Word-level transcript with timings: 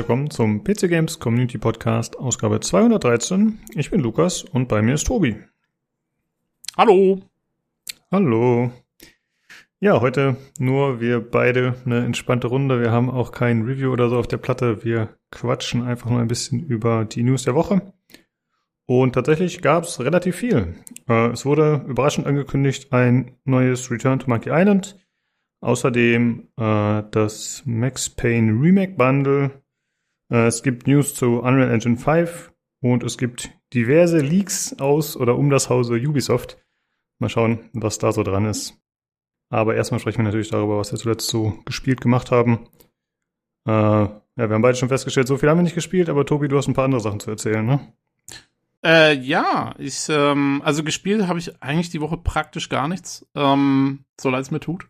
Willkommen 0.00 0.30
zum 0.30 0.64
PC 0.64 0.88
Games 0.88 1.18
Community 1.18 1.58
Podcast, 1.58 2.18
Ausgabe 2.18 2.58
213. 2.58 3.58
Ich 3.74 3.90
bin 3.90 4.00
Lukas 4.00 4.44
und 4.44 4.66
bei 4.66 4.80
mir 4.80 4.94
ist 4.94 5.06
Tobi. 5.06 5.36
Hallo. 6.74 7.20
Hallo. 8.10 8.72
Ja, 9.78 10.00
heute 10.00 10.38
nur 10.58 11.02
wir 11.02 11.20
beide 11.20 11.74
eine 11.84 12.02
entspannte 12.02 12.46
Runde. 12.46 12.80
Wir 12.80 12.90
haben 12.90 13.10
auch 13.10 13.30
kein 13.30 13.60
Review 13.60 13.92
oder 13.92 14.08
so 14.08 14.18
auf 14.18 14.26
der 14.26 14.38
Platte. 14.38 14.84
Wir 14.84 15.10
quatschen 15.30 15.82
einfach 15.82 16.08
nur 16.08 16.20
ein 16.20 16.28
bisschen 16.28 16.64
über 16.64 17.04
die 17.04 17.22
News 17.22 17.42
der 17.42 17.54
Woche. 17.54 17.92
Und 18.86 19.12
tatsächlich 19.12 19.60
gab 19.60 19.84
es 19.84 20.00
relativ 20.00 20.36
viel. 20.36 20.76
Äh, 21.10 21.26
es 21.32 21.44
wurde 21.44 21.84
überraschend 21.86 22.26
angekündigt 22.26 22.90
ein 22.94 23.36
neues 23.44 23.90
Return 23.90 24.18
to 24.18 24.30
Monkey 24.30 24.48
Island. 24.50 24.96
Außerdem 25.60 26.48
äh, 26.56 27.02
das 27.10 27.62
Max 27.66 28.08
Payne 28.08 28.52
Remake 28.52 28.94
Bundle. 28.94 29.59
Äh, 30.30 30.46
es 30.46 30.62
gibt 30.62 30.86
News 30.86 31.14
zu 31.14 31.40
Unreal 31.40 31.70
Engine 31.70 31.96
5 31.96 32.52
und 32.80 33.02
es 33.02 33.18
gibt 33.18 33.50
diverse 33.74 34.18
Leaks 34.18 34.78
aus 34.78 35.16
oder 35.16 35.36
um 35.36 35.50
das 35.50 35.68
Hause 35.68 35.94
Ubisoft. 35.94 36.58
Mal 37.18 37.28
schauen, 37.28 37.68
was 37.72 37.98
da 37.98 38.12
so 38.12 38.22
dran 38.22 38.46
ist. 38.46 38.80
Aber 39.50 39.74
erstmal 39.74 40.00
sprechen 40.00 40.18
wir 40.18 40.24
natürlich 40.24 40.50
darüber, 40.50 40.78
was 40.78 40.92
wir 40.92 40.98
zuletzt 40.98 41.28
so 41.28 41.58
gespielt 41.66 42.00
gemacht 42.00 42.30
haben. 42.30 42.68
Äh, 43.66 43.72
ja, 43.72 44.22
wir 44.36 44.50
haben 44.50 44.62
beide 44.62 44.78
schon 44.78 44.88
festgestellt, 44.88 45.26
so 45.26 45.36
viel 45.36 45.50
haben 45.50 45.58
wir 45.58 45.64
nicht 45.64 45.74
gespielt, 45.74 46.08
aber 46.08 46.24
Tobi, 46.24 46.48
du 46.48 46.56
hast 46.56 46.68
ein 46.68 46.74
paar 46.74 46.84
andere 46.84 47.00
Sachen 47.00 47.20
zu 47.20 47.30
erzählen, 47.30 47.66
ne? 47.66 47.92
Äh, 48.82 49.14
ja, 49.16 49.74
ich, 49.76 50.06
ähm, 50.08 50.62
also 50.64 50.82
gespielt 50.82 51.26
habe 51.26 51.38
ich 51.38 51.62
eigentlich 51.62 51.90
die 51.90 52.00
Woche 52.00 52.16
praktisch 52.16 52.70
gar 52.70 52.88
nichts, 52.88 53.26
ähm, 53.34 54.04
so 54.18 54.30
leid 54.30 54.42
es 54.42 54.50
mir 54.50 54.60
tut. 54.60 54.88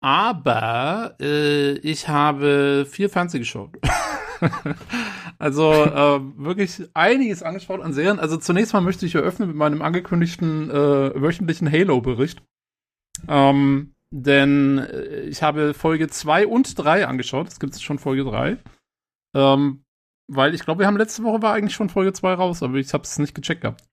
Aber 0.00 1.16
äh, 1.18 1.72
ich 1.78 2.08
habe 2.08 2.86
viel 2.88 3.08
Fernsehen 3.08 3.40
geschaut. 3.40 3.76
also 5.38 5.72
äh, 5.72 6.20
wirklich 6.36 6.88
einiges 6.94 7.42
angeschaut 7.42 7.80
an 7.80 7.92
Serien. 7.92 8.18
Also 8.18 8.36
zunächst 8.36 8.72
mal 8.72 8.80
möchte 8.80 9.06
ich 9.06 9.14
eröffnen 9.14 9.48
mit 9.48 9.56
meinem 9.56 9.82
angekündigten 9.82 10.70
äh, 10.70 11.20
wöchentlichen 11.20 11.70
Halo-Bericht. 11.70 12.42
Ähm, 13.28 13.94
denn 14.10 14.78
äh, 14.78 15.20
ich 15.22 15.42
habe 15.42 15.74
Folge 15.74 16.08
2 16.08 16.46
und 16.46 16.78
3 16.78 17.06
angeschaut. 17.06 17.48
Es 17.48 17.60
gibt 17.60 17.80
schon 17.80 17.98
Folge 17.98 18.24
3. 18.24 18.58
Ähm, 19.34 19.84
weil 20.28 20.54
ich 20.54 20.64
glaube, 20.64 20.80
wir 20.80 20.86
haben 20.86 20.96
letzte 20.96 21.22
Woche 21.22 21.42
war 21.42 21.54
eigentlich 21.54 21.74
schon 21.74 21.90
Folge 21.90 22.12
2 22.12 22.34
raus, 22.34 22.62
aber 22.62 22.76
ich 22.76 22.92
habe 22.92 23.04
es 23.04 23.18
nicht 23.18 23.34
gecheckt 23.34 23.62
gehabt. 23.62 23.84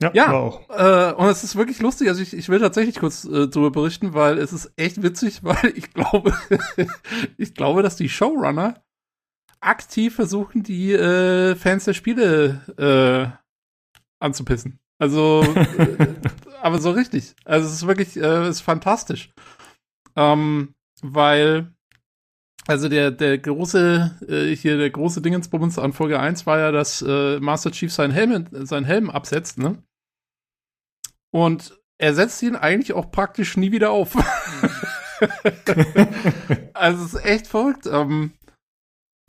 Ja, 0.00 0.12
ja 0.14 0.32
auch. 0.32 0.68
Äh, 0.70 1.12
und 1.14 1.26
es 1.26 1.42
ist 1.42 1.56
wirklich 1.56 1.80
lustig. 1.80 2.08
Also 2.08 2.22
ich, 2.22 2.34
ich 2.34 2.48
will 2.48 2.60
tatsächlich 2.60 2.98
kurz 2.98 3.24
äh, 3.24 3.48
darüber 3.48 3.70
berichten, 3.70 4.14
weil 4.14 4.38
es 4.38 4.52
ist 4.52 4.72
echt 4.76 5.02
witzig, 5.02 5.40
weil 5.42 5.72
ich 5.74 5.92
glaube, 5.92 6.32
ich 7.36 7.54
glaube, 7.54 7.82
dass 7.82 7.96
die 7.96 8.08
Showrunner 8.08 8.82
aktiv 9.60 10.14
versuchen, 10.14 10.62
die 10.62 10.92
äh, 10.92 11.56
Fans 11.56 11.84
der 11.84 11.94
Spiele 11.94 12.62
äh, 12.78 13.28
anzupissen. 14.20 14.78
Also, 14.98 15.42
äh, 15.54 16.14
aber 16.62 16.80
so 16.80 16.90
richtig. 16.90 17.34
Also 17.44 17.68
es 17.68 17.74
ist 17.74 17.86
wirklich, 17.86 18.16
äh, 18.16 18.48
ist 18.48 18.60
fantastisch. 18.60 19.30
Ähm, 20.16 20.74
weil, 21.00 21.72
also 22.66 22.88
der, 22.88 23.10
der 23.10 23.38
große, 23.38 24.18
äh, 24.28 24.56
hier 24.56 24.78
der 24.78 24.90
große 24.90 25.22
Dingensbummens 25.22 25.78
an 25.78 25.92
Folge 25.92 26.18
1 26.18 26.46
war 26.46 26.58
ja, 26.58 26.72
dass 26.72 27.02
äh, 27.02 27.38
Master 27.40 27.70
Chief 27.70 27.92
seinen 27.92 28.10
Helm, 28.10 28.48
seinen 28.66 28.84
Helm 28.84 29.10
absetzt, 29.10 29.58
ne? 29.58 29.82
Und 31.30 31.78
er 31.98 32.14
setzt 32.14 32.42
ihn 32.42 32.56
eigentlich 32.56 32.94
auch 32.94 33.10
praktisch 33.10 33.56
nie 33.56 33.72
wieder 33.72 33.90
auf. 33.90 34.14
also 36.74 37.04
es 37.04 37.14
ist 37.14 37.24
echt 37.24 37.48
verrückt. 37.48 37.86
Ähm, 37.86 38.32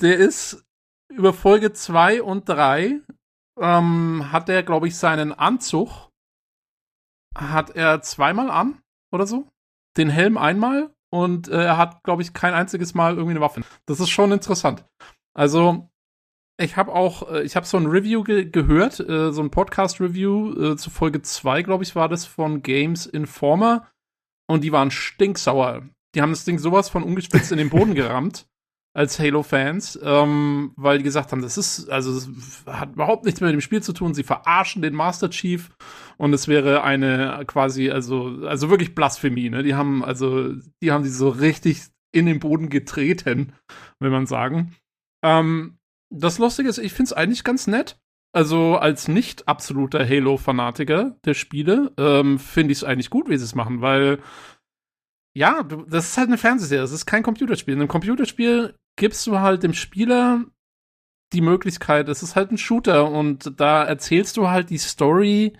der 0.02 0.18
ist 0.18 0.66
über 1.10 1.34
Folge 1.34 1.74
2 1.74 2.22
und 2.22 2.48
3 2.48 3.02
ähm, 3.60 4.32
hat 4.32 4.50
er, 4.50 4.64
glaube 4.64 4.88
ich, 4.88 4.98
seinen 4.98 5.34
Anzug 5.34 6.10
hat 7.36 7.72
er 7.72 8.02
zweimal 8.02 8.50
an 8.50 8.82
oder 9.12 9.28
so. 9.28 9.48
Den 9.98 10.10
Helm 10.10 10.38
einmal 10.38 10.94
und 11.12 11.48
äh, 11.48 11.64
er 11.64 11.78
hat, 11.78 12.04
glaube 12.04 12.22
ich, 12.22 12.34
kein 12.34 12.54
einziges 12.54 12.94
Mal 12.94 13.14
irgendwie 13.14 13.32
eine 13.32 13.42
Waffe. 13.42 13.62
Das 13.86 14.00
ist 14.00 14.10
schon 14.10 14.32
interessant. 14.32 14.86
Also 15.34 15.90
ich 16.60 16.78
habe 16.78 16.94
auch, 16.94 17.32
äh, 17.32 17.44
ich 17.44 17.56
habe 17.56 17.66
so 17.66 17.78
ein 17.78 17.88
Review 17.88 18.24
ge 18.24 18.46
gehört, 18.46 19.00
äh, 19.00 19.32
so 19.32 19.42
ein 19.42 19.52
Podcast-Review 19.52 20.72
äh, 20.74 20.78
zu 20.78 20.90
Folge 20.90 21.22
2, 21.22 21.64
glaube 21.64 21.84
ich, 21.84 21.96
war 21.96 22.10
das 22.10 22.26
von 22.26 22.62
Games 22.62 23.06
Informer. 23.06 23.90
Und 24.48 24.64
die 24.64 24.72
waren 24.72 24.92
stinksauer. 24.92 25.88
Die 26.16 26.22
haben 26.22 26.32
das 26.32 26.44
Ding 26.44 26.58
sowas 26.58 26.90
von 26.90 27.04
ungespitzt 27.04 27.52
in 27.52 27.60
den 27.60 27.70
Boden 27.70 27.94
gerammt 27.96 28.49
als 29.00 29.18
Halo-Fans, 29.18 29.98
ähm, 30.04 30.74
weil 30.76 30.98
die 30.98 31.06
gesagt 31.06 31.32
haben, 31.32 31.42
das 31.42 31.58
ist, 31.58 31.90
also 31.90 32.14
das 32.14 32.30
hat 32.68 32.92
überhaupt 32.92 33.24
nichts 33.24 33.40
mehr 33.40 33.50
mit 33.50 33.58
dem 33.58 33.62
Spiel 33.62 33.82
zu 33.82 33.94
tun. 33.94 34.14
Sie 34.14 34.24
verarschen 34.24 34.82
den 34.82 34.94
Master 34.94 35.30
Chief 35.30 35.70
und 36.18 36.34
es 36.34 36.50
wäre 36.50 36.84
eine 36.84 37.46
quasi, 37.48 37.92
also, 37.92 38.42
also 38.46 38.70
wirklich 38.70 38.96
Blasphemie, 38.96 39.50
ne? 39.50 39.64
Die 39.64 39.74
haben, 39.74 40.04
also, 40.04 40.54
die 40.84 40.92
haben 40.92 41.06
die 41.06 41.10
so 41.10 41.30
richtig 41.30 41.84
in 42.12 42.26
den 42.26 42.40
Boden 42.40 42.68
getreten, 42.68 43.54
will 44.02 44.10
man 44.10 44.26
sagen. 44.26 44.76
Ähm, 45.24 45.78
das 46.14 46.38
Lustige 46.38 46.68
ist, 46.68 46.78
ich 46.78 46.92
finde 46.92 47.12
es 47.12 47.14
eigentlich 47.14 47.46
ganz 47.46 47.68
nett. 47.68 47.98
Also 48.34 48.76
als 48.76 49.08
nicht 49.08 49.48
absoluter 49.48 50.06
Halo-Fanatiker 50.06 51.16
der 51.24 51.34
Spiele 51.36 51.94
ähm, 51.98 52.38
finde 52.38 52.74
ich 52.74 52.80
es 52.80 52.84
eigentlich 52.84 53.10
gut, 53.10 53.30
wie 53.30 53.38
sie 53.38 53.46
es 53.46 53.56
machen, 53.56 53.80
weil 53.80 54.20
ja, 55.36 55.64
das 55.64 56.10
ist 56.10 56.18
halt 56.18 56.28
eine 56.28 56.38
Fernsehserie, 56.38 56.82
das 56.82 56.92
ist 56.92 57.06
kein 57.06 57.24
Computerspiel. 57.24 57.74
In 57.74 57.80
einem 57.80 57.88
Computerspiel 57.88 58.76
gibst 59.00 59.26
du 59.26 59.40
halt 59.40 59.64
dem 59.64 59.74
Spieler 59.74 60.46
die 61.34 61.42
Möglichkeit, 61.42 62.10
es 62.10 62.22
ist 62.22 62.36
halt 62.36 62.52
ein 62.52 62.58
Shooter 62.58 63.10
und 63.10 63.60
da 63.60 63.84
erzählst 63.84 64.38
du 64.38 64.50
halt 64.50 64.70
die 64.70 64.78
Story 64.78 65.58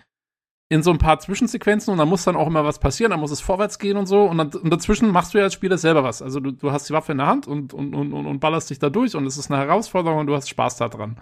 in 0.68 0.82
so 0.82 0.90
ein 0.90 0.98
paar 0.98 1.18
Zwischensequenzen 1.18 1.90
und 1.90 1.98
da 1.98 2.04
muss 2.04 2.24
dann 2.24 2.36
auch 2.36 2.46
immer 2.46 2.64
was 2.64 2.78
passieren, 2.78 3.10
da 3.10 3.16
muss 3.16 3.30
es 3.32 3.40
vorwärts 3.40 3.78
gehen 3.78 3.96
und 3.96 4.06
so 4.06 4.24
und, 4.24 4.38
dann, 4.38 4.52
und 4.52 4.70
dazwischen 4.70 5.10
machst 5.10 5.34
du 5.34 5.38
ja 5.38 5.44
als 5.44 5.54
Spieler 5.54 5.78
selber 5.78 6.04
was. 6.04 6.22
Also 6.22 6.38
du, 6.38 6.52
du 6.52 6.70
hast 6.70 6.88
die 6.88 6.92
Waffe 6.92 7.12
in 7.12 7.18
der 7.18 7.26
Hand 7.26 7.48
und, 7.48 7.74
und, 7.74 7.94
und, 7.94 8.12
und 8.12 8.40
ballerst 8.40 8.70
dich 8.70 8.78
da 8.78 8.90
durch 8.90 9.16
und 9.16 9.26
es 9.26 9.36
ist 9.36 9.50
eine 9.50 9.60
Herausforderung 9.60 10.20
und 10.20 10.26
du 10.26 10.36
hast 10.36 10.48
Spaß 10.48 10.76
daran. 10.76 11.20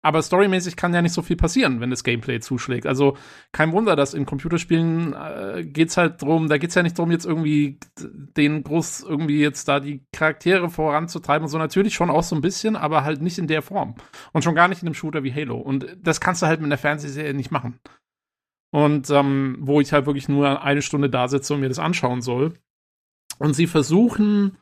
Aber 0.00 0.22
storymäßig 0.22 0.76
kann 0.76 0.94
ja 0.94 1.02
nicht 1.02 1.12
so 1.12 1.22
viel 1.22 1.36
passieren, 1.36 1.80
wenn 1.80 1.90
das 1.90 2.04
Gameplay 2.04 2.38
zuschlägt. 2.38 2.86
Also 2.86 3.16
kein 3.50 3.72
Wunder, 3.72 3.96
dass 3.96 4.14
in 4.14 4.26
Computerspielen 4.26 5.12
äh, 5.12 5.64
geht's 5.64 5.96
halt 5.96 6.22
drum, 6.22 6.48
da 6.48 6.56
geht's 6.56 6.76
ja 6.76 6.84
nicht 6.84 6.96
drum, 6.96 7.10
jetzt 7.10 7.26
irgendwie 7.26 7.80
den 7.98 8.62
groß 8.62 9.00
irgendwie 9.02 9.40
jetzt 9.40 9.66
da 9.66 9.80
die 9.80 10.04
Charaktere 10.12 10.70
voranzutreiben 10.70 11.44
und 11.44 11.50
so. 11.50 11.58
Natürlich 11.58 11.94
schon 11.94 12.10
auch 12.10 12.22
so 12.22 12.36
ein 12.36 12.42
bisschen, 12.42 12.76
aber 12.76 13.02
halt 13.02 13.22
nicht 13.22 13.38
in 13.38 13.48
der 13.48 13.60
Form. 13.60 13.96
Und 14.32 14.44
schon 14.44 14.54
gar 14.54 14.68
nicht 14.68 14.82
in 14.82 14.88
einem 14.88 14.94
Shooter 14.94 15.24
wie 15.24 15.34
Halo. 15.34 15.56
Und 15.56 15.96
das 16.00 16.20
kannst 16.20 16.42
du 16.42 16.46
halt 16.46 16.60
mit 16.60 16.68
einer 16.68 16.78
Fernsehserie 16.78 17.34
nicht 17.34 17.50
machen. 17.50 17.80
Und 18.70 19.10
ähm, 19.10 19.56
wo 19.60 19.80
ich 19.80 19.92
halt 19.92 20.06
wirklich 20.06 20.28
nur 20.28 20.62
eine 20.62 20.82
Stunde 20.82 21.10
da 21.10 21.26
sitze 21.26 21.54
und 21.54 21.60
mir 21.60 21.68
das 21.68 21.78
anschauen 21.80 22.22
soll. 22.22 22.54
Und 23.38 23.54
sie 23.54 23.66
versuchen 23.66 24.58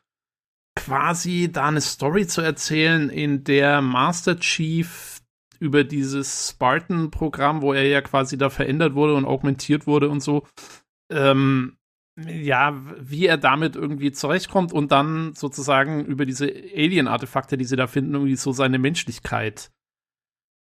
quasi 0.77 1.51
da 1.51 1.69
eine 1.69 1.81
Story 1.81 2.27
zu 2.27 2.41
erzählen, 2.41 3.11
in 3.11 3.45
der 3.45 3.81
Master 3.81 4.39
Chief 4.39 5.16
über 5.61 5.85
dieses 5.85 6.51
Spartan-Programm, 6.51 7.63
wo 7.63 7.73
er 7.73 7.87
ja 7.87 8.01
quasi 8.01 8.39
da 8.39 8.51
verändert 8.51 8.95
wurde 8.95 9.15
und 9.15 9.25
augmentiert 9.25 9.87
wurde 9.87 10.09
und 10.09 10.21
so, 10.21 10.47
ähm, 11.11 11.77
ja, 12.19 12.75
wie 12.99 13.27
er 13.27 13.37
damit 13.37 13.77
irgendwie 13.77 14.11
zurechtkommt 14.11 14.73
und 14.73 14.91
dann 14.91 15.35
sozusagen 15.35 16.05
über 16.07 16.25
diese 16.25 16.47
Alien-Artefakte, 16.47 17.59
die 17.59 17.65
sie 17.65 17.77
da 17.77 17.87
finden, 17.87 18.15
irgendwie 18.15 18.37
so 18.37 18.53
seine 18.53 18.79
Menschlichkeit 18.79 19.71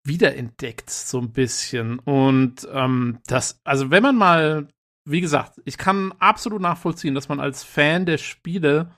wiederentdeckt, 0.04 0.90
so 0.90 1.20
ein 1.20 1.32
bisschen. 1.32 1.98
Und 2.00 2.66
ähm, 2.72 3.18
das, 3.26 3.60
also 3.64 3.90
wenn 3.90 4.02
man 4.02 4.16
mal, 4.16 4.68
wie 5.04 5.20
gesagt, 5.20 5.60
ich 5.64 5.78
kann 5.78 6.12
absolut 6.18 6.60
nachvollziehen, 6.60 7.14
dass 7.14 7.28
man 7.28 7.40
als 7.40 7.62
Fan 7.62 8.06
der 8.06 8.18
Spiele 8.18 8.90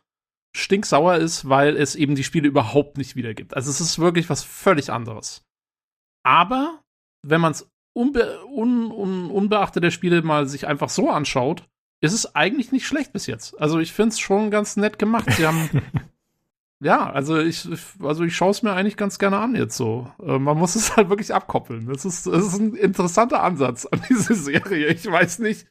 stinksauer 0.56 1.16
ist, 1.16 1.48
weil 1.48 1.76
es 1.76 1.94
eben 1.94 2.14
die 2.14 2.24
Spiele 2.24 2.48
überhaupt 2.48 2.96
nicht 2.96 3.16
wiedergibt. 3.16 3.54
Also 3.54 3.70
es 3.70 3.80
ist 3.80 3.98
wirklich 3.98 4.30
was 4.30 4.42
völlig 4.42 4.90
anderes. 4.90 5.44
Aber 6.22 6.80
wenn 7.22 7.40
man 7.40 7.52
es 7.52 7.70
unbe 7.94 8.44
un 8.46 8.90
un 8.90 9.30
unbeachtet 9.30 9.82
der 9.82 9.90
Spiele 9.90 10.22
mal 10.22 10.46
sich 10.46 10.66
einfach 10.66 10.88
so 10.88 11.10
anschaut, 11.10 11.68
ist 12.00 12.12
es 12.12 12.34
eigentlich 12.34 12.70
nicht 12.72 12.86
schlecht 12.86 13.12
bis 13.12 13.26
jetzt. 13.26 13.60
Also 13.60 13.78
ich 13.78 13.92
finde 13.92 14.10
es 14.10 14.20
schon 14.20 14.50
ganz 14.50 14.76
nett 14.76 14.98
gemacht. 14.98 15.30
Sie 15.32 15.46
haben 15.46 15.68
Ja, 16.80 17.10
also 17.10 17.38
ich, 17.38 17.68
also 18.00 18.22
ich 18.22 18.36
schaue 18.36 18.52
es 18.52 18.62
mir 18.62 18.72
eigentlich 18.72 18.96
ganz 18.96 19.18
gerne 19.18 19.38
an 19.38 19.56
jetzt 19.56 19.76
so. 19.76 20.12
Äh, 20.22 20.38
man 20.38 20.56
muss 20.56 20.76
es 20.76 20.96
halt 20.96 21.08
wirklich 21.08 21.34
abkoppeln. 21.34 21.86
Das 21.88 22.04
ist, 22.04 22.26
das 22.26 22.46
ist 22.46 22.60
ein 22.60 22.74
interessanter 22.74 23.42
Ansatz 23.42 23.86
an 23.86 24.00
diese 24.08 24.34
Serie. 24.34 24.88
Ich 24.88 25.06
weiß 25.06 25.40
nicht, 25.40 25.66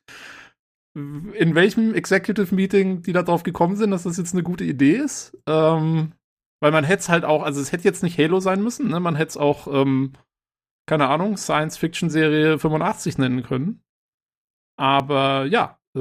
in 0.95 1.55
welchem 1.55 1.93
Executive 1.93 2.53
Meeting 2.53 3.03
die 3.03 3.13
da 3.13 3.23
drauf 3.23 3.43
gekommen 3.43 3.75
sind, 3.75 3.91
dass 3.91 4.03
das 4.03 4.17
jetzt 4.17 4.33
eine 4.33 4.43
gute 4.43 4.63
Idee 4.63 4.97
ist. 4.97 5.37
Ähm, 5.47 6.13
weil 6.59 6.71
man 6.71 6.83
hätte 6.83 7.01
es 7.01 7.09
halt 7.09 7.23
auch, 7.23 7.43
also 7.43 7.61
es 7.61 7.71
hätte 7.71 7.83
jetzt 7.83 8.03
nicht 8.03 8.17
Halo 8.17 8.39
sein 8.39 8.63
müssen, 8.63 8.89
ne? 8.89 8.99
Man 8.99 9.15
hätte 9.15 9.29
es 9.29 9.37
auch, 9.37 9.67
ähm, 9.67 10.13
keine 10.87 11.09
Ahnung, 11.09 11.37
Science-Fiction-Serie 11.37 12.57
85 12.57 13.19
nennen 13.19 13.43
können. 13.43 13.83
Aber 14.79 15.45
ja, 15.45 15.79
äh, 15.95 15.99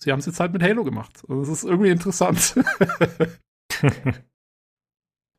sie 0.00 0.10
haben 0.10 0.18
es 0.18 0.26
jetzt 0.26 0.40
halt 0.40 0.52
mit 0.52 0.62
Halo 0.62 0.82
gemacht. 0.82 1.24
Also 1.28 1.40
das 1.40 1.48
ist 1.50 1.64
irgendwie 1.64 1.90
interessant. 1.90 2.56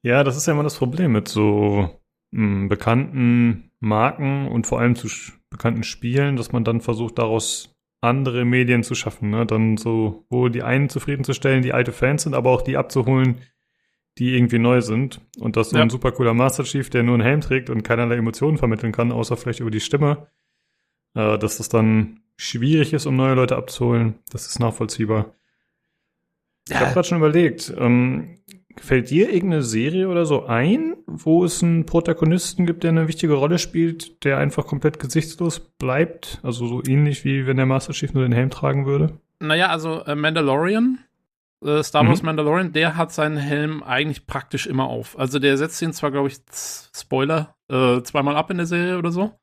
Ja, 0.05 0.23
das 0.23 0.37
ist 0.37 0.45
ja 0.45 0.53
immer 0.53 0.63
das 0.63 0.77
Problem 0.77 1.11
mit 1.11 1.27
so 1.27 2.01
mh, 2.31 2.67
bekannten 2.69 3.71
Marken 3.81 4.47
und 4.47 4.65
vor 4.65 4.79
allem 4.79 4.95
zu 4.95 5.09
bekannten 5.49 5.83
Spielen, 5.83 6.35
dass 6.35 6.51
man 6.51 6.63
dann 6.63 6.81
versucht, 6.81 7.17
daraus 7.17 7.75
andere 8.01 8.45
Medien 8.45 8.83
zu 8.83 8.95
schaffen. 8.95 9.31
Ne? 9.31 9.45
Dann 9.45 9.75
so, 9.75 10.25
wo 10.29 10.49
die 10.49 10.63
einen 10.63 10.89
zufriedenzustellen, 10.89 11.61
die 11.61 11.73
alte 11.73 11.91
Fans 11.91 12.23
sind, 12.23 12.35
aber 12.35 12.51
auch 12.51 12.61
die 12.61 12.77
abzuholen, 12.77 13.41
die 14.19 14.35
irgendwie 14.35 14.59
neu 14.59 14.81
sind. 14.81 15.21
Und 15.39 15.55
dass 15.57 15.69
so 15.69 15.77
ja. 15.77 15.83
ein 15.83 15.89
super 15.89 16.11
cooler 16.11 16.33
Master 16.33 16.63
Chief, 16.63 16.89
der 16.89 17.03
nur 17.03 17.15
einen 17.15 17.23
Helm 17.23 17.41
trägt 17.41 17.69
und 17.69 17.83
keinerlei 17.83 18.15
Emotionen 18.15 18.57
vermitteln 18.57 18.91
kann, 18.91 19.11
außer 19.11 19.37
vielleicht 19.37 19.59
über 19.59 19.71
die 19.71 19.79
Stimme, 19.79 20.27
äh, 21.13 21.37
dass 21.37 21.57
das 21.57 21.69
dann 21.69 22.21
schwierig 22.35 22.93
ist, 22.93 23.05
um 23.05 23.15
neue 23.15 23.35
Leute 23.35 23.55
abzuholen. 23.55 24.15
Das 24.31 24.47
ist 24.47 24.59
nachvollziehbar. 24.59 25.35
Ja. 26.69 26.75
Ich 26.75 26.79
habe 26.81 26.93
gerade 26.93 27.07
schon 27.07 27.17
überlegt, 27.17 27.73
ähm, 27.77 28.39
fällt 28.81 29.09
dir 29.09 29.29
irgendeine 29.29 29.63
Serie 29.63 30.09
oder 30.09 30.25
so 30.25 30.45
ein, 30.45 30.95
wo 31.07 31.43
es 31.43 31.63
einen 31.63 31.85
Protagonisten 31.85 32.65
gibt, 32.65 32.83
der 32.83 32.91
eine 32.91 33.07
wichtige 33.07 33.33
Rolle 33.33 33.57
spielt, 33.57 34.23
der 34.23 34.37
einfach 34.37 34.65
komplett 34.65 34.99
gesichtslos 34.99 35.59
bleibt? 35.59 36.39
Also 36.43 36.67
so 36.67 36.83
ähnlich 36.85 37.23
wie 37.25 37.47
wenn 37.47 37.57
der 37.57 37.65
Master 37.65 37.93
Chief 37.93 38.13
nur 38.13 38.23
den 38.23 38.33
Helm 38.33 38.49
tragen 38.49 38.85
würde? 38.85 39.19
Naja, 39.39 39.67
also 39.67 40.03
äh, 40.03 40.15
Mandalorian 40.15 40.99
äh, 41.65 41.83
Star 41.83 42.07
Wars 42.07 42.21
mhm. 42.21 42.27
Mandalorian, 42.27 42.73
der 42.73 42.97
hat 42.97 43.11
seinen 43.11 43.37
Helm 43.37 43.83
eigentlich 43.83 44.27
praktisch 44.27 44.67
immer 44.67 44.87
auf. 44.87 45.17
Also 45.17 45.39
der 45.39 45.57
setzt 45.57 45.81
ihn 45.81 45.93
zwar, 45.93 46.11
glaube 46.11 46.27
ich, 46.27 46.37
Spoiler, 46.95 47.55
äh, 47.71 48.01
zweimal 48.03 48.35
ab 48.35 48.51
in 48.51 48.57
der 48.57 48.65
Serie 48.65 48.97
oder 48.97 49.11
so. 49.11 49.33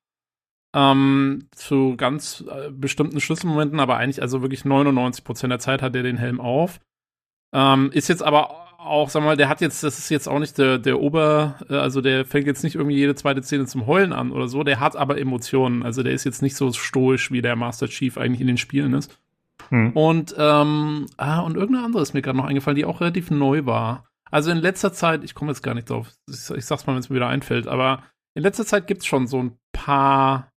Ähm, 0.75 1.49
zu 1.53 1.97
ganz 1.97 2.45
äh, 2.51 2.71
bestimmten 2.71 3.21
Schlüsselmomenten, 3.21 3.79
aber 3.79 3.97
eigentlich, 3.97 4.23
also 4.23 4.43
wirklich 4.43 4.63
99% 4.63 5.49
der 5.49 5.61
Zeit 5.61 5.83
hat 5.83 5.95
er 5.95 6.03
den 6.03 6.17
Helm 6.17 6.41
auf. 6.41 6.81
Ähm, 7.55 7.91
ist 7.93 8.09
jetzt 8.09 8.25
aber 8.25 8.65
auch, 8.79 9.09
sag 9.09 9.23
mal, 9.23 9.37
der 9.37 9.49
hat 9.49 9.61
jetzt, 9.61 9.83
das 9.83 9.99
ist 9.99 10.11
jetzt 10.11 10.29
auch 10.29 10.39
nicht 10.39 10.59
der, 10.59 10.79
der 10.79 11.01
Ober, 11.01 11.59
äh, 11.71 11.77
also 11.77 12.01
der 12.01 12.25
fängt 12.25 12.47
jetzt 12.47 12.65
nicht 12.65 12.75
irgendwie 12.75 12.97
jede 12.97 13.15
zweite 13.15 13.43
Szene 13.43 13.67
zum 13.67 13.87
Heulen 13.87 14.13
an 14.13 14.33
oder 14.33 14.49
so, 14.49 14.63
der 14.65 14.81
hat 14.81 14.97
aber 14.97 15.19
Emotionen. 15.19 15.83
Also 15.83 16.03
der 16.03 16.13
ist 16.13 16.25
jetzt 16.25 16.43
nicht 16.43 16.57
so 16.57 16.73
stoisch, 16.73 17.31
wie 17.31 17.43
der 17.43 17.57
Master 17.57 17.89
Chief 17.89 18.19
eigentlich 18.19 18.41
in 18.41 18.49
den 18.49 18.59
Spielen 18.59 18.95
ist. 18.95 19.17
Hm. 19.71 19.93
Und, 19.93 20.35
ähm, 20.39 21.07
ah, 21.17 21.41
und 21.41 21.57
irgendeine 21.57 21.87
andere 21.87 22.03
ist 22.03 22.15
mir 22.15 22.23
gerade 22.23 22.39
noch 22.39 22.47
eingefallen, 22.47 22.77
die 22.77 22.85
auch 22.85 23.01
relativ 23.01 23.31
neu 23.31 23.67
war. 23.67 24.07
Also 24.31 24.51
in 24.51 24.59
letzter 24.59 24.93
Zeit, 24.93 25.23
ich 25.25 25.35
komme 25.35 25.53
jetzt 25.53 25.63
gar 25.63 25.75
nicht 25.75 25.91
drauf, 25.91 26.13
ich, 26.29 26.51
ich 26.51 26.67
sag's 26.67 26.87
mal, 26.87 26.95
wenn 26.95 27.01
es 27.01 27.09
mir 27.09 27.17
wieder 27.17 27.29
einfällt, 27.29 27.67
aber 27.67 28.03
in 28.35 28.43
letzter 28.43 28.67
Zeit 28.67 28.87
gibt's 28.87 29.07
schon 29.07 29.27
so 29.27 29.43
ein 29.43 29.59
paar 29.73 30.51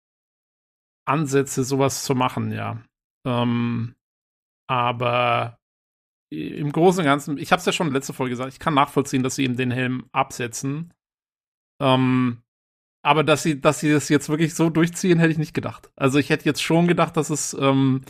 Ansätze, 1.06 1.64
sowas 1.64 2.04
zu 2.04 2.16
machen, 2.16 2.52
ja. 2.52 2.82
Ähm, 3.26 3.96
aber 4.68 5.60
im 6.30 6.72
Großen 6.72 7.00
und 7.00 7.06
Ganzen, 7.06 7.38
ich 7.38 7.52
habe 7.52 7.60
es 7.60 7.66
ja 7.66 7.72
schon 7.72 7.88
in 7.88 7.94
letzter 7.94 8.14
Folge 8.14 8.32
gesagt, 8.32 8.52
ich 8.52 8.60
kann 8.60 8.74
nachvollziehen, 8.74 9.24
dass 9.24 9.36
sie 9.36 9.46
ihm 9.46 9.56
den 9.56 9.72
Helm 9.72 10.10
absetzen. 10.12 10.94
Ähm, 11.82 12.42
aber 13.04 13.24
dass 13.24 13.44
sie, 13.44 13.62
dass 13.62 13.80
sie 13.80 13.92
das 13.92 14.10
jetzt 14.10 14.28
wirklich 14.28 14.54
so 14.54 14.70
durchziehen, 14.70 15.20
hätte 15.20 15.32
ich 15.32 15.38
nicht 15.38 15.54
gedacht. 15.54 15.90
Also 15.96 16.20
ich 16.20 16.30
hätte 16.30 16.46
jetzt 16.46 16.62
schon 16.62 16.88
gedacht, 16.88 17.16
dass 17.16 17.30
es 17.30 17.56
ähm, 17.58 18.02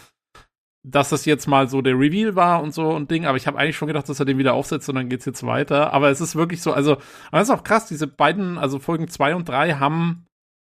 dass 0.83 1.09
das 1.09 1.25
jetzt 1.25 1.47
mal 1.47 1.67
so 1.69 1.81
der 1.81 1.99
Reveal 1.99 2.35
war 2.35 2.61
und 2.61 2.73
so 2.73 2.89
und 2.89 3.11
Ding, 3.11 3.25
aber 3.25 3.37
ich 3.37 3.47
habe 3.47 3.57
eigentlich 3.57 3.75
schon 3.75 3.87
gedacht, 3.87 4.07
dass 4.07 4.19
er 4.19 4.25
den 4.25 4.37
wieder 4.37 4.53
aufsetzt 4.53 4.87
und 4.89 4.95
dann 4.95 5.09
geht's 5.09 5.25
jetzt 5.25 5.45
weiter. 5.45 5.93
Aber 5.93 6.09
es 6.09 6.21
ist 6.21 6.35
wirklich 6.35 6.61
so, 6.61 6.71
also, 6.71 6.93
aber 6.93 7.39
das 7.39 7.49
ist 7.49 7.55
auch 7.55 7.63
krass, 7.63 7.87
diese 7.87 8.07
beiden, 8.07 8.57
also 8.57 8.79
Folgen 8.79 9.07
zwei 9.07 9.35
und 9.35 9.49
drei 9.49 9.73
haben 9.73 10.25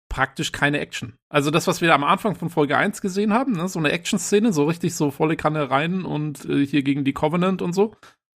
praktisch 0.08 0.52
keine 0.52 0.80
Action. 0.80 1.14
Also 1.28 1.50
das, 1.50 1.66
was 1.66 1.80
wir 1.80 1.94
am 1.94 2.04
Anfang 2.04 2.34
von 2.34 2.50
Folge 2.50 2.76
1 2.76 3.00
gesehen 3.00 3.32
haben, 3.32 3.52
ne, 3.52 3.68
so 3.68 3.78
eine 3.78 3.92
Action-Szene, 3.92 4.52
so 4.52 4.64
richtig 4.64 4.94
so 4.94 5.10
volle 5.10 5.36
Kanne 5.36 5.70
rein 5.70 6.02
und 6.02 6.44
äh, 6.46 6.64
hier 6.66 6.82
gegen 6.82 7.04
die 7.04 7.12
Covenant 7.12 7.62
und 7.62 7.74
so, 7.74 7.94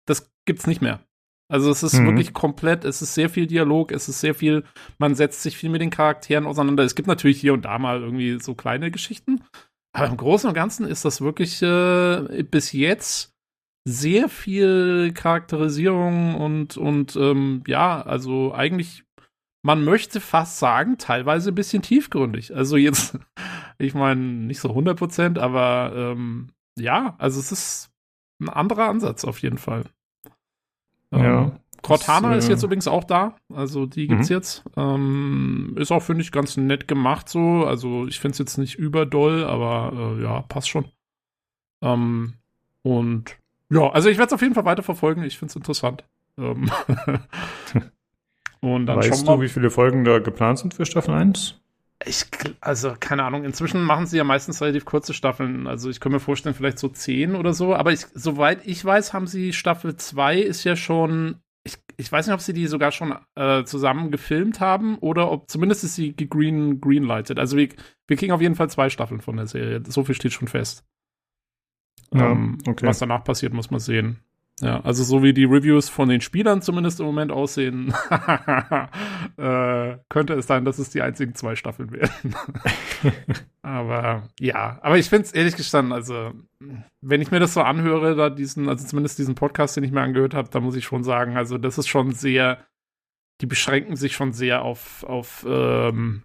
das 0.06 0.30
gibt's 0.46 0.66
nicht 0.66 0.82
mehr. 0.82 1.00
Also 1.48 1.70
es 1.70 1.82
ist 1.82 1.94
mhm. 1.94 2.06
wirklich 2.06 2.32
komplett, 2.32 2.84
es 2.84 3.02
ist 3.02 3.14
sehr 3.14 3.28
viel 3.28 3.46
Dialog, 3.46 3.90
es 3.90 4.08
ist 4.08 4.20
sehr 4.20 4.34
viel, 4.34 4.64
man 4.98 5.16
setzt 5.16 5.42
sich 5.42 5.56
viel 5.56 5.70
mit 5.70 5.80
den 5.80 5.90
Charakteren 5.90 6.46
auseinander. 6.46 6.84
Es 6.84 6.94
gibt 6.94 7.08
natürlich 7.08 7.40
hier 7.40 7.54
und 7.54 7.64
da 7.64 7.78
mal 7.78 8.00
irgendwie 8.00 8.38
so 8.38 8.54
kleine 8.54 8.92
Geschichten, 8.92 9.42
aber 9.92 10.06
im 10.06 10.16
Großen 10.16 10.48
und 10.48 10.54
Ganzen 10.54 10.86
ist 10.86 11.04
das 11.04 11.20
wirklich 11.20 11.60
äh, 11.62 12.42
bis 12.44 12.72
jetzt 12.72 13.34
sehr 13.84 14.28
viel 14.28 15.12
Charakterisierung 15.14 16.34
und, 16.34 16.76
und 16.76 17.16
ähm, 17.16 17.62
ja, 17.66 18.02
also 18.02 18.54
eigentlich, 18.54 19.04
man 19.62 19.84
möchte 19.84 20.20
fast 20.20 20.58
sagen, 20.58 20.98
teilweise 20.98 21.50
ein 21.50 21.54
bisschen 21.54 21.82
tiefgründig. 21.82 22.54
Also 22.54 22.76
jetzt, 22.76 23.18
ich 23.78 23.94
meine, 23.94 24.20
nicht 24.20 24.60
so 24.60 24.68
100 24.68 24.98
Prozent, 24.98 25.38
aber 25.38 25.92
ähm, 25.94 26.50
ja, 26.78 27.14
also 27.18 27.40
es 27.40 27.52
ist 27.52 27.90
ein 28.40 28.48
anderer 28.48 28.88
Ansatz 28.88 29.24
auf 29.24 29.42
jeden 29.42 29.58
Fall. 29.58 29.84
Ja. 31.12 31.42
Ähm, 31.42 31.52
Cortana 31.82 32.34
das, 32.34 32.44
ist 32.44 32.50
jetzt 32.50 32.62
äh, 32.62 32.66
übrigens 32.66 32.88
auch 32.88 33.04
da. 33.04 33.36
Also 33.52 33.86
die 33.86 34.06
gibt's 34.06 34.28
mhm. 34.28 34.36
jetzt. 34.36 34.64
Ähm, 34.76 35.74
ist 35.78 35.92
auch, 35.92 36.02
finde 36.02 36.22
ich, 36.22 36.32
ganz 36.32 36.56
nett 36.56 36.88
gemacht 36.88 37.28
so. 37.28 37.64
Also 37.64 38.06
ich 38.06 38.20
finde 38.20 38.32
es 38.32 38.38
jetzt 38.38 38.58
nicht 38.58 38.76
überdoll, 38.76 39.44
aber 39.44 40.16
äh, 40.18 40.22
ja, 40.22 40.42
passt 40.42 40.68
schon. 40.68 40.86
Ähm, 41.82 42.34
und 42.82 43.36
ja, 43.70 43.88
also 43.90 44.08
ich 44.08 44.18
werde 44.18 44.28
es 44.28 44.32
auf 44.32 44.42
jeden 44.42 44.54
Fall 44.54 44.64
weiter 44.64 44.82
verfolgen. 44.82 45.22
Ich 45.22 45.38
finde 45.38 45.50
es 45.50 45.56
interessant. 45.56 46.04
Ähm 46.38 46.70
und 48.60 48.86
dann 48.86 48.98
weißt 48.98 49.26
du, 49.26 49.40
wie 49.40 49.48
viele 49.48 49.70
Folgen 49.70 50.04
da 50.04 50.18
geplant 50.18 50.58
sind 50.58 50.74
für 50.74 50.86
Staffel 50.86 51.14
1? 51.14 51.56
Ich, 52.06 52.24
also, 52.62 52.94
keine 52.98 53.24
Ahnung, 53.24 53.44
inzwischen 53.44 53.82
machen 53.82 54.06
sie 54.06 54.16
ja 54.16 54.24
meistens 54.24 54.62
relativ 54.62 54.86
kurze 54.86 55.12
Staffeln. 55.12 55.66
Also, 55.66 55.90
ich 55.90 56.00
kann 56.00 56.12
mir 56.12 56.20
vorstellen, 56.20 56.54
vielleicht 56.54 56.78
so 56.78 56.88
zehn 56.88 57.34
oder 57.34 57.52
so. 57.52 57.74
Aber 57.74 57.92
ich, 57.92 58.06
soweit 58.14 58.66
ich 58.66 58.82
weiß, 58.82 59.12
haben 59.12 59.26
sie 59.26 59.52
Staffel 59.52 59.96
2 59.96 60.38
ist 60.38 60.64
ja 60.64 60.76
schon 60.76 61.36
ich, 62.00 62.10
weiß 62.10 62.26
nicht, 62.26 62.34
ob 62.34 62.40
sie 62.40 62.52
die 62.52 62.66
sogar 62.66 62.92
schon 62.92 63.14
äh, 63.34 63.64
zusammen 63.64 64.10
gefilmt 64.10 64.60
haben 64.60 64.98
oder 64.98 65.30
ob 65.30 65.50
zumindest 65.50 65.84
ist 65.84 65.94
sie 65.94 66.14
green, 66.14 66.80
greenlighted. 66.80 67.38
Also 67.38 67.56
wir, 67.56 67.68
wir 68.06 68.16
kriegen 68.16 68.32
auf 68.32 68.40
jeden 68.40 68.54
Fall 68.54 68.70
zwei 68.70 68.90
Staffeln 68.90 69.20
von 69.20 69.36
der 69.36 69.46
Serie. 69.46 69.82
So 69.86 70.04
viel 70.04 70.14
steht 70.14 70.32
schon 70.32 70.48
fest. 70.48 70.84
Ja, 72.12 72.32
ähm, 72.32 72.58
okay. 72.66 72.86
Was 72.86 72.98
danach 72.98 73.24
passiert, 73.24 73.52
muss 73.52 73.70
man 73.70 73.80
sehen. 73.80 74.18
Ja, 74.62 74.80
also 74.80 75.02
so 75.04 75.22
wie 75.22 75.32
die 75.32 75.44
Reviews 75.44 75.88
von 75.88 76.10
den 76.10 76.20
Spielern 76.20 76.60
zumindest 76.60 77.00
im 77.00 77.06
Moment 77.06 77.32
aussehen, 77.32 77.94
äh, 79.38 79.96
könnte 80.10 80.34
es 80.34 80.46
sein, 80.46 80.66
dass 80.66 80.78
es 80.78 80.90
die 80.90 81.00
einzigen 81.00 81.34
zwei 81.34 81.56
Staffeln 81.56 81.90
werden. 81.92 82.36
aber 83.62 84.28
ja, 84.38 84.78
aber 84.82 84.98
ich 84.98 85.08
finde 85.08 85.26
es 85.26 85.32
ehrlich 85.32 85.56
gestanden, 85.56 85.94
also 85.94 86.32
wenn 87.00 87.22
ich 87.22 87.30
mir 87.30 87.40
das 87.40 87.54
so 87.54 87.62
anhöre, 87.62 88.14
da 88.16 88.28
diesen, 88.28 88.68
also 88.68 88.86
zumindest 88.86 89.18
diesen 89.18 89.34
Podcast, 89.34 89.76
den 89.76 89.84
ich 89.84 89.92
mir 89.92 90.02
angehört 90.02 90.34
habe, 90.34 90.50
da 90.50 90.60
muss 90.60 90.76
ich 90.76 90.84
schon 90.84 91.04
sagen, 91.04 91.38
also 91.38 91.56
das 91.56 91.78
ist 91.78 91.88
schon 91.88 92.12
sehr, 92.12 92.66
die 93.40 93.46
beschränken 93.46 93.96
sich 93.96 94.14
schon 94.14 94.34
sehr 94.34 94.60
auf, 94.62 95.04
auf 95.04 95.46
ähm, 95.48 96.24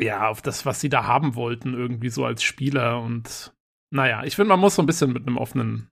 ja, 0.00 0.28
auf 0.28 0.42
das, 0.42 0.66
was 0.66 0.80
sie 0.80 0.88
da 0.88 1.04
haben 1.04 1.36
wollten, 1.36 1.74
irgendwie 1.74 2.08
so 2.08 2.24
als 2.24 2.42
Spieler 2.42 3.00
und 3.00 3.52
naja, 3.92 4.24
ich 4.24 4.34
finde, 4.34 4.48
man 4.48 4.60
muss 4.60 4.74
so 4.74 4.82
ein 4.82 4.86
bisschen 4.86 5.12
mit 5.12 5.26
einem 5.26 5.36
offenen 5.36 5.89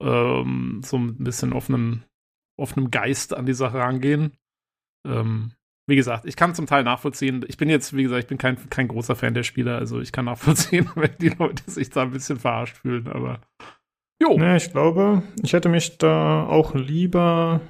ähm, 0.00 0.80
so 0.84 0.96
ein 0.96 1.16
bisschen 1.18 1.52
offenem, 1.52 2.02
offenem 2.56 2.90
Geist 2.90 3.34
an 3.34 3.46
die 3.46 3.54
Sache 3.54 3.78
rangehen. 3.78 4.36
Ähm, 5.06 5.52
wie 5.86 5.96
gesagt, 5.96 6.26
ich 6.26 6.36
kann 6.36 6.54
zum 6.54 6.66
Teil 6.66 6.84
nachvollziehen. 6.84 7.44
Ich 7.48 7.56
bin 7.56 7.70
jetzt, 7.70 7.96
wie 7.96 8.02
gesagt, 8.02 8.22
ich 8.22 8.28
bin 8.28 8.36
kein, 8.36 8.58
kein 8.68 8.88
großer 8.88 9.16
Fan 9.16 9.34
der 9.34 9.42
Spieler, 9.42 9.78
also 9.78 10.00
ich 10.00 10.12
kann 10.12 10.26
nachvollziehen, 10.26 10.90
wenn 10.94 11.16
die 11.20 11.30
Leute 11.30 11.70
sich 11.70 11.90
da 11.90 12.02
ein 12.02 12.10
bisschen 12.10 12.38
verarscht 12.38 12.76
fühlen, 12.76 13.08
aber 13.08 13.40
jo. 14.20 14.36
Nee, 14.38 14.56
ich 14.56 14.70
glaube, 14.70 15.22
ich 15.42 15.52
hätte 15.54 15.70
mich 15.70 15.96
da 15.98 16.44
auch 16.44 16.74
lieber 16.74 17.62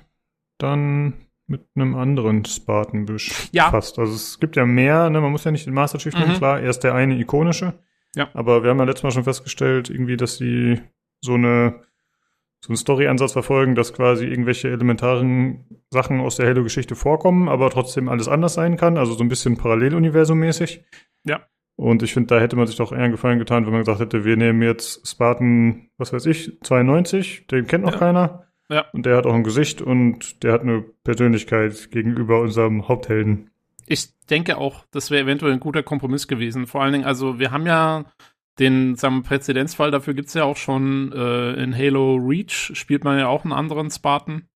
dann 0.58 1.14
mit 1.46 1.64
einem 1.74 1.94
anderen 1.94 2.44
Spartan 2.44 3.06
befasst. 3.06 3.48
Ja. 3.52 3.70
Also 3.70 4.02
es 4.02 4.38
gibt 4.40 4.56
ja 4.56 4.66
mehr, 4.66 5.08
ne? 5.10 5.20
man 5.20 5.32
muss 5.32 5.44
ja 5.44 5.50
nicht 5.50 5.66
den 5.66 5.74
Master 5.74 5.98
Chief 5.98 6.14
nehmen, 6.14 6.32
mhm. 6.32 6.38
klar, 6.38 6.60
er 6.60 6.70
ist 6.70 6.80
der 6.80 6.94
eine 6.94 7.18
ikonische. 7.18 7.78
Ja. 8.16 8.28
Aber 8.34 8.62
wir 8.62 8.70
haben 8.70 8.78
ja 8.78 8.84
letztes 8.84 9.04
Mal 9.04 9.10
schon 9.12 9.24
festgestellt, 9.24 9.90
irgendwie, 9.90 10.16
dass 10.16 10.36
sie 10.36 10.80
so 11.20 11.34
eine 11.34 11.82
so 12.60 12.70
einen 12.70 12.76
Story-Ansatz 12.76 13.32
verfolgen, 13.32 13.74
dass 13.74 13.92
quasi 13.92 14.26
irgendwelche 14.26 14.68
elementaren 14.68 15.64
Sachen 15.90 16.20
aus 16.20 16.36
der 16.36 16.46
Halo-Geschichte 16.46 16.96
vorkommen, 16.96 17.48
aber 17.48 17.70
trotzdem 17.70 18.08
alles 18.08 18.28
anders 18.28 18.54
sein 18.54 18.76
kann, 18.76 18.98
also 18.98 19.12
so 19.12 19.22
ein 19.22 19.28
bisschen 19.28 19.56
Paralleluniversum-mäßig. 19.56 20.82
Ja. 21.24 21.46
Und 21.76 22.02
ich 22.02 22.12
finde, 22.12 22.34
da 22.34 22.40
hätte 22.40 22.56
man 22.56 22.66
sich 22.66 22.76
doch 22.76 22.90
eher 22.90 22.98
einen 22.98 23.12
Gefallen 23.12 23.38
getan, 23.38 23.64
wenn 23.64 23.72
man 23.72 23.82
gesagt 23.82 24.00
hätte, 24.00 24.24
wir 24.24 24.36
nehmen 24.36 24.62
jetzt 24.62 25.06
Spartan, 25.08 25.88
was 25.96 26.12
weiß 26.12 26.26
ich, 26.26 26.58
92, 26.62 27.46
den 27.46 27.66
kennt 27.68 27.84
noch 27.84 27.92
ja. 27.92 27.98
keiner. 27.98 28.48
Ja. 28.68 28.86
Und 28.92 29.06
der 29.06 29.16
hat 29.16 29.26
auch 29.26 29.34
ein 29.34 29.44
Gesicht 29.44 29.80
und 29.80 30.42
der 30.42 30.52
hat 30.52 30.62
eine 30.62 30.82
Persönlichkeit 31.04 31.90
gegenüber 31.90 32.40
unserem 32.40 32.88
Haupthelden. 32.88 33.50
Ich 33.86 34.08
denke 34.28 34.58
auch, 34.58 34.84
das 34.90 35.10
wäre 35.10 35.22
eventuell 35.22 35.52
ein 35.52 35.60
guter 35.60 35.82
Kompromiss 35.82 36.28
gewesen. 36.28 36.66
Vor 36.66 36.82
allen 36.82 36.92
Dingen, 36.92 37.04
also 37.06 37.38
wir 37.38 37.50
haben 37.50 37.66
ja 37.66 38.04
den 38.58 38.96
sagen 38.96 39.16
wir, 39.16 39.22
Präzedenzfall 39.22 39.90
dafür 39.90 40.14
gibt 40.14 40.28
es 40.28 40.34
ja 40.34 40.44
auch 40.44 40.56
schon 40.56 41.12
äh, 41.12 41.52
in 41.62 41.76
Halo 41.76 42.16
Reach, 42.16 42.72
spielt 42.74 43.04
man 43.04 43.18
ja 43.18 43.28
auch 43.28 43.44
einen 43.44 43.52
anderen 43.52 43.90
Spartan. 43.90 44.48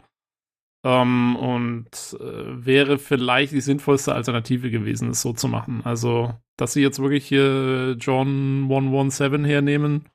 Ähm, 0.84 1.36
und 1.36 2.16
äh, 2.18 2.66
wäre 2.66 2.98
vielleicht 2.98 3.52
die 3.52 3.60
sinnvollste 3.60 4.14
Alternative 4.14 4.68
gewesen, 4.68 5.10
es 5.10 5.22
so 5.22 5.32
zu 5.32 5.46
machen. 5.46 5.82
Also, 5.84 6.34
dass 6.56 6.72
sie 6.72 6.82
jetzt 6.82 6.98
wirklich 6.98 7.24
hier 7.24 7.96
John 8.00 8.64
117 8.64 9.44
hernehmen, 9.44 10.08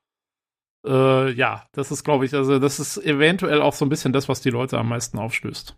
äh, 0.86 1.32
ja, 1.32 1.65
das 1.72 1.91
ist, 1.91 2.03
glaube 2.03 2.25
ich, 2.25 2.34
also 2.34 2.60
das 2.60 2.79
ist 2.79 2.98
eventuell 2.98 3.62
auch 3.62 3.74
so 3.74 3.86
ein 3.86 3.89
bisschen 3.89 4.12
das, 4.12 4.27
was 4.27 4.41
die 4.41 4.50
Leute 4.50 4.77
am 4.77 4.89
meisten 4.89 5.17
aufstößt. 5.17 5.77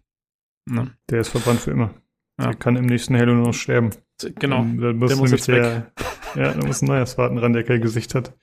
Ne? 0.66 0.96
Der 1.10 1.22
ist 1.22 1.30
verbrannt 1.30 1.60
für 1.60 1.72
immer. 1.72 1.94
Ja. 2.40 2.48
Der 2.48 2.56
kann 2.56 2.76
im 2.76 2.86
nächsten 2.86 3.16
Halo 3.16 3.34
nur 3.36 3.48
noch 3.48 3.54
sterben. 3.54 3.92
Genau. 4.36 4.58
Dann, 4.58 4.78
dann 4.80 4.98
muss 4.98 5.10
der 5.10 5.18
muss 5.18 5.32
jetzt 5.32 5.48
der, 5.48 5.92
Ja, 6.36 6.54
da 6.54 6.66
muss 6.66 6.82
ein 6.82 6.88
neuer 6.88 7.06
Spartan 7.06 7.38
ran, 7.38 7.54
der 7.54 7.64
kein 7.64 7.82
Gesicht 7.82 8.16
hat. 8.16 8.34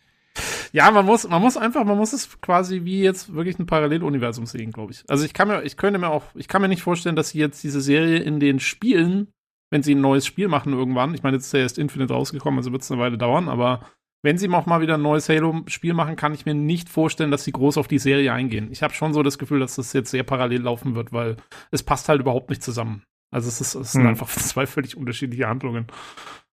Ja, 0.73 0.91
man 0.91 1.07
muss, 1.07 1.29
man 1.29 1.41
muss 1.41 1.57
einfach, 1.57 1.85
man 1.85 1.97
muss 1.97 2.13
es 2.13 2.41
quasi 2.41 2.85
wie 2.85 3.03
jetzt 3.03 3.35
wirklich 3.35 3.59
ein 3.59 3.67
Paralleluniversum 3.67 4.47
sehen, 4.47 4.73
glaube 4.73 4.93
ich. 4.93 5.05
Also 5.09 5.25
ich 5.25 5.33
kann 5.33 5.49
mir, 5.49 5.63
ich 5.63 5.77
könnte 5.77 5.99
mir 5.99 6.11
auch, 6.11 6.25
ich 6.35 6.49
kann 6.49 6.61
mir 6.61 6.69
nicht 6.69 6.83
vorstellen, 6.83 7.17
dass 7.17 7.31
sie 7.31 7.39
jetzt 7.39 7.63
diese 7.63 7.81
Serie 7.81 8.19
in 8.19 8.41
den 8.41 8.61
Spielen, 8.61 9.29
wenn 9.71 9.83
sie 9.83 9.95
ein 9.95 10.01
neues 10.01 10.27
Spiel 10.27 10.49
machen 10.49 10.73
irgendwann, 10.73 11.15
ich 11.15 11.23
meine, 11.23 11.37
jetzt 11.37 11.47
ist 11.47 11.53
ja 11.53 11.61
erst 11.61 11.79
Infinite 11.79 12.13
rausgekommen, 12.13 12.59
also 12.59 12.73
wird 12.73 12.83
es 12.83 12.91
eine 12.91 13.01
Weile 13.01 13.17
dauern, 13.17 13.49
aber 13.49 13.81
wenn 14.23 14.39
sie 14.39 14.49
auch 14.51 14.67
mal 14.67 14.81
wieder 14.81 14.95
ein 14.95 15.03
neues 15.03 15.29
Halo-Spiel 15.29 15.95
machen, 15.95 16.17
kann 16.17 16.35
ich 16.35 16.47
mir 16.47 16.55
nicht 16.55 16.89
vorstellen, 16.89 17.31
dass 17.31 17.45
sie 17.45 17.53
groß 17.53 17.79
auf 17.79 17.87
die 17.87 17.99
Serie 17.99 18.33
eingehen. 18.33 18.69
Ich 18.73 18.83
habe 18.83 18.93
schon 18.93 19.13
so 19.13 19.23
das 19.23 19.39
Gefühl, 19.39 19.61
dass 19.61 19.77
das 19.77 19.93
jetzt 19.93 20.11
sehr 20.11 20.25
parallel 20.25 20.63
laufen 20.63 20.95
wird, 20.95 21.13
weil 21.13 21.37
es 21.71 21.83
passt 21.83 22.09
halt 22.09 22.21
überhaupt 22.21 22.51
nicht 22.51 22.63
zusammen. 22.63 23.05
Also 23.31 23.49
es, 23.49 23.61
ist, 23.61 23.75
es 23.75 23.93
sind 23.93 24.03
hm. 24.03 24.09
einfach 24.09 24.29
zwei 24.29 24.67
völlig 24.67 24.97
unterschiedliche 24.97 25.49
Handlungen. 25.49 25.87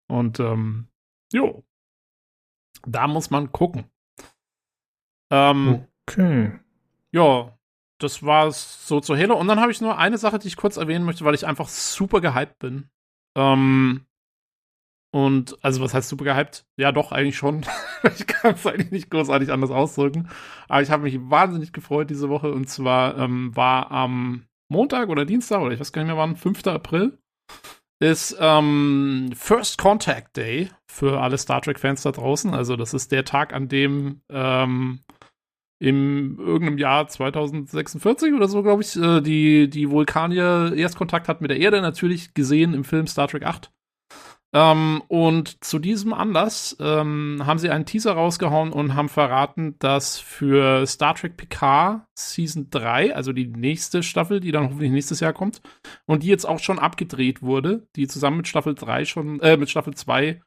Und 0.08 0.40
ähm, 0.40 0.88
jo, 1.34 1.64
da 2.86 3.08
muss 3.08 3.30
man 3.30 3.52
gucken. 3.52 3.86
Ähm, 5.32 5.88
okay. 6.08 6.60
Ja, 7.12 7.58
das 8.00 8.24
war 8.24 8.52
so 8.52 9.00
zu 9.00 9.16
Halo. 9.16 9.38
Und 9.38 9.48
dann 9.48 9.60
habe 9.60 9.72
ich 9.72 9.82
nur 9.82 9.98
eine 9.98 10.18
Sache, 10.18 10.40
die 10.40 10.48
ich 10.48 10.58
kurz 10.58 10.78
erwähnen 10.78 11.06
möchte, 11.06 11.26
weil 11.26 11.36
ich 11.36 11.46
einfach 11.46 11.70
super 11.70 12.22
gehypt 12.22 12.60
bin. 12.60 12.90
Ähm, 13.36 14.06
und, 15.12 15.64
also, 15.64 15.82
was 15.82 15.94
heißt 15.94 16.10
super 16.10 16.26
gehypt? 16.26 16.66
Ja, 16.76 16.92
doch, 16.92 17.12
eigentlich 17.12 17.38
schon. 17.38 17.66
ich 18.16 18.26
kann 18.28 18.56
es 18.56 18.66
eigentlich 18.66 18.92
nicht 18.92 19.10
großartig 19.12 19.52
anders 19.52 19.72
ausdrücken. 19.72 20.28
Aber 20.68 20.82
ich 20.82 20.92
habe 20.92 21.04
mich 21.04 21.20
wahnsinnig 21.22 21.72
gefreut 21.72 22.10
diese 22.10 22.30
Woche. 22.30 22.52
Und 22.52 22.68
zwar 22.68 23.18
ähm, 23.18 23.56
war 23.56 23.92
am 23.92 24.48
Montag 24.70 25.10
oder 25.10 25.26
Dienstag, 25.26 25.62
oder 25.62 25.74
ich 25.74 25.80
weiß 25.80 25.94
gar 25.94 26.02
nicht 26.04 26.10
mehr 26.10 26.18
wann, 26.18 26.36
5. 26.36 26.66
April, 26.68 27.20
ist 28.04 28.38
ähm, 28.40 29.32
First 29.36 29.78
Contact 29.78 30.36
Day 30.36 30.70
für 30.88 31.22
alle 31.22 31.38
Star 31.38 31.62
Trek-Fans 31.62 32.04
da 32.04 32.12
draußen. 32.12 32.54
Also, 32.54 32.76
das 32.76 32.94
ist 32.94 33.12
der 33.12 33.26
Tag, 33.26 33.54
an 33.54 33.68
dem 33.68 34.22
ähm, 34.30 35.00
im 35.80 36.40
irgendeinem 36.40 36.78
Jahr 36.78 37.08
2046 37.08 38.34
oder 38.34 38.48
so, 38.48 38.64
glaube 38.64 38.84
ich, 38.84 38.96
äh, 38.96 39.20
die, 39.22 39.70
die 39.70 39.90
Vulkanier 39.90 40.74
Erstkontakt 40.74 41.28
hat 41.28 41.42
mit 41.42 41.52
der 41.52 41.60
Erde, 41.60 41.82
natürlich 41.82 42.34
gesehen 42.34 42.74
im 42.74 42.86
Film 42.86 43.06
Star 43.06 43.28
Trek 43.28 43.44
8. 43.44 43.70
Ähm, 44.56 45.02
und 45.08 45.64
zu 45.64 45.80
diesem 45.80 46.14
Anlass 46.14 46.78
ähm, 46.80 47.42
haben 47.44 47.58
sie 47.58 47.72
einen 47.72 47.88
Teaser 47.88 48.14
rausgehauen 48.14 48.72
und 48.72 48.94
haben 48.94 49.10
verraten, 49.10 49.76
dass 49.80 50.20
für 50.20 50.86
Star 50.86 51.16
Trek 51.16 51.38
Picard 51.38 52.04
Season 52.14 52.70
3, 52.70 53.16
also 53.16 53.34
die 53.34 53.48
nächste 53.48 54.04
Staffel, 54.04 54.40
die 54.40 54.52
dann 54.52 54.66
hoffentlich 54.66 54.92
nächstes 54.92 55.22
Jahr 55.22 55.34
kommt, 55.34 55.62
und 56.06 56.22
die 56.22 56.28
jetzt 56.28 56.46
auch 56.46 56.60
schon 56.60 56.78
abgedreht 56.78 57.42
wurde, 57.42 57.88
die 57.96 58.08
zusammen 58.08 58.38
mit 58.38 58.48
Staffel 58.48 58.76
3 58.76 59.06
schon, 59.06 59.40
äh, 59.40 59.58
mit 59.58 59.72
Staffel 59.72 59.96
2 59.96 60.40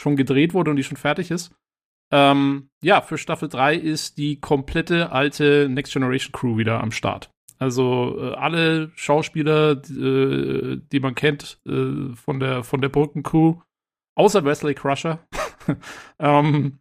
schon 0.00 0.16
gedreht 0.16 0.54
wurde 0.54 0.70
und 0.70 0.76
die 0.76 0.84
schon 0.84 0.96
fertig 0.96 1.30
ist. 1.30 1.54
Ähm, 2.10 2.70
ja, 2.82 3.02
für 3.02 3.18
Staffel 3.18 3.50
3 3.50 3.76
ist 3.76 4.16
die 4.16 4.40
komplette 4.40 5.12
alte 5.12 5.68
Next 5.68 5.92
Generation 5.92 6.32
Crew 6.32 6.56
wieder 6.56 6.80
am 6.80 6.92
Start. 6.92 7.30
Also 7.60 8.16
äh, 8.18 8.34
alle 8.34 8.90
Schauspieler, 8.96 9.72
äh, 9.72 10.80
die 10.90 11.00
man 11.00 11.14
kennt 11.14 11.60
äh, 11.66 12.14
von 12.14 12.40
der 12.40 12.64
von 12.64 12.80
der 12.80 12.88
Brückencrew, 12.88 13.60
außer 14.16 14.44
Wesley 14.44 14.74
Crusher, 14.74 15.20
ähm, 16.18 16.80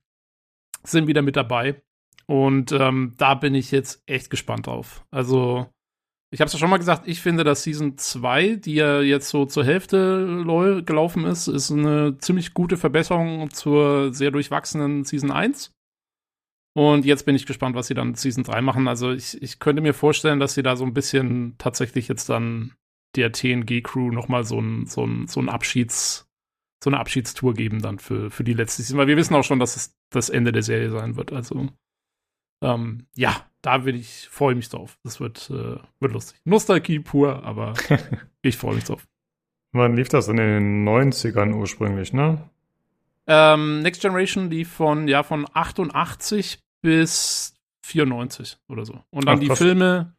sind 0.83 1.07
wieder 1.07 1.21
mit 1.21 1.35
dabei. 1.35 1.81
Und 2.27 2.71
ähm, 2.71 3.13
da 3.17 3.33
bin 3.33 3.55
ich 3.55 3.71
jetzt 3.71 4.03
echt 4.05 4.29
gespannt 4.29 4.67
drauf. 4.67 5.03
Also 5.11 5.67
ich 6.31 6.39
habe 6.39 6.47
es 6.47 6.53
ja 6.53 6.59
schon 6.59 6.69
mal 6.69 6.77
gesagt, 6.77 7.07
ich 7.07 7.21
finde, 7.21 7.43
dass 7.43 7.63
Season 7.63 7.97
2, 7.97 8.57
die 8.57 8.75
ja 8.75 9.01
jetzt 9.01 9.29
so 9.29 9.45
zur 9.45 9.65
Hälfte 9.65 10.43
gelaufen 10.85 11.25
ist, 11.25 11.47
ist 11.47 11.71
eine 11.71 12.19
ziemlich 12.19 12.53
gute 12.53 12.77
Verbesserung 12.77 13.49
zur 13.49 14.13
sehr 14.13 14.29
durchwachsenen 14.29 15.05
Season 15.05 15.31
1. 15.31 15.73
Und 16.79 17.03
jetzt 17.03 17.25
bin 17.25 17.35
ich 17.35 17.45
gespannt, 17.45 17.75
was 17.75 17.87
sie 17.87 17.93
dann 17.93 18.15
Season 18.15 18.45
3 18.45 18.61
machen. 18.61 18.87
Also 18.87 19.11
ich, 19.11 19.41
ich 19.41 19.59
könnte 19.59 19.81
mir 19.81 19.93
vorstellen, 19.93 20.39
dass 20.39 20.53
sie 20.53 20.63
da 20.63 20.77
so 20.77 20.85
ein 20.85 20.93
bisschen 20.93 21.55
tatsächlich 21.57 22.07
jetzt 22.07 22.29
dann 22.29 22.71
der 23.17 23.33
TNG-Crew 23.33 24.11
nochmal 24.11 24.45
so 24.45 24.61
ein, 24.61 24.85
so 24.85 25.05
ein, 25.05 25.27
so 25.27 25.41
ein 25.41 25.49
Abschieds, 25.49 26.29
so 26.81 26.89
eine 26.89 27.01
Abschiedstour 27.01 27.53
geben 27.53 27.81
dann 27.81 27.99
für, 27.99 28.31
für 28.31 28.45
die 28.45 28.53
letzte 28.53 28.81
Season. 28.81 28.97
Weil 28.97 29.07
wir 29.07 29.17
wissen 29.17 29.35
auch 29.35 29.43
schon, 29.43 29.59
dass 29.59 29.75
es 29.75 29.93
das 30.09 30.29
Ende 30.29 30.53
der 30.53 30.63
Serie 30.63 30.89
sein 30.89 31.17
wird. 31.17 31.33
Also 31.33 31.67
ähm, 32.63 33.07
ja, 33.13 33.45
da 33.61 33.83
will 33.83 33.97
ich, 33.97 34.29
freue 34.31 34.55
mich 34.55 34.69
drauf. 34.69 34.99
Das 35.03 35.19
wird, 35.19 35.49
äh, 35.49 35.79
wird 35.99 36.13
lustig. 36.13 36.39
Nostalgie 36.45 36.99
pur, 36.99 37.43
aber 37.43 37.73
ich 38.41 38.55
freue 38.55 38.75
mich 38.75 38.85
drauf. 38.85 39.05
Wann 39.73 39.97
lief 39.97 40.07
das 40.07 40.29
in 40.29 40.37
den 40.37 40.87
90ern 40.87 41.53
ursprünglich, 41.55 42.13
ne? 42.13 42.49
Ähm, 43.27 43.81
Next 43.81 44.01
Generation 44.01 44.49
lief 44.49 44.71
von, 44.71 45.09
ja, 45.09 45.23
von 45.23 45.45
88 45.51 46.57
bis 46.81 47.55
94 47.83 48.57
oder 48.67 48.85
so. 48.85 49.03
Und 49.09 49.25
dann 49.25 49.37
Ach, 49.37 49.41
die 49.41 49.55
Filme, 49.55 50.15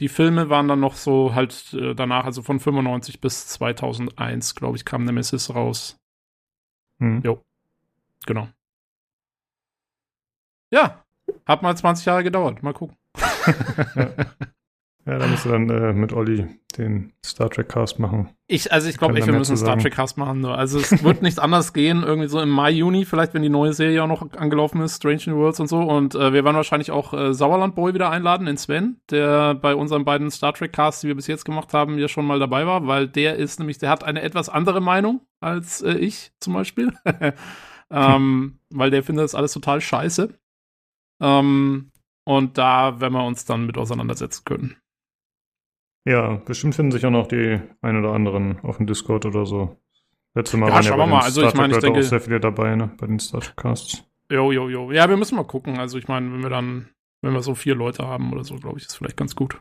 die 0.00 0.08
Filme 0.08 0.50
waren 0.50 0.68
dann 0.68 0.80
noch 0.80 0.96
so 0.96 1.34
halt 1.34 1.72
äh, 1.74 1.94
danach, 1.94 2.24
also 2.24 2.42
von 2.42 2.60
95 2.60 3.20
bis 3.20 3.46
2001, 3.48 4.54
glaube 4.54 4.76
ich, 4.76 4.84
kam 4.84 5.04
Nemesis 5.04 5.54
raus. 5.54 5.96
Hm. 6.98 7.22
Jo. 7.24 7.42
Genau. 8.26 8.48
Ja, 10.70 11.04
hat 11.46 11.62
mal 11.62 11.76
20 11.76 12.06
Jahre 12.06 12.24
gedauert. 12.24 12.62
Mal 12.62 12.72
gucken. 12.72 12.96
Ja, 15.06 15.18
da 15.18 15.26
musst 15.26 15.44
du 15.44 15.50
dann 15.50 15.68
äh, 15.68 15.92
mit 15.92 16.14
Olli 16.14 16.46
den 16.78 17.12
Star 17.24 17.50
Trek 17.50 17.68
Cast 17.68 17.98
machen. 17.98 18.30
Ich, 18.46 18.72
also 18.72 18.88
ich 18.88 18.96
glaube 18.96 19.16
echt, 19.16 19.26
wir 19.26 19.34
müssen 19.34 19.56
Star 19.56 19.78
Trek 19.78 19.94
Cast 19.94 20.16
machen. 20.16 20.40
Nur. 20.40 20.56
Also 20.56 20.78
es 20.78 21.04
wird 21.04 21.20
nicht 21.20 21.38
anders 21.38 21.74
gehen, 21.74 22.02
irgendwie 22.02 22.28
so 22.28 22.40
im 22.40 22.48
Mai, 22.48 22.70
Juni, 22.70 23.04
vielleicht 23.04 23.34
wenn 23.34 23.42
die 23.42 23.50
neue 23.50 23.74
Serie 23.74 24.02
auch 24.02 24.08
noch 24.08 24.32
angelaufen 24.32 24.80
ist, 24.80 24.96
Strange 24.96 25.22
New 25.26 25.36
Worlds 25.36 25.60
und 25.60 25.68
so. 25.68 25.80
Und 25.80 26.14
äh, 26.14 26.32
wir 26.32 26.44
werden 26.44 26.56
wahrscheinlich 26.56 26.90
auch 26.90 27.12
äh, 27.12 27.34
Sauerland 27.34 27.74
Boy 27.74 27.92
wieder 27.92 28.10
einladen, 28.10 28.46
in 28.46 28.56
Sven, 28.56 29.00
der 29.10 29.54
bei 29.54 29.74
unseren 29.74 30.04
beiden 30.04 30.30
Star 30.30 30.54
Trek 30.54 30.72
Casts, 30.72 31.02
die 31.02 31.08
wir 31.08 31.14
bis 31.14 31.26
jetzt 31.26 31.44
gemacht 31.44 31.74
haben, 31.74 31.98
ja 31.98 32.08
schon 32.08 32.26
mal 32.26 32.38
dabei 32.38 32.66
war, 32.66 32.86
weil 32.86 33.06
der 33.06 33.36
ist 33.36 33.58
nämlich, 33.58 33.78
der 33.78 33.90
hat 33.90 34.04
eine 34.04 34.22
etwas 34.22 34.48
andere 34.48 34.80
Meinung 34.80 35.20
als 35.40 35.82
äh, 35.82 35.92
ich 35.92 36.32
zum 36.40 36.54
Beispiel. 36.54 36.92
ähm, 37.90 38.58
weil 38.70 38.90
der 38.90 39.02
findet 39.02 39.24
das 39.24 39.34
alles 39.34 39.52
total 39.52 39.82
scheiße. 39.82 40.30
Ähm, 41.20 41.90
und 42.24 42.56
da 42.56 43.00
werden 43.00 43.12
wir 43.12 43.24
uns 43.24 43.44
dann 43.44 43.66
mit 43.66 43.76
auseinandersetzen 43.76 44.44
können. 44.46 44.76
Ja, 46.04 46.36
bestimmt 46.36 46.74
finden 46.74 46.92
sich 46.92 47.06
auch 47.06 47.10
noch 47.10 47.26
die 47.26 47.60
ein 47.80 47.96
oder 47.96 48.12
anderen 48.12 48.60
auf 48.60 48.76
dem 48.76 48.86
Discord 48.86 49.24
oder 49.24 49.46
so. 49.46 49.76
Letzte 50.34 50.56
Mal 50.56 50.68
ja, 50.68 50.74
waren 50.74 50.84
ja 50.84 50.96
wir 50.96 51.06
mal. 51.06 51.22
Also 51.22 51.46
ich 51.46 51.54
meine, 51.54 51.74
ich 51.74 51.80
denke, 51.80 52.00
auch 52.00 52.02
sehr 52.02 52.20
viele 52.20 52.40
dabei, 52.40 52.74
ne, 52.74 52.90
bei 52.98 53.06
den 53.06 53.18
Starcasts. 53.18 54.04
Jo, 54.30 54.52
jo, 54.52 54.68
jo. 54.68 54.90
Ja, 54.90 55.08
wir 55.08 55.16
müssen 55.16 55.36
mal 55.36 55.44
gucken. 55.44 55.78
Also 55.78 55.96
ich 55.96 56.08
meine, 56.08 56.32
wenn 56.32 56.42
wir 56.42 56.50
dann, 56.50 56.90
wenn 57.22 57.32
wir 57.32 57.42
so 57.42 57.54
vier 57.54 57.74
Leute 57.74 58.06
haben 58.06 58.32
oder 58.32 58.44
so, 58.44 58.56
glaube 58.56 58.78
ich, 58.78 58.86
ist 58.86 58.96
vielleicht 58.96 59.16
ganz 59.16 59.34
gut. 59.34 59.60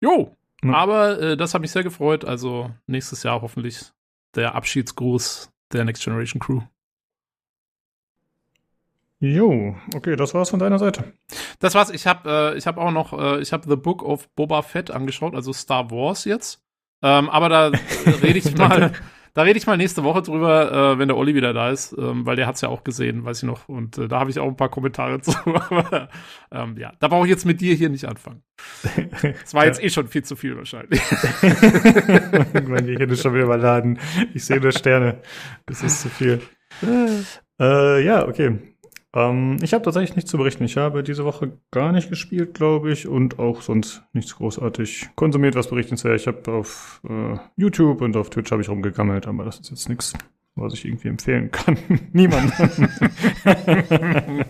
Jo, 0.00 0.36
ja. 0.62 0.72
aber 0.74 1.20
äh, 1.20 1.36
das 1.36 1.54
hat 1.54 1.60
mich 1.60 1.70
sehr 1.70 1.84
gefreut. 1.84 2.24
Also 2.24 2.70
nächstes 2.86 3.22
Jahr 3.22 3.40
hoffentlich 3.40 3.92
der 4.34 4.54
Abschiedsgruß 4.54 5.50
der 5.72 5.84
Next 5.84 6.04
Generation 6.04 6.40
Crew. 6.40 6.60
Jo, 9.24 9.74
okay, 9.94 10.16
das 10.16 10.34
war's 10.34 10.50
von 10.50 10.60
deiner 10.60 10.78
Seite. 10.78 11.14
Das 11.58 11.74
war's. 11.74 11.88
Ich 11.88 12.06
habe 12.06 12.52
äh, 12.54 12.58
ich 12.58 12.66
habe 12.66 12.78
auch 12.78 12.90
noch 12.90 13.18
äh, 13.18 13.40
ich 13.40 13.54
habe 13.54 13.66
The 13.66 13.76
Book 13.76 14.02
of 14.02 14.28
Boba 14.34 14.60
Fett 14.60 14.90
angeschaut, 14.90 15.34
also 15.34 15.54
Star 15.54 15.90
Wars 15.90 16.26
jetzt. 16.26 16.62
Ähm, 17.02 17.30
aber 17.30 17.48
da 17.48 17.66
rede 18.22 18.38
ich 18.38 18.54
mal 18.54 18.92
da 19.32 19.42
rede 19.42 19.58
ich 19.58 19.66
mal 19.66 19.78
nächste 19.78 20.04
Woche 20.04 20.20
drüber, 20.20 20.70
äh, 20.92 20.98
wenn 20.98 21.08
der 21.08 21.16
Olli 21.16 21.34
wieder 21.34 21.54
da 21.54 21.70
ist, 21.70 21.96
ähm, 21.96 22.26
weil 22.26 22.36
der 22.36 22.46
hat's 22.46 22.60
ja 22.60 22.68
auch 22.68 22.84
gesehen, 22.84 23.24
weiß 23.24 23.38
ich 23.38 23.44
noch. 23.44 23.66
Und 23.66 23.96
äh, 23.96 24.08
da 24.08 24.20
habe 24.20 24.28
ich 24.28 24.38
auch 24.38 24.46
ein 24.46 24.58
paar 24.58 24.68
Kommentare 24.68 25.18
zu. 25.22 25.32
aber 25.46 26.10
ähm, 26.52 26.76
ja, 26.76 26.92
da 27.00 27.08
brauche 27.08 27.24
ich 27.24 27.30
jetzt 27.30 27.46
mit 27.46 27.62
dir 27.62 27.74
hier 27.74 27.88
nicht 27.88 28.04
anfangen. 28.04 28.42
Das 29.40 29.54
war 29.54 29.64
jetzt 29.64 29.82
eh 29.82 29.88
schon 29.88 30.06
viel 30.06 30.22
zu 30.22 30.36
viel 30.36 30.54
wahrscheinlich. 30.58 31.00
mein 32.68 32.86
Gehirn 32.86 33.08
ist 33.08 33.22
schon 33.22 33.32
wieder 33.32 33.44
überladen. 33.44 33.98
Ich 34.34 34.44
sehe 34.44 34.60
nur 34.60 34.72
Sterne. 34.72 35.22
Das 35.64 35.82
ist 35.82 36.02
zu 36.02 36.10
viel. 36.10 36.42
Äh, 37.58 38.04
ja, 38.04 38.28
okay. 38.28 38.73
Ähm, 39.14 39.58
ich 39.62 39.72
habe 39.72 39.84
tatsächlich 39.84 40.16
nichts 40.16 40.30
zu 40.30 40.38
berichten. 40.38 40.64
Ich 40.64 40.76
habe 40.76 41.02
diese 41.04 41.24
Woche 41.24 41.52
gar 41.70 41.92
nicht 41.92 42.10
gespielt, 42.10 42.54
glaube 42.54 42.90
ich, 42.92 43.06
und 43.06 43.38
auch 43.38 43.62
sonst 43.62 44.02
nichts 44.12 44.34
großartig 44.36 45.10
konsumiert, 45.14 45.54
was 45.54 45.68
berichtenswert. 45.68 46.20
Ich 46.20 46.26
habe 46.26 46.50
auf 46.52 47.00
äh, 47.08 47.36
YouTube 47.56 48.00
und 48.00 48.16
auf 48.16 48.30
Twitch 48.30 48.50
habe 48.50 48.62
ich 48.62 48.68
rumgegammelt, 48.68 49.28
aber 49.28 49.44
das 49.44 49.60
ist 49.60 49.70
jetzt 49.70 49.88
nichts, 49.88 50.14
was 50.56 50.74
ich 50.74 50.84
irgendwie 50.84 51.08
empfehlen 51.08 51.50
kann. 51.52 51.78
Niemand. 52.12 52.52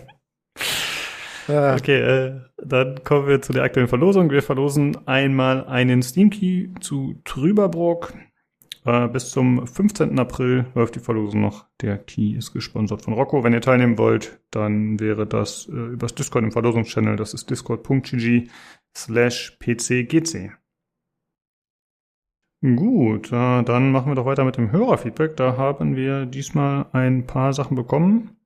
okay, 1.47 1.99
äh, 1.99 2.41
dann 2.57 3.03
kommen 3.03 3.27
wir 3.27 3.41
zu 3.43 3.53
der 3.53 3.63
aktuellen 3.63 3.87
Verlosung. 3.87 4.31
Wir 4.31 4.41
verlosen 4.41 5.07
einmal 5.07 5.65
einen 5.67 6.01
Steam 6.01 6.31
Key 6.31 6.69
zu 6.79 7.21
Trüberbrook. 7.23 8.13
Äh, 8.85 9.07
bis 9.07 9.31
zum 9.31 9.65
15. 9.65 10.17
April 10.19 10.67
läuft 10.75 10.95
die 10.95 10.99
Verlosung 10.99 11.41
noch. 11.41 11.65
Der 11.81 11.97
Key 11.97 12.35
ist 12.35 12.53
gesponsert 12.53 13.01
von 13.01 13.13
Rocco. 13.13 13.43
Wenn 13.43 13.53
ihr 13.53 13.61
teilnehmen 13.61 13.97
wollt, 13.97 14.39
dann 14.51 14.99
wäre 14.99 15.25
das 15.25 15.67
äh, 15.67 15.93
übers 15.93 16.13
Discord 16.13 16.43
im 16.45 16.51
Verlosungschannel. 16.51 17.15
Das 17.15 17.33
ist 17.33 17.49
discord.gg 17.49 18.47
slash 18.95 19.57
pcgc. 19.59 20.51
Gut, 22.61 23.27
äh, 23.31 23.63
dann 23.63 23.91
machen 23.91 24.11
wir 24.11 24.15
doch 24.15 24.25
weiter 24.25 24.45
mit 24.45 24.57
dem 24.57 24.71
Hörerfeedback. 24.71 25.35
Da 25.35 25.57
haben 25.57 25.95
wir 25.95 26.27
diesmal 26.27 26.85
ein 26.93 27.25
paar 27.25 27.53
Sachen 27.53 27.75
bekommen. 27.75 28.37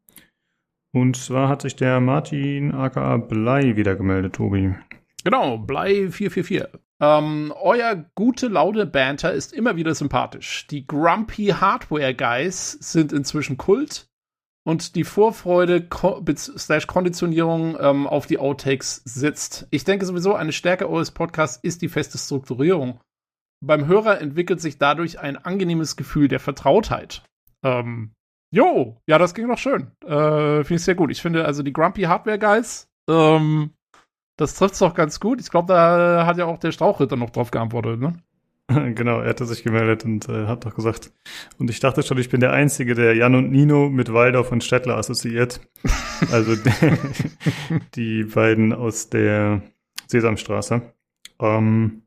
Und 0.93 1.17
zwar 1.17 1.50
hat 1.50 1.62
sich 1.62 1.75
der 1.75 2.00
Martin 2.00 2.74
aka 2.74 3.17
Blei 3.17 3.75
wieder 3.75 3.96
gemeldet, 3.96 4.36
Tobi. 4.36 4.74
Genau, 5.24 5.58
Blei 5.58 6.10
444. 6.10 6.79
Ähm, 7.01 7.53
euer 7.56 8.06
gute 8.15 8.48
Laune 8.48 8.86
Banter 8.86 9.32
ist 9.32 9.53
immer 9.53 9.75
wieder 9.77 9.96
sympathisch. 9.96 10.68
Die 10.68 10.86
Grumpy 10.86 11.48
Hardware 11.48 12.13
Guys 12.13 12.72
sind 12.72 13.13
inzwischen 13.13 13.58
Kult 13.58 14.10
und 14.65 14.96
die 14.96 15.06
Vorfreude 15.06 15.88
slash 16.36 16.88
Konditionierung 16.88 17.77
ähm, 17.79 18.06
auf 18.06 18.27
die 18.27 18.38
Outtakes 18.38 19.01
sitzt. 19.06 19.68
Ich 19.72 19.86
denke 19.86 20.06
sowieso, 20.06 20.36
eine 20.36 20.51
Stärke 20.51 20.89
eures 20.89 21.12
Podcasts 21.12 21.60
ist 21.63 21.82
die 21.82 21.89
feste 21.89 22.18
Strukturierung. 22.18 23.00
Beim 23.62 23.88
Hörer 23.88 24.20
entwickelt 24.20 24.62
sich 24.62 24.77
dadurch 24.77 25.20
ein 25.20 25.38
angenehmes 25.38 25.96
Gefühl 25.96 26.27
der 26.27 26.39
Vertrautheit. 26.39 27.24
Ähm, 27.63 28.12
jo, 28.51 29.01
ja, 29.08 29.18
das 29.18 29.34
ging 29.34 29.48
doch 29.48 29.58
schön. 29.58 29.91
Äh, 30.06 30.63
Finde 30.63 30.75
ich 30.75 30.84
sehr 30.84 30.96
gut. 30.96 31.12
Ich 31.12 31.22
finde 31.22 31.46
also 31.46 31.63
die 31.63 31.74
Grumpy 31.74 32.03
Hardware 32.03 32.39
Guys, 32.39 32.89
ähm, 33.10 33.72
das 34.39 34.55
trifft's 34.55 34.79
doch 34.79 34.93
ganz 34.93 35.19
gut. 35.19 35.41
Ich 35.41 35.50
glaube, 35.50 35.74
da 35.74 36.25
hat 36.25 36.38
ja 36.38 36.46
auch 36.46 36.58
der 36.58 36.72
Strauchritter 36.72 37.17
noch 37.17 37.29
drauf 37.29 37.51
geantwortet, 37.51 38.00
ne? 38.00 38.13
Genau, 38.96 39.19
er 39.19 39.29
hatte 39.29 39.46
sich 39.46 39.63
gemeldet 39.63 40.05
und 40.05 40.29
äh, 40.29 40.46
hat 40.46 40.63
doch 40.63 40.75
gesagt. 40.75 41.12
Und 41.58 41.69
ich 41.69 41.79
dachte 41.79 42.03
schon, 42.03 42.19
ich 42.19 42.29
bin 42.29 42.39
der 42.39 42.51
Einzige, 42.51 42.93
der 42.93 43.15
Jan 43.15 43.34
und 43.36 43.51
Nino 43.51 43.89
mit 43.89 44.13
Waldorf 44.13 44.51
und 44.51 44.63
Stettler 44.63 44.98
assoziiert. 44.98 45.62
Also 46.34 46.53
die 47.96 48.24
beiden 48.25 48.74
aus 48.74 49.10
der 49.10 49.62
Sesamstraße. 50.08 50.81
Ähm, 51.39 52.03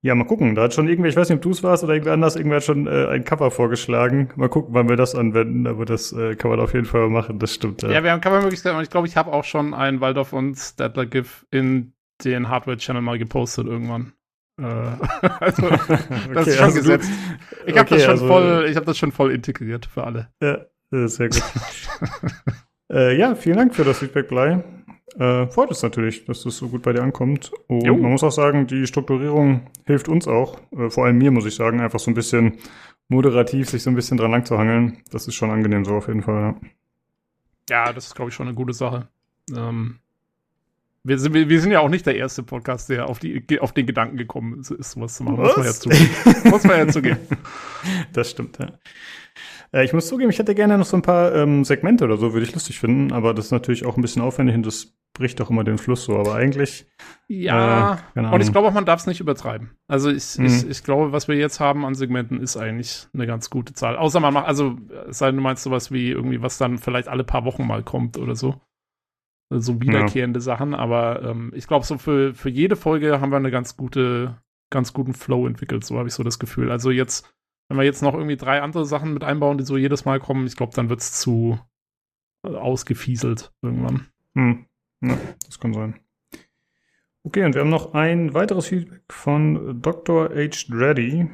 ja, 0.00 0.14
mal 0.14 0.24
gucken. 0.24 0.54
Da 0.54 0.62
hat 0.62 0.74
schon 0.74 0.88
irgendwer, 0.88 1.10
ich 1.10 1.16
weiß 1.16 1.28
nicht, 1.28 1.36
ob 1.36 1.42
du 1.42 1.50
es 1.50 1.62
warst 1.62 1.82
oder 1.82 1.94
irgendwer 1.94 2.12
anders, 2.12 2.36
irgendwer 2.36 2.56
hat 2.56 2.64
schon 2.64 2.86
äh, 2.86 3.06
ein 3.08 3.24
Cover 3.24 3.50
vorgeschlagen. 3.50 4.30
Mal 4.36 4.48
gucken, 4.48 4.72
wann 4.74 4.88
wir 4.88 4.96
das 4.96 5.14
anwenden, 5.14 5.66
aber 5.66 5.84
das 5.84 6.12
äh, 6.12 6.36
kann 6.36 6.50
man 6.50 6.60
auf 6.60 6.72
jeden 6.72 6.86
Fall 6.86 7.08
machen, 7.08 7.38
das 7.38 7.54
stimmt. 7.54 7.82
Ja, 7.82 7.90
ja 7.90 8.04
wir 8.04 8.12
haben 8.12 8.20
Covermöglichkeiten 8.20 8.78
und 8.78 8.84
ich 8.84 8.90
glaube, 8.90 9.08
ich 9.08 9.16
habe 9.16 9.32
auch 9.32 9.44
schon 9.44 9.74
ein 9.74 10.00
Waldorf 10.00 10.32
und 10.32 10.56
Stettler 10.56 11.06
GIF 11.06 11.46
in 11.50 11.94
den 12.24 12.48
Hardware-Channel 12.48 13.02
mal 13.02 13.18
gepostet 13.18 13.66
irgendwann. 13.66 14.12
Äh, 14.60 14.64
also, 15.40 15.68
das 15.68 15.90
okay, 15.90 16.50
ist 16.50 16.56
schon 16.56 16.64
also 16.64 16.78
gesetzt. 16.78 17.10
Du, 17.10 17.70
ich 17.70 17.76
habe 17.76 17.80
okay, 17.80 17.94
das 17.94 18.02
schon 18.02 18.10
also, 18.10 18.26
voll, 18.28 18.66
ich 18.68 18.76
habe 18.76 18.86
das 18.86 18.98
schon 18.98 19.12
voll 19.12 19.32
integriert 19.32 19.86
für 19.86 20.04
alle. 20.04 20.28
Ja, 20.40 20.66
sehr 21.08 21.28
gut. 21.28 21.42
äh, 22.92 23.16
ja, 23.16 23.34
vielen 23.34 23.56
Dank 23.56 23.74
für 23.74 23.84
das 23.84 23.98
Feedback, 23.98 24.28
Blei. 24.28 24.62
Äh, 25.16 25.46
freut 25.48 25.68
uns 25.68 25.82
natürlich, 25.82 26.24
dass 26.24 26.42
das 26.42 26.56
so 26.56 26.68
gut 26.68 26.82
bei 26.82 26.92
dir 26.92 27.02
ankommt. 27.02 27.52
Und 27.66 27.84
jo. 27.84 27.96
man 27.96 28.12
muss 28.12 28.22
auch 28.22 28.32
sagen, 28.32 28.66
die 28.66 28.86
Strukturierung 28.86 29.62
hilft 29.86 30.08
uns 30.08 30.28
auch. 30.28 30.60
Äh, 30.72 30.90
vor 30.90 31.06
allem 31.06 31.18
mir, 31.18 31.30
muss 31.30 31.46
ich 31.46 31.54
sagen, 31.54 31.80
einfach 31.80 31.98
so 31.98 32.10
ein 32.10 32.14
bisschen 32.14 32.58
moderativ 33.08 33.70
sich 33.70 33.82
so 33.82 33.90
ein 33.90 33.96
bisschen 33.96 34.18
dran 34.18 34.30
lang 34.30 34.44
zu 34.44 34.58
hangeln. 34.58 34.98
Das 35.10 35.26
ist 35.26 35.34
schon 35.34 35.50
angenehm 35.50 35.84
so 35.84 35.94
auf 35.96 36.08
jeden 36.08 36.22
Fall. 36.22 36.54
Ja, 37.70 37.86
ja 37.86 37.92
das 37.92 38.06
ist, 38.06 38.14
glaube 38.14 38.30
ich, 38.30 38.34
schon 38.34 38.46
eine 38.46 38.54
gute 38.54 38.72
Sache. 38.72 39.08
Ähm, 39.56 39.98
wir 41.08 41.18
sind, 41.18 41.34
wir 41.34 41.60
sind 41.60 41.72
ja 41.72 41.80
auch 41.80 41.88
nicht 41.88 42.06
der 42.06 42.16
erste 42.16 42.42
Podcast, 42.42 42.88
der 42.88 43.08
auf, 43.08 43.18
die, 43.18 43.60
auf 43.60 43.72
den 43.72 43.86
Gedanken 43.86 44.16
gekommen 44.16 44.60
ist, 44.60 44.68
sowas 44.68 45.16
zu 45.16 45.24
machen. 45.24 45.38
Was? 45.38 45.56
Muss 45.56 45.56
man 45.56 45.66
ja 45.66 45.72
zugeben. 45.72 46.50
muss 46.50 46.64
man 46.64 46.78
ja 46.78 46.88
zugeben. 46.88 47.18
Das 48.12 48.30
stimmt, 48.30 48.58
ja. 48.58 48.72
Äh, 49.72 49.84
ich 49.84 49.92
muss 49.92 50.08
zugeben, 50.08 50.30
ich 50.30 50.38
hätte 50.38 50.54
gerne 50.54 50.78
noch 50.78 50.86
so 50.86 50.96
ein 50.96 51.02
paar 51.02 51.34
ähm, 51.34 51.64
Segmente 51.64 52.04
oder 52.04 52.16
so, 52.16 52.32
würde 52.32 52.46
ich 52.46 52.54
lustig 52.54 52.78
finden, 52.78 53.12
aber 53.12 53.34
das 53.34 53.46
ist 53.46 53.52
natürlich 53.52 53.86
auch 53.86 53.96
ein 53.96 54.02
bisschen 54.02 54.22
aufwendig 54.22 54.56
und 54.56 54.66
das 54.66 54.94
bricht 55.14 55.40
doch 55.40 55.50
immer 55.50 55.64
den 55.64 55.78
Fluss 55.78 56.04
so, 56.04 56.16
aber 56.18 56.34
eigentlich. 56.34 56.86
Ja, 57.28 57.98
äh, 58.14 58.20
und 58.20 58.40
ich 58.40 58.52
glaube 58.52 58.68
auch, 58.68 58.72
man 58.72 58.84
darf 58.84 59.00
es 59.00 59.06
nicht 59.06 59.20
übertreiben. 59.20 59.70
Also 59.86 60.10
ich, 60.10 60.38
mhm. 60.38 60.46
ich, 60.46 60.68
ich 60.68 60.84
glaube, 60.84 61.12
was 61.12 61.28
wir 61.28 61.36
jetzt 61.36 61.60
haben 61.60 61.84
an 61.84 61.94
Segmenten 61.94 62.40
ist 62.40 62.56
eigentlich 62.56 63.08
eine 63.14 63.26
ganz 63.26 63.50
gute 63.50 63.74
Zahl. 63.74 63.96
Außer 63.96 64.20
man 64.20 64.34
macht, 64.34 64.46
also 64.46 64.76
es 65.08 65.18
sei 65.18 65.26
denn, 65.26 65.36
du 65.36 65.42
meinst 65.42 65.62
sowas 65.62 65.90
wie 65.90 66.10
irgendwie, 66.10 66.42
was 66.42 66.58
dann 66.58 66.78
vielleicht 66.78 67.08
alle 67.08 67.24
paar 67.24 67.44
Wochen 67.44 67.66
mal 67.66 67.82
kommt 67.82 68.16
oder 68.18 68.34
so 68.34 68.60
so 69.50 69.80
wiederkehrende 69.80 70.38
ja. 70.38 70.42
Sachen, 70.42 70.74
aber 70.74 71.22
ähm, 71.22 71.52
ich 71.54 71.66
glaube, 71.66 71.86
so 71.86 71.98
für, 71.98 72.34
für 72.34 72.50
jede 72.50 72.76
Folge 72.76 73.20
haben 73.20 73.30
wir 73.30 73.36
eine 73.36 73.50
ganz 73.50 73.76
gute, 73.76 74.36
ganz 74.70 74.92
guten 74.92 75.14
Flow 75.14 75.46
entwickelt, 75.46 75.84
so 75.84 75.98
habe 75.98 76.08
ich 76.08 76.14
so 76.14 76.22
das 76.22 76.38
Gefühl. 76.38 76.70
Also 76.70 76.90
jetzt, 76.90 77.32
wenn 77.68 77.78
wir 77.78 77.84
jetzt 77.84 78.02
noch 78.02 78.14
irgendwie 78.14 78.36
drei 78.36 78.60
andere 78.60 78.84
Sachen 78.84 79.14
mit 79.14 79.24
einbauen, 79.24 79.58
die 79.58 79.64
so 79.64 79.76
jedes 79.76 80.04
Mal 80.04 80.20
kommen, 80.20 80.46
ich 80.46 80.56
glaube, 80.56 80.74
dann 80.74 80.90
wird 80.90 81.00
es 81.00 81.12
zu 81.12 81.58
äh, 82.44 82.48
ausgefieselt 82.48 83.52
irgendwann. 83.62 84.06
Hm. 84.34 84.66
Ja, 85.00 85.16
das 85.46 85.58
kann 85.58 85.72
sein. 85.72 85.98
Okay, 87.24 87.44
und 87.44 87.54
wir 87.54 87.62
haben 87.62 87.70
noch 87.70 87.94
ein 87.94 88.34
weiteres 88.34 88.68
Feedback 88.68 89.02
von 89.10 89.80
Dr. 89.82 90.30
H. 90.30 90.66
Dreddy. 90.68 91.30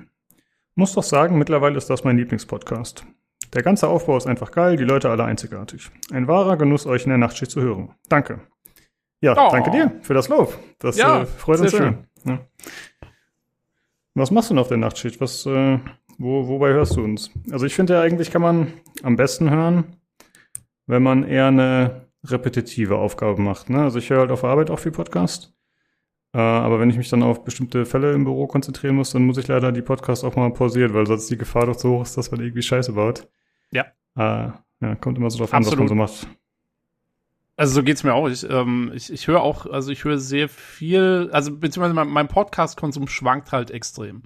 Muss 0.74 0.94
doch 0.94 1.02
sagen, 1.02 1.38
mittlerweile 1.38 1.76
ist 1.76 1.88
das 1.88 2.04
mein 2.04 2.16
Lieblingspodcast. 2.16 3.06
Der 3.54 3.62
ganze 3.62 3.86
Aufbau 3.88 4.16
ist 4.16 4.26
einfach 4.26 4.50
geil, 4.50 4.76
die 4.76 4.84
Leute 4.84 5.10
alle 5.10 5.24
einzigartig. 5.24 5.90
Ein 6.12 6.26
wahrer 6.26 6.56
Genuss, 6.56 6.86
euch 6.86 7.04
in 7.04 7.10
der 7.10 7.18
Nachtschicht 7.18 7.52
zu 7.52 7.60
hören. 7.60 7.94
Danke. 8.08 8.40
Ja, 9.20 9.32
oh. 9.32 9.50
danke 9.50 9.70
dir 9.70 9.92
für 10.02 10.12
das 10.12 10.28
Lob. 10.28 10.58
Das 10.80 10.96
ja, 10.96 11.22
äh, 11.22 11.26
freut 11.26 11.60
uns 11.60 11.70
sehr. 11.70 12.04
Ja. 12.24 12.40
Was 14.14 14.30
machst 14.30 14.50
du 14.50 14.54
noch 14.54 14.62
auf 14.62 14.68
der 14.68 14.76
Nachtschicht? 14.76 15.20
Was, 15.20 15.46
äh, 15.46 15.78
wo, 16.18 16.48
wobei 16.48 16.72
hörst 16.72 16.96
du 16.96 17.04
uns? 17.04 17.30
Also 17.50 17.64
ich 17.64 17.74
finde 17.74 17.94
ja 17.94 18.00
eigentlich 18.00 18.30
kann 18.30 18.42
man 18.42 18.72
am 19.02 19.16
besten 19.16 19.50
hören, 19.50 19.96
wenn 20.86 21.02
man 21.02 21.22
eher 21.22 21.46
eine 21.46 22.08
repetitive 22.24 22.96
Aufgabe 22.96 23.40
macht. 23.40 23.70
Ne? 23.70 23.82
Also 23.82 23.98
ich 23.98 24.10
höre 24.10 24.20
halt 24.20 24.30
auf 24.30 24.44
Arbeit 24.44 24.70
auch 24.70 24.78
viel 24.78 24.92
Podcast. 24.92 25.54
Äh, 26.34 26.38
aber 26.38 26.80
wenn 26.80 26.90
ich 26.90 26.96
mich 26.96 27.08
dann 27.08 27.22
auf 27.22 27.44
bestimmte 27.44 27.86
Fälle 27.86 28.12
im 28.12 28.24
Büro 28.24 28.46
konzentrieren 28.46 28.96
muss, 28.96 29.12
dann 29.12 29.24
muss 29.24 29.38
ich 29.38 29.46
leider 29.46 29.70
die 29.70 29.82
Podcasts 29.82 30.24
auch 30.24 30.34
mal 30.34 30.52
pausieren, 30.52 30.92
weil 30.92 31.06
sonst 31.06 31.30
die 31.30 31.38
Gefahr 31.38 31.66
doch 31.66 31.78
so 31.78 31.98
hoch 31.98 32.02
ist, 32.02 32.16
dass 32.16 32.30
man 32.30 32.40
irgendwie 32.40 32.62
Scheiße 32.62 32.92
baut. 32.92 33.28
Ja. 33.74 33.86
Äh, 34.16 34.52
ja, 34.80 34.94
kommt 34.96 35.18
immer 35.18 35.30
so 35.30 35.38
drauf 35.38 35.52
Absolut. 35.52 35.78
an, 35.78 35.84
was 35.84 35.96
man 35.96 36.08
so 36.08 36.26
macht. 36.26 36.36
Also 37.56 37.74
so 37.74 37.82
geht's 37.82 38.02
mir 38.02 38.14
auch. 38.14 38.28
Ich, 38.28 38.48
ähm, 38.48 38.90
ich, 38.94 39.12
ich 39.12 39.28
höre 39.28 39.42
auch, 39.42 39.66
also 39.66 39.92
ich 39.92 40.04
höre 40.04 40.18
sehr 40.18 40.48
viel, 40.48 41.30
also 41.32 41.56
beziehungsweise 41.56 41.94
mein, 41.94 42.08
mein 42.08 42.28
Podcast-Konsum 42.28 43.06
schwankt 43.06 43.52
halt 43.52 43.70
extrem. 43.70 44.24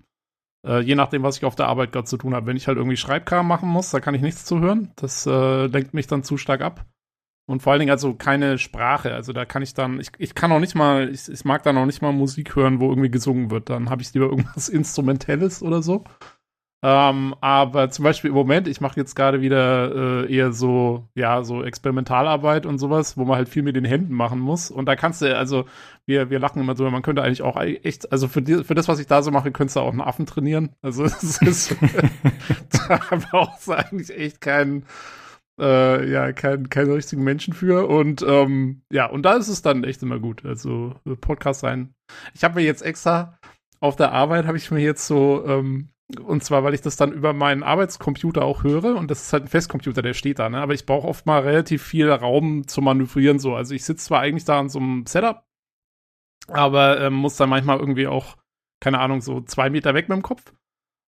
Äh, 0.67 0.81
je 0.81 0.95
nachdem, 0.95 1.23
was 1.23 1.37
ich 1.37 1.45
auf 1.45 1.55
der 1.55 1.67
Arbeit 1.67 1.93
gerade 1.93 2.07
zu 2.07 2.17
tun 2.17 2.35
habe. 2.35 2.47
Wenn 2.47 2.57
ich 2.57 2.69
halt 2.69 2.79
irgendwie 2.79 2.97
Schreibkram 2.97 3.47
machen 3.47 3.69
muss, 3.69 3.91
da 3.91 4.01
kann 4.01 4.15
ich 4.15 4.23
nichts 4.23 4.45
zuhören. 4.45 4.93
Das 4.97 5.27
äh, 5.27 5.67
lenkt 5.67 5.95
mich 5.95 6.07
dann 6.07 6.23
zu 6.23 6.37
stark 6.37 6.63
ab. 6.63 6.87
Und 7.47 7.63
vor 7.63 7.73
allen 7.73 7.81
Dingen 7.81 7.91
also 7.91 8.15
keine 8.15 8.59
Sprache. 8.59 9.15
Also 9.15 9.33
da 9.33 9.45
kann 9.45 9.63
ich 9.63 9.73
dann, 9.73 10.01
ich, 10.01 10.11
ich 10.19 10.35
kann 10.35 10.53
auch 10.53 10.61
nicht 10.61 10.75
mal, 10.75 11.09
ich, 11.09 11.29
ich 11.29 11.45
mag 11.45 11.63
dann 11.63 11.79
auch 11.79 11.87
nicht 11.87 12.03
mal 12.03 12.13
Musik 12.13 12.57
hören, 12.57 12.81
wo 12.81 12.91
irgendwie 12.91 13.11
gesungen 13.11 13.51
wird. 13.51 13.71
Dann 13.71 13.89
habe 13.89 14.03
ich 14.03 14.13
lieber 14.13 14.27
irgendwas 14.27 14.69
Instrumentelles 14.69 15.63
oder 15.63 15.83
so. 15.83 16.05
Ähm, 16.81 17.35
aber 17.41 17.91
zum 17.91 18.05
Beispiel 18.05 18.29
im 18.29 18.37
Moment, 18.37 18.69
ich 18.69 18.81
mache 18.81 19.01
jetzt 19.01 19.17
gerade 19.17 19.41
wieder 19.41 20.27
äh, 20.27 20.33
eher 20.33 20.53
so, 20.53 21.09
ja, 21.15 21.43
so 21.43 21.65
Experimentalarbeit 21.65 22.67
und 22.67 22.79
sowas, 22.79 23.17
wo 23.17 23.25
man 23.25 23.37
halt 23.37 23.49
viel 23.49 23.65
mit 23.65 23.75
den 23.75 23.85
Händen 23.85 24.15
machen 24.15 24.39
muss. 24.39 24.71
Und 24.71 24.87
da 24.87 24.95
kannst 24.95 25.21
du, 25.21 25.37
also, 25.37 25.65
wir, 26.07 26.31
wir 26.31 26.39
lachen 26.39 26.61
immer 26.61 26.77
so, 26.77 26.89
man 26.89 27.03
könnte 27.03 27.23
eigentlich 27.23 27.43
auch 27.43 27.61
echt, 27.61 28.13
also 28.13 28.29
für, 28.29 28.43
die, 28.43 28.63
für 28.63 28.77
das, 28.77 28.87
was 28.87 29.01
ich 29.01 29.09
da 29.09 29.23
so 29.23 29.33
mache, 29.33 29.51
könntest 29.51 29.77
du 29.77 29.81
auch 29.81 29.91
einen 29.91 30.01
Affen 30.01 30.27
trainieren. 30.27 30.71
Also 30.81 31.05
es 31.05 31.43
ist, 31.43 31.77
da 32.89 33.01
brauchst 33.31 33.67
du 33.67 33.73
eigentlich 33.73 34.17
echt 34.17 34.41
keinen, 34.41 34.85
äh, 35.61 36.09
ja, 36.09 36.33
keinen 36.33 36.69
keinen 36.69 36.93
richtigen 36.93 37.25
Menschen 37.25 37.55
für. 37.55 37.89
Und 37.89 38.23
ähm, 38.23 38.83
ja, 38.93 39.07
und 39.07 39.23
da 39.23 39.35
ist 39.35 39.49
es 39.49 39.63
dann 39.63 39.83
echt 39.83 40.03
immer 40.05 40.21
gut. 40.21 40.45
Also 40.45 40.95
Podcast 41.21 41.61
sein. 41.61 41.95
Ich 42.35 42.45
habe 42.45 42.55
mir 42.61 42.65
jetzt 42.65 42.83
extra 42.83 43.39
auf 43.81 43.97
der 43.97 44.13
Arbeit 44.13 44.47
habe 44.47 44.57
ich 44.57 44.71
mir 44.71 44.81
jetzt 44.81 45.07
so 45.07 45.45
ähm, 45.47 45.91
und 46.17 46.43
zwar, 46.43 46.65
weil 46.65 46.75
ich 46.75 46.81
das 46.81 46.97
dann 46.97 47.13
über 47.13 47.35
meinen 47.35 47.63
Arbeitscomputer 47.63 48.43
auch 48.43 48.63
höre. 48.63 48.97
Und 48.97 49.11
das 49.11 49.23
ist 49.23 49.33
halt 49.33 49.45
ein 49.45 49.49
Festcomputer, 49.49 50.01
der 50.01 50.15
steht 50.15 50.39
da. 50.39 50.49
Ne? 50.49 50.59
Aber 50.59 50.73
ich 50.73 50.87
brauche 50.87 51.07
oft 51.07 51.27
mal 51.27 51.41
relativ 51.41 51.83
viel 51.83 52.11
Raum 52.11 52.67
zu 52.67 52.81
manövrieren. 52.81 53.39
So. 53.39 53.55
Also 53.55 53.75
ich 53.75 53.85
sitze 53.85 54.07
zwar 54.07 54.21
eigentlich 54.21 54.45
da 54.45 54.59
an 54.59 54.71
so 54.71 54.79
einem 54.79 55.05
Setup, 55.07 55.45
aber 56.49 57.01
ähm, 57.01 57.15
muss 57.15 57.37
dann 57.37 57.51
manchmal 57.51 57.79
irgendwie 57.79 58.07
auch, 58.07 58.37
keine 58.81 59.01
Ahnung, 59.01 59.21
so 59.21 59.43
zwei 59.43 59.69
Meter 59.69 59.93
weg 59.95 60.09
mit 60.09 60.17
dem 60.17 60.23
Kopf. 60.23 60.55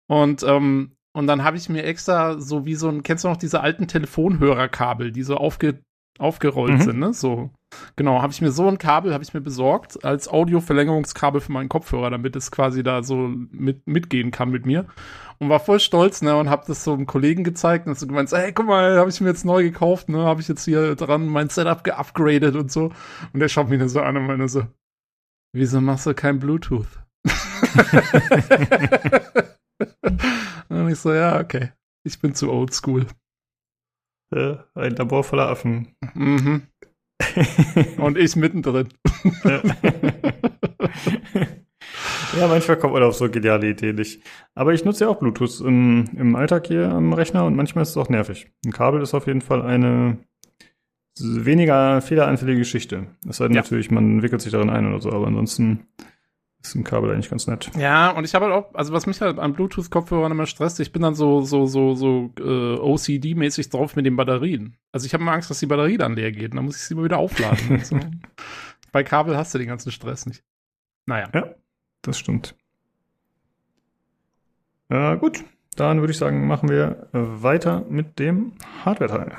Und, 0.07 0.43
ähm, 0.43 0.97
und 1.13 1.27
dann 1.27 1.45
habe 1.45 1.57
ich 1.57 1.69
mir 1.69 1.85
extra 1.85 2.39
so 2.39 2.67
wie 2.67 2.75
so 2.75 2.89
ein, 2.89 3.03
kennst 3.03 3.25
du 3.25 3.29
noch 3.29 3.37
diese 3.39 3.63
alten 3.63 3.89
Telefonhörerkabel, 3.89 5.13
die 5.13 5.23
so 5.23 5.37
aufge, 5.37 5.83
aufgerollt 6.21 6.79
mhm. 6.79 6.83
sind, 6.83 6.99
ne? 6.99 7.13
So 7.13 7.51
Genau, 7.97 8.21
habe 8.21 8.33
ich 8.33 8.41
mir 8.41 8.51
so 8.51 8.67
ein 8.67 8.79
Kabel 8.79 9.13
habe 9.13 9.23
ich 9.23 9.35
mir 9.35 9.41
besorgt 9.41 10.05
als 10.05 10.29
Audio-Verlängerungskabel 10.29 11.41
für 11.41 11.53
meinen 11.53 11.69
Kopfhörer, 11.69 12.11
damit 12.11 12.35
es 12.35 12.51
quasi 12.51 12.83
da 12.83 13.03
so 13.03 13.31
mit, 13.51 13.87
mitgehen 13.87 14.31
kann 14.31 14.51
mit 14.51 14.67
mir. 14.67 14.87
Und 15.39 15.49
war 15.49 15.61
voll 15.61 15.81
stolz, 15.81 16.21
ne, 16.21 16.37
und 16.37 16.51
habe 16.51 16.65
das 16.67 16.85
so 16.85 16.93
einem 16.93 17.07
Kollegen 17.07 17.45
gezeigt 17.45 17.87
und 17.87 17.99
so 17.99 18.07
gemeint, 18.07 18.31
hey, 18.33 18.53
guck 18.53 18.67
mal, 18.67 18.99
habe 18.99 19.09
ich 19.09 19.21
mir 19.21 19.29
jetzt 19.29 19.45
neu 19.45 19.63
gekauft, 19.63 20.09
ne, 20.09 20.25
habe 20.25 20.41
ich 20.41 20.49
jetzt 20.49 20.65
hier 20.65 20.97
dran 20.97 21.27
mein 21.27 21.49
Setup 21.49 21.85
geupgradet 21.85 22.57
und 22.57 22.73
so. 22.73 22.93
Und 23.33 23.41
der 23.41 23.49
schaut 23.49 23.69
mich 23.69 23.79
dann 23.79 23.89
so 23.89 24.01
an 24.01 24.17
und 24.17 24.27
meinte 24.27 24.49
so, 24.49 24.67
wieso 25.55 25.81
machst 25.81 26.07
du 26.07 26.15
kein 26.15 26.41
Bluetooth? 26.41 26.89
und 30.69 30.91
ich 30.91 30.99
so, 30.99 31.15
ja, 31.15 31.41
okay, 31.41 31.71
ich 32.05 32.21
bin 32.21 32.35
zu 32.35 32.51
oldschool. 32.51 33.07
Ja, 34.35 34.65
ein 34.75 34.95
Labor 34.95 35.25
voller 35.25 35.49
Affen. 35.49 35.89
Mhm. 36.15 36.63
Und 37.99 38.17
ich 38.17 38.37
mittendrin. 38.37 38.89
ja, 42.39 42.47
manchmal 42.47 42.79
kommt 42.79 42.95
man 42.95 43.03
auf 43.03 43.17
so 43.17 43.29
geniale 43.29 43.71
Ideen 43.71 43.97
nicht. 43.97 44.23
Aber 44.55 44.73
ich 44.73 44.85
nutze 44.85 45.05
ja 45.05 45.11
auch 45.11 45.19
Bluetooth 45.19 45.61
im, 45.61 46.09
im 46.17 46.37
Alltag 46.37 46.69
hier 46.69 46.89
am 46.91 47.13
Rechner 47.13 47.45
und 47.45 47.57
manchmal 47.57 47.83
ist 47.83 47.91
es 47.91 47.97
auch 47.97 48.09
nervig. 48.09 48.51
Ein 48.65 48.73
Kabel 48.73 49.03
ist 49.03 49.15
auf 49.15 49.27
jeden 49.27 49.43
Fall 49.43 49.63
eine 49.63 50.19
weniger 51.19 52.01
fehleranfällige 52.01 52.61
Geschichte. 52.61 53.09
Es 53.29 53.39
sei 53.39 53.47
denn 53.47 53.57
ja. 53.57 53.63
natürlich, 53.63 53.91
man 53.91 54.23
wickelt 54.23 54.41
sich 54.41 54.53
darin 54.53 54.71
ein 54.71 54.87
oder 54.87 55.01
so, 55.01 55.13
aber 55.13 55.27
ansonsten 55.27 55.89
ist 56.63 56.75
ein 56.75 56.85
Kabel 56.85 57.11
eigentlich 57.11 57.31
ganz 57.31 57.47
nett. 57.47 57.71
Ja, 57.77 58.11
und 58.11 58.25
ich 58.25 58.35
habe 58.35 58.47
halt 58.47 58.55
auch, 58.55 58.75
also 58.75 58.93
was 58.93 59.07
mich 59.07 59.21
halt 59.21 59.39
an 59.39 59.55
Bluetooth-Kopfhörern 59.55 60.33
immer 60.33 60.47
stresst, 60.47 60.79
ich 60.81 60.93
bin 60.93 61.03
dann 61.03 61.15
so, 61.15 61.41
so, 61.41 61.67
so, 61.67 61.95
so 61.95 62.33
äh, 62.39 62.79
OCD-mäßig 62.79 63.71
drauf 63.71 63.97
mit 63.97 64.05
den 64.05 64.17
Batterien. 64.17 64.77
Also 64.93 65.07
ich 65.07 65.15
habe 65.15 65.23
immer 65.23 65.33
Angst, 65.33 65.51
dass 65.51 65.61
die 65.61 65.67
Batterie 65.67 65.97
dann 65.97 66.15
leer 66.15 66.33
geht. 66.33 66.55
Dann 66.55 66.65
muss 66.65 66.77
ich 66.77 66.83
sie 66.83 66.95
immer 66.95 67.05
wieder 67.05 67.19
aufladen. 67.19 67.83
so. 67.83 67.99
Bei 68.93 69.03
Kabel 69.03 69.37
hast 69.37 69.55
du 69.55 69.59
den 69.59 69.69
ganzen 69.69 69.91
Stress 69.91 70.27
nicht. 70.27 70.43
Naja. 71.07 71.29
Ja, 71.33 71.55
das 72.03 72.19
stimmt. 72.19 72.55
Äh, 74.89 75.17
gut, 75.17 75.45
dann 75.77 76.01
würde 76.01 76.11
ich 76.11 76.19
sagen, 76.19 76.47
machen 76.47 76.69
wir 76.69 77.09
weiter 77.13 77.87
mit 77.89 78.19
dem 78.19 78.53
Hardware-Teil. 78.85 79.39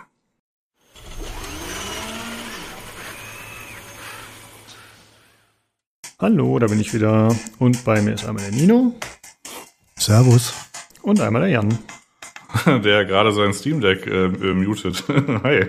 Hallo, 6.21 6.59
da 6.59 6.67
bin 6.67 6.79
ich 6.79 6.93
wieder. 6.93 7.35
Und 7.57 7.83
bei 7.83 7.99
mir 7.99 8.13
ist 8.13 8.27
einmal 8.27 8.43
der 8.43 8.53
Nino. 8.53 8.93
Servus. 9.97 10.53
Und 11.01 11.19
einmal 11.19 11.41
der 11.41 11.49
Jan. 11.49 11.79
Der 12.83 13.05
gerade 13.05 13.31
sein 13.31 13.53
Steam 13.53 13.81
Deck 13.81 14.05
äh, 14.05 14.25
äh, 14.25 14.53
mutet. 14.53 15.03
Hi. 15.43 15.65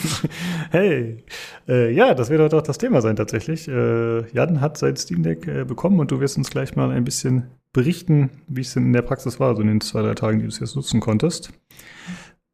hey. 0.70 1.24
Äh, 1.66 1.92
ja, 1.92 2.14
das 2.14 2.30
wird 2.30 2.40
heute 2.40 2.58
auch 2.58 2.62
das 2.62 2.78
Thema 2.78 3.00
sein 3.00 3.16
tatsächlich. 3.16 3.66
Äh, 3.66 4.30
Jan 4.32 4.60
hat 4.60 4.78
sein 4.78 4.94
Steam 4.96 5.24
Deck 5.24 5.48
äh, 5.48 5.64
bekommen 5.64 5.98
und 5.98 6.12
du 6.12 6.20
wirst 6.20 6.38
uns 6.38 6.50
gleich 6.50 6.76
mal 6.76 6.92
ein 6.92 7.02
bisschen 7.02 7.48
berichten, 7.72 8.30
wie 8.46 8.60
es 8.60 8.74
denn 8.74 8.84
in 8.84 8.92
der 8.92 9.02
Praxis 9.02 9.40
war, 9.40 9.56
so 9.56 9.62
in 9.62 9.66
den 9.66 9.80
zwei, 9.80 10.02
drei 10.02 10.14
Tagen, 10.14 10.38
die 10.38 10.44
du 10.44 10.50
es 10.50 10.60
jetzt 10.60 10.76
nutzen 10.76 11.00
konntest. 11.00 11.50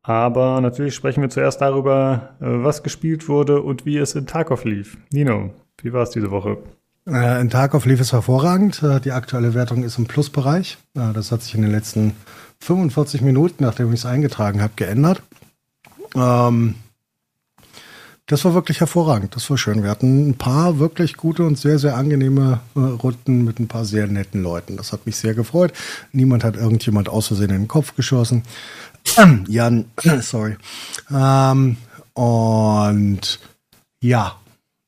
Aber 0.02 0.62
natürlich 0.62 0.94
sprechen 0.94 1.20
wir 1.20 1.28
zuerst 1.28 1.60
darüber, 1.60 2.36
äh, 2.40 2.46
was 2.46 2.82
gespielt 2.82 3.28
wurde 3.28 3.60
und 3.60 3.84
wie 3.84 3.98
es 3.98 4.14
in 4.14 4.26
Tarkov 4.26 4.64
lief. 4.64 4.96
Nino, 5.12 5.50
wie 5.82 5.92
war 5.92 6.04
es 6.04 6.10
diese 6.10 6.30
Woche? 6.30 6.56
Äh, 7.06 7.40
in 7.40 7.50
Tarkov 7.50 7.86
lief 7.86 8.00
es 8.00 8.12
hervorragend. 8.12 8.82
Äh, 8.82 9.00
die 9.00 9.12
aktuelle 9.12 9.54
Wertung 9.54 9.84
ist 9.84 9.98
im 9.98 10.06
Plusbereich. 10.06 10.78
Äh, 10.94 11.12
das 11.12 11.30
hat 11.30 11.42
sich 11.42 11.54
in 11.54 11.62
den 11.62 11.70
letzten 11.70 12.16
45 12.60 13.20
Minuten, 13.20 13.62
nachdem 13.62 13.92
ich 13.92 14.00
es 14.00 14.06
eingetragen 14.06 14.60
habe, 14.60 14.72
geändert. 14.76 15.22
Ähm, 16.14 16.74
das 18.28 18.44
war 18.44 18.54
wirklich 18.54 18.80
hervorragend. 18.80 19.36
Das 19.36 19.48
war 19.50 19.56
schön. 19.56 19.84
Wir 19.84 19.90
hatten 19.90 20.30
ein 20.30 20.34
paar 20.34 20.80
wirklich 20.80 21.16
gute 21.16 21.44
und 21.44 21.56
sehr, 21.56 21.78
sehr 21.78 21.96
angenehme 21.96 22.60
äh, 22.74 22.80
Runden 22.80 23.44
mit 23.44 23.60
ein 23.60 23.68
paar 23.68 23.84
sehr 23.84 24.08
netten 24.08 24.42
Leuten. 24.42 24.76
Das 24.76 24.92
hat 24.92 25.06
mich 25.06 25.16
sehr 25.16 25.34
gefreut. 25.34 25.72
Niemand 26.10 26.42
hat 26.42 26.56
irgendjemand 26.56 27.08
aus 27.08 27.28
Versehen 27.28 27.50
in 27.50 27.62
den 27.62 27.68
Kopf 27.68 27.94
geschossen. 27.94 28.42
Jan, 29.46 29.84
sorry. 30.22 30.56
Ähm, 31.08 31.76
und 32.14 33.38
ja, 34.00 34.34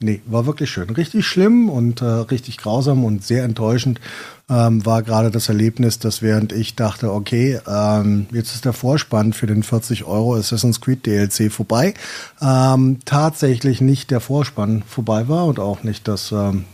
Nee, 0.01 0.21
war 0.27 0.47
wirklich 0.47 0.71
schön. 0.71 0.91
Richtig 0.91 1.27
schlimm 1.27 1.69
und 1.69 2.03
äh, 2.03 2.05
richtig 2.05 2.59
grausam 2.59 3.05
und 3.05 3.25
sehr 3.25 3.43
enttäuschend 3.43 4.01
ähm, 4.49 4.87
war 4.87 5.03
gerade 5.03 5.33
das 5.33 5.49
Erlebnis, 5.49 5.99
dass 5.99 6.23
während 6.23 6.53
ich 6.53 6.77
dachte, 6.77 7.13
okay, 7.13 7.59
ähm, 7.67 8.29
jetzt 8.31 8.55
ist 8.55 8.65
der 8.65 8.73
Vorspann 8.75 9.33
für 9.33 9.49
den 9.49 9.65
40 9.65 10.05
Euro 10.05 10.37
Assassin's 10.37 10.81
Creed 10.81 11.05
DLC 11.05 11.51
vorbei, 11.51 11.95
ähm, 12.41 13.01
tatsächlich 13.07 13.81
nicht 13.81 14.13
der 14.13 14.21
Vorspann 14.21 14.85
vorbei 14.87 15.27
war 15.29 15.47
und 15.47 15.59
auch 15.59 15.83
nicht 15.83 16.07
das, 16.07 16.31
ähm, 16.31 16.65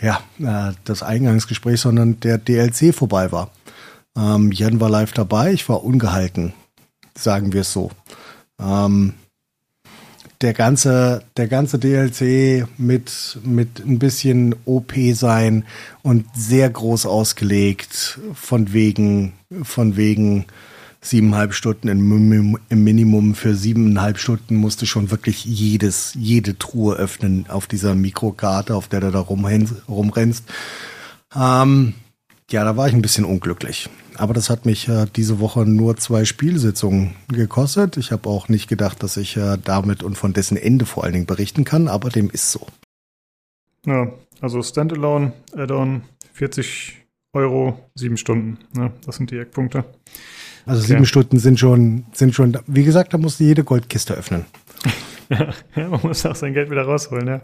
ja, 0.00 0.20
äh, 0.38 0.72
das 0.84 1.02
Eingangsgespräch, 1.02 1.80
sondern 1.80 2.20
der 2.20 2.38
DLC 2.38 2.94
vorbei 2.94 3.32
war. 3.32 3.50
Ähm, 4.16 4.52
Jan 4.52 4.80
war 4.80 4.88
live 4.88 5.12
dabei, 5.12 5.52
ich 5.52 5.68
war 5.68 5.82
ungehalten, 5.82 6.52
sagen 7.18 7.52
wir 7.52 7.62
es 7.62 7.72
so. 7.72 7.90
Ähm, 8.60 9.14
der 10.40 10.52
ganze, 10.52 11.22
der 11.36 11.48
ganze 11.48 11.78
DLC 11.78 12.66
mit, 12.78 13.38
mit 13.44 13.84
ein 13.84 13.98
bisschen 13.98 14.54
OP 14.64 14.94
sein 15.14 15.64
und 16.02 16.26
sehr 16.34 16.68
groß 16.68 17.06
ausgelegt, 17.06 18.18
von 18.34 18.72
wegen, 18.72 19.32
von 19.62 19.96
wegen 19.96 20.46
siebeneinhalb 21.00 21.54
Stunden 21.54 21.88
im, 21.88 22.58
im 22.68 22.84
Minimum 22.84 23.34
für 23.34 23.54
siebeneinhalb 23.54 24.18
Stunden 24.18 24.56
musste 24.56 24.86
schon 24.86 25.10
wirklich 25.10 25.44
jedes, 25.44 26.14
jede 26.14 26.58
Truhe 26.58 26.96
öffnen 26.96 27.46
auf 27.48 27.66
dieser 27.66 27.94
Mikrokarte, 27.94 28.74
auf 28.74 28.88
der 28.88 29.00
du 29.00 29.10
da 29.12 29.20
rumrennst. 29.20 30.44
Ähm, 31.34 31.94
ja, 32.50 32.64
da 32.64 32.76
war 32.76 32.86
ich 32.86 32.94
ein 32.94 33.02
bisschen 33.02 33.24
unglücklich. 33.24 33.88
Aber 34.16 34.32
das 34.32 34.50
hat 34.50 34.66
mich 34.66 34.88
äh, 34.88 35.06
diese 35.14 35.40
Woche 35.40 35.66
nur 35.66 35.96
zwei 35.96 36.24
Spielsitzungen 36.24 37.14
gekostet. 37.28 37.96
Ich 37.96 38.12
habe 38.12 38.28
auch 38.28 38.48
nicht 38.48 38.68
gedacht, 38.68 39.02
dass 39.02 39.16
ich 39.16 39.36
äh, 39.36 39.58
damit 39.62 40.02
und 40.02 40.16
von 40.16 40.32
dessen 40.32 40.56
Ende 40.56 40.86
vor 40.86 41.04
allen 41.04 41.12
Dingen 41.12 41.26
berichten 41.26 41.64
kann, 41.64 41.88
aber 41.88 42.08
dem 42.08 42.30
ist 42.30 42.52
so. 42.52 42.66
Ja, 43.84 44.12
also 44.40 44.62
Standalone, 44.62 45.32
Add-on, 45.54 46.02
40 46.32 47.06
Euro, 47.32 47.78
sieben 47.94 48.16
Stunden. 48.16 48.58
Ja, 48.76 48.92
das 49.04 49.16
sind 49.16 49.30
die 49.30 49.38
Eckpunkte. 49.38 49.84
Also 50.66 50.80
okay. 50.80 50.92
sieben 50.92 51.06
Stunden 51.06 51.38
sind 51.38 51.58
schon, 51.58 52.06
sind 52.12 52.34
schon, 52.34 52.58
wie 52.66 52.84
gesagt, 52.84 53.12
da 53.12 53.18
musst 53.18 53.40
du 53.40 53.44
jede 53.44 53.64
Goldkiste 53.64 54.14
öffnen. 54.14 54.46
ja, 55.76 55.88
man 55.88 56.00
muss 56.02 56.24
auch 56.24 56.34
sein 56.34 56.54
Geld 56.54 56.70
wieder 56.70 56.82
rausholen, 56.82 57.26
ja. 57.26 57.40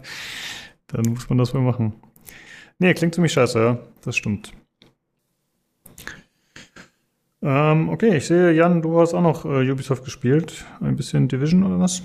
Dann 0.87 1.13
muss 1.13 1.29
man 1.29 1.37
das 1.37 1.53
mal 1.53 1.61
machen. 1.61 1.93
Nee, 2.79 2.93
klingt 2.93 3.15
ziemlich 3.15 3.33
scheiße, 3.33 3.59
ja. 3.59 3.79
Das 4.03 4.15
stimmt. 4.15 4.53
Ähm, 7.43 7.89
okay, 7.89 8.15
ich 8.15 8.27
sehe, 8.27 8.51
Jan, 8.53 8.81
du 8.81 9.01
hast 9.01 9.13
auch 9.13 9.21
noch 9.21 9.43
äh, 9.43 9.69
Ubisoft 9.69 10.05
gespielt. 10.05 10.65
Ein 10.79 10.95
bisschen 10.95 11.27
Division 11.27 11.63
oder 11.63 11.77
was? 11.77 12.01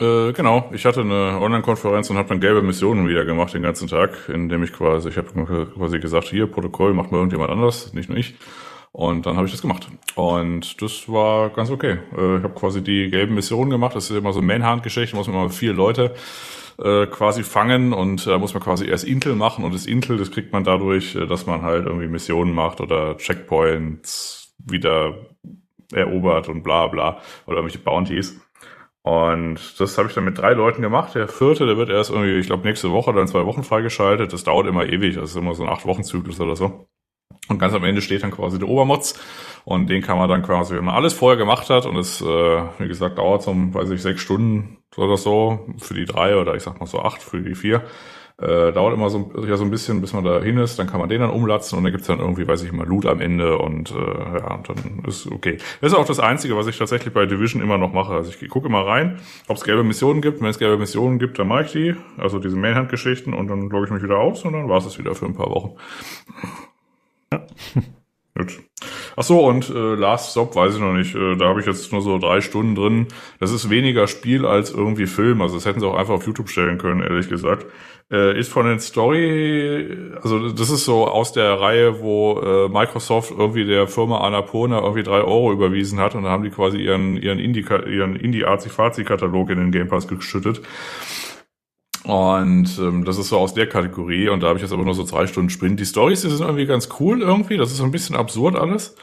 Äh, 0.00 0.32
genau, 0.32 0.70
ich 0.72 0.84
hatte 0.84 1.02
eine 1.02 1.38
Online-Konferenz 1.40 2.10
und 2.10 2.16
habe 2.16 2.28
dann 2.28 2.40
gelbe 2.40 2.60
Missionen 2.60 3.06
wieder 3.06 3.24
gemacht 3.24 3.54
den 3.54 3.62
ganzen 3.62 3.86
Tag, 3.86 4.28
indem 4.28 4.64
ich 4.64 4.72
quasi, 4.72 5.08
ich 5.08 5.16
habe 5.16 5.68
quasi 5.76 6.00
gesagt, 6.00 6.26
hier, 6.26 6.48
Protokoll, 6.48 6.94
macht 6.94 7.12
mal 7.12 7.18
irgendjemand 7.18 7.52
anders, 7.52 7.94
nicht 7.94 8.08
nur 8.08 8.18
ich. 8.18 8.34
Und 8.90 9.24
dann 9.24 9.36
habe 9.36 9.46
ich 9.46 9.52
das 9.52 9.62
gemacht. 9.62 9.88
Und 10.16 10.82
das 10.82 11.08
war 11.08 11.50
ganz 11.50 11.70
okay. 11.70 11.98
Äh, 12.16 12.38
ich 12.38 12.42
habe 12.42 12.54
quasi 12.54 12.82
die 12.82 13.10
gelben 13.10 13.36
Missionen 13.36 13.70
gemacht. 13.70 13.94
Das 13.94 14.10
ist 14.10 14.16
immer 14.16 14.32
so 14.32 14.42
Manhunt-Geschichte, 14.42 15.14
muss 15.14 15.28
man 15.28 15.36
immer 15.36 15.50
vier 15.50 15.72
Leute 15.72 16.12
äh, 16.78 17.06
quasi 17.06 17.42
fangen 17.42 17.92
und 17.92 18.26
da 18.26 18.36
äh, 18.36 18.38
muss 18.38 18.54
man 18.54 18.62
quasi 18.62 18.86
erst 18.86 19.04
Intel 19.04 19.34
machen 19.34 19.64
und 19.64 19.74
das 19.74 19.86
Intel, 19.86 20.16
das 20.18 20.30
kriegt 20.30 20.52
man 20.52 20.64
dadurch, 20.64 21.14
äh, 21.14 21.26
dass 21.26 21.46
man 21.46 21.62
halt 21.62 21.86
irgendwie 21.86 22.08
Missionen 22.08 22.52
macht 22.52 22.80
oder 22.80 23.16
Checkpoints 23.16 24.54
wieder 24.58 25.14
erobert 25.92 26.48
und 26.48 26.62
bla 26.62 26.86
bla 26.88 27.20
oder 27.46 27.56
irgendwelche 27.56 27.84
Bounties. 27.84 28.40
Und 29.02 29.78
das 29.78 29.98
habe 29.98 30.08
ich 30.08 30.14
dann 30.14 30.24
mit 30.24 30.38
drei 30.38 30.54
Leuten 30.54 30.80
gemacht. 30.80 31.14
Der 31.14 31.28
vierte, 31.28 31.66
der 31.66 31.76
wird 31.76 31.90
erst 31.90 32.10
irgendwie, 32.10 32.38
ich 32.38 32.46
glaube, 32.46 32.66
nächste 32.66 32.90
Woche 32.90 33.10
oder 33.10 33.20
in 33.20 33.28
zwei 33.28 33.44
Wochen 33.44 33.62
freigeschaltet. 33.62 34.32
Das 34.32 34.44
dauert 34.44 34.66
immer 34.66 34.86
ewig. 34.86 35.16
Das 35.16 35.30
ist 35.30 35.36
immer 35.36 35.54
so 35.54 35.62
ein 35.62 35.68
Acht-Wochen-Zyklus 35.68 36.40
oder 36.40 36.56
so. 36.56 36.88
Und 37.48 37.58
ganz 37.58 37.74
am 37.74 37.84
Ende 37.84 38.00
steht 38.00 38.22
dann 38.22 38.30
quasi 38.30 38.58
der 38.58 38.68
Obermotz. 38.68 39.20
Und 39.64 39.88
den 39.88 40.02
kann 40.02 40.18
man 40.18 40.28
dann 40.28 40.42
quasi, 40.42 40.76
wenn 40.76 40.84
man 40.84 40.94
alles 40.94 41.14
vorher 41.14 41.38
gemacht 41.38 41.70
hat 41.70 41.86
und 41.86 41.96
es, 41.96 42.20
äh, 42.20 42.24
wie 42.78 42.88
gesagt, 42.88 43.18
dauert 43.18 43.42
so, 43.42 43.54
weiß 43.54 43.90
ich, 43.90 44.02
sechs 44.02 44.20
Stunden 44.20 44.78
oder 44.96 45.16
so 45.16 45.66
für 45.78 45.94
die 45.94 46.04
drei 46.04 46.36
oder 46.36 46.54
ich 46.54 46.62
sag 46.62 46.78
mal 46.80 46.86
so 46.86 47.00
acht 47.00 47.22
für 47.22 47.40
die 47.40 47.54
vier. 47.54 47.82
Äh, 48.36 48.72
dauert 48.72 48.94
immer 48.94 49.10
so, 49.10 49.30
ja, 49.46 49.56
so 49.56 49.62
ein 49.62 49.70
bisschen, 49.70 50.00
bis 50.00 50.12
man 50.12 50.24
da 50.24 50.42
hin 50.42 50.58
ist. 50.58 50.76
Dann 50.78 50.88
kann 50.88 50.98
man 50.98 51.08
den 51.08 51.20
dann 51.20 51.30
umlatzen 51.30 51.78
und 51.78 51.84
dann 51.84 51.92
gibt's 51.92 52.08
dann 52.08 52.18
irgendwie, 52.18 52.48
weiß 52.48 52.64
ich 52.64 52.70
immer, 52.70 52.84
Loot 52.84 53.06
am 53.06 53.20
Ende 53.20 53.58
und 53.58 53.92
äh, 53.92 53.94
ja, 53.94 54.54
und 54.54 54.68
dann 54.68 55.04
ist 55.06 55.30
okay. 55.30 55.58
Das 55.80 55.92
ist 55.92 55.98
auch 55.98 56.04
das 56.04 56.18
Einzige, 56.18 56.56
was 56.56 56.66
ich 56.66 56.76
tatsächlich 56.76 57.14
bei 57.14 57.26
Division 57.26 57.62
immer 57.62 57.78
noch 57.78 57.92
mache. 57.92 58.12
Also 58.12 58.30
ich 58.30 58.48
gucke 58.50 58.66
immer 58.66 58.84
rein, 58.84 59.20
ob 59.46 59.56
es 59.56 59.62
gelbe 59.62 59.84
Missionen 59.84 60.20
gibt. 60.20 60.40
Wenn 60.40 60.48
es 60.48 60.58
gelbe 60.58 60.78
Missionen 60.78 61.20
gibt, 61.20 61.38
dann 61.38 61.46
mache 61.46 61.64
ich 61.64 61.72
die. 61.72 61.94
Also 62.18 62.40
diese 62.40 62.56
Mainhand-Geschichten 62.56 63.34
und 63.34 63.46
dann 63.48 63.70
logge 63.70 63.86
ich 63.86 63.92
mich 63.92 64.02
wieder 64.02 64.18
aus 64.18 64.44
und 64.44 64.52
dann 64.52 64.68
war 64.68 64.78
es 64.78 64.98
wieder 64.98 65.14
für 65.14 65.26
ein 65.26 65.34
paar 65.36 65.50
Wochen. 65.50 65.76
Ja. 67.32 67.46
Gut. 68.36 68.63
Ach 69.16 69.22
so, 69.22 69.46
und 69.46 69.70
äh, 69.70 69.94
Last 69.94 70.32
Stop 70.32 70.56
weiß 70.56 70.74
ich 70.74 70.80
noch 70.80 70.92
nicht. 70.92 71.14
Äh, 71.14 71.36
da 71.36 71.46
habe 71.46 71.60
ich 71.60 71.66
jetzt 71.66 71.92
nur 71.92 72.02
so 72.02 72.18
drei 72.18 72.40
Stunden 72.40 72.74
drin. 72.74 73.06
Das 73.40 73.52
ist 73.52 73.70
weniger 73.70 74.06
Spiel 74.06 74.44
als 74.46 74.70
irgendwie 74.70 75.06
Film. 75.06 75.40
Also 75.42 75.54
das 75.54 75.66
hätten 75.66 75.80
sie 75.80 75.86
auch 75.86 75.96
einfach 75.96 76.14
auf 76.14 76.26
YouTube 76.26 76.48
stellen 76.48 76.78
können, 76.78 77.00
ehrlich 77.00 77.28
gesagt. 77.28 77.66
Äh, 78.10 78.38
ist 78.38 78.52
von 78.52 78.66
den 78.66 78.80
Story, 78.80 79.96
also 80.22 80.50
das 80.50 80.68
ist 80.68 80.84
so 80.84 81.06
aus 81.06 81.32
der 81.32 81.58
Reihe, 81.58 82.00
wo 82.00 82.38
äh, 82.38 82.68
Microsoft 82.68 83.30
irgendwie 83.30 83.64
der 83.64 83.86
Firma 83.86 84.18
Annapurna 84.20 84.80
irgendwie 84.80 85.02
drei 85.02 85.22
Euro 85.22 85.52
überwiesen 85.52 85.98
hat 85.98 86.14
und 86.14 86.24
dann 86.24 86.30
haben 86.30 86.44
die 86.44 86.50
quasi 86.50 86.76
ihren 86.76 87.16
ihren 87.16 87.38
Indie 87.38 87.64
ihren 87.86 88.14
Indie 88.14 88.44
Arzi 88.44 88.68
Fazi 88.68 89.04
Katalog 89.04 89.48
in 89.48 89.58
den 89.58 89.72
Game 89.72 89.88
Pass 89.88 90.06
geschüttet. 90.06 90.60
Und 92.04 92.78
ähm, 92.78 93.04
das 93.04 93.18
ist 93.18 93.28
so 93.28 93.38
aus 93.38 93.54
der 93.54 93.66
Kategorie 93.66 94.28
und 94.28 94.42
da 94.42 94.48
habe 94.48 94.58
ich 94.58 94.62
jetzt 94.62 94.72
aber 94.72 94.84
nur 94.84 94.94
so 94.94 95.04
zwei 95.04 95.26
Stunden 95.26 95.48
Sprint. 95.48 95.80
Die 95.80 95.86
Stories 95.86 96.20
die 96.20 96.28
sind 96.28 96.40
irgendwie 96.40 96.66
ganz 96.66 96.88
cool 97.00 97.22
irgendwie, 97.22 97.56
das 97.56 97.70
ist 97.70 97.78
so 97.78 97.84
ein 97.84 97.92
bisschen 97.92 98.14
absurd 98.14 98.56
alles. 98.56 98.94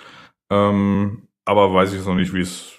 Ähm, 0.51 1.23
aber 1.43 1.73
weiß 1.73 1.89
ich 1.89 1.97
jetzt 1.97 2.07
noch 2.07 2.15
nicht, 2.15 2.33
wie 2.33 2.41
es 2.41 2.77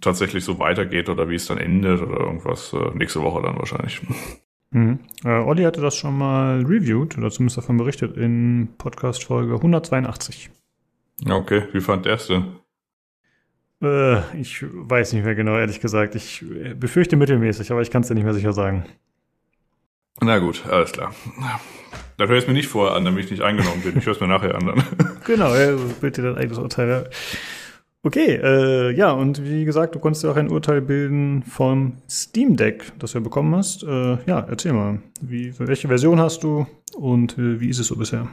tatsächlich 0.00 0.44
so 0.44 0.58
weitergeht 0.58 1.08
oder 1.08 1.28
wie 1.28 1.36
es 1.36 1.46
dann 1.46 1.58
endet 1.58 2.02
oder 2.02 2.20
irgendwas. 2.20 2.72
Äh, 2.74 2.90
nächste 2.94 3.22
Woche 3.22 3.42
dann 3.42 3.56
wahrscheinlich. 3.56 4.02
Mhm. 4.72 4.98
Äh, 5.24 5.28
Olli 5.28 5.62
hatte 5.62 5.80
das 5.80 5.96
schon 5.96 6.18
mal 6.18 6.62
reviewed 6.62 7.16
oder 7.16 7.30
zumindest 7.30 7.56
davon 7.56 7.78
berichtet 7.78 8.16
in 8.16 8.68
Podcast 8.76 9.24
Folge 9.24 9.54
182. 9.54 10.50
Ja, 11.24 11.36
okay. 11.36 11.62
Wie 11.72 11.80
fand 11.80 12.04
der 12.04 12.14
es 12.14 12.26
denn? 12.26 12.56
Äh, 13.80 14.38
ich 14.38 14.64
weiß 14.68 15.14
nicht 15.14 15.24
mehr 15.24 15.34
genau, 15.34 15.56
ehrlich 15.56 15.80
gesagt. 15.80 16.14
Ich 16.14 16.44
befürchte 16.78 17.16
mittelmäßig, 17.16 17.70
aber 17.72 17.80
ich 17.80 17.90
kann 17.90 18.02
es 18.02 18.08
dir 18.08 18.14
nicht 18.14 18.24
mehr 18.24 18.34
sicher 18.34 18.52
sagen. 18.52 18.84
Na 20.20 20.38
gut, 20.38 20.64
alles 20.66 20.92
klar. 20.92 21.14
Dann 22.16 22.28
höre 22.28 22.38
ich 22.38 22.46
mir 22.46 22.54
nicht 22.54 22.68
vorher 22.68 22.96
an, 22.96 23.04
damit 23.04 23.24
ich 23.26 23.30
nicht 23.30 23.42
eingenommen 23.42 23.82
bin. 23.82 23.98
Ich 23.98 24.06
höre 24.06 24.14
es 24.14 24.20
mir 24.20 24.28
nachher 24.28 24.54
an. 24.54 24.66
Dann. 24.66 24.84
Genau, 25.26 25.54
ja, 25.54 25.76
bitte 26.00 26.22
dein 26.22 26.36
eigenes 26.36 26.58
Urteil. 26.58 26.88
Ja. 26.88 27.04
Okay, 28.04 28.36
äh, 28.40 28.92
ja, 28.92 29.10
und 29.10 29.42
wie 29.42 29.64
gesagt, 29.64 29.96
du 29.96 29.98
konntest 29.98 30.22
ja 30.22 30.30
auch 30.30 30.36
ein 30.36 30.48
Urteil 30.48 30.80
bilden 30.80 31.42
vom 31.42 31.94
Steam 32.08 32.56
Deck, 32.56 32.92
das 33.00 33.12
du 33.12 33.20
bekommen 33.20 33.54
hast. 33.56 33.82
Äh, 33.82 34.18
ja, 34.26 34.46
erzähl 34.48 34.72
mal, 34.72 35.02
wie, 35.20 35.52
welche 35.58 35.88
Version 35.88 36.20
hast 36.20 36.44
du 36.44 36.68
und 36.94 37.36
äh, 37.36 37.60
wie 37.60 37.68
ist 37.68 37.80
es 37.80 37.88
so 37.88 37.96
bisher? 37.96 38.28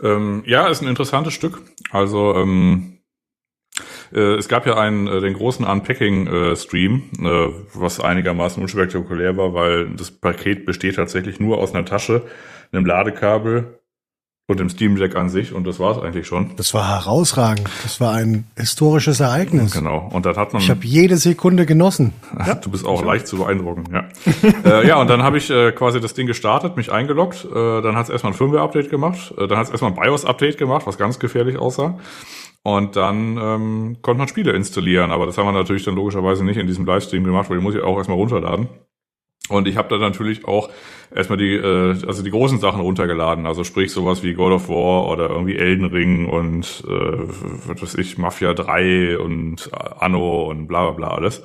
Ähm, 0.00 0.44
ja, 0.46 0.68
ist 0.68 0.80
ein 0.80 0.88
interessantes 0.88 1.32
Stück. 1.34 1.62
Also, 1.90 2.36
ähm, 2.36 2.98
äh, 2.98 3.01
es 4.18 4.48
gab 4.48 4.66
ja 4.66 4.76
einen, 4.76 5.06
äh, 5.06 5.20
den 5.20 5.34
großen 5.34 5.64
Unpacking-Stream, 5.64 7.02
äh, 7.20 7.48
was 7.74 8.00
einigermaßen 8.00 8.62
unspektakulär 8.62 9.36
war, 9.36 9.54
weil 9.54 9.90
das 9.90 10.10
Paket 10.10 10.66
besteht 10.66 10.96
tatsächlich 10.96 11.40
nur 11.40 11.58
aus 11.58 11.74
einer 11.74 11.84
Tasche, 11.84 12.22
einem 12.72 12.86
Ladekabel 12.86 13.78
und 14.48 14.60
dem 14.60 14.68
Steam 14.68 14.96
Deck 14.96 15.16
an 15.16 15.28
sich 15.28 15.52
und 15.52 15.66
das 15.66 15.78
war 15.78 15.96
es 15.96 16.02
eigentlich 16.02 16.26
schon. 16.26 16.50
Das 16.56 16.74
war 16.74 16.88
herausragend. 16.88 17.68
Das 17.84 18.00
war 18.00 18.12
ein 18.14 18.44
historisches 18.56 19.20
Ereignis. 19.20 19.72
Genau. 19.72 20.10
Und 20.12 20.26
dann 20.26 20.36
hat 20.36 20.52
man. 20.52 20.60
Ich 20.60 20.68
habe 20.68 20.84
jede 20.84 21.16
Sekunde 21.16 21.66
genossen. 21.66 22.12
Du 22.62 22.70
bist 22.70 22.84
auch 22.84 23.04
leicht 23.04 23.26
zu 23.26 23.38
beeindrucken. 23.38 23.84
Ja. 23.92 24.04
äh, 24.64 24.86
ja, 24.86 25.00
und 25.00 25.08
dann 25.08 25.22
habe 25.22 25.38
ich 25.38 25.50
äh, 25.50 25.72
quasi 25.72 26.00
das 26.00 26.14
Ding 26.14 26.26
gestartet, 26.26 26.76
mich 26.76 26.92
eingeloggt. 26.92 27.44
Äh, 27.44 27.82
dann 27.82 27.96
hat 27.96 28.04
es 28.04 28.10
erstmal 28.10 28.32
ein 28.32 28.36
Firmware-Update 28.36 28.90
gemacht. 28.90 29.32
Äh, 29.38 29.48
dann 29.48 29.58
hat 29.58 29.66
es 29.66 29.70
erstmal 29.70 29.92
ein 29.92 29.96
BIOS-Update 29.96 30.58
gemacht, 30.58 30.86
was 30.86 30.98
ganz 30.98 31.18
gefährlich 31.18 31.56
aussah. 31.56 31.98
Und 32.64 32.94
dann 32.94 33.36
ähm, 33.38 33.96
konnte 34.02 34.18
man 34.18 34.28
Spiele 34.28 34.52
installieren, 34.52 35.10
aber 35.10 35.26
das 35.26 35.36
haben 35.36 35.46
wir 35.46 35.52
natürlich 35.52 35.84
dann 35.84 35.96
logischerweise 35.96 36.44
nicht 36.44 36.58
in 36.58 36.68
diesem 36.68 36.86
Livestream 36.86 37.24
gemacht, 37.24 37.50
weil 37.50 37.58
die 37.58 37.62
muss 37.62 37.74
ich 37.74 37.82
auch 37.82 37.96
erstmal 37.96 38.18
runterladen. 38.18 38.68
Und 39.48 39.66
ich 39.66 39.76
habe 39.76 39.88
da 39.88 39.98
natürlich 39.98 40.46
auch 40.46 40.70
erstmal 41.12 41.38
die, 41.38 41.54
äh, 41.54 42.06
also 42.06 42.22
die 42.22 42.30
großen 42.30 42.58
Sachen 42.58 42.80
runtergeladen, 42.80 43.46
also 43.46 43.64
sprich 43.64 43.90
sowas 43.90 44.22
wie 44.22 44.34
God 44.34 44.52
of 44.52 44.68
War 44.68 45.08
oder 45.08 45.30
irgendwie 45.30 45.56
Elden 45.56 45.86
Ring 45.86 46.28
und 46.28 46.84
äh, 46.86 47.18
was 47.66 47.82
weiß 47.82 47.94
ich, 47.96 48.18
Mafia 48.18 48.54
3 48.54 49.18
und 49.18 49.70
Anno 49.72 50.48
und 50.48 50.68
bla 50.68 50.90
bla 50.90 50.92
bla 50.92 51.08
alles. 51.16 51.42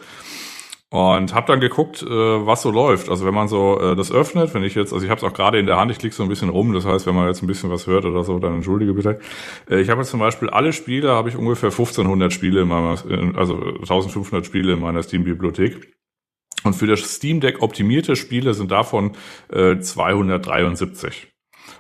Und 0.90 1.34
habe 1.34 1.48
dann 1.48 1.60
geguckt, 1.60 2.02
äh, 2.02 2.08
was 2.08 2.62
so 2.62 2.72
läuft. 2.72 3.10
Also 3.10 3.26
wenn 3.26 3.34
man 3.34 3.50
so 3.50 3.78
äh, 3.78 3.96
das 3.98 4.10
öffnet, 4.10 4.54
wenn 4.54 4.64
ich 4.64 4.74
jetzt, 4.74 4.94
also 4.94 5.04
ich 5.04 5.12
habe 5.12 5.20
es 5.20 5.24
auch 5.26 5.34
gerade 5.34 5.60
in 5.60 5.66
der 5.66 5.76
Hand, 5.76 5.92
ich 5.92 5.98
klicke 5.98 6.16
so 6.16 6.24
ein 6.24 6.30
bisschen 6.30 6.48
rum, 6.48 6.74
das 6.74 6.86
heißt, 6.86 7.06
wenn 7.06 7.16
man 7.16 7.28
jetzt 7.28 7.44
ein 7.44 7.48
bisschen 7.48 7.70
was 7.70 7.88
hört 7.88 8.06
oder 8.06 8.24
so, 8.24 8.40
dann 8.40 8.56
entschuldige 8.56 8.94
bitte. 8.94 9.20
Äh, 9.70 9.82
ich 9.82 9.90
habe 9.90 10.00
jetzt 10.02 10.12
zum 10.12 10.22
Beispiel 10.22 10.50
alle 10.50 10.72
Spiele, 10.72 11.10
habe 11.12 11.28
ich 11.28 11.36
ungefähr 11.36 11.72
1500 11.72 12.32
Spiele 12.32 12.62
in 12.62 12.70
meiner, 12.70 12.98
also 13.38 13.56
1500 13.58 14.46
Spiele 14.46 14.74
in 14.74 14.80
meiner 14.80 15.04
Steam-Bibliothek. 15.04 15.94
Und 16.64 16.74
für 16.74 16.88
das 16.88 17.02
Steam 17.16 17.42
Deck 17.42 17.62
optimierte 17.62 18.16
Spiele 18.16 18.54
sind 18.54 18.72
davon 18.72 19.12
äh, 19.52 19.80
273. 19.80 21.28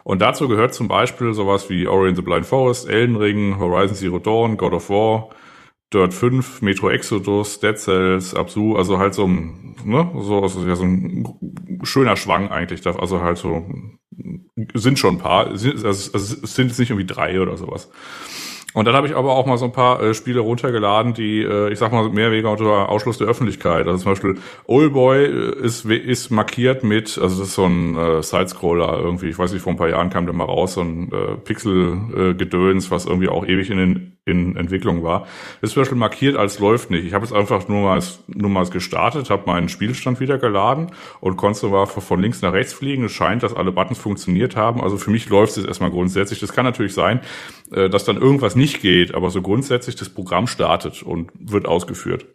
Und 0.03 0.21
dazu 0.21 0.47
gehört 0.47 0.73
zum 0.73 0.87
Beispiel 0.87 1.33
sowas 1.33 1.69
wie 1.69 1.87
Ori 1.87 2.09
and 2.09 2.17
the 2.17 2.21
Blind 2.21 2.45
Forest, 2.45 2.89
Elden 2.89 3.15
Ring, 3.15 3.57
Horizon 3.57 3.95
Zero 3.95 4.19
Dawn, 4.19 4.57
God 4.57 4.73
of 4.73 4.89
War, 4.89 5.29
Dirt 5.93 6.13
5, 6.13 6.61
Metro 6.61 6.89
Exodus, 6.89 7.59
Dead 7.59 7.77
Cells, 7.77 8.33
Absu, 8.33 8.75
also 8.75 8.97
halt 8.97 9.13
so 9.13 9.25
ein, 9.25 9.75
ne, 9.85 10.11
so, 10.19 10.41
also 10.41 10.67
ja, 10.67 10.75
so 10.75 10.83
ein 10.83 11.25
schöner 11.83 12.17
Schwang 12.17 12.49
eigentlich, 12.49 12.85
also 12.85 13.21
halt 13.21 13.37
so, 13.37 13.65
sind 14.73 14.99
schon 14.99 15.15
ein 15.15 15.19
paar, 15.19 15.57
sind, 15.57 15.85
also 15.85 16.17
es 16.17 16.55
sind 16.55 16.67
jetzt 16.67 16.79
nicht 16.79 16.89
irgendwie 16.89 17.07
drei 17.07 17.39
oder 17.39 17.55
sowas. 17.55 17.89
Und 18.73 18.85
dann 18.85 18.95
habe 18.95 19.07
ich 19.07 19.15
aber 19.15 19.31
auch 19.31 19.45
mal 19.45 19.57
so 19.57 19.65
ein 19.65 19.71
paar 19.71 20.03
äh, 20.03 20.13
Spiele 20.13 20.41
runtergeladen, 20.41 21.13
die, 21.13 21.41
äh, 21.41 21.71
ich 21.71 21.79
sag 21.79 21.91
mal, 21.91 22.09
mehr 22.09 22.31
wegen 22.31 22.47
unter 22.47 22.89
Ausschluss 22.89 23.17
der 23.17 23.25
Öffentlichkeit. 23.25 23.87
Also 23.87 24.03
zum 24.03 24.11
Beispiel 24.11 24.37
Oldboy 24.65 25.25
ist, 25.63 25.85
ist 25.85 26.29
markiert 26.29 26.83
mit, 26.83 27.17
also 27.17 27.39
das 27.39 27.47
ist 27.47 27.55
so 27.55 27.65
ein 27.65 27.97
äh, 27.97 28.21
Sidescroller 28.21 28.99
irgendwie, 28.99 29.29
ich 29.29 29.39
weiß 29.39 29.53
nicht, 29.53 29.63
vor 29.63 29.73
ein 29.73 29.77
paar 29.77 29.89
Jahren 29.89 30.09
kam 30.09 30.25
der 30.25 30.35
mal 30.35 30.43
raus, 30.43 30.73
so 30.73 30.81
ein 30.81 31.11
äh, 31.11 31.37
Pixel-Gedöns, 31.37 32.87
äh, 32.87 32.91
was 32.91 33.05
irgendwie 33.05 33.29
auch 33.29 33.47
ewig 33.47 33.71
in, 33.71 33.77
den, 33.77 34.16
in 34.27 34.55
Entwicklung 34.57 35.03
war. 35.03 35.25
Ist 35.61 35.73
zum 35.73 35.81
Beispiel 35.81 35.97
markiert 35.97 36.35
als 36.35 36.59
läuft 36.59 36.91
nicht. 36.91 37.05
Ich 37.05 37.13
habe 37.13 37.25
jetzt 37.25 37.33
einfach 37.33 37.67
nur 37.67 37.83
mal, 37.83 38.03
nur 38.27 38.49
mal 38.49 38.65
gestartet, 38.67 39.29
habe 39.29 39.43
meinen 39.45 39.69
Spielstand 39.69 40.19
wieder 40.19 40.37
geladen 40.37 40.91
und 41.21 41.37
konnte 41.37 41.67
mal 41.67 41.85
von 41.85 42.21
links 42.21 42.41
nach 42.41 42.53
rechts 42.53 42.73
fliegen. 42.73 43.05
Es 43.05 43.13
scheint, 43.13 43.43
dass 43.43 43.55
alle 43.55 43.71
Buttons 43.71 43.97
funktioniert 43.97 44.55
haben. 44.55 44.81
Also 44.81 44.97
für 44.97 45.11
mich 45.11 45.29
läuft 45.29 45.57
es 45.57 45.65
erstmal 45.65 45.91
grundsätzlich. 45.91 46.39
Das 46.39 46.53
kann 46.53 46.65
natürlich 46.65 46.93
sein, 46.93 47.21
äh, 47.71 47.89
dass 47.89 48.03
dann 48.03 48.17
irgendwas 48.17 48.55
nicht 48.55 48.81
geht, 48.81 49.15
aber 49.15 49.29
so 49.29 49.41
grundsätzlich 49.41 49.95
das 49.95 50.09
Programm 50.09 50.47
startet 50.47 51.03
und 51.03 51.31
wird 51.39 51.65
ausgeführt. 51.65 52.25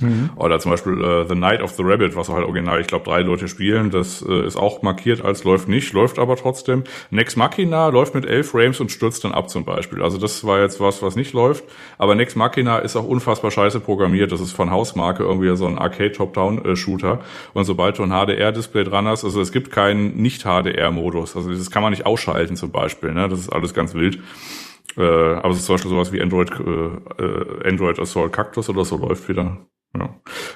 Mhm. 0.00 0.30
Oder 0.36 0.58
zum 0.58 0.72
Beispiel 0.72 1.02
äh, 1.02 1.26
The 1.26 1.34
Night 1.34 1.62
of 1.62 1.72
the 1.72 1.82
Rabbit, 1.82 2.16
was 2.16 2.28
halt 2.28 2.44
original, 2.44 2.80
ich 2.80 2.86
glaube, 2.86 3.06
drei 3.06 3.22
Leute 3.22 3.48
spielen. 3.48 3.90
Das 3.90 4.22
äh, 4.22 4.46
ist 4.46 4.56
auch 4.56 4.82
markiert 4.82 5.24
als 5.24 5.44
läuft 5.44 5.68
nicht, 5.68 5.92
läuft 5.94 6.18
aber 6.18 6.36
trotzdem. 6.36 6.84
Nex 7.10 7.36
Machina 7.36 7.88
läuft 7.88 8.14
mit 8.14 8.26
elf 8.26 8.50
Frames 8.50 8.78
und 8.80 8.92
stürzt 8.92 9.24
dann 9.24 9.32
ab 9.32 9.48
zum 9.48 9.64
Beispiel. 9.64 10.02
Also 10.02 10.18
das 10.18 10.44
war 10.44 10.60
jetzt 10.60 10.80
was, 10.80 11.02
was 11.02 11.16
nicht 11.16 11.32
läuft. 11.32 11.64
Aber 11.96 12.14
Nex 12.14 12.36
Machina 12.36 12.78
ist 12.78 12.94
auch 12.96 13.06
unfassbar 13.06 13.50
scheiße 13.50 13.80
programmiert. 13.80 14.32
Das 14.32 14.40
ist 14.40 14.52
von 14.52 14.70
Hausmarke 14.70 15.22
irgendwie 15.22 15.56
so 15.56 15.66
ein 15.66 15.78
Arcade-Top-Down-Shooter. 15.78 17.20
Und 17.54 17.64
sobald 17.64 17.98
du 17.98 18.02
ein 18.02 18.10
HDR-Display 18.10 18.84
dran 18.84 19.06
hast, 19.06 19.24
also 19.24 19.40
es 19.40 19.50
gibt 19.50 19.72
keinen 19.72 20.16
Nicht-HDR-Modus. 20.16 21.36
Also 21.36 21.50
das 21.50 21.70
kann 21.70 21.82
man 21.82 21.92
nicht 21.92 22.04
ausschalten 22.04 22.56
zum 22.56 22.70
Beispiel. 22.70 23.12
Ne? 23.12 23.28
Das 23.30 23.40
ist 23.40 23.48
alles 23.48 23.72
ganz 23.72 23.94
wild. 23.94 24.18
Äh, 24.96 25.02
aber 25.02 25.50
es 25.50 25.58
ist 25.58 25.66
zum 25.66 25.74
Beispiel 25.74 25.90
sowas 25.90 26.12
wie 26.12 26.20
Android, 26.20 26.50
äh, 26.50 27.22
äh, 27.22 27.68
Android 27.68 27.98
Assault 27.98 28.32
Cactus 28.32 28.68
oder 28.68 28.84
so 28.84 28.96
läuft 28.96 29.28
wieder. 29.28 29.58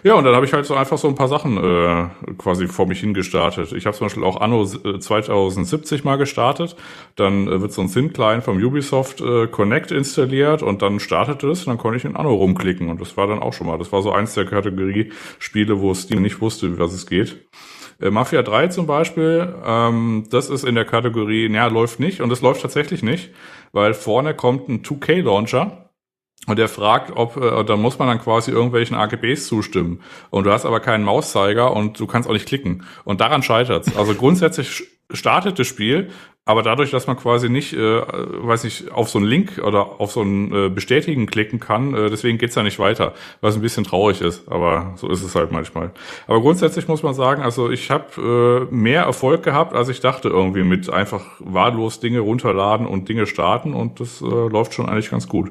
Ja, 0.03 0.15
und 0.15 0.25
dann 0.25 0.35
habe 0.35 0.47
ich 0.47 0.53
halt 0.53 0.67
so 0.67 0.75
einfach 0.75 0.99
so 0.99 1.09
ein 1.09 1.15
paar 1.15 1.29
Sachen 1.29 1.57
äh, 1.57 2.07
quasi 2.39 2.67
vor 2.69 2.87
mich 2.87 3.01
hingestartet. 3.01 3.73
Ich 3.73 3.87
habe 3.87 3.97
zum 3.97 4.07
Beispiel 4.07 4.25
auch 4.25 4.41
Anno 4.41 4.65
2070 4.65 6.01
äh, 6.01 6.05
mal 6.05 6.17
gestartet. 6.17 6.77
Dann 7.17 7.47
äh, 7.49 7.61
wird 7.61 7.73
so 7.73 7.83
ein 7.83 7.91
Thin-Client 7.91 8.45
vom 8.45 8.63
Ubisoft 8.63 9.21
äh, 9.21 9.47
Connect 9.47 9.91
installiert 9.91 10.63
und 10.63 10.83
dann 10.83 11.01
startete 11.01 11.49
es 11.49 11.61
und 11.61 11.69
dann 11.69 11.79
konnte 11.79 11.99
ich 11.99 12.05
in 12.05 12.17
Anno 12.17 12.35
rumklicken. 12.35 12.89
Und 12.89 13.01
das 13.01 13.17
war 13.17 13.27
dann 13.27 13.41
auch 13.41 13.53
schon 13.53 13.67
mal. 13.67 13.79
Das 13.79 13.93
war 13.93 14.03
so 14.03 14.13
eins 14.13 14.35
der 14.35 14.47
Kategorie 14.47 15.13
Spiele, 15.39 15.81
wo 15.81 15.95
Steam 15.95 16.23
nicht 16.23 16.41
wusste, 16.41 16.79
was 16.79 16.93
es 16.93 17.07
geht. 17.07 17.37
Äh, 18.01 18.11
Mafia 18.11 18.43
3 18.43 18.69
zum 18.69 18.87
Beispiel, 18.87 19.55
ähm, 19.65 20.25
das 20.31 20.49
ist 20.51 20.65
in 20.65 20.75
der 20.75 20.85
Kategorie, 20.85 21.51
ja, 21.53 21.67
läuft 21.67 22.01
nicht 22.01 22.21
und 22.21 22.33
es 22.33 22.41
läuft 22.41 22.63
tatsächlich 22.63 23.03
nicht, 23.03 23.31
weil 23.73 23.95
vorne 23.95 24.35
kommt 24.35 24.69
ein 24.69 24.83
2K-Launcher 24.83 25.90
und 26.47 26.59
der 26.59 26.69
fragt, 26.69 27.13
ob, 27.15 27.37
äh, 27.37 27.65
dann 27.65 27.81
muss 27.81 27.99
man 27.99 28.09
dann 28.09 28.21
quasi 28.21 28.51
irgendwelchen 28.51 28.97
AGBs 28.97 29.47
zustimmen. 29.47 30.01
Und 30.31 30.45
du 30.45 30.53
hast 30.53 30.65
aber 30.65 30.81
keinen 30.81 31.05
Mauszeiger 31.05 31.75
und 31.75 32.01
du 32.01 32.07
kannst 32.07 32.29
auch 32.29 32.33
nicht 32.33 32.47
klicken. 32.47 32.85
Und 33.05 33.21
daran 33.21 33.43
scheitert's. 33.43 33.95
Also 33.97 34.15
grundsätzlich 34.15 34.85
startet 35.13 35.59
das 35.59 35.67
Spiel, 35.67 36.11
aber 36.47 36.63
dadurch, 36.63 36.91
dass 36.91 37.07
man 37.07 37.17
quasi 37.17 37.49
nicht, 37.49 37.75
äh, 37.75 38.01
weiß 38.01 38.65
nicht, 38.65 38.91
auf 38.91 39.09
so 39.11 39.19
einen 39.19 39.27
Link 39.27 39.61
oder 39.63 40.01
auf 40.01 40.13
so 40.13 40.23
einen 40.23 40.53
äh, 40.53 40.69
Bestätigen 40.71 41.27
klicken 41.27 41.61
kann, 41.61 41.95
äh, 41.95 42.09
deswegen 42.11 42.39
geht's 42.39 42.55
da 42.55 42.63
nicht 42.63 42.79
weiter, 42.79 43.13
was 43.41 43.55
ein 43.55 43.63
bisschen 43.63 43.85
traurig 43.85 44.21
ist, 44.21 44.49
aber 44.49 44.95
so 44.97 45.09
ist 45.09 45.23
es 45.23 45.35
halt 45.35 45.53
manchmal. 45.53 45.93
Aber 46.27 46.41
grundsätzlich 46.41 46.89
muss 46.89 47.03
man 47.03 47.15
sagen, 47.15 47.43
also 47.43 47.71
ich 47.71 47.91
habe 47.91 48.69
äh, 48.71 48.75
mehr 48.75 49.03
Erfolg 49.03 49.43
gehabt, 49.43 49.75
als 49.75 49.89
ich 49.89 50.01
dachte 50.01 50.29
irgendwie 50.29 50.65
mit 50.65 50.91
einfach 50.91 51.25
wahllos 51.39 52.01
Dinge 52.01 52.21
runterladen 52.21 52.87
und 52.87 53.09
Dinge 53.09 53.27
starten 53.27 53.75
und 53.75 54.01
das 54.01 54.23
äh, 54.23 54.25
läuft 54.25 54.75
schon 54.75 54.89
eigentlich 54.89 55.11
ganz 55.11 55.29
gut. 55.29 55.51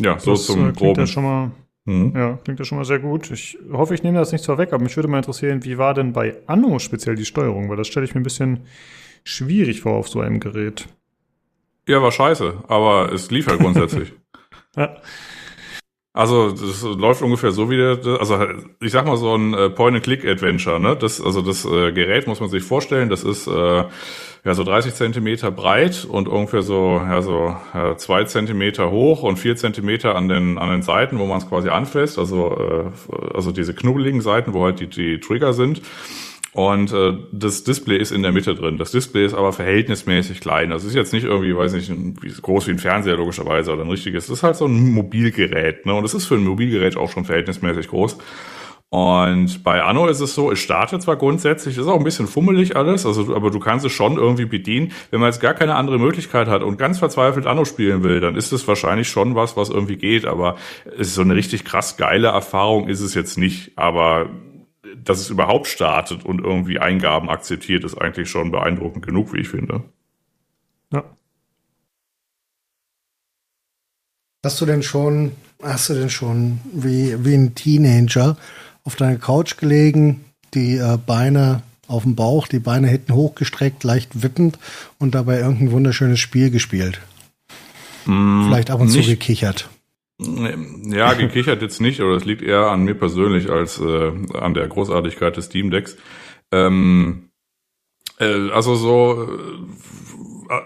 Ja, 0.00 0.18
so 0.18 0.32
das, 0.32 0.46
zum 0.46 0.68
äh, 0.68 0.72
groben. 0.72 1.00
Ja 1.00 1.06
schon 1.06 1.24
mal 1.24 1.50
Mhm. 1.86 2.12
Ja, 2.14 2.38
klingt 2.44 2.58
ja 2.58 2.64
schon 2.64 2.78
mal 2.78 2.84
sehr 2.84 2.98
gut. 2.98 3.30
Ich 3.30 3.58
hoffe, 3.72 3.94
ich 3.94 4.02
nehme 4.02 4.18
das 4.18 4.32
nicht 4.32 4.44
vorweg, 4.44 4.72
aber 4.72 4.82
mich 4.82 4.96
würde 4.96 5.08
mal 5.08 5.18
interessieren, 5.18 5.64
wie 5.64 5.78
war 5.78 5.94
denn 5.94 6.12
bei 6.12 6.36
Anno 6.46 6.78
speziell 6.78 7.16
die 7.16 7.24
Steuerung? 7.24 7.68
Weil 7.68 7.76
das 7.76 7.88
stelle 7.88 8.04
ich 8.04 8.14
mir 8.14 8.20
ein 8.20 8.24
bisschen 8.24 8.60
schwierig 9.24 9.80
vor 9.80 9.94
auf 9.94 10.08
so 10.08 10.20
einem 10.20 10.40
Gerät. 10.40 10.88
Ja, 11.88 12.02
war 12.02 12.12
scheiße, 12.12 12.64
aber 12.68 13.12
es 13.12 13.30
lief 13.30 13.46
halt 13.48 13.60
grundsätzlich. 13.60 14.12
ja. 14.76 14.96
Also 16.12 16.50
das 16.50 16.82
läuft 16.82 17.22
ungefähr 17.22 17.52
so 17.52 17.70
wie 17.70 17.76
der, 17.76 17.98
also 18.18 18.44
ich 18.80 18.90
sag 18.90 19.06
mal 19.06 19.16
so 19.16 19.34
ein 19.36 19.54
äh, 19.54 19.70
Point-and-Click-Adventure, 19.70 20.80
ne? 20.80 20.96
Das, 20.96 21.20
also 21.20 21.40
das 21.40 21.64
äh, 21.64 21.92
Gerät 21.92 22.26
muss 22.26 22.40
man 22.40 22.50
sich 22.50 22.64
vorstellen, 22.64 23.08
das 23.08 23.22
ist 23.22 23.46
äh, 23.46 23.84
ja 24.44 24.54
so 24.54 24.64
30 24.64 24.94
Zentimeter 24.94 25.50
breit 25.50 26.04
und 26.04 26.28
ungefähr 26.28 26.62
so 26.62 26.96
ja 26.96 27.22
so 27.22 27.56
ja, 27.74 27.96
zwei 27.96 28.24
Zentimeter 28.24 28.90
hoch 28.90 29.22
und 29.22 29.38
vier 29.38 29.56
Zentimeter 29.56 30.14
an 30.14 30.28
den 30.28 30.58
an 30.58 30.70
den 30.70 30.82
Seiten, 30.82 31.18
wo 31.18 31.26
man 31.26 31.38
es 31.38 31.48
quasi 31.48 31.68
anfasst, 31.68 32.18
also 32.18 32.90
äh, 33.10 33.34
also 33.34 33.52
diese 33.52 33.74
knubbeligen 33.74 34.20
Seiten, 34.20 34.54
wo 34.54 34.64
halt 34.64 34.80
die 34.80 34.88
die 34.88 35.20
Trigger 35.20 35.52
sind. 35.52 35.82
Und 36.52 36.92
äh, 36.92 37.16
das 37.30 37.62
Display 37.62 37.98
ist 37.98 38.10
in 38.10 38.22
der 38.22 38.32
Mitte 38.32 38.56
drin. 38.56 38.76
Das 38.76 38.90
Display 38.90 39.24
ist 39.24 39.34
aber 39.34 39.52
verhältnismäßig 39.52 40.40
klein. 40.40 40.70
Das 40.70 40.84
ist 40.84 40.94
jetzt 40.94 41.12
nicht 41.12 41.24
irgendwie, 41.24 41.56
weiß 41.56 41.74
nicht, 41.74 42.42
groß 42.42 42.66
wie 42.66 42.72
ein 42.72 42.80
Fernseher 42.80 43.16
logischerweise 43.16 43.72
oder 43.72 43.82
ein 43.82 43.90
richtiges. 43.90 44.26
Das 44.26 44.38
ist 44.38 44.42
halt 44.42 44.56
so 44.56 44.66
ein 44.66 44.92
Mobilgerät. 44.92 45.86
Ne? 45.86 45.94
Und 45.94 46.02
das 46.02 46.14
ist 46.14 46.26
für 46.26 46.34
ein 46.34 46.44
Mobilgerät 46.44 46.96
auch 46.96 47.10
schon 47.10 47.24
verhältnismäßig 47.24 47.86
groß. 47.86 48.18
Und 48.92 49.62
bei 49.62 49.84
Anno 49.84 50.08
ist 50.08 50.18
es 50.18 50.34
so, 50.34 50.50
es 50.50 50.58
startet 50.58 51.00
zwar 51.00 51.14
grundsätzlich, 51.14 51.78
ist 51.78 51.86
auch 51.86 51.96
ein 51.96 52.02
bisschen 52.02 52.26
fummelig 52.26 52.74
alles, 52.74 53.06
also, 53.06 53.36
aber 53.36 53.52
du 53.52 53.60
kannst 53.60 53.86
es 53.86 53.92
schon 53.92 54.16
irgendwie 54.16 54.46
bedienen. 54.46 54.90
Wenn 55.10 55.20
man 55.20 55.30
jetzt 55.30 55.40
gar 55.40 55.54
keine 55.54 55.76
andere 55.76 56.00
Möglichkeit 56.00 56.48
hat 56.48 56.64
und 56.64 56.76
ganz 56.76 56.98
verzweifelt 56.98 57.46
Anno 57.46 57.64
spielen 57.64 58.02
will, 58.02 58.18
dann 58.18 58.34
ist 58.34 58.52
es 58.52 58.66
wahrscheinlich 58.66 59.08
schon 59.08 59.36
was, 59.36 59.56
was 59.56 59.68
irgendwie 59.70 59.96
geht, 59.96 60.26
aber 60.26 60.56
es 60.98 61.08
ist 61.08 61.14
so 61.14 61.22
eine 61.22 61.36
richtig 61.36 61.64
krass 61.64 61.98
geile 61.98 62.28
Erfahrung 62.28 62.88
ist 62.88 63.00
es 63.00 63.14
jetzt 63.14 63.38
nicht, 63.38 63.78
aber 63.78 64.28
dass 64.96 65.20
es 65.20 65.30
überhaupt 65.30 65.68
startet 65.68 66.24
und 66.24 66.40
irgendwie 66.40 66.80
Eingaben 66.80 67.30
akzeptiert, 67.30 67.84
ist 67.84 67.96
eigentlich 67.96 68.28
schon 68.28 68.50
beeindruckend 68.50 69.06
genug, 69.06 69.32
wie 69.32 69.40
ich 69.40 69.48
finde. 69.48 69.84
Ja. 70.92 71.04
Hast 74.44 74.60
du 74.60 74.66
denn 74.66 74.82
schon, 74.82 75.30
hast 75.62 75.90
du 75.90 75.94
denn 75.94 76.10
schon 76.10 76.60
wie, 76.72 77.24
wie 77.24 77.34
ein 77.34 77.54
Teenager 77.54 78.36
auf 78.84 78.96
deiner 78.96 79.16
Couch 79.16 79.56
gelegen, 79.56 80.24
die 80.54 80.76
äh, 80.76 80.98
Beine 81.04 81.62
auf 81.86 82.04
dem 82.04 82.14
Bauch, 82.14 82.46
die 82.46 82.60
Beine 82.60 82.88
hinten 82.88 83.14
hochgestreckt, 83.14 83.82
leicht 83.84 84.22
wippend 84.22 84.58
und 84.98 85.14
dabei 85.14 85.40
irgendein 85.40 85.72
wunderschönes 85.72 86.20
Spiel 86.20 86.50
gespielt. 86.50 87.00
Mm, 88.06 88.46
Vielleicht 88.46 88.70
ab 88.70 88.80
und 88.80 88.92
nicht, 88.92 89.04
zu 89.04 89.10
gekichert. 89.10 89.68
Ja, 90.18 91.14
gekichert 91.14 91.62
jetzt 91.62 91.80
nicht, 91.80 92.00
aber 92.00 92.14
das 92.14 92.24
liegt 92.24 92.42
eher 92.42 92.66
an 92.70 92.84
mir 92.84 92.94
persönlich 92.94 93.50
als 93.50 93.80
äh, 93.80 94.12
an 94.34 94.54
der 94.54 94.68
Großartigkeit 94.68 95.36
des 95.36 95.46
Steam 95.46 95.70
Decks. 95.70 95.96
Ähm, 96.52 97.30
äh, 98.18 98.50
also 98.50 98.76
so 98.76 99.28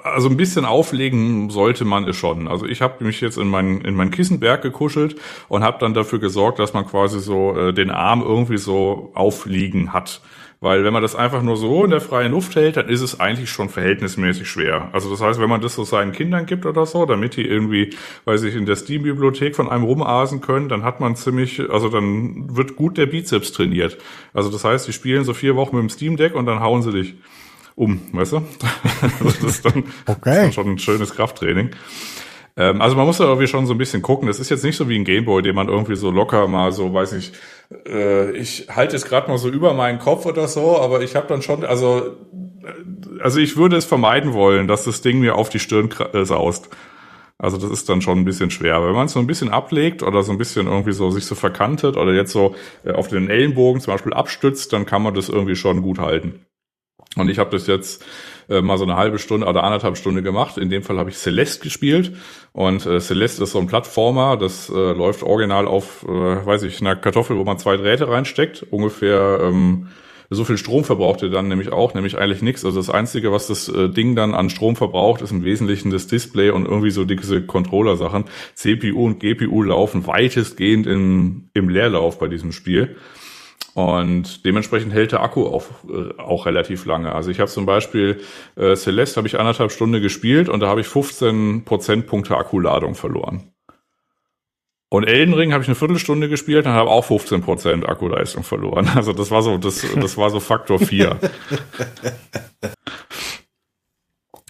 also 0.02 0.28
ein 0.28 0.36
bisschen 0.36 0.64
auflegen 0.64 1.50
sollte 1.50 1.84
man 1.84 2.08
es 2.08 2.16
schon. 2.16 2.48
Also 2.48 2.66
ich 2.66 2.80
habe 2.80 3.04
mich 3.04 3.20
jetzt 3.20 3.36
in 3.36 3.48
meinen 3.48 3.82
in 3.82 3.94
meinen 3.94 4.10
Kissenberg 4.10 4.62
gekuschelt 4.62 5.16
und 5.48 5.62
habe 5.62 5.78
dann 5.78 5.92
dafür 5.92 6.18
gesorgt, 6.18 6.58
dass 6.58 6.72
man 6.72 6.86
quasi 6.86 7.20
so 7.20 7.54
äh, 7.56 7.72
den 7.74 7.90
Arm 7.90 8.22
irgendwie 8.22 8.56
so 8.56 9.10
aufliegen 9.14 9.92
hat. 9.92 10.22
Weil 10.60 10.82
wenn 10.82 10.94
man 10.94 11.02
das 11.02 11.14
einfach 11.14 11.42
nur 11.42 11.58
so 11.58 11.84
in 11.84 11.90
der 11.90 12.00
freien 12.00 12.32
Luft 12.32 12.56
hält, 12.56 12.78
dann 12.78 12.88
ist 12.88 13.02
es 13.02 13.20
eigentlich 13.20 13.50
schon 13.50 13.68
verhältnismäßig 13.68 14.48
schwer. 14.48 14.88
Also 14.92 15.10
das 15.10 15.20
heißt, 15.20 15.38
wenn 15.38 15.50
man 15.50 15.60
das 15.60 15.74
so 15.74 15.84
seinen 15.84 16.12
Kindern 16.12 16.46
gibt 16.46 16.64
oder 16.64 16.86
so, 16.86 17.04
damit 17.04 17.36
die 17.36 17.46
irgendwie, 17.46 17.90
weiß 18.24 18.44
ich, 18.44 18.54
in 18.54 18.64
der 18.64 18.76
Steam-Bibliothek 18.76 19.54
von 19.54 19.68
einem 19.68 19.84
rumasen 19.84 20.40
können, 20.40 20.70
dann 20.70 20.82
hat 20.82 21.00
man 21.00 21.16
ziemlich, 21.16 21.60
also 21.68 21.90
dann 21.90 22.56
wird 22.56 22.76
gut 22.76 22.96
der 22.96 23.04
Bizeps 23.04 23.52
trainiert. 23.52 23.98
Also 24.32 24.48
das 24.48 24.64
heißt, 24.64 24.88
die 24.88 24.94
spielen 24.94 25.24
so 25.24 25.34
vier 25.34 25.54
Wochen 25.54 25.76
mit 25.76 25.82
dem 25.82 25.90
Steam 25.90 26.16
Deck 26.16 26.34
und 26.34 26.46
dann 26.46 26.60
hauen 26.60 26.80
sie 26.80 26.92
dich 26.92 27.14
um, 27.76 28.00
weißt 28.12 28.32
du? 28.32 28.42
das, 29.22 29.42
ist 29.42 29.64
dann, 29.64 29.78
okay. 29.78 29.84
das 30.06 30.16
ist 30.16 30.26
dann 30.26 30.52
schon 30.52 30.68
ein 30.70 30.78
schönes 30.78 31.14
Krafttraining. 31.14 31.70
Ähm, 32.56 32.80
also 32.80 32.96
man 32.96 33.06
muss 33.06 33.18
da 33.18 33.24
irgendwie 33.24 33.46
schon 33.46 33.66
so 33.66 33.74
ein 33.74 33.78
bisschen 33.78 34.02
gucken. 34.02 34.28
Das 34.28 34.38
ist 34.38 34.50
jetzt 34.50 34.64
nicht 34.64 34.76
so 34.76 34.88
wie 34.88 34.96
ein 34.96 35.04
Gameboy, 35.04 35.42
den 35.42 35.54
man 35.54 35.68
irgendwie 35.68 35.96
so 35.96 36.10
locker 36.10 36.46
mal 36.46 36.72
so, 36.72 36.92
weiß 36.94 37.14
ich, 37.14 37.32
äh, 37.86 38.30
ich 38.32 38.68
halte 38.70 38.96
es 38.96 39.04
gerade 39.04 39.28
mal 39.28 39.38
so 39.38 39.48
über 39.48 39.74
meinen 39.74 39.98
Kopf 39.98 40.26
oder 40.26 40.46
so, 40.46 40.78
aber 40.78 41.02
ich 41.02 41.16
habe 41.16 41.26
dann 41.26 41.42
schon, 41.42 41.64
also, 41.64 42.16
also 43.20 43.40
ich 43.40 43.56
würde 43.56 43.76
es 43.76 43.84
vermeiden 43.84 44.32
wollen, 44.32 44.68
dass 44.68 44.84
das 44.84 45.00
Ding 45.00 45.20
mir 45.20 45.36
auf 45.36 45.48
die 45.48 45.58
Stirn 45.58 45.90
äh, 46.12 46.24
saust. 46.24 46.70
Also 47.36 47.56
das 47.56 47.70
ist 47.70 47.88
dann 47.88 48.00
schon 48.00 48.18
ein 48.20 48.24
bisschen 48.24 48.50
schwer. 48.52 48.76
Aber 48.76 48.86
wenn 48.86 48.94
man 48.94 49.06
es 49.06 49.12
so 49.12 49.18
ein 49.18 49.26
bisschen 49.26 49.50
ablegt 49.50 50.04
oder 50.04 50.22
so 50.22 50.30
ein 50.30 50.38
bisschen 50.38 50.68
irgendwie 50.68 50.92
so 50.92 51.10
sich 51.10 51.26
so 51.26 51.34
verkantet 51.34 51.96
oder 51.96 52.12
jetzt 52.12 52.30
so 52.30 52.54
äh, 52.84 52.92
auf 52.92 53.08
den 53.08 53.28
Ellenbogen 53.28 53.80
zum 53.80 53.92
Beispiel 53.92 54.14
abstützt, 54.14 54.72
dann 54.72 54.86
kann 54.86 55.02
man 55.02 55.14
das 55.14 55.28
irgendwie 55.28 55.56
schon 55.56 55.82
gut 55.82 55.98
halten. 55.98 56.46
Und 57.16 57.28
ich 57.28 57.38
habe 57.38 57.50
das 57.50 57.66
jetzt 57.66 58.04
äh, 58.48 58.60
mal 58.60 58.78
so 58.78 58.84
eine 58.84 58.96
halbe 58.96 59.18
Stunde 59.18 59.46
oder 59.46 59.62
anderthalb 59.62 59.96
Stunde 59.96 60.22
gemacht. 60.22 60.58
In 60.58 60.70
dem 60.70 60.82
Fall 60.82 60.98
habe 60.98 61.10
ich 61.10 61.16
Celeste 61.16 61.62
gespielt. 61.62 62.12
Und 62.52 62.86
äh, 62.86 63.00
Celeste 63.00 63.44
ist 63.44 63.52
so 63.52 63.58
ein 63.58 63.66
Plattformer, 63.66 64.36
das 64.36 64.68
äh, 64.68 64.72
läuft 64.72 65.22
original 65.22 65.66
auf, 65.66 66.04
äh, 66.08 66.08
weiß 66.08 66.62
ich, 66.64 66.80
einer 66.80 66.96
Kartoffel, 66.96 67.36
wo 67.36 67.44
man 67.44 67.58
zwei 67.58 67.76
Drähte 67.76 68.08
reinsteckt. 68.08 68.64
Ungefähr 68.70 69.40
ähm, 69.42 69.88
so 70.30 70.44
viel 70.44 70.58
Strom 70.58 70.84
verbraucht 70.84 71.22
ihr 71.22 71.30
dann 71.30 71.48
nämlich 71.48 71.70
auch, 71.72 71.94
nämlich 71.94 72.18
eigentlich 72.18 72.42
nichts. 72.42 72.64
Also 72.64 72.78
das 72.78 72.90
Einzige, 72.90 73.32
was 73.32 73.46
das 73.46 73.68
äh, 73.68 73.88
Ding 73.88 74.16
dann 74.16 74.34
an 74.34 74.50
Strom 74.50 74.76
verbraucht, 74.76 75.22
ist 75.22 75.30
im 75.30 75.44
Wesentlichen 75.44 75.90
das 75.90 76.06
Display 76.06 76.50
und 76.50 76.66
irgendwie 76.66 76.90
so 76.90 77.04
diese 77.04 77.42
Controller-Sachen. 77.42 78.24
CPU 78.54 79.04
und 79.06 79.20
GPU 79.20 79.62
laufen 79.62 80.06
weitestgehend 80.06 80.86
im, 80.86 81.48
im 81.54 81.68
Leerlauf 81.68 82.18
bei 82.18 82.28
diesem 82.28 82.52
Spiel. 82.52 82.96
Und 83.74 84.44
dementsprechend 84.44 84.92
hält 84.92 85.12
der 85.12 85.22
Akku 85.22 85.46
auch, 85.46 85.64
äh, 85.88 86.20
auch 86.20 86.46
relativ 86.46 86.86
lange. 86.86 87.12
Also 87.12 87.30
ich 87.30 87.40
habe 87.40 87.50
zum 87.50 87.66
Beispiel 87.66 88.20
äh, 88.56 88.76
Celeste 88.76 89.16
habe 89.16 89.26
ich 89.26 89.38
anderthalb 89.38 89.72
Stunden 89.72 90.00
gespielt 90.00 90.48
und 90.48 90.60
da 90.60 90.68
habe 90.68 90.80
ich 90.80 90.86
15 90.86 91.64
Prozentpunkte 91.64 92.36
Akkuladung 92.36 92.94
verloren. 92.94 93.50
Und 94.90 95.04
Elden 95.04 95.34
Ring 95.34 95.52
habe 95.52 95.62
ich 95.62 95.68
eine 95.68 95.74
Viertelstunde 95.74 96.28
gespielt 96.28 96.66
und 96.66 96.72
habe 96.72 96.88
auch 96.88 97.04
15 97.04 97.42
Prozent 97.42 97.88
Akkuleistung 97.88 98.44
verloren. 98.44 98.88
Also 98.94 99.12
das 99.12 99.32
war 99.32 99.42
so, 99.42 99.58
das, 99.58 99.84
das 99.96 100.16
war 100.16 100.30
so 100.30 100.38
Faktor 100.38 100.78
4. 100.78 101.18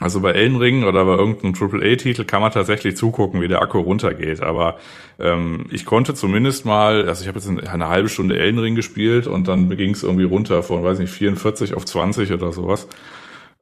Also 0.01 0.21
bei 0.21 0.33
Elden 0.33 0.57
Ring 0.57 0.83
oder 0.83 1.05
bei 1.05 1.15
irgendeinem 1.15 1.55
AAA-Titel 1.55 2.25
kann 2.25 2.43
man 2.43 2.51
tatsächlich 2.51 2.97
zugucken, 2.97 3.41
wie 3.41 3.47
der 3.47 3.63
Akku 3.63 3.79
runtergeht. 3.79 4.43
Aber 4.43 4.79
ähm, 5.21 5.67
ich 5.71 5.87
konnte 5.87 6.15
zumindest 6.15 6.65
mal, 6.65 7.09
also 7.09 7.23
ich 7.23 7.29
habe 7.29 7.39
jetzt 7.39 7.49
eine 7.49 7.89
halbe 7.89 8.09
Stunde 8.09 8.37
Elden 8.37 8.59
Ring 8.59 8.75
gespielt 8.75 9.29
und 9.29 9.47
dann 9.47 9.69
ging 9.77 9.91
es 9.91 10.03
irgendwie 10.03 10.25
runter 10.25 10.65
von, 10.65 10.83
weiß 10.83 10.99
nicht, 10.99 11.13
44 11.13 11.75
auf 11.75 11.85
20 11.85 12.33
oder 12.33 12.53
sowas. 12.53 12.89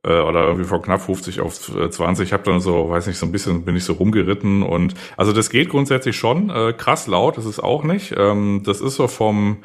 Äh, 0.04 0.20
oder 0.20 0.46
irgendwie 0.46 0.64
von 0.64 0.80
knapp 0.80 1.02
50 1.02 1.40
auf 1.40 1.54
20. 1.54 2.26
Ich 2.26 2.32
habe 2.32 2.44
dann 2.44 2.60
so, 2.60 2.88
weiß 2.88 3.08
nicht, 3.08 3.18
so 3.18 3.26
ein 3.26 3.32
bisschen 3.32 3.66
bin 3.66 3.76
ich 3.76 3.84
so 3.84 3.92
rumgeritten 3.92 4.62
und 4.62 4.94
also 5.18 5.32
das 5.32 5.50
geht 5.50 5.68
grundsätzlich 5.68 6.16
schon. 6.16 6.48
Äh, 6.48 6.72
krass 6.72 7.06
laut 7.08 7.36
ist 7.36 7.44
es 7.44 7.60
auch 7.60 7.84
nicht. 7.84 8.14
Ähm, 8.16 8.62
das 8.64 8.80
ist 8.80 8.96
so 8.96 9.06
vom 9.06 9.58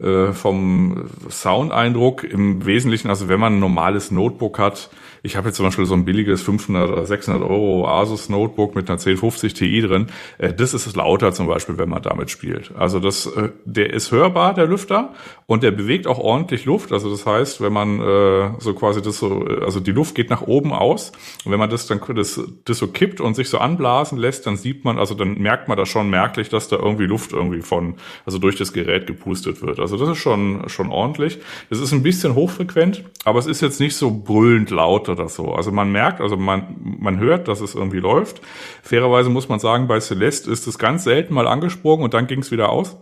äh, 0.00 0.32
vom 0.32 1.10
Soundeindruck 1.28 2.24
im 2.24 2.64
Wesentlichen, 2.64 3.08
also 3.08 3.28
wenn 3.28 3.40
man 3.40 3.56
ein 3.56 3.60
normales 3.60 4.10
Notebook 4.10 4.58
hat, 4.58 4.88
ich 5.22 5.36
habe 5.36 5.48
jetzt 5.48 5.56
zum 5.56 5.66
Beispiel 5.66 5.86
so 5.86 5.94
ein 5.94 6.04
billiges 6.04 6.42
500 6.42 6.90
oder 6.90 7.06
600 7.06 7.42
Euro 7.42 7.86
Asus 7.86 8.28
Notebook 8.28 8.74
mit 8.74 8.88
einer 8.88 8.98
1050 8.98 9.54
Ti 9.54 9.80
drin. 9.80 10.06
Äh, 10.38 10.52
das 10.52 10.74
ist 10.74 10.94
lauter 10.96 11.32
zum 11.32 11.46
Beispiel, 11.46 11.78
wenn 11.78 11.88
man 11.88 12.02
damit 12.02 12.30
spielt. 12.30 12.72
Also 12.76 12.98
das, 12.98 13.26
äh, 13.26 13.50
der 13.64 13.92
ist 13.92 14.10
hörbar, 14.10 14.54
der 14.54 14.66
Lüfter, 14.66 15.14
und 15.46 15.62
der 15.62 15.70
bewegt 15.70 16.06
auch 16.06 16.18
ordentlich 16.18 16.64
Luft. 16.64 16.92
Also 16.92 17.10
das 17.10 17.26
heißt, 17.26 17.60
wenn 17.60 17.72
man 17.72 18.00
äh, 18.00 18.50
so 18.58 18.74
quasi 18.74 19.02
das 19.02 19.18
so, 19.18 19.44
also 19.44 19.80
die 19.80 19.92
Luft 19.92 20.14
geht 20.14 20.30
nach 20.30 20.42
oben 20.42 20.72
aus. 20.72 21.12
Und 21.44 21.52
wenn 21.52 21.58
man 21.58 21.70
das 21.70 21.86
dann 21.86 22.00
das, 22.14 22.40
das 22.64 22.78
so 22.78 22.88
kippt 22.88 23.20
und 23.20 23.34
sich 23.34 23.48
so 23.48 23.58
anblasen 23.58 24.18
lässt, 24.18 24.46
dann 24.46 24.56
sieht 24.56 24.84
man, 24.84 24.98
also 24.98 25.14
dann 25.14 25.38
merkt 25.38 25.68
man 25.68 25.76
da 25.76 25.86
schon 25.86 26.10
merklich, 26.10 26.48
dass 26.48 26.68
da 26.68 26.76
irgendwie 26.76 27.04
Luft 27.04 27.32
irgendwie 27.32 27.60
von, 27.60 27.94
also 28.24 28.38
durch 28.38 28.56
das 28.56 28.72
Gerät 28.72 29.06
gepustet 29.06 29.62
wird. 29.62 29.78
Also 29.78 29.96
das 29.96 30.08
ist 30.08 30.18
schon, 30.18 30.68
schon 30.68 30.90
ordentlich. 30.90 31.38
Es 31.70 31.78
ist 31.78 31.92
ein 31.92 32.02
bisschen 32.02 32.34
hochfrequent, 32.34 33.04
aber 33.24 33.38
es 33.38 33.46
ist 33.46 33.60
jetzt 33.60 33.78
nicht 33.78 33.94
so 33.96 34.10
brüllend 34.10 34.70
laut 34.70 35.11
oder 35.12 35.28
so. 35.28 35.52
Also 35.52 35.70
man 35.70 35.92
merkt, 35.92 36.20
also 36.20 36.36
man, 36.36 36.76
man 36.80 37.18
hört, 37.18 37.46
dass 37.46 37.60
es 37.60 37.74
irgendwie 37.74 38.00
läuft. 38.00 38.40
Fairerweise 38.82 39.30
muss 39.30 39.48
man 39.48 39.60
sagen, 39.60 39.86
bei 39.86 40.00
Celeste 40.00 40.50
ist 40.50 40.66
es 40.66 40.78
ganz 40.78 41.04
selten 41.04 41.34
mal 41.34 41.46
angesprungen 41.46 42.04
und 42.04 42.14
dann 42.14 42.26
ging 42.26 42.40
es 42.40 42.50
wieder 42.50 42.70
aus. 42.70 42.96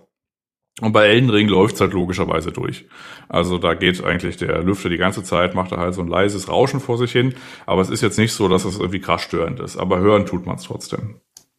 Und 0.81 0.93
bei 0.93 1.07
Elden 1.07 1.31
Ring 1.31 1.49
läuft 1.49 1.75
es 1.75 1.81
halt 1.81 1.93
logischerweise 1.93 2.53
durch. 2.53 2.87
Also 3.29 3.59
da 3.59 3.75
geht 3.75 4.03
eigentlich 4.03 4.37
der 4.37 4.63
Lüfter 4.63 4.89
die 4.89 4.97
ganze 4.97 5.23
Zeit, 5.23 5.55
macht 5.55 5.73
er 5.73 5.79
halt 5.79 5.95
so 5.95 6.01
ein 6.01 6.09
leises 6.09 6.49
Rauschen 6.49 6.81
vor 6.81 6.97
sich 6.97 7.13
hin. 7.13 7.35
Aber 7.67 7.83
es 7.83 7.91
ist 7.91 8.01
jetzt 8.01 8.19
nicht 8.19 8.33
so, 8.33 8.49
dass 8.49 8.65
es 8.65 8.79
irgendwie 8.79 9.01
krass 9.01 9.23
störend 9.23 9.61
ist. 9.61 9.77
Aber 9.77 9.99
hören 9.99 10.27
tut 10.27 10.47
man 10.47 10.57
es 10.57 10.63
trotzdem. 10.63 11.17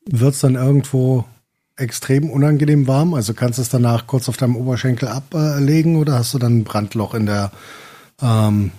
Wird 0.09 0.33
es 0.33 0.39
dann 0.39 0.55
irgendwo 0.55 1.25
extrem 1.75 2.29
unangenehm 2.29 2.87
warm? 2.87 3.13
Also 3.13 3.33
kannst 3.33 3.59
du 3.59 3.61
es 3.61 3.69
danach 3.69 4.07
kurz 4.07 4.27
auf 4.27 4.37
deinem 4.37 4.55
Oberschenkel 4.55 5.07
ablegen 5.07 5.97
oder 5.97 6.13
hast 6.15 6.33
du 6.33 6.39
dann 6.39 6.59
ein 6.59 6.63
Brandloch 6.63 7.13
in 7.13 7.27
der 7.27 7.51
ähm, 8.21 8.71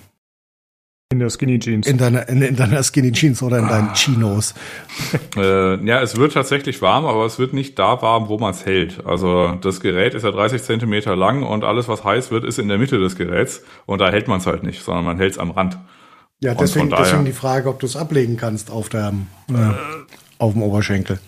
in 1.12 1.18
der 1.18 1.30
Skinny 1.30 1.58
Jeans. 1.58 1.86
In 1.86 1.98
deiner, 1.98 2.28
in, 2.28 2.42
in 2.42 2.56
deiner 2.56 2.82
Skinny 2.82 3.12
Jeans 3.12 3.42
oder 3.42 3.58
in 3.58 3.68
deinen 3.68 3.90
ah. 3.90 3.94
Chinos. 3.94 4.54
Äh, 5.34 5.82
ja, 5.86 6.02
es 6.02 6.16
wird 6.18 6.34
tatsächlich 6.34 6.82
warm, 6.82 7.06
aber 7.06 7.24
es 7.24 7.38
wird 7.38 7.54
nicht 7.54 7.78
da 7.78 8.02
warm, 8.02 8.28
wo 8.28 8.38
man 8.38 8.50
es 8.50 8.66
hält. 8.66 9.04
Also 9.06 9.56
das 9.62 9.80
Gerät 9.80 10.12
ist 10.12 10.24
ja 10.24 10.30
30 10.30 10.62
Zentimeter 10.62 11.16
lang 11.16 11.42
und 11.42 11.64
alles, 11.64 11.88
was 11.88 12.04
heiß 12.04 12.30
wird, 12.30 12.44
ist 12.44 12.58
in 12.58 12.68
der 12.68 12.76
Mitte 12.76 12.98
des 12.98 13.16
Geräts. 13.16 13.62
Und 13.86 14.00
da 14.00 14.10
hält 14.10 14.28
man 14.28 14.40
es 14.40 14.46
halt 14.46 14.62
nicht, 14.62 14.82
sondern 14.82 15.04
man 15.06 15.16
hält 15.16 15.32
es 15.32 15.38
am 15.38 15.50
Rand. 15.52 15.78
Ja, 16.40 16.54
deswegen, 16.54 16.90
deswegen 16.90 17.24
die 17.24 17.32
Frage, 17.32 17.68
ob 17.68 17.80
du 17.80 17.86
es 17.86 17.96
ablegen 17.96 18.36
kannst 18.36 18.70
auf, 18.70 18.88
der, 18.90 19.14
äh, 19.48 19.54
auf 20.38 20.52
dem 20.52 20.62
Oberschenkel. 20.62 21.18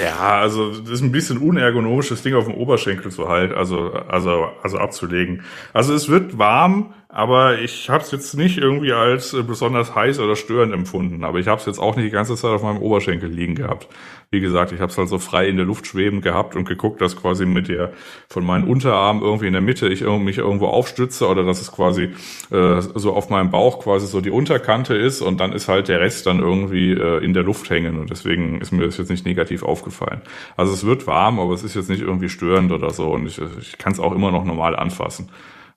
Ja, 0.00 0.38
also 0.38 0.70
das 0.80 0.88
ist 0.88 1.02
ein 1.02 1.12
bisschen 1.12 1.38
unergonomisch, 1.38 2.08
das 2.08 2.22
Ding 2.22 2.34
auf 2.34 2.44
dem 2.44 2.54
Oberschenkel 2.54 3.10
zu 3.10 3.28
halten, 3.28 3.54
also, 3.54 3.92
also, 3.92 4.46
also 4.62 4.78
abzulegen. 4.78 5.42
Also 5.72 5.92
es 5.94 6.08
wird 6.08 6.38
warm, 6.38 6.94
aber 7.14 7.60
ich 7.60 7.88
habe 7.90 8.02
es 8.02 8.10
jetzt 8.10 8.34
nicht 8.34 8.58
irgendwie 8.58 8.92
als 8.92 9.34
äh, 9.34 9.44
besonders 9.44 9.94
heiß 9.94 10.18
oder 10.18 10.34
störend 10.34 10.74
empfunden. 10.74 11.22
Aber 11.22 11.38
ich 11.38 11.46
habe 11.46 11.60
es 11.60 11.66
jetzt 11.66 11.78
auch 11.78 11.94
nicht 11.94 12.06
die 12.06 12.10
ganze 12.10 12.34
Zeit 12.34 12.50
auf 12.50 12.64
meinem 12.64 12.82
Oberschenkel 12.82 13.30
liegen 13.30 13.54
gehabt. 13.54 13.86
Wie 14.32 14.40
gesagt, 14.40 14.72
ich 14.72 14.80
habe 14.80 14.90
es 14.90 14.98
halt 14.98 15.08
so 15.08 15.20
frei 15.20 15.46
in 15.46 15.56
der 15.56 15.64
Luft 15.64 15.86
schweben 15.86 16.22
gehabt 16.22 16.56
und 16.56 16.66
geguckt, 16.66 17.00
dass 17.00 17.14
quasi 17.14 17.46
mit 17.46 17.68
der 17.68 17.92
von 18.28 18.44
meinen 18.44 18.66
Unterarmen 18.66 19.22
irgendwie 19.22 19.46
in 19.46 19.52
der 19.52 19.62
Mitte 19.62 19.86
ich 19.86 20.00
mich 20.00 20.38
irgendwo 20.38 20.66
aufstütze 20.66 21.28
oder 21.28 21.44
dass 21.44 21.60
es 21.60 21.70
quasi 21.70 22.08
äh, 22.50 22.80
so 22.80 23.12
auf 23.12 23.30
meinem 23.30 23.52
Bauch 23.52 23.78
quasi 23.78 24.08
so 24.08 24.20
die 24.20 24.30
Unterkante 24.30 24.96
ist 24.96 25.22
und 25.22 25.38
dann 25.38 25.52
ist 25.52 25.68
halt 25.68 25.86
der 25.86 26.00
Rest 26.00 26.26
dann 26.26 26.40
irgendwie 26.40 26.94
äh, 26.94 27.24
in 27.24 27.32
der 27.32 27.44
Luft 27.44 27.70
hängen 27.70 28.00
und 28.00 28.10
deswegen 28.10 28.60
ist 28.60 28.72
mir 28.72 28.86
das 28.86 28.96
jetzt 28.96 29.10
nicht 29.10 29.24
negativ 29.24 29.62
aufgefallen. 29.62 30.20
Also 30.56 30.72
es 30.72 30.84
wird 30.84 31.06
warm, 31.06 31.38
aber 31.38 31.54
es 31.54 31.62
ist 31.62 31.76
jetzt 31.76 31.90
nicht 31.90 32.02
irgendwie 32.02 32.28
störend 32.28 32.72
oder 32.72 32.90
so 32.90 33.12
und 33.12 33.28
ich, 33.28 33.40
ich 33.60 33.78
kann 33.78 33.92
es 33.92 34.00
auch 34.00 34.12
immer 34.12 34.32
noch 34.32 34.44
normal 34.44 34.74
anfassen. 34.74 35.28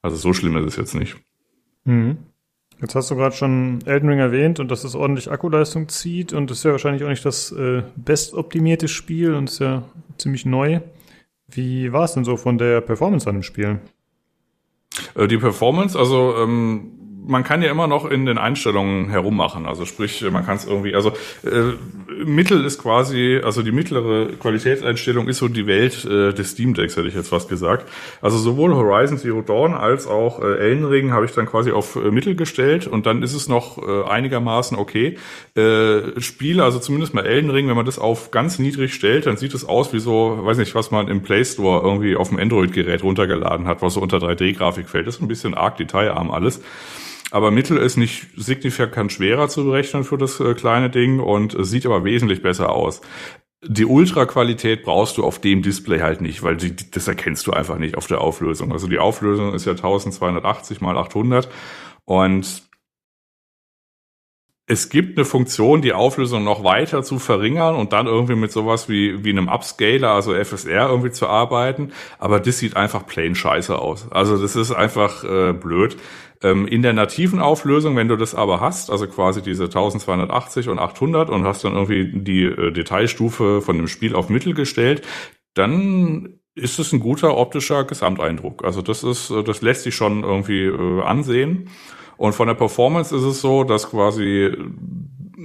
Also 0.08 0.18
so 0.18 0.34
schlimm 0.34 0.56
ist 0.56 0.66
es 0.66 0.76
jetzt 0.78 0.96
nicht. 0.96 1.18
Mhm. 1.84 2.18
Jetzt 2.80 2.96
hast 2.96 3.12
du 3.12 3.16
gerade 3.16 3.36
schon 3.36 3.80
Elden 3.86 4.08
Ring 4.08 4.20
erwähnt 4.20 4.60
und 4.62 4.70
dass 4.70 4.86
es 4.86 4.96
ordentlich 4.96 5.30
Akkuleistung 5.30 5.90
zieht 5.90 6.32
und 6.32 6.50
ist 6.50 6.64
ja 6.64 6.72
wahrscheinlich 6.72 7.04
auch 7.04 7.10
nicht 7.10 7.26
das 7.26 7.52
äh, 7.52 7.84
bestoptimierte 7.98 8.88
Spiel 8.88 9.34
und 9.34 9.50
ist 9.50 9.60
ja 9.60 9.84
ziemlich 10.18 10.46
neu. 10.46 10.80
Wie 11.48 11.92
war 11.92 12.06
es 12.06 12.14
denn 12.14 12.24
so 12.24 12.38
von 12.38 12.58
der 12.58 12.80
Performance 12.80 13.28
an 13.28 13.36
dem 13.36 13.44
Spiel? 13.44 13.80
Äh, 15.16 15.28
die 15.28 15.38
Performance, 15.38 16.00
also 16.00 16.36
ähm, 16.38 16.92
man 17.28 17.44
kann 17.44 17.62
ja 17.62 17.70
immer 17.70 17.88
noch 17.88 18.06
in 18.06 18.26
den 18.26 18.38
Einstellungen 18.38 19.10
herummachen. 19.10 19.66
Also 19.66 19.86
sprich, 19.86 20.26
man 20.32 20.46
kann 20.46 20.58
es 20.58 20.66
irgendwie, 20.66 20.96
also 20.96 21.10
äh, 21.44 21.74
Mittel 22.26 22.66
ist 22.66 22.82
quasi, 22.82 23.40
also 23.44 23.62
die 23.62 23.72
mittlere 23.72 24.28
Qualitätseinstellung 24.40 25.28
ist 25.28 25.38
so 25.38 25.48
die 25.48 25.68
Welt 25.68 26.06
äh, 26.06 26.34
des 26.34 26.52
Steam 26.52 26.74
Decks, 26.74 26.98
hätte 26.98 27.08
ich 27.08 27.16
jetzt 27.16 27.30
fast 27.30 27.50
gesagt. 27.50 27.88
Also 28.22 28.38
sowohl 28.38 28.74
Horizon 28.74 29.18
Zero 29.18 29.42
Dawn 29.42 29.74
als 29.74 30.08
auch 30.08 30.42
äh, 30.42 30.58
Elden 30.58 30.86
Ring 30.86 31.12
habe 31.12 31.26
ich 31.26 31.32
dann 31.34 31.46
quasi 31.46 31.72
auf 31.72 31.96
äh, 31.96 32.12
Mittel 32.12 32.36
gestellt 32.36 32.88
und 32.88 33.06
dann 33.06 33.22
ist 33.24 33.34
es 33.34 33.48
noch 33.48 33.78
äh, 33.78 34.10
einigermaßen 34.10 34.78
okay. 34.78 35.18
Äh, 35.56 36.20
Spiele, 36.20 36.64
also 36.64 36.80
zumindest 36.80 37.14
mal 37.14 37.26
Elden 37.26 37.50
Ring, 37.50 37.68
wenn 37.68 37.76
man 37.76 37.86
das 37.86 38.00
auf 38.00 38.32
ganz 38.32 38.58
niedrig 38.60 38.94
stellt, 38.94 39.26
dann 39.26 39.38
sieht 39.38 39.54
es 39.54 39.66
aus 39.66 39.94
wie 39.94 40.00
so, 40.00 40.40
weiß 40.42 40.58
nicht, 40.58 40.76
was 40.76 40.92
man 40.92 41.08
im 41.08 41.22
Play 41.22 41.44
Store 41.44 41.84
irgendwie 41.84 42.16
auf 42.16 42.30
dem 42.30 42.40
Android-Gerät 42.40 43.04
runtergeladen 43.04 43.68
hat, 43.68 43.82
was 43.82 43.96
so 43.96 44.02
unter 44.02 44.18
3D-Grafik 44.18 44.90
fällt. 44.90 45.08
Das 45.08 45.16
ist 45.16 45.22
ein 45.22 45.28
bisschen 45.28 45.54
arg 45.54 45.78
detailarm 45.78 46.32
alles. 46.32 46.62
Aber 47.32 47.52
Mittel 47.52 47.78
ist 47.78 47.98
nicht 47.98 48.28
signifikant 48.36 49.12
schwerer 49.12 49.50
zu 49.50 49.66
berechnen 49.66 50.04
für 50.04 50.18
das 50.18 50.40
äh, 50.40 50.54
kleine 50.54 50.90
Ding 50.90 51.20
und 51.20 51.56
sieht 51.66 51.86
aber 51.86 52.04
wesentlich 52.04 52.42
besser 52.42 52.70
aus. 52.72 53.02
Die 53.66 53.86
Ultra-Qualität 53.86 54.84
brauchst 54.84 55.18
du 55.18 55.24
auf 55.24 55.40
dem 55.40 55.62
Display 55.62 56.00
halt 56.00 56.22
nicht, 56.22 56.44
weil 56.44 56.58
die, 56.58 56.76
das 56.76 57.08
erkennst 57.08 57.48
du 57.48 57.52
einfach 57.52 57.80
nicht 57.80 57.98
auf 57.98 58.08
der 58.08 58.22
Auflösung. 58.22 58.72
Also 58.72 58.88
die 58.88 59.00
Auflösung 59.00 59.54
ist 59.54 59.66
ja 59.66 59.72
1280 59.72 60.80
mal 60.80 60.98
800 60.98 61.50
und 62.06 62.67
es 64.70 64.90
gibt 64.90 65.18
eine 65.18 65.24
Funktion, 65.24 65.82
die 65.82 65.94
Auflösung 65.94 66.44
noch 66.44 66.62
weiter 66.62 67.02
zu 67.02 67.20
verringern 67.20 67.76
und 67.76 67.94
dann 67.94 68.06
irgendwie 68.06 68.36
mit 68.36 68.52
sowas 68.52 68.90
wie, 68.90 69.24
wie 69.24 69.30
einem 69.30 69.48
Upscaler, 69.48 70.12
also 70.12 70.34
FSR 70.34 70.90
irgendwie 70.90 71.12
zu 71.12 71.28
arbeiten. 71.28 71.94
Aber 72.20 72.42
das 72.42 72.60
sieht 72.60 72.76
einfach 72.76 73.06
plain 73.08 73.34
scheiße 73.34 73.80
aus. 73.80 74.12
Also 74.12 74.38
das 74.38 74.58
ist 74.58 74.74
einfach 74.74 75.24
äh, 75.24 75.54
blöd. 75.54 75.96
Ähm, 76.44 76.68
in 76.68 76.82
der 76.82 76.92
nativen 76.92 77.40
Auflösung, 77.40 77.96
wenn 77.96 78.10
du 78.10 78.18
das 78.18 78.36
aber 78.36 78.60
hast, 78.60 78.92
also 78.92 79.08
quasi 79.08 79.42
diese 79.42 79.64
1280 79.66 80.68
und 80.68 80.80
800 80.80 81.30
und 81.30 81.46
hast 81.46 81.64
dann 81.64 81.74
irgendwie 81.74 82.12
die 82.14 82.44
äh, 82.44 82.72
Detailstufe 82.72 83.62
von 83.62 83.78
dem 83.78 83.88
Spiel 83.88 84.16
auf 84.16 84.28
Mittel 84.28 84.54
gestellt, 84.54 85.02
dann 85.54 86.40
ist 86.56 86.78
es 86.78 86.92
ein 86.92 87.00
guter 87.00 87.38
optischer 87.38 87.86
Gesamteindruck. 87.86 88.66
Also 88.66 88.82
das 88.82 89.04
ist, 89.04 89.30
äh, 89.30 89.44
das 89.44 89.62
lässt 89.62 89.84
sich 89.84 89.96
schon 89.96 90.24
irgendwie 90.24 90.66
äh, 90.66 91.02
ansehen. 91.04 91.70
Und 92.18 92.34
von 92.34 92.48
der 92.48 92.56
Performance 92.56 93.16
ist 93.16 93.24
es 93.24 93.42
so, 93.42 93.64
dass 93.64 93.90
quasi, 93.90 94.52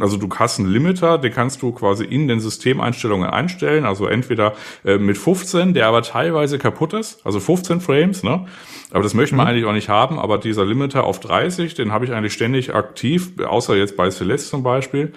also 0.00 0.16
du 0.16 0.28
hast 0.34 0.58
einen 0.58 0.68
Limiter, 0.68 1.18
den 1.18 1.32
kannst 1.32 1.62
du 1.62 1.72
quasi 1.72 2.04
in 2.04 2.28
den 2.28 2.40
Systemeinstellungen 2.40 3.28
einstellen, 3.28 3.84
also 3.84 4.06
entweder 4.06 4.54
äh, 4.84 4.98
mit 4.98 5.18
15, 5.18 5.74
der 5.74 5.86
aber 5.86 6.02
teilweise 6.02 6.58
kaputt 6.58 6.94
ist, 6.94 7.24
also 7.24 7.40
15 7.40 7.80
Frames, 7.80 8.22
ne? 8.22 8.46
Aber 8.90 9.02
das 9.02 9.14
möchte 9.14 9.34
man 9.34 9.46
mhm. 9.46 9.50
eigentlich 9.50 9.64
auch 9.66 9.72
nicht 9.72 9.88
haben, 9.88 10.18
aber 10.18 10.38
dieser 10.38 10.64
Limiter 10.64 11.04
auf 11.04 11.20
30, 11.20 11.74
den 11.74 11.92
habe 11.92 12.04
ich 12.04 12.12
eigentlich 12.12 12.34
ständig 12.34 12.74
aktiv, 12.74 13.32
außer 13.38 13.76
jetzt 13.76 13.96
bei 13.96 14.10
Celeste 14.10 14.50
zum 14.50 14.62
Beispiel. 14.62 15.12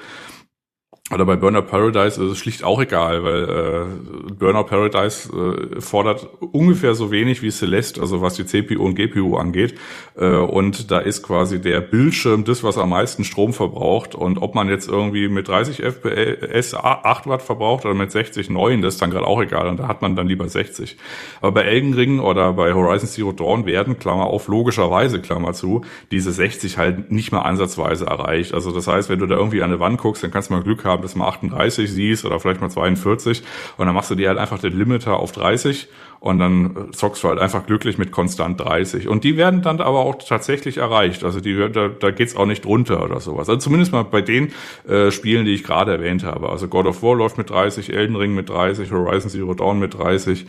Oder 1.13 1.23
bei 1.23 1.35
Burner 1.35 1.61
Paradise 1.61 2.19
ist 2.19 2.31
es 2.31 2.39
schlicht 2.39 2.63
auch 2.63 2.81
egal, 2.81 3.23
weil 3.23 3.43
äh, 3.43 4.33
Burner 4.33 4.63
Paradise 4.63 5.29
äh, 5.29 5.79
fordert 5.79 6.27
ungefähr 6.39 6.95
so 6.95 7.11
wenig 7.11 7.43
wie 7.43 7.51
Celeste, 7.51 8.01
also 8.01 8.23
was 8.23 8.33
die 8.33 8.47
CPU 8.47 8.83
und 8.83 8.95
GPU 8.95 9.37
angeht. 9.37 9.75
Äh, 10.17 10.29
und 10.29 10.89
da 10.89 10.97
ist 10.97 11.21
quasi 11.21 11.61
der 11.61 11.81
Bildschirm 11.81 12.43
das, 12.43 12.63
was 12.63 12.79
am 12.79 12.89
meisten 12.89 13.23
Strom 13.23 13.53
verbraucht. 13.53 14.15
Und 14.15 14.39
ob 14.39 14.55
man 14.55 14.67
jetzt 14.67 14.89
irgendwie 14.89 15.27
mit 15.27 15.47
30 15.47 15.83
FPS 15.83 16.73
8 16.73 17.27
Watt 17.27 17.43
verbraucht 17.43 17.85
oder 17.85 17.93
mit 17.93 18.11
60 18.11 18.49
9, 18.49 18.81
das 18.81 18.95
ist 18.95 19.01
dann 19.03 19.11
gerade 19.11 19.27
auch 19.27 19.39
egal. 19.39 19.67
Und 19.67 19.79
da 19.79 19.87
hat 19.87 20.01
man 20.01 20.15
dann 20.15 20.27
lieber 20.27 20.49
60. 20.49 20.97
Aber 21.39 21.51
bei 21.51 21.61
Elden 21.65 21.93
Ring 21.93 22.19
oder 22.19 22.53
bei 22.53 22.73
Horizon 22.73 23.07
Zero 23.07 23.31
Dawn 23.31 23.67
werden, 23.67 23.99
Klammer 23.99 24.25
auf, 24.25 24.47
logischerweise, 24.47 25.21
Klammer 25.21 25.53
zu, 25.53 25.81
diese 26.09 26.31
60 26.31 26.79
halt 26.79 27.11
nicht 27.11 27.31
mal 27.31 27.41
ansatzweise 27.41 28.07
erreicht. 28.07 28.55
Also 28.55 28.71
das 28.71 28.87
heißt, 28.87 29.07
wenn 29.09 29.19
du 29.19 29.27
da 29.27 29.35
irgendwie 29.35 29.61
an 29.61 29.69
eine 29.69 29.79
Wand 29.79 29.99
guckst, 29.99 30.23
dann 30.23 30.31
kannst 30.31 30.49
du 30.49 30.55
mal 30.55 30.63
Glück 30.63 30.83
haben, 30.83 30.94
haben, 30.95 31.03
dass 31.03 31.13
du 31.13 31.19
mal 31.19 31.27
38 31.27 31.91
siehst 31.91 32.25
oder 32.25 32.39
vielleicht 32.39 32.61
mal 32.61 32.69
42 32.69 33.43
und 33.77 33.85
dann 33.85 33.95
machst 33.95 34.11
du 34.11 34.15
dir 34.15 34.29
halt 34.29 34.39
einfach 34.39 34.59
den 34.59 34.77
Limiter 34.77 35.17
auf 35.17 35.31
30 35.31 35.87
und 36.19 36.39
dann 36.39 36.87
zockst 36.91 37.23
du 37.23 37.27
halt 37.27 37.39
einfach 37.39 37.67
glücklich 37.67 37.99
mit 37.99 38.11
konstant 38.11 38.59
30. 38.59 39.07
Und 39.07 39.23
die 39.23 39.37
werden 39.37 39.61
dann 39.61 39.79
aber 39.79 39.99
auch 39.99 40.15
tatsächlich 40.15 40.77
erreicht. 40.77 41.23
Also 41.23 41.39
die, 41.39 41.55
da, 41.71 41.87
da 41.87 42.09
geht's 42.09 42.35
auch 42.35 42.47
nicht 42.47 42.65
drunter 42.65 43.03
oder 43.03 43.19
sowas. 43.19 43.47
Also 43.47 43.59
zumindest 43.59 43.91
mal 43.91 44.03
bei 44.03 44.21
den 44.21 44.51
äh, 44.87 45.11
Spielen, 45.11 45.45
die 45.45 45.53
ich 45.53 45.63
gerade 45.63 45.91
erwähnt 45.91 46.23
habe. 46.23 46.49
Also 46.49 46.67
God 46.67 46.87
of 46.87 47.03
War 47.03 47.15
läuft 47.15 47.37
mit 47.37 47.51
30, 47.51 47.93
Elden 47.93 48.15
Ring 48.15 48.33
mit 48.33 48.49
30, 48.49 48.91
Horizon 48.91 49.29
Zero 49.29 49.53
Dawn 49.53 49.77
mit 49.77 49.93
30. 49.93 50.47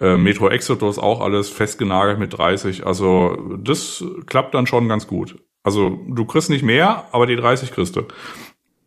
Äh, 0.00 0.16
Metro 0.16 0.48
Exodus 0.48 0.98
auch 0.98 1.20
alles 1.20 1.50
festgenagelt 1.50 2.18
mit 2.18 2.36
30. 2.36 2.84
Also 2.84 3.56
das 3.58 4.04
klappt 4.26 4.54
dann 4.54 4.66
schon 4.66 4.88
ganz 4.88 5.06
gut. 5.06 5.36
Also 5.62 6.00
du 6.08 6.24
kriegst 6.24 6.50
nicht 6.50 6.64
mehr, 6.64 7.06
aber 7.12 7.26
die 7.26 7.36
30 7.36 7.70
kriegst 7.70 7.94
du. 7.94 8.02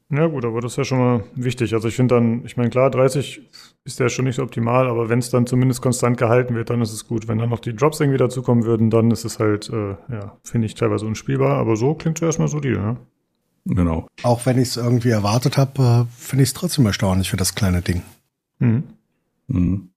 Ja 0.10 0.28
gut, 0.28 0.45
aber 0.45 0.62
das 0.62 0.74
ist 0.74 0.78
ja 0.78 0.84
schon 0.84 0.99
mal 0.99 1.24
wichtig. 1.34 1.74
Also 1.74 1.88
ich 1.88 1.95
finde 1.95 2.16
dann, 2.16 2.45
ich 2.45 2.58
meine 2.58 2.70
klar, 2.70 2.91
30 2.91 3.41
ist 3.86 3.99
ja 3.99 4.08
schon 4.08 4.26
nicht 4.26 4.36
so 4.36 4.43
optimal, 4.43 4.88
aber 4.88 5.10
wenn 5.10 5.20
es 5.20 5.32
dann 5.32 5.47
zumindest 5.47 5.82
konstant 5.82 6.18
gehalten 6.18 6.53
wird, 6.53 6.70
dann 6.70 6.82
ist 6.82 6.93
es 6.93 7.08
gut. 7.08 7.28
Wenn 7.28 7.39
dann 7.39 7.49
noch 7.49 7.60
die 7.60 7.76
Drops 7.76 7.99
irgendwie 7.99 8.20
dazukommen 8.20 8.66
würden, 8.66 8.91
dann 8.91 9.10
ist 9.10 9.26
es 9.26 9.39
halt, 9.39 9.70
äh, 9.70 9.95
ja, 10.12 10.38
finde 10.43 10.68
ich 10.68 10.76
teilweise 10.76 11.08
unspielbar, 11.08 11.58
aber 11.58 11.76
so 11.76 11.95
klingt 11.95 12.20
es 12.20 12.22
erstmal 12.22 12.47
solide, 12.47 12.78
ja. 12.78 12.97
Genau. 13.66 14.08
Auch 14.22 14.45
wenn 14.45 14.60
ich 14.60 14.70
es 14.70 14.78
irgendwie 14.78 15.10
erwartet 15.10 15.58
habe, 15.58 16.08
äh, 16.08 16.16
finde 16.16 16.43
ich 16.43 16.49
es 16.49 16.53
trotzdem 16.53 16.86
erstaunlich 16.86 17.32
für 17.32 17.38
das 17.38 17.56
kleine 17.56 17.82
Ding. 17.82 18.03
Mhm. 18.60 18.84
Mhm. 19.47 19.89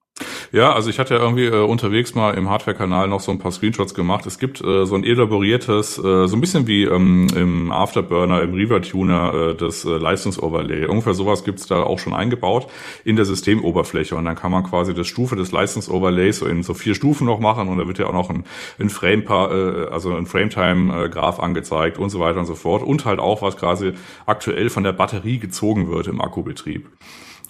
Ja, 0.51 0.73
also 0.73 0.89
ich 0.89 0.97
hatte 0.97 1.13
ja 1.13 1.19
irgendwie 1.21 1.45
äh, 1.45 1.61
unterwegs 1.61 2.15
mal 2.15 2.33
im 2.33 2.49
Hardware-Kanal 2.49 3.07
noch 3.07 3.19
so 3.19 3.31
ein 3.31 3.37
paar 3.37 3.51
Screenshots 3.51 3.93
gemacht. 3.93 4.25
Es 4.25 4.39
gibt 4.39 4.61
äh, 4.61 4.85
so 4.87 4.95
ein 4.95 5.03
elaboriertes, 5.03 5.99
äh, 5.99 6.27
so 6.27 6.35
ein 6.35 6.41
bisschen 6.41 6.65
wie 6.65 6.85
ähm, 6.85 7.27
im 7.35 7.71
Afterburner, 7.71 8.41
im 8.41 8.55
River-Tuner, 8.55 9.33
äh, 9.51 9.55
das 9.55 9.85
äh, 9.85 9.89
Leistungsoverlay. 9.89 10.87
Ungefähr 10.87 11.13
sowas 11.13 11.43
gibt's 11.43 11.67
da 11.67 11.83
auch 11.83 11.99
schon 11.99 12.15
eingebaut 12.15 12.65
in 13.05 13.15
der 13.15 13.25
Systemoberfläche. 13.25 14.15
Und 14.15 14.25
dann 14.25 14.35
kann 14.35 14.51
man 14.51 14.63
quasi 14.63 14.95
das 14.95 15.05
Stufe 15.05 15.35
des 15.35 15.51
Leistungsoverlays 15.51 16.39
so 16.39 16.47
in 16.47 16.63
so 16.63 16.73
vier 16.73 16.95
Stufen 16.95 17.27
noch 17.27 17.39
machen. 17.39 17.67
Und 17.67 17.77
da 17.77 17.87
wird 17.87 17.99
ja 17.99 18.07
auch 18.07 18.13
noch 18.13 18.31
ein, 18.31 18.43
ein 18.79 18.89
Frame, 18.89 19.25
äh, 19.27 19.91
also 19.91 20.15
ein 20.15 20.25
Frame-Time-Graph 20.25 21.39
angezeigt 21.39 21.99
und 21.99 22.09
so 22.09 22.19
weiter 22.19 22.39
und 22.39 22.47
so 22.47 22.55
fort. 22.55 22.81
Und 22.81 23.05
halt 23.05 23.19
auch, 23.19 23.43
was 23.43 23.55
quasi 23.55 23.93
aktuell 24.25 24.71
von 24.71 24.83
der 24.83 24.93
Batterie 24.93 25.37
gezogen 25.37 25.91
wird 25.91 26.07
im 26.07 26.21
Akkubetrieb. 26.21 26.89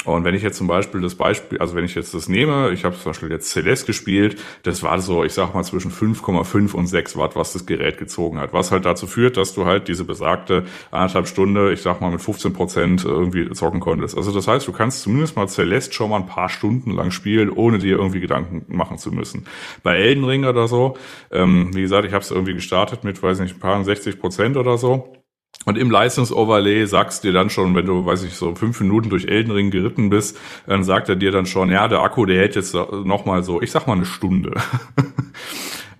Und 0.05 0.23
wenn 0.23 0.33
ich 0.33 0.43
jetzt 0.43 0.57
zum 0.57 0.67
Beispiel 0.67 1.01
das 1.01 1.15
Beispiel, 1.15 1.59
also 1.59 1.75
wenn 1.75 1.83
ich 1.83 1.93
jetzt 1.93 2.13
das 2.13 2.29
nehme, 2.29 2.71
ich 2.71 2.85
habe 2.85 2.95
zum 2.95 3.11
Beispiel 3.11 3.29
jetzt 3.31 3.49
Celeste 3.49 3.87
gespielt, 3.87 4.37
das 4.63 4.81
war 4.81 5.01
so, 5.01 5.25
ich 5.25 5.33
sag 5.33 5.53
mal 5.53 5.63
zwischen 5.65 5.91
5,5 5.91 6.73
und 6.73 6.87
6 6.87 7.17
Watt, 7.17 7.35
was 7.35 7.51
das 7.51 7.65
Gerät 7.65 7.97
gezogen 7.97 8.39
hat. 8.39 8.53
Was 8.53 8.71
halt 8.71 8.85
dazu 8.85 9.07
führt, 9.07 9.35
dass 9.35 9.53
du 9.53 9.65
halt 9.65 9.89
diese 9.89 10.05
besagte 10.05 10.63
anderthalb 10.91 11.27
Stunde, 11.27 11.73
ich 11.73 11.81
sag 11.81 11.99
mal 11.99 12.11
mit 12.11 12.21
15 12.21 12.53
Prozent 12.53 13.03
irgendwie 13.03 13.51
zocken 13.51 13.81
konntest. 13.81 14.15
Also 14.15 14.31
das 14.31 14.47
heißt, 14.47 14.65
du 14.67 14.71
kannst 14.71 15.01
zumindest 15.01 15.35
mal 15.35 15.49
Celeste 15.49 15.93
schon 15.93 16.09
mal 16.11 16.17
ein 16.17 16.27
paar 16.27 16.47
Stunden 16.47 16.91
lang 16.91 17.11
spielen, 17.11 17.49
ohne 17.49 17.77
dir 17.77 17.97
irgendwie 17.97 18.21
Gedanken 18.21 18.63
machen 18.73 18.97
zu 18.97 19.11
müssen. 19.11 19.47
Bei 19.83 19.97
Elden 19.97 20.23
Ring 20.23 20.45
oder 20.45 20.69
so, 20.69 20.95
ähm, 21.29 21.75
wie 21.75 21.81
gesagt, 21.81 22.05
ich 22.05 22.13
habe 22.13 22.23
es 22.23 22.31
irgendwie 22.31 22.53
gestartet 22.53 23.03
mit, 23.03 23.21
weiß 23.21 23.41
nicht, 23.41 23.57
ein 23.57 23.59
paar 23.59 23.83
60 23.83 24.17
Prozent 24.17 24.55
oder 24.55 24.77
so 24.77 25.18
und 25.65 25.77
im 25.77 25.91
Leistungsoverlay 25.91 26.85
sagst 26.85 27.23
dir 27.23 27.33
dann 27.33 27.49
schon, 27.49 27.75
wenn 27.75 27.85
du, 27.85 28.05
weiß 28.05 28.23
ich, 28.23 28.35
so 28.35 28.55
fünf 28.55 28.79
Minuten 28.79 29.09
durch 29.09 29.25
Elden 29.25 29.51
Ring 29.51 29.71
geritten 29.71 30.09
bist, 30.09 30.37
dann 30.65 30.83
sagt 30.83 31.09
er 31.09 31.15
dir 31.15 31.31
dann 31.31 31.45
schon, 31.45 31.69
ja, 31.69 31.87
der 31.87 31.99
Akku, 31.99 32.25
der 32.25 32.37
hält 32.37 32.55
jetzt 32.55 32.73
noch 32.73 33.25
mal 33.25 33.43
so, 33.43 33.61
ich 33.61 33.71
sag 33.71 33.85
mal 33.85 33.97
eine 33.97 34.05
Stunde. 34.05 34.53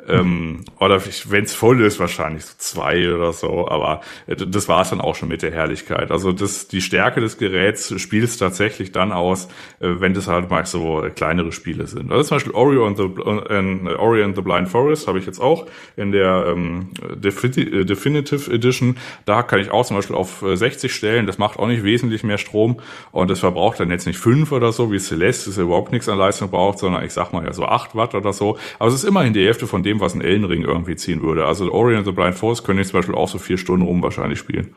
Ähm, 0.10 0.66
oder 0.80 1.02
wenn 1.30 1.44
es 1.44 1.54
voll 1.54 1.82
ist, 1.82 2.00
wahrscheinlich 2.00 2.46
so 2.46 2.54
zwei 2.58 3.14
oder 3.14 3.34
so. 3.34 3.68
Aber 3.68 4.02
äh, 4.28 4.36
das 4.36 4.68
war 4.68 4.82
es 4.82 4.90
dann 4.90 5.02
auch 5.02 5.16
schon 5.16 5.30
mit 5.30 5.42
der 5.42 5.52
Herrlichkeit. 5.52 6.12
Also 6.12 6.32
das, 6.32 6.68
die 6.68 6.82
Stärke 6.82 7.22
des 7.22 7.38
Geräts 7.38 7.94
spielt 8.00 8.24
es 8.24 8.38
tatsächlich 8.38 8.92
dann 8.92 9.12
aus, 9.12 9.46
äh, 9.80 9.88
wenn 10.00 10.14
das 10.14 10.28
halt 10.28 10.50
mal 10.50 10.66
so 10.66 11.06
kleinere 11.16 11.52
Spiele 11.52 11.88
sind. 11.88 12.12
Also 12.12 12.24
zum 12.24 12.36
Beispiel 12.38 12.54
Ori 12.54 12.86
and 12.86 12.98
the, 12.98 13.04
äh, 13.04 13.96
Ori 13.96 14.24
and 14.24 14.36
the 14.36 14.42
Blind 14.42 14.70
Forest 14.70 15.08
habe 15.08 15.20
ich 15.20 15.26
jetzt 15.26 15.40
auch 15.40 15.68
in 15.96 16.12
der 16.12 16.46
ähm, 16.48 16.90
Definitive 17.16 18.52
Edition. 18.52 18.98
Da 19.26 19.44
kann 19.44 19.60
ich 19.60 19.72
auch 19.72 19.86
zum 19.86 19.98
Beispiel 19.98 20.16
auf 20.16 20.44
60 20.54 20.94
stellen. 20.94 21.28
Das 21.28 21.38
macht 21.38 21.60
auch 21.60 21.68
nicht 21.68 21.84
wesentlich 21.84 22.24
mehr 22.24 22.38
Strom 22.38 22.80
und 23.12 23.30
das 23.30 23.40
verbraucht 23.40 23.80
dann 23.80 23.92
jetzt 23.92 24.08
nicht 24.08 24.20
fünf 24.20 24.52
oder 24.52 24.72
so 24.72 24.92
wie 24.92 25.00
Celeste, 25.00 25.50
das 25.50 25.58
überhaupt 25.58 25.92
nichts 25.92 26.10
an 26.10 26.18
Leistung 26.18 26.50
braucht, 26.50 26.80
sondern 26.80 27.04
ich 27.04 27.14
sag 27.14 27.32
mal 27.34 27.46
ja 27.46 27.54
so 27.54 27.66
acht 27.66 27.96
Watt 27.96 28.16
oder 28.16 28.34
so. 28.34 28.58
Aber 28.78 28.90
es 28.90 28.96
ist 28.96 29.04
immerhin 29.04 29.34
die 29.34 29.46
Hälfte 29.46 29.68
von 29.68 29.84
dem, 29.84 29.99
was 30.00 30.16
ein 30.16 30.22
Ellenring 30.22 30.64
irgendwie 30.64 30.96
ziehen 30.96 31.22
würde. 31.22 31.46
Also 31.46 31.72
Ori 31.72 31.96
and 31.96 32.06
the 32.06 32.12
Blind 32.12 32.36
Forest 32.36 32.64
könnte 32.66 32.82
ich 32.82 32.88
zum 32.90 33.00
Beispiel 33.00 33.16
auch 33.16 33.30
so 33.30 33.38
vier 33.38 33.58
Stunden 33.58 33.86
rum 33.86 34.02
wahrscheinlich 34.02 34.40
spielen. 34.40 34.74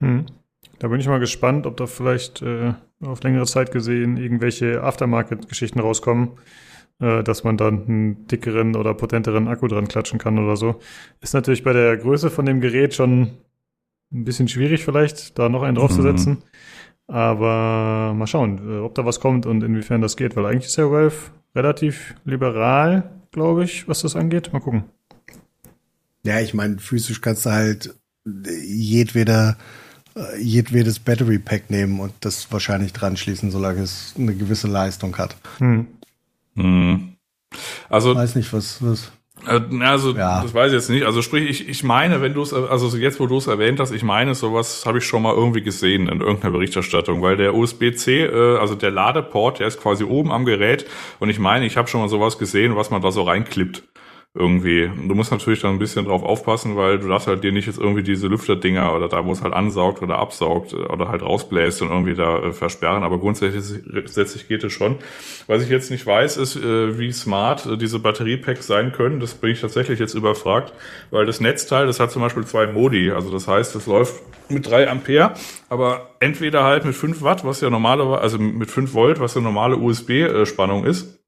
Hm. 0.00 0.26
Da 0.78 0.88
bin 0.88 0.98
ich 0.98 1.08
mal 1.08 1.20
gespannt, 1.20 1.66
ob 1.66 1.76
da 1.76 1.86
vielleicht 1.86 2.40
äh, 2.42 2.72
auf 3.04 3.22
längere 3.22 3.46
Zeit 3.46 3.70
gesehen 3.70 4.16
irgendwelche 4.16 4.82
Aftermarket-Geschichten 4.82 5.78
rauskommen, 5.78 6.30
äh, 7.00 7.22
dass 7.22 7.44
man 7.44 7.58
dann 7.58 7.86
einen 7.86 8.26
dickeren 8.26 8.74
oder 8.76 8.94
potenteren 8.94 9.46
Akku 9.46 9.66
dran 9.68 9.88
klatschen 9.88 10.18
kann 10.18 10.38
oder 10.38 10.56
so. 10.56 10.80
Ist 11.20 11.34
natürlich 11.34 11.64
bei 11.64 11.74
der 11.74 11.98
Größe 11.98 12.30
von 12.30 12.46
dem 12.46 12.60
Gerät 12.60 12.94
schon 12.94 13.32
ein 14.12 14.24
bisschen 14.24 14.48
schwierig 14.48 14.84
vielleicht, 14.84 15.38
da 15.38 15.48
noch 15.48 15.62
einen 15.62 15.76
draufzusetzen. 15.76 16.32
Mhm. 16.32 17.14
Aber 17.14 18.14
mal 18.14 18.26
schauen, 18.26 18.60
äh, 18.66 18.78
ob 18.78 18.94
da 18.94 19.04
was 19.04 19.20
kommt 19.20 19.44
und 19.44 19.62
inwiefern 19.62 20.00
das 20.00 20.16
geht, 20.16 20.34
weil 20.36 20.46
eigentlich 20.46 20.66
ist 20.66 20.76
ja 20.76 20.90
Valve 20.90 21.32
relativ 21.54 22.14
liberal, 22.24 23.19
glaube 23.30 23.64
ich, 23.64 23.88
was 23.88 24.02
das 24.02 24.16
angeht. 24.16 24.52
Mal 24.52 24.60
gucken. 24.60 24.84
Ja, 26.22 26.40
ich 26.40 26.54
meine, 26.54 26.78
physisch 26.78 27.20
kannst 27.20 27.46
du 27.46 27.50
halt 27.50 27.94
jedweder 28.24 29.56
äh, 30.16 30.40
jedwedes 30.40 30.98
Battery 30.98 31.38
Pack 31.38 31.70
nehmen 31.70 32.00
und 32.00 32.12
das 32.20 32.50
wahrscheinlich 32.52 32.92
dran 32.92 33.16
schließen, 33.16 33.50
solange 33.50 33.82
es 33.82 34.14
eine 34.18 34.34
gewisse 34.34 34.66
Leistung 34.66 35.16
hat. 35.18 35.36
Hm. 35.58 35.86
Hm. 36.56 37.16
Also 37.88 38.12
ich 38.12 38.18
weiß 38.18 38.34
nicht, 38.34 38.52
was 38.52 38.82
was 38.82 39.04
äh, 39.04 39.10
also, 39.46 40.12
ja. 40.12 40.42
das 40.42 40.54
weiß 40.54 40.68
ich 40.68 40.74
jetzt 40.74 40.90
nicht. 40.90 41.04
Also 41.04 41.22
sprich, 41.22 41.48
ich, 41.48 41.68
ich 41.68 41.82
meine, 41.84 42.20
wenn 42.20 42.34
du 42.34 42.42
es, 42.42 42.52
also 42.52 42.96
jetzt, 42.96 43.20
wo 43.20 43.26
du 43.26 43.38
es 43.38 43.46
erwähnt 43.46 43.80
hast, 43.80 43.92
ich 43.92 44.02
meine, 44.02 44.34
sowas 44.34 44.84
habe 44.86 44.98
ich 44.98 45.04
schon 45.04 45.22
mal 45.22 45.34
irgendwie 45.34 45.62
gesehen 45.62 46.08
in 46.08 46.20
irgendeiner 46.20 46.52
Berichterstattung, 46.52 47.22
weil 47.22 47.36
der 47.36 47.54
USB-C, 47.54 48.24
äh, 48.24 48.58
also 48.58 48.74
der 48.74 48.90
Ladeport, 48.90 49.60
der 49.60 49.66
ist 49.66 49.80
quasi 49.80 50.04
oben 50.04 50.32
am 50.32 50.44
Gerät 50.44 50.86
und 51.18 51.30
ich 51.30 51.38
meine, 51.38 51.66
ich 51.66 51.76
habe 51.76 51.88
schon 51.88 52.00
mal 52.00 52.08
sowas 52.08 52.38
gesehen, 52.38 52.76
was 52.76 52.90
man 52.90 53.02
da 53.02 53.10
so 53.10 53.22
reinklippt 53.22 53.82
irgendwie. 54.32 54.88
Du 55.08 55.16
musst 55.16 55.32
natürlich 55.32 55.60
dann 55.60 55.72
ein 55.72 55.80
bisschen 55.80 56.04
drauf 56.04 56.22
aufpassen, 56.22 56.76
weil 56.76 57.00
du 57.00 57.08
darfst 57.08 57.26
halt 57.26 57.42
dir 57.42 57.50
nicht 57.50 57.66
jetzt 57.66 57.80
irgendwie 57.80 58.04
diese 58.04 58.28
Lüfterdinger 58.28 58.94
oder 58.94 59.08
da, 59.08 59.24
wo 59.26 59.32
es 59.32 59.42
halt 59.42 59.52
ansaugt 59.52 60.02
oder 60.02 60.20
absaugt 60.20 60.72
oder 60.72 61.08
halt 61.08 61.22
rausbläst 61.22 61.82
und 61.82 61.90
irgendwie 61.90 62.14
da 62.14 62.38
äh, 62.38 62.52
versperren. 62.52 63.02
Aber 63.02 63.18
grundsätzlich, 63.18 64.46
geht 64.46 64.62
es 64.62 64.72
schon. 64.72 64.98
Was 65.48 65.64
ich 65.64 65.68
jetzt 65.68 65.90
nicht 65.90 66.06
weiß, 66.06 66.36
ist, 66.36 66.54
äh, 66.54 66.96
wie 66.96 67.10
smart 67.10 67.66
äh, 67.66 67.76
diese 67.76 67.98
Batteriepacks 67.98 68.68
sein 68.68 68.92
können. 68.92 69.18
Das 69.18 69.34
bin 69.34 69.50
ich 69.50 69.60
tatsächlich 69.60 69.98
jetzt 69.98 70.14
überfragt, 70.14 70.72
weil 71.10 71.26
das 71.26 71.40
Netzteil, 71.40 71.88
das 71.88 71.98
hat 71.98 72.12
zum 72.12 72.22
Beispiel 72.22 72.44
zwei 72.44 72.68
Modi. 72.68 73.10
Also 73.10 73.32
das 73.32 73.48
heißt, 73.48 73.74
es 73.74 73.86
läuft 73.86 74.22
mit 74.48 74.68
drei 74.68 74.88
Ampere, 74.88 75.34
aber 75.68 76.10
entweder 76.20 76.62
halt 76.62 76.84
mit 76.84 76.94
fünf 76.94 77.22
Watt, 77.22 77.44
was 77.44 77.60
ja 77.60 77.70
normalerweise, 77.70 78.20
also 78.20 78.38
mit 78.38 78.70
fünf 78.70 78.94
Volt, 78.94 79.18
was 79.18 79.34
ja 79.34 79.40
normale 79.40 79.76
USB-Spannung 79.76 80.84
ist 80.84 81.19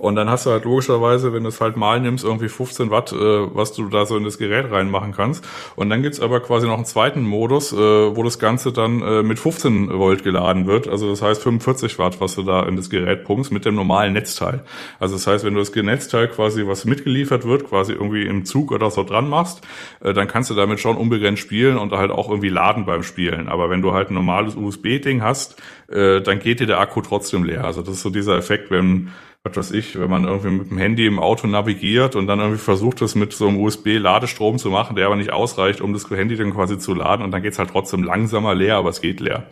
und 0.00 0.16
dann 0.16 0.30
hast 0.30 0.46
du 0.46 0.50
halt 0.50 0.64
logischerweise, 0.64 1.34
wenn 1.34 1.42
du 1.42 1.50
es 1.50 1.60
halt 1.60 1.76
mal 1.76 2.00
nimmst, 2.00 2.24
irgendwie 2.24 2.48
15 2.48 2.90
Watt, 2.90 3.12
äh, 3.12 3.16
was 3.16 3.72
du 3.74 3.88
da 3.88 4.06
so 4.06 4.16
in 4.16 4.24
das 4.24 4.38
Gerät 4.38 4.70
reinmachen 4.70 5.12
kannst. 5.12 5.46
Und 5.76 5.90
dann 5.90 6.02
gibt's 6.02 6.20
aber 6.20 6.40
quasi 6.40 6.66
noch 6.66 6.76
einen 6.76 6.86
zweiten 6.86 7.22
Modus, 7.22 7.72
äh, 7.72 7.76
wo 7.76 8.22
das 8.22 8.38
Ganze 8.38 8.72
dann 8.72 9.02
äh, 9.02 9.22
mit 9.22 9.38
15 9.38 9.90
Volt 9.98 10.24
geladen 10.24 10.66
wird. 10.66 10.88
Also 10.88 11.10
das 11.10 11.20
heißt 11.20 11.42
45 11.42 11.98
Watt, 11.98 12.18
was 12.18 12.34
du 12.34 12.42
da 12.42 12.62
in 12.62 12.76
das 12.76 12.88
Gerät 12.88 13.24
pumpst 13.24 13.52
mit 13.52 13.66
dem 13.66 13.74
normalen 13.74 14.14
Netzteil. 14.14 14.64
Also 14.98 15.16
das 15.16 15.26
heißt, 15.26 15.44
wenn 15.44 15.52
du 15.52 15.60
das 15.60 15.74
Netzteil 15.74 16.28
quasi, 16.28 16.66
was 16.66 16.86
mitgeliefert 16.86 17.44
wird, 17.44 17.68
quasi 17.68 17.92
irgendwie 17.92 18.24
im 18.24 18.46
Zug 18.46 18.72
oder 18.72 18.90
so 18.90 19.04
dran 19.04 19.28
machst, 19.28 19.60
äh, 20.00 20.14
dann 20.14 20.28
kannst 20.28 20.48
du 20.48 20.54
damit 20.54 20.80
schon 20.80 20.96
unbegrenzt 20.96 21.42
spielen 21.42 21.76
und 21.76 21.92
halt 21.92 22.10
auch 22.10 22.30
irgendwie 22.30 22.48
laden 22.48 22.86
beim 22.86 23.02
Spielen. 23.02 23.48
Aber 23.48 23.68
wenn 23.68 23.82
du 23.82 23.92
halt 23.92 24.10
ein 24.10 24.14
normales 24.14 24.56
USB-Ding 24.56 25.22
hast, 25.22 25.60
äh, 25.90 26.22
dann 26.22 26.38
geht 26.38 26.60
dir 26.60 26.66
der 26.66 26.80
Akku 26.80 27.02
trotzdem 27.02 27.44
leer. 27.44 27.64
Also 27.64 27.82
das 27.82 27.96
ist 27.96 28.02
so 28.02 28.10
dieser 28.10 28.36
Effekt, 28.38 28.70
wenn 28.70 29.10
was 29.42 29.56
weiß 29.56 29.70
ich, 29.72 29.98
wenn 29.98 30.10
man 30.10 30.24
irgendwie 30.24 30.50
mit 30.50 30.70
dem 30.70 30.78
Handy 30.78 31.06
im 31.06 31.18
Auto 31.18 31.46
navigiert 31.46 32.14
und 32.14 32.26
dann 32.26 32.40
irgendwie 32.40 32.58
versucht, 32.58 33.00
das 33.00 33.14
mit 33.14 33.32
so 33.32 33.48
einem 33.48 33.60
USB-Ladestrom 33.60 34.58
zu 34.58 34.70
machen, 34.70 34.96
der 34.96 35.06
aber 35.06 35.16
nicht 35.16 35.32
ausreicht, 35.32 35.80
um 35.80 35.94
das 35.94 36.08
Handy 36.10 36.36
dann 36.36 36.52
quasi 36.52 36.78
zu 36.78 36.94
laden 36.94 37.24
und 37.24 37.30
dann 37.30 37.42
geht's 37.42 37.58
halt 37.58 37.70
trotzdem 37.70 38.02
langsamer 38.02 38.54
leer, 38.54 38.76
aber 38.76 38.90
es 38.90 39.00
geht 39.00 39.20
leer. 39.20 39.46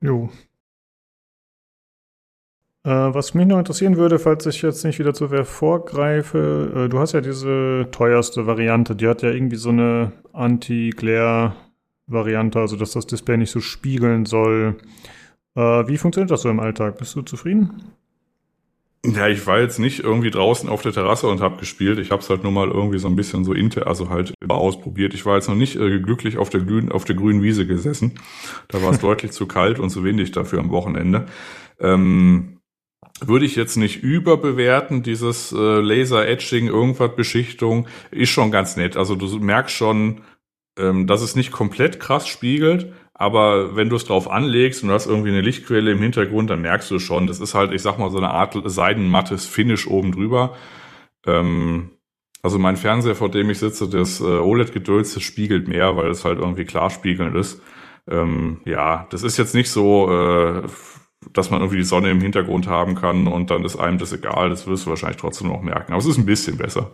Jo. 0.00 0.30
Äh, 2.84 2.90
was 2.90 3.34
mich 3.34 3.46
noch 3.46 3.58
interessieren 3.58 3.96
würde, 3.96 4.18
falls 4.18 4.44
ich 4.46 4.60
jetzt 4.62 4.84
nicht 4.84 4.98
wieder 4.98 5.14
zu 5.14 5.30
wer 5.30 5.44
vorgreife, 5.44 6.86
äh, 6.86 6.88
du 6.88 6.98
hast 6.98 7.12
ja 7.12 7.20
diese 7.20 7.86
teuerste 7.92 8.46
Variante, 8.46 8.96
die 8.96 9.06
hat 9.06 9.22
ja 9.22 9.30
irgendwie 9.30 9.56
so 9.56 9.68
eine 9.68 10.12
Anti-Glare-Variante, 10.32 12.58
also 12.58 12.76
dass 12.76 12.90
das 12.92 13.06
Display 13.06 13.36
nicht 13.36 13.52
so 13.52 13.60
spiegeln 13.60 14.26
soll. 14.26 14.78
Äh, 15.54 15.86
wie 15.88 15.98
funktioniert 15.98 16.30
das 16.30 16.42
so 16.42 16.48
im 16.48 16.60
Alltag? 16.60 16.98
Bist 16.98 17.14
du 17.14 17.22
zufrieden? 17.22 17.94
Ja, 19.04 19.26
ich 19.26 19.46
war 19.48 19.58
jetzt 19.58 19.80
nicht 19.80 19.98
irgendwie 19.98 20.30
draußen 20.30 20.68
auf 20.68 20.82
der 20.82 20.92
Terrasse 20.92 21.26
und 21.26 21.40
habe 21.40 21.56
gespielt. 21.56 21.98
Ich 21.98 22.12
habe 22.12 22.22
es 22.22 22.30
halt 22.30 22.44
nur 22.44 22.52
mal 22.52 22.68
irgendwie 22.68 22.98
so 22.98 23.08
ein 23.08 23.16
bisschen 23.16 23.44
so 23.44 23.52
inter, 23.52 23.88
also 23.88 24.10
halt 24.10 24.32
ausprobiert. 24.48 25.12
Ich 25.12 25.26
war 25.26 25.34
jetzt 25.34 25.48
noch 25.48 25.56
nicht 25.56 25.74
äh, 25.74 25.98
glücklich 25.98 26.38
auf 26.38 26.50
der, 26.50 26.60
grünen, 26.60 26.92
auf 26.92 27.04
der 27.04 27.16
grünen 27.16 27.42
Wiese 27.42 27.66
gesessen. 27.66 28.12
Da 28.68 28.80
war 28.80 28.92
es 28.92 28.98
deutlich 29.00 29.32
zu 29.32 29.46
kalt 29.46 29.80
und 29.80 29.90
zu 29.90 30.04
windig 30.04 30.30
dafür 30.30 30.60
am 30.60 30.70
Wochenende. 30.70 31.26
Ähm, 31.80 32.60
würde 33.20 33.44
ich 33.44 33.56
jetzt 33.56 33.76
nicht 33.76 34.02
überbewerten, 34.04 35.02
dieses 35.02 35.52
äh, 35.52 35.56
Laser-Etching, 35.80 36.68
irgendwas 36.68 37.16
Beschichtung, 37.16 37.88
ist 38.12 38.30
schon 38.30 38.52
ganz 38.52 38.76
nett. 38.76 38.96
Also 38.96 39.16
du 39.16 39.26
merkst 39.38 39.74
schon, 39.74 40.20
ähm, 40.78 41.08
dass 41.08 41.22
es 41.22 41.34
nicht 41.34 41.50
komplett 41.50 41.98
krass 41.98 42.28
spiegelt, 42.28 42.92
aber 43.22 43.76
wenn 43.76 43.88
du 43.88 43.94
es 43.94 44.04
drauf 44.04 44.28
anlegst 44.28 44.82
und 44.82 44.88
du 44.88 44.94
hast 44.94 45.06
irgendwie 45.06 45.28
eine 45.28 45.42
Lichtquelle 45.42 45.92
im 45.92 46.00
Hintergrund, 46.00 46.50
dann 46.50 46.60
merkst 46.60 46.90
du 46.90 46.98
schon, 46.98 47.28
das 47.28 47.38
ist 47.38 47.54
halt, 47.54 47.72
ich 47.72 47.80
sag 47.80 47.96
mal, 47.96 48.10
so 48.10 48.18
eine 48.18 48.30
Art 48.30 48.60
seidenmattes 48.64 49.46
Finish 49.46 49.86
oben 49.86 50.10
drüber. 50.10 50.56
Ähm, 51.24 51.90
also 52.42 52.58
mein 52.58 52.76
Fernseher, 52.76 53.14
vor 53.14 53.30
dem 53.30 53.48
ich 53.48 53.60
sitze, 53.60 53.88
das 53.88 54.20
äh, 54.20 54.24
OLED-Gedöns, 54.24 55.14
das 55.14 55.22
spiegelt 55.22 55.68
mehr, 55.68 55.96
weil 55.96 56.10
es 56.10 56.24
halt 56.24 56.40
irgendwie 56.40 56.64
klar 56.64 56.90
spiegelnd 56.90 57.36
ist. 57.36 57.62
Ähm, 58.10 58.60
ja, 58.64 59.06
das 59.10 59.22
ist 59.22 59.36
jetzt 59.38 59.54
nicht 59.54 59.70
so, 59.70 60.10
äh, 60.10 60.62
dass 61.32 61.52
man 61.52 61.60
irgendwie 61.60 61.78
die 61.78 61.84
Sonne 61.84 62.10
im 62.10 62.20
Hintergrund 62.20 62.66
haben 62.66 62.96
kann 62.96 63.28
und 63.28 63.52
dann 63.52 63.64
ist 63.64 63.76
einem 63.76 63.98
das 63.98 64.12
egal. 64.12 64.50
Das 64.50 64.66
wirst 64.66 64.86
du 64.86 64.90
wahrscheinlich 64.90 65.20
trotzdem 65.20 65.46
noch 65.46 65.62
merken. 65.62 65.92
Aber 65.92 66.00
es 66.00 66.06
ist 66.06 66.18
ein 66.18 66.26
bisschen 66.26 66.56
besser. 66.56 66.90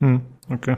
Hm, 0.00 0.20
okay. 0.50 0.76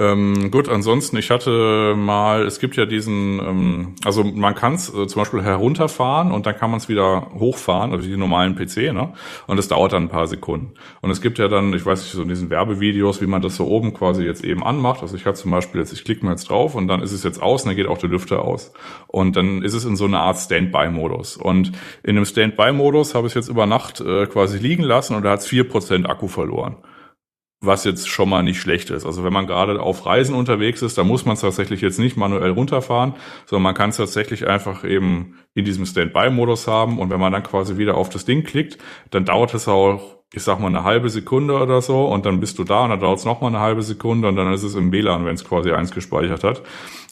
Ähm, 0.00 0.50
gut, 0.50 0.70
ansonsten, 0.70 1.18
ich 1.18 1.30
hatte 1.30 1.94
mal, 1.94 2.46
es 2.46 2.58
gibt 2.58 2.76
ja 2.76 2.86
diesen, 2.86 3.38
ähm, 3.38 3.94
also 4.02 4.24
man 4.24 4.54
kann 4.54 4.72
es 4.72 4.88
äh, 4.88 5.06
zum 5.06 5.20
Beispiel 5.20 5.42
herunterfahren 5.42 6.32
und 6.32 6.46
dann 6.46 6.56
kann 6.56 6.70
man 6.70 6.78
es 6.78 6.88
wieder 6.88 7.30
hochfahren, 7.38 7.92
also 7.92 8.08
die 8.08 8.16
normalen 8.16 8.54
PC, 8.54 8.94
ne? 8.94 9.12
Und 9.46 9.58
das 9.58 9.68
dauert 9.68 9.92
dann 9.92 10.04
ein 10.04 10.08
paar 10.08 10.26
Sekunden. 10.26 10.72
Und 11.02 11.10
es 11.10 11.20
gibt 11.20 11.38
ja 11.38 11.48
dann, 11.48 11.74
ich 11.74 11.84
weiß 11.84 12.00
nicht, 12.00 12.12
so 12.12 12.22
in 12.22 12.30
diesen 12.30 12.48
Werbevideos, 12.48 13.20
wie 13.20 13.26
man 13.26 13.42
das 13.42 13.56
so 13.56 13.66
oben 13.66 13.92
quasi 13.92 14.24
jetzt 14.24 14.42
eben 14.42 14.64
anmacht. 14.64 15.02
Also 15.02 15.16
ich 15.16 15.26
habe 15.26 15.36
zum 15.36 15.50
Beispiel 15.50 15.82
jetzt, 15.82 15.92
ich 15.92 16.02
klicke 16.02 16.24
mal 16.24 16.32
jetzt 16.32 16.48
drauf 16.48 16.74
und 16.74 16.88
dann 16.88 17.02
ist 17.02 17.12
es 17.12 17.22
jetzt 17.22 17.42
aus 17.42 17.64
und 17.64 17.68
dann 17.68 17.76
geht 17.76 17.86
auch 17.86 17.98
der 17.98 18.08
Lüfter 18.08 18.42
aus. 18.42 18.72
Und 19.06 19.36
dann 19.36 19.60
ist 19.60 19.74
es 19.74 19.84
in 19.84 19.96
so 19.96 20.06
einer 20.06 20.20
Art 20.20 20.38
Standby-Modus. 20.38 21.36
Und 21.36 21.72
in 22.02 22.14
dem 22.14 22.24
Standby-Modus 22.24 23.14
habe 23.14 23.26
ich 23.26 23.34
jetzt 23.34 23.50
über 23.50 23.66
Nacht 23.66 24.00
äh, 24.00 24.24
quasi 24.24 24.56
liegen 24.56 24.82
lassen 24.82 25.14
und 25.14 25.24
da 25.24 25.32
hat 25.32 25.40
es 25.40 25.48
4% 25.48 26.06
Akku 26.06 26.26
verloren 26.26 26.76
was 27.60 27.84
jetzt 27.84 28.08
schon 28.08 28.30
mal 28.30 28.42
nicht 28.42 28.60
schlecht 28.60 28.88
ist. 28.90 29.04
Also 29.04 29.22
wenn 29.22 29.32
man 29.32 29.46
gerade 29.46 29.80
auf 29.82 30.06
Reisen 30.06 30.34
unterwegs 30.34 30.80
ist, 30.80 30.96
da 30.96 31.04
muss 31.04 31.26
man 31.26 31.34
es 31.34 31.42
tatsächlich 31.42 31.82
jetzt 31.82 31.98
nicht 31.98 32.16
manuell 32.16 32.50
runterfahren, 32.50 33.14
sondern 33.44 33.64
man 33.64 33.74
kann 33.74 33.90
es 33.90 33.98
tatsächlich 33.98 34.46
einfach 34.46 34.82
eben 34.82 35.36
in 35.54 35.66
diesem 35.66 35.84
Standby-Modus 35.84 36.66
haben 36.66 36.98
und 36.98 37.10
wenn 37.10 37.20
man 37.20 37.32
dann 37.32 37.42
quasi 37.42 37.76
wieder 37.76 37.96
auf 37.96 38.08
das 38.08 38.24
Ding 38.24 38.44
klickt, 38.44 38.78
dann 39.10 39.26
dauert 39.26 39.52
es 39.52 39.68
auch, 39.68 40.16
ich 40.32 40.42
sag 40.42 40.58
mal, 40.58 40.68
eine 40.68 40.84
halbe 40.84 41.10
Sekunde 41.10 41.54
oder 41.54 41.82
so 41.82 42.06
und 42.06 42.24
dann 42.24 42.40
bist 42.40 42.58
du 42.58 42.64
da 42.64 42.84
und 42.84 42.90
dann 42.90 43.00
dauert 43.00 43.18
es 43.18 43.24
nochmal 43.26 43.50
eine 43.50 43.60
halbe 43.60 43.82
Sekunde 43.82 44.28
und 44.28 44.36
dann 44.36 44.52
ist 44.54 44.62
es 44.62 44.74
im 44.74 44.90
WLAN, 44.90 45.26
wenn 45.26 45.34
es 45.34 45.44
quasi 45.44 45.72
eins 45.72 45.90
gespeichert 45.90 46.44
hat. 46.44 46.62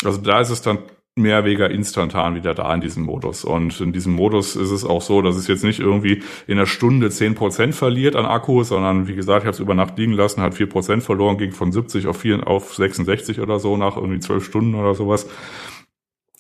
Also 0.03 0.19
da 0.21 0.41
ist 0.41 0.51
es 0.51 0.63
dann 0.63 0.79
mehr 1.19 1.45
weniger 1.45 1.71
instantan 1.71 2.35
wieder 2.35 2.55
da 2.55 2.73
in 2.75 2.81
diesem 2.81 3.05
Modus. 3.05 3.45
Und 3.45 3.81
in 3.81 3.93
diesem 3.93 4.15
Modus 4.15 4.57
ist 4.57 4.71
es 4.71 4.85
auch 4.85 5.03
so, 5.03 5.23
dass 5.23 5.37
es 5.37 5.47
jetzt 5.47 5.65
nicht 5.65 5.81
irgendwie 5.81 6.23
in 6.47 6.59
einer 6.59 6.67
Stunde 6.67 7.11
zehn 7.11 7.35
Prozent 7.35 7.75
verliert 7.75 8.17
an 8.17 8.27
Akku, 8.27 8.63
sondern 8.65 9.09
wie 9.09 9.15
gesagt, 9.15 9.43
ich 9.43 9.47
habe 9.47 9.55
es 9.55 9.61
über 9.61 9.75
Nacht 9.75 9.99
liegen 9.99 10.13
lassen, 10.13 10.41
hat 10.41 10.55
vier 10.55 10.69
Prozent 10.69 11.03
verloren, 11.03 11.39
ging 11.39 11.53
von 11.53 11.73
70 11.73 12.07
auf, 12.07 12.19
4, 12.19 12.47
auf 12.47 12.75
66 12.75 13.41
oder 13.41 13.59
so 13.59 13.77
nach 13.77 13.97
irgendwie 13.97 14.21
zwölf 14.21 14.45
Stunden 14.45 14.75
oder 14.75 14.95
sowas. 14.95 15.27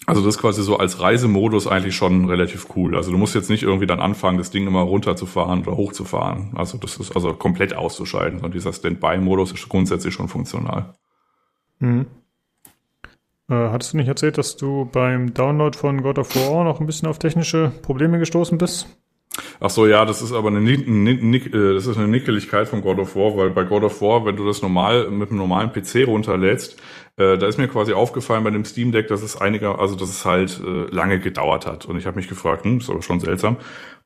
Also 0.08 0.24
das 0.24 0.36
ist 0.36 0.40
quasi 0.40 0.62
so 0.62 0.78
als 0.78 1.00
Reisemodus 1.00 1.66
eigentlich 1.66 1.94
schon 1.94 2.24
relativ 2.24 2.68
cool. 2.74 2.96
Also 2.96 3.10
du 3.10 3.18
musst 3.18 3.34
jetzt 3.34 3.50
nicht 3.50 3.62
irgendwie 3.62 3.86
dann 3.86 4.00
anfangen, 4.00 4.38
das 4.38 4.50
Ding 4.50 4.66
immer 4.66 4.80
runterzufahren 4.80 5.60
oder 5.60 5.76
hochzufahren. 5.76 6.52
Also 6.54 6.78
das 6.78 6.96
ist 6.96 7.14
also 7.14 7.34
komplett 7.34 7.76
auszuschalten. 7.76 8.40
Und 8.40 8.54
dieser 8.54 8.72
Standby-Modus 8.72 9.52
ist 9.52 9.68
grundsätzlich 9.68 10.14
schon 10.14 10.28
funktional. 10.28 10.94
Mhm. 11.80 12.06
Äh, 13.50 13.54
hattest 13.54 13.92
du 13.92 13.96
nicht 13.96 14.08
erzählt, 14.08 14.38
dass 14.38 14.56
du 14.56 14.88
beim 14.92 15.32
Download 15.32 15.76
von 15.76 16.02
God 16.02 16.18
of 16.18 16.34
War 16.36 16.64
noch 16.64 16.80
ein 16.80 16.86
bisschen 16.86 17.08
auf 17.08 17.18
technische 17.18 17.72
Probleme 17.82 18.18
gestoßen 18.18 18.58
bist? 18.58 18.86
Ach 19.60 19.70
so, 19.70 19.86
ja, 19.86 20.04
das 20.04 20.22
ist 20.22 20.32
aber 20.32 20.48
eine, 20.48 20.58
eine, 20.58 21.36
äh, 21.36 21.74
das 21.74 21.86
ist 21.86 21.96
eine 21.96 22.08
Nickeligkeit 22.08 22.68
von 22.68 22.82
God 22.82 22.98
of 22.98 23.16
War, 23.16 23.36
weil 23.36 23.50
bei 23.50 23.64
God 23.64 23.84
of 23.84 24.00
War, 24.02 24.24
wenn 24.24 24.36
du 24.36 24.46
das 24.46 24.62
normal 24.62 25.10
mit 25.10 25.30
einem 25.30 25.38
normalen 25.38 25.72
PC 25.72 26.06
runterlädst, 26.06 26.80
äh, 27.16 27.38
da 27.38 27.46
ist 27.46 27.58
mir 27.58 27.68
quasi 27.68 27.92
aufgefallen 27.92 28.44
bei 28.44 28.50
dem 28.50 28.64
Steam 28.64 28.92
Deck, 28.92 29.08
dass 29.08 29.22
es 29.22 29.40
einiger, 29.40 29.78
also 29.78 29.94
dass 29.96 30.10
es 30.10 30.24
halt 30.24 30.60
äh, 30.64 30.94
lange 30.94 31.18
gedauert 31.18 31.66
hat. 31.66 31.86
Und 31.86 31.96
ich 31.96 32.06
habe 32.06 32.16
mich 32.16 32.28
gefragt, 32.28 32.64
hm, 32.64 32.78
ist 32.78 32.90
aber 32.90 33.02
schon 33.02 33.20
seltsam. 33.20 33.56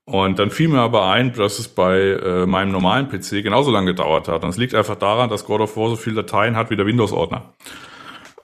Und 0.04 0.38
dann 0.38 0.50
fiel 0.50 0.68
mir 0.68 0.80
aber 0.80 1.10
ein, 1.10 1.32
dass 1.32 1.58
es 1.58 1.68
bei 1.68 1.98
äh, 1.98 2.46
meinem 2.46 2.72
normalen 2.72 3.08
PC 3.08 3.42
genauso 3.42 3.70
lange 3.70 3.92
gedauert 3.92 4.28
hat. 4.28 4.42
Und 4.42 4.50
es 4.50 4.56
liegt 4.56 4.74
einfach 4.74 4.96
daran, 4.96 5.30
dass 5.30 5.46
God 5.46 5.60
of 5.60 5.76
War 5.76 5.90
so 5.90 5.96
viele 5.96 6.16
Dateien 6.16 6.56
hat 6.56 6.70
wie 6.70 6.76
der 6.76 6.86
Windows-Ordner. 6.86 7.52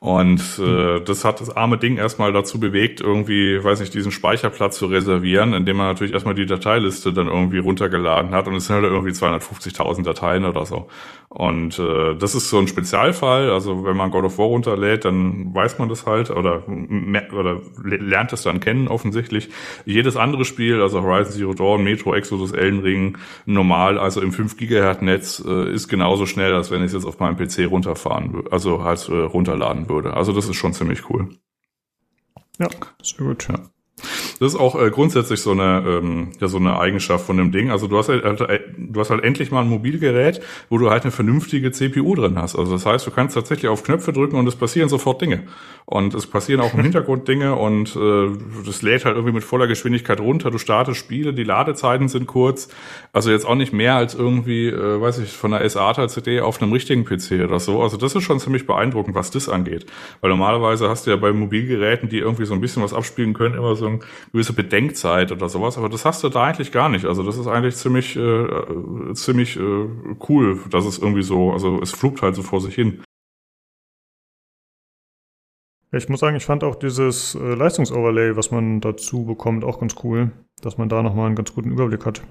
Und 0.00 0.60
äh, 0.60 1.00
das 1.00 1.24
hat 1.24 1.40
das 1.40 1.50
arme 1.56 1.76
Ding 1.76 1.96
erstmal 1.96 2.32
dazu 2.32 2.60
bewegt, 2.60 3.00
irgendwie, 3.00 3.62
weiß 3.62 3.80
nicht, 3.80 3.92
diesen 3.94 4.12
Speicherplatz 4.12 4.78
zu 4.78 4.86
reservieren, 4.86 5.54
indem 5.54 5.78
man 5.78 5.88
natürlich 5.88 6.12
erstmal 6.12 6.34
die 6.34 6.46
Dateiliste 6.46 7.12
dann 7.12 7.26
irgendwie 7.26 7.58
runtergeladen 7.58 8.30
hat. 8.30 8.46
Und 8.46 8.54
es 8.54 8.66
sind 8.66 8.76
halt 8.76 8.84
irgendwie 8.84 9.10
250.000 9.10 10.04
Dateien 10.04 10.44
oder 10.44 10.64
so. 10.66 10.86
Und 11.28 11.78
äh, 11.80 12.14
das 12.14 12.36
ist 12.36 12.48
so 12.48 12.58
ein 12.58 12.68
Spezialfall. 12.68 13.50
Also 13.50 13.84
wenn 13.84 13.96
man 13.96 14.12
God 14.12 14.24
of 14.24 14.38
War 14.38 14.46
runterlädt, 14.46 15.04
dann 15.04 15.52
weiß 15.52 15.78
man 15.80 15.88
das 15.88 16.06
halt 16.06 16.30
oder, 16.30 16.62
oder 16.68 17.60
lernt 17.82 18.32
es 18.32 18.42
dann 18.42 18.60
kennen 18.60 18.86
offensichtlich. 18.86 19.48
Jedes 19.84 20.16
andere 20.16 20.44
Spiel, 20.44 20.80
also 20.80 21.02
Horizon 21.02 21.32
Zero 21.32 21.54
Dawn, 21.54 21.82
Metro, 21.82 22.14
Exodus, 22.14 22.52
Elden 22.52 22.80
Ring, 22.80 23.18
normal, 23.46 23.98
also 23.98 24.20
im 24.20 24.32
5 24.32 24.56
Gigahertz 24.56 25.02
Netz, 25.02 25.44
äh, 25.46 25.72
ist 25.72 25.88
genauso 25.88 26.24
schnell, 26.24 26.54
als 26.54 26.70
wenn 26.70 26.80
ich 26.80 26.86
es 26.86 26.92
jetzt 26.94 27.04
auf 27.04 27.18
meinem 27.18 27.36
PC 27.36 27.68
runterfahren, 27.70 28.44
also 28.50 28.84
halt 28.84 29.06
äh, 29.08 29.14
runterladen 29.14 29.87
würde. 29.88 30.14
Also 30.14 30.32
das 30.32 30.48
ist 30.48 30.56
schon 30.56 30.72
ziemlich 30.72 31.08
cool. 31.10 31.36
Ja, 32.58 32.68
sehr 33.02 33.26
gut. 33.26 33.48
Ja. 33.48 33.70
Das 34.40 34.54
ist 34.54 34.60
auch 34.60 34.80
äh, 34.80 34.90
grundsätzlich 34.90 35.40
so 35.40 35.52
eine, 35.52 35.84
ähm, 35.86 36.28
ja, 36.40 36.48
so 36.48 36.58
eine 36.58 36.78
Eigenschaft 36.78 37.26
von 37.26 37.36
dem 37.36 37.52
Ding. 37.52 37.70
Also 37.70 37.86
du 37.88 37.98
hast 37.98 38.08
halt, 38.08 38.24
äh, 38.24 38.60
du 38.76 39.00
hast 39.00 39.10
halt 39.10 39.24
endlich 39.24 39.50
mal 39.50 39.62
ein 39.62 39.68
Mobilgerät, 39.68 40.40
wo 40.68 40.78
du 40.78 40.90
halt 40.90 41.02
eine 41.02 41.10
vernünftige 41.10 41.72
CPU 41.72 42.14
drin 42.14 42.38
hast. 42.38 42.56
Also 42.56 42.72
das 42.72 42.86
heißt, 42.86 43.06
du 43.06 43.10
kannst 43.10 43.34
tatsächlich 43.34 43.68
auf 43.68 43.82
Knöpfe 43.82 44.12
drücken 44.12 44.36
und 44.36 44.46
es 44.46 44.56
passieren 44.56 44.88
sofort 44.88 45.20
Dinge. 45.20 45.44
Und 45.86 46.14
es 46.14 46.26
passieren 46.26 46.60
auch 46.60 46.74
im 46.74 46.80
Hintergrund 46.88 47.26
Dinge 47.28 47.56
und 47.56 47.96
äh, 47.96 48.30
das 48.64 48.82
lädt 48.82 49.04
halt 49.04 49.16
irgendwie 49.16 49.34
mit 49.34 49.44
voller 49.44 49.66
Geschwindigkeit 49.66 50.20
runter. 50.20 50.50
Du 50.50 50.58
startest 50.58 50.98
Spiele, 50.98 51.32
die 51.32 51.44
Ladezeiten 51.44 52.08
sind 52.08 52.26
kurz. 52.26 52.68
Also 53.12 53.30
jetzt 53.30 53.46
auch 53.46 53.54
nicht 53.54 53.72
mehr 53.72 53.94
als 53.94 54.14
irgendwie, 54.14 54.68
äh, 54.68 55.00
weiß 55.00 55.18
ich, 55.18 55.32
von 55.32 55.50
der 55.50 55.68
SATA-CD 55.68 56.40
auf 56.40 56.62
einem 56.62 56.72
richtigen 56.72 57.04
PC 57.04 57.44
oder 57.44 57.58
so. 57.58 57.82
Also 57.82 57.96
das 57.96 58.14
ist 58.14 58.22
schon 58.22 58.38
ziemlich 58.38 58.66
beeindruckend, 58.66 59.14
was 59.14 59.30
das 59.30 59.48
angeht. 59.48 59.86
Weil 60.20 60.30
normalerweise 60.30 60.88
hast 60.88 61.06
du 61.06 61.10
ja 61.10 61.16
bei 61.16 61.32
Mobilgeräten, 61.32 62.08
die 62.08 62.18
irgendwie 62.18 62.44
so 62.44 62.54
ein 62.54 62.60
bisschen 62.60 62.82
was 62.82 62.92
abspielen 62.92 63.34
können, 63.34 63.54
immer 63.54 63.74
so 63.74 63.86
ein 63.86 64.00
gewisse 64.32 64.52
Bedenkzeit 64.52 65.32
oder 65.32 65.48
sowas, 65.48 65.78
aber 65.78 65.88
das 65.88 66.04
hast 66.04 66.22
du 66.22 66.28
da 66.28 66.44
eigentlich 66.44 66.72
gar 66.72 66.88
nicht. 66.88 67.04
Also 67.04 67.22
das 67.22 67.36
ist 67.36 67.46
eigentlich 67.46 67.76
ziemlich, 67.76 68.16
äh, 68.16 69.12
ziemlich 69.14 69.56
äh, 69.56 69.88
cool, 70.28 70.60
dass 70.70 70.84
es 70.84 70.98
irgendwie 70.98 71.22
so, 71.22 71.52
also 71.52 71.80
es 71.80 71.92
flugt 71.92 72.22
halt 72.22 72.34
so 72.34 72.42
vor 72.42 72.60
sich 72.60 72.74
hin. 72.74 73.02
Ich 75.90 76.08
muss 76.08 76.20
sagen, 76.20 76.36
ich 76.36 76.44
fand 76.44 76.64
auch 76.64 76.74
dieses 76.74 77.34
äh, 77.34 77.54
Leistungsoverlay, 77.54 78.36
was 78.36 78.50
man 78.50 78.80
dazu 78.80 79.24
bekommt, 79.24 79.64
auch 79.64 79.80
ganz 79.80 79.96
cool, 80.04 80.32
dass 80.60 80.76
man 80.76 80.90
da 80.90 81.02
nochmal 81.02 81.26
einen 81.26 81.36
ganz 81.36 81.54
guten 81.54 81.70
Überblick 81.70 82.04
hat. 82.04 82.22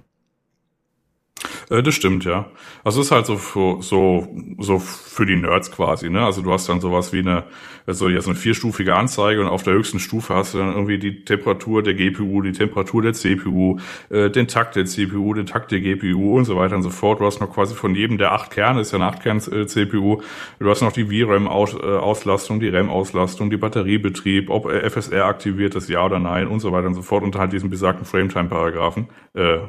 Äh, 1.69 1.83
das 1.83 1.95
stimmt, 1.95 2.23
ja. 2.23 2.45
Also 2.83 3.01
es 3.01 3.07
ist 3.07 3.11
halt 3.11 3.25
so 3.25 3.35
für, 3.37 3.81
so, 3.81 4.27
so 4.57 4.79
für 4.79 5.25
die 5.25 5.35
Nerds 5.35 5.71
quasi, 5.71 6.09
ne? 6.09 6.23
Also 6.23 6.41
du 6.41 6.51
hast 6.51 6.69
dann 6.69 6.79
sowas 6.79 7.11
wie 7.11 7.19
eine, 7.19 7.43
also 7.85 8.07
jetzt 8.07 8.27
eine 8.27 8.35
vierstufige 8.35 8.95
Anzeige 8.95 9.41
und 9.41 9.47
auf 9.47 9.63
der 9.63 9.73
höchsten 9.73 9.99
Stufe 9.99 10.33
hast 10.33 10.53
du 10.53 10.59
dann 10.59 10.73
irgendwie 10.73 10.97
die 10.97 11.25
Temperatur 11.25 11.83
der 11.83 11.93
GPU, 11.93 12.41
die 12.41 12.53
Temperatur 12.53 13.01
der 13.01 13.13
CPU, 13.13 13.79
äh, 14.09 14.29
den 14.29 14.47
Takt 14.47 14.77
der 14.77 14.85
CPU, 14.85 15.33
den 15.33 15.45
Takt 15.45 15.71
der 15.71 15.81
GPU 15.81 16.37
und 16.37 16.45
so 16.45 16.55
weiter 16.55 16.75
und 16.75 16.83
so 16.83 16.89
fort. 16.89 17.19
Du 17.19 17.25
hast 17.25 17.41
noch 17.41 17.53
quasi 17.53 17.75
von 17.75 17.95
jedem 17.95 18.17
der 18.17 18.31
acht 18.31 18.51
Kerne, 18.51 18.79
ist 18.81 18.91
ja 18.93 18.99
eine 18.99 19.07
acht 19.07 19.21
Kern 19.21 19.41
CPU, 19.41 20.21
du 20.59 20.69
hast 20.69 20.81
noch 20.81 20.93
die 20.93 21.05
VRAM-Auslastung, 21.05 22.59
die 22.59 22.69
RAM-Auslastung, 22.69 23.49
die 23.49 23.57
Batteriebetrieb, 23.57 24.49
ob 24.49 24.71
FSR 24.71 25.25
aktiviert 25.25 25.75
ist, 25.75 25.89
ja 25.89 26.05
oder 26.05 26.19
nein 26.19 26.47
und 26.47 26.59
so 26.59 26.71
weiter 26.71 26.87
und 26.87 26.93
so 26.93 27.01
fort 27.01 27.23
und 27.23 27.35
halt 27.35 27.51
diesen 27.51 27.69
besagten 27.69 28.05
Frametime-Paragraphen, 28.05 29.09
äh, 29.33 29.59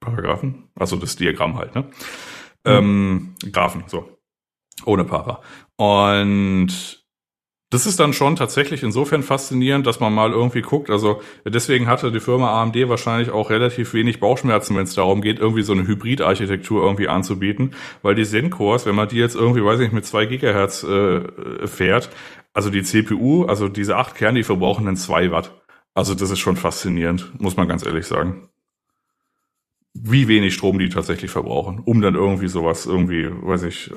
Paragraphen, 0.00 0.68
also 0.74 0.96
das 0.96 1.16
Diagramm 1.16 1.56
halt, 1.56 1.74
ne? 1.74 1.82
Mhm. 1.82 1.90
Ähm, 2.64 3.34
Graphen, 3.52 3.84
so. 3.86 4.16
Ohne 4.84 5.04
Para. 5.04 5.42
Und 5.76 7.00
das 7.70 7.86
ist 7.86 8.00
dann 8.00 8.12
schon 8.12 8.34
tatsächlich 8.34 8.82
insofern 8.82 9.22
faszinierend, 9.22 9.86
dass 9.86 10.00
man 10.00 10.12
mal 10.12 10.32
irgendwie 10.32 10.62
guckt. 10.62 10.90
Also 10.90 11.22
deswegen 11.44 11.86
hatte 11.86 12.10
die 12.10 12.18
Firma 12.18 12.60
AMD 12.60 12.88
wahrscheinlich 12.88 13.30
auch 13.30 13.48
relativ 13.50 13.94
wenig 13.94 14.18
Bauchschmerzen, 14.18 14.76
wenn 14.76 14.82
es 14.82 14.94
darum 14.94 15.22
geht, 15.22 15.38
irgendwie 15.38 15.62
so 15.62 15.72
eine 15.72 15.86
Hybrid-Architektur 15.86 16.82
irgendwie 16.82 17.08
anzubieten, 17.08 17.74
weil 18.02 18.16
die 18.16 18.24
Zen-Cores, 18.24 18.86
wenn 18.86 18.96
man 18.96 19.08
die 19.08 19.18
jetzt 19.18 19.36
irgendwie, 19.36 19.64
weiß 19.64 19.80
ich, 19.80 19.92
mit 19.92 20.04
zwei 20.04 20.26
Gigahertz 20.26 20.82
äh, 20.82 21.66
fährt, 21.66 22.10
also 22.52 22.70
die 22.70 22.82
CPU, 22.82 23.44
also 23.44 23.68
diese 23.68 23.96
acht 23.96 24.16
Kerne, 24.16 24.40
die 24.40 24.44
verbrauchen 24.44 24.86
dann 24.86 24.96
zwei 24.96 25.30
Watt. 25.30 25.54
Also 25.94 26.14
das 26.14 26.30
ist 26.30 26.40
schon 26.40 26.56
faszinierend, 26.56 27.40
muss 27.40 27.56
man 27.56 27.68
ganz 27.68 27.86
ehrlich 27.86 28.06
sagen 28.06 28.48
wie 29.92 30.28
wenig 30.28 30.54
Strom 30.54 30.78
die 30.78 30.88
tatsächlich 30.88 31.32
verbrauchen, 31.32 31.80
um 31.84 32.00
dann 32.00 32.14
irgendwie 32.14 32.46
sowas 32.46 32.86
irgendwie, 32.86 33.28
weiß 33.28 33.64
ich, 33.64 33.90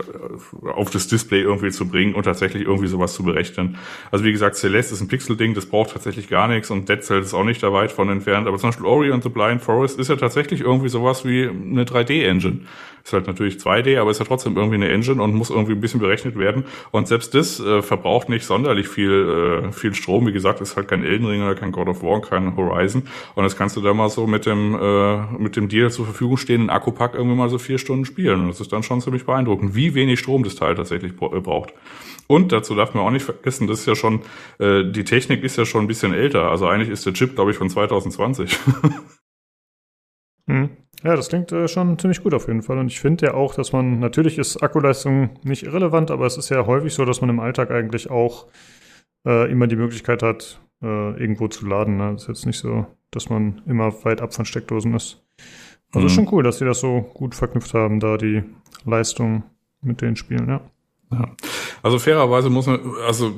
auf 0.64 0.90
das 0.90 1.08
Display 1.08 1.42
irgendwie 1.42 1.70
zu 1.70 1.88
bringen 1.88 2.16
und 2.16 2.24
tatsächlich 2.24 2.64
irgendwie 2.64 2.88
sowas 2.88 3.14
zu 3.14 3.24
berechnen. 3.24 3.78
Also 4.12 4.26
wie 4.26 4.32
gesagt, 4.32 4.56
Celeste 4.56 4.96
ist 4.96 5.02
ein 5.02 5.08
Pixel-Ding, 5.08 5.54
das 5.54 5.68
braucht 5.68 5.92
tatsächlich 5.92 6.30
gar 6.30 6.48
nichts 6.48 6.72
und 6.72 6.90
Dead 6.90 7.04
Cells 7.04 7.28
ist 7.28 7.34
auch 7.36 7.44
nicht 7.44 7.62
da 7.62 7.72
weit 7.74 7.92
von 7.92 8.10
entfernt, 8.10 8.48
aber 8.48 8.58
zum 8.58 8.70
Beispiel 8.70 8.88
Ori 8.88 9.12
and 9.12 9.22
the 9.22 9.30
Blind 9.30 9.62
Forest 9.62 10.00
ist 10.00 10.10
ja 10.10 10.16
tatsächlich 10.16 10.62
irgendwie 10.62 10.90
sowas 10.90 11.26
wie 11.26 11.48
eine 11.48 11.84
3D-Engine. 11.84 12.62
Ist 13.04 13.12
halt 13.12 13.28
natürlich 13.28 13.56
2D, 13.56 14.00
aber 14.00 14.12
ist 14.12 14.20
ja 14.20 14.26
trotzdem 14.26 14.56
irgendwie 14.56 14.76
eine 14.76 14.88
Engine 14.88 15.22
und 15.22 15.34
muss 15.34 15.50
irgendwie 15.50 15.74
ein 15.74 15.82
bisschen 15.82 16.00
berechnet 16.00 16.38
werden. 16.38 16.64
Und 16.92 17.10
selbst 17.10 17.34
das 17.36 17.60
äh, 17.60 17.82
verbraucht 17.82 18.30
nicht 18.30 18.46
sonderlich 18.46 18.88
viel, 18.88 19.66
äh, 19.66 19.72
viel 19.74 19.94
Strom. 19.94 20.26
Wie 20.26 20.32
gesagt, 20.32 20.62
ist 20.62 20.78
halt 20.78 20.88
kein 20.88 21.04
Elden 21.04 21.28
Ring 21.28 21.42
oder 21.42 21.56
kein 21.56 21.74
God 21.74 21.90
of 21.90 22.02
War, 22.02 22.22
kein 22.22 22.56
Horizon. 22.56 23.04
Und 23.36 23.44
das 23.44 23.58
kannst 23.58 23.76
du 23.76 23.82
da 23.82 23.94
mal 23.94 24.10
so 24.10 24.26
mit 24.26 24.46
dem, 24.46 24.78
äh, 24.82 25.22
mit 25.38 25.58
dem 25.58 25.68
dir 25.68 25.90
zur 25.90 26.06
Verfügung 26.06 26.38
stehenden 26.38 26.70
Akkupack 26.70 27.14
irgendwie 27.14 27.36
mal 27.36 27.50
so 27.50 27.58
vier 27.58 27.78
Stunden 27.78 28.06
spielen. 28.06 28.42
Und 28.42 28.48
das 28.48 28.62
ist 28.62 28.72
dann 28.72 28.84
schon 28.84 29.02
ziemlich 29.02 29.26
beeindruckend, 29.26 29.76
wie 29.76 29.96
wenig 29.96 30.20
Strom 30.20 30.44
das 30.46 30.56
Teil 30.56 30.76
tatsächlich 30.76 31.12
äh, 31.12 31.40
braucht. 31.42 31.74
Und 32.28 32.54
dazu 32.54 32.74
darf 32.74 32.94
man 32.94 33.04
auch 33.04 33.12
nicht 33.12 33.26
vergessen, 33.26 33.68
das 33.68 33.82
ist 33.82 33.86
ja 33.86 33.96
schon, 33.96 34.22
äh, 34.60 34.86
die 34.86 35.04
Technik 35.04 35.44
ist 35.44 35.58
ja 35.58 35.66
schon 35.66 35.82
ein 35.82 35.88
bisschen 35.88 36.14
älter. 36.14 36.50
Also 36.50 36.68
eigentlich 36.68 36.90
ist 36.90 37.06
der 37.06 37.14
Chip, 37.14 37.36
glaube 37.36 37.52
ich, 37.52 37.58
von 37.58 37.70
2020. 37.70 38.58
hm. 40.48 40.83
Ja, 41.04 41.18
das 41.18 41.28
klingt 41.28 41.52
äh, 41.52 41.68
schon 41.68 42.00
ziemlich 42.00 42.24
gut 42.24 42.34
auf 42.34 42.48
jeden 42.48 42.64
Fall. 42.64 42.78
Und 42.78 42.88
ich 42.88 43.02
finde 43.02 43.28
ja 43.28 43.34
auch, 43.34 43.56
dass 43.56 43.74
man, 43.74 44.00
natürlich 44.00 44.38
ist 44.38 44.64
Akkuleistung 44.64 45.32
nicht 45.44 45.64
irrelevant, 45.64 46.12
aber 46.12 46.26
es 46.26 46.38
ist 46.38 46.50
ja 46.50 46.66
häufig 46.66 46.94
so, 46.94 47.04
dass 47.04 47.20
man 47.20 47.30
im 47.30 47.42
Alltag 47.42 47.72
eigentlich 47.72 48.10
auch 48.10 48.48
äh, 49.26 49.52
immer 49.52 49.68
die 49.68 49.76
Möglichkeit 49.76 50.24
hat, 50.24 50.62
äh, 50.82 50.86
irgendwo 51.20 51.50
zu 51.50 51.66
laden. 51.66 51.98
Ne? 51.98 52.14
Das 52.14 52.24
ist 52.24 52.28
jetzt 52.30 52.46
nicht 52.46 52.60
so, 52.60 52.86
dass 53.12 53.30
man 53.30 53.62
immer 53.66 53.94
weit 54.06 54.22
ab 54.22 54.34
von 54.34 54.46
Steckdosen 54.46 54.94
ist. 54.94 55.22
Also 55.92 56.00
mhm. 56.00 56.06
ist 56.06 56.14
schon 56.14 56.30
cool, 56.32 56.44
dass 56.44 56.60
sie 56.60 56.66
das 56.66 56.80
so 56.80 57.02
gut 57.14 57.36
verknüpft 57.36 57.74
haben, 57.74 58.00
da 58.00 58.18
die 58.18 58.44
Leistung 58.86 59.44
mit 59.82 60.02
den 60.02 60.16
Spielen, 60.16 60.48
ja. 60.48 60.62
ja. 61.12 61.36
Also 61.82 62.00
fairerweise 62.00 62.50
muss 62.50 62.66
man, 62.66 62.80
also 63.06 63.34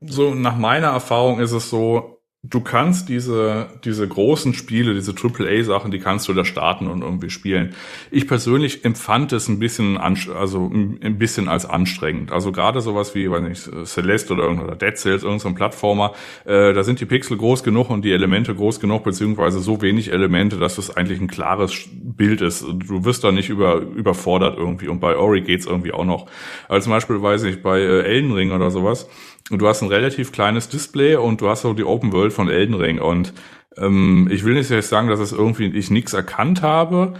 so 0.00 0.34
nach 0.34 0.56
meiner 0.56 0.88
Erfahrung 0.88 1.38
ist 1.38 1.52
es 1.52 1.68
so, 1.68 2.13
du 2.46 2.60
kannst 2.60 3.08
diese, 3.08 3.68
diese 3.84 4.06
großen 4.06 4.52
Spiele, 4.52 4.94
diese 4.94 5.14
AAA-Sachen, 5.14 5.90
die 5.90 5.98
kannst 5.98 6.28
du 6.28 6.34
da 6.34 6.44
starten 6.44 6.88
und 6.88 7.00
irgendwie 7.00 7.30
spielen. 7.30 7.74
Ich 8.10 8.28
persönlich 8.28 8.84
empfand 8.84 9.32
es 9.32 9.48
ein 9.48 9.58
bisschen, 9.58 9.96
also 9.96 10.70
ein 10.70 11.18
bisschen 11.18 11.48
als 11.48 11.64
anstrengend. 11.64 12.32
Also 12.32 12.52
gerade 12.52 12.82
sowas 12.82 13.14
wie, 13.14 13.30
weiß 13.30 13.42
nicht, 13.42 13.86
Celeste 13.86 14.34
oder, 14.34 14.50
oder 14.50 14.76
Dead 14.76 14.96
Cells, 14.96 15.22
irgendein 15.22 15.54
Plattformer, 15.54 16.12
äh, 16.44 16.74
da 16.74 16.84
sind 16.84 17.00
die 17.00 17.06
Pixel 17.06 17.38
groß 17.38 17.62
genug 17.62 17.88
und 17.88 18.04
die 18.04 18.12
Elemente 18.12 18.54
groß 18.54 18.78
genug, 18.78 19.04
beziehungsweise 19.04 19.60
so 19.60 19.80
wenig 19.80 20.12
Elemente, 20.12 20.58
dass 20.58 20.76
es 20.76 20.94
eigentlich 20.94 21.20
ein 21.20 21.28
klares 21.28 21.88
Bild 21.94 22.42
ist. 22.42 22.62
Du 22.62 23.04
wirst 23.06 23.24
da 23.24 23.32
nicht 23.32 23.48
über, 23.48 23.80
überfordert 23.80 24.58
irgendwie. 24.58 24.88
Und 24.88 25.00
bei 25.00 25.16
Ori 25.16 25.40
geht's 25.40 25.64
irgendwie 25.64 25.92
auch 25.92 26.04
noch. 26.04 26.26
Also 26.68 26.84
zum 26.84 26.92
Beispiel, 26.92 27.22
weiß 27.22 27.44
ich, 27.44 27.62
bei 27.62 27.80
äh, 27.80 28.02
Elden 28.02 28.32
Ring 28.32 28.52
oder 28.52 28.70
sowas, 28.70 29.08
und 29.50 29.60
du 29.60 29.68
hast 29.68 29.82
ein 29.82 29.88
relativ 29.88 30.32
kleines 30.32 30.68
Display 30.68 31.16
und 31.16 31.40
du 31.40 31.48
hast 31.48 31.62
so 31.62 31.74
die 31.74 31.84
Open 31.84 32.12
World 32.12 32.32
von 32.32 32.48
Elden 32.48 32.74
Ring. 32.74 32.98
Und 32.98 33.34
ähm, 33.76 34.28
ich 34.30 34.44
will 34.44 34.54
nicht 34.54 34.68
sagen, 34.68 35.08
dass 35.08 35.20
es 35.20 35.32
irgendwie 35.32 35.66
ich 35.66 35.90
nichts 35.90 36.12
erkannt 36.12 36.62
habe, 36.62 37.14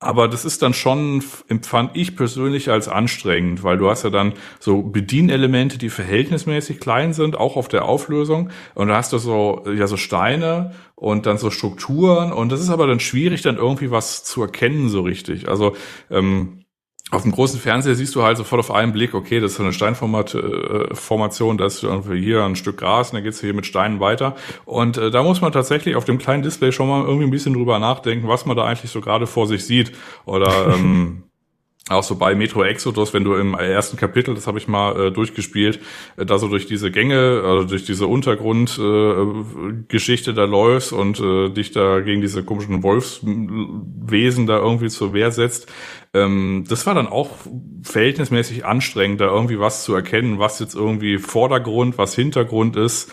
aber 0.00 0.28
das 0.28 0.44
ist 0.44 0.62
dann 0.62 0.74
schon, 0.74 1.24
empfand 1.48 1.96
ich 1.96 2.14
persönlich 2.16 2.70
als 2.70 2.86
anstrengend, 2.86 3.64
weil 3.64 3.78
du 3.78 3.90
hast 3.90 4.04
ja 4.04 4.10
dann 4.10 4.34
so 4.60 4.82
Bedienelemente, 4.82 5.76
die 5.76 5.90
verhältnismäßig 5.90 6.78
klein 6.78 7.12
sind, 7.12 7.36
auch 7.36 7.56
auf 7.56 7.66
der 7.66 7.84
Auflösung. 7.84 8.50
Und 8.76 8.88
da 8.88 8.96
hast 8.96 9.12
du 9.12 9.18
so, 9.18 9.64
ja, 9.66 9.88
so 9.88 9.96
Steine 9.96 10.72
und 10.94 11.26
dann 11.26 11.36
so 11.38 11.50
Strukturen. 11.50 12.32
Und 12.32 12.52
das 12.52 12.60
ist 12.60 12.70
aber 12.70 12.86
dann 12.86 13.00
schwierig, 13.00 13.42
dann 13.42 13.56
irgendwie 13.56 13.90
was 13.90 14.22
zu 14.22 14.40
erkennen 14.42 14.88
so 14.88 15.00
richtig. 15.02 15.48
Also, 15.48 15.74
ähm, 16.10 16.57
auf 17.10 17.22
dem 17.22 17.32
großen 17.32 17.58
Fernseher 17.58 17.94
siehst 17.94 18.14
du 18.14 18.22
halt 18.22 18.36
sofort 18.36 18.60
auf 18.60 18.70
einen 18.70 18.92
Blick, 18.92 19.14
okay, 19.14 19.40
das 19.40 19.52
ist 19.52 19.60
eine 19.60 19.72
Steinformation, 19.72 21.54
äh, 21.54 21.58
da 21.58 21.66
ist 21.66 21.80
hier 21.80 22.44
ein 22.44 22.56
Stück 22.56 22.78
Gras 22.78 23.10
und 23.10 23.16
dann 23.16 23.24
geht's 23.24 23.40
hier 23.40 23.54
mit 23.54 23.66
Steinen 23.66 23.98
weiter. 23.98 24.36
Und 24.66 24.98
äh, 24.98 25.10
da 25.10 25.22
muss 25.22 25.40
man 25.40 25.52
tatsächlich 25.52 25.96
auf 25.96 26.04
dem 26.04 26.18
kleinen 26.18 26.42
Display 26.42 26.70
schon 26.70 26.88
mal 26.88 27.02
irgendwie 27.02 27.24
ein 27.24 27.30
bisschen 27.30 27.54
drüber 27.54 27.78
nachdenken, 27.78 28.28
was 28.28 28.44
man 28.44 28.56
da 28.56 28.64
eigentlich 28.64 28.90
so 28.90 29.00
gerade 29.00 29.26
vor 29.26 29.46
sich 29.46 29.64
sieht. 29.64 29.92
Oder 30.26 30.74
ähm, 30.74 31.22
auch 31.88 32.02
so 32.02 32.16
bei 32.16 32.34
Metro 32.34 32.64
Exodus, 32.64 33.14
wenn 33.14 33.24
du 33.24 33.34
im 33.34 33.54
ersten 33.54 33.96
Kapitel, 33.96 34.34
das 34.34 34.46
habe 34.46 34.58
ich 34.58 34.68
mal 34.68 35.06
äh, 35.06 35.10
durchgespielt, 35.10 35.80
äh, 36.16 36.26
da 36.26 36.38
so 36.38 36.48
durch 36.48 36.66
diese 36.66 36.90
Gänge, 36.90 37.42
also 37.44 37.64
durch 37.64 37.84
diese 37.84 38.06
Untergrundgeschichte 38.06 40.30
äh, 40.30 40.34
da 40.34 40.44
läufst 40.44 40.92
und 40.92 41.20
äh, 41.20 41.48
dich 41.50 41.72
da 41.72 42.00
gegen 42.00 42.20
diese 42.20 42.44
komischen 42.44 42.82
Wolfswesen 42.82 44.46
da 44.46 44.58
irgendwie 44.58 44.88
zur 44.88 45.12
Wehr 45.12 45.30
setzt. 45.30 45.70
Ähm, 46.14 46.64
das 46.68 46.86
war 46.86 46.94
dann 46.94 47.06
auch 47.06 47.30
verhältnismäßig 47.82 48.64
anstrengend, 48.64 49.20
da 49.20 49.26
irgendwie 49.26 49.58
was 49.58 49.84
zu 49.84 49.94
erkennen, 49.94 50.38
was 50.38 50.60
jetzt 50.60 50.74
irgendwie 50.74 51.18
Vordergrund, 51.18 51.98
was 51.98 52.14
Hintergrund 52.14 52.76
ist. 52.76 53.12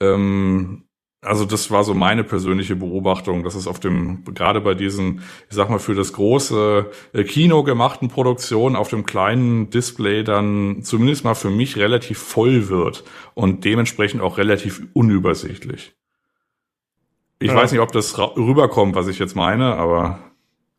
Ähm, 0.00 0.85
also 1.22 1.44
das 1.44 1.70
war 1.70 1.82
so 1.82 1.94
meine 1.94 2.24
persönliche 2.24 2.76
Beobachtung, 2.76 3.42
dass 3.42 3.54
es 3.54 3.66
auf 3.66 3.80
dem, 3.80 4.24
gerade 4.34 4.60
bei 4.60 4.74
diesen, 4.74 5.22
ich 5.48 5.56
sag 5.56 5.70
mal, 5.70 5.78
für 5.78 5.94
das 5.94 6.12
große 6.12 6.90
äh, 7.12 7.24
Kino 7.24 7.62
gemachten 7.64 8.08
Produktionen 8.08 8.76
auf 8.76 8.88
dem 8.88 9.04
kleinen 9.06 9.70
Display 9.70 10.22
dann 10.22 10.82
zumindest 10.82 11.24
mal 11.24 11.34
für 11.34 11.50
mich 11.50 11.76
relativ 11.76 12.18
voll 12.18 12.68
wird 12.68 13.04
und 13.34 13.64
dementsprechend 13.64 14.20
auch 14.20 14.38
relativ 14.38 14.82
unübersichtlich. 14.92 15.94
Ich 17.38 17.50
ja. 17.50 17.56
weiß 17.56 17.72
nicht, 17.72 17.80
ob 17.80 17.92
das 17.92 18.18
rüberkommt, 18.18 18.94
was 18.94 19.08
ich 19.08 19.18
jetzt 19.18 19.36
meine, 19.36 19.74
aber. 19.76 20.20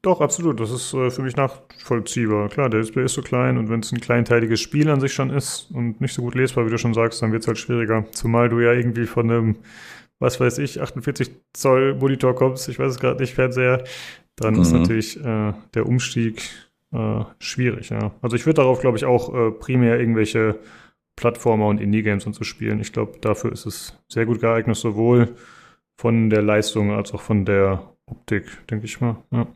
Doch, 0.01 0.21
absolut. 0.21 0.59
Das 0.59 0.71
ist 0.71 0.93
äh, 0.93 1.09
für 1.11 1.21
mich 1.21 1.35
nachvollziehbar. 1.35 2.49
Klar, 2.49 2.69
der 2.69 2.79
Display 2.79 3.03
ist 3.05 3.13
so 3.13 3.21
klein 3.21 3.57
und 3.57 3.69
wenn 3.69 3.81
es 3.81 3.91
ein 3.91 3.99
kleinteiliges 3.99 4.61
Spiel 4.61 4.89
an 4.89 4.99
sich 4.99 5.13
schon 5.13 5.29
ist 5.29 5.69
und 5.73 5.99
nicht 6.01 6.13
so 6.13 6.21
gut 6.21 6.35
lesbar, 6.35 6.65
wie 6.65 6.69
du 6.69 6.77
schon 6.77 6.93
sagst, 6.93 7.21
dann 7.21 7.31
wird 7.31 7.41
es 7.41 7.47
halt 7.47 7.57
schwieriger. 7.57 8.05
Zumal 8.11 8.49
du 8.49 8.59
ja 8.59 8.73
irgendwie 8.73 9.05
von 9.05 9.29
einem 9.29 9.55
was 10.19 10.39
weiß 10.39 10.57
ich, 10.59 10.81
48 10.81 11.29
Zoll 11.53 11.95
Monitor 11.95 12.35
kommst, 12.35 12.69
ich 12.69 12.79
weiß 12.79 12.91
es 12.91 12.99
gerade 12.99 13.21
nicht, 13.21 13.33
Fernseher, 13.33 13.83
dann 14.35 14.55
mhm. 14.55 14.61
ist 14.61 14.71
natürlich 14.71 15.23
äh, 15.23 15.53
der 15.73 15.85
Umstieg 15.85 16.41
äh, 16.93 17.23
schwierig. 17.39 17.89
Ja. 17.89 18.11
Also 18.21 18.35
ich 18.35 18.45
würde 18.45 18.61
darauf, 18.61 18.79
glaube 18.79 18.97
ich, 18.97 19.05
auch 19.05 19.33
äh, 19.33 19.51
primär 19.51 19.99
irgendwelche 19.99 20.59
Plattformer 21.15 21.67
und 21.67 21.79
Indie-Games 21.79 22.25
und 22.25 22.33
so 22.33 22.43
spielen. 22.43 22.79
Ich 22.79 22.93
glaube, 22.93 23.19
dafür 23.19 23.51
ist 23.51 23.65
es 23.65 23.97
sehr 24.07 24.25
gut 24.25 24.39
geeignet, 24.39 24.77
sowohl 24.77 25.35
von 25.99 26.29
der 26.29 26.43
Leistung 26.43 26.91
als 26.91 27.11
auch 27.13 27.21
von 27.21 27.43
der 27.43 27.93
Optik, 28.05 28.45
denke 28.67 28.85
ich 28.85 29.01
mal. 29.01 29.17
Ja. 29.31 29.47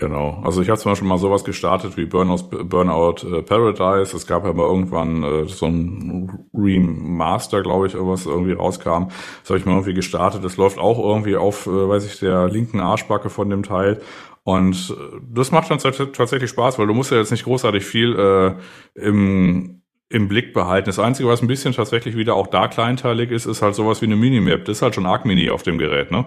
Genau. 0.00 0.40
Also 0.44 0.62
ich 0.62 0.70
habe 0.70 0.78
zum 0.78 0.92
Beispiel 0.92 1.08
mal 1.08 1.18
sowas 1.18 1.42
gestartet 1.42 1.96
wie 1.96 2.06
Burnout, 2.06 2.50
Burnout 2.64 3.26
äh, 3.26 3.42
Paradise. 3.42 4.16
Es 4.16 4.28
gab 4.28 4.44
ja 4.44 4.52
mal 4.52 4.64
irgendwann 4.64 5.24
äh, 5.24 5.48
so 5.48 5.66
ein 5.66 6.48
Remaster, 6.54 7.62
glaube 7.62 7.88
ich, 7.88 7.94
was 7.98 8.24
irgendwie 8.24 8.52
rauskam. 8.52 9.08
Das 9.40 9.50
habe 9.50 9.58
ich 9.58 9.66
mal 9.66 9.72
irgendwie 9.72 9.94
gestartet. 9.94 10.44
Das 10.44 10.56
läuft 10.56 10.78
auch 10.78 11.00
irgendwie 11.00 11.34
auf, 11.36 11.66
äh, 11.66 11.70
weiß 11.88 12.06
ich, 12.06 12.20
der 12.20 12.48
linken 12.48 12.78
Arschbacke 12.78 13.28
von 13.28 13.50
dem 13.50 13.64
Teil. 13.64 14.00
Und 14.44 14.94
äh, 14.96 15.18
das 15.34 15.50
macht 15.50 15.68
dann 15.68 15.80
tatsächlich 15.80 16.50
Spaß, 16.50 16.78
weil 16.78 16.86
du 16.86 16.94
musst 16.94 17.10
ja 17.10 17.16
jetzt 17.16 17.32
nicht 17.32 17.44
großartig 17.44 17.84
viel 17.84 18.16
äh, 18.16 19.00
im 19.04 19.82
im 20.10 20.28
Blick 20.28 20.54
behalten. 20.54 20.86
Das 20.86 20.98
Einzige, 20.98 21.28
was 21.28 21.42
ein 21.42 21.48
bisschen 21.48 21.74
tatsächlich 21.74 22.16
wieder 22.16 22.34
auch 22.34 22.46
da 22.46 22.68
kleinteilig 22.68 23.30
ist, 23.30 23.44
ist 23.44 23.60
halt 23.60 23.74
sowas 23.74 24.00
wie 24.00 24.06
eine 24.06 24.16
Minimap. 24.16 24.64
Das 24.64 24.78
ist 24.78 24.82
halt 24.82 24.94
schon 24.94 25.04
arg 25.04 25.26
mini 25.26 25.50
auf 25.50 25.64
dem 25.64 25.76
Gerät, 25.76 26.10
ne? 26.10 26.24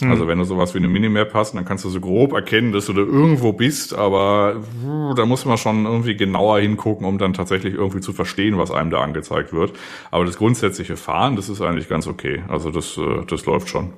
Mhm. 0.00 0.10
Also 0.10 0.26
wenn 0.26 0.38
du 0.38 0.44
sowas 0.44 0.74
wie 0.74 0.78
eine 0.78 0.88
Minimap 0.88 1.34
hast, 1.34 1.54
dann 1.54 1.64
kannst 1.64 1.84
du 1.84 1.88
so 1.88 2.00
grob 2.00 2.32
erkennen, 2.32 2.72
dass 2.72 2.86
du 2.86 2.92
da 2.92 3.02
irgendwo 3.02 3.52
bist, 3.52 3.94
aber 3.94 4.60
da 5.16 5.24
muss 5.24 5.44
man 5.44 5.56
schon 5.56 5.84
irgendwie 5.84 6.16
genauer 6.16 6.58
hingucken, 6.60 7.06
um 7.06 7.18
dann 7.18 7.32
tatsächlich 7.32 7.74
irgendwie 7.74 8.00
zu 8.00 8.12
verstehen, 8.12 8.58
was 8.58 8.70
einem 8.70 8.90
da 8.90 9.00
angezeigt 9.00 9.52
wird. 9.52 9.72
Aber 10.10 10.24
das 10.24 10.36
grundsätzliche 10.36 10.96
Fahren, 10.96 11.36
das 11.36 11.48
ist 11.48 11.60
eigentlich 11.60 11.88
ganz 11.88 12.06
okay. 12.06 12.42
Also 12.48 12.70
das, 12.70 12.98
äh, 12.98 13.24
das 13.26 13.46
läuft 13.46 13.68
schon. 13.68 13.94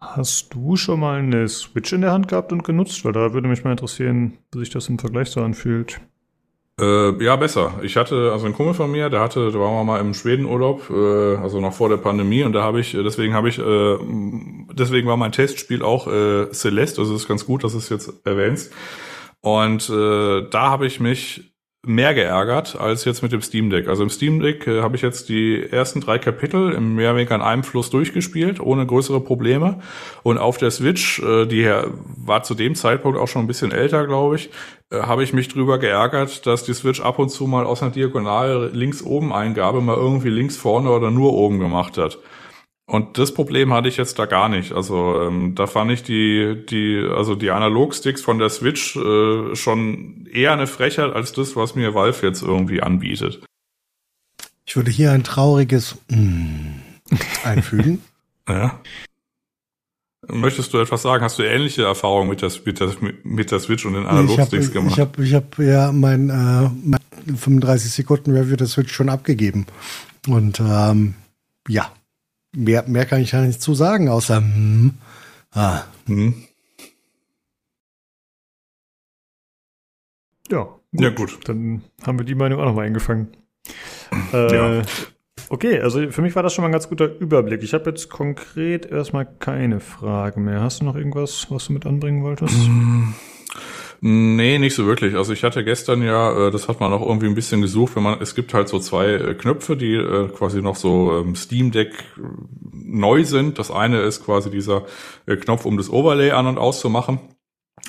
Hast 0.00 0.54
du 0.54 0.76
schon 0.76 1.00
mal 1.00 1.20
eine 1.20 1.48
Switch 1.48 1.92
in 1.92 2.00
der 2.00 2.12
Hand 2.12 2.28
gehabt 2.28 2.52
und 2.52 2.64
genutzt? 2.64 3.04
Weil 3.04 3.12
da 3.12 3.32
würde 3.32 3.48
mich 3.48 3.64
mal 3.64 3.70
interessieren, 3.70 4.38
wie 4.52 4.58
sich 4.58 4.70
das 4.70 4.88
im 4.88 4.98
Vergleich 4.98 5.30
so 5.30 5.40
anfühlt. 5.40 6.00
Äh, 6.80 7.22
ja, 7.22 7.36
besser. 7.36 7.80
Ich 7.82 7.96
hatte, 7.96 8.32
also 8.32 8.46
ein 8.46 8.54
Kumpel 8.54 8.74
von 8.74 8.90
mir, 8.90 9.10
der 9.10 9.20
hatte, 9.20 9.50
da 9.50 9.58
waren 9.58 9.74
wir 9.74 9.84
mal 9.84 10.00
im 10.00 10.14
Schwedenurlaub, 10.14 10.88
äh, 10.90 11.36
also 11.36 11.60
noch 11.60 11.74
vor 11.74 11.90
der 11.90 11.98
Pandemie 11.98 12.44
und 12.44 12.54
da 12.54 12.62
habe 12.62 12.80
ich, 12.80 12.92
deswegen 12.92 13.34
habe 13.34 13.50
ich, 13.50 13.58
äh, 13.58 13.98
deswegen 14.72 15.06
war 15.06 15.18
mein 15.18 15.32
Testspiel 15.32 15.82
auch 15.82 16.06
äh, 16.06 16.50
Celeste, 16.52 17.02
also 17.02 17.14
ist 17.14 17.28
ganz 17.28 17.44
gut, 17.44 17.62
dass 17.62 17.72
du 17.72 17.78
es 17.78 17.90
jetzt 17.90 18.26
erwähnst. 18.26 18.72
Und 19.42 19.90
äh, 19.90 20.48
da 20.48 20.70
habe 20.70 20.86
ich 20.86 20.98
mich 20.98 21.51
mehr 21.84 22.14
geärgert 22.14 22.76
als 22.78 23.04
jetzt 23.04 23.22
mit 23.22 23.32
dem 23.32 23.42
Steam 23.42 23.68
Deck. 23.68 23.88
Also 23.88 24.04
im 24.04 24.10
Steam 24.10 24.38
Deck 24.38 24.66
äh, 24.68 24.82
habe 24.82 24.94
ich 24.94 25.02
jetzt 25.02 25.28
die 25.28 25.60
ersten 25.68 26.00
drei 26.00 26.18
Kapitel 26.18 26.72
im 26.72 26.94
mehr 26.94 27.10
oder 27.10 27.16
weniger 27.16 27.34
an 27.34 27.42
einem 27.42 27.64
Fluss 27.64 27.90
durchgespielt, 27.90 28.60
ohne 28.60 28.86
größere 28.86 29.20
Probleme. 29.20 29.80
Und 30.22 30.38
auf 30.38 30.58
der 30.58 30.70
Switch, 30.70 31.20
äh, 31.20 31.46
die 31.46 31.68
war 32.16 32.44
zu 32.44 32.54
dem 32.54 32.76
Zeitpunkt 32.76 33.18
auch 33.18 33.26
schon 33.26 33.42
ein 33.42 33.48
bisschen 33.48 33.72
älter, 33.72 34.06
glaube 34.06 34.36
ich, 34.36 34.50
äh, 34.90 35.02
habe 35.02 35.24
ich 35.24 35.32
mich 35.32 35.48
drüber 35.48 35.78
geärgert, 35.78 36.46
dass 36.46 36.62
die 36.62 36.74
Switch 36.74 37.00
ab 37.00 37.18
und 37.18 37.30
zu 37.30 37.48
mal 37.48 37.66
aus 37.66 37.82
einer 37.82 37.90
Diagonal 37.90 38.70
links 38.72 39.02
oben 39.02 39.32
Eingabe 39.32 39.80
mal 39.80 39.96
irgendwie 39.96 40.30
links 40.30 40.56
vorne 40.56 40.88
oder 40.90 41.10
nur 41.10 41.32
oben 41.32 41.58
gemacht 41.58 41.98
hat. 41.98 42.18
Und 42.86 43.16
das 43.16 43.32
Problem 43.32 43.72
hatte 43.72 43.88
ich 43.88 43.96
jetzt 43.96 44.18
da 44.18 44.26
gar 44.26 44.48
nicht. 44.48 44.72
Also 44.72 45.20
ähm, 45.22 45.54
da 45.54 45.66
fand 45.66 45.90
ich 45.92 46.02
die, 46.02 46.66
die, 46.68 47.08
also 47.16 47.34
die 47.34 47.50
Analogsticks 47.50 48.22
von 48.22 48.38
der 48.38 48.50
Switch 48.50 48.96
äh, 48.96 49.54
schon 49.54 50.26
eher 50.30 50.52
eine 50.52 50.66
Frechheit 50.66 51.12
als 51.14 51.32
das, 51.32 51.56
was 51.56 51.74
mir 51.74 51.94
Valve 51.94 52.26
jetzt 52.26 52.42
irgendwie 52.42 52.82
anbietet. 52.82 53.40
Ich 54.66 54.76
würde 54.76 54.90
hier 54.90 55.12
ein 55.12 55.24
trauriges 55.24 55.96
mm 56.08 56.82
einfügen. 57.44 58.02
ja. 58.48 58.80
Möchtest 60.28 60.72
du 60.72 60.78
etwas 60.78 61.02
sagen? 61.02 61.24
Hast 61.24 61.38
du 61.38 61.42
ähnliche 61.42 61.82
Erfahrungen 61.82 62.30
mit 62.30 62.42
der, 62.42 62.50
mit 62.64 62.78
der, 62.78 62.92
mit 63.24 63.50
der 63.50 63.58
Switch 63.58 63.84
und 63.84 63.94
den 63.94 64.06
Analogsticks 64.06 64.70
gemacht? 64.70 64.92
Ich 64.92 65.00
habe 65.00 65.24
ich 65.24 65.34
hab 65.34 65.58
ja 65.58 65.90
mein, 65.90 66.30
äh, 66.30 66.70
mein 66.84 67.00
35 67.36 67.90
Sekunden 67.90 68.30
Review 68.30 68.56
der 68.56 68.68
Switch 68.68 68.92
schon 68.92 69.08
abgegeben. 69.08 69.66
Und 70.28 70.60
ähm, 70.60 71.14
ja, 71.68 71.92
Mehr, 72.54 72.84
mehr 72.86 73.06
kann 73.06 73.20
ich 73.20 73.30
da 73.30 73.40
nicht 73.40 73.62
zu 73.62 73.74
sagen, 73.74 74.08
außer 74.08 74.36
hm, 74.36 74.94
ah. 75.52 75.84
Hm. 76.06 76.34
Ja, 80.50 80.64
gut. 80.64 81.00
ja, 81.00 81.10
gut. 81.10 81.48
Dann 81.48 81.82
haben 82.06 82.18
wir 82.18 82.26
die 82.26 82.34
Meinung 82.34 82.60
auch 82.60 82.66
nochmal 82.66 82.86
eingefangen. 82.86 83.28
Äh, 84.32 84.54
ja. 84.54 84.82
Okay, 85.48 85.80
also 85.80 86.10
für 86.10 86.22
mich 86.22 86.34
war 86.34 86.42
das 86.42 86.52
schon 86.52 86.62
mal 86.62 86.68
ein 86.68 86.72
ganz 86.72 86.88
guter 86.88 87.18
Überblick. 87.18 87.62
Ich 87.62 87.74
habe 87.74 87.90
jetzt 87.90 88.10
konkret 88.10 88.86
erstmal 88.86 89.26
keine 89.26 89.80
Fragen 89.80 90.44
mehr. 90.44 90.60
Hast 90.60 90.80
du 90.80 90.84
noch 90.84 90.96
irgendwas, 90.96 91.46
was 91.50 91.66
du 91.66 91.72
mit 91.72 91.86
anbringen 91.86 92.22
wolltest? 92.22 92.54
Nee, 94.04 94.58
nicht 94.58 94.74
so 94.74 94.84
wirklich. 94.84 95.14
Also 95.14 95.32
ich 95.32 95.44
hatte 95.44 95.62
gestern 95.62 96.02
ja, 96.02 96.48
äh, 96.48 96.50
das 96.50 96.66
hat 96.66 96.80
man 96.80 96.92
auch 96.92 97.06
irgendwie 97.06 97.26
ein 97.26 97.36
bisschen 97.36 97.62
gesucht, 97.62 97.94
wenn 97.94 98.02
man, 98.02 98.20
es 98.20 98.34
gibt 98.34 98.52
halt 98.52 98.68
so 98.68 98.80
zwei 98.80 99.12
äh, 99.12 99.34
Knöpfe, 99.34 99.76
die 99.76 99.94
äh, 99.94 100.28
quasi 100.28 100.60
noch 100.60 100.74
so 100.74 101.20
ähm, 101.20 101.36
Steam 101.36 101.70
Deck 101.70 101.92
neu 102.72 103.22
sind. 103.22 103.60
Das 103.60 103.70
eine 103.70 104.00
ist 104.00 104.24
quasi 104.24 104.50
dieser 104.50 104.86
Knopf, 105.26 105.66
um 105.66 105.76
das 105.76 105.88
Overlay 105.88 106.32
an 106.32 106.48
und 106.48 106.58
auszumachen. 106.58 107.20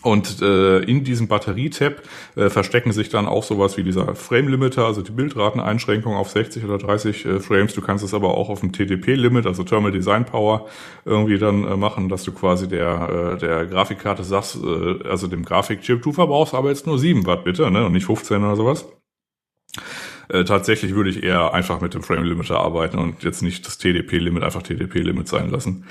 Und 0.01 0.41
äh, 0.41 0.79
in 0.79 1.03
diesem 1.03 1.27
Batterie-Tab 1.27 2.01
äh, 2.35 2.49
verstecken 2.49 2.91
sich 2.91 3.09
dann 3.09 3.25
auch 3.25 3.43
sowas 3.43 3.77
wie 3.77 3.83
dieser 3.83 4.15
Frame-Limiter, 4.15 4.85
also 4.85 5.01
die 5.01 5.11
Bildrateneinschränkung 5.11 6.15
auf 6.15 6.29
60 6.29 6.63
oder 6.65 6.77
30 6.77 7.25
äh, 7.25 7.39
Frames. 7.39 7.73
Du 7.73 7.81
kannst 7.81 8.03
es 8.03 8.13
aber 8.13 8.37
auch 8.37 8.49
auf 8.49 8.59
dem 8.59 8.73
TDP-Limit, 8.73 9.45
also 9.45 9.63
Thermal 9.63 9.91
Design 9.91 10.25
Power, 10.25 10.67
irgendwie 11.05 11.37
dann 11.37 11.65
äh, 11.65 11.77
machen, 11.77 12.09
dass 12.09 12.23
du 12.23 12.33
quasi 12.33 12.67
der, 12.67 13.35
äh, 13.35 13.37
der 13.37 13.65
Grafikkarte 13.65 14.23
sagst, 14.23 14.57
äh, 14.61 15.07
also 15.07 15.27
dem 15.27 15.45
Grafikchip, 15.45 16.01
du 16.01 16.11
verbrauchst 16.11 16.53
aber 16.53 16.69
jetzt 16.69 16.85
nur 16.85 16.99
7 16.99 17.25
Watt 17.25 17.45
bitte, 17.45 17.69
ne, 17.71 17.85
und 17.85 17.93
nicht 17.93 18.05
15 18.05 18.43
oder 18.43 18.55
sowas. 18.57 18.85
Äh, 20.29 20.43
tatsächlich 20.43 20.95
würde 20.95 21.09
ich 21.09 21.23
eher 21.23 21.53
einfach 21.53 21.81
mit 21.81 21.93
dem 21.93 22.03
Frame 22.03 22.23
Limiter 22.23 22.59
arbeiten 22.59 22.97
und 22.97 23.23
jetzt 23.23 23.41
nicht 23.41 23.65
das 23.65 23.77
TDP-Limit 23.77 24.43
einfach 24.43 24.63
TDP-Limit 24.63 25.27
sein 25.27 25.49
lassen. 25.49 25.85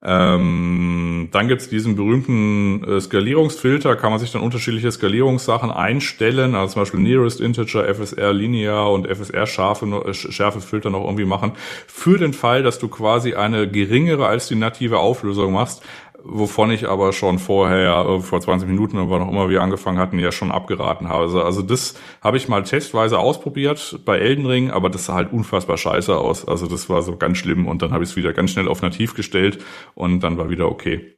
Ähm, 0.00 1.28
dann 1.32 1.48
gibt's 1.48 1.68
diesen 1.68 1.96
berühmten 1.96 2.84
äh, 2.84 3.00
Skalierungsfilter, 3.00 3.96
kann 3.96 4.10
man 4.10 4.20
sich 4.20 4.30
dann 4.30 4.42
unterschiedliche 4.42 4.92
Skalierungssachen 4.92 5.72
einstellen, 5.72 6.54
also 6.54 6.74
zum 6.74 6.82
Beispiel 6.82 7.00
Nearest 7.00 7.40
Integer, 7.40 7.92
FSR 7.92 8.32
Linear 8.32 8.92
und 8.92 9.08
FSR 9.08 9.46
Schärfe, 9.48 9.86
äh, 9.86 10.14
Schärfefilter 10.14 10.90
noch 10.90 11.04
irgendwie 11.04 11.24
machen, 11.24 11.52
für 11.88 12.16
den 12.16 12.32
Fall, 12.32 12.62
dass 12.62 12.78
du 12.78 12.86
quasi 12.86 13.34
eine 13.34 13.68
geringere 13.68 14.26
als 14.26 14.46
die 14.46 14.54
native 14.54 14.98
Auflösung 14.98 15.52
machst, 15.52 15.82
wovon 16.28 16.70
ich 16.70 16.88
aber 16.88 17.12
schon 17.12 17.38
vorher, 17.38 18.06
äh, 18.06 18.20
vor 18.20 18.40
20 18.40 18.68
Minuten 18.68 18.98
oder 18.98 19.18
noch 19.18 19.30
immer 19.30 19.48
wir 19.48 19.62
angefangen 19.62 19.98
hatten, 19.98 20.18
ja 20.18 20.30
schon 20.30 20.50
abgeraten 20.50 21.08
habe. 21.08 21.24
Also, 21.24 21.42
also 21.42 21.62
das 21.62 21.94
habe 22.22 22.36
ich 22.36 22.48
mal 22.48 22.62
testweise 22.62 23.18
ausprobiert 23.18 24.00
bei 24.04 24.18
Elden 24.18 24.46
Ring, 24.46 24.70
aber 24.70 24.90
das 24.90 25.06
sah 25.06 25.14
halt 25.14 25.32
unfassbar 25.32 25.76
scheiße 25.76 26.16
aus. 26.16 26.46
Also 26.46 26.66
das 26.66 26.88
war 26.88 27.02
so 27.02 27.16
ganz 27.16 27.38
schlimm 27.38 27.66
und 27.66 27.82
dann 27.82 27.92
habe 27.92 28.04
ich 28.04 28.10
es 28.10 28.16
wieder 28.16 28.32
ganz 28.32 28.52
schnell 28.52 28.68
auf 28.68 28.82
nativ 28.82 29.14
gestellt 29.14 29.58
und 29.94 30.20
dann 30.20 30.38
war 30.38 30.50
wieder 30.50 30.68
okay. 30.70 31.17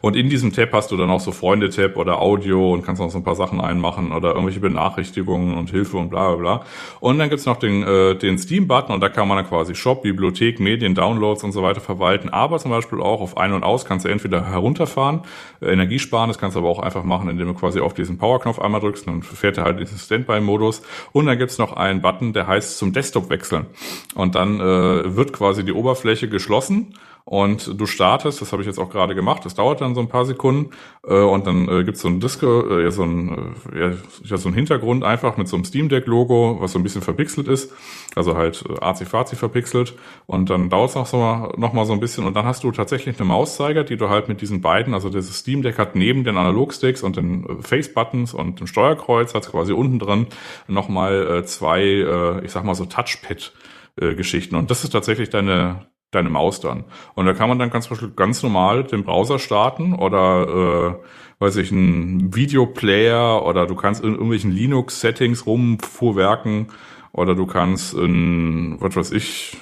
Und 0.00 0.16
in 0.16 0.28
diesem 0.28 0.52
Tab 0.52 0.72
hast 0.72 0.90
du 0.90 0.96
dann 0.96 1.10
auch 1.10 1.20
so 1.20 1.32
Freunde-Tab 1.32 1.96
oder 1.96 2.20
Audio 2.20 2.72
und 2.72 2.84
kannst 2.84 3.00
noch 3.00 3.10
so 3.10 3.18
ein 3.18 3.24
paar 3.24 3.34
Sachen 3.34 3.60
einmachen 3.60 4.12
oder 4.12 4.30
irgendwelche 4.30 4.60
Benachrichtigungen 4.60 5.56
und 5.56 5.70
Hilfe 5.70 5.96
und 5.96 6.10
bla 6.10 6.34
bla 6.34 6.36
bla. 6.36 6.64
Und 7.00 7.18
dann 7.18 7.28
gibt's 7.30 7.46
noch 7.46 7.56
den, 7.56 7.82
äh, 7.82 8.14
den 8.16 8.38
Steam-Button 8.38 8.94
und 8.94 9.00
da 9.00 9.08
kann 9.08 9.28
man 9.28 9.36
dann 9.36 9.46
quasi 9.46 9.74
Shop, 9.74 10.02
Bibliothek, 10.02 10.60
Medien, 10.60 10.94
Downloads 10.94 11.44
und 11.44 11.52
so 11.52 11.62
weiter 11.62 11.80
verwalten. 11.80 12.28
Aber 12.30 12.58
zum 12.58 12.70
Beispiel 12.70 13.00
auch 13.00 13.20
auf 13.20 13.36
Ein- 13.36 13.52
und 13.52 13.64
Aus 13.64 13.84
kannst 13.84 14.04
du 14.04 14.08
entweder 14.08 14.50
herunterfahren, 14.50 15.20
äh, 15.60 15.72
Energie 15.72 15.98
sparen, 15.98 16.28
das 16.28 16.38
kannst 16.38 16.56
du 16.56 16.60
aber 16.60 16.68
auch 16.68 16.80
einfach 16.80 17.04
machen, 17.04 17.28
indem 17.28 17.48
du 17.48 17.54
quasi 17.54 17.80
auf 17.80 17.94
diesen 17.94 18.18
Power-Knopf 18.18 18.58
einmal 18.58 18.80
drückst, 18.80 19.06
dann 19.06 19.22
fährt 19.22 19.58
er 19.58 19.64
halt 19.64 19.78
in 19.78 19.84
diesen 19.84 19.98
Standby-Modus. 19.98 20.82
Und 21.12 21.26
dann 21.26 21.38
gibt's 21.38 21.58
noch 21.58 21.72
einen 21.72 22.00
Button, 22.00 22.32
der 22.32 22.46
heißt 22.46 22.78
zum 22.78 22.92
Desktop 22.92 23.30
wechseln. 23.30 23.66
Und 24.14 24.34
dann 24.34 24.60
äh, 24.60 25.16
wird 25.16 25.32
quasi 25.32 25.64
die 25.64 25.72
Oberfläche 25.72 26.28
geschlossen 26.28 26.94
und 27.28 27.80
du 27.80 27.86
startest, 27.86 28.40
das 28.40 28.52
habe 28.52 28.62
ich 28.62 28.68
jetzt 28.68 28.78
auch 28.78 28.88
gerade 28.88 29.16
gemacht, 29.16 29.44
das 29.44 29.56
dauert 29.56 29.80
dann 29.80 29.96
so 29.96 30.00
ein 30.00 30.06
paar 30.06 30.24
Sekunden 30.24 30.70
äh, 31.04 31.18
und 31.18 31.44
dann 31.44 31.68
äh, 31.68 31.82
gibt 31.82 31.96
es 31.96 32.02
so 32.02 32.06
ein 32.06 32.20
Disco, 32.20 32.78
äh, 32.78 32.84
ja, 32.84 32.92
so 32.92 33.02
ein, 33.02 33.56
äh, 33.74 33.96
ja, 34.22 34.36
so 34.36 34.48
ein 34.48 34.54
Hintergrund 34.54 35.02
einfach 35.02 35.36
mit 35.36 35.48
so 35.48 35.56
einem 35.56 35.64
Steam 35.64 35.88
Deck 35.88 36.06
Logo, 36.06 36.58
was 36.60 36.70
so 36.70 36.78
ein 36.78 36.84
bisschen 36.84 37.02
verpixelt 37.02 37.48
ist, 37.48 37.72
also 38.14 38.36
halt 38.36 38.64
äh, 38.68 38.78
arzi-fazi 38.78 39.34
verpixelt. 39.34 39.94
Und 40.26 40.50
dann 40.50 40.70
dauert 40.70 40.90
es 40.90 40.94
noch, 40.94 41.06
so, 41.06 41.18
noch 41.56 41.72
mal 41.72 41.84
so 41.84 41.94
ein 41.94 41.98
bisschen. 41.98 42.24
Und 42.24 42.34
dann 42.34 42.44
hast 42.44 42.62
du 42.62 42.70
tatsächlich 42.70 43.18
eine 43.18 43.26
Mauszeiger, 43.26 43.82
die 43.82 43.96
du 43.96 44.08
halt 44.08 44.28
mit 44.28 44.40
diesen 44.40 44.60
beiden, 44.60 44.94
also 44.94 45.10
dieses 45.10 45.36
Steam 45.36 45.62
Deck 45.62 45.78
hat 45.78 45.96
neben 45.96 46.22
den 46.22 46.36
Analogsticks 46.36 47.02
und 47.02 47.16
den 47.16 47.44
äh, 47.44 47.60
Face 47.60 47.92
Buttons 47.92 48.34
und 48.34 48.60
dem 48.60 48.68
Steuerkreuz 48.68 49.34
hat 49.34 49.50
quasi 49.50 49.72
unten 49.72 49.98
drin 49.98 50.28
nochmal 50.68 51.38
äh, 51.38 51.44
zwei, 51.44 51.82
äh, 51.82 52.44
ich 52.44 52.52
sag 52.52 52.62
mal 52.62 52.76
so 52.76 52.84
Touchpad 52.84 53.52
äh, 54.00 54.14
Geschichten. 54.14 54.54
Und 54.54 54.70
das 54.70 54.84
ist 54.84 54.90
tatsächlich 54.90 55.28
deine 55.28 55.86
deine 56.10 56.30
Maus 56.30 56.60
dann. 56.60 56.84
Und 57.14 57.26
da 57.26 57.34
kann 57.34 57.48
man 57.48 57.58
dann 57.58 57.70
ganz, 57.70 57.88
ganz 58.14 58.42
normal 58.42 58.84
den 58.84 59.04
Browser 59.04 59.38
starten 59.38 59.94
oder, 59.94 60.98
äh, 60.98 61.44
weiß 61.44 61.56
ich, 61.56 61.70
ein 61.70 62.34
Videoplayer 62.34 63.44
oder 63.44 63.66
du 63.66 63.74
kannst 63.74 64.02
in 64.02 64.12
irgendwelchen 64.12 64.50
Linux-Settings 64.50 65.46
rumfuhrwerken 65.46 66.68
oder 67.12 67.34
du 67.34 67.46
kannst 67.46 67.94
in, 67.94 68.76
was 68.80 68.96
weiß 68.96 69.12
ich, 69.12 69.56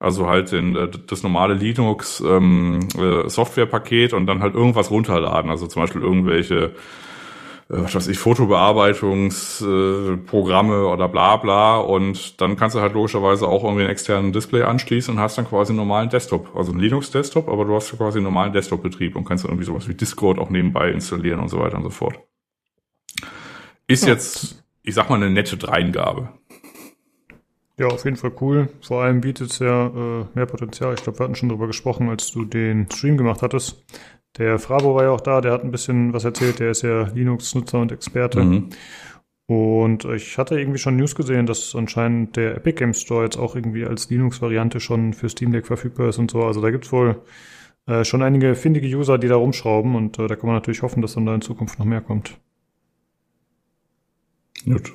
also 0.00 0.26
halt 0.26 0.52
in, 0.52 0.74
äh, 0.76 0.88
das 1.06 1.22
normale 1.22 1.54
Linux 1.54 2.20
ähm, 2.20 2.80
äh, 2.98 3.28
Softwarepaket 3.28 4.14
und 4.14 4.26
dann 4.26 4.40
halt 4.40 4.54
irgendwas 4.54 4.90
runterladen. 4.90 5.50
Also 5.50 5.66
zum 5.66 5.82
Beispiel 5.82 6.02
irgendwelche 6.02 6.74
was 7.72 7.94
weiß 7.94 8.08
ich, 8.08 8.18
Fotobearbeitungsprogramme 8.18 10.88
oder 10.88 11.08
bla 11.08 11.36
bla 11.36 11.78
und 11.78 12.40
dann 12.40 12.56
kannst 12.56 12.74
du 12.74 12.80
halt 12.80 12.94
logischerweise 12.94 13.46
auch 13.46 13.62
irgendwie 13.62 13.82
einen 13.82 13.92
externen 13.92 14.32
Display 14.32 14.62
anschließen 14.62 15.14
und 15.14 15.20
hast 15.20 15.38
dann 15.38 15.46
quasi 15.46 15.70
einen 15.70 15.78
normalen 15.78 16.10
Desktop, 16.10 16.56
also 16.56 16.72
einen 16.72 16.80
Linux-Desktop, 16.80 17.48
aber 17.48 17.64
du 17.64 17.76
hast 17.76 17.96
quasi 17.96 18.18
einen 18.18 18.24
normalen 18.24 18.52
Desktop-Betrieb 18.52 19.14
und 19.14 19.24
kannst 19.24 19.44
irgendwie 19.44 19.62
sowas 19.64 19.86
wie 19.88 19.94
Discord 19.94 20.40
auch 20.40 20.50
nebenbei 20.50 20.90
installieren 20.90 21.38
und 21.38 21.48
so 21.48 21.60
weiter 21.60 21.76
und 21.76 21.84
so 21.84 21.90
fort. 21.90 22.18
Ist 23.86 24.04
ja. 24.04 24.14
jetzt, 24.14 24.64
ich 24.82 24.94
sag 24.94 25.08
mal, 25.08 25.14
eine 25.16 25.30
nette 25.30 25.56
Dreingabe. 25.56 26.30
Ja, 27.78 27.86
auf 27.86 28.04
jeden 28.04 28.16
Fall 28.16 28.32
cool. 28.40 28.68
Vor 28.82 29.02
allem 29.02 29.20
bietet 29.20 29.52
es 29.52 29.60
ja 29.60 29.86
äh, 29.86 30.26
mehr 30.34 30.46
Potenzial. 30.46 30.94
Ich 30.94 31.02
glaube, 31.02 31.18
wir 31.18 31.24
hatten 31.24 31.34
schon 31.34 31.48
drüber 31.48 31.66
gesprochen, 31.66 32.10
als 32.10 32.30
du 32.30 32.44
den 32.44 32.88
Stream 32.90 33.16
gemacht 33.16 33.42
hattest. 33.42 33.84
Der 34.38 34.58
Frabo 34.58 34.94
war 34.94 35.04
ja 35.04 35.10
auch 35.10 35.20
da, 35.20 35.40
der 35.40 35.52
hat 35.52 35.64
ein 35.64 35.72
bisschen 35.72 36.12
was 36.12 36.24
erzählt, 36.24 36.60
der 36.60 36.70
ist 36.70 36.82
ja 36.82 37.08
Linux-Nutzer 37.08 37.80
und 37.80 37.92
Experte. 37.92 38.40
Mhm. 38.40 38.70
Und 39.46 40.04
ich 40.04 40.38
hatte 40.38 40.58
irgendwie 40.58 40.78
schon 40.78 40.96
News 40.96 41.16
gesehen, 41.16 41.46
dass 41.46 41.74
anscheinend 41.74 42.36
der 42.36 42.56
Epic 42.56 42.78
Game 42.78 42.94
Store 42.94 43.24
jetzt 43.24 43.36
auch 43.36 43.56
irgendwie 43.56 43.84
als 43.84 44.08
Linux-Variante 44.08 44.78
schon 44.78 45.12
für 45.12 45.28
Steam 45.28 45.50
Deck 45.50 45.66
verfügbar 45.66 46.10
ist 46.10 46.18
und 46.18 46.30
so. 46.30 46.44
Also 46.44 46.60
da 46.60 46.70
gibt's 46.70 46.92
wohl 46.92 47.20
äh, 47.86 48.04
schon 48.04 48.22
einige 48.22 48.54
findige 48.54 48.86
User, 48.86 49.18
die 49.18 49.26
da 49.26 49.34
rumschrauben 49.34 49.96
und 49.96 50.18
äh, 50.20 50.28
da 50.28 50.36
kann 50.36 50.46
man 50.46 50.54
natürlich 50.54 50.82
hoffen, 50.82 51.02
dass 51.02 51.14
dann 51.14 51.26
da 51.26 51.34
in 51.34 51.40
Zukunft 51.40 51.80
noch 51.80 51.86
mehr 51.86 52.00
kommt. 52.00 52.38
Gut. 54.64 54.92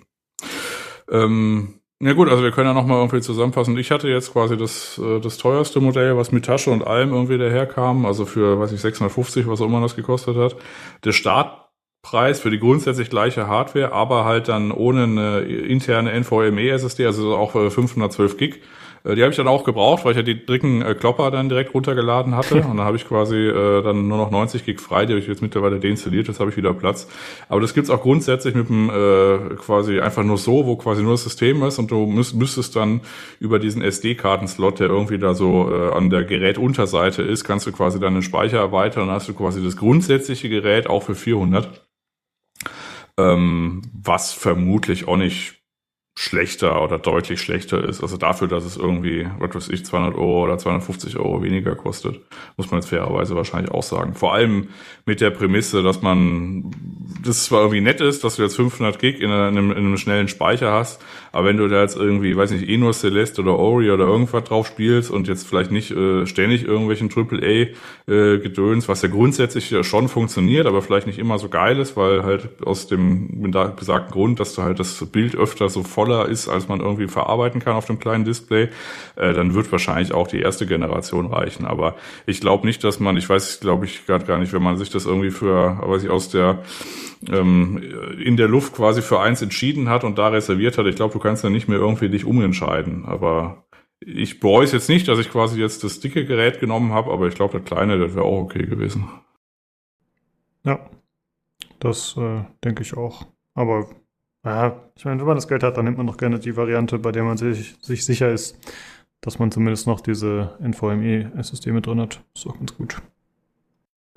Ähm, 1.11 1.81
ja 2.01 2.13
gut, 2.13 2.29
also 2.29 2.43
wir 2.43 2.51
können 2.51 2.67
ja 2.67 2.73
nochmal 2.73 2.97
irgendwie 2.97 3.21
zusammenfassen. 3.21 3.77
Ich 3.77 3.91
hatte 3.91 4.09
jetzt 4.09 4.33
quasi 4.33 4.57
das, 4.57 4.97
äh, 4.97 5.19
das 5.19 5.37
teuerste 5.37 5.79
Modell, 5.79 6.17
was 6.17 6.31
mit 6.31 6.45
Tasche 6.45 6.71
und 6.71 6.85
allem 6.85 7.13
irgendwie 7.13 7.37
daherkam, 7.37 8.05
also 8.05 8.25
für, 8.25 8.59
weiß 8.59 8.71
ich, 8.73 8.81
650, 8.81 9.47
was 9.47 9.61
auch 9.61 9.67
immer 9.67 9.81
das 9.81 9.95
gekostet 9.95 10.35
hat. 10.35 10.57
Der 11.05 11.13
Startpreis 11.13 12.39
für 12.41 12.51
die 12.51 12.59
grundsätzlich 12.59 13.09
gleiche 13.09 13.47
Hardware, 13.47 13.93
aber 13.93 14.25
halt 14.25 14.49
dann 14.49 14.71
ohne 14.71 15.03
eine 15.03 15.39
interne 15.41 16.11
NVMe 16.11 16.69
SSD, 16.69 17.05
also 17.05 17.35
auch 17.35 17.51
512 17.53 18.37
Gig. 18.37 18.61
Äh, 19.05 19.15
die 19.15 19.21
habe 19.21 19.31
ich 19.31 19.37
dann 19.37 19.47
auch 19.47 19.63
gebraucht, 19.63 20.03
weil 20.03 20.11
ich 20.11 20.17
ja 20.17 20.23
die 20.23 20.45
dicken 20.45 20.81
äh, 20.81 20.95
Klopper 20.95 21.31
dann 21.31 21.49
direkt 21.49 21.73
runtergeladen 21.73 22.35
hatte. 22.35 22.55
Und 22.69 22.77
dann 22.77 22.85
habe 22.85 22.97
ich 22.97 23.07
quasi 23.07 23.37
äh, 23.37 23.81
dann 23.83 24.07
nur 24.07 24.17
noch 24.17 24.31
90 24.31 24.65
Gig 24.65 24.79
frei, 24.79 25.05
die 25.05 25.13
habe 25.13 25.19
ich 25.19 25.27
jetzt 25.27 25.41
mittlerweile 25.41 25.79
deinstalliert, 25.79 26.27
jetzt 26.27 26.39
habe 26.39 26.49
ich 26.49 26.57
wieder 26.57 26.73
Platz. 26.73 27.07
Aber 27.47 27.61
das 27.61 27.73
gibt's 27.73 27.89
auch 27.89 28.01
grundsätzlich 28.01 28.55
mit 28.55 28.69
dem 28.69 28.89
äh, 28.89 29.55
quasi 29.55 29.99
einfach 29.99 30.23
nur 30.23 30.37
so, 30.37 30.65
wo 30.65 30.75
quasi 30.75 31.03
nur 31.03 31.13
das 31.13 31.23
System 31.23 31.63
ist 31.63 31.79
und 31.79 31.91
du 31.91 32.05
müsst, 32.05 32.35
müsstest 32.35 32.75
dann 32.75 33.01
über 33.39 33.59
diesen 33.59 33.81
SD-Kartenslot, 33.81 34.79
der 34.79 34.87
irgendwie 34.89 35.19
da 35.19 35.33
so 35.33 35.71
äh, 35.71 35.93
an 35.93 36.09
der 36.09 36.23
Gerätunterseite 36.23 37.21
ist, 37.21 37.43
kannst 37.43 37.67
du 37.67 37.71
quasi 37.71 37.99
deinen 37.99 38.21
Speicher 38.21 38.57
erweitern, 38.57 39.07
dann 39.07 39.15
hast 39.15 39.29
du 39.29 39.33
quasi 39.33 39.63
das 39.63 39.77
grundsätzliche 39.77 40.49
Gerät 40.49 40.87
auch 40.87 41.03
für 41.03 41.15
400. 41.15 41.85
Ähm, 43.17 43.81
was 43.93 44.33
vermutlich 44.33 45.07
auch 45.07 45.15
nicht 45.15 45.54
schlechter 46.17 46.81
oder 46.81 46.97
deutlich 46.97 47.41
schlechter 47.41 47.83
ist. 47.83 48.01
Also 48.01 48.15
dafür, 48.15 48.47
dass 48.47 48.63
es 48.63 48.77
irgendwie, 48.77 49.27
was 49.37 49.53
weiß 49.53 49.69
ich, 49.69 49.85
200 49.85 50.15
Euro 50.15 50.45
oder 50.45 50.57
250 50.57 51.17
Euro 51.17 51.43
weniger 51.43 51.75
kostet, 51.75 52.21
muss 52.55 52.71
man 52.71 52.79
jetzt 52.79 52.89
fairerweise 52.89 53.35
wahrscheinlich 53.35 53.71
auch 53.71 53.83
sagen. 53.83 54.13
Vor 54.13 54.33
allem 54.33 54.69
mit 55.05 55.19
der 55.19 55.31
Prämisse, 55.31 55.83
dass 55.83 56.01
man, 56.01 56.71
das 57.21 57.43
zwar 57.43 57.61
irgendwie 57.61 57.81
nett 57.81 57.99
ist, 57.99 58.23
dass 58.23 58.37
du 58.37 58.43
jetzt 58.43 58.55
500 58.55 58.97
Gig 58.97 59.19
in 59.19 59.29
einem, 59.29 59.71
in 59.71 59.77
einem 59.77 59.97
schnellen 59.97 60.29
Speicher 60.29 60.71
hast, 60.71 61.03
aber 61.35 61.47
wenn 61.47 61.57
du 61.57 61.67
da 61.67 61.81
jetzt 61.81 61.97
irgendwie, 61.97 62.37
weiß 62.37 62.51
nicht, 62.51 62.69
Enos 62.69 63.01
Celeste 63.01 63.41
oder 63.41 63.57
Ori 63.57 63.91
oder 63.91 64.05
irgendwas 64.05 64.45
drauf 64.45 64.67
spielst 64.67 65.11
und 65.11 65.27
jetzt 65.27 65.45
vielleicht 65.45 65.71
nicht 65.71 65.91
äh, 65.91 66.25
ständig 66.25 66.63
irgendwelchen 66.63 67.09
AAA 67.13 67.67
äh, 68.07 68.87
was 68.87 69.01
ja 69.01 69.09
grundsätzlich 69.09 69.75
schon 69.81 70.07
funktioniert, 70.07 70.65
aber 70.65 70.81
vielleicht 70.81 71.07
nicht 71.07 71.19
immer 71.19 71.39
so 71.39 71.49
geil 71.49 71.77
ist, 71.79 71.97
weil 71.97 72.23
halt 72.23 72.49
aus 72.65 72.87
dem 72.87 73.51
besagten 73.75 74.11
Grund, 74.11 74.39
dass 74.39 74.55
du 74.55 74.63
halt 74.63 74.79
das 74.79 75.05
Bild 75.07 75.35
öfter 75.35 75.67
so 75.67 75.83
voll 75.83 76.05
voller 76.05 76.27
ist, 76.29 76.47
als 76.47 76.67
man 76.67 76.81
irgendwie 76.81 77.07
verarbeiten 77.07 77.61
kann 77.61 77.75
auf 77.75 77.85
dem 77.85 77.99
kleinen 77.99 78.25
Display, 78.25 78.69
äh, 79.15 79.33
dann 79.33 79.55
wird 79.55 79.71
wahrscheinlich 79.71 80.13
auch 80.13 80.27
die 80.27 80.39
erste 80.39 80.67
Generation 80.67 81.25
reichen. 81.25 81.65
Aber 81.65 81.95
ich 82.27 82.41
glaube 82.41 82.67
nicht, 82.67 82.83
dass 82.83 82.99
man, 82.99 83.17
ich 83.17 83.27
weiß, 83.27 83.59
glaube 83.59 83.85
ich 83.85 84.05
gerade 84.05 84.25
gar 84.25 84.37
nicht, 84.37 84.53
wenn 84.53 84.61
man 84.61 84.77
sich 84.77 84.91
das 84.91 85.05
irgendwie 85.05 85.31
für, 85.31 85.79
weiß 85.81 86.03
ich, 86.03 86.09
aus 86.11 86.29
der 86.29 86.59
ähm, 87.29 87.81
in 88.19 88.37
der 88.37 88.47
Luft 88.47 88.75
quasi 88.75 89.01
für 89.01 89.19
eins 89.19 89.41
entschieden 89.41 89.89
hat 89.89 90.03
und 90.03 90.17
da 90.17 90.29
reserviert 90.29 90.77
hat, 90.77 90.85
ich 90.85 90.95
glaube, 90.95 91.13
du 91.13 91.19
kannst 91.19 91.43
ja 91.43 91.49
nicht 91.49 91.67
mehr 91.67 91.79
irgendwie 91.79 92.09
dich 92.09 92.25
umentscheiden. 92.25 93.05
Aber 93.05 93.65
ich 93.99 94.39
bereue 94.39 94.65
es 94.65 94.71
jetzt 94.71 94.89
nicht, 94.89 95.07
dass 95.07 95.19
ich 95.19 95.31
quasi 95.31 95.59
jetzt 95.59 95.83
das 95.83 95.99
dicke 95.99 96.25
Gerät 96.25 96.59
genommen 96.59 96.91
habe, 96.91 97.11
aber 97.11 97.27
ich 97.27 97.35
glaube, 97.35 97.59
das 97.59 97.67
kleine, 97.67 97.97
das 97.97 98.15
wäre 98.15 98.25
auch 98.25 98.41
okay 98.41 98.65
gewesen. 98.65 99.07
Ja, 100.63 100.79
das 101.79 102.15
äh, 102.17 102.43
denke 102.63 102.83
ich 102.83 102.95
auch. 102.95 103.25
Aber 103.53 103.87
ja, 104.43 104.79
ich 104.95 105.05
meine, 105.05 105.19
wenn 105.19 105.27
man 105.27 105.37
das 105.37 105.47
Geld 105.47 105.63
hat, 105.63 105.77
dann 105.77 105.85
nimmt 105.85 105.97
man 105.97 106.07
doch 106.07 106.17
gerne 106.17 106.39
die 106.39 106.55
Variante, 106.55 106.99
bei 106.99 107.11
der 107.11 107.23
man 107.23 107.37
sich, 107.37 107.75
sich 107.81 108.05
sicher 108.05 108.31
ist, 108.31 108.57
dass 109.21 109.39
man 109.39 109.51
zumindest 109.51 109.87
noch 109.87 110.01
diese 110.01 110.55
NVMe-SSD 110.61 111.71
mit 111.71 111.87
drin 111.87 112.01
hat. 112.01 112.23
Ist 112.35 112.47
auch 112.47 112.57
ganz 112.57 112.75
gut. 112.75 113.01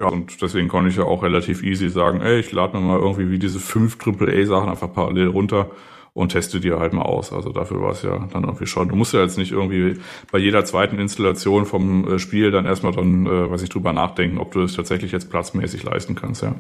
Ja, 0.01 0.07
und 0.09 0.41
deswegen 0.43 0.69
konnte 0.69 0.91
ich 0.91 0.97
ja 0.97 1.05
auch 1.05 1.23
relativ 1.25 1.63
easy 1.63 1.89
sagen, 1.89 2.21
ey, 2.21 2.39
ich 2.39 2.53
lade 2.53 2.77
mir 2.77 2.85
mal 2.85 2.99
irgendwie 2.99 3.31
wie 3.31 3.39
diese 3.39 3.59
fünf 3.59 3.99
AAA-Sachen 4.05 4.69
einfach 4.69 4.93
parallel 4.93 5.29
runter 5.29 5.71
und 6.15 6.31
teste 6.31 6.61
die 6.61 6.73
halt 6.73 6.93
mal 6.93 7.03
aus. 7.03 7.33
Also 7.33 7.51
dafür 7.53 7.81
war 7.83 7.93
es 7.93 8.03
ja 8.03 8.29
dann 8.33 8.45
irgendwie 8.45 8.67
schon. 8.67 8.89
Du 8.89 8.97
musst 8.97 9.13
ja 9.13 9.21
jetzt 9.21 9.39
nicht 9.39 9.53
irgendwie 9.53 9.99
bei 10.31 10.39
jeder 10.39 10.65
zweiten 10.65 10.99
Installation 10.99 11.67
vom 11.67 12.07
äh, 12.13 12.19
Spiel 12.19 12.51
dann 12.51 12.67
erstmal 12.67 12.93
dann, 12.93 13.27
äh, 13.27 13.51
weiß 13.51 13.63
ich, 13.63 13.71
drüber 13.71 13.93
nachdenken, 13.93 14.39
ob 14.39 14.53
du 14.53 14.63
es 14.63 14.75
tatsächlich 14.75 15.11
jetzt 15.13 15.31
platzmäßig 15.31 15.83
leisten 15.83 16.15
kannst, 16.15 16.43
ja. 16.43 16.55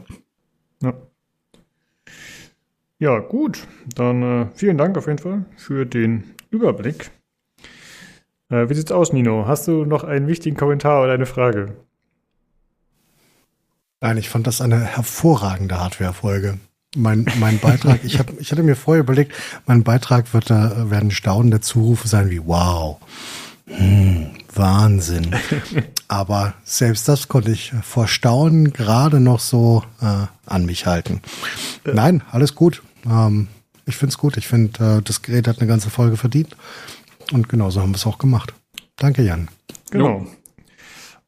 Ja. 0.82 0.94
Ja, 3.00 3.20
gut. 3.20 3.66
Dann 3.94 4.22
äh, 4.22 4.46
vielen 4.54 4.78
Dank 4.78 4.96
auf 4.98 5.06
jeden 5.06 5.18
Fall 5.18 5.44
für 5.56 5.86
den 5.86 6.34
Überblick. 6.50 7.10
Äh, 8.50 8.68
wie 8.68 8.74
sieht's 8.74 8.92
aus, 8.92 9.12
Nino? 9.12 9.46
Hast 9.46 9.68
du 9.68 9.84
noch 9.84 10.02
einen 10.02 10.26
wichtigen 10.26 10.56
Kommentar 10.56 11.04
oder 11.04 11.12
eine 11.12 11.26
Frage? 11.26 11.76
Nein, 14.00 14.16
ich 14.16 14.28
fand 14.28 14.46
das 14.46 14.60
eine 14.60 14.80
hervorragende 14.80 15.80
Hardware-Folge. 15.80 16.58
Mein, 16.96 17.26
mein 17.38 17.58
Beitrag, 17.58 18.00
ich, 18.04 18.18
hab, 18.18 18.38
ich 18.40 18.50
hatte 18.50 18.62
mir 18.62 18.76
vorher 18.76 19.02
überlegt, 19.02 19.32
mein 19.66 19.84
Beitrag 19.84 20.32
wird 20.32 20.50
da 20.50 20.90
werden 20.90 21.10
staunende 21.10 21.60
Zurufe 21.60 22.08
sein 22.08 22.30
wie 22.30 22.40
wow, 22.46 22.98
hm, 23.66 24.30
Wahnsinn. 24.54 25.36
Aber 26.08 26.54
selbst 26.64 27.08
das 27.08 27.28
konnte 27.28 27.50
ich 27.50 27.72
vor 27.82 28.08
Staunen 28.08 28.72
gerade 28.72 29.20
noch 29.20 29.40
so 29.40 29.84
äh, 30.00 30.26
an 30.46 30.64
mich 30.64 30.86
halten. 30.86 31.20
Nein, 31.84 32.22
alles 32.30 32.54
gut. 32.54 32.82
Ähm, 33.04 33.48
ich 33.84 33.96
finde 33.96 34.12
es 34.12 34.18
gut. 34.18 34.36
Ich 34.36 34.48
finde, 34.48 34.98
äh, 34.98 35.02
das 35.02 35.22
Gerät 35.22 35.48
hat 35.48 35.58
eine 35.58 35.68
ganze 35.68 35.90
Folge 35.90 36.16
verdient. 36.16 36.56
Und 37.32 37.48
genauso 37.48 37.82
haben 37.82 37.90
wir 37.90 37.96
es 37.96 38.06
auch 38.06 38.18
gemacht. 38.18 38.54
Danke, 38.96 39.22
Jan. 39.22 39.48
Genau. 39.90 40.26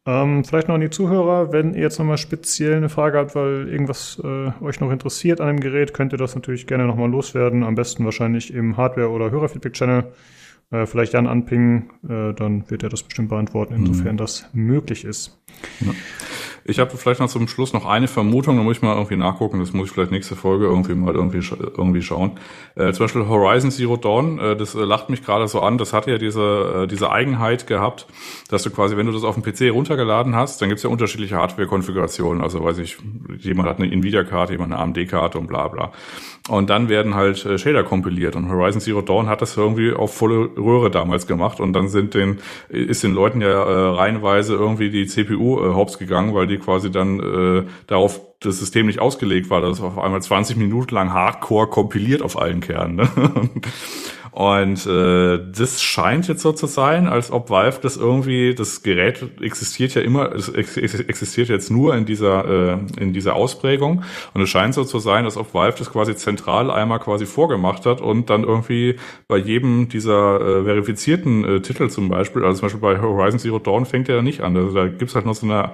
Ähm, 0.07 0.45
vielleicht 0.45 0.69
noch 0.69 0.77
an 0.77 0.81
die 0.81 0.91
Zuhörer, 0.91 1.53
wenn 1.53 1.75
ihr 1.75 1.83
jetzt 1.83 1.99
nochmal 1.99 2.17
speziell 2.17 2.75
eine 2.75 2.89
Frage 2.89 3.19
habt, 3.19 3.35
weil 3.35 3.69
irgendwas 3.69 4.21
äh, 4.25 4.51
euch 4.63 4.81
noch 4.81 4.91
interessiert 4.91 5.41
an 5.41 5.49
dem 5.49 5.61
Gerät, 5.61 5.93
könnt 5.93 6.13
ihr 6.13 6.19
das 6.19 6.35
natürlich 6.35 6.67
gerne 6.67 6.87
nochmal 6.87 7.11
loswerden. 7.11 7.63
Am 7.63 7.75
besten 7.75 8.05
wahrscheinlich 8.05 8.53
im 8.55 8.77
Hardware- 8.77 9.11
oder 9.11 9.31
Hörerfeedback-Channel. 9.31 10.05
Äh, 10.71 10.87
vielleicht 10.87 11.13
Jan 11.13 11.27
anpingen, 11.27 11.91
äh, 12.09 12.33
dann 12.33 12.71
wird 12.71 12.83
er 12.83 12.89
das 12.89 13.03
bestimmt 13.03 13.29
beantworten, 13.29 13.75
insofern 13.75 14.13
mhm. 14.15 14.19
das 14.19 14.49
möglich 14.53 15.05
ist. 15.05 15.39
Ja. 15.81 15.93
Ich 16.65 16.79
habe 16.79 16.97
vielleicht 16.97 17.21
noch 17.21 17.29
zum 17.29 17.49
Schluss 17.49 17.73
noch 17.73 17.87
eine 17.87 18.09
Vermutung, 18.09 18.57
da 18.57 18.63
muss 18.63 18.77
ich 18.77 18.83
mal 18.83 18.95
irgendwie 18.95 19.17
nachgucken, 19.17 19.61
das 19.61 19.73
muss 19.73 19.89
ich 19.89 19.93
vielleicht 19.95 20.11
nächste 20.11 20.37
Folge 20.37 20.67
irgendwie 20.67 20.95
mal 20.95 21.15
irgendwie, 21.15 21.39
irgendwie 21.39 22.03
schauen. 22.03 22.33
Äh, 22.75 22.93
zum 22.93 23.05
Beispiel 23.05 23.27
Horizon 23.27 23.71
Zero 23.71 23.97
Dawn, 23.97 24.39
äh, 24.39 24.57
das 24.57 24.75
äh, 24.75 24.81
lacht 24.81 25.11
mich 25.11 25.25
gerade 25.25 25.49
so 25.49 25.61
an, 25.61 25.79
das 25.79 25.93
hat 25.93 26.07
ja 26.07 26.19
diese, 26.19 26.83
äh, 26.83 26.87
diese 26.87 27.11
Eigenheit 27.11 27.67
gehabt, 27.67 28.07
dass 28.49 28.63
du 28.63 28.71
quasi, 28.71 28.97
wenn 28.97 29.07
du 29.07 29.13
das 29.13 29.25
auf 29.25 29.35
dem 29.35 29.43
PC 29.43 29.73
runtergeladen 29.73 30.35
hast, 30.35 30.61
dann 30.61 30.69
gibt's 30.69 30.83
ja 30.83 30.91
unterschiedliche 30.91 31.37
Hardware-Konfigurationen, 31.37 32.43
also 32.43 32.65
weiß 32.65 32.79
ich, 32.79 32.99
jemand 33.39 33.69
hat 33.69 33.79
eine 33.79 33.91
Nvidia-Karte, 33.93 34.53
jemand 34.53 34.73
eine 34.73 34.83
AMD-Karte 34.83 35.39
und 35.39 35.47
bla 35.47 35.69
bla. 35.69 35.93
Und 36.49 36.71
dann 36.71 36.89
werden 36.89 37.15
halt 37.15 37.45
äh, 37.45 37.59
Shader 37.59 37.85
kompiliert 37.85 38.35
und 38.35 38.49
Horizon 38.49 38.81
Zero 38.81 39.03
Dawn 39.03 39.29
hat 39.29 39.43
das 39.43 39.57
irgendwie 39.57 39.93
auf 39.93 40.15
volle 40.15 40.51
Röhre 40.57 40.91
damals 40.91 41.27
gemacht 41.27 41.61
und 41.61 41.75
dann 41.75 41.89
sind 41.89 42.15
den, 42.15 42.39
ist 42.69 43.03
den 43.05 43.13
Leuten 43.13 43.41
ja 43.41 43.49
äh, 43.49 43.95
reihenweise 43.95 44.55
irgendwie 44.55 44.91
die 44.91 45.07
CPU 45.07 45.61
äh, 45.61 45.75
hops 45.75 45.99
gegangen, 45.99 46.35
weil 46.35 46.47
die 46.47 46.59
quasi 46.59 46.91
dann 46.91 47.21
äh, 47.21 47.65
darauf 47.87 48.21
das 48.41 48.59
System 48.59 48.87
nicht 48.87 49.01
ausgelegt 49.01 49.51
war, 49.51 49.61
dass 49.61 49.83
auf 49.83 49.99
einmal 49.99 50.23
20 50.23 50.57
Minuten 50.57 50.95
lang 50.95 51.13
Hardcore 51.13 51.67
kompiliert 51.67 52.23
auf 52.23 52.41
allen 52.41 52.61
Kernen. 52.61 52.97
Ne? 52.97 53.09
Und 54.33 54.87
äh, 54.87 55.41
das 55.53 55.83
scheint 55.83 56.29
jetzt 56.29 56.43
so 56.43 56.53
zu 56.53 56.67
sein, 56.67 57.09
als 57.09 57.33
ob 57.33 57.51
Valve 57.51 57.79
das 57.83 57.97
irgendwie, 57.97 58.55
das 58.55 58.83
Gerät 58.83 59.25
existiert 59.41 59.95
ja 59.95 60.03
immer, 60.03 60.33
es 60.33 60.49
existiert 60.49 61.49
jetzt 61.49 61.71
nur 61.71 61.97
in 61.97 62.07
dieser 62.07 62.75
äh, 62.75 62.79
in 62.99 63.13
dieser 63.13 63.35
Ausprägung. 63.35 64.05
Und 64.33 64.41
es 64.41 64.49
scheint 64.49 64.75
so 64.75 64.85
zu 64.85 65.01
sein, 65.01 65.25
als 65.25 65.37
ob 65.37 65.53
Valve 65.53 65.79
das 65.79 65.91
quasi 65.91 66.15
zentral 66.15 66.71
einmal 66.71 67.01
quasi 67.01 67.27
vorgemacht 67.27 67.87
hat 67.87 68.01
und 68.01 68.31
dann 68.31 68.45
irgendwie 68.45 68.97
bei 69.27 69.37
jedem 69.37 69.89
dieser 69.89 70.41
äh, 70.41 70.65
verifizierten 70.65 71.45
äh, 71.45 71.61
Titel 71.61 71.89
zum 71.89 72.09
Beispiel, 72.09 72.45
also 72.45 72.61
zum 72.61 72.67
Beispiel 72.67 72.81
bei 72.81 73.01
Horizon 73.01 73.41
Zero 73.41 73.59
Dawn 73.59 73.85
fängt 73.85 74.09
er 74.09 74.17
ja 74.17 74.23
nicht 74.23 74.43
an. 74.43 74.57
Also 74.57 74.75
da 74.75 74.87
gibt's 74.87 75.15
halt 75.17 75.27
noch 75.27 75.35
so 75.35 75.47
eine 75.47 75.73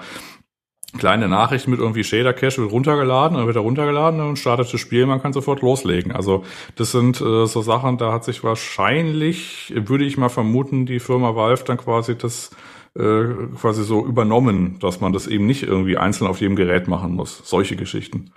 kleine 0.99 1.28
Nachricht 1.28 1.68
mit 1.68 1.78
irgendwie 1.78 2.05
Shader 2.05 2.32
Cache 2.32 2.59
wird 2.59 2.72
runtergeladen, 2.72 3.37
dann 3.37 3.47
wird 3.47 3.57
er 3.57 3.62
runtergeladen 3.62 4.20
und 4.20 4.39
startet 4.39 4.72
das 4.72 4.80
Spiel, 4.80 5.07
man 5.07 5.20
kann 5.20 5.32
sofort 5.32 5.62
loslegen. 5.62 6.12
Also 6.12 6.45
das 6.76 6.93
sind 6.93 7.20
äh, 7.20 7.47
so 7.47 7.62
Sachen, 7.62 7.99
da 7.99 8.12
hat 8.12 8.24
sich 8.24 8.45
wahrscheinlich, 8.45 9.72
würde 9.74 10.05
ich 10.05 10.16
mal 10.16 10.28
vermuten, 10.28 10.87
die 10.87 11.01
Firma 11.01 11.34
Valve 11.34 11.64
dann 11.64 11.76
quasi 11.76 12.16
das 12.16 12.51
äh, 12.95 13.24
quasi 13.61 13.84
so 13.84 14.07
übernommen, 14.07 14.78
dass 14.80 15.01
man 15.01 15.12
das 15.12 15.26
eben 15.26 15.47
nicht 15.47 15.62
irgendwie 15.62 15.99
einzeln 15.99 16.28
auf 16.28 16.41
jedem 16.41 16.57
Gerät 16.57 16.89
machen 16.89 17.12
muss. 17.14 17.43
Solche 17.45 17.76
Geschichten. 17.76 18.30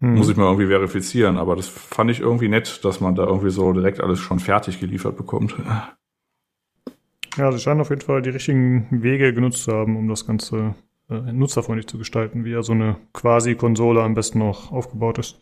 Hm. 0.00 0.16
Muss 0.16 0.28
ich 0.28 0.36
mal 0.36 0.44
irgendwie 0.44 0.66
verifizieren, 0.66 1.38
aber 1.38 1.56
das 1.56 1.68
fand 1.68 2.10
ich 2.10 2.20
irgendwie 2.20 2.48
nett, 2.48 2.84
dass 2.84 3.00
man 3.00 3.14
da 3.14 3.24
irgendwie 3.24 3.50
so 3.50 3.72
direkt 3.72 4.00
alles 4.00 4.18
schon 4.18 4.40
fertig 4.40 4.80
geliefert 4.80 5.16
bekommt. 5.16 5.54
Ja, 7.36 7.50
sie 7.50 7.60
scheinen 7.60 7.80
auf 7.80 7.88
jeden 7.88 8.02
Fall 8.02 8.20
die 8.20 8.30
richtigen 8.30 8.88
Wege 8.90 9.32
genutzt 9.32 9.62
zu 9.62 9.72
haben, 9.72 9.96
um 9.96 10.08
das 10.08 10.26
Ganze 10.26 10.74
äh, 11.12 11.32
nutzerfreundlich 11.32 11.86
zu 11.86 11.98
gestalten, 11.98 12.44
wie 12.44 12.50
ja 12.50 12.62
so 12.62 12.72
eine 12.72 12.96
Quasi-Konsole 13.12 14.02
am 14.02 14.14
besten 14.14 14.38
noch 14.38 14.72
aufgebaut 14.72 15.18
ist. 15.18 15.40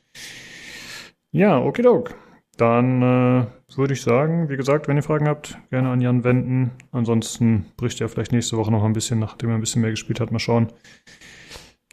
Ja, 1.33 1.59
okay, 1.59 1.87
ok. 1.87 2.14
Dann 2.57 3.01
äh, 3.03 3.47
würde 3.77 3.95
ich 3.95 4.03
sagen, 4.03 4.49
wie 4.51 4.57
gesagt, 4.57 4.87
wenn 4.87 4.97
ihr 4.97 5.03
Fragen 5.03 5.29
habt, 5.29 5.59
gerne 5.71 5.89
an 5.89 6.01
Jan 6.01 6.25
wenden. 6.25 6.73
Ansonsten 6.93 7.66
bricht 7.77 8.01
er 8.01 8.09
vielleicht 8.09 8.33
nächste 8.33 8.57
Woche 8.57 8.71
noch 8.71 8.85
ein 8.85 8.93
bisschen, 8.93 9.18
nachdem 9.18 9.51
er 9.51 9.55
ein 9.55 9.61
bisschen 9.61 9.81
mehr 9.81 9.91
gespielt 9.91 10.21
hat. 10.21 10.31
Mal 10.31 10.41
schauen. 10.41 10.68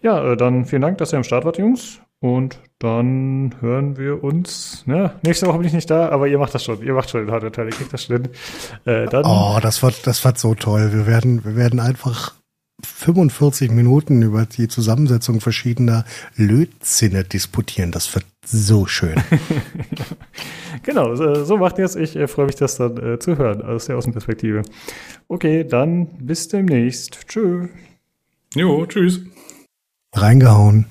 Ja, 0.01 0.33
äh, 0.33 0.37
dann 0.37 0.65
vielen 0.65 0.81
Dank, 0.81 0.97
dass 0.97 1.13
ihr 1.13 1.17
am 1.17 1.23
Start 1.23 1.45
wart, 1.45 1.57
Jungs. 1.57 2.01
Und 2.19 2.59
dann 2.79 3.55
hören 3.59 3.97
wir 3.97 4.23
uns. 4.23 4.83
Ja, 4.87 5.13
nächste 5.23 5.45
Woche 5.47 5.59
bin 5.59 5.67
ich 5.67 5.73
nicht 5.73 5.89
da, 5.89 6.09
aber 6.09 6.27
ihr 6.27 6.39
macht 6.39 6.55
das 6.55 6.63
schon. 6.63 6.81
Ihr 6.81 6.93
macht 6.93 7.11
schon 7.11 7.25
den 7.25 7.31
Hardware-Teil, 7.31 7.67
ihr 7.67 7.71
kriegt 7.71 7.93
das 7.93 8.03
schon. 8.03 8.27
Äh, 8.85 9.05
dann 9.05 9.23
oh, 9.23 9.59
das 9.61 9.83
wird, 9.83 10.07
das 10.07 10.25
wird 10.25 10.37
so 10.39 10.55
toll. 10.55 10.91
Wir 10.93 11.05
werden, 11.05 11.45
wir 11.45 11.55
werden 11.55 11.79
einfach 11.79 12.33
45 12.83 13.71
Minuten 13.71 14.21
über 14.21 14.45
die 14.45 14.67
Zusammensetzung 14.67 15.41
verschiedener 15.41 16.05
Lötzinne 16.35 17.23
disputieren. 17.23 17.91
Das 17.91 18.13
wird 18.13 18.25
so 18.45 18.85
schön. 18.85 19.15
genau, 20.83 21.15
so 21.15 21.57
macht 21.57 21.79
ihr 21.79 21.85
es. 21.85 21.95
Ich 21.95 22.15
äh, 22.15 22.27
freue 22.27 22.45
mich, 22.45 22.55
das 22.55 22.77
dann 22.77 22.97
äh, 22.97 23.19
zu 23.19 23.37
hören 23.37 23.63
aus 23.63 23.85
der 23.85 23.97
Außenperspektive. 23.97 24.61
Okay, 25.27 25.63
dann 25.63 26.07
bis 26.19 26.47
demnächst. 26.49 27.27
Tschö. 27.27 27.67
Jo, 28.53 28.85
tschüss. 28.85 29.21
Reingehauen. 30.13 30.85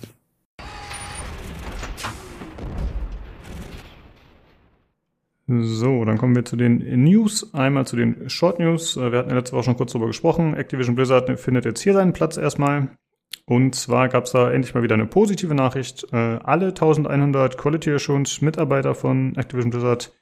So, 5.49 6.05
dann 6.05 6.18
kommen 6.18 6.34
wir 6.34 6.44
zu 6.44 6.57
den 6.57 6.78
News. 7.05 7.55
Einmal 7.55 7.86
zu 7.86 7.94
den 7.94 8.28
Short 8.28 8.59
News. 8.59 8.97
Äh, 8.97 9.12
wir 9.12 9.20
hatten 9.20 9.30
ja 9.30 9.36
letzte 9.36 9.55
Woche 9.55 9.64
schon 9.64 9.76
kurz 9.76 9.92
darüber 9.92 10.09
gesprochen. 10.09 10.55
Activision 10.55 10.97
Blizzard 10.97 11.38
findet 11.38 11.64
jetzt 11.64 11.80
hier 11.82 11.92
seinen 11.92 12.12
Platz 12.12 12.36
erstmal. 12.36 12.97
Und 13.44 13.76
zwar 13.76 14.09
gab 14.09 14.24
es 14.24 14.32
da 14.32 14.51
endlich 14.51 14.74
mal 14.74 14.82
wieder 14.82 14.94
eine 14.94 15.07
positive 15.07 15.55
Nachricht. 15.55 16.05
Äh, 16.12 16.16
alle 16.16 16.68
1100 16.68 17.57
Quality 17.57 17.92
Assurance 17.92 18.44
Mitarbeiter 18.44 18.97
von 18.97 19.36
Activision 19.36 19.70
Blizzard 19.70 20.12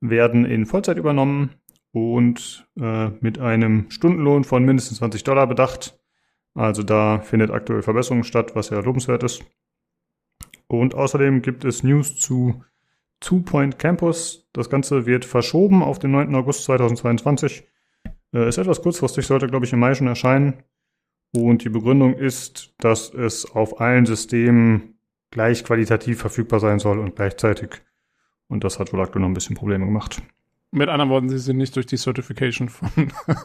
werden 0.00 0.44
in 0.44 0.66
Vollzeit 0.66 0.98
übernommen 0.98 1.54
und 1.92 2.68
äh, 2.78 3.08
mit 3.20 3.38
einem 3.38 3.90
Stundenlohn 3.90 4.44
von 4.44 4.64
mindestens 4.64 4.98
20 4.98 5.24
Dollar 5.24 5.46
bedacht. 5.46 5.98
Also 6.52 6.82
da 6.82 7.20
findet 7.20 7.50
aktuell 7.50 7.80
Verbesserung 7.80 8.22
statt, 8.22 8.54
was 8.54 8.68
ja 8.68 8.80
lobenswert 8.80 9.22
ist. 9.22 9.44
Und 10.66 10.94
außerdem 10.94 11.40
gibt 11.40 11.64
es 11.64 11.82
News 11.82 12.16
zu 12.16 12.62
Two 13.20 13.40
Point 13.40 13.78
Campus. 13.78 14.48
Das 14.52 14.70
Ganze 14.70 15.06
wird 15.06 15.24
verschoben 15.24 15.82
auf 15.82 15.98
den 15.98 16.12
9. 16.12 16.34
August 16.34 16.64
2022. 16.64 17.66
Äh, 18.32 18.48
ist 18.48 18.58
etwas 18.58 18.82
kurzfristig, 18.82 19.26
sollte, 19.26 19.46
glaube 19.46 19.66
ich, 19.66 19.72
im 19.72 19.80
Mai 19.80 19.94
schon 19.94 20.06
erscheinen. 20.06 20.62
Und 21.32 21.64
die 21.64 21.68
Begründung 21.68 22.14
ist, 22.14 22.74
dass 22.78 23.12
es 23.12 23.50
auf 23.50 23.80
allen 23.80 24.06
Systemen 24.06 24.98
gleich 25.30 25.64
qualitativ 25.64 26.20
verfügbar 26.20 26.60
sein 26.60 26.78
soll 26.78 26.98
und 26.98 27.16
gleichzeitig. 27.16 27.82
Und 28.48 28.62
das 28.62 28.78
hat 28.78 28.92
wohl 28.92 29.00
aktuell 29.00 29.22
noch 29.22 29.28
ein 29.28 29.34
bisschen 29.34 29.56
Probleme 29.56 29.84
gemacht. 29.84 30.22
Mit 30.70 30.88
anderen 30.88 31.10
Worten, 31.10 31.28
sie 31.28 31.38
sind 31.38 31.56
nicht 31.56 31.74
durch 31.76 31.86
die 31.86 31.96
Certification 31.96 32.68
von 32.68 32.90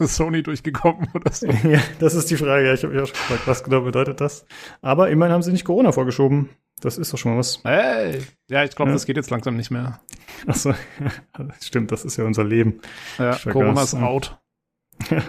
Sony 0.00 0.42
durchgekommen 0.42 1.08
oder 1.14 1.30
so. 1.32 1.46
Ja, 1.64 1.80
das 2.00 2.14
ist 2.14 2.30
die 2.30 2.36
Frage. 2.36 2.72
Ich 2.72 2.82
habe 2.82 2.92
mich 2.92 3.02
auch 3.02 3.06
schon 3.06 3.14
gefragt, 3.14 3.42
was 3.46 3.64
genau 3.64 3.82
bedeutet 3.82 4.20
das? 4.20 4.46
Aber 4.82 5.10
immerhin 5.10 5.32
haben 5.32 5.42
sie 5.42 5.52
nicht 5.52 5.64
Corona 5.64 5.92
vorgeschoben. 5.92 6.48
Das 6.80 6.96
ist 6.96 7.12
doch 7.12 7.18
schon 7.18 7.32
mal 7.32 7.38
was. 7.38 7.62
Hey, 7.62 8.22
ja, 8.48 8.64
ich 8.64 8.74
glaube, 8.74 8.90
ja. 8.90 8.94
das 8.94 9.04
geht 9.04 9.16
jetzt 9.16 9.30
langsam 9.30 9.56
nicht 9.56 9.70
mehr. 9.70 10.00
Achso, 10.46 10.74
stimmt, 11.60 11.92
das 11.92 12.04
ist 12.04 12.16
ja 12.16 12.24
unser 12.24 12.44
Leben. 12.44 12.80
Ja, 13.18 13.36
Corona 13.36 13.82
ist 13.82 13.94
out. 13.94 14.38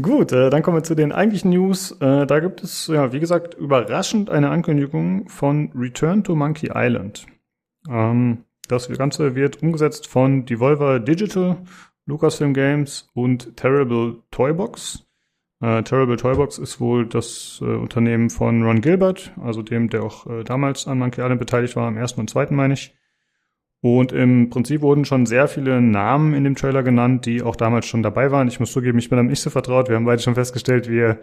Gut, 0.00 0.32
äh, 0.32 0.50
dann 0.50 0.62
kommen 0.62 0.76
wir 0.76 0.82
zu 0.82 0.94
den 0.94 1.12
eigentlichen 1.12 1.50
News. 1.50 1.92
Äh, 2.00 2.26
da 2.26 2.40
gibt 2.40 2.62
es, 2.62 2.88
ja, 2.88 3.12
wie 3.12 3.20
gesagt, 3.20 3.54
überraschend 3.54 4.30
eine 4.30 4.50
Ankündigung 4.50 5.28
von 5.28 5.72
Return 5.74 6.22
to 6.24 6.36
Monkey 6.36 6.70
Island. 6.74 7.26
Ähm, 7.88 8.44
das 8.68 8.88
Ganze 8.88 9.34
wird 9.34 9.62
umgesetzt 9.62 10.06
von 10.06 10.44
Devolver 10.44 11.00
Digital, 11.00 11.56
Lucasfilm 12.06 12.54
Games 12.54 13.08
und 13.14 13.56
Terrible 13.56 14.22
Toybox. 14.30 15.07
Äh, 15.60 15.82
Terrible 15.82 16.16
Toybox 16.16 16.58
ist 16.58 16.80
wohl 16.80 17.06
das 17.06 17.58
äh, 17.62 17.64
Unternehmen 17.64 18.30
von 18.30 18.62
Ron 18.62 18.80
Gilbert, 18.80 19.32
also 19.42 19.62
dem, 19.62 19.90
der 19.90 20.04
auch 20.04 20.26
äh, 20.26 20.44
damals 20.44 20.86
an 20.86 20.98
Monkey 20.98 21.20
Island 21.20 21.40
beteiligt 21.40 21.74
war, 21.74 21.88
am 21.88 21.96
ersten 21.96 22.20
und 22.20 22.30
zweiten 22.30 22.54
meine 22.54 22.74
ich. 22.74 22.94
Und 23.80 24.12
im 24.12 24.50
Prinzip 24.50 24.80
wurden 24.82 25.04
schon 25.04 25.26
sehr 25.26 25.46
viele 25.46 25.80
Namen 25.80 26.34
in 26.34 26.44
dem 26.44 26.56
Trailer 26.56 26.82
genannt, 26.82 27.26
die 27.26 27.42
auch 27.42 27.54
damals 27.54 27.86
schon 27.86 28.02
dabei 28.02 28.32
waren. 28.32 28.48
Ich 28.48 28.58
muss 28.58 28.72
zugeben, 28.72 28.98
ich 28.98 29.08
bin 29.08 29.16
damit 29.16 29.30
nicht 29.30 29.42
so 29.42 29.50
vertraut. 29.50 29.88
Wir 29.88 29.96
haben 29.96 30.04
beide 30.04 30.20
schon 30.20 30.34
festgestellt, 30.34 30.88
wir 30.88 31.20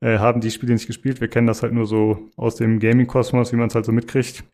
äh, 0.00 0.18
haben 0.18 0.40
die 0.40 0.50
Spiele 0.50 0.72
nicht 0.72 0.86
gespielt. 0.86 1.20
Wir 1.20 1.28
kennen 1.28 1.46
das 1.46 1.62
halt 1.62 1.74
nur 1.74 1.86
so 1.86 2.30
aus 2.36 2.56
dem 2.56 2.80
Gaming-Kosmos, 2.80 3.52
wie 3.52 3.56
man 3.56 3.68
es 3.68 3.74
halt 3.74 3.84
so 3.84 3.92
mitkriegt. 3.92 4.44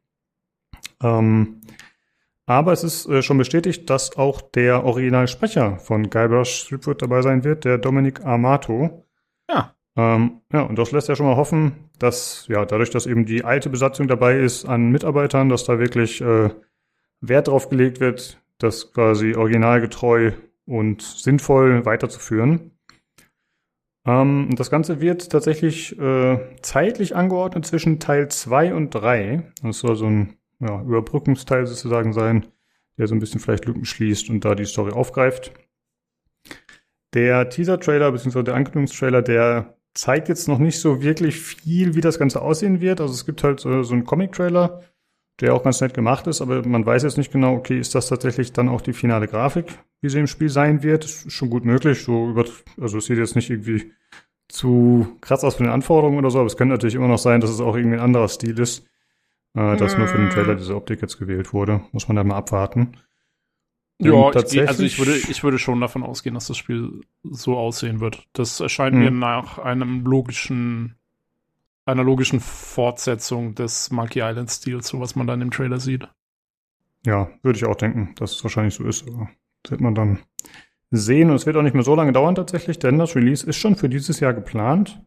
Ähm, 1.02 1.60
aber 2.46 2.72
es 2.72 2.82
ist 2.82 3.06
äh, 3.06 3.22
schon 3.22 3.38
bestätigt, 3.38 3.90
dass 3.90 4.16
auch 4.16 4.40
der 4.40 4.84
Originalsprecher 4.84 5.78
von 5.78 6.10
Guybrush 6.10 6.68
Threepwood 6.68 7.02
dabei 7.02 7.22
sein 7.22 7.44
wird, 7.44 7.64
der 7.64 7.78
Dominic 7.78 8.24
Amato. 8.24 9.05
Ja. 9.48 9.74
Ähm, 9.96 10.42
ja, 10.52 10.62
und 10.62 10.78
das 10.78 10.92
lässt 10.92 11.08
ja 11.08 11.16
schon 11.16 11.26
mal 11.26 11.36
hoffen, 11.36 11.90
dass, 11.98 12.46
ja, 12.48 12.64
dadurch, 12.64 12.90
dass 12.90 13.06
eben 13.06 13.24
die 13.24 13.44
alte 13.44 13.70
Besatzung 13.70 14.08
dabei 14.08 14.38
ist 14.38 14.66
an 14.66 14.90
Mitarbeitern, 14.90 15.48
dass 15.48 15.64
da 15.64 15.78
wirklich 15.78 16.20
äh, 16.20 16.50
Wert 17.20 17.48
drauf 17.48 17.68
gelegt 17.68 18.00
wird, 18.00 18.40
das 18.58 18.92
quasi 18.92 19.34
originalgetreu 19.34 20.32
und 20.66 21.02
sinnvoll 21.02 21.84
weiterzuführen. 21.86 22.72
Ähm, 24.06 24.50
das 24.56 24.70
Ganze 24.70 25.00
wird 25.00 25.30
tatsächlich 25.30 25.98
äh, 25.98 26.38
zeitlich 26.62 27.16
angeordnet 27.16 27.66
zwischen 27.66 27.98
Teil 27.98 28.28
2 28.28 28.74
und 28.74 28.90
3. 28.90 29.52
Das 29.62 29.80
soll 29.80 29.96
so 29.96 30.06
ein 30.06 30.36
ja, 30.60 30.80
Überbrückungsteil 30.80 31.66
sozusagen 31.66 32.12
sein, 32.12 32.46
der 32.98 33.08
so 33.08 33.14
ein 33.14 33.20
bisschen 33.20 33.40
vielleicht 33.40 33.66
Lücken 33.66 33.84
schließt 33.84 34.30
und 34.30 34.44
da 34.44 34.54
die 34.54 34.64
Story 34.64 34.92
aufgreift. 34.92 35.52
Der 37.16 37.48
Teaser-Trailer 37.48 38.12
bzw. 38.12 38.42
der 38.42 38.54
Ankündigungstrailer, 38.54 39.22
der 39.22 39.74
zeigt 39.94 40.28
jetzt 40.28 40.48
noch 40.48 40.58
nicht 40.58 40.78
so 40.78 41.00
wirklich 41.00 41.40
viel, 41.40 41.94
wie 41.94 42.02
das 42.02 42.18
Ganze 42.18 42.42
aussehen 42.42 42.82
wird. 42.82 43.00
Also 43.00 43.14
es 43.14 43.24
gibt 43.24 43.42
halt 43.42 43.58
so, 43.58 43.82
so 43.84 43.94
einen 43.94 44.04
Comic-Trailer, 44.04 44.82
der 45.40 45.54
auch 45.54 45.62
ganz 45.62 45.80
nett 45.80 45.94
gemacht 45.94 46.26
ist, 46.26 46.42
aber 46.42 46.68
man 46.68 46.84
weiß 46.84 47.04
jetzt 47.04 47.16
nicht 47.16 47.32
genau, 47.32 47.54
okay, 47.54 47.78
ist 47.78 47.94
das 47.94 48.08
tatsächlich 48.08 48.52
dann 48.52 48.68
auch 48.68 48.82
die 48.82 48.92
finale 48.92 49.28
Grafik, 49.28 49.78
wie 50.02 50.10
sie 50.10 50.20
im 50.20 50.26
Spiel 50.26 50.50
sein 50.50 50.82
wird? 50.82 51.06
ist 51.06 51.32
schon 51.32 51.48
gut 51.48 51.64
möglich. 51.64 52.04
So 52.04 52.28
über, 52.28 52.44
also 52.78 52.98
es 52.98 53.06
sieht 53.06 53.16
jetzt 53.16 53.34
nicht 53.34 53.48
irgendwie 53.48 53.92
zu 54.48 55.16
krass 55.22 55.42
aus 55.42 55.54
von 55.54 55.64
den 55.64 55.72
Anforderungen 55.72 56.18
oder 56.18 56.30
so, 56.30 56.40
aber 56.40 56.48
es 56.48 56.58
könnte 56.58 56.74
natürlich 56.74 56.96
immer 56.96 57.08
noch 57.08 57.16
sein, 57.16 57.40
dass 57.40 57.48
es 57.48 57.60
auch 57.60 57.76
irgendwie 57.76 57.96
ein 57.96 58.04
anderer 58.04 58.28
Stil 58.28 58.58
ist, 58.58 58.86
äh, 59.54 59.78
dass 59.78 59.96
nur 59.96 60.06
für 60.06 60.18
den 60.18 60.28
Trailer 60.28 60.54
diese 60.54 60.76
Optik 60.76 61.00
jetzt 61.00 61.18
gewählt 61.18 61.54
wurde. 61.54 61.80
Muss 61.92 62.08
man 62.08 62.16
dann 62.16 62.26
mal 62.26 62.36
abwarten. 62.36 62.98
Ja, 63.98 64.30
ich, 64.30 64.68
also 64.68 64.82
ich 64.82 64.98
würde, 64.98 65.16
ich 65.16 65.42
würde 65.42 65.58
schon 65.58 65.80
davon 65.80 66.02
ausgehen, 66.02 66.34
dass 66.34 66.48
das 66.48 66.58
Spiel 66.58 67.00
so 67.22 67.56
aussehen 67.56 68.00
wird. 68.00 68.26
Das 68.34 68.60
erscheint 68.60 68.94
hm. 68.94 69.02
mir 69.02 69.10
nach 69.10 69.58
einem 69.58 70.04
logischen, 70.04 70.96
einer 71.86 72.04
logischen 72.04 72.40
Fortsetzung 72.40 73.54
des 73.54 73.90
Monkey 73.90 74.20
Island 74.20 74.50
Stils, 74.50 74.88
so 74.88 75.00
was 75.00 75.16
man 75.16 75.26
dann 75.26 75.40
im 75.40 75.50
Trailer 75.50 75.80
sieht. 75.80 76.08
Ja, 77.06 77.30
würde 77.42 77.56
ich 77.56 77.64
auch 77.64 77.76
denken, 77.76 78.14
dass 78.16 78.32
es 78.32 78.44
wahrscheinlich 78.44 78.74
so 78.74 78.84
ist, 78.84 79.06
aber 79.06 79.30
das 79.62 79.70
wird 79.70 79.80
man 79.80 79.94
dann 79.94 80.18
sehen. 80.90 81.30
Und 81.30 81.36
es 81.36 81.46
wird 81.46 81.56
auch 81.56 81.62
nicht 81.62 81.74
mehr 81.74 81.82
so 81.82 81.94
lange 81.94 82.12
dauern 82.12 82.34
tatsächlich, 82.34 82.78
denn 82.78 82.98
das 82.98 83.16
Release 83.16 83.46
ist 83.46 83.56
schon 83.56 83.76
für 83.76 83.88
dieses 83.88 84.20
Jahr 84.20 84.34
geplant. 84.34 85.00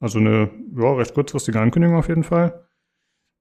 Also 0.00 0.18
eine 0.18 0.50
ja, 0.76 0.92
recht 0.92 1.14
kurzfristige 1.14 1.60
Ankündigung 1.60 1.96
auf 1.96 2.08
jeden 2.08 2.24
Fall. 2.24 2.63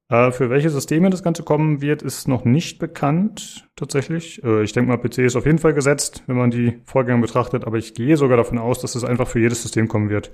Äh, 0.10 0.32
für 0.32 0.50
welche 0.50 0.70
Systeme 0.70 1.10
das 1.10 1.24
Ganze 1.24 1.44
kommen 1.44 1.82
wird, 1.82 2.02
ist 2.02 2.28
noch 2.28 2.46
nicht 2.46 2.80
bekannt, 2.80 3.70
tatsächlich. 3.76 4.44
Äh, 4.44 4.64
ich 4.64 4.74
denke 4.74 4.90
mal, 4.90 4.98
PC 4.98 5.20
ist 5.20 5.36
auf 5.36 5.46
jeden 5.46 5.60
Fall 5.60 5.74
gesetzt, 5.74 6.24
wenn 6.28 6.38
man 6.38 6.52
die 6.52 6.82
Vorgänge 6.84 7.22
betrachtet, 7.22 7.66
aber 7.66 7.78
ich 7.78 7.94
gehe 7.94 8.18
sogar 8.18 8.38
davon 8.38 8.58
aus, 8.58 8.80
dass 8.80 8.96
es 8.96 9.04
einfach 9.04 9.28
für 9.28 9.40
jedes 9.40 9.62
System 9.62 9.88
kommen 9.88 10.10
wird. 10.10 10.32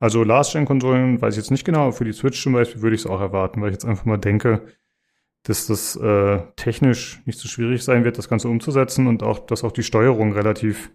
Also 0.00 0.24
Last-Gen-Konsolen 0.24 1.22
weiß 1.22 1.34
ich 1.34 1.38
jetzt 1.38 1.50
nicht 1.50 1.64
genau, 1.64 1.92
für 1.92 2.04
die 2.04 2.12
Switch 2.12 2.42
zum 2.42 2.52
Beispiel 2.52 2.82
würde 2.82 2.96
ich 2.96 3.02
es 3.02 3.06
auch 3.06 3.20
erwarten, 3.20 3.60
weil 3.62 3.68
ich 3.68 3.74
jetzt 3.74 3.84
einfach 3.84 4.04
mal 4.04 4.18
denke, 4.18 4.62
dass 5.44 5.66
das 5.66 5.94
äh, 5.96 6.40
technisch 6.56 7.22
nicht 7.26 7.38
so 7.38 7.48
schwierig 7.48 7.84
sein 7.84 8.04
wird, 8.04 8.18
das 8.18 8.28
Ganze 8.28 8.48
umzusetzen 8.48 9.06
und 9.06 9.22
auch, 9.22 9.38
dass 9.38 9.62
auch 9.62 9.72
die 9.72 9.82
Steuerung 9.82 10.32
relativ 10.32 10.90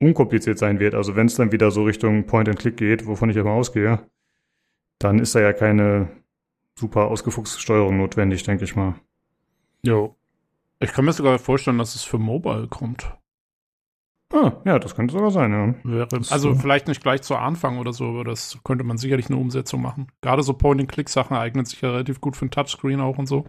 unkompliziert 0.00 0.58
sein 0.58 0.80
wird. 0.80 0.94
Also 0.94 1.14
wenn 1.14 1.26
es 1.26 1.34
dann 1.34 1.52
wieder 1.52 1.70
so 1.70 1.84
Richtung 1.84 2.24
Point-and-Click 2.26 2.76
geht, 2.76 3.06
wovon 3.06 3.30
ich 3.30 3.36
immer 3.36 3.50
ausgehe, 3.50 4.00
dann 4.98 5.18
ist 5.18 5.34
da 5.34 5.40
ja 5.40 5.52
keine 5.52 6.08
super 6.80 7.06
ausgefuchste 7.06 7.60
Steuerung 7.60 7.98
notwendig, 7.98 8.42
denke 8.42 8.64
ich 8.64 8.74
mal. 8.74 8.94
Jo. 9.82 10.16
Ich 10.80 10.92
kann 10.92 11.04
mir 11.04 11.12
sogar 11.12 11.38
vorstellen, 11.38 11.78
dass 11.78 11.94
es 11.94 12.02
für 12.02 12.18
Mobile 12.18 12.66
kommt. 12.68 13.12
Ah, 14.32 14.52
ja, 14.64 14.78
das 14.78 14.94
könnte 14.94 15.12
sogar 15.12 15.30
sein, 15.30 15.52
ja. 15.52 15.74
Wäre, 15.90 16.20
also 16.30 16.54
vielleicht 16.54 16.86
nicht 16.86 17.02
gleich 17.02 17.22
zu 17.22 17.36
Anfang 17.36 17.78
oder 17.78 17.92
so, 17.92 18.06
aber 18.06 18.24
das 18.24 18.58
könnte 18.64 18.84
man 18.84 18.96
sicherlich 18.96 19.28
eine 19.28 19.38
Umsetzung 19.38 19.82
machen. 19.82 20.06
Gerade 20.20 20.42
so 20.42 20.54
Point-and-Click-Sachen 20.54 21.36
eignen 21.36 21.64
sich 21.64 21.80
ja 21.80 21.90
relativ 21.90 22.20
gut 22.20 22.36
für 22.36 22.46
ein 22.46 22.50
Touchscreen 22.50 23.00
auch 23.00 23.18
und 23.18 23.26
so. 23.26 23.46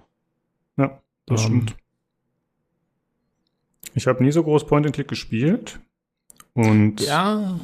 Ja, 0.78 1.00
das 1.28 1.46
um, 1.46 1.54
ähm. 1.54 1.62
stimmt. 1.62 1.78
Ich 3.94 4.08
habe 4.08 4.24
nie 4.24 4.32
so 4.32 4.44
groß 4.44 4.66
Point-and-Click 4.66 5.08
gespielt. 5.08 5.80
Und 6.54 7.02
ja. 7.02 7.60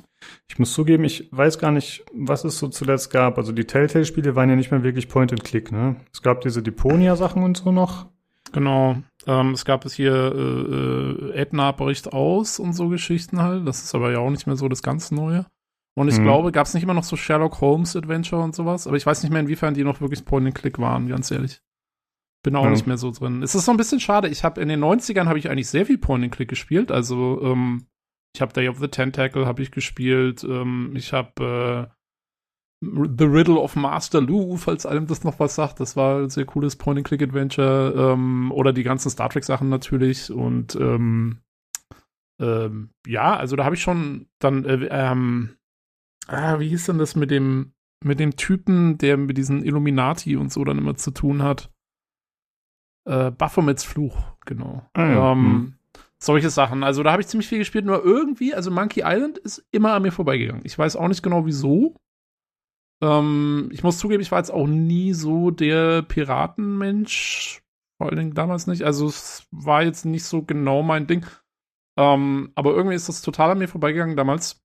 Ich 0.47 0.59
muss 0.59 0.73
zugeben, 0.73 1.03
ich 1.03 1.29
weiß 1.31 1.59
gar 1.59 1.71
nicht, 1.71 2.05
was 2.13 2.43
es 2.43 2.57
so 2.57 2.67
zuletzt 2.67 3.11
gab. 3.11 3.37
Also 3.37 3.51
die 3.51 3.65
Telltale-Spiele 3.65 4.35
waren 4.35 4.49
ja 4.49 4.55
nicht 4.55 4.71
mehr 4.71 4.83
wirklich 4.83 5.09
Point-and-Click, 5.09 5.71
ne? 5.71 5.97
Es 6.11 6.21
gab 6.21 6.41
diese 6.41 6.63
Deponia-Sachen 6.63 7.43
und 7.43 7.57
so 7.57 7.71
noch. 7.71 8.07
Genau. 8.51 8.97
Ähm, 9.25 9.51
es 9.51 9.65
gab 9.65 9.85
es 9.85 9.93
hier 9.93 10.13
äh, 10.13 11.31
äh, 11.31 11.33
Edna 11.33 11.71
bricht 11.71 12.13
aus 12.13 12.59
und 12.59 12.73
so 12.73 12.89
Geschichten 12.89 13.41
halt. 13.41 13.67
Das 13.67 13.83
ist 13.83 13.93
aber 13.93 14.11
ja 14.11 14.19
auch 14.19 14.29
nicht 14.29 14.47
mehr 14.47 14.55
so 14.55 14.67
das 14.69 14.81
ganz 14.81 15.11
Neue. 15.11 15.45
Und 15.95 16.07
ich 16.09 16.19
mhm. 16.19 16.23
glaube, 16.23 16.51
gab 16.51 16.67
es 16.67 16.73
nicht 16.73 16.83
immer 16.83 16.93
noch 16.93 17.03
so 17.03 17.15
Sherlock 17.15 17.59
Holmes 17.59 17.95
Adventure 17.95 18.41
und 18.41 18.55
sowas, 18.55 18.85
aber 18.85 18.97
ich 18.97 19.05
weiß 19.05 19.23
nicht 19.23 19.31
mehr, 19.31 19.41
inwiefern 19.41 19.73
die 19.73 19.83
noch 19.83 19.99
wirklich 19.99 20.25
Point-and-Click 20.25 20.77
waren, 20.79 21.07
ganz 21.07 21.31
ehrlich. 21.31 21.59
Bin 22.43 22.55
auch 22.55 22.65
ja. 22.65 22.69
nicht 22.69 22.85
mehr 22.85 22.97
so 22.97 23.11
drin. 23.11 23.41
Es 23.41 23.55
ist 23.55 23.65
so 23.65 23.71
ein 23.71 23.77
bisschen 23.77 23.99
schade. 23.99 24.27
Ich 24.27 24.43
habe 24.43 24.61
in 24.61 24.69
den 24.69 24.79
90ern 24.79 25.25
habe 25.25 25.39
ich 25.39 25.49
eigentlich 25.49 25.69
sehr 25.69 25.87
viel 25.87 25.97
Point-and-Click 25.97 26.47
gespielt. 26.47 26.91
Also 26.91 27.41
ähm, 27.41 27.87
ich 28.37 28.41
habe 28.41 28.53
Day 28.53 28.69
of 28.69 28.77
the 28.77 28.87
Tentacle 28.87 29.47
habe 29.47 29.63
ich 29.63 29.71
gespielt. 29.71 30.43
Ähm, 30.43 30.91
ich 30.95 31.11
habe 31.11 31.89
äh, 31.89 32.85
The 32.85 33.25
Riddle 33.25 33.59
of 33.59 33.75
Master 33.75 34.21
Lou, 34.21 34.57
falls 34.57 34.85
einem 34.85 35.07
das 35.07 35.23
noch 35.23 35.39
was 35.39 35.55
sagt. 35.55 35.79
Das 35.79 35.95
war 35.95 36.19
ein 36.19 36.29
sehr 36.29 36.45
cooles 36.45 36.75
Point-and-Click-Adventure. 36.75 38.13
Ähm, 38.13 38.51
oder 38.51 38.73
die 38.73 38.83
ganzen 38.83 39.09
Star 39.09 39.29
Trek-Sachen 39.29 39.69
natürlich. 39.69 40.31
Und 40.31 40.75
ähm, 40.75 41.39
ähm, 42.39 42.91
ja, 43.07 43.35
also 43.35 43.55
da 43.55 43.65
habe 43.65 43.73
ich 43.73 43.81
schon 43.81 44.27
dann, 44.37 44.65
äh, 44.65 44.87
ähm, 44.91 45.57
ah, 46.27 46.59
wie 46.59 46.69
hieß 46.69 46.85
denn 46.85 46.99
das 46.99 47.15
mit 47.15 47.31
dem, 47.31 47.73
mit 48.05 48.19
dem 48.19 48.35
Typen, 48.35 48.99
der 48.99 49.17
mit 49.17 49.35
diesen 49.35 49.63
Illuminati 49.63 50.35
und 50.35 50.53
so 50.53 50.63
dann 50.63 50.77
immer 50.77 50.95
zu 50.95 51.09
tun 51.09 51.41
hat? 51.41 51.71
Äh, 53.09 53.31
Baphomets 53.31 53.83
Fluch, 53.83 54.37
genau. 54.45 54.87
Ah, 54.93 55.07
ja. 55.07 55.31
ähm, 55.31 55.43
hm. 55.43 55.76
Solche 56.23 56.49
Sachen. 56.49 56.83
Also 56.83 57.03
da 57.03 57.11
habe 57.11 57.21
ich 57.21 57.27
ziemlich 57.27 57.47
viel 57.47 57.59
gespielt, 57.59 57.85
nur 57.85 58.03
irgendwie, 58.03 58.53
also 58.53 58.71
Monkey 58.71 59.03
Island 59.05 59.37
ist 59.37 59.65
immer 59.71 59.93
an 59.93 60.01
mir 60.01 60.11
vorbeigegangen. 60.11 60.63
Ich 60.65 60.77
weiß 60.77 60.95
auch 60.95 61.07
nicht 61.07 61.21
genau 61.21 61.45
wieso. 61.45 61.95
Ähm, 63.03 63.69
ich 63.71 63.83
muss 63.83 63.99
zugeben, 63.99 64.21
ich 64.21 64.31
war 64.31 64.39
jetzt 64.39 64.51
auch 64.51 64.67
nie 64.67 65.13
so 65.13 65.51
der 65.51 66.01
Piratenmensch. 66.01 67.61
Vor 67.99 68.07
allen 68.07 68.17
Dingen 68.17 68.33
damals 68.33 68.67
nicht. 68.67 68.83
Also 68.83 69.07
es 69.07 69.47
war 69.51 69.83
jetzt 69.83 70.05
nicht 70.05 70.23
so 70.23 70.41
genau 70.41 70.81
mein 70.81 71.07
Ding. 71.07 71.25
Ähm, 71.99 72.51
aber 72.55 72.73
irgendwie 72.73 72.95
ist 72.95 73.09
das 73.09 73.21
total 73.21 73.51
an 73.51 73.59
mir 73.59 73.67
vorbeigegangen 73.67 74.15
damals. 74.15 74.61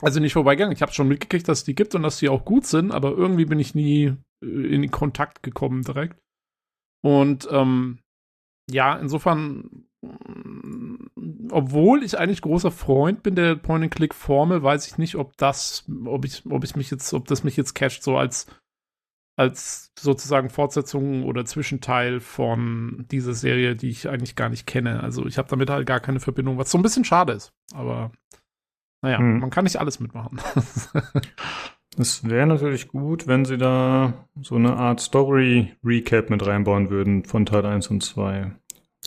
Also 0.00 0.20
nicht 0.20 0.34
vorbeigegangen. 0.34 0.74
Ich 0.74 0.82
habe 0.82 0.92
schon 0.92 1.08
mitgekriegt, 1.08 1.48
dass 1.48 1.58
es 1.58 1.64
die 1.64 1.74
gibt 1.74 1.94
und 1.94 2.02
dass 2.02 2.18
die 2.18 2.28
auch 2.28 2.44
gut 2.44 2.66
sind, 2.66 2.92
aber 2.92 3.12
irgendwie 3.12 3.46
bin 3.46 3.58
ich 3.58 3.74
nie 3.74 4.14
äh, 4.42 4.46
in 4.46 4.90
Kontakt 4.90 5.42
gekommen 5.42 5.82
direkt. 5.82 6.18
Und 7.02 7.48
ähm, 7.50 8.00
ja, 8.70 8.96
insofern 8.96 9.85
obwohl 11.50 12.02
ich 12.02 12.18
eigentlich 12.18 12.42
großer 12.42 12.70
Freund 12.70 13.22
bin 13.22 13.34
der 13.34 13.56
Point-and-Click-Formel, 13.56 14.62
weiß 14.62 14.86
ich 14.86 14.98
nicht, 14.98 15.16
ob 15.16 15.36
das, 15.36 15.84
ob 16.04 16.24
ich, 16.24 16.44
ob 16.48 16.64
ich 16.64 16.76
mich 16.76 16.90
jetzt, 16.90 17.12
ob 17.14 17.26
das 17.26 17.44
mich 17.44 17.56
jetzt 17.56 17.74
catcht, 17.74 18.02
so 18.02 18.16
als, 18.16 18.46
als 19.36 19.92
sozusagen 19.98 20.50
Fortsetzung 20.50 21.24
oder 21.24 21.44
Zwischenteil 21.44 22.20
von 22.20 23.06
dieser 23.10 23.34
Serie, 23.34 23.76
die 23.76 23.88
ich 23.88 24.08
eigentlich 24.08 24.36
gar 24.36 24.48
nicht 24.48 24.66
kenne. 24.66 25.02
Also 25.02 25.26
ich 25.26 25.38
habe 25.38 25.48
damit 25.48 25.70
halt 25.70 25.86
gar 25.86 26.00
keine 26.00 26.20
Verbindung, 26.20 26.58
was 26.58 26.70
so 26.70 26.78
ein 26.78 26.82
bisschen 26.82 27.04
schade 27.04 27.32
ist. 27.32 27.52
Aber 27.74 28.12
naja, 29.02 29.18
hm. 29.18 29.40
man 29.40 29.50
kann 29.50 29.64
nicht 29.64 29.78
alles 29.78 30.00
mitmachen. 30.00 30.40
Es 31.98 32.28
wäre 32.28 32.46
natürlich 32.46 32.88
gut, 32.88 33.26
wenn 33.26 33.46
sie 33.46 33.56
da 33.56 34.28
so 34.42 34.56
eine 34.56 34.76
Art 34.76 35.00
Story-Recap 35.00 36.28
mit 36.28 36.46
reinbauen 36.46 36.90
würden 36.90 37.24
von 37.24 37.46
Teil 37.46 37.64
1 37.64 37.88
und 37.88 38.02
2. 38.02 38.52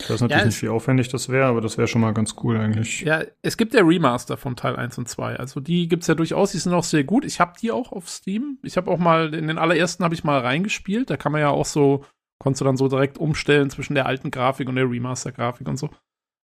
Das 0.02 0.16
ist 0.16 0.20
natürlich 0.20 0.40
ja, 0.40 0.46
nicht 0.46 0.62
wie 0.62 0.68
aufwendig 0.68 1.08
das 1.08 1.28
wäre, 1.28 1.46
aber 1.46 1.60
das 1.60 1.78
wäre 1.78 1.88
schon 1.88 2.00
mal 2.00 2.12
ganz 2.12 2.34
cool 2.42 2.58
eigentlich. 2.58 3.02
Ja, 3.02 3.22
es 3.42 3.56
gibt 3.56 3.74
ja 3.74 3.82
Remaster 3.82 4.36
von 4.36 4.56
Teil 4.56 4.76
1 4.76 4.98
und 4.98 5.08
2. 5.08 5.36
Also 5.36 5.60
die 5.60 5.88
gibt's 5.88 6.06
ja 6.06 6.14
durchaus, 6.14 6.52
die 6.52 6.58
sind 6.58 6.72
auch 6.72 6.84
sehr 6.84 7.04
gut. 7.04 7.24
Ich 7.24 7.40
habe 7.40 7.52
die 7.60 7.70
auch 7.70 7.92
auf 7.92 8.08
Steam. 8.08 8.58
Ich 8.62 8.76
habe 8.76 8.90
auch 8.90 8.98
mal, 8.98 9.34
in 9.34 9.48
den 9.48 9.58
allerersten 9.58 10.04
habe 10.04 10.14
ich 10.14 10.24
mal 10.24 10.40
reingespielt. 10.40 11.10
Da 11.10 11.16
kann 11.16 11.32
man 11.32 11.40
ja 11.40 11.50
auch 11.50 11.66
so, 11.66 12.04
konntest 12.38 12.60
du 12.60 12.64
dann 12.64 12.76
so 12.76 12.88
direkt 12.88 13.18
umstellen 13.18 13.70
zwischen 13.70 13.94
der 13.94 14.06
alten 14.06 14.30
Grafik 14.30 14.68
und 14.68 14.76
der 14.76 14.90
Remaster-Grafik 14.90 15.68
und 15.68 15.76
so. 15.76 15.90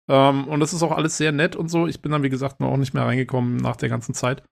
Ähm, 0.08 0.46
und 0.48 0.60
das 0.60 0.72
ist 0.72 0.82
auch 0.82 0.92
alles 0.92 1.16
sehr 1.16 1.32
nett 1.32 1.56
und 1.56 1.68
so. 1.68 1.86
Ich 1.86 2.00
bin 2.00 2.12
dann, 2.12 2.22
wie 2.22 2.30
gesagt, 2.30 2.60
noch 2.60 2.68
auch 2.68 2.76
nicht 2.76 2.94
mehr 2.94 3.04
reingekommen 3.04 3.56
nach 3.56 3.76
der 3.76 3.88
ganzen 3.88 4.14
Zeit. 4.14 4.42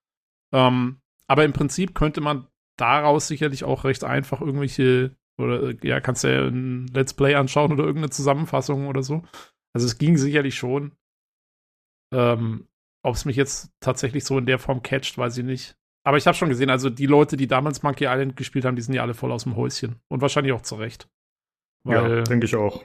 Ähm, 0.52 1.00
aber 1.26 1.44
im 1.44 1.52
Prinzip 1.52 1.94
könnte 1.94 2.20
man 2.20 2.46
daraus 2.76 3.28
sicherlich 3.28 3.64
auch 3.64 3.84
recht 3.84 4.04
einfach 4.04 4.40
irgendwelche 4.40 5.16
oder 5.38 5.70
äh, 5.70 5.76
ja, 5.82 6.00
kannst 6.00 6.24
du 6.24 6.32
ja 6.32 6.46
ein 6.46 6.86
Let's 6.88 7.14
Play 7.14 7.34
anschauen 7.34 7.72
oder 7.72 7.84
irgendeine 7.84 8.10
Zusammenfassung 8.10 8.86
oder 8.86 9.02
so. 9.02 9.22
Also 9.72 9.86
es 9.86 9.98
ging 9.98 10.16
sicherlich 10.16 10.54
schon. 10.54 10.92
Ähm, 12.12 12.68
Ob 13.02 13.14
es 13.14 13.24
mich 13.24 13.36
jetzt 13.36 13.70
tatsächlich 13.80 14.24
so 14.24 14.38
in 14.38 14.46
der 14.46 14.58
Form 14.58 14.82
catcht, 14.82 15.18
weiß 15.18 15.36
ich 15.38 15.44
nicht. 15.44 15.76
Aber 16.06 16.16
ich 16.16 16.26
habe 16.26 16.36
schon 16.36 16.50
gesehen, 16.50 16.70
also 16.70 16.90
die 16.90 17.06
Leute, 17.06 17.36
die 17.36 17.46
damals 17.46 17.82
Monkey 17.82 18.04
Island 18.04 18.36
gespielt 18.36 18.64
haben, 18.64 18.76
die 18.76 18.82
sind 18.82 18.94
ja 18.94 19.02
alle 19.02 19.14
voll 19.14 19.32
aus 19.32 19.44
dem 19.44 19.56
Häuschen. 19.56 19.96
Und 20.08 20.20
wahrscheinlich 20.20 20.52
auch 20.52 20.62
zurecht. 20.62 21.08
Weil, 21.82 22.18
ja, 22.18 22.22
denke 22.22 22.46
ich 22.46 22.54
auch. 22.56 22.84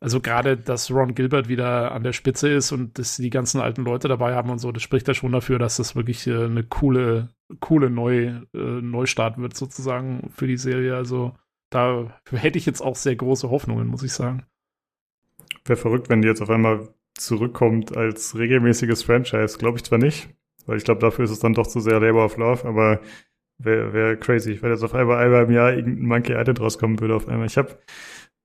Also 0.00 0.20
gerade, 0.20 0.56
dass 0.56 0.90
Ron 0.90 1.14
Gilbert 1.14 1.48
wieder 1.48 1.92
an 1.92 2.02
der 2.02 2.12
Spitze 2.12 2.48
ist 2.48 2.70
und 2.70 2.98
dass 2.98 3.16
die 3.16 3.30
ganzen 3.30 3.60
alten 3.60 3.82
Leute 3.82 4.08
dabei 4.08 4.34
haben 4.34 4.50
und 4.50 4.58
so, 4.58 4.70
das 4.70 4.82
spricht 4.82 5.08
ja 5.08 5.14
schon 5.14 5.32
dafür, 5.32 5.58
dass 5.58 5.78
das 5.78 5.96
wirklich 5.96 6.26
äh, 6.26 6.44
eine 6.44 6.64
coole, 6.64 7.30
coole 7.60 7.88
Neu, 7.88 8.42
äh, 8.54 8.58
Neustart 8.58 9.38
wird 9.38 9.56
sozusagen 9.56 10.30
für 10.30 10.46
die 10.46 10.58
Serie. 10.58 10.96
Also 10.96 11.34
da 11.76 12.10
hätte 12.30 12.58
ich 12.58 12.66
jetzt 12.66 12.80
auch 12.80 12.96
sehr 12.96 13.14
große 13.14 13.50
Hoffnungen, 13.50 13.86
muss 13.86 14.02
ich 14.02 14.12
sagen. 14.12 14.44
Wäre 15.64 15.76
verrückt, 15.76 16.08
wenn 16.08 16.22
die 16.22 16.28
jetzt 16.28 16.40
auf 16.40 16.50
einmal 16.50 16.88
zurückkommt 17.14 17.96
als 17.96 18.36
regelmäßiges 18.36 19.02
Franchise. 19.02 19.58
Glaube 19.58 19.76
ich 19.76 19.84
zwar 19.84 19.98
nicht, 19.98 20.28
weil 20.66 20.78
ich 20.78 20.84
glaube, 20.84 21.00
dafür 21.00 21.24
ist 21.24 21.30
es 21.30 21.38
dann 21.38 21.54
doch 21.54 21.66
zu 21.66 21.80
sehr 21.80 22.00
Labor 22.00 22.24
of 22.24 22.36
Love, 22.36 22.66
aber 22.66 23.00
wäre 23.58 23.92
wär 23.92 24.16
crazy, 24.16 24.58
wenn 24.60 24.70
jetzt 24.70 24.84
auf 24.84 24.94
einmal 24.94 25.18
einmal 25.18 25.44
im 25.44 25.50
Jahr 25.50 25.72
irgendein 25.74 26.06
Monkey 26.06 26.32
Island 26.32 26.60
rauskommen 26.60 27.00
würde 27.00 27.14
auf 27.14 27.28
einmal. 27.28 27.46
Ich 27.46 27.58
habe 27.58 27.78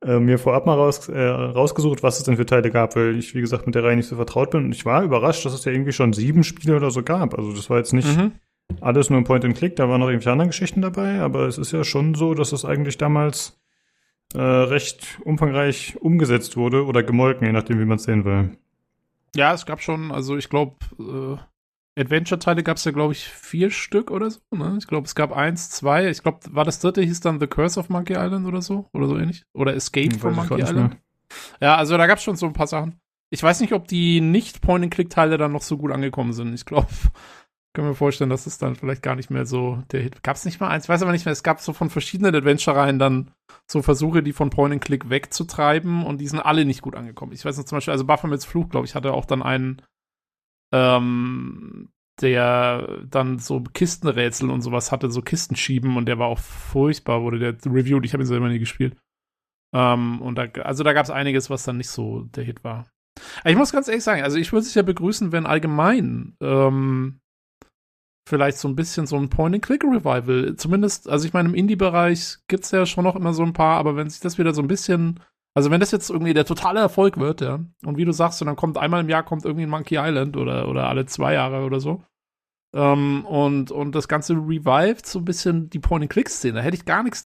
äh, 0.03 0.19
mir 0.19 0.37
vorab 0.37 0.65
mal 0.65 0.75
raus, 0.75 1.07
äh, 1.09 1.19
rausgesucht, 1.21 2.03
was 2.03 2.17
es 2.17 2.23
denn 2.23 2.37
für 2.37 2.45
Teile 2.45 2.71
gab, 2.71 2.95
weil 2.95 3.17
ich, 3.17 3.35
wie 3.35 3.41
gesagt, 3.41 3.65
mit 3.65 3.75
der 3.75 3.83
Reihe 3.83 3.95
nicht 3.95 4.07
so 4.07 4.15
vertraut 4.15 4.51
bin 4.51 4.65
und 4.65 4.71
ich 4.73 4.85
war 4.85 5.03
überrascht, 5.03 5.45
dass 5.45 5.53
es 5.53 5.65
ja 5.65 5.71
irgendwie 5.71 5.93
schon 5.93 6.13
sieben 6.13 6.43
Spiele 6.43 6.75
oder 6.75 6.91
so 6.91 7.03
gab. 7.03 7.37
Also 7.37 7.53
das 7.53 7.69
war 7.69 7.77
jetzt 7.77 7.93
nicht 7.93 8.17
Mhm. 8.17 8.33
Alles 8.81 9.09
nur 9.09 9.19
ein 9.19 9.23
Point-and-Click, 9.25 9.75
da 9.75 9.89
waren 9.89 9.99
noch 9.99 10.07
irgendwelche 10.07 10.31
anderen 10.31 10.49
Geschichten 10.49 10.81
dabei, 10.81 11.19
aber 11.21 11.47
es 11.47 11.57
ist 11.57 11.71
ja 11.71 11.83
schon 11.83 12.15
so, 12.15 12.33
dass 12.33 12.51
es 12.51 12.65
eigentlich 12.65 12.97
damals 12.97 13.59
äh, 14.33 14.39
recht 14.41 15.19
umfangreich 15.23 15.97
umgesetzt 15.99 16.55
wurde 16.55 16.85
oder 16.85 17.03
gemolken, 17.03 17.45
je 17.45 17.53
nachdem, 17.53 17.79
wie 17.79 17.85
man 17.85 17.97
es 17.97 18.03
sehen 18.03 18.23
will. 18.25 18.57
Ja, 19.35 19.53
es 19.53 19.65
gab 19.65 19.81
schon, 19.81 20.11
also 20.11 20.37
ich 20.37 20.49
glaube, 20.49 20.75
äh, 20.99 21.37
Adventure-Teile 22.01 22.63
gab 22.63 22.77
es 22.77 22.85
ja, 22.85 22.91
glaube 22.91 23.13
ich, 23.13 23.25
vier 23.27 23.69
Stück 23.69 24.11
oder 24.11 24.29
so. 24.29 24.39
Ne? 24.51 24.75
Ich 24.79 24.87
glaube, 24.87 25.05
es 25.05 25.15
gab 25.15 25.35
eins, 25.35 25.69
zwei. 25.69 26.09
Ich 26.09 26.23
glaube, 26.23 26.39
war 26.51 26.63
das 26.63 26.79
dritte, 26.79 27.01
hieß 27.01 27.19
dann 27.19 27.39
The 27.39 27.47
Curse 27.47 27.79
of 27.79 27.89
Monkey 27.89 28.13
Island 28.13 28.47
oder 28.47 28.61
so? 28.61 28.89
Oder 28.93 29.07
so 29.07 29.17
ähnlich? 29.17 29.43
Oder 29.53 29.75
Escape 29.75 30.11
Hm, 30.11 30.19
from 30.19 30.35
Monkey 30.35 30.61
Island? 30.61 30.97
Ja, 31.61 31.75
also 31.75 31.97
da 31.97 32.07
gab 32.07 32.17
es 32.17 32.23
schon 32.23 32.37
so 32.37 32.45
ein 32.45 32.53
paar 32.53 32.67
Sachen. 32.67 32.99
Ich 33.29 33.41
weiß 33.43 33.61
nicht, 33.61 33.73
ob 33.73 33.87
die 33.87 34.19
nicht 34.19 34.61
Point-and-Click-Teile 34.61 35.37
dann 35.37 35.53
noch 35.53 35.61
so 35.61 35.77
gut 35.77 35.91
angekommen 35.91 36.33
sind. 36.33 36.53
Ich 36.53 36.65
glaube, 36.65 36.87
können 37.73 37.87
wir 37.87 37.95
vorstellen, 37.95 38.29
dass 38.29 38.47
es 38.47 38.57
dann 38.57 38.75
vielleicht 38.75 39.01
gar 39.01 39.15
nicht 39.15 39.29
mehr 39.29 39.45
so 39.45 39.81
der 39.91 40.01
Hit. 40.01 40.23
Gab 40.23 40.35
es 40.35 40.45
nicht 40.45 40.59
mal 40.59 40.67
eins? 40.67 40.85
Ich 40.85 40.89
weiß 40.89 41.01
aber 41.01 41.13
nicht 41.13 41.25
mehr. 41.25 41.31
Es 41.31 41.43
gab 41.43 41.61
so 41.61 41.71
von 41.71 41.89
verschiedenen 41.89 42.35
Adventure-Reihen 42.35 42.99
dann 42.99 43.31
so 43.65 43.81
Versuche, 43.81 44.21
die 44.21 44.33
von 44.33 44.49
Point-and-Click 44.49 45.09
wegzutreiben 45.09 46.05
und 46.05 46.19
die 46.19 46.27
sind 46.27 46.39
alle 46.39 46.65
nicht 46.65 46.81
gut 46.81 46.95
angekommen. 46.95 47.31
Ich 47.31 47.45
weiß 47.45 47.57
noch 47.57 47.63
zum 47.63 47.77
Beispiel, 47.77 47.93
also 47.93 48.05
Baphomets 48.05 48.45
Fluch, 48.45 48.69
glaube 48.69 48.85
ich, 48.85 48.95
hatte 48.95 49.13
auch 49.13 49.25
dann 49.25 49.41
einen, 49.41 49.81
ähm, 50.73 51.89
der 52.19 53.05
dann 53.09 53.39
so 53.39 53.61
Kistenrätsel 53.61 54.49
und 54.49 54.61
sowas 54.61 54.91
hatte, 54.91 55.09
so 55.09 55.21
Kisten 55.21 55.55
schieben 55.55 55.95
und 55.95 56.07
der 56.07 56.19
war 56.19 56.27
auch 56.27 56.39
furchtbar, 56.39 57.21
wurde 57.21 57.39
der 57.39 57.53
reviewed. 57.71 58.05
Ich 58.05 58.13
habe 58.13 58.23
ihn 58.23 58.27
selber 58.27 58.49
nie 58.49 58.59
gespielt. 58.59 58.97
Ähm, 59.73 60.21
und 60.21 60.35
da, 60.35 60.43
also 60.63 60.83
da 60.83 60.91
gab 60.91 61.05
es 61.05 61.09
einiges, 61.09 61.49
was 61.49 61.63
dann 61.63 61.77
nicht 61.77 61.89
so 61.89 62.23
der 62.23 62.43
Hit 62.43 62.65
war. 62.65 62.85
Ich 63.45 63.55
muss 63.55 63.71
ganz 63.71 63.87
ehrlich 63.87 64.03
sagen, 64.03 64.23
also 64.23 64.37
ich 64.37 64.51
würde 64.51 64.65
es 64.65 64.73
ja 64.73 64.83
begrüßen, 64.83 65.31
wenn 65.31 65.45
allgemein 65.45 66.35
ähm, 66.41 67.21
vielleicht 68.31 68.57
so 68.57 68.69
ein 68.69 68.77
bisschen 68.77 69.07
so 69.07 69.17
ein 69.17 69.29
Point-and-Click-Revival, 69.29 70.55
zumindest, 70.55 71.09
also 71.09 71.27
ich 71.27 71.33
meine, 71.33 71.49
im 71.49 71.55
Indie-Bereich 71.55 72.37
gibt 72.47 72.63
es 72.63 72.71
ja 72.71 72.85
schon 72.85 73.03
noch 73.03 73.17
immer 73.17 73.33
so 73.33 73.43
ein 73.43 73.51
paar, 73.51 73.77
aber 73.77 73.97
wenn 73.97 74.09
sich 74.09 74.21
das 74.21 74.37
wieder 74.37 74.53
so 74.53 74.61
ein 74.61 74.69
bisschen, 74.69 75.19
also 75.53 75.69
wenn 75.69 75.81
das 75.81 75.91
jetzt 75.91 76.09
irgendwie 76.09 76.33
der 76.33 76.45
totale 76.45 76.79
Erfolg 76.79 77.17
wird, 77.17 77.41
ja, 77.41 77.59
und 77.85 77.97
wie 77.97 78.05
du 78.05 78.13
sagst, 78.13 78.41
und 78.41 78.45
dann 78.45 78.55
kommt 78.55 78.77
einmal 78.77 79.01
im 79.01 79.09
Jahr 79.09 79.23
kommt 79.23 79.43
irgendwie 79.43 79.65
ein 79.65 79.69
Monkey 79.69 79.97
Island 79.97 80.37
oder, 80.37 80.69
oder 80.69 80.87
alle 80.87 81.05
zwei 81.07 81.33
Jahre 81.33 81.65
oder 81.65 81.81
so, 81.81 82.03
ähm, 82.73 83.25
und, 83.25 83.69
und 83.69 83.93
das 83.93 84.07
Ganze 84.07 84.33
revived 84.33 85.05
so 85.05 85.19
ein 85.19 85.25
bisschen 85.25 85.69
die 85.69 85.79
Point-and-Click-Szene, 85.79 86.53
da 86.53 86.61
hätte 86.61 86.77
ich 86.77 86.85
gar 86.85 87.03
nichts 87.03 87.25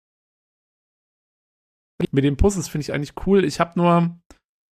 mit 2.12 2.24
den 2.24 2.36
Puzzles 2.39 2.68
finde 2.68 2.82
ich 2.82 2.93
eigentlich 2.93 3.14
cool. 3.26 3.44
Ich 3.44 3.60
habe 3.60 3.72
nur, 3.76 4.18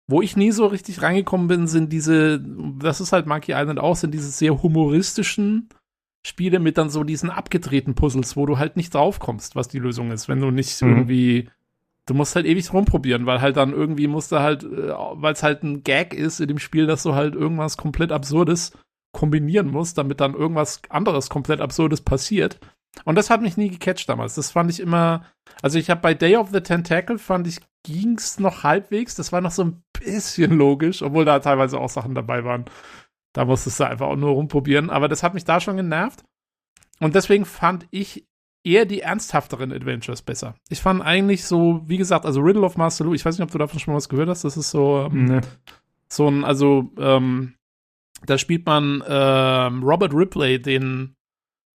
wo 0.08 0.22
ich 0.22 0.36
nie 0.36 0.52
so 0.52 0.66
richtig 0.66 1.02
reingekommen 1.02 1.48
bin, 1.48 1.68
sind 1.68 1.92
diese, 1.92 2.40
das 2.80 3.02
ist 3.02 3.14
halt 3.14 3.26
Monkey 3.26 3.54
Island 3.54 3.80
auch, 3.80 3.96
sind 3.96 4.12
diese 4.12 4.30
sehr 4.30 4.62
humoristischen 4.62 5.70
Spiele 6.26 6.58
mit 6.58 6.80
dann 6.80 6.90
so 6.90 7.04
diesen 7.04 7.30
abgedrehten 7.30 7.94
Puzzles, 7.94 8.36
wo 8.36 8.48
du 8.48 8.58
halt 8.58 8.78
nicht 8.78 8.96
draufkommst, 8.96 9.56
was 9.56 9.68
die 9.68 9.78
Lösung 9.78 10.10
ist, 10.12 10.28
wenn 10.28 10.40
du 10.42 10.50
nicht 10.50 10.82
Mhm. 10.82 10.90
irgendwie, 10.90 11.50
du 12.08 12.16
musst 12.16 12.36
halt 12.36 12.48
ewig 12.48 12.74
rumprobieren, 12.74 13.28
weil 13.28 13.42
halt 13.42 13.58
dann 13.58 13.74
irgendwie 13.74 14.08
musst 14.08 14.32
du 14.32 14.40
halt, 14.40 14.64
äh, 14.64 14.92
weil 15.14 15.34
es 15.34 15.44
halt 15.44 15.62
ein 15.62 15.84
Gag 15.84 16.16
ist 16.16 16.40
in 16.40 16.48
dem 16.48 16.58
Spiel, 16.58 16.88
dass 16.88 17.04
du 17.04 17.14
halt 17.14 17.36
irgendwas 17.36 17.78
komplett 17.78 18.12
Absurdes 18.12 18.72
kombinieren 19.12 19.70
musst, 19.70 20.00
damit 20.00 20.20
dann 20.20 20.34
irgendwas 20.34 20.82
anderes 20.90 21.30
komplett 21.30 21.62
Absurdes 21.62 22.02
passiert. 22.02 22.60
Und 23.04 23.16
das 23.16 23.30
hat 23.30 23.42
mich 23.44 23.56
nie 23.56 23.70
gecatcht 23.70 24.10
damals. 24.10 24.34
Das 24.34 24.50
fand 24.50 24.72
ich 24.72 24.80
immer, 24.80 25.26
also 25.62 25.78
ich 25.78 25.92
habe 25.92 26.02
bei 26.02 26.16
Day 26.16 26.38
of 26.38 26.50
the 26.52 26.62
Tentacle 26.62 27.20
fand 27.20 27.46
ich 27.46 27.60
ging's 27.84 28.40
noch 28.40 28.64
halbwegs. 28.64 29.14
Das 29.14 29.32
war 29.32 29.42
noch 29.42 29.52
so 29.52 29.64
ein 29.64 29.84
bisschen 30.00 30.58
logisch, 30.58 31.04
obwohl 31.04 31.24
da 31.24 31.38
teilweise 31.40 31.80
auch 31.80 31.90
Sachen 31.90 32.16
dabei 32.16 32.44
waren. 32.44 32.66
Da 33.36 33.44
musstest 33.44 33.80
du 33.80 33.84
einfach 33.84 34.08
auch 34.08 34.16
nur 34.16 34.32
rumprobieren. 34.32 34.90
Aber 34.90 35.08
das 35.10 35.22
hat 35.22 35.34
mich 35.34 35.44
da 35.44 35.60
schon 35.60 35.76
genervt. 35.76 36.24
Und 37.02 37.16
deswegen 37.16 37.44
fand 37.46 37.86
ich 37.92 38.26
eher 38.64 38.86
die 38.86 39.02
ernsthafteren 39.02 39.74
Adventures 39.74 40.22
besser. 40.22 40.56
Ich 40.70 40.82
fand 40.82 41.02
eigentlich 41.02 41.44
so, 41.44 41.84
wie 41.86 41.98
gesagt, 41.98 42.26
also 42.26 42.40
Riddle 42.40 42.64
of 42.64 42.78
Master 42.78 43.04
Lu, 43.04 43.14
ich 43.14 43.26
weiß 43.26 43.38
nicht, 43.38 43.44
ob 43.44 43.52
du 43.52 43.58
davon 43.58 43.80
schon 43.80 43.92
mal 43.94 43.98
was 43.98 44.10
gehört 44.10 44.30
hast. 44.30 44.44
Das 44.46 44.56
ist 44.58 44.72
so, 44.72 45.10
ähm, 45.12 45.26
Nee. 45.26 45.42
so 46.08 46.28
ein, 46.30 46.46
also, 46.46 46.92
ähm, 46.98 47.56
da 48.26 48.38
spielt 48.38 48.66
man 48.66 49.04
ähm, 49.06 49.84
Robert 49.84 50.14
Ripley, 50.14 50.60
den 50.62 51.14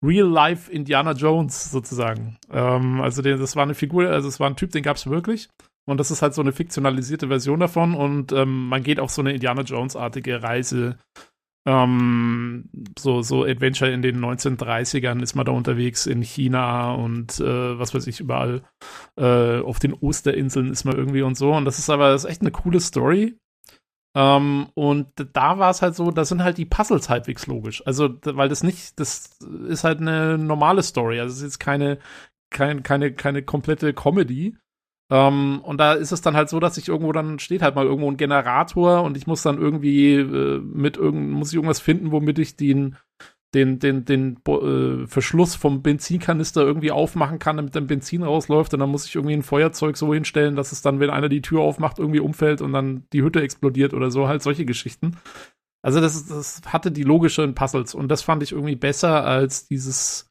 Real-Life 0.02 0.72
Indiana 0.72 1.12
Jones 1.12 1.70
sozusagen. 1.70 2.38
Ähm, 2.50 3.02
also 3.02 3.20
den, 3.20 3.38
das 3.38 3.54
war 3.54 3.64
eine 3.64 3.74
Figur, 3.74 4.08
also 4.08 4.26
es 4.28 4.40
war 4.40 4.48
ein 4.48 4.56
Typ, 4.56 4.72
den 4.72 4.82
gab 4.82 4.96
es 4.96 5.06
wirklich. 5.08 5.50
Und 5.84 5.98
das 5.98 6.10
ist 6.10 6.22
halt 6.22 6.34
so 6.34 6.40
eine 6.40 6.52
fiktionalisierte 6.52 7.28
Version 7.28 7.60
davon. 7.60 7.94
Und 7.94 8.32
ähm, 8.32 8.68
man 8.68 8.82
geht 8.82 8.98
auf 9.00 9.10
so 9.10 9.22
eine 9.22 9.32
Indiana 9.32 9.62
Jones-artige 9.62 10.42
Reise. 10.42 10.96
Ähm, 11.70 12.68
so, 12.98 13.22
so 13.22 13.44
Adventure 13.44 13.92
in 13.92 14.02
den 14.02 14.18
1930ern 14.18 15.22
ist 15.22 15.36
man 15.36 15.46
da 15.46 15.52
unterwegs 15.52 16.06
in 16.06 16.20
China 16.20 16.94
und 16.94 17.38
äh, 17.38 17.78
was 17.78 17.94
weiß 17.94 18.08
ich, 18.08 18.18
überall 18.18 18.62
äh, 19.16 19.60
auf 19.60 19.78
den 19.78 19.94
Osterinseln 19.94 20.72
ist 20.72 20.84
man 20.84 20.96
irgendwie 20.96 21.22
und 21.22 21.36
so. 21.36 21.52
Und 21.52 21.64
das 21.66 21.78
ist 21.78 21.88
aber 21.88 22.10
das 22.10 22.24
ist 22.24 22.30
echt 22.30 22.40
eine 22.40 22.50
coole 22.50 22.80
Story. 22.80 23.38
Ähm, 24.16 24.66
und 24.74 25.12
da 25.32 25.60
war 25.60 25.70
es 25.70 25.80
halt 25.80 25.94
so, 25.94 26.10
da 26.10 26.24
sind 26.24 26.42
halt 26.42 26.58
die 26.58 26.64
Puzzles 26.64 27.08
halbwegs 27.08 27.46
logisch. 27.46 27.86
Also, 27.86 28.18
weil 28.24 28.48
das 28.48 28.64
nicht, 28.64 28.98
das 28.98 29.38
ist 29.68 29.84
halt 29.84 30.00
eine 30.00 30.38
normale 30.38 30.82
Story. 30.82 31.20
Also, 31.20 31.32
es 31.32 31.38
ist 31.38 31.44
jetzt 31.44 31.60
keine, 31.60 32.00
kein, 32.50 32.82
keine, 32.82 33.12
keine 33.12 33.44
komplette 33.44 33.94
Comedy. 33.94 34.56
Ähm, 35.10 35.60
und 35.62 35.78
da 35.78 35.94
ist 35.94 36.12
es 36.12 36.20
dann 36.20 36.36
halt 36.36 36.48
so, 36.48 36.60
dass 36.60 36.76
ich 36.78 36.88
irgendwo 36.88 37.12
dann 37.12 37.38
steht 37.40 37.62
halt 37.62 37.74
mal 37.74 37.86
irgendwo 37.86 38.10
ein 38.10 38.16
Generator 38.16 39.02
und 39.02 39.16
ich 39.16 39.26
muss 39.26 39.42
dann 39.42 39.58
irgendwie 39.58 40.14
äh, 40.14 40.60
mit 40.60 40.96
irgend, 40.96 41.30
muss 41.30 41.48
ich 41.48 41.56
irgendwas 41.56 41.80
finden, 41.80 42.12
womit 42.12 42.38
ich 42.38 42.56
den, 42.56 42.96
den, 43.52 43.80
den, 43.80 44.04
den 44.04 44.36
äh, 44.46 45.06
Verschluss 45.08 45.56
vom 45.56 45.82
Benzinkanister 45.82 46.62
irgendwie 46.62 46.92
aufmachen 46.92 47.40
kann, 47.40 47.56
damit 47.56 47.74
dann 47.74 47.88
Benzin 47.88 48.22
rausläuft. 48.22 48.72
Und 48.72 48.80
dann 48.80 48.90
muss 48.90 49.06
ich 49.06 49.16
irgendwie 49.16 49.34
ein 49.34 49.42
Feuerzeug 49.42 49.96
so 49.96 50.14
hinstellen, 50.14 50.54
dass 50.54 50.70
es 50.70 50.82
dann, 50.82 51.00
wenn 51.00 51.10
einer 51.10 51.28
die 51.28 51.42
Tür 51.42 51.60
aufmacht, 51.60 51.98
irgendwie 51.98 52.20
umfällt 52.20 52.62
und 52.62 52.72
dann 52.72 53.04
die 53.12 53.22
Hütte 53.22 53.42
explodiert 53.42 53.94
oder 53.94 54.12
so, 54.12 54.28
halt 54.28 54.42
solche 54.42 54.64
Geschichten. 54.64 55.16
Also 55.82 56.00
das, 56.00 56.26
das 56.26 56.60
hatte 56.66 56.92
die 56.92 57.02
logischen 57.02 57.54
Puzzles 57.54 57.94
und 57.94 58.08
das 58.08 58.22
fand 58.22 58.42
ich 58.42 58.52
irgendwie 58.52 58.76
besser 58.76 59.24
als 59.24 59.66
dieses 59.66 60.29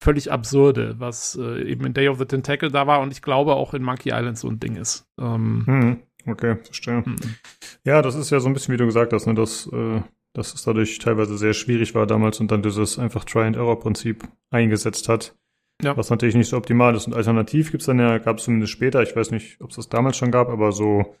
völlig 0.00 0.32
absurde, 0.32 0.94
was 0.98 1.38
äh, 1.40 1.62
eben 1.70 1.84
in 1.86 1.94
Day 1.94 2.08
of 2.08 2.18
the 2.18 2.24
Tentacle 2.24 2.70
da 2.70 2.86
war 2.86 3.00
und 3.00 3.12
ich 3.12 3.22
glaube 3.22 3.54
auch 3.54 3.74
in 3.74 3.82
Monkey 3.82 4.10
Island 4.10 4.38
so 4.38 4.48
ein 4.48 4.58
Ding 4.58 4.76
ist. 4.76 5.06
Ähm, 5.18 5.64
Hm. 5.66 6.00
Okay, 6.26 6.56
verstehe. 6.62 7.04
hm. 7.04 7.16
Ja, 7.84 8.02
das 8.02 8.14
ist 8.14 8.30
ja 8.30 8.40
so 8.40 8.48
ein 8.48 8.52
bisschen, 8.54 8.72
wie 8.74 8.78
du 8.78 8.86
gesagt 8.86 9.12
hast, 9.12 9.26
ne, 9.26 9.34
dass, 9.34 9.66
äh, 9.72 10.02
dass 10.34 10.54
es 10.54 10.62
dadurch 10.62 10.98
teilweise 10.98 11.36
sehr 11.38 11.54
schwierig 11.54 11.94
war 11.94 12.06
damals 12.06 12.40
und 12.40 12.50
dann 12.50 12.62
dieses 12.62 12.98
einfach 12.98 13.24
Try-and-Error-Prinzip 13.24 14.24
eingesetzt 14.50 15.08
hat. 15.08 15.34
Ja. 15.82 15.96
Was 15.96 16.10
natürlich 16.10 16.34
nicht 16.34 16.48
so 16.48 16.58
optimal 16.58 16.94
ist. 16.94 17.06
Und 17.06 17.14
alternativ 17.14 17.70
gibt's 17.70 17.86
dann 17.86 17.98
ja, 17.98 18.18
gab 18.18 18.36
es 18.36 18.44
zumindest 18.44 18.70
später, 18.70 19.02
ich 19.02 19.16
weiß 19.16 19.30
nicht, 19.30 19.58
ob 19.62 19.70
es 19.70 19.76
das 19.76 19.88
damals 19.88 20.18
schon 20.18 20.30
gab, 20.30 20.50
aber 20.50 20.72
so 20.72 21.16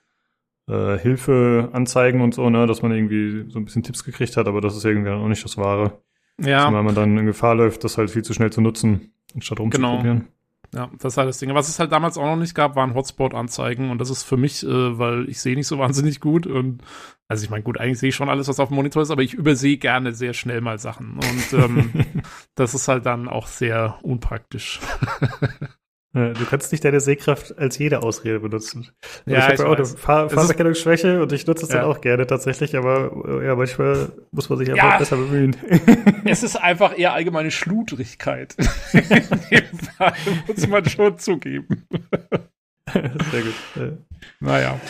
äh, 0.68 0.98
Hilfeanzeigen 0.98 2.20
und 2.20 2.34
so, 2.34 2.50
ne, 2.50 2.66
dass 2.66 2.82
man 2.82 2.92
irgendwie 2.92 3.50
so 3.50 3.58
ein 3.58 3.64
bisschen 3.64 3.82
Tipps 3.82 4.04
gekriegt 4.04 4.36
hat, 4.36 4.46
aber 4.46 4.60
das 4.60 4.76
ist 4.76 4.84
irgendwie 4.84 5.10
auch 5.10 5.28
nicht 5.28 5.42
das 5.44 5.56
Wahre. 5.56 6.02
Ja, 6.40 6.64
Also, 6.64 6.76
weil 6.76 6.82
man 6.82 6.94
dann 6.94 7.16
in 7.18 7.26
Gefahr 7.26 7.54
läuft, 7.54 7.84
das 7.84 7.98
halt 7.98 8.10
viel 8.10 8.22
zu 8.22 8.32
schnell 8.34 8.50
zu 8.52 8.60
nutzen, 8.60 9.12
anstatt 9.34 9.60
rumzuprobieren. 9.60 10.28
ja, 10.74 10.90
das 10.98 11.14
ist 11.14 11.16
halt 11.16 11.28
das 11.28 11.38
Ding. 11.38 11.54
Was 11.54 11.68
es 11.68 11.78
halt 11.78 11.92
damals 11.92 12.16
auch 12.18 12.26
noch 12.26 12.36
nicht 12.36 12.54
gab, 12.54 12.76
waren 12.76 12.94
Hotspot-Anzeigen 12.94 13.90
und 13.90 13.98
das 14.00 14.10
ist 14.10 14.22
für 14.22 14.36
mich, 14.36 14.64
äh, 14.64 14.98
weil 14.98 15.28
ich 15.28 15.40
sehe 15.40 15.56
nicht 15.56 15.66
so 15.66 15.78
wahnsinnig 15.80 16.20
gut 16.20 16.46
und 16.46 16.82
also 17.28 17.44
ich 17.44 17.50
meine, 17.50 17.62
gut, 17.62 17.78
eigentlich 17.78 18.00
sehe 18.00 18.08
ich 18.08 18.16
schon 18.16 18.28
alles, 18.28 18.48
was 18.48 18.58
auf 18.58 18.68
dem 18.70 18.74
Monitor 18.74 19.02
ist, 19.02 19.10
aber 19.12 19.22
ich 19.22 19.34
übersehe 19.34 19.76
gerne 19.76 20.12
sehr 20.12 20.34
schnell 20.34 20.60
mal 20.60 20.78
Sachen 20.78 21.14
und 21.14 21.52
ähm, 21.52 21.90
das 22.56 22.74
ist 22.74 22.88
halt 22.88 23.06
dann 23.06 23.28
auch 23.28 23.46
sehr 23.46 23.98
unpraktisch. 24.02 24.80
Ja, 26.12 26.30
du 26.32 26.44
kannst 26.44 26.72
nicht 26.72 26.84
deine 26.84 26.98
Sehkraft 26.98 27.56
als 27.56 27.78
jede 27.78 28.02
Ausrede 28.02 28.40
benutzen. 28.40 28.88
Ja, 29.26 29.38
ich 29.38 29.44
habe 29.44 29.54
ja 29.62 29.66
auch 29.66 29.76
eine. 29.76 29.84
Fahr 29.84 30.28
Fahrerkennungsschwäche 30.28 31.22
und 31.22 31.30
ich 31.32 31.46
nutze 31.46 31.64
es 31.66 31.70
Ja. 31.72 31.82
dann 31.82 31.84
auch 31.90 32.00
gerne 32.00 32.26
tatsächlich, 32.26 32.76
aber 32.76 33.12
äh, 33.40 33.46
ja, 33.46 33.54
manchmal 33.54 34.10
muss 34.32 34.48
man 34.48 34.58
sich 34.58 34.68
Ja. 34.68 34.74
einfach 34.74 34.98
besser 34.98 35.16
bemühen. 35.16 35.56
Es 36.24 36.42
ist 36.42 36.56
einfach 36.56 36.98
eher 36.98 37.12
allgemeine 37.14 37.50
Schludrigkeit. 37.52 38.56
In 38.92 39.08
dem 39.50 39.78
Fall 39.96 40.12
muss 40.48 40.66
man 40.66 40.84
schon 40.88 41.18
zugeben. 41.18 41.86
Sehr 42.92 43.42
gut. 43.42 43.98
Naja. 44.40 44.80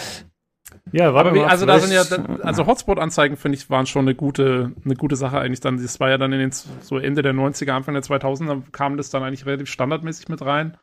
Ja, 0.92 1.14
warte 1.14 1.28
Aber 1.30 1.36
wie, 1.36 1.40
mal, 1.42 1.48
also 1.48 1.66
da 1.66 1.78
sind 1.78 1.92
ja, 1.92 2.02
also 2.42 2.66
Hotspot-Anzeigen, 2.66 3.36
finde 3.36 3.58
ich, 3.58 3.68
waren 3.70 3.86
schon 3.86 4.06
eine 4.06 4.14
gute, 4.14 4.72
eine 4.84 4.96
gute 4.96 5.16
Sache 5.16 5.38
eigentlich 5.38 5.60
dann. 5.60 5.80
Das 5.80 6.00
war 6.00 6.08
ja 6.08 6.18
dann 6.18 6.32
in 6.32 6.40
den, 6.40 6.50
so 6.52 6.98
Ende 6.98 7.22
der 7.22 7.32
90er, 7.34 7.72
Anfang 7.72 7.94
der 7.94 8.02
2000er 8.02 8.62
kam 8.72 8.96
das 8.96 9.10
dann 9.10 9.22
eigentlich 9.22 9.46
relativ 9.46 9.68
standardmäßig 9.68 10.28
mit 10.28 10.42
rein. 10.42 10.76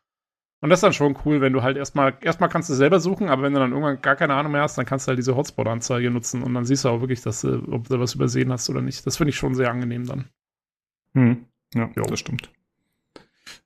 Und 0.59 0.69
das 0.69 0.77
ist 0.77 0.83
dann 0.83 0.93
schon 0.93 1.15
cool, 1.25 1.39
wenn 1.39 1.53
du 1.53 1.61
halt 1.61 1.77
erstmal, 1.77 2.17
erstmal 2.21 2.49
kannst 2.49 2.69
du 2.69 2.73
selber 2.73 2.99
suchen, 2.99 3.29
aber 3.29 3.43
wenn 3.43 3.53
du 3.53 3.59
dann 3.59 3.71
irgendwann 3.71 4.01
gar 4.01 4.15
keine 4.15 4.33
Ahnung 4.33 4.53
mehr 4.53 4.63
hast, 4.63 4.77
dann 4.77 4.85
kannst 4.85 5.05
du 5.05 5.09
halt 5.09 5.19
diese 5.19 5.35
Hotspot-Anzeige 5.35 6.09
nutzen 6.09 6.41
und 6.41 6.53
dann 6.53 6.65
siehst 6.65 6.85
du 6.85 6.89
auch 6.89 6.99
wirklich, 6.99 7.21
dass 7.21 7.41
du, 7.41 7.61
ob 7.71 7.87
du 7.87 7.99
was 7.99 8.15
übersehen 8.15 8.51
hast 8.51 8.69
oder 8.69 8.81
nicht. 8.81 9.05
Das 9.05 9.17
finde 9.17 9.29
ich 9.29 9.35
schon 9.35 9.53
sehr 9.53 9.69
angenehm 9.69 10.07
dann. 10.07 10.25
Hm. 11.13 11.45
Ja, 11.75 11.89
jo. 11.95 12.03
das 12.03 12.19
stimmt. 12.19 12.49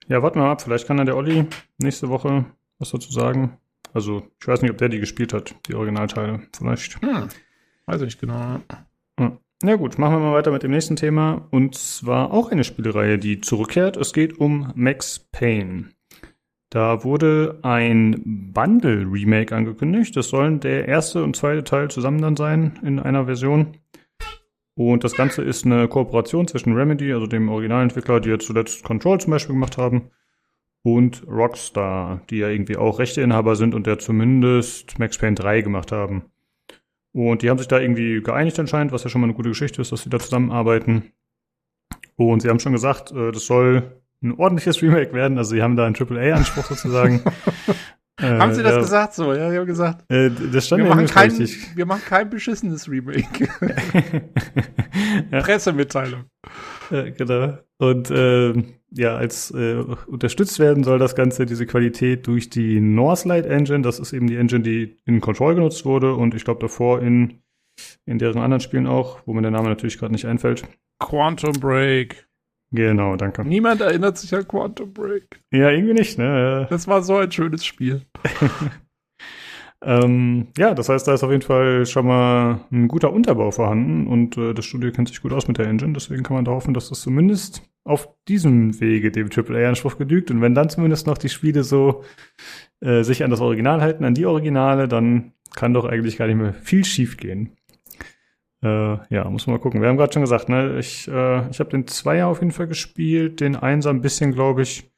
Ja, 0.08 0.22
warten 0.22 0.40
wir 0.40 0.44
mal 0.44 0.52
ab. 0.52 0.62
Vielleicht 0.62 0.88
kann 0.88 0.98
dann 0.98 1.06
der 1.06 1.16
Olli 1.16 1.48
nächste 1.78 2.10
Woche 2.10 2.46
was 2.80 2.92
dazu 2.92 3.12
sagen. 3.12 3.58
Also, 3.94 4.28
ich 4.42 4.48
weiß 4.48 4.62
nicht, 4.62 4.72
ob 4.72 4.78
der 4.78 4.90
die 4.90 5.00
gespielt 5.00 5.34
hat, 5.34 5.56
die 5.68 5.76
Originalteile. 5.76 6.42
Vielleicht. 6.56 7.02
Hm. 7.02 7.30
Weiß 7.86 8.02
ich 8.02 8.06
nicht 8.06 8.20
genau. 8.20 8.60
Ja. 9.20 9.38
Na 9.64 9.76
gut, 9.76 10.00
machen 10.00 10.16
wir 10.16 10.20
mal 10.20 10.34
weiter 10.34 10.52
mit 10.52 10.64
dem 10.64 10.72
nächsten 10.72 10.96
Thema. 10.96 11.48
Und 11.52 11.76
zwar 11.76 12.32
auch 12.32 12.52
eine 12.52 12.64
Spielereihe, 12.64 13.20
die 13.20 13.42
zurückkehrt. 13.42 13.96
Es 13.96 14.12
geht 14.12 14.40
um 14.40 14.72
Max 14.74 15.20
Payne. 15.20 15.90
Da 16.72 17.04
wurde 17.04 17.60
ein 17.64 18.22
Bundle-Remake 18.54 19.54
angekündigt. 19.54 20.16
Das 20.16 20.30
sollen 20.30 20.62
der 20.62 20.88
erste 20.88 21.22
und 21.22 21.36
zweite 21.36 21.66
Teil 21.66 21.92
zusammen 21.92 22.22
dann 22.22 22.38
sein 22.38 22.80
in 22.82 22.98
einer 22.98 23.26
Version. 23.26 23.78
Und 24.76 25.04
das 25.04 25.16
Ganze 25.16 25.42
ist 25.42 25.66
eine 25.66 25.90
Kooperation 25.90 26.48
zwischen 26.48 26.74
Remedy, 26.74 27.12
also 27.12 27.28
dem 27.28 27.50
Originalentwickler, 27.50 28.22
die 28.22 28.30
ja 28.30 28.40
zuletzt 28.40 28.86
Control 28.86 29.20
zum 29.20 29.32
Beispiel 29.32 29.54
gemacht 29.54 29.78
haben, 29.78 30.12
und 30.84 31.28
Rockstar, 31.28 32.22
die 32.30 32.38
ja 32.38 32.48
irgendwie 32.48 32.78
auch 32.78 33.00
Rechteinhaber 33.00 33.58
sind 33.58 33.76
und 33.76 33.86
der 33.86 34.00
zumindest 34.00 34.98
Max 34.98 35.18
Payne 35.18 35.36
3 35.36 35.62
gemacht 35.62 35.92
haben. 35.92 36.32
Und 37.12 37.42
die 37.42 37.50
haben 37.50 37.58
sich 37.58 37.68
da 37.68 37.80
irgendwie 37.80 38.24
geeinigt 38.24 38.58
anscheinend, 38.60 38.94
was 38.94 39.04
ja 39.04 39.10
schon 39.10 39.20
mal 39.20 39.28
eine 39.28 39.36
gute 39.36 39.50
Geschichte 39.50 39.82
ist, 39.82 39.92
dass 39.92 40.04
sie 40.04 40.10
da 40.10 40.20
zusammenarbeiten. 40.20 41.12
Und 42.16 42.42
sie 42.42 42.48
haben 42.50 42.60
schon 42.60 42.72
gesagt, 42.72 43.12
äh, 43.12 43.34
das 43.34 43.46
soll 43.46 44.02
ein 44.22 44.34
ordentliches 44.34 44.82
Remake 44.82 45.14
werden. 45.14 45.38
Also 45.38 45.52
sie 45.52 45.62
haben 45.62 45.76
da 45.76 45.86
einen 45.86 45.96
AAA-Anspruch 45.96 46.66
sozusagen. 46.66 47.22
äh, 48.20 48.24
haben 48.24 48.54
sie 48.54 48.64
das 48.64 48.74
ja, 48.74 48.80
gesagt 48.82 49.14
so? 49.16 49.34
Ja, 49.34 49.50
sie 49.50 49.58
haben 49.58 49.66
gesagt. 49.66 50.12
Äh, 50.12 50.30
das 50.52 50.68
stand 50.68 50.84
wir, 50.84 50.90
machen 50.90 51.08
kein, 51.08 51.32
wir 51.32 51.86
machen 51.86 52.04
kein 52.06 52.30
beschissenes 52.30 52.90
Remake. 52.90 53.50
Pressemitteilung. 55.32 56.26
Äh, 56.92 57.12
genau. 57.12 57.58
Und 57.78 58.12
äh, 58.12 58.54
ja, 58.92 59.16
als 59.16 59.52
äh, 59.52 59.76
unterstützt 60.08 60.60
werden 60.60 60.84
soll 60.84 61.00
das 61.00 61.16
Ganze, 61.16 61.46
diese 61.46 61.66
Qualität 61.66 62.28
durch 62.28 62.50
die 62.50 62.80
Northlight 62.80 63.46
Engine. 63.46 63.82
Das 63.82 64.00
ist 64.00 64.14
eben 64.14 64.28
die 64.28 64.36
Engine, 64.36 64.62
die 64.62 64.98
in 65.06 65.22
Control 65.22 65.56
genutzt 65.56 65.86
wurde 65.86 66.14
und 66.14 66.36
ich 66.36 66.44
glaube 66.44 66.60
davor 66.60 67.02
in, 67.02 67.42
in 68.06 68.20
deren 68.20 68.42
anderen 68.42 68.60
Spielen 68.60 68.86
auch, 68.86 69.22
wo 69.26 69.34
mir 69.34 69.42
der 69.42 69.52
Name 69.52 69.70
natürlich 69.70 69.98
gerade 69.98 70.12
nicht 70.12 70.26
einfällt. 70.26 70.68
Quantum 71.00 71.54
Break. 71.54 72.28
Genau, 72.72 73.18
danke. 73.18 73.44
Niemand 73.46 73.82
erinnert 73.82 74.18
sich 74.18 74.34
an 74.34 74.48
Quantum 74.48 74.94
Break. 74.94 75.42
Ja, 75.52 75.70
irgendwie 75.70 75.94
nicht, 75.94 76.18
ne? 76.18 76.68
Das 76.70 76.88
war 76.88 77.04
so 77.04 77.18
ein 77.18 77.32
schönes 77.32 77.66
Spiel. 77.66 78.04
ähm, 79.84 80.48
ja, 80.58 80.74
das 80.74 80.88
heißt, 80.88 81.06
da 81.06 81.14
ist 81.14 81.24
auf 81.24 81.32
jeden 81.32 81.42
Fall 81.42 81.86
schon 81.86 82.08
mal 82.08 82.62
ein 82.72 82.88
guter 82.88 83.12
Unterbau 83.12 83.52
vorhanden 83.52 84.08
und 84.08 84.38
äh, 84.38 84.54
das 84.54 84.64
Studio 84.64 84.92
kennt 84.92 85.10
sich 85.10 85.22
gut 85.22 85.34
aus 85.34 85.50
mit 85.50 85.58
der 85.58 85.68
Engine, 85.68 85.92
deswegen 85.94 86.24
kann 86.24 86.36
man 86.36 86.46
da 86.46 86.52
hoffen, 86.52 86.74
dass 86.74 86.88
das 86.88 87.02
zumindest 87.02 87.62
auf 87.84 88.08
diesem 88.30 88.80
Wege 88.80 89.12
dem 89.12 89.30
AAA-Anspruch 89.36 89.98
genügt 89.98 90.32
und 90.32 90.40
wenn 90.40 90.56
dann 90.56 90.70
zumindest 90.70 91.08
noch 91.08 91.18
die 91.18 91.30
Spiele 91.30 91.64
so 91.64 92.04
äh, 92.80 93.04
sich 93.04 93.24
an 93.24 93.32
das 93.32 93.42
Original 93.42 93.82
halten, 93.82 94.06
an 94.06 94.14
die 94.14 94.26
Originale, 94.26 94.88
dann 94.88 95.34
kann 95.56 95.74
doch 95.74 95.86
eigentlich 95.86 96.18
gar 96.18 96.28
nicht 96.28 96.38
mehr 96.38 96.54
viel 96.54 96.86
schief 96.86 97.18
gehen. 97.18 97.58
Äh, 98.64 99.14
ja, 99.14 99.30
muss 99.30 99.48
man 99.48 99.56
mal 99.56 99.62
gucken. 99.62 99.82
Wir 99.82 99.90
haben 99.90 99.98
gerade 99.98 100.14
schon 100.14 100.22
gesagt, 100.22 100.50
ne, 100.50 100.78
ich, 100.78 101.08
äh, 101.08 101.50
ich 101.50 101.60
habe 101.60 101.72
den 101.72 101.88
Zweier 101.88 102.28
auf 102.28 102.40
jeden 102.40 102.52
Fall 102.52 102.68
gespielt, 102.68 103.40
den 103.40 103.56
Einser 103.56 103.90
ein 103.90 104.02
bisschen, 104.02 104.34
glaube 104.34 104.62
ich. 104.62 104.92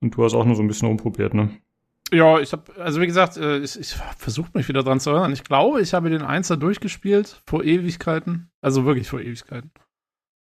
Und 0.00 0.16
du 0.16 0.24
hast 0.24 0.34
auch 0.34 0.44
nur 0.44 0.54
so 0.54 0.62
ein 0.62 0.68
bisschen 0.68 0.88
rumprobiert, 0.88 1.34
ne? 1.34 1.50
Ja, 2.12 2.38
ich 2.38 2.52
habe, 2.52 2.64
also 2.80 3.00
wie 3.00 3.06
gesagt, 3.06 3.36
äh, 3.36 3.58
ich, 3.58 3.78
ich 3.78 3.94
versuche 4.16 4.50
mich 4.54 4.68
wieder 4.68 4.82
dran 4.82 5.00
zu 5.00 5.10
erinnern. 5.10 5.32
Ich 5.32 5.44
glaube, 5.44 5.80
ich 5.80 5.92
habe 5.92 6.08
den 6.10 6.22
Einser 6.22 6.56
durchgespielt 6.56 7.42
vor 7.46 7.64
Ewigkeiten. 7.64 8.50
Also 8.62 8.84
wirklich 8.84 9.08
vor 9.08 9.20
Ewigkeiten. 9.20 9.70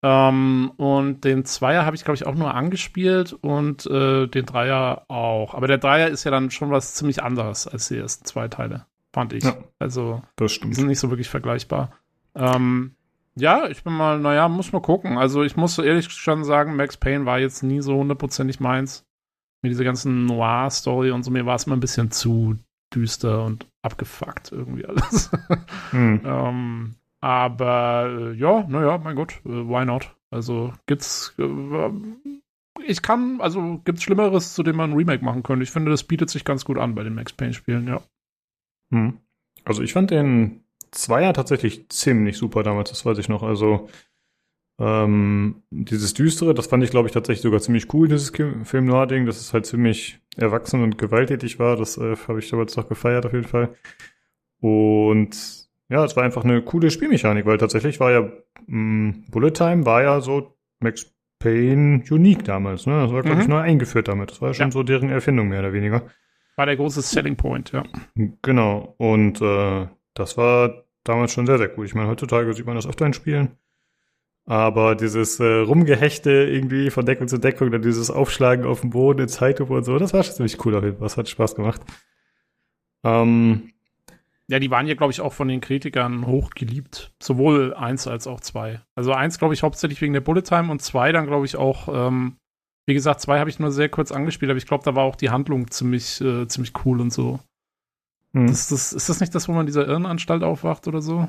Ähm, 0.04 0.72
und 0.78 1.24
den 1.24 1.46
Zweier 1.46 1.86
habe 1.86 1.96
ich, 1.96 2.04
glaube 2.04 2.16
ich, 2.16 2.28
auch 2.28 2.36
nur 2.36 2.54
angespielt 2.54 3.34
und 3.34 3.88
äh, 3.88 4.28
den 4.28 4.46
Dreier 4.46 5.06
auch. 5.08 5.56
Aber 5.56 5.68
der 5.68 5.80
Dreier 5.80 6.10
ist 6.10 6.26
ja 6.26 6.32
dann 6.32 6.52
schon 6.52 6.70
was 6.70 6.94
ziemlich 6.94 7.24
anderes 7.24 7.68
als 7.68 7.88
die 7.88 7.98
ersten 7.98 8.26
zwei 8.26 8.48
Teile, 8.48 8.86
fand 9.14 9.34
ich. 9.34 9.44
Ja, 9.44 9.58
also, 9.80 10.22
das 10.36 10.52
stimmt. 10.52 10.74
Die 10.74 10.76
sind 10.76 10.88
nicht 10.88 11.00
so 11.00 11.10
wirklich 11.10 11.30
vergleichbar. 11.30 11.92
Ähm, 12.36 12.96
ja, 13.36 13.68
ich 13.68 13.84
bin 13.84 13.94
mal, 13.94 14.20
naja, 14.20 14.48
muss 14.48 14.72
mal 14.72 14.82
gucken. 14.82 15.18
Also 15.18 15.44
ich 15.44 15.58
muss 15.58 15.78
ehrlich 15.78 16.10
schon 16.10 16.44
sagen, 16.44 16.76
Max 16.76 16.98
Payne 16.98 17.26
war 17.26 17.40
jetzt 17.40 17.64
nie 17.64 17.82
so 17.82 17.96
hundertprozentig 17.96 18.60
meins. 18.60 19.06
Mit 19.62 19.72
dieser 19.72 19.84
ganzen 19.84 20.26
Noir-Story 20.26 21.12
und 21.12 21.24
so, 21.24 21.32
mir 21.32 21.46
war 21.46 21.56
es 21.56 21.66
immer 21.66 21.76
ein 21.76 21.82
bisschen 21.82 22.12
zu 22.12 22.56
düster 22.94 23.44
und 23.44 23.68
abgefuckt 23.82 24.52
irgendwie 24.52 24.86
alles. 24.86 25.32
Hm. 25.92 26.22
ähm, 26.26 26.96
aber 27.22 28.08
äh, 28.10 28.34
ja, 28.34 28.66
naja, 28.68 28.98
mein 28.98 29.16
Gott, 29.16 29.42
äh, 29.46 29.50
why 29.50 29.86
not? 29.86 30.16
Also 30.30 30.74
gibt's 30.86 31.34
äh, 31.38 31.90
ich 32.86 33.02
kann, 33.02 33.40
also 33.40 33.82
gibt's 33.86 34.04
Schlimmeres, 34.04 34.54
zu 34.54 34.64
dem 34.64 34.76
man 34.76 34.92
ein 34.92 34.98
Remake 34.98 35.24
machen 35.24 35.44
könnte. 35.44 35.64
Ich 35.64 35.72
finde, 35.72 35.92
das 35.92 36.04
bietet 36.04 36.30
sich 36.30 36.44
ganz 36.44 36.66
gut 36.66 36.78
an 36.78 36.96
bei 36.96 37.04
den 37.04 37.16
Max 37.16 37.34
Payne-Spielen, 37.34 37.88
ja. 37.88 38.02
Hm. 38.92 39.20
Also 39.64 39.82
ich 39.82 39.94
fand 39.94 40.12
den 40.12 40.65
Zweier 40.96 41.34
tatsächlich 41.34 41.90
ziemlich 41.90 42.38
super 42.38 42.64
damals, 42.64 42.90
das 42.90 43.06
weiß 43.06 43.18
ich 43.18 43.30
noch. 43.30 43.44
Also 43.44 43.88
ähm, 44.80 45.64
dieses 45.70 46.14
Düstere, 46.14 46.54
das 46.54 46.68
fand 46.68 46.84
ich, 46.84 46.92
glaube 46.92 47.08
ich, 47.08 47.14
tatsächlich 47.14 47.42
sogar 47.42 47.62
ziemlich 47.62 47.94
cool, 47.94 48.08
dieses 48.08 48.32
Film 48.64 48.86
Noir-Ding, 48.86 49.26
dass 49.26 49.40
es 49.40 49.54
halt 49.54 49.66
ziemlich 49.66 50.20
erwachsen 50.36 50.84
und 50.84 50.98
gewalttätig 50.98 51.60
war. 51.60 51.78
Das 51.78 51.98
äh, 51.98 52.16
habe 52.28 52.40
ich 52.40 52.50
damals 52.50 52.74
doch 52.74 52.90
gefeiert 52.90 53.26
auf 53.26 53.34
jeden 53.34 53.48
Fall. 53.48 53.76
Und 54.60 55.68
ja, 55.90 56.04
es 56.04 56.16
war 56.16 56.24
einfach 56.24 56.44
eine 56.44 56.62
coole 56.62 56.92
Spielmechanik, 56.92 57.46
weil 57.46 57.58
tatsächlich 57.58 58.00
war 58.00 58.12
ja 58.12 58.22
mh, 58.68 59.12
mm, 59.12 59.26
Bullet 59.32 59.52
Time 59.52 59.86
war 59.86 60.02
ja 60.02 60.20
so 60.22 60.58
Max 60.80 61.12
Payne 61.40 62.04
unique 62.10 62.44
damals. 62.44 62.86
Ne? 62.86 63.02
Das 63.02 63.12
war, 63.12 63.22
glaube 63.22 63.36
mhm. 63.36 63.42
ich, 63.42 63.48
neu 63.48 63.60
eingeführt 63.60 64.08
damit. 64.08 64.32
Das 64.32 64.42
war 64.42 64.50
ja 64.50 64.54
schon 64.54 64.68
ja. 64.68 64.72
so 64.72 64.84
deren 64.84 65.10
Erfindung 65.10 65.50
mehr 65.50 65.60
oder 65.60 65.74
weniger. 65.74 66.04
War 66.56 66.66
der 66.66 66.78
große 66.78 67.02
Selling 67.02 67.36
Point, 67.36 67.72
ja. 67.72 67.84
Genau. 68.42 68.96
Und 68.98 69.42
äh, 69.42 69.88
das 70.14 70.38
war 70.38 70.85
damals 71.06 71.32
schon 71.32 71.46
sehr, 71.46 71.58
sehr 71.58 71.78
cool. 71.78 71.86
Ich 71.86 71.96
meine, 71.96 72.10
heutzutage 72.10 72.54
sieht 72.54 72.66
man 72.66 72.76
das 72.76 72.88
öfter 72.88 73.06
in 73.06 73.14
Spielen. 73.14 73.58
Aber 74.48 74.96
dieses 74.96 75.40
äh, 75.40 75.62
Rumgehechte 75.62 76.32
irgendwie 76.32 76.92
von 76.92 77.06
Deckung 77.06 77.28
zu 77.28 77.40
Deckung, 77.40 77.72
dann 77.72 77.82
dieses 77.82 78.12
Aufschlagen 78.12 78.66
auf 78.66 78.82
dem 78.82 78.92
Boden 78.92 79.22
in 79.22 79.28
Zeitlupe 79.28 79.74
und 79.74 79.84
so, 79.84 79.98
das 79.98 80.14
war 80.14 80.24
schon 80.24 80.36
ziemlich 80.36 80.64
cool 80.66 80.76
auf 80.76 80.84
jeden 80.84 80.98
Fall. 80.98 81.06
Das 81.06 81.18
hat 81.18 81.28
Spaß 81.28 81.56
gemacht. 81.56 81.82
Ähm, 83.04 83.72
ja, 84.48 84.60
die 84.60 84.70
waren 84.70 84.86
ja, 84.86 84.94
glaube 84.94 85.12
ich, 85.12 85.22
auch 85.22 85.34
von 85.34 85.48
den 85.48 85.62
Kritikern 85.62 86.28
hoch 86.28 86.52
geliebt. 86.52 87.12
Sowohl 87.22 87.74
eins 87.74 88.06
als 88.06 88.28
auch 88.28 88.40
zwei. 88.40 88.82
Also 88.94 89.14
eins, 89.14 89.40
glaube 89.40 89.56
ich, 89.56 89.64
hauptsächlich 89.64 90.02
wegen 90.02 90.14
der 90.14 90.22
Bullet 90.22 90.44
Time 90.44 90.72
und 90.72 90.82
zwei 90.82 91.12
dann, 91.12 91.26
glaube 91.26 91.46
ich, 91.46 91.56
auch, 91.56 91.88
ähm, 91.92 92.38
wie 92.86 92.94
gesagt, 92.94 93.22
zwei 93.22 93.40
habe 93.40 93.50
ich 93.50 93.58
nur 93.58 93.72
sehr 93.72 93.90
kurz 93.90 94.12
angespielt, 94.12 94.52
aber 94.52 94.60
ich 94.60 94.68
glaube, 94.68 94.84
da 94.84 94.94
war 94.94 95.06
auch 95.06 95.16
die 95.16 95.32
Handlung 95.32 95.72
ziemlich, 95.72 96.22
äh, 96.22 96.48
ziemlich 96.48 96.74
cool 96.86 97.02
und 97.02 97.12
so. 97.12 97.40
Hm. 98.36 98.48
Das, 98.48 98.68
das, 98.68 98.92
ist 98.92 99.08
das 99.08 99.22
nicht 99.22 99.34
das, 99.34 99.48
wo 99.48 99.54
man 99.54 99.62
in 99.62 99.68
dieser 99.68 99.88
Irrenanstalt 99.88 100.44
aufwacht 100.44 100.88
oder 100.88 101.02
so? 101.02 101.26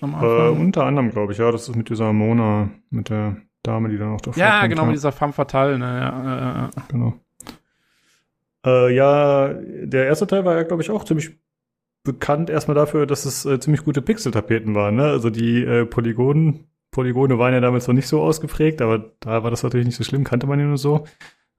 Äh, 0.00 0.04
unter 0.04 0.84
anderem, 0.84 1.10
glaube 1.10 1.32
ich, 1.32 1.38
ja. 1.38 1.50
Das 1.50 1.68
ist 1.68 1.74
mit 1.74 1.90
dieser 1.90 2.12
Mona, 2.12 2.70
mit 2.88 3.10
der 3.10 3.36
Dame, 3.64 3.88
die 3.88 3.98
dann 3.98 4.14
auch 4.14 4.20
davor 4.20 4.40
Ja, 4.40 4.66
genau, 4.68 4.86
mit 4.86 4.94
dieser 4.94 5.10
femme 5.10 5.32
fatale, 5.32 5.76
ne? 5.76 6.00
Ja, 6.00 6.66
äh, 6.66 6.80
genau. 6.88 7.14
Äh, 8.64 8.94
ja, 8.94 9.48
der 9.52 10.06
erste 10.06 10.28
Teil 10.28 10.44
war 10.44 10.54
ja, 10.54 10.62
glaube 10.62 10.82
ich, 10.82 10.90
auch 10.90 11.04
ziemlich 11.04 11.36
bekannt 12.04 12.48
erstmal 12.48 12.76
dafür, 12.76 13.06
dass 13.06 13.24
es 13.24 13.44
äh, 13.44 13.58
ziemlich 13.58 13.84
gute 13.84 14.00
Pixeltapeten 14.00 14.74
waren. 14.74 14.94
Ne? 14.94 15.04
Also 15.04 15.30
die 15.30 15.64
äh, 15.64 15.84
Polygonen, 15.84 16.68
Polygone 16.92 17.38
waren 17.38 17.52
ja 17.52 17.60
damals 17.60 17.88
noch 17.88 17.94
nicht 17.94 18.08
so 18.08 18.22
ausgeprägt, 18.22 18.80
aber 18.82 19.12
da 19.18 19.42
war 19.42 19.50
das 19.50 19.64
natürlich 19.64 19.86
nicht 19.86 19.96
so 19.96 20.04
schlimm, 20.04 20.24
kannte 20.24 20.46
man 20.46 20.60
ja 20.60 20.66
nur 20.66 20.78
so. 20.78 21.06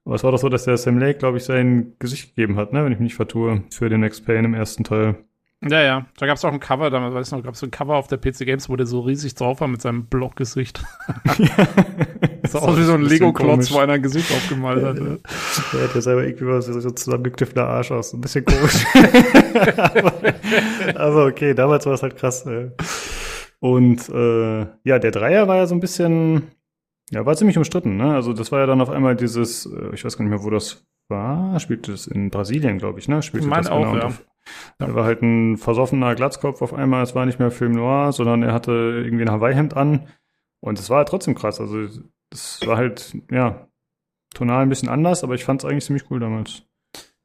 Aber 0.04 0.16
es 0.16 0.24
war 0.24 0.32
doch 0.32 0.38
so, 0.38 0.48
dass 0.48 0.64
der 0.64 0.76
Sam 0.76 0.98
Lake, 0.98 1.18
glaube 1.18 1.38
ich, 1.38 1.44
sein 1.44 1.94
Gesicht 1.98 2.34
gegeben 2.34 2.56
hat, 2.56 2.72
ne? 2.72 2.84
wenn 2.84 2.92
ich 2.92 2.98
mich 2.98 3.06
nicht 3.06 3.14
vertue, 3.14 3.62
für 3.70 3.88
den 3.88 4.00
Next 4.00 4.26
Pain 4.26 4.44
im 4.44 4.54
ersten 4.54 4.84
Teil. 4.84 5.16
Ja, 5.64 5.80
ja. 5.80 6.06
Da 6.18 6.26
gab 6.26 6.36
es 6.36 6.44
auch 6.44 6.52
ein 6.52 6.58
Cover, 6.58 6.90
damals 6.90 7.14
weiß 7.14 7.28
ich 7.28 7.32
noch, 7.32 7.42
gab 7.44 7.54
es 7.54 7.60
so 7.60 7.66
ein 7.66 7.70
Cover 7.70 7.94
auf 7.94 8.08
der 8.08 8.16
PC 8.18 8.38
Games, 8.40 8.68
wo 8.68 8.74
der 8.74 8.86
so 8.86 9.00
riesig 9.00 9.34
drauf 9.36 9.60
war 9.60 9.68
mit 9.68 9.80
seinem 9.80 10.06
Blockgesicht. 10.06 10.82
ja. 11.38 11.68
Das 12.42 12.52
sah 12.52 12.58
aus 12.58 12.76
wie 12.76 12.82
so 12.82 12.94
ein 12.94 13.02
Lego-Klotz, 13.02 13.70
wo 13.70 13.78
einer 13.78 13.92
ein 13.92 14.02
Gesicht 14.02 14.32
aufgemalt 14.32 14.84
hat. 14.84 14.98
Ja. 14.98 15.16
Der 15.72 15.84
hat 15.84 15.94
ja 15.94 16.00
selber 16.00 16.24
irgendwie 16.24 16.48
was 16.48 16.66
so 16.66 16.90
zusammengekniffener 16.90 17.64
Arsch 17.64 17.92
aus. 17.92 18.12
Ein 18.12 18.20
bisschen 18.20 18.44
komisch. 18.44 18.84
aber, 19.76 20.12
aber, 21.00 21.26
okay, 21.26 21.54
damals 21.54 21.86
war 21.86 21.92
es 21.92 22.02
halt 22.02 22.16
krass. 22.16 22.44
Und 23.60 24.08
äh, 24.08 24.66
ja, 24.82 24.98
der 24.98 25.12
Dreier 25.12 25.46
war 25.46 25.56
ja 25.58 25.66
so 25.66 25.74
ein 25.76 25.80
bisschen 25.80 26.48
ja, 27.12 27.26
war 27.26 27.36
ziemlich 27.36 27.58
umstritten, 27.58 27.96
ne? 27.96 28.14
Also 28.14 28.32
das 28.32 28.50
war 28.52 28.60
ja 28.60 28.66
dann 28.66 28.80
auf 28.80 28.88
einmal 28.88 29.14
dieses, 29.14 29.66
äh, 29.66 29.94
ich 29.94 30.04
weiß 30.04 30.16
gar 30.16 30.24
nicht 30.24 30.30
mehr, 30.30 30.42
wo 30.42 30.50
das 30.50 30.86
war, 31.08 31.60
spielte 31.60 31.92
es 31.92 32.06
in 32.06 32.30
Brasilien, 32.30 32.78
glaube 32.78 32.98
ich, 32.98 33.08
ne? 33.08 33.22
Spielte 33.22 33.46
mein 33.46 33.62
das 33.62 33.70
auch, 33.70 33.82
genau. 33.82 33.96
ja. 33.96 34.06
Auf, 34.06 34.24
er 34.78 34.94
war 34.94 35.04
halt 35.04 35.22
ein 35.22 35.58
versoffener 35.58 36.14
Glatzkopf 36.14 36.62
auf 36.62 36.72
einmal, 36.72 37.02
es 37.02 37.14
war 37.14 37.26
nicht 37.26 37.38
mehr 37.38 37.50
Film 37.50 37.72
Noir, 37.72 38.12
sondern 38.12 38.42
er 38.42 38.54
hatte 38.54 38.72
irgendwie 38.72 39.24
ein 39.24 39.30
Hawaii-Hemd 39.30 39.76
an 39.76 40.08
und 40.60 40.78
es 40.78 40.88
war 40.88 40.98
halt 40.98 41.08
trotzdem 41.08 41.34
krass, 41.34 41.60
also 41.60 41.86
es 42.30 42.66
war 42.66 42.78
halt, 42.78 43.14
ja, 43.30 43.68
tonal 44.34 44.62
ein 44.62 44.70
bisschen 44.70 44.88
anders, 44.88 45.22
aber 45.22 45.34
ich 45.34 45.44
fand 45.44 45.62
es 45.62 45.68
eigentlich 45.68 45.84
ziemlich 45.84 46.10
cool 46.10 46.18
damals. 46.18 46.62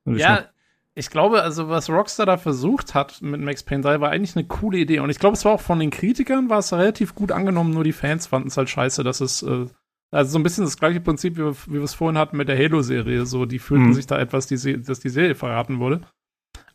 Also 0.03 0.19
ja, 0.19 0.49
ich 0.97 1.09
glaube, 1.09 1.43
also 1.43 1.69
was 1.69 1.89
Rockstar 1.89 2.25
da 2.25 2.37
versucht 2.37 2.95
hat 2.95 3.21
mit 3.21 3.39
Max 3.41 3.63
Payne 3.63 3.83
3 3.83 4.01
war 4.01 4.09
eigentlich 4.09 4.35
eine 4.35 4.47
coole 4.47 4.77
Idee. 4.79 4.99
Und 4.99 5.09
ich 5.09 5.19
glaube, 5.19 5.35
es 5.35 5.45
war 5.45 5.53
auch 5.53 5.61
von 5.61 5.79
den 5.79 5.91
Kritikern 5.91 6.49
war 6.49 6.59
es 6.59 6.73
relativ 6.73 7.13
gut 7.15 7.31
angenommen, 7.31 7.71
nur 7.71 7.83
die 7.83 7.93
Fans 7.93 8.27
fanden 8.27 8.47
es 8.47 8.57
halt 8.57 8.69
scheiße, 8.69 9.03
dass 9.03 9.21
es 9.21 9.43
äh, 9.43 9.67
Also 10.11 10.31
so 10.31 10.39
ein 10.39 10.43
bisschen 10.43 10.63
das 10.65 10.77
gleiche 10.77 10.99
Prinzip, 11.01 11.35
wie 11.35 11.43
wir, 11.43 11.55
wie 11.67 11.73
wir 11.73 11.83
es 11.83 11.93
vorhin 11.93 12.17
hatten 12.17 12.37
mit 12.37 12.47
der 12.47 12.57
Halo-Serie. 12.57 13.25
So, 13.25 13.45
die 13.45 13.59
fühlten 13.59 13.87
Mhm. 13.89 13.93
sich 13.93 14.07
da 14.07 14.17
etwas, 14.17 14.47
die, 14.47 14.81
dass 14.81 14.99
die 14.99 15.09
Serie 15.09 15.35
verraten 15.35 15.79
wurde. 15.79 16.01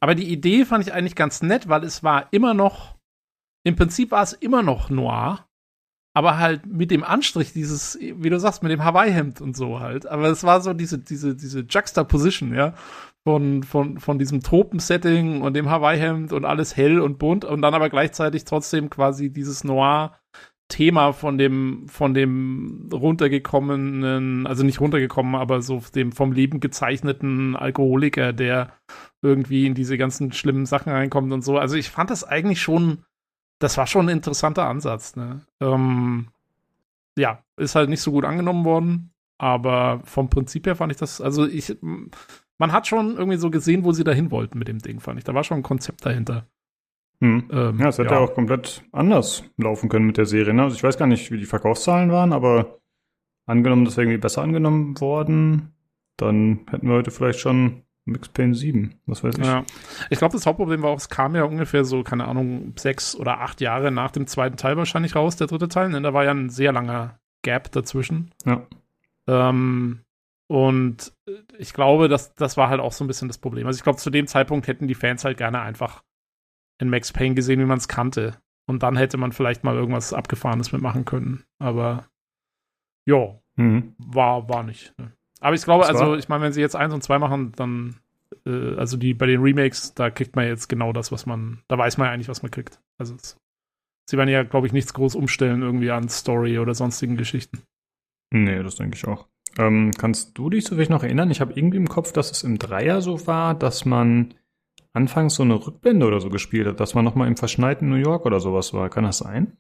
Aber 0.01 0.15
die 0.15 0.31
Idee 0.31 0.65
fand 0.65 0.87
ich 0.87 0.93
eigentlich 0.93 1.17
ganz 1.17 1.43
nett, 1.43 1.69
weil 1.69 1.83
es 1.85 2.03
war 2.05 2.29
immer 2.33 2.55
noch, 2.55 2.97
im 3.65 3.77
Prinzip 3.77 4.11
war 4.11 4.23
es 4.23 4.33
immer 4.35 4.63
noch 4.63 4.91
noir, 4.91 5.47
aber 6.15 6.39
halt 6.39 6.67
mit 6.67 6.91
dem 6.91 7.05
Anstrich 7.05 7.53
dieses, 7.53 7.99
wie 8.01 8.29
du 8.29 8.39
sagst, 8.39 8.63
mit 8.63 8.71
dem 8.71 8.85
Hawaii-Hemd 8.85 9.41
und 9.41 9.57
so 9.57 9.81
halt. 9.81 10.07
Aber 10.07 10.29
es 10.29 10.45
war 10.45 10.61
so 10.61 10.75
diese, 10.75 10.99
diese, 10.99 11.35
diese 11.35 11.61
Juxtaposition, 11.61 12.53
ja, 12.55 12.75
von, 13.25 13.63
von, 13.63 13.99
von 13.99 14.19
diesem 14.19 14.43
Tropen-Setting 14.43 15.43
und 15.43 15.55
dem 15.55 15.71
Hawaii-Hemd 15.71 16.33
und 16.33 16.45
alles 16.45 16.77
hell 16.77 17.01
und 17.01 17.19
bunt 17.19 17.45
und 17.45 17.63
dann 17.63 17.75
aber 17.75 17.91
gleichzeitig 17.91 18.45
trotzdem 18.45 18.91
quasi 18.91 19.31
dieses 19.31 19.65
Noir- 19.65 20.19
Thema 20.73 21.13
von 21.13 21.37
dem, 21.37 21.87
von 21.89 22.15
dem 22.15 22.89
runtergekommenen, 22.91 24.47
also 24.47 24.65
nicht 24.65 24.81
runtergekommen, 24.81 25.35
aber 25.35 25.61
so 25.61 25.83
dem 25.95 26.13
vom 26.13 26.33
Leben 26.33 26.61
gezeichneten 26.61 27.57
Alkoholiker, 27.57 28.33
der 28.33 28.73
irgendwie 29.21 29.67
in 29.67 29.75
diese 29.75 29.99
ganzen 29.99 30.33
schlimmen 30.33 30.65
Sachen 30.65 30.91
reinkommt 30.91 31.31
und 31.31 31.43
so. 31.43 31.59
Also 31.59 31.77
ich 31.77 31.91
fand 31.91 32.09
das 32.09 32.25
eigentlich 32.25 32.63
schon, 32.63 33.05
das 33.59 33.77
war 33.77 33.87
schon 33.87 34.07
ein 34.07 34.17
interessanter 34.17 34.67
Ansatz. 34.67 35.15
Ne? 35.15 35.43
Ähm, 35.61 36.29
ja, 37.19 37.45
ist 37.59 37.75
halt 37.75 37.91
nicht 37.91 38.01
so 38.01 38.11
gut 38.11 38.25
angenommen 38.25 38.65
worden, 38.65 39.11
aber 39.37 40.01
vom 40.05 40.31
Prinzip 40.31 40.67
her 40.67 40.77
fand 40.77 40.91
ich 40.91 40.99
das, 40.99 41.21
also 41.21 41.47
ich, 41.47 41.77
man 42.59 42.73
hat 42.73 42.87
schon 42.87 43.17
irgendwie 43.17 43.39
so 43.39 43.51
gesehen, 43.51 43.85
wo 43.85 43.93
sie 43.93 44.05
dahin 44.05 44.31
wollten 44.31 44.59
mit 44.59 44.69
dem 44.69 44.79
Ding, 44.79 45.01
fand 45.01 45.19
ich. 45.19 45.25
Da 45.25 45.35
war 45.35 45.45
schon 45.45 45.59
ein 45.59 45.63
Konzept 45.63 46.05
dahinter. 46.07 46.47
Hm. 47.21 47.49
Ähm, 47.53 47.79
Ja, 47.79 47.89
es 47.89 47.99
hätte 47.99 48.19
auch 48.19 48.35
komplett 48.35 48.83
anders 48.93 49.45
laufen 49.57 49.89
können 49.89 50.07
mit 50.07 50.17
der 50.17 50.27
Serie. 50.27 50.55
Ne? 50.55 50.63
Also 50.63 50.77
ich 50.77 50.83
weiß 50.83 50.99
gar 50.99 51.07
nicht, 51.07 51.31
wie 51.31 51.39
die 51.39 51.47
Verkaufszahlen 51.47 52.11
waren, 52.11 52.33
aber 52.33 52.79
angenommen, 53.47 53.85
das 53.85 53.97
wäre 53.97 54.05
irgendwie 54.05 54.21
besser 54.21 54.43
angenommen 54.43 55.01
worden, 55.01 55.73
dann 56.17 56.61
hätten 56.71 56.89
wir 56.89 56.95
heute 56.95 57.11
vielleicht 57.11 57.41
schon 57.41 57.83
Mix 58.05 58.29
Payne 58.29 58.55
7. 58.55 58.95
Was 59.07 59.23
weiß 59.23 59.39
ich. 59.39 59.47
Ja. 59.47 59.65
Ich 60.11 60.19
glaube, 60.19 60.33
das 60.33 60.47
Hauptproblem 60.47 60.83
war 60.83 60.91
auch, 60.91 60.99
es 60.99 61.09
kam 61.09 61.37
ja 61.37 61.45
ungefähr 61.45 61.85
so, 61.85 62.03
keine 62.03 62.27
Ahnung, 62.27 62.73
sechs 62.77 63.15
oder 63.15 63.41
acht 63.41 63.61
Jahre 63.61 63.91
nach 63.93 64.11
dem 64.11 64.27
zweiten 64.27 64.57
Teil 64.57 64.77
wahrscheinlich 64.77 65.15
raus, 65.15 65.37
der 65.37 65.47
dritte 65.47 65.69
Teil. 65.69 65.91
Ne? 65.91 66.03
Da 66.03 66.13
war 66.13 66.25
ja 66.25 66.33
ein 66.33 66.51
sehr 66.51 66.73
langer 66.73 67.21
Gap 67.43 67.71
dazwischen. 67.71 68.33
Ja. 68.45 68.67
Ähm, 69.29 70.01
und 70.49 71.13
ich 71.59 71.73
glaube, 71.73 72.09
das, 72.09 72.35
das 72.35 72.57
war 72.57 72.69
halt 72.69 72.81
auch 72.81 72.93
so 72.93 73.05
ein 73.05 73.07
bisschen 73.07 73.29
das 73.29 73.39
Problem. 73.39 73.67
Also 73.67 73.79
ich 73.79 73.85
glaube, 73.85 73.99
zu 73.99 74.11
dem 74.11 74.27
Zeitpunkt 74.27 74.67
hätten 74.67 74.87
die 74.89 74.95
Fans 74.95 75.25
halt 75.25 75.39
gerne 75.39 75.61
einfach 75.61 76.03
in 76.79 76.91
Max 76.91 77.13
Payne 77.13 77.35
gesehen, 77.35 77.61
wie 77.61 77.65
man 77.65 77.79
es 77.79 77.89
kannte. 77.89 78.39
Und 78.69 78.83
dann 78.83 78.97
hätte 78.97 79.17
man 79.17 79.33
vielleicht 79.33 79.65
mal 79.65 79.75
irgendwas 79.77 80.13
Abgefahrenes 80.13 80.73
mitmachen 80.73 81.05
können. 81.05 81.45
Aber 81.59 82.07
ja, 83.07 83.39
Mhm. 83.57 83.95
war, 83.99 84.49
war 84.49 84.63
nicht. 84.63 84.95
Ne? 84.99 85.13
Aber 85.41 85.55
ich 85.55 85.63
glaube, 85.65 85.85
Das 85.87 85.97
also, 85.97 86.15
ich 86.17 86.29
meine, 86.29 86.45
wenn 86.45 86.53
sie 86.53 86.61
jetzt 86.61 86.77
eins 86.77 86.95
und 86.95 87.03
zwei 87.03 87.19
machen, 87.19 87.53
dann, 87.57 87.97
äh, 88.47 88.77
also 88.77 88.97
die 88.97 89.13
bei 89.15 89.27
den 89.27 89.43
Remakes, 89.43 89.95
da 89.95 90.11
kriegt 90.11 90.37
man 90.37 90.47
jetzt 90.47 90.69
genau 90.69 90.93
das, 90.93 91.13
was 91.13 91.27
man, 91.27 91.63
da 91.69 91.77
weiß 91.77 91.99
man 91.99 92.07
ja 92.07 92.13
eigentlich, 92.13 92.29
was 92.29 92.43
man 92.43 92.51
kriegt. 92.51 92.81
Also 92.99 93.15
es, 93.15 93.37
sie 94.09 94.17
werden 94.17 94.31
ja, 94.31 94.43
glaube 94.43 94.67
ich, 94.67 94.73
nichts 94.73 94.95
groß 94.95 95.17
umstellen 95.17 95.63
irgendwie 95.63 95.91
an 95.91 96.09
Story 96.09 96.59
oder 96.59 96.75
sonstigen 96.75 97.17
Geschichten. 97.17 97.63
Nee, 98.33 98.63
das 98.63 98.77
denke 98.77 98.97
ich 98.97 99.07
auch. 99.07 99.29
Ähm, 99.59 99.91
kannst 99.97 100.37
du 100.39 100.51
dich 100.51 100.65
zufällig 100.65 100.89
noch 100.89 101.03
erinnern? 101.03 101.31
Ich 101.31 101.41
habe 101.41 101.53
irgendwie 101.55 101.77
im 101.77 101.89
Kopf, 101.89 102.13
dass 102.13 102.31
es 102.31 102.43
im 102.43 102.59
Dreier 102.59 103.03
so 103.03 103.27
war, 103.27 103.55
dass 103.55 103.85
man 103.85 104.35
anfangs 104.93 105.35
so 105.35 105.43
eine 105.43 105.55
Rückblende 105.55 106.07
oder 106.07 106.21
so 106.21 106.31
gespielt 106.31 106.67
hat, 106.67 106.81
dass 106.81 106.95
man 106.95 107.05
noch 107.05 107.15
mal 107.15 107.29
im 107.29 107.37
verschneiten 107.37 107.89
New 107.89 107.97
York 107.97 108.27
oder 108.27 108.41
sowas 108.41 108.73
war. 108.73 108.89
Kann 108.89 109.05
das 109.05 109.19
sein? 109.19 109.57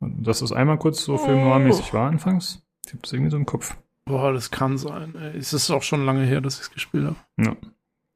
Dass 0.00 0.42
es 0.42 0.52
einmal 0.52 0.78
kurz 0.78 1.04
so 1.04 1.16
Film 1.16 1.40
noir-mäßig 1.40 1.94
war 1.94 2.08
anfangs? 2.08 2.66
Ich 2.86 2.92
habe 2.92 3.02
das 3.02 3.12
irgendwie 3.12 3.30
so 3.30 3.36
im 3.36 3.46
Kopf. 3.46 3.76
Boah, 4.04 4.32
das 4.32 4.50
kann 4.50 4.76
sein. 4.76 5.14
Es 5.36 5.52
ist 5.52 5.70
auch 5.70 5.82
schon 5.82 6.04
lange 6.04 6.24
her, 6.24 6.40
dass 6.40 6.56
ich 6.56 6.62
es 6.62 6.70
gespielt 6.70 7.06
habe. 7.06 7.16
Ja, 7.38 7.56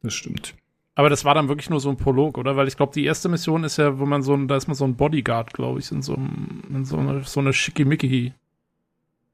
das 0.03 0.13
stimmt. 0.15 0.55
Aber 0.95 1.09
das 1.09 1.25
war 1.25 1.35
dann 1.35 1.49
wirklich 1.49 1.71
nur 1.71 1.81
so 1.81 1.89
ein 1.91 1.97
Prolog, 1.97 2.39
oder? 2.39 2.57
Weil 2.57 2.69
ich 2.69 2.77
glaube, 2.77 2.93
die 2.93 3.05
erste 3.05 3.29
Mission 3.29 3.65
ist 3.65 3.77
ja, 3.77 3.99
wo 3.99 4.05
man 4.05 4.23
so 4.23 4.35
ein, 4.35 4.49
da 4.49 4.57
ist 4.57 4.67
man 4.67 4.75
so 4.75 4.85
ein 4.85 4.97
Bodyguard, 4.97 5.55
glaube 5.55 5.79
ich, 5.79 5.91
in 5.93 6.03
so, 6.03 6.17
einem, 6.17 6.63
in 6.71 6.85
so 6.85 6.99
eine, 6.99 7.23
so 7.23 7.41
eine 7.41 7.53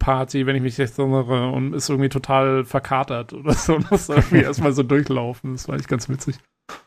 Schickimicki-Party, 0.04 0.46
wenn 0.46 0.56
ich 0.56 0.62
mich 0.62 0.78
recht 0.78 0.98
erinnere, 0.98 1.50
und 1.50 1.72
ist 1.74 1.88
irgendwie 1.88 2.08
total 2.08 2.64
verkatert 2.64 3.32
oder 3.32 3.54
so 3.54 3.74
und 3.76 3.90
muss 3.90 4.08
irgendwie 4.08 4.38
erstmal 4.42 4.72
so 4.72 4.82
durchlaufen. 4.82 5.52
Das 5.52 5.68
war 5.68 5.76
echt 5.76 5.88
ganz 5.88 6.08
witzig. 6.08 6.36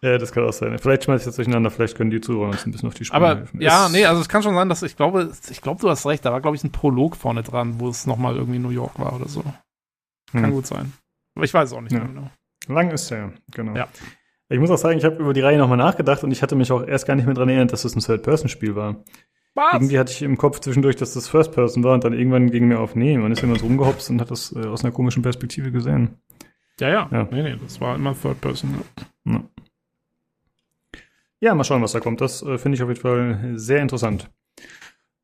Ja, 0.02 0.18
das 0.18 0.32
kann 0.32 0.44
auch 0.44 0.54
sein. 0.54 0.78
Vielleicht 0.80 1.04
schmeiß 1.04 1.22
ich 1.22 1.26
das 1.26 1.36
durcheinander, 1.36 1.70
vielleicht 1.70 1.96
können 1.98 2.10
die 2.10 2.20
Zuhörer 2.22 2.50
uns 2.50 2.66
ein 2.66 2.72
bisschen 2.72 2.88
auf 2.88 2.96
die 2.96 3.06
Sprünge 3.06 3.26
Aber 3.28 3.40
helfen. 3.42 3.62
ja, 3.62 3.86
Es- 3.86 3.92
nee, 3.92 4.06
also 4.06 4.22
es 4.22 4.30
kann 4.30 4.42
schon 4.42 4.56
sein, 4.56 4.70
dass 4.70 4.82
ich 4.84 4.96
glaube, 4.98 5.32
ich 5.50 5.62
glaube, 5.62 5.80
du 5.82 5.90
hast 5.90 6.06
recht, 6.08 6.26
da 6.26 6.32
war, 6.32 6.42
glaube 6.42 6.56
ich, 6.56 6.64
ein 6.64 6.72
Prolog 6.72 7.16
vorne 7.16 7.44
dran, 7.44 7.80
wo 7.80 7.88
es 7.90 8.08
nochmal 8.08 8.36
irgendwie 8.36 8.60
New 8.60 8.70
York 8.72 9.00
war 9.00 9.14
oder 9.16 9.28
so. 9.28 9.44
Kann 10.32 10.46
Hm. 10.46 10.52
gut 10.52 10.66
sein. 10.68 10.94
Aber 11.36 11.46
ich 11.46 11.54
weiß 11.54 11.70
es 11.70 11.74
auch 11.76 11.82
nicht 11.82 11.94
Ja. 11.94 12.00
genau. 12.00 12.30
Lang 12.68 12.90
ist 12.92 13.10
der, 13.12 13.32
genau. 13.52 13.76
Ja. 13.76 13.88
Ich 14.50 14.60
muss 14.60 14.72
auch 14.72 14.78
sagen, 14.78 14.98
ich 14.98 15.06
habe 15.06 15.18
über 15.18 15.34
die 15.34 15.42
Reihe 15.42 15.58
nochmal 15.58 15.78
nachgedacht 15.78 16.24
und 16.24 16.32
ich 16.32 16.42
hatte 16.42 16.56
mich 16.56 16.72
auch 16.72 16.86
erst 16.86 17.06
gar 17.06 17.16
nicht 17.16 17.26
mehr 17.26 17.36
dran 17.36 17.50
erinnert, 17.50 17.72
dass 17.74 17.84
das 17.84 17.96
ein 17.96 18.00
Third-Person-Spiel 18.00 18.76
war. 18.76 19.04
Was? 19.58 19.74
Irgendwie 19.74 19.98
hatte 19.98 20.12
ich 20.12 20.22
im 20.22 20.38
Kopf 20.38 20.60
zwischendurch, 20.60 20.98
dass 20.98 21.16
das 21.16 21.28
First-Person 21.30 21.84
war 21.84 21.96
und 21.96 22.04
dann 22.04 22.14
irgendwann 22.14 22.52
ging 22.52 22.68
mir 22.68 22.80
auf, 22.80 22.94
nee, 22.94 23.18
man 23.18 23.32
ist 23.32 23.42
immer 23.42 23.58
so 23.58 23.66
rumgehopst 23.66 24.08
und 24.12 24.22
hat 24.22 24.30
das 24.30 24.56
äh, 24.56 24.68
aus 24.68 24.84
einer 24.84 24.94
komischen 24.94 25.24
Perspektive 25.24 25.72
gesehen. 25.72 26.22
Ja, 26.80 26.90
ja, 26.90 27.10
Ja. 27.12 27.28
Nee, 27.32 27.42
nee, 27.42 27.56
das 27.60 27.82
war 27.82 27.96
immer 27.96 28.14
Third 28.14 28.40
Person. 28.40 28.84
Ja. 29.26 29.34
Ja, 29.34 29.44
ja 31.40 31.56
mal 31.56 31.64
schauen, 31.64 31.82
was 31.82 31.94
da 31.94 32.00
kommt. 32.00 32.22
Das 32.22 32.44
äh, 32.44 32.60
finde 32.60 32.76
ich 32.76 32.84
auf 32.84 32.90
jeden 32.90 33.02
Fall 33.02 33.54
sehr 33.56 33.82
interessant. 33.82 34.30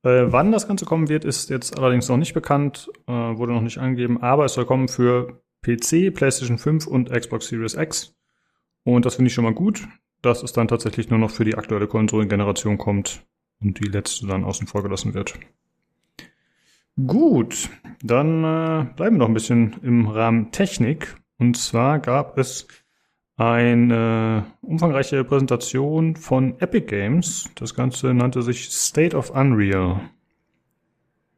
Äh, 0.02 0.24
wann 0.32 0.52
das 0.52 0.68
Ganze 0.68 0.86
kommen 0.86 1.10
wird, 1.10 1.26
ist 1.26 1.52
jetzt 1.52 1.78
allerdings 1.78 2.10
noch 2.10 2.18
nicht 2.18 2.34
bekannt, 2.34 2.90
äh, 3.06 3.12
wurde 3.12 3.54
noch 3.54 3.62
nicht 3.62 3.78
angegeben, 3.78 4.20
aber 4.24 4.46
es 4.46 4.56
soll 4.56 4.66
kommen 4.66 4.88
für 4.88 5.44
PC, 5.62 6.12
PlayStation 6.12 6.58
5 6.58 6.88
und 6.88 7.12
Xbox 7.12 7.50
Series 7.50 7.76
X. 7.76 8.16
Und 8.84 9.06
das 9.06 9.14
finde 9.14 9.28
ich 9.28 9.36
schon 9.36 9.44
mal 9.44 9.54
gut, 9.54 9.88
dass 10.24 10.42
es 10.42 10.54
dann 10.54 10.68
tatsächlich 10.68 11.12
nur 11.12 11.20
noch 11.20 11.30
für 11.30 11.46
die 11.46 11.56
aktuelle 11.56 11.86
Konsolengeneration 11.86 12.80
kommt 12.80 13.24
und 13.64 13.80
die 13.80 13.90
letzte 13.90 14.28
dann 14.28 14.44
außen 14.44 14.68
vor 14.68 14.84
gelassen 14.84 15.14
wird. 15.14 15.34
Gut, 17.08 17.70
dann 18.04 18.44
äh, 18.44 18.86
bleiben 18.96 19.16
wir 19.16 19.20
noch 19.20 19.28
ein 19.28 19.34
bisschen 19.34 19.80
im 19.82 20.08
Rahmen 20.08 20.52
Technik. 20.52 21.16
Und 21.40 21.58
zwar 21.58 22.00
gab 22.00 22.38
es 22.38 22.68
eine 23.36 24.46
umfangreiche 24.62 25.24
Präsentation 25.24 26.16
von 26.16 26.60
Epic 26.60 26.86
Games. 26.86 27.50
Das 27.56 27.74
Ganze 27.74 28.14
nannte 28.14 28.44
sich 28.44 28.70
State 28.70 29.18
of 29.18 29.32
Unreal. 29.32 30.02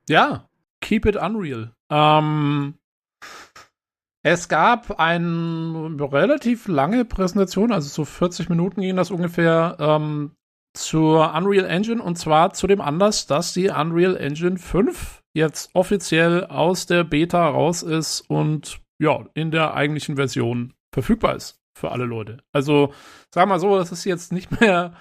Ja, 0.10 0.50
keep 0.82 1.06
it 1.06 1.16
unreal. 1.16 1.74
Ähm, 1.90 2.76
es 4.22 4.50
gab 4.50 5.00
eine 5.00 5.96
relativ 6.00 6.68
lange 6.68 7.06
Präsentation, 7.06 7.72
also 7.72 7.90
so 7.90 8.06
40 8.06 8.50
Minuten 8.50 8.82
ging 8.82 8.96
das 8.96 9.12
ungefähr, 9.12 9.78
ähm, 9.80 10.32
zur 10.78 11.34
Unreal 11.34 11.66
Engine 11.66 12.02
und 12.02 12.18
zwar 12.18 12.54
zu 12.54 12.68
dem 12.68 12.82
Anlass, 12.82 13.28
dass 13.28 13.54
die 13.54 13.70
Unreal 13.70 14.16
Engine 14.18 14.58
5 14.58 15.24
jetzt 15.34 15.70
offiziell 15.74 16.46
aus 16.46 16.86
der 16.86 17.04
Beta 17.04 17.48
raus 17.48 17.84
ist 17.84 18.22
und 18.22 18.80
ja, 19.00 19.26
in 19.34 19.52
der 19.52 19.74
eigentlichen 19.74 20.16
Version 20.16 20.74
verfügbar 20.94 21.36
ist 21.36 21.60
für 21.78 21.92
alle 21.92 22.06
Leute. 22.06 22.38
Also, 22.54 22.94
sag 23.34 23.48
mal 23.48 23.60
so, 23.60 23.78
das 23.78 23.92
ist 23.92 24.06
jetzt 24.06 24.32
nicht 24.32 24.62
mehr 24.62 24.94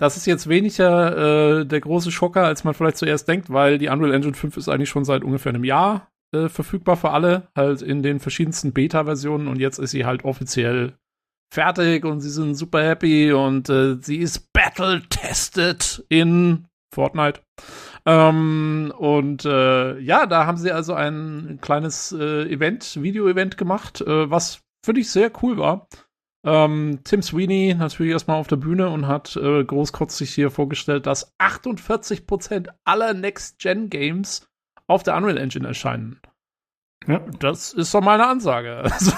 das 0.00 0.16
ist 0.16 0.24
jetzt 0.24 0.48
weniger 0.48 1.60
äh, 1.60 1.66
der 1.66 1.80
große 1.80 2.10
Schocker, 2.10 2.44
als 2.46 2.64
man 2.64 2.72
vielleicht 2.72 2.96
zuerst 2.96 3.28
denkt, 3.28 3.52
weil 3.52 3.76
die 3.76 3.88
Unreal 3.88 4.14
Engine 4.14 4.32
5 4.32 4.56
ist 4.56 4.68
eigentlich 4.70 4.88
schon 4.88 5.04
seit 5.04 5.22
ungefähr 5.22 5.50
einem 5.50 5.62
Jahr 5.62 6.10
äh, 6.34 6.48
verfügbar 6.48 6.96
für 6.96 7.10
alle, 7.10 7.48
halt 7.54 7.82
in 7.82 8.02
den 8.02 8.18
verschiedensten 8.18 8.72
Beta-Versionen 8.72 9.46
und 9.46 9.60
jetzt 9.60 9.78
ist 9.78 9.90
sie 9.90 10.06
halt 10.06 10.24
offiziell 10.24 10.94
fertig 11.52 12.06
und 12.06 12.22
sie 12.22 12.30
sind 12.30 12.54
super 12.54 12.82
happy 12.82 13.32
und 13.34 13.68
äh, 13.68 13.96
sie 14.00 14.16
ist 14.16 14.49
battle-tested 14.74 16.04
in 16.08 16.66
Fortnite. 16.92 17.40
Ähm, 18.06 18.92
und 18.96 19.44
äh, 19.44 19.98
ja, 19.98 20.26
da 20.26 20.46
haben 20.46 20.56
sie 20.56 20.72
also 20.72 20.94
ein 20.94 21.58
kleines 21.60 22.12
äh, 22.12 22.44
Event, 22.50 23.00
Video-Event 23.02 23.58
gemacht, 23.58 24.00
äh, 24.00 24.30
was 24.30 24.60
finde 24.84 25.02
ich 25.02 25.10
sehr 25.10 25.30
cool 25.42 25.58
war. 25.58 25.86
Ähm, 26.44 27.00
Tim 27.04 27.20
Sweeney 27.20 27.74
natürlich 27.74 28.12
erstmal 28.12 28.38
auf 28.38 28.46
der 28.46 28.56
Bühne 28.56 28.88
und 28.88 29.06
hat 29.06 29.36
äh, 29.36 29.62
großkotzig 29.62 30.34
hier 30.34 30.50
vorgestellt, 30.50 31.06
dass 31.06 31.36
48% 31.38 32.68
aller 32.84 33.12
Next-Gen-Games 33.12 34.48
auf 34.86 35.02
der 35.02 35.16
Unreal 35.16 35.36
Engine 35.36 35.68
erscheinen. 35.68 36.20
Ja. 37.06 37.20
Das 37.38 37.72
ist 37.72 37.94
doch 37.94 38.02
meine 38.02 38.26
Ansage. 38.26 38.82
Also, 38.90 39.12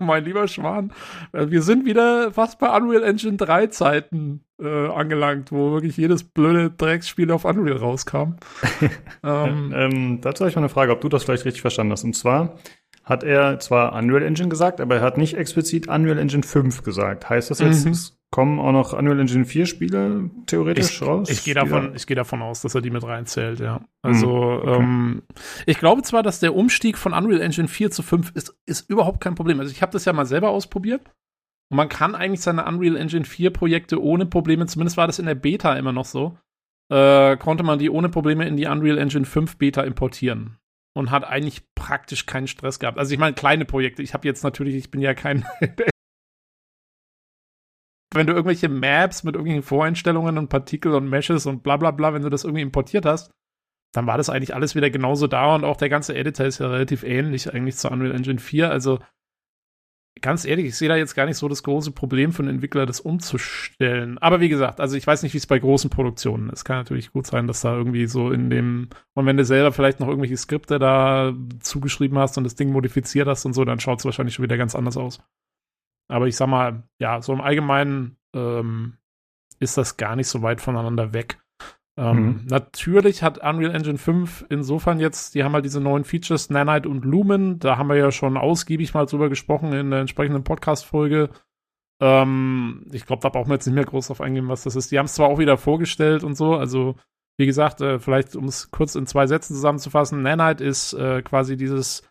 mein 0.00 0.24
lieber 0.24 0.48
Schwan, 0.48 0.92
äh, 1.32 1.48
wir 1.48 1.62
sind 1.62 1.84
wieder 1.84 2.32
fast 2.32 2.58
bei 2.58 2.74
Unreal 2.76 3.04
Engine 3.04 3.36
3 3.36 3.68
Zeiten 3.68 4.44
äh, 4.60 4.88
angelangt, 4.88 5.52
wo 5.52 5.72
wirklich 5.72 5.96
jedes 5.96 6.24
blöde 6.24 6.70
Drecksspiel 6.70 7.30
auf 7.30 7.44
Unreal 7.44 7.76
rauskam. 7.76 8.36
ähm, 9.22 9.72
Ähm, 9.74 10.20
dazu 10.20 10.40
habe 10.40 10.50
ich 10.50 10.56
mal 10.56 10.62
eine 10.62 10.68
Frage, 10.68 10.92
ob 10.92 11.00
du 11.00 11.08
das 11.08 11.24
vielleicht 11.24 11.44
richtig 11.44 11.60
verstanden 11.60 11.92
hast. 11.92 12.04
Und 12.04 12.16
zwar 12.16 12.56
hat 13.04 13.22
er 13.22 13.60
zwar 13.60 13.92
Unreal 13.94 14.22
Engine 14.22 14.48
gesagt, 14.48 14.80
aber 14.80 14.96
er 14.96 15.02
hat 15.02 15.18
nicht 15.18 15.34
explizit 15.34 15.88
Unreal 15.88 16.18
Engine 16.18 16.42
5 16.42 16.82
gesagt. 16.82 17.28
Heißt 17.28 17.50
das 17.50 17.60
jetzt, 17.60 17.84
mhm. 17.84 17.92
es 17.92 18.18
kommen 18.34 18.58
auch 18.58 18.72
noch 18.72 18.92
Unreal 18.92 19.20
Engine 19.20 19.44
4 19.44 19.64
Spiele 19.64 20.28
theoretisch 20.46 21.00
ich, 21.00 21.06
raus? 21.06 21.30
Ich 21.30 21.44
gehe 21.44 21.54
davon, 21.54 21.94
ich 21.94 22.04
gehe 22.04 22.16
davon 22.16 22.42
aus, 22.42 22.62
dass 22.62 22.74
er 22.74 22.80
die 22.80 22.90
mit 22.90 23.04
reinzählt, 23.04 23.60
ja. 23.60 23.80
Also, 24.02 24.26
mhm, 24.26 24.58
okay. 24.58 24.74
ähm, 24.74 25.22
ich 25.66 25.78
glaube 25.78 26.02
zwar, 26.02 26.24
dass 26.24 26.40
der 26.40 26.56
Umstieg 26.56 26.98
von 26.98 27.12
Unreal 27.12 27.40
Engine 27.40 27.68
4 27.68 27.92
zu 27.92 28.02
5 28.02 28.32
ist, 28.34 28.52
ist 28.66 28.90
überhaupt 28.90 29.20
kein 29.20 29.36
Problem. 29.36 29.60
Also 29.60 29.70
ich 29.70 29.82
habe 29.82 29.92
das 29.92 30.04
ja 30.04 30.12
mal 30.12 30.26
selber 30.26 30.48
ausprobiert. 30.48 31.02
Und 31.70 31.76
man 31.76 31.88
kann 31.88 32.16
eigentlich 32.16 32.40
seine 32.40 32.64
Unreal 32.64 32.96
Engine 32.96 33.24
4 33.24 33.52
Projekte 33.52 34.02
ohne 34.02 34.26
Probleme, 34.26 34.66
zumindest 34.66 34.96
war 34.96 35.06
das 35.06 35.20
in 35.20 35.26
der 35.26 35.36
Beta 35.36 35.74
immer 35.76 35.92
noch 35.92 36.04
so, 36.04 36.36
äh, 36.92 37.36
konnte 37.36 37.62
man 37.62 37.78
die 37.78 37.88
ohne 37.88 38.08
Probleme 38.08 38.48
in 38.48 38.56
die 38.56 38.66
Unreal 38.66 38.98
Engine 38.98 39.26
5 39.26 39.58
Beta 39.58 39.82
importieren 39.82 40.56
und 40.96 41.12
hat 41.12 41.22
eigentlich 41.22 41.62
praktisch 41.76 42.26
keinen 42.26 42.48
Stress 42.48 42.80
gehabt. 42.80 42.98
Also 42.98 43.14
ich 43.14 43.20
meine, 43.20 43.34
kleine 43.34 43.64
Projekte. 43.64 44.02
Ich 44.02 44.12
habe 44.12 44.26
jetzt 44.26 44.42
natürlich, 44.42 44.74
ich 44.74 44.90
bin 44.90 45.00
ja 45.00 45.14
kein 45.14 45.44
wenn 48.14 48.26
du 48.26 48.32
irgendwelche 48.32 48.68
Maps 48.68 49.24
mit 49.24 49.34
irgendwelchen 49.34 49.62
Voreinstellungen 49.62 50.38
und 50.38 50.48
Partikel 50.48 50.94
und 50.94 51.08
Meshes 51.08 51.46
und 51.46 51.62
bla 51.62 51.76
bla 51.76 51.90
bla, 51.90 52.14
wenn 52.14 52.22
du 52.22 52.30
das 52.30 52.44
irgendwie 52.44 52.62
importiert 52.62 53.06
hast, 53.06 53.30
dann 53.92 54.06
war 54.06 54.16
das 54.16 54.30
eigentlich 54.30 54.54
alles 54.54 54.74
wieder 54.74 54.90
genauso 54.90 55.26
da 55.26 55.54
und 55.54 55.64
auch 55.64 55.76
der 55.76 55.88
ganze 55.88 56.14
Editor 56.14 56.46
ist 56.46 56.58
ja 56.58 56.68
relativ 56.68 57.04
ähnlich 57.04 57.52
eigentlich 57.52 57.76
zur 57.76 57.92
Unreal 57.92 58.14
Engine 58.14 58.40
4. 58.40 58.70
Also 58.70 58.98
ganz 60.20 60.44
ehrlich, 60.44 60.66
ich 60.66 60.76
sehe 60.76 60.88
da 60.88 60.96
jetzt 60.96 61.14
gar 61.14 61.26
nicht 61.26 61.36
so 61.36 61.48
das 61.48 61.62
große 61.62 61.92
Problem 61.92 62.32
für 62.32 62.42
einen 62.42 62.54
Entwickler, 62.54 62.86
das 62.86 63.00
umzustellen. 63.00 64.18
Aber 64.18 64.40
wie 64.40 64.48
gesagt, 64.48 64.80
also 64.80 64.96
ich 64.96 65.06
weiß 65.06 65.22
nicht, 65.22 65.34
wie 65.34 65.38
es 65.38 65.46
bei 65.46 65.58
großen 65.58 65.90
Produktionen 65.90 66.50
ist. 66.50 66.64
Kann 66.64 66.78
natürlich 66.78 67.12
gut 67.12 67.26
sein, 67.26 67.46
dass 67.46 67.60
da 67.60 67.76
irgendwie 67.76 68.06
so 68.06 68.30
in 68.30 68.50
dem, 68.50 68.88
und 69.14 69.26
wenn 69.26 69.36
du 69.36 69.44
selber 69.44 69.70
vielleicht 69.70 70.00
noch 70.00 70.08
irgendwelche 70.08 70.36
Skripte 70.36 70.78
da 70.78 71.34
zugeschrieben 71.60 72.18
hast 72.18 72.38
und 72.38 72.44
das 72.44 72.54
Ding 72.54 72.70
modifiziert 72.70 73.28
hast 73.28 73.44
und 73.44 73.52
so, 73.52 73.64
dann 73.64 73.80
schaut 73.80 73.98
es 73.98 74.04
wahrscheinlich 74.04 74.34
schon 74.34 74.44
wieder 74.44 74.56
ganz 74.56 74.74
anders 74.74 74.96
aus. 74.96 75.20
Aber 76.08 76.26
ich 76.26 76.36
sag 76.36 76.48
mal, 76.48 76.84
ja, 76.98 77.20
so 77.22 77.32
im 77.32 77.40
Allgemeinen 77.40 78.16
ähm, 78.34 78.98
ist 79.58 79.78
das 79.78 79.96
gar 79.96 80.16
nicht 80.16 80.28
so 80.28 80.42
weit 80.42 80.60
voneinander 80.60 81.12
weg. 81.12 81.40
Ähm, 81.96 82.16
mhm. 82.16 82.46
Natürlich 82.46 83.22
hat 83.22 83.38
Unreal 83.38 83.74
Engine 83.74 83.98
5 83.98 84.46
insofern 84.50 84.98
jetzt, 84.98 85.34
die 85.34 85.44
haben 85.44 85.52
halt 85.52 85.64
diese 85.64 85.80
neuen 85.80 86.04
Features, 86.04 86.50
Nanite 86.50 86.88
und 86.88 87.04
Lumen. 87.04 87.58
Da 87.60 87.78
haben 87.78 87.88
wir 87.88 87.96
ja 87.96 88.10
schon 88.10 88.36
ausgiebig 88.36 88.94
mal 88.94 89.06
drüber 89.06 89.28
gesprochen 89.28 89.72
in 89.72 89.90
der 89.90 90.00
entsprechenden 90.00 90.44
Podcast-Folge. 90.44 91.30
Ähm, 92.00 92.86
ich 92.92 93.06
glaube, 93.06 93.22
da 93.22 93.28
brauchen 93.28 93.48
wir 93.48 93.54
jetzt 93.54 93.66
nicht 93.66 93.76
mehr 93.76 93.84
groß 93.84 94.08
drauf 94.08 94.20
eingehen, 94.20 94.48
was 94.48 94.64
das 94.64 94.74
ist. 94.74 94.90
Die 94.90 94.98
haben 94.98 95.06
es 95.06 95.14
zwar 95.14 95.28
auch 95.28 95.38
wieder 95.38 95.56
vorgestellt 95.56 96.24
und 96.24 96.36
so, 96.36 96.56
also 96.56 96.96
wie 97.36 97.46
gesagt, 97.46 97.80
äh, 97.80 97.98
vielleicht 97.98 98.36
um 98.36 98.44
es 98.44 98.70
kurz 98.70 98.94
in 98.94 99.06
zwei 99.06 99.26
Sätzen 99.26 99.54
zusammenzufassen, 99.54 100.22
Nanite 100.22 100.64
ist 100.64 100.92
äh, 100.94 101.22
quasi 101.22 101.56
dieses, 101.56 102.02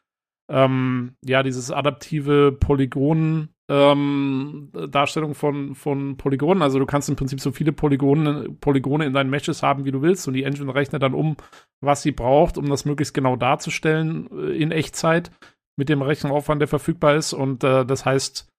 ähm, 0.49 1.15
ja, 1.24 1.44
dieses 1.44 1.72
adaptive 1.72 2.53
Polygon 2.53 3.49
ähm, 3.69 4.69
Darstellung 4.90 5.35
von, 5.35 5.76
von 5.76 6.18
Polygonen. 6.18 6.61
Also 6.61 6.80
du 6.80 6.85
kannst 6.85 7.10
im 7.10 7.15
Prinzip 7.15 7.40
so 7.40 7.52
viele 7.52 7.72
Polygone, 7.72 8.49
Polygone 8.60 9.06
in 9.06 9.14
deinen 9.14 9.30
Meshes 9.30 9.64
haben, 9.64 9.85
wie 9.85 9.91
du 9.91 10.02
willst. 10.02 10.27
Und 10.27 10.34
die 10.34 10.44
Engine 10.44 10.73
rechnet 10.73 11.02
dann 11.02 11.14
um, 11.14 11.38
was 11.81 12.02
sie 12.02 12.11
braucht, 12.11 12.57
um 12.57 12.69
das 12.69 12.85
möglichst 12.85 13.14
genau 13.14 13.35
darzustellen 13.35 14.30
äh, 14.31 14.57
in 14.57 14.72
Echtzeit 14.72 15.31
mit 15.77 15.90
dem 15.90 16.02
Rechenaufwand, 16.02 16.61
der 16.61 16.68
verfügbar 16.68 17.15
ist. 17.15 17.34
Und 17.34 17.64
äh, 17.64 17.85
das 17.85 18.06
heißt, 18.06 18.49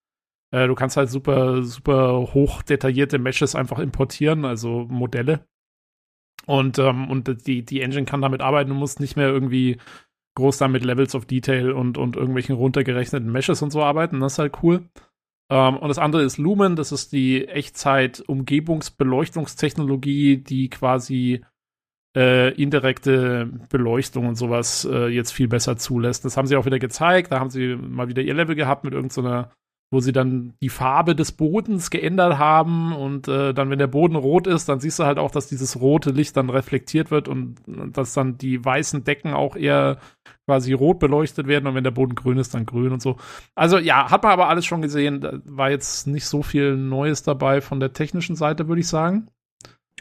äh, 0.51 0.67
du 0.67 0.75
kannst 0.75 0.97
halt 0.97 1.09
super, 1.09 1.63
super 1.63 2.33
hoch 2.33 2.61
detaillierte 2.63 3.19
Meshes 3.19 3.55
einfach 3.55 3.79
importieren, 3.79 4.43
also 4.43 4.85
Modelle. 4.89 5.45
Und, 6.47 6.77
ähm, 6.79 7.09
und 7.09 7.47
die, 7.47 7.63
die 7.63 7.81
Engine 7.81 8.05
kann 8.05 8.21
damit 8.21 8.41
arbeiten. 8.41 8.69
Du 8.69 8.75
musst 8.75 8.99
nicht 8.99 9.15
mehr 9.15 9.29
irgendwie 9.29 9.77
groß 10.35 10.57
dann 10.57 10.71
mit 10.71 10.83
Levels 10.83 11.15
of 11.15 11.25
Detail 11.25 11.71
und, 11.71 11.97
und 11.97 12.15
irgendwelchen 12.15 12.55
runtergerechneten 12.55 13.31
Meshes 13.31 13.61
und 13.61 13.71
so 13.71 13.83
arbeiten. 13.83 14.19
Das 14.19 14.33
ist 14.33 14.39
halt 14.39 14.63
cool. 14.63 14.83
Ähm, 15.49 15.77
und 15.77 15.89
das 15.89 15.99
andere 15.99 16.23
ist 16.23 16.37
Lumen, 16.37 16.75
das 16.75 16.91
ist 16.91 17.11
die 17.11 17.47
Echtzeit-Umgebungsbeleuchtungstechnologie, 17.47 20.37
die 20.37 20.69
quasi 20.69 21.43
äh, 22.15 22.53
indirekte 22.53 23.49
Beleuchtung 23.69 24.27
und 24.27 24.35
sowas 24.35 24.87
äh, 24.89 25.07
jetzt 25.07 25.31
viel 25.31 25.47
besser 25.47 25.77
zulässt. 25.77 26.25
Das 26.25 26.37
haben 26.37 26.47
sie 26.47 26.55
auch 26.55 26.65
wieder 26.65 26.79
gezeigt. 26.79 27.31
Da 27.31 27.39
haben 27.39 27.49
sie 27.49 27.75
mal 27.75 28.07
wieder 28.07 28.21
ihr 28.21 28.33
Level 28.33 28.55
gehabt 28.55 28.83
mit 28.83 28.93
irgendeiner 28.93 29.43
so 29.43 29.49
wo 29.91 29.99
sie 29.99 30.11
dann 30.11 30.53
die 30.61 30.69
Farbe 30.69 31.15
des 31.15 31.31
Bodens 31.31 31.89
geändert 31.89 32.37
haben 32.37 32.93
und 32.93 33.27
äh, 33.27 33.53
dann, 33.53 33.69
wenn 33.69 33.79
der 33.79 33.87
Boden 33.87 34.15
rot 34.15 34.47
ist, 34.47 34.67
dann 34.67 34.79
siehst 34.79 34.99
du 34.99 35.05
halt 35.05 35.17
auch, 35.17 35.31
dass 35.31 35.47
dieses 35.47 35.79
rote 35.79 36.09
Licht 36.11 36.35
dann 36.35 36.49
reflektiert 36.49 37.11
wird 37.11 37.27
und, 37.27 37.65
und 37.67 37.95
dass 37.95 38.13
dann 38.13 38.37
die 38.37 38.63
weißen 38.63 39.03
Decken 39.03 39.33
auch 39.33 39.55
eher 39.55 39.97
quasi 40.45 40.73
rot 40.73 40.99
beleuchtet 40.99 41.47
werden 41.47 41.67
und 41.67 41.75
wenn 41.75 41.83
der 41.83 41.91
Boden 41.91 42.15
grün 42.15 42.37
ist, 42.37 42.53
dann 42.53 42.65
grün 42.65 42.91
und 42.91 43.01
so. 43.01 43.17
Also 43.55 43.77
ja, 43.77 44.09
hat 44.09 44.23
man 44.23 44.31
aber 44.31 44.49
alles 44.49 44.65
schon 44.65 44.81
gesehen. 44.81 45.21
Da 45.21 45.39
war 45.45 45.69
jetzt 45.69 46.07
nicht 46.07 46.25
so 46.25 46.43
viel 46.43 46.75
Neues 46.75 47.23
dabei 47.23 47.61
von 47.61 47.79
der 47.79 47.93
technischen 47.93 48.35
Seite, 48.35 48.67
würde 48.67 48.81
ich 48.81 48.87
sagen. 48.87 49.27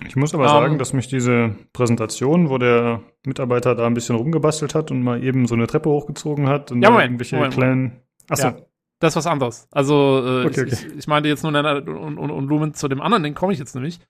Ich 0.06 0.16
muss 0.16 0.34
aber 0.34 0.44
um, 0.44 0.48
sagen, 0.48 0.72
ähm. 0.72 0.78
dass 0.78 0.92
mich 0.92 1.08
diese 1.08 1.54
Präsentation, 1.72 2.50
wo 2.50 2.58
der 2.58 3.02
Mitarbeiter 3.24 3.74
da 3.74 3.86
ein 3.86 3.94
bisschen 3.94 4.16
rumgebastelt 4.16 4.74
hat 4.74 4.90
und 4.90 5.02
mal 5.02 5.22
eben 5.22 5.46
so 5.46 5.54
eine 5.54 5.66
Treppe 5.66 5.88
hochgezogen 5.88 6.48
hat 6.48 6.72
und 6.72 6.82
ja, 6.82 6.90
Moment, 6.90 7.10
irgendwelche 7.10 7.36
Moment, 7.36 7.54
kleinen. 7.54 8.00
Achso, 8.28 8.48
ja. 8.48 8.56
Das 9.00 9.12
ist 9.12 9.16
was 9.16 9.26
anderes. 9.26 9.68
Also, 9.70 9.94
äh, 10.24 10.46
okay, 10.46 10.62
okay. 10.62 10.72
Ich, 10.72 10.96
ich, 10.98 11.06
meinte 11.06 11.28
jetzt 11.28 11.42
nur 11.42 11.52
Nana 11.52 11.78
und, 11.78 12.18
und, 12.18 12.30
und 12.30 12.46
Lumen 12.46 12.74
zu 12.74 12.88
dem 12.88 13.00
anderen, 13.00 13.22
den 13.22 13.34
komme 13.34 13.52
ich 13.52 13.58
jetzt 13.58 13.74
nämlich. 13.74 14.00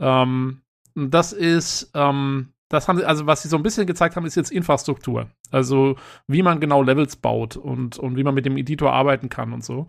Ähm, 0.00 0.62
das 0.94 1.32
ist, 1.32 1.90
ähm, 1.94 2.52
das 2.68 2.86
haben 2.86 2.98
sie, 2.98 3.04
also 3.04 3.26
was 3.26 3.42
sie 3.42 3.48
so 3.48 3.56
ein 3.56 3.62
bisschen 3.62 3.86
gezeigt 3.86 4.16
haben, 4.16 4.26
ist 4.26 4.36
jetzt 4.36 4.52
Infrastruktur. 4.52 5.30
Also, 5.50 5.96
wie 6.26 6.42
man 6.42 6.60
genau 6.60 6.82
Levels 6.82 7.16
baut 7.16 7.56
und, 7.56 7.98
und 7.98 8.16
wie 8.16 8.24
man 8.24 8.34
mit 8.34 8.46
dem 8.46 8.56
Editor 8.56 8.92
arbeiten 8.92 9.28
kann 9.28 9.52
und 9.52 9.64
so. 9.64 9.88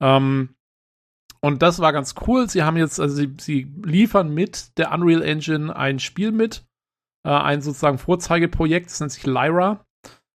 Ähm, 0.00 0.54
und 1.40 1.62
das 1.62 1.80
war 1.80 1.92
ganz 1.92 2.14
cool. 2.26 2.48
Sie 2.48 2.62
haben 2.62 2.76
jetzt, 2.76 3.00
also 3.00 3.16
sie, 3.16 3.34
sie 3.40 3.72
liefern 3.82 4.32
mit 4.32 4.76
der 4.78 4.92
Unreal 4.92 5.22
Engine 5.22 5.74
ein 5.74 5.98
Spiel 5.98 6.32
mit, 6.32 6.66
äh, 7.24 7.30
ein 7.30 7.62
sozusagen 7.62 7.98
Vorzeigeprojekt, 7.98 8.86
das 8.86 9.00
nennt 9.00 9.12
sich 9.12 9.26
Lyra. 9.26 9.84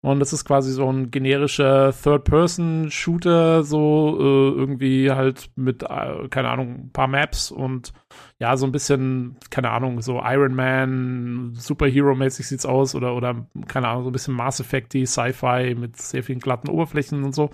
Und 0.02 0.18
das 0.18 0.32
ist 0.32 0.46
quasi 0.46 0.72
so 0.72 0.90
ein 0.90 1.10
generischer 1.10 1.92
Third-Person-Shooter, 1.92 3.62
so 3.64 4.16
äh, 4.18 4.58
irgendwie 4.58 5.10
halt 5.10 5.50
mit, 5.56 5.82
äh, 5.82 6.26
keine 6.30 6.48
Ahnung, 6.48 6.84
ein 6.84 6.90
paar 6.90 7.06
Maps 7.06 7.50
und 7.50 7.92
ja, 8.38 8.56
so 8.56 8.64
ein 8.64 8.72
bisschen, 8.72 9.36
keine 9.50 9.70
Ahnung, 9.70 10.00
so 10.00 10.22
Iron 10.24 10.54
Man, 10.54 11.52
Superhero-mäßig 11.54 12.46
sieht's 12.46 12.64
aus 12.64 12.94
oder, 12.94 13.14
oder, 13.14 13.46
keine 13.68 13.88
Ahnung, 13.88 14.04
so 14.04 14.08
ein 14.08 14.12
bisschen 14.12 14.34
Mass 14.34 14.58
Effect-y, 14.58 15.04
Sci-Fi 15.04 15.74
mit 15.74 15.98
sehr 15.98 16.22
vielen 16.22 16.40
glatten 16.40 16.70
Oberflächen 16.70 17.22
und 17.22 17.34
so. 17.34 17.50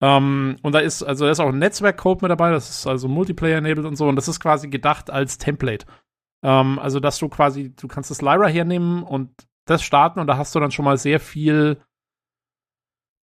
Ähm, 0.00 0.56
und 0.62 0.74
da 0.76 0.78
ist, 0.78 1.02
also 1.02 1.24
da 1.24 1.32
ist 1.32 1.40
auch 1.40 1.48
ein 1.48 1.58
Netzwerk-Code 1.58 2.20
mit 2.22 2.30
dabei, 2.30 2.52
das 2.52 2.70
ist 2.70 2.86
also 2.86 3.08
Multiplayer-enabled 3.08 3.84
und 3.86 3.96
so 3.96 4.06
und 4.06 4.14
das 4.14 4.28
ist 4.28 4.38
quasi 4.38 4.68
gedacht 4.68 5.10
als 5.10 5.38
Template. 5.38 5.86
Ähm, 6.44 6.78
also, 6.78 7.00
dass 7.00 7.18
du 7.18 7.28
quasi, 7.28 7.74
du 7.74 7.88
kannst 7.88 8.10
das 8.12 8.22
Lyra 8.22 8.46
hernehmen 8.46 9.02
und 9.02 9.30
das 9.66 9.82
starten 9.82 10.20
und 10.20 10.26
da 10.26 10.36
hast 10.36 10.54
du 10.54 10.60
dann 10.60 10.70
schon 10.70 10.84
mal 10.84 10.98
sehr 10.98 11.20
viel 11.20 11.78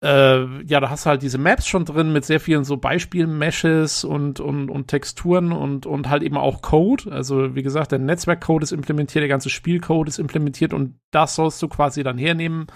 äh, 0.03 0.63
ja, 0.63 0.79
da 0.79 0.89
hast 0.89 1.05
du 1.05 1.11
halt 1.11 1.21
diese 1.21 1.37
Maps 1.37 1.67
schon 1.67 1.85
drin 1.85 2.11
mit 2.11 2.25
sehr 2.25 2.39
vielen 2.39 2.63
so 2.63 2.77
Beispiel-Meshes 2.77 4.03
und, 4.03 4.39
und, 4.39 4.69
und 4.69 4.87
Texturen 4.87 5.51
und, 5.51 5.85
und 5.85 6.09
halt 6.09 6.23
eben 6.23 6.37
auch 6.37 6.61
Code. 6.61 7.11
Also, 7.11 7.55
wie 7.55 7.61
gesagt, 7.61 7.91
der 7.91 7.99
Netzwerkcode 7.99 8.63
ist 8.63 8.71
implementiert, 8.71 9.21
der 9.21 9.29
ganze 9.29 9.51
Spielcode 9.51 10.07
ist 10.07 10.17
implementiert 10.17 10.73
und 10.73 10.99
das 11.11 11.35
sollst 11.35 11.61
du 11.61 11.67
quasi 11.67 12.01
dann 12.01 12.17
hernehmen 12.17 12.67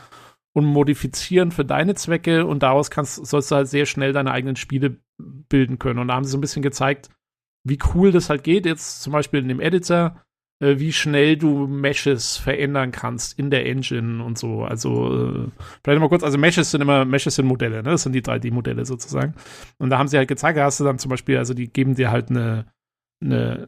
und 0.53 0.65
modifizieren 0.65 1.51
für 1.51 1.65
deine 1.65 1.95
Zwecke 1.95 2.45
und 2.45 2.61
daraus 2.61 2.91
kannst, 2.91 3.25
sollst 3.25 3.51
du 3.51 3.55
halt 3.55 3.67
sehr 3.67 3.87
schnell 3.87 4.13
deine 4.13 4.31
eigenen 4.31 4.55
Spiele 4.55 4.97
bilden 5.17 5.79
können. 5.79 5.99
Und 5.99 6.09
da 6.09 6.13
haben 6.15 6.23
sie 6.23 6.31
so 6.31 6.37
ein 6.37 6.41
bisschen 6.41 6.61
gezeigt, 6.61 7.09
wie 7.63 7.79
cool 7.93 8.11
das 8.11 8.29
halt 8.29 8.43
geht. 8.43 8.67
Jetzt 8.67 9.01
zum 9.01 9.11
Beispiel 9.11 9.39
in 9.39 9.47
dem 9.47 9.59
Editor 9.59 10.21
äh, 10.59 10.79
wie 10.79 10.93
schnell 10.93 11.37
du 11.37 11.67
Meshes 11.67 12.37
verändern 12.37 12.91
kannst 12.91 13.37
in 13.37 13.49
der 13.49 13.65
Engine 13.65 14.23
und 14.23 14.37
so. 14.37 14.63
Also 14.63 15.13
äh, 15.13 15.47
vielleicht 15.83 15.99
mal 15.99 16.09
kurz, 16.09 16.23
also 16.23 16.37
Meshes 16.37 16.71
sind 16.71 16.81
immer, 16.81 17.05
Meshes 17.05 17.35
sind 17.35 17.45
Modelle, 17.45 17.77
ne? 17.77 17.91
Das 17.91 18.03
sind 18.03 18.13
die 18.13 18.21
3D-Modelle 18.21 18.85
sozusagen. 18.85 19.33
Und 19.77 19.89
da 19.89 19.97
haben 19.97 20.07
sie 20.07 20.17
halt 20.17 20.27
gezeigt, 20.27 20.57
da 20.57 20.65
hast 20.65 20.79
du 20.79 20.83
dann 20.83 20.99
zum 20.99 21.09
Beispiel, 21.09 21.37
also 21.37 21.53
die 21.53 21.67
geben 21.67 21.95
dir 21.95 22.11
halt 22.11 22.29
eine, 22.29 22.65
eine, 23.21 23.67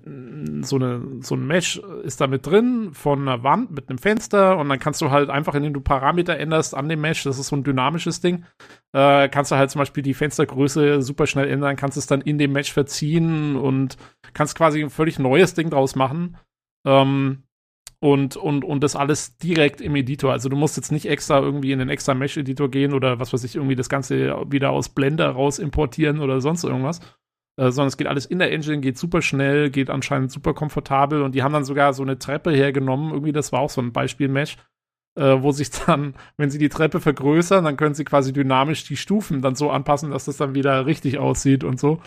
so 0.61 0.75
eine, 0.75 1.01
so 1.21 1.35
ein 1.35 1.45
Mesh 1.45 1.81
ist 2.03 2.21
da 2.21 2.27
mit 2.27 2.45
drin 2.45 2.91
von 2.93 3.21
einer 3.21 3.43
Wand 3.43 3.71
mit 3.71 3.89
einem 3.89 3.97
Fenster 3.97 4.57
und 4.57 4.69
dann 4.69 4.79
kannst 4.79 5.01
du 5.01 5.09
halt 5.09 5.29
einfach, 5.29 5.55
indem 5.55 5.73
du 5.73 5.81
Parameter 5.81 6.37
änderst 6.37 6.75
an 6.75 6.89
dem 6.89 7.01
Mesh, 7.01 7.23
das 7.23 7.39
ist 7.39 7.47
so 7.47 7.55
ein 7.55 7.63
dynamisches 7.63 8.19
Ding, 8.21 8.45
äh, 8.93 9.29
kannst 9.29 9.51
du 9.51 9.55
halt 9.55 9.71
zum 9.71 9.79
Beispiel 9.79 10.03
die 10.03 10.13
Fenstergröße 10.13 11.01
super 11.01 11.27
schnell 11.27 11.49
ändern, 11.49 11.75
kannst 11.75 11.97
es 11.97 12.07
dann 12.07 12.21
in 12.21 12.37
dem 12.37 12.51
Mesh 12.51 12.71
verziehen 12.71 13.55
und 13.55 13.97
kannst 14.33 14.55
quasi 14.57 14.83
ein 14.83 14.89
völlig 14.89 15.17
neues 15.17 15.53
Ding 15.53 15.69
draus 15.69 15.95
machen 15.95 16.37
ähm, 16.85 17.43
und, 17.99 18.37
und, 18.37 18.63
und 18.63 18.83
das 18.83 18.95
alles 18.95 19.37
direkt 19.37 19.81
im 19.81 19.95
Editor. 19.95 20.31
Also 20.31 20.49
du 20.49 20.55
musst 20.55 20.77
jetzt 20.77 20.91
nicht 20.91 21.07
extra 21.07 21.39
irgendwie 21.39 21.71
in 21.71 21.79
den 21.79 21.89
extra 21.89 22.13
Mesh-Editor 22.13 22.69
gehen 22.69 22.93
oder 22.93 23.19
was 23.19 23.33
weiß 23.33 23.43
ich, 23.43 23.55
irgendwie 23.55 23.75
das 23.75 23.89
Ganze 23.89 24.35
wieder 24.51 24.69
aus 24.69 24.89
Blender 24.89 25.29
raus 25.29 25.57
importieren 25.59 26.19
oder 26.19 26.39
sonst 26.39 26.63
irgendwas. 26.63 26.99
Äh, 27.59 27.71
sondern 27.71 27.87
es 27.87 27.97
geht 27.97 28.05
alles 28.07 28.27
in 28.27 28.37
der 28.39 28.51
Engine, 28.51 28.81
geht 28.81 28.99
super 28.99 29.23
schnell, 29.23 29.71
geht 29.71 29.89
anscheinend 29.89 30.31
super 30.31 30.53
komfortabel 30.53 31.23
und 31.23 31.33
die 31.33 31.41
haben 31.41 31.53
dann 31.53 31.65
sogar 31.65 31.93
so 31.93 32.03
eine 32.03 32.19
Treppe 32.19 32.51
hergenommen. 32.51 33.11
Irgendwie, 33.11 33.31
das 33.31 33.51
war 33.51 33.61
auch 33.61 33.69
so 33.71 33.81
ein 33.81 33.91
Beispiel-Mesh. 33.93 34.57
äh, 35.17 35.41
wo 35.41 35.51
sich 35.51 35.71
dann, 35.71 36.13
wenn 36.37 36.51
sie 36.51 36.59
die 36.59 36.69
Treppe 36.69 36.99
vergrößern, 37.01 37.65
dann 37.65 37.77
können 37.77 37.95
sie 37.95 38.05
quasi 38.05 38.33
dynamisch 38.33 38.85
die 38.85 38.97
Stufen 38.97 39.41
dann 39.41 39.55
so 39.55 39.71
anpassen, 39.71 40.11
dass 40.11 40.25
das 40.25 40.37
dann 40.37 40.55
wieder 40.55 40.85
richtig 40.85 41.17
aussieht 41.17 41.63
und 41.63 41.79
so. 41.79 42.01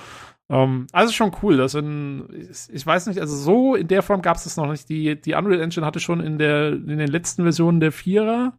Ähm, 0.51 0.89
also 0.93 1.13
schon 1.13 1.35
cool. 1.43 1.57
Das 1.57 1.75
in, 1.75 2.29
ich 2.41 2.85
weiß 2.85 3.07
nicht, 3.07 3.21
also 3.21 3.37
so 3.37 3.77
in 3.77 3.89
der 3.89 4.03
Form 4.03 4.21
gab 4.21 4.37
es 4.37 4.45
das 4.45 4.57
noch 4.57 4.67
nicht. 4.67 4.89
Die, 4.89 5.19
die 5.21 5.35
Unreal 5.35 5.61
Engine 5.61 5.87
hatte 5.87 6.01
schon 6.01 6.21
in 6.21 6.39
der, 6.39 6.73
in 6.73 6.99
den 6.99 7.09
letzten 7.09 7.45
Versionen 7.45 7.81
der 7.81 7.93
Vierer 7.93 8.59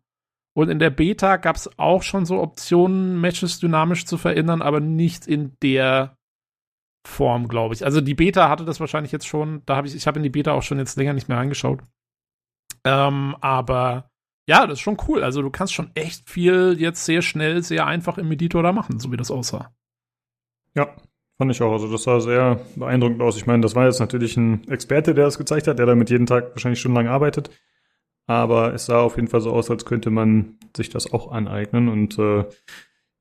und 0.53 0.69
in 0.69 0.79
der 0.79 0.89
Beta 0.89 1.37
gab 1.37 1.57
es 1.57 1.77
auch 1.77 2.03
schon 2.03 2.25
so 2.25 2.39
Optionen, 2.41 3.19
Matches 3.19 3.59
dynamisch 3.59 4.05
zu 4.05 4.17
verändern, 4.17 4.61
aber 4.61 4.79
nicht 4.79 5.27
in 5.27 5.57
der 5.61 6.17
Form, 7.05 7.47
glaube 7.47 7.73
ich. 7.73 7.83
Also 7.83 7.99
die 7.99 8.13
Beta 8.15 8.47
hatte 8.49 8.63
das 8.65 8.79
wahrscheinlich 8.79 9.11
jetzt 9.11 9.27
schon. 9.27 9.63
Da 9.65 9.75
habe 9.75 9.87
ich, 9.87 9.95
ich 9.95 10.07
habe 10.07 10.19
in 10.19 10.23
die 10.23 10.29
Beta 10.29 10.53
auch 10.53 10.63
schon 10.63 10.77
jetzt 10.77 10.97
länger 10.97 11.13
nicht 11.13 11.27
mehr 11.27 11.37
reingeschaut. 11.37 11.81
Ähm, 12.85 13.35
aber 13.41 14.09
ja, 14.47 14.65
das 14.65 14.73
ist 14.73 14.81
schon 14.81 14.97
cool. 15.07 15.23
Also 15.23 15.41
du 15.41 15.49
kannst 15.49 15.73
schon 15.73 15.91
echt 15.95 16.29
viel 16.29 16.75
jetzt 16.79 17.05
sehr 17.05 17.21
schnell, 17.21 17.63
sehr 17.63 17.85
einfach 17.85 18.17
im 18.17 18.31
Editor 18.31 18.63
da 18.63 18.71
machen, 18.71 18.99
so 18.99 19.11
wie 19.11 19.17
das 19.17 19.31
aussah. 19.31 19.73
Ja, 20.73 20.95
fand 21.41 21.49
ich 21.51 21.61
auch. 21.63 21.71
Also 21.71 21.91
das 21.91 22.03
sah 22.03 22.19
sehr 22.19 22.59
beeindruckend 22.75 23.19
aus. 23.19 23.35
Ich 23.35 23.47
meine, 23.47 23.63
das 23.63 23.73
war 23.73 23.87
jetzt 23.87 23.99
natürlich 23.99 24.37
ein 24.37 24.67
Experte, 24.69 25.15
der 25.15 25.25
das 25.25 25.39
gezeigt 25.39 25.65
hat, 25.65 25.79
der 25.79 25.87
damit 25.87 26.11
jeden 26.11 26.27
Tag 26.27 26.51
wahrscheinlich 26.51 26.79
stundenlang 26.79 27.11
arbeitet. 27.11 27.49
Aber 28.27 28.75
es 28.75 28.85
sah 28.85 28.99
auf 28.99 29.15
jeden 29.15 29.27
Fall 29.27 29.41
so 29.41 29.51
aus, 29.51 29.71
als 29.71 29.85
könnte 29.85 30.11
man 30.11 30.59
sich 30.77 30.89
das 30.89 31.11
auch 31.11 31.31
aneignen. 31.31 31.89
Und 31.89 32.19
äh, 32.19 32.45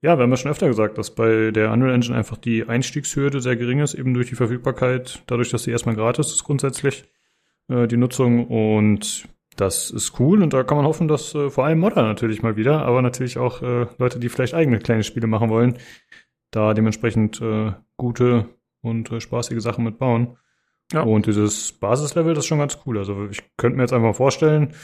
ja, 0.03 0.19
wir 0.19 0.25
haben 0.25 0.31
ja 0.31 0.37
schon 0.37 0.51
öfter 0.51 0.69
gesagt, 0.69 0.99
dass 0.99 1.15
bei 1.15 1.51
der 1.51 1.73
Unreal 1.73 1.95
Engine 1.95 2.15
einfach 2.15 2.37
die 2.37 2.69
Einstiegshürde 2.69 3.41
sehr 3.41 3.57
gering 3.57 3.81
ist, 3.81 3.95
eben 3.95 4.13
durch 4.13 4.29
die 4.29 4.35
Verfügbarkeit, 4.35 5.23
dadurch, 5.27 5.49
dass 5.49 5.63
sie 5.63 5.71
erstmal 5.71 5.95
gratis 5.95 6.31
ist 6.31 6.45
grundsätzlich, 6.45 7.05
äh, 7.69 7.87
die 7.87 7.97
Nutzung. 7.97 8.49
Und 8.49 9.29
das 9.57 9.91
ist 9.91 10.21
cool 10.21 10.43
und 10.43 10.53
da 10.53 10.63
kann 10.63 10.77
man 10.77 10.87
hoffen, 10.87 11.09
dass 11.09 11.35
äh, 11.35 11.49
vor 11.49 11.65
allem 11.65 11.79
Modder 11.79 12.03
natürlich 12.03 12.43
mal 12.43 12.57
wieder, 12.57 12.83
aber 12.83 13.01
natürlich 13.01 13.39
auch 13.39 13.63
äh, 13.63 13.87
Leute, 13.97 14.19
die 14.19 14.29
vielleicht 14.29 14.53
eigene 14.53 14.79
kleine 14.79 15.05
Spiele 15.05 15.27
machen 15.27 15.49
wollen, 15.49 15.79
da 16.51 16.75
dementsprechend 16.75 17.41
äh, 17.41 17.73
gute 17.97 18.49
und 18.83 19.11
äh, 19.13 19.21
spaßige 19.21 19.61
Sachen 19.61 19.85
mitbauen. 19.85 20.37
Ja. 20.93 21.03
Und 21.03 21.27
dieses 21.27 21.73
Basislevel, 21.73 22.35
das 22.35 22.45
ist 22.45 22.49
schon 22.49 22.59
ganz 22.59 22.79
cool. 22.85 22.99
Also 22.99 23.29
ich 23.31 23.43
könnte 23.57 23.77
mir 23.77 23.85
jetzt 23.85 23.93
einfach 23.93 24.15
vorstellen, 24.15 24.75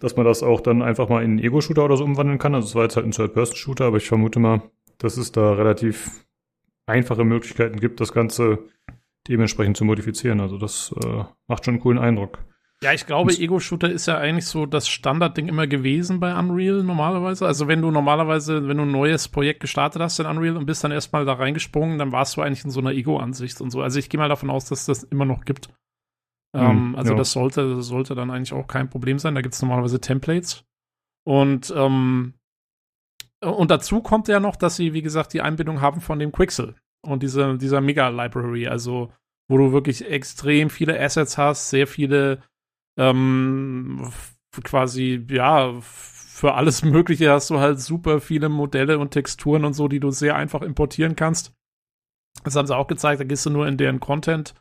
dass 0.00 0.16
man 0.16 0.26
das 0.26 0.42
auch 0.42 0.60
dann 0.60 0.82
einfach 0.82 1.08
mal 1.08 1.24
in 1.24 1.32
einen 1.32 1.38
Ego-Shooter 1.38 1.84
oder 1.84 1.96
so 1.96 2.04
umwandeln 2.04 2.38
kann. 2.38 2.54
Also 2.54 2.68
es 2.68 2.74
war 2.74 2.82
jetzt 2.84 2.96
halt 2.96 3.06
ein 3.06 3.12
Third-Person-Shooter, 3.12 3.86
aber 3.86 3.96
ich 3.96 4.08
vermute 4.08 4.38
mal, 4.38 4.62
dass 4.98 5.16
es 5.16 5.32
da 5.32 5.52
relativ 5.52 6.26
einfache 6.86 7.24
Möglichkeiten 7.24 7.80
gibt, 7.80 8.00
das 8.00 8.12
Ganze 8.12 8.58
dementsprechend 9.26 9.76
zu 9.76 9.84
modifizieren. 9.84 10.40
Also 10.40 10.58
das 10.58 10.94
äh, 11.02 11.24
macht 11.46 11.64
schon 11.64 11.74
einen 11.74 11.82
coolen 11.82 11.98
Eindruck. 11.98 12.38
Ja, 12.80 12.92
ich 12.92 13.06
glaube, 13.06 13.32
Ego-Shooter 13.32 13.90
ist 13.90 14.06
ja 14.06 14.18
eigentlich 14.18 14.46
so 14.46 14.64
das 14.64 14.88
Standardding 14.88 15.48
immer 15.48 15.66
gewesen 15.66 16.20
bei 16.20 16.38
Unreal 16.38 16.84
normalerweise. 16.84 17.44
Also 17.44 17.66
wenn 17.66 17.82
du 17.82 17.90
normalerweise, 17.90 18.68
wenn 18.68 18.76
du 18.76 18.84
ein 18.84 18.92
neues 18.92 19.28
Projekt 19.28 19.60
gestartet 19.60 20.00
hast 20.00 20.20
in 20.20 20.26
Unreal 20.26 20.56
und 20.56 20.66
bist 20.66 20.84
dann 20.84 20.92
erstmal 20.92 21.24
da 21.24 21.32
reingesprungen, 21.32 21.98
dann 21.98 22.12
warst 22.12 22.36
du 22.36 22.42
eigentlich 22.42 22.64
in 22.64 22.70
so 22.70 22.78
einer 22.78 22.92
Ego-Ansicht 22.92 23.60
und 23.60 23.70
so. 23.70 23.82
Also 23.82 23.98
ich 23.98 24.08
gehe 24.08 24.20
mal 24.20 24.28
davon 24.28 24.48
aus, 24.48 24.66
dass 24.66 24.86
das 24.86 25.02
immer 25.02 25.24
noch 25.24 25.44
gibt. 25.44 25.70
Mhm, 26.54 26.60
ähm, 26.60 26.94
also 26.96 27.12
ja. 27.12 27.18
das 27.18 27.32
sollte, 27.32 27.82
sollte 27.82 28.14
dann 28.14 28.30
eigentlich 28.30 28.52
auch 28.52 28.68
kein 28.68 28.88
Problem 28.88 29.18
sein. 29.18 29.34
Da 29.34 29.40
gibt 29.40 29.54
es 29.54 29.62
normalerweise 29.62 30.00
Templates. 30.00 30.64
Und, 31.26 31.74
ähm, 31.76 32.34
und 33.40 33.70
dazu 33.72 34.02
kommt 34.02 34.28
ja 34.28 34.38
noch, 34.38 34.54
dass 34.54 34.76
sie, 34.76 34.92
wie 34.92 35.02
gesagt, 35.02 35.32
die 35.32 35.42
Einbindung 35.42 35.80
haben 35.80 36.00
von 36.00 36.20
dem 36.20 36.30
Quixel 36.30 36.76
und 37.04 37.24
diese, 37.24 37.58
dieser 37.58 37.80
Mega-Library, 37.80 38.68
also 38.68 39.12
wo 39.48 39.58
du 39.58 39.72
wirklich 39.72 40.08
extrem 40.08 40.70
viele 40.70 40.98
Assets 41.00 41.38
hast, 41.38 41.70
sehr 41.70 41.86
viele 41.86 42.42
ähm, 42.98 44.10
quasi, 44.64 45.24
ja, 45.30 45.80
für 45.80 46.54
alles 46.54 46.84
Mögliche 46.84 47.32
hast 47.32 47.50
du 47.50 47.58
halt 47.58 47.80
super 47.80 48.20
viele 48.20 48.48
Modelle 48.48 48.98
und 48.98 49.10
Texturen 49.10 49.64
und 49.64 49.72
so, 49.72 49.88
die 49.88 50.00
du 50.00 50.10
sehr 50.10 50.36
einfach 50.36 50.62
importieren 50.62 51.16
kannst. 51.16 51.52
Das 52.44 52.54
haben 52.54 52.66
sie 52.66 52.76
auch 52.76 52.86
gezeigt, 52.86 53.20
da 53.20 53.24
gehst 53.24 53.46
du 53.46 53.50
nur 53.50 53.66
in 53.66 53.76
deren 53.76 54.00
Content 54.00 54.54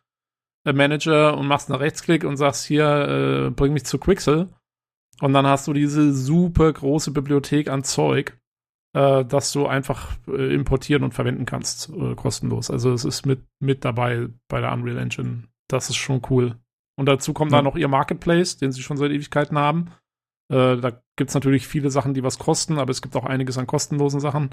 äh, 0.65 0.73
Manager 0.73 1.37
und 1.37 1.47
machst 1.47 1.69
einen 1.69 1.79
Rechtsklick 1.79 2.23
und 2.23 2.37
sagst 2.37 2.65
hier, 2.65 3.47
äh, 3.47 3.49
bring 3.51 3.73
mich 3.73 3.85
zu 3.85 3.97
Quixel. 3.99 4.49
Und 5.19 5.33
dann 5.33 5.47
hast 5.47 5.67
du 5.67 5.73
diese 5.73 6.13
super 6.13 6.71
große 6.71 7.11
Bibliothek 7.11 7.69
an 7.69 7.83
Zeug, 7.83 8.37
äh, 8.93 9.25
das 9.25 9.51
du 9.51 9.67
einfach 9.67 10.15
äh, 10.27 10.53
importieren 10.53 11.03
und 11.03 11.13
verwenden 11.13 11.45
kannst, 11.45 11.89
äh, 11.89 12.15
kostenlos. 12.15 12.69
Also 12.69 12.93
es 12.93 13.05
ist 13.05 13.25
mit, 13.25 13.43
mit 13.59 13.85
dabei 13.85 14.29
bei 14.47 14.61
der 14.61 14.71
Unreal 14.73 14.97
Engine. 14.97 15.43
Das 15.67 15.89
ist 15.89 15.95
schon 15.95 16.21
cool. 16.29 16.55
Und 16.97 17.05
dazu 17.05 17.33
kommt 17.33 17.51
ja. 17.51 17.57
dann 17.57 17.65
noch 17.65 17.75
ihr 17.75 17.87
Marketplace, 17.87 18.57
den 18.57 18.71
sie 18.71 18.81
schon 18.81 18.97
seit 18.97 19.11
Ewigkeiten 19.11 19.57
haben. 19.57 19.91
Äh, 20.51 20.77
da 20.77 21.01
gibt 21.15 21.29
es 21.29 21.35
natürlich 21.35 21.67
viele 21.67 21.91
Sachen, 21.91 22.13
die 22.13 22.23
was 22.23 22.39
kosten, 22.39 22.79
aber 22.79 22.91
es 22.91 23.01
gibt 23.01 23.15
auch 23.15 23.25
einiges 23.25 23.57
an 23.57 23.67
kostenlosen 23.67 24.19
Sachen. 24.19 24.49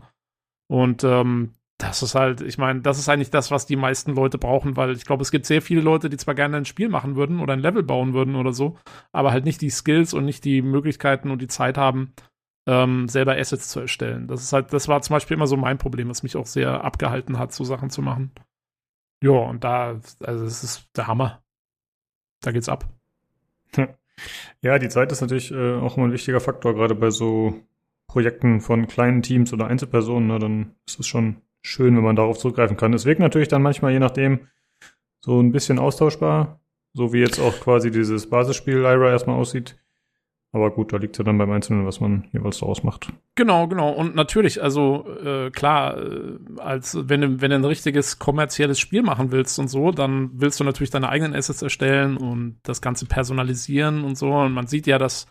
Und 0.69 1.05
ähm, 1.05 1.55
das 1.79 2.03
ist 2.03 2.15
halt, 2.15 2.41
ich 2.41 2.59
meine, 2.59 2.81
das 2.83 2.99
ist 2.99 3.09
eigentlich 3.09 3.31
das, 3.31 3.51
was 3.51 3.66
die 3.66 3.77
meisten 3.77 4.15
Leute 4.15 4.39
brauchen, 4.39 4.77
weil 4.77 4.93
ich 4.93 5.05
glaube, 5.05 5.23
es 5.23 5.31
gibt 5.31 5.47
sehr 5.47 5.61
viele 5.61 5.81
Leute, 5.81 6.09
die 6.09 6.16
zwar 6.16 6.35
gerne 6.35 6.57
ein 6.57 6.65
Spiel 6.65 6.89
machen 6.89 7.16
würden 7.16 7.41
oder 7.41 7.53
ein 7.53 7.61
Level 7.61 7.83
bauen 7.83 8.15
würden 8.15 8.37
oder 8.37 8.53
so, 8.53 8.79
aber 9.12 9.33
halt 9.33 9.45
nicht 9.45 9.61
die 9.61 9.71
Skills 9.71 10.15
und 10.15 10.25
nicht 10.25 10.45
die 10.45 10.62
Möglichkeiten 10.62 11.31
und 11.31 11.43
die 11.43 11.49
Zeit 11.49 11.77
haben, 11.77 12.12
ähm, 12.69 13.09
selber 13.09 13.37
Assets 13.37 13.69
zu 13.69 13.81
erstellen. 13.81 14.29
Das 14.29 14.43
ist 14.43 14.53
halt, 14.53 14.73
das 14.73 14.89
war 14.89 15.03
zum 15.03 15.15
Beispiel 15.15 15.37
immer 15.37 15.49
so 15.49 15.57
mein 15.57 15.79
Problem, 15.79 16.09
was 16.09 16.23
mich 16.23 16.37
auch 16.37 16.47
sehr 16.47 16.85
abgehalten 16.85 17.39
hat, 17.39 17.53
so 17.53 17.65
Sachen 17.65 17.91
zu 17.91 18.03
machen. 18.03 18.33
Ja, 19.23 19.33
und 19.33 19.65
da, 19.65 20.01
also 20.21 20.45
es 20.45 20.62
ist 20.62 20.89
der 20.97 21.07
Hammer. 21.07 21.44
Da 22.45 22.53
geht's 22.53 22.69
ab. 22.69 22.85
Ja, 24.61 24.79
die 24.79 24.89
Zeit 24.89 25.11
ist 25.11 25.21
natürlich 25.21 25.51
äh, 25.51 25.75
auch 25.75 25.97
immer 25.97 26.07
ein 26.07 26.12
wichtiger 26.12 26.41
Faktor, 26.41 26.75
gerade 26.75 26.95
bei 26.95 27.11
so 27.11 27.61
Projekten 28.07 28.61
von 28.61 28.87
kleinen 28.87 29.23
Teams 29.23 29.53
oder 29.53 29.66
Einzelpersonen. 29.66 30.29
Ne, 30.29 30.39
dann 30.39 30.75
ist 30.87 31.01
es 31.01 31.07
schon 31.07 31.37
schön, 31.62 31.97
wenn 31.97 32.05
man 32.05 32.16
darauf 32.16 32.39
zurückgreifen 32.39 32.77
kann. 32.77 32.93
Es 32.93 33.07
wirkt 33.07 33.21
natürlich 33.21 33.49
dann 33.49 33.62
manchmal, 33.62 33.93
je 33.93 33.99
nachdem, 33.99 34.49
so 35.21 35.41
ein 35.41 35.53
bisschen 35.53 35.79
austauschbar, 35.79 36.61
so 36.93 37.12
wie 37.12 37.21
jetzt 37.21 37.41
auch 37.41 37.59
quasi 37.61 37.91
dieses 37.91 38.29
Basisspiel 38.29 38.77
Lyra 38.77 39.11
erstmal 39.11 39.37
aussieht. 39.37 39.77
Aber 40.55 40.70
gut, 40.70 40.93
da 40.93 40.98
liegt 40.98 41.18
ja 41.18 41.24
dann 41.24 41.36
beim 41.36 41.51
Einzelnen, 41.51 41.85
was 41.85 41.98
man 41.98 42.28
jeweils 42.32 42.60
daraus 42.60 42.85
macht. 42.85 43.12
Genau, 43.35 43.66
genau. 43.66 43.90
Und 43.90 44.14
natürlich, 44.14 44.62
also 44.62 45.05
äh, 45.20 45.51
klar, 45.51 45.98
äh, 45.98 46.39
als 46.59 46.97
wenn 47.09 47.20
du, 47.20 47.40
wenn 47.40 47.51
du 47.51 47.56
ein 47.56 47.64
richtiges 47.64 48.20
kommerzielles 48.20 48.78
Spiel 48.78 49.02
machen 49.02 49.32
willst 49.32 49.59
und 49.59 49.66
so, 49.66 49.90
dann 49.90 50.31
willst 50.35 50.60
du 50.60 50.64
natürlich 50.64 50.90
deine 50.90 51.09
eigenen 51.09 51.35
Assets 51.35 51.60
erstellen 51.60 52.16
und 52.16 52.60
das 52.62 52.81
Ganze 52.81 53.06
personalisieren 53.06 54.05
und 54.05 54.16
so. 54.16 54.32
Und 54.32 54.52
man 54.52 54.68
sieht 54.68 54.86
ja, 54.86 54.97
dass 54.97 55.26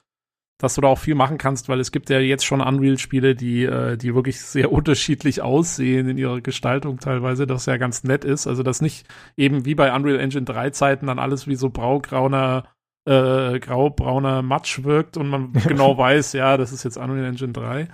dass 0.57 0.75
du 0.75 0.81
da 0.81 0.87
auch 0.87 0.99
viel 0.99 1.15
machen 1.15 1.37
kannst, 1.37 1.67
weil 1.67 1.79
es 1.79 1.91
gibt 1.91 2.09
ja 2.09 2.19
jetzt 2.19 2.45
schon 2.45 2.61
Unreal-Spiele, 2.61 3.35
die, 3.35 3.63
äh, 3.63 3.97
die 3.97 4.15
wirklich 4.15 4.39
sehr 4.41 4.71
unterschiedlich 4.73 5.41
aussehen 5.41 6.07
in 6.07 6.17
ihrer 6.17 6.41
Gestaltung 6.41 6.99
teilweise, 6.99 7.47
das 7.47 7.65
ja 7.65 7.77
ganz 7.77 8.03
nett 8.03 8.23
ist. 8.25 8.45
Also 8.47 8.61
dass 8.61 8.81
nicht 8.81 9.05
eben 9.35 9.65
wie 9.65 9.75
bei 9.75 9.93
Unreal 9.93 10.19
Engine 10.19 10.45
3 10.45 10.69
Zeiten 10.71 11.07
dann 11.07 11.19
alles 11.19 11.47
wie 11.47 11.55
so 11.55 11.69
braugrauner, 11.69 12.65
äh, 13.05 13.59
graubrauner 13.59 14.41
Matsch 14.41 14.84
wirkt 14.84 15.17
und 15.17 15.30
man 15.30 15.53
genau 15.67 15.97
weiß, 15.97 16.34
ja, 16.34 16.57
das 16.57 16.71
ist 16.71 16.84
jetzt 16.84 16.97
Unreal 16.97 17.25
Engine 17.25 17.53
3. 17.53 17.88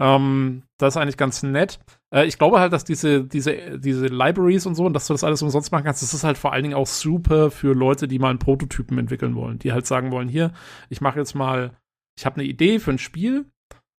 Ähm, 0.00 0.62
das 0.78 0.94
ist 0.94 1.00
eigentlich 1.00 1.16
ganz 1.16 1.42
nett. 1.42 1.78
Äh, 2.14 2.26
ich 2.26 2.38
glaube 2.38 2.60
halt, 2.60 2.72
dass 2.72 2.84
diese, 2.84 3.24
diese, 3.24 3.78
diese 3.78 4.06
Libraries 4.06 4.66
und 4.66 4.74
so 4.74 4.84
und 4.84 4.92
dass 4.94 5.06
du 5.06 5.14
das 5.14 5.24
alles 5.24 5.42
umsonst 5.42 5.72
machen 5.72 5.84
kannst, 5.84 6.02
das 6.02 6.14
ist 6.14 6.24
halt 6.24 6.38
vor 6.38 6.52
allen 6.52 6.64
Dingen 6.64 6.74
auch 6.74 6.86
super 6.86 7.50
für 7.50 7.74
Leute, 7.74 8.08
die 8.08 8.18
mal 8.18 8.30
einen 8.30 8.38
Prototypen 8.38 8.98
entwickeln 8.98 9.34
wollen, 9.34 9.58
die 9.58 9.72
halt 9.72 9.86
sagen 9.86 10.10
wollen, 10.10 10.28
hier, 10.28 10.52
ich 10.88 11.00
mache 11.00 11.18
jetzt 11.18 11.34
mal 11.34 11.72
ich 12.18 12.26
habe 12.26 12.36
eine 12.36 12.48
Idee 12.48 12.78
für 12.78 12.92
ein 12.92 12.98
Spiel. 12.98 13.46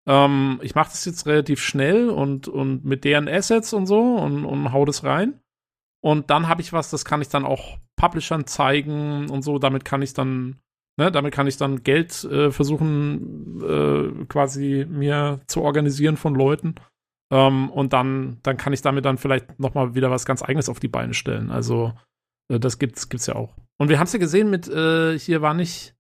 Ähm, 0.06 0.58
ich 0.62 0.74
mache 0.74 0.90
das 0.90 1.04
jetzt 1.04 1.26
relativ 1.26 1.60
schnell 1.60 2.10
und, 2.10 2.48
und 2.48 2.84
mit 2.84 3.04
deren 3.04 3.28
Assets 3.28 3.72
und 3.72 3.86
so 3.86 4.16
und, 4.16 4.44
und 4.44 4.72
hau 4.72 4.84
das 4.84 5.04
rein. 5.04 5.40
Und 6.02 6.30
dann 6.30 6.48
habe 6.48 6.60
ich 6.60 6.72
was, 6.72 6.90
das 6.90 7.04
kann 7.04 7.22
ich 7.22 7.28
dann 7.28 7.44
auch 7.44 7.78
Publishern 7.96 8.46
zeigen 8.46 9.30
und 9.30 9.42
so. 9.42 9.58
Damit 9.58 9.84
kann 9.84 10.02
ich 10.02 10.14
dann, 10.14 10.58
ne, 10.98 11.12
damit 11.12 11.32
kann 11.32 11.46
ich 11.46 11.56
dann 11.56 11.84
Geld 11.84 12.24
äh, 12.24 12.50
versuchen, 12.50 13.62
äh, 13.62 14.24
quasi 14.26 14.86
mir 14.88 15.40
zu 15.46 15.62
organisieren 15.62 16.16
von 16.16 16.34
Leuten. 16.34 16.74
Ähm, 17.32 17.70
und 17.70 17.92
dann, 17.92 18.38
dann 18.42 18.56
kann 18.56 18.72
ich 18.72 18.82
damit 18.82 19.04
dann 19.04 19.16
vielleicht 19.16 19.60
nochmal 19.60 19.94
wieder 19.94 20.10
was 20.10 20.26
ganz 20.26 20.42
Eigenes 20.42 20.68
auf 20.68 20.80
die 20.80 20.88
Beine 20.88 21.14
stellen. 21.14 21.50
Also, 21.50 21.92
äh, 22.48 22.58
das 22.58 22.78
gibt's, 22.78 23.08
gibt's 23.08 23.26
ja 23.26 23.36
auch. 23.36 23.56
Und 23.78 23.88
wir 23.88 23.98
haben 23.98 24.06
es 24.06 24.12
ja 24.12 24.18
gesehen 24.18 24.50
mit, 24.50 24.68
äh, 24.68 25.18
hier 25.18 25.40
war 25.40 25.54
nicht, 25.54 25.94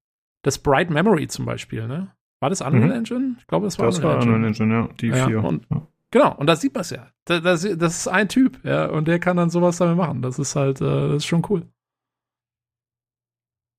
das 0.44 0.58
Bright 0.58 0.90
Memory 0.90 1.28
zum 1.28 1.46
Beispiel, 1.46 1.86
ne? 1.86 2.12
War 2.40 2.50
das 2.50 2.60
Unreal 2.60 2.88
mhm. 2.88 2.92
Engine? 2.92 3.36
Ich 3.38 3.46
glaube, 3.46 3.66
das 3.66 3.78
war 3.78 3.86
das 3.86 3.98
Unreal 3.98 4.16
war 4.16 4.22
Engine. 4.22 4.34
Unreal 4.34 4.48
Engine, 4.48 4.74
ja. 4.74 4.88
Die 5.00 5.06
ja, 5.06 5.26
vier. 5.26 5.44
Und, 5.44 5.66
ja. 5.70 5.86
Genau, 6.12 6.36
und 6.36 6.46
da 6.46 6.56
sieht 6.56 6.74
man 6.74 6.82
es 6.82 6.90
ja. 6.90 7.08
Das, 7.24 7.42
das, 7.42 7.78
das, 7.78 7.96
ist 7.96 8.08
ein 8.08 8.28
Typ, 8.28 8.62
ja, 8.64 8.86
und 8.86 9.08
der 9.08 9.18
kann 9.18 9.38
dann 9.38 9.48
sowas 9.50 9.78
damit 9.78 9.96
machen. 9.96 10.20
Das 10.20 10.38
ist 10.38 10.54
halt, 10.54 10.80
äh, 10.80 11.08
das 11.08 11.16
ist 11.16 11.26
schon 11.26 11.44
cool. 11.48 11.66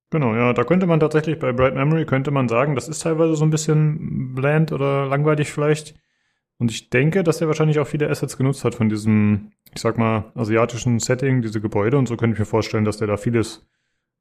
Genau, 0.09 0.35
ja, 0.35 0.53
da 0.53 0.63
könnte 0.63 0.87
man 0.87 0.99
tatsächlich 0.99 1.39
bei 1.39 1.53
Bright 1.53 1.75
Memory 1.75 2.05
könnte 2.05 2.31
man 2.31 2.49
sagen, 2.49 2.75
das 2.75 2.89
ist 2.89 3.03
teilweise 3.03 3.35
so 3.35 3.45
ein 3.45 3.51
bisschen 3.51 4.33
bland 4.33 4.71
oder 4.71 5.05
langweilig 5.05 5.51
vielleicht. 5.51 5.95
Und 6.57 6.71
ich 6.71 6.89
denke, 6.89 7.23
dass 7.23 7.39
er 7.39 7.47
wahrscheinlich 7.47 7.79
auch 7.79 7.87
viele 7.87 8.09
Assets 8.09 8.37
genutzt 8.37 8.63
hat 8.63 8.75
von 8.75 8.89
diesem, 8.89 9.51
ich 9.73 9.81
sag 9.81 9.97
mal, 9.97 10.31
asiatischen 10.35 10.99
Setting, 10.99 11.41
diese 11.43 11.61
Gebäude. 11.61 11.97
Und 11.97 12.07
so 12.07 12.17
könnte 12.17 12.33
ich 12.33 12.39
mir 12.39 12.45
vorstellen, 12.45 12.85
dass 12.85 12.97
der 12.97 13.07
da 13.07 13.17
vieles 13.17 13.67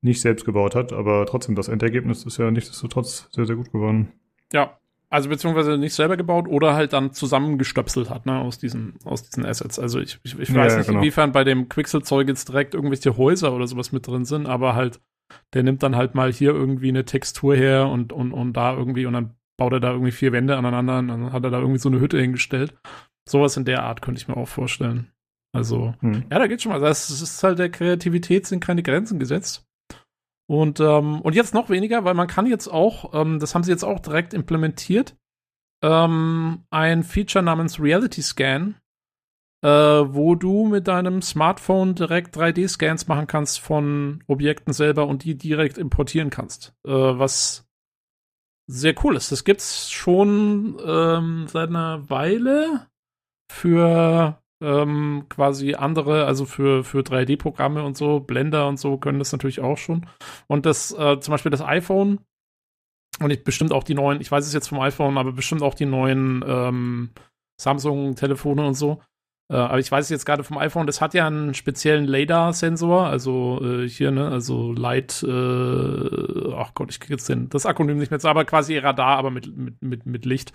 nicht 0.03 0.21
selbst 0.21 0.45
gebaut 0.45 0.75
hat, 0.75 0.93
aber 0.93 1.25
trotzdem, 1.27 1.55
das 1.55 1.69
Endergebnis 1.69 2.25
ist 2.25 2.39
ja 2.39 2.51
nichtsdestotrotz 2.51 3.29
sehr, 3.31 3.47
sehr 3.47 3.57
gut 3.57 3.71
geworden. 3.71 4.13
Ja, 4.53 4.79
Also 5.13 5.29
beziehungsweise 5.29 5.77
nicht 5.77 5.93
selber 5.95 6.17
gebaut 6.17 6.49
oder 6.49 6.75
halt 6.75 6.95
dann 6.95 7.13
zusammengestöpselt 7.13 8.09
hat, 8.09 8.25
ne, 8.25 8.39
aus 8.39 8.59
diesen, 8.59 8.95
aus 9.05 9.23
diesen 9.23 9.45
Assets. 9.45 9.79
Also 9.79 10.01
ich, 10.01 10.19
ich, 10.23 10.39
ich 10.39 10.55
weiß 10.55 10.73
Ja, 10.73 10.79
nicht, 10.79 10.87
genau. 10.87 11.01
inwiefern 11.01 11.33
bei 11.33 11.45
dem 11.45 11.69
Quixel-Zeug 11.69 12.29
jetzt 12.29 12.49
direkt 12.49 12.75
irgendwelche 12.75 13.17
Häuser 13.19 13.53
oder 13.53 13.67
sowas 13.67 13.93
mit 13.93 14.07
drin 14.07 14.25
sind, 14.25 14.47
aber 14.47 14.75
halt, 14.75 15.01
der 15.53 15.65
nimmt 15.65 15.83
dann 15.83 15.97
halt 15.97 16.15
mal 16.15 16.33
hier 16.33 16.53
irgendwie 16.53 16.89
eine 16.89 17.05
Textur 17.05 17.55
her 17.55 17.89
und, 17.89 18.13
und, 18.13 18.33
und 18.33 18.55
da 18.55 18.75
irgendwie 18.75 19.05
und 19.05 19.13
dann 19.13 19.35
baut 19.59 19.75
er 19.75 19.81
da 19.81 19.91
irgendwie 19.93 20.13
vier 20.13 20.33
Wände 20.33 20.57
aneinander 20.57 20.99
und 21.01 21.09
dann 21.09 21.33
hat 21.33 21.45
er 21.45 21.51
da 21.51 21.59
irgendwie 21.59 21.79
so 21.81 21.91
eine 21.91 22.01
Hütte 22.01 22.19
hingestellt. 22.19 22.75
Sowas 23.29 23.57
in 23.59 23.67
der 23.67 23.83
Art 23.83 24.01
könnte 24.01 24.19
ich 24.21 24.29
mir 24.29 24.37
auch 24.39 24.49
vorstellen. 24.49 25.09
Also, 25.55 25.95
Hm. 26.01 26.25
ja, 26.31 26.39
da 26.39 26.47
geht's 26.47 26.63
schon 26.63 26.73
mal. 26.73 26.81
Das 26.81 27.11
ist 27.11 27.43
halt 27.45 27.59
der 27.59 27.69
Kreativität 27.71 28.47
sind 28.47 28.65
keine 28.65 28.83
Grenzen 28.83 29.19
gesetzt. 29.21 29.67
Und, 30.49 30.81
ähm, 30.81 31.21
und 31.21 31.35
jetzt 31.35 31.55
noch 31.55 31.71
weniger, 31.71 32.05
weil 32.05 32.15
man 32.15 32.27
kann 32.27 32.47
jetzt 32.47 32.69
auch, 32.69 33.15
ähm, 33.15 33.39
das 33.39 33.55
haben 33.55 33.63
sie 33.63 33.71
jetzt 33.71 33.85
auch 33.85 34.01
direkt 34.01 34.35
implementiert, 34.35 35.17
ähm, 35.83 36.65
ein 36.71 37.03
Feature 37.03 37.45
namens 37.45 37.81
Reality 37.81 38.23
Scan, 38.23 38.75
äh, 39.63 39.69
wo 39.69 40.35
du 40.35 40.67
mit 40.67 40.89
deinem 40.89 41.23
Smartphone 41.23 41.95
direkt 41.95 42.37
3D-Scans 42.37 43.09
machen 43.09 43.27
kannst 43.27 43.61
von 43.61 44.23
Objekten 44.27 44.73
selber 44.73 45.07
und 45.07 45.25
die 45.25 45.37
direkt 45.37 45.79
importieren 45.79 46.31
kannst. 46.31 46.75
Äh, 46.87 46.91
was 46.91 47.67
sehr 48.67 48.95
cool 49.05 49.17
ist. 49.17 49.33
Das 49.33 49.45
gibt's 49.45 49.91
schon 49.91 50.81
ähm, 50.85 51.47
seit 51.49 51.69
einer 51.69 52.09
Weile 52.11 52.87
für 53.51 54.42
ähm, 54.63 55.25
quasi 55.29 55.75
andere, 55.75 56.27
also 56.27 56.45
für, 56.47 56.85
für 56.85 57.01
3D-Programme 57.01 57.83
und 57.85 57.97
so, 57.97 58.21
Blender 58.21 58.69
und 58.69 58.79
so 58.79 58.97
können 58.99 59.19
das 59.19 59.33
natürlich 59.33 59.61
auch 59.61 59.79
schon. 59.79 60.07
Und 60.47 60.65
das, 60.67 60.93
äh, 60.93 61.19
zum 61.21 61.33
Beispiel 61.33 61.51
das 61.51 61.63
iPhone 61.63 62.21
und 63.21 63.31
ich, 63.31 63.45
bestimmt 63.45 63.73
auch 63.73 63.85
die 63.85 63.95
neuen, 63.95 64.21
ich 64.21 64.31
weiß 64.31 64.47
es 64.47 64.55
jetzt 64.55 64.69
vom 64.69 64.81
iPhone, 64.81 65.19
aber 65.19 65.33
bestimmt 65.33 65.63
auch 65.63 65.75
die 65.75 65.87
neuen 65.87 66.43
ähm, 66.47 67.11
Samsung-Telefone 67.61 68.67
und 68.67 68.75
so. 68.75 69.01
Äh, 69.51 69.57
aber 69.57 69.79
ich 69.79 69.91
weiß 69.93 70.07
es 70.07 70.11
jetzt 70.11 70.25
gerade 70.25 70.45
vom 70.45 70.57
iPhone, 70.59 70.87
das 70.87 71.01
hat 71.01 71.15
ja 71.15 71.27
einen 71.27 71.53
speziellen 71.55 72.07
LiDAR-Sensor, 72.07 73.07
also 73.07 73.61
äh, 73.63 73.89
hier, 73.89 74.11
ne, 74.11 74.29
also 74.29 74.73
Light, 74.73 75.23
äh, 75.23 76.55
ach 76.57 76.73
Gott, 76.75 76.91
ich 76.91 77.01
krieg 77.01 77.11
jetzt 77.11 77.29
den, 77.29 77.49
das 77.51 77.67
Akronym 77.67 77.99
nicht 77.99 78.11
mehr, 78.11 78.21
zu, 78.21 78.29
aber 78.29 78.45
quasi 78.45 78.79
Radar, 78.79 79.19
aber 79.19 79.31
mit, 79.31 79.55
mit, 79.57 79.83
mit, 79.83 80.07
mit 80.07 80.25
Licht, 80.25 80.53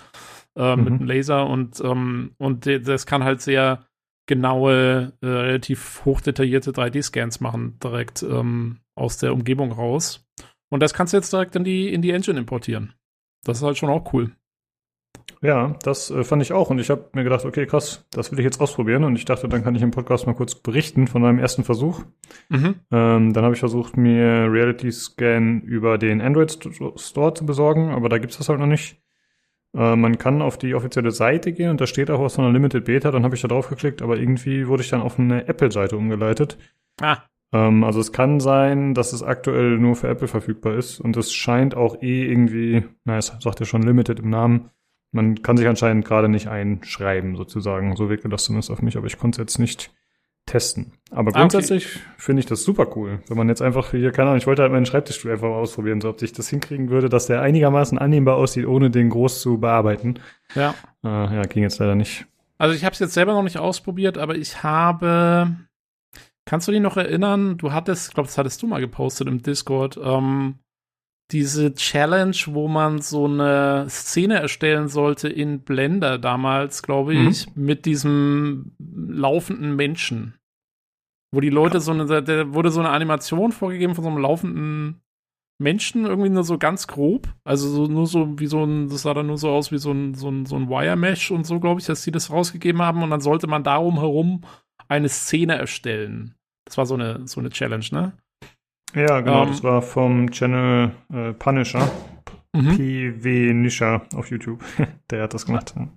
äh, 0.56 0.76
Mhm. 0.76 0.84
mit 0.84 0.94
einem 0.94 1.06
Laser 1.06 1.46
und, 1.48 1.80
ähm, 1.82 2.32
und 2.38 2.66
das 2.66 3.06
kann 3.06 3.24
halt 3.24 3.42
sehr 3.42 3.86
genaue, 4.28 5.14
äh, 5.22 5.26
relativ 5.26 6.04
hochdetaillierte 6.06 6.72
3D-Scans 6.72 7.40
machen, 7.40 7.78
direkt 7.84 8.24
ähm, 8.24 8.80
aus 8.96 9.18
der 9.18 9.34
Umgebung 9.34 9.72
raus. 9.72 10.26
Und 10.70 10.82
das 10.82 10.94
kannst 10.94 11.14
du 11.14 11.18
jetzt 11.18 11.32
direkt 11.34 11.56
in 11.56 11.64
die, 11.64 11.92
in 11.94 12.02
die 12.02 12.12
Engine 12.12 12.38
importieren. 12.40 12.94
Das 13.44 13.58
ist 13.58 13.64
halt 13.64 13.78
schon 13.78 13.90
auch 13.90 14.14
cool. 14.14 14.32
Ja, 15.42 15.76
das 15.84 16.10
äh, 16.10 16.24
fand 16.24 16.42
ich 16.42 16.52
auch. 16.52 16.70
Und 16.70 16.80
ich 16.80 16.90
habe 16.90 17.10
mir 17.14 17.24
gedacht, 17.24 17.46
okay, 17.46 17.66
krass, 17.66 18.06
das 18.12 18.32
will 18.32 18.40
ich 18.40 18.46
jetzt 18.46 18.60
ausprobieren. 18.60 19.04
Und 19.04 19.16
ich 19.16 19.26
dachte, 19.26 19.48
dann 19.48 19.64
kann 19.64 19.76
ich 19.76 19.82
im 19.82 19.92
Podcast 19.92 20.26
mal 20.26 20.34
kurz 20.34 20.56
berichten 20.56 21.08
von 21.08 21.22
meinem 21.22 21.40
ersten 21.40 21.64
Versuch. 21.64 22.04
Mhm. 22.50 22.76
Ähm, 22.92 23.34
dann 23.34 23.44
habe 23.44 23.54
ich 23.54 23.60
versucht, 23.60 23.98
mir 23.98 24.52
Reality 24.52 24.92
Scan 24.92 25.62
über 25.64 25.98
den 25.98 26.22
Android 26.22 26.52
Sto- 26.52 26.98
Store 26.98 27.34
zu 27.34 27.46
besorgen, 27.46 27.90
aber 27.92 28.10
da 28.10 28.18
gibt's 28.18 28.38
das 28.38 28.50
halt 28.50 28.60
noch 28.60 28.66
nicht. 28.68 29.00
Äh, 29.78 29.96
man 29.96 30.18
kann 30.18 30.42
auf 30.42 30.58
die 30.58 30.76
offizielle 30.76 31.12
Seite 31.12 31.54
gehen 31.54 31.70
und 31.70 31.80
da 31.80 31.88
steht 31.88 32.10
auch 32.10 32.22
was 32.22 32.36
von 32.36 32.44
einer 32.44 32.54
Limited 32.54 32.86
Beta. 32.86 33.12
Dann 33.12 33.24
habe 33.24 33.36
ich 33.36 33.42
da 33.42 33.48
drauf 33.48 33.70
geklickt, 33.70 34.02
aber 34.02 34.18
irgendwie 34.18 34.68
wurde 34.68 34.84
ich 34.84 34.90
dann 34.90 35.02
auf 35.02 35.20
eine 35.20 35.48
Apple-Seite 35.48 35.96
umgeleitet. 35.96 36.58
Ah, 37.00 37.20
Ähm, 37.54 37.84
also 37.84 38.00
es 38.00 38.12
kann 38.12 38.40
sein, 38.40 38.94
dass 38.94 39.14
es 39.14 39.24
aktuell 39.24 39.78
nur 39.78 39.96
für 39.96 40.10
Apple 40.10 40.28
verfügbar 40.28 40.76
ist 40.76 41.00
und 41.00 41.16
es 41.16 41.32
scheint 41.34 41.76
auch 41.76 42.02
eh 42.02 42.26
irgendwie, 42.26 42.84
na, 43.06 43.18
es 43.18 43.28
sagt 43.40 43.60
ja 43.60 43.66
schon 43.66 43.84
Limited 43.84 44.20
im 44.20 44.30
Namen. 44.30 44.72
Man 45.12 45.42
kann 45.42 45.56
sich 45.58 45.68
anscheinend 45.68 46.06
gerade 46.06 46.28
nicht 46.28 46.48
einschreiben, 46.50 47.36
sozusagen. 47.38 47.96
So 47.96 48.10
wirkte 48.10 48.28
das 48.30 48.44
zumindest 48.44 48.72
auf 48.72 48.82
mich, 48.82 48.98
aber 48.98 49.08
ich 49.08 49.18
konnte 49.18 49.42
es 49.42 49.54
jetzt 49.54 49.60
nicht 49.60 49.94
testen. 50.46 50.94
Aber 51.12 51.30
Ah, 51.30 51.32
okay. 51.32 51.40
grundsätzlich 51.40 52.00
finde 52.18 52.42
ich 52.42 52.46
das 52.48 52.64
super 52.64 52.88
cool. 52.98 53.20
Wenn 53.28 53.38
man 53.38 53.48
jetzt 53.48 53.62
einfach 53.62 53.92
hier, 53.92 54.12
keine 54.12 54.30
Ahnung, 54.30 54.40
ich 54.40 54.48
wollte 54.48 54.62
halt 54.62 54.72
meinen 54.74 54.86
Schreibtischstuhl 54.86 55.32
einfach 55.32 55.48
mal 55.48 55.56
ausprobieren, 55.56 56.02
so 56.02 56.10
ob 56.10 56.22
ich 56.22 56.34
das 56.34 56.50
hinkriegen 56.50 56.90
würde, 56.90 57.08
dass 57.10 57.28
der 57.28 57.42
einigermaßen 57.42 57.98
annehmbar 57.98 58.36
aussieht, 58.36 58.66
ohne 58.68 58.90
den 58.92 59.10
groß 59.10 59.42
zu 59.42 59.58
bearbeiten. 59.60 60.20
ja. 60.56 60.74
Äh, 61.04 61.08
ja, 61.36 61.42
ging 61.44 61.64
jetzt 61.64 61.80
leider 61.80 61.96
nicht. 61.96 62.26
Also 62.58 62.76
ich 62.76 62.84
habe 62.84 62.94
es 62.94 63.00
jetzt 63.00 63.14
selber 63.14 63.34
noch 63.34 63.44
nicht 63.44 63.58
ausprobiert, 63.58 64.18
aber 64.18 64.36
ich 64.36 64.64
habe. 64.64 65.56
Kannst 66.46 66.68
du 66.68 66.72
dich 66.72 66.82
noch 66.82 66.98
erinnern? 66.98 67.58
Du 67.58 67.72
hattest, 67.72 68.08
ich 68.10 68.14
glaube, 68.14 68.28
das 68.28 68.38
hattest 68.38 68.62
du 68.62 68.68
mal 68.68 68.80
gepostet 68.80 69.28
im 69.28 69.42
Discord, 69.44 70.00
ähm, 70.04 70.56
diese 71.32 71.74
Challenge, 71.76 72.36
wo 72.48 72.68
man 72.70 73.02
so 73.02 73.26
eine 73.26 73.86
Szene 73.90 74.40
erstellen 74.40 74.88
sollte 74.88 75.28
in 75.28 75.60
Blender 75.60 76.18
damals, 76.18 76.84
glaube 76.84 77.14
Mhm. 77.16 77.28
ich, 77.28 77.48
mit 77.56 77.86
diesem 77.86 78.72
laufenden 78.80 79.76
Menschen. 79.76 80.36
Wo 81.34 81.42
die 81.42 81.50
Leute 81.50 81.80
so 81.82 81.92
eine, 81.92 82.06
da- 82.06 82.54
wurde 82.54 82.72
so 82.72 82.80
eine 82.80 82.90
Animation 82.90 83.52
vorgegeben 83.52 83.96
von 83.96 84.04
so 84.04 84.10
einem 84.10 84.20
laufenden 84.20 85.02
Menschen, 85.60 86.06
irgendwie 86.06 86.30
nur 86.30 86.44
so 86.44 86.58
ganz 86.58 86.88
grob. 86.88 87.28
Also 87.44 87.68
so, 87.70 87.88
nur 87.92 88.06
so 88.08 88.40
wie 88.40 88.46
so 88.48 88.64
ein, 88.64 88.90
das 88.90 89.02
sah 89.02 89.14
dann 89.14 89.28
nur 89.28 89.38
so 89.38 89.50
aus 89.50 89.72
wie 89.72 89.78
so 89.80 89.92
ein, 89.92 90.14
so 90.14 90.30
ein, 90.30 90.46
so 90.46 90.56
ein 90.56 90.70
Wire-Mesh 90.70 91.32
und 91.32 91.46
so, 91.46 91.60
glaube 91.60 91.80
ich, 91.82 91.88
dass 91.88 92.04
die 92.04 92.12
das 92.12 92.32
rausgegeben 92.32 92.82
haben. 92.82 93.02
Und 93.04 93.10
dann 93.10 93.22
sollte 93.22 93.48
man 93.48 93.64
darum 93.64 93.96
herum 93.96 94.42
eine 94.88 95.10
Szene 95.10 95.56
erstellen. 95.58 96.36
Das 96.66 96.78
war 96.78 96.86
so 96.86 96.94
eine, 96.94 97.28
so 97.28 97.40
eine 97.40 97.50
Challenge, 97.50 97.86
ne? 97.92 98.14
Ja, 98.96 99.20
genau, 99.22 99.44
Ähm, 99.44 99.50
das 99.50 99.64
war 99.64 99.82
vom 99.82 100.30
Channel 100.32 100.92
äh, 101.12 101.34
Punisher. 101.34 101.90
Mhm. 102.56 102.78
PW 102.78 103.54
Nisha 103.54 104.04
auf 104.16 104.30
YouTube. 104.32 104.64
Der 105.12 105.24
hat 105.24 105.34
das 105.34 105.46
gemacht. 105.46 105.74
ja. 105.76 105.88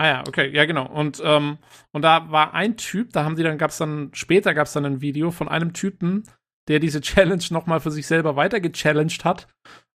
Ah 0.00 0.06
ja, 0.06 0.24
okay, 0.26 0.48
ja 0.48 0.64
genau. 0.64 0.86
Und, 0.86 1.20
ähm, 1.22 1.58
und 1.92 2.00
da 2.00 2.32
war 2.32 2.54
ein 2.54 2.78
Typ, 2.78 3.12
da 3.12 3.22
haben 3.22 3.36
die 3.36 3.42
dann, 3.42 3.58
gab's 3.58 3.76
dann, 3.76 4.08
später 4.14 4.54
gab's 4.54 4.72
dann 4.72 4.86
ein 4.86 5.02
Video 5.02 5.30
von 5.30 5.46
einem 5.46 5.74
Typen, 5.74 6.22
der 6.68 6.78
diese 6.78 7.00
Challenge 7.02 7.44
nochmal 7.50 7.80
für 7.80 7.90
sich 7.90 8.06
selber 8.06 8.34
weiter 8.34 8.60
gechallenged 8.60 9.26
hat 9.26 9.46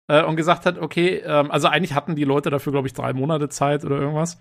äh, 0.07 0.21
und 0.21 0.35
gesagt 0.35 0.67
hat, 0.67 0.77
okay, 0.77 1.23
ähm, 1.25 1.49
also 1.49 1.69
eigentlich 1.69 1.95
hatten 1.95 2.15
die 2.15 2.23
Leute 2.23 2.51
dafür, 2.51 2.71
glaube 2.71 2.87
ich, 2.87 2.93
drei 2.93 3.13
Monate 3.13 3.49
Zeit 3.49 3.83
oder 3.83 3.99
irgendwas. 3.99 4.39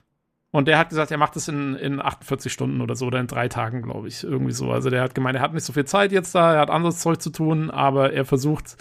Und 0.50 0.68
der 0.68 0.76
hat 0.76 0.90
gesagt, 0.90 1.10
er 1.10 1.16
macht 1.16 1.34
das 1.34 1.48
in, 1.48 1.76
in 1.76 1.98
48 1.98 2.52
Stunden 2.52 2.82
oder 2.82 2.94
so 2.94 3.06
oder 3.06 3.18
in 3.20 3.26
drei 3.26 3.48
Tagen, 3.48 3.80
glaube 3.80 4.06
ich. 4.06 4.22
Irgendwie 4.22 4.52
so. 4.52 4.70
Also 4.70 4.90
der 4.90 5.00
hat 5.00 5.14
gemeint, 5.14 5.36
er 5.36 5.42
hat 5.42 5.54
nicht 5.54 5.64
so 5.64 5.72
viel 5.72 5.86
Zeit 5.86 6.12
jetzt 6.12 6.34
da, 6.34 6.56
er 6.56 6.60
hat 6.60 6.68
anderes 6.68 6.98
Zeug 6.98 7.22
zu 7.22 7.30
tun, 7.30 7.70
aber 7.70 8.12
er 8.12 8.26
versucht 8.26 8.76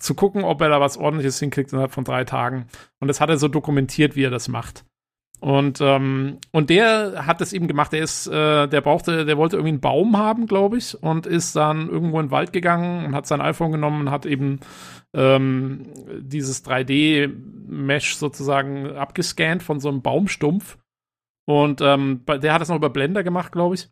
zu 0.00 0.16
gucken, 0.16 0.42
ob 0.42 0.60
er 0.62 0.68
da 0.68 0.80
was 0.80 0.96
ordentliches 0.96 1.38
hinkriegt 1.38 1.72
innerhalb 1.72 1.92
von 1.92 2.02
drei 2.02 2.24
Tagen. 2.24 2.66
Und 2.98 3.06
das 3.06 3.20
hat 3.20 3.30
er 3.30 3.36
so 3.36 3.46
dokumentiert, 3.46 4.16
wie 4.16 4.24
er 4.24 4.30
das 4.30 4.48
macht. 4.48 4.84
Und, 5.40 5.80
ähm, 5.82 6.38
und 6.52 6.70
der 6.70 7.26
hat 7.26 7.40
das 7.40 7.52
eben 7.52 7.68
gemacht. 7.68 7.92
Der 7.92 8.02
ist, 8.02 8.26
äh, 8.26 8.66
der 8.66 8.80
brauchte, 8.80 9.26
der 9.26 9.36
wollte 9.36 9.56
irgendwie 9.56 9.72
einen 9.72 9.80
Baum 9.80 10.16
haben, 10.16 10.46
glaube 10.46 10.78
ich, 10.78 11.00
und 11.02 11.26
ist 11.26 11.54
dann 11.54 11.88
irgendwo 11.88 12.18
in 12.18 12.26
den 12.26 12.32
Wald 12.32 12.52
gegangen 12.52 13.04
und 13.04 13.14
hat 13.14 13.26
sein 13.26 13.42
iPhone 13.42 13.72
genommen 13.72 14.02
und 14.02 14.10
hat 14.10 14.24
eben 14.24 14.60
ähm, 15.14 15.86
dieses 16.18 16.64
3D-Mesh 16.64 18.16
sozusagen 18.16 18.96
abgescannt 18.96 19.62
von 19.62 19.80
so 19.80 19.88
einem 19.88 20.02
Baumstumpf. 20.02 20.78
Und 21.46 21.82
ähm, 21.82 22.24
der 22.26 22.54
hat 22.54 22.62
das 22.62 22.70
noch 22.70 22.76
über 22.76 22.90
Blender 22.90 23.22
gemacht, 23.22 23.52
glaube 23.52 23.74
ich. 23.74 23.90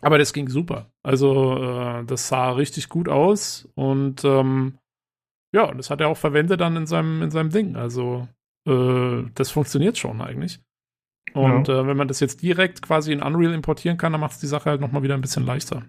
Aber 0.00 0.18
das 0.18 0.32
ging 0.32 0.48
super. 0.48 0.90
Also, 1.02 1.56
äh, 1.62 2.04
das 2.04 2.28
sah 2.28 2.52
richtig 2.52 2.88
gut 2.88 3.08
aus. 3.08 3.68
Und 3.74 4.24
ähm, 4.24 4.78
ja, 5.52 5.72
das 5.72 5.90
hat 5.90 6.00
er 6.00 6.08
auch 6.08 6.16
verwendet 6.16 6.60
dann 6.60 6.76
in 6.76 6.86
seinem, 6.86 7.22
in 7.22 7.30
seinem 7.30 7.50
Ding. 7.50 7.76
Also, 7.76 8.28
äh, 8.66 9.24
das 9.34 9.50
funktioniert 9.50 9.98
schon 9.98 10.20
eigentlich. 10.20 10.60
Und 11.32 11.68
äh, 11.68 11.86
wenn 11.86 11.96
man 11.96 12.06
das 12.08 12.20
jetzt 12.20 12.42
direkt 12.42 12.82
quasi 12.82 13.12
in 13.12 13.20
Unreal 13.22 13.54
importieren 13.54 13.96
kann, 13.98 14.12
dann 14.12 14.20
macht 14.20 14.32
es 14.32 14.38
die 14.38 14.46
Sache 14.46 14.70
halt 14.70 14.80
nochmal 14.80 15.02
wieder 15.02 15.14
ein 15.14 15.20
bisschen 15.20 15.44
leichter. 15.44 15.82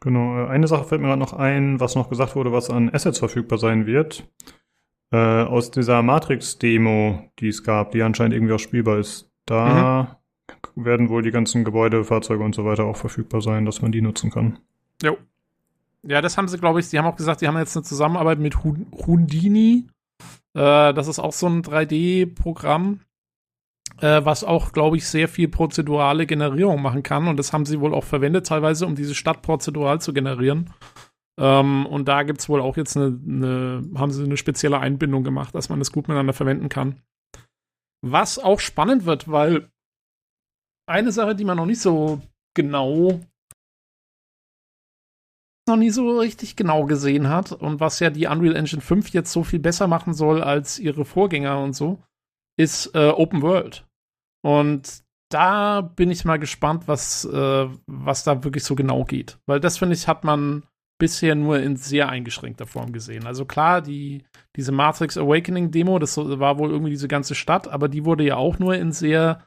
Genau. 0.00 0.44
äh, 0.44 0.48
Eine 0.48 0.66
Sache 0.66 0.84
fällt 0.84 1.00
mir 1.00 1.08
gerade 1.08 1.20
noch 1.20 1.34
ein, 1.34 1.78
was 1.78 1.94
noch 1.94 2.08
gesagt 2.08 2.36
wurde, 2.36 2.52
was 2.52 2.70
an 2.70 2.92
Assets 2.92 3.18
verfügbar 3.18 3.58
sein 3.58 3.86
wird. 3.86 4.26
Äh, 5.12 5.16
aus 5.16 5.70
dieser 5.70 6.02
Matrix-Demo, 6.02 7.30
die 7.38 7.48
es 7.48 7.62
gab, 7.62 7.92
die 7.92 8.02
anscheinend 8.02 8.34
irgendwie 8.34 8.54
auch 8.54 8.58
spielbar 8.58 8.98
ist. 8.98 9.30
Da 9.44 10.18
werden 10.74 11.08
wohl 11.08 11.22
die 11.22 11.30
ganzen 11.30 11.64
Gebäude, 11.64 12.04
Fahrzeuge 12.04 12.42
und 12.42 12.54
so 12.54 12.64
weiter 12.64 12.84
auch 12.84 12.96
verfügbar 12.96 13.40
sein, 13.40 13.64
dass 13.64 13.82
man 13.82 13.92
die 13.92 14.02
nutzen 14.02 14.30
kann. 14.30 14.58
Jo. 15.02 15.16
Ja, 16.02 16.20
das 16.20 16.36
haben 16.36 16.48
sie, 16.48 16.58
glaube 16.58 16.80
ich, 16.80 16.88
die 16.88 16.98
haben 16.98 17.06
auch 17.06 17.16
gesagt, 17.16 17.40
die 17.40 17.48
haben 17.48 17.56
jetzt 17.58 17.76
eine 17.76 17.84
Zusammenarbeit 17.84 18.38
mit 18.38 18.56
Houdini. 18.62 19.86
Äh, 20.56 20.94
das 20.94 21.06
ist 21.06 21.18
auch 21.18 21.34
so 21.34 21.46
ein 21.46 21.62
3D-Programm, 21.62 23.00
äh, 24.00 24.24
was 24.24 24.42
auch, 24.42 24.72
glaube 24.72 24.96
ich, 24.96 25.06
sehr 25.06 25.28
viel 25.28 25.48
prozedurale 25.48 26.26
Generierung 26.26 26.80
machen 26.80 27.02
kann. 27.02 27.28
Und 27.28 27.36
das 27.36 27.52
haben 27.52 27.66
sie 27.66 27.80
wohl 27.80 27.94
auch 27.94 28.04
verwendet, 28.04 28.46
teilweise, 28.46 28.86
um 28.86 28.94
diese 28.94 29.14
Stadt 29.14 29.42
prozedural 29.42 30.00
zu 30.00 30.14
generieren. 30.14 30.72
Ähm, 31.38 31.84
und 31.84 32.08
da 32.08 32.22
gibt's 32.22 32.48
wohl 32.48 32.62
auch 32.62 32.78
jetzt 32.78 32.96
eine, 32.96 33.20
eine, 33.28 33.82
haben 33.96 34.12
sie 34.12 34.24
eine 34.24 34.38
spezielle 34.38 34.78
Einbindung 34.78 35.22
gemacht, 35.22 35.54
dass 35.54 35.68
man 35.68 35.78
das 35.78 35.92
gut 35.92 36.08
miteinander 36.08 36.32
verwenden 36.32 36.70
kann. 36.70 37.02
Was 38.02 38.38
auch 38.38 38.60
spannend 38.60 39.04
wird, 39.04 39.30
weil 39.30 39.68
eine 40.88 41.12
Sache, 41.12 41.34
die 41.34 41.44
man 41.44 41.58
noch 41.58 41.66
nicht 41.66 41.80
so 41.82 42.22
genau 42.54 43.20
noch 45.66 45.76
nie 45.76 45.90
so 45.90 46.18
richtig 46.18 46.56
genau 46.56 46.84
gesehen 46.84 47.28
hat 47.28 47.52
und 47.52 47.80
was 47.80 48.00
ja 48.00 48.10
die 48.10 48.26
Unreal 48.26 48.56
Engine 48.56 48.82
5 48.82 49.10
jetzt 49.10 49.32
so 49.32 49.44
viel 49.44 49.58
besser 49.58 49.86
machen 49.86 50.14
soll 50.14 50.42
als 50.42 50.78
ihre 50.78 51.04
Vorgänger 51.04 51.60
und 51.60 51.74
so, 51.74 52.02
ist 52.56 52.94
äh, 52.94 53.08
Open 53.08 53.42
World. 53.42 53.86
Und 54.42 55.02
da 55.30 55.80
bin 55.80 56.10
ich 56.10 56.24
mal 56.24 56.38
gespannt, 56.38 56.84
was, 56.86 57.24
äh, 57.24 57.68
was 57.86 58.24
da 58.24 58.44
wirklich 58.44 58.64
so 58.64 58.74
genau 58.74 59.04
geht. 59.04 59.38
Weil 59.46 59.60
das, 59.60 59.78
finde 59.78 59.94
ich, 59.94 60.06
hat 60.06 60.24
man 60.24 60.62
bisher 60.98 61.34
nur 61.34 61.58
in 61.58 61.76
sehr 61.76 62.08
eingeschränkter 62.08 62.66
Form 62.66 62.92
gesehen. 62.92 63.26
Also 63.26 63.44
klar, 63.44 63.82
die, 63.82 64.24
diese 64.54 64.72
Matrix 64.72 65.18
Awakening 65.18 65.70
Demo, 65.70 65.98
das 65.98 66.16
war 66.16 66.58
wohl 66.58 66.70
irgendwie 66.70 66.90
diese 66.90 67.08
ganze 67.08 67.34
Stadt, 67.34 67.68
aber 67.68 67.88
die 67.88 68.04
wurde 68.04 68.24
ja 68.24 68.36
auch 68.36 68.58
nur 68.58 68.74
in 68.76 68.92
sehr, 68.92 69.46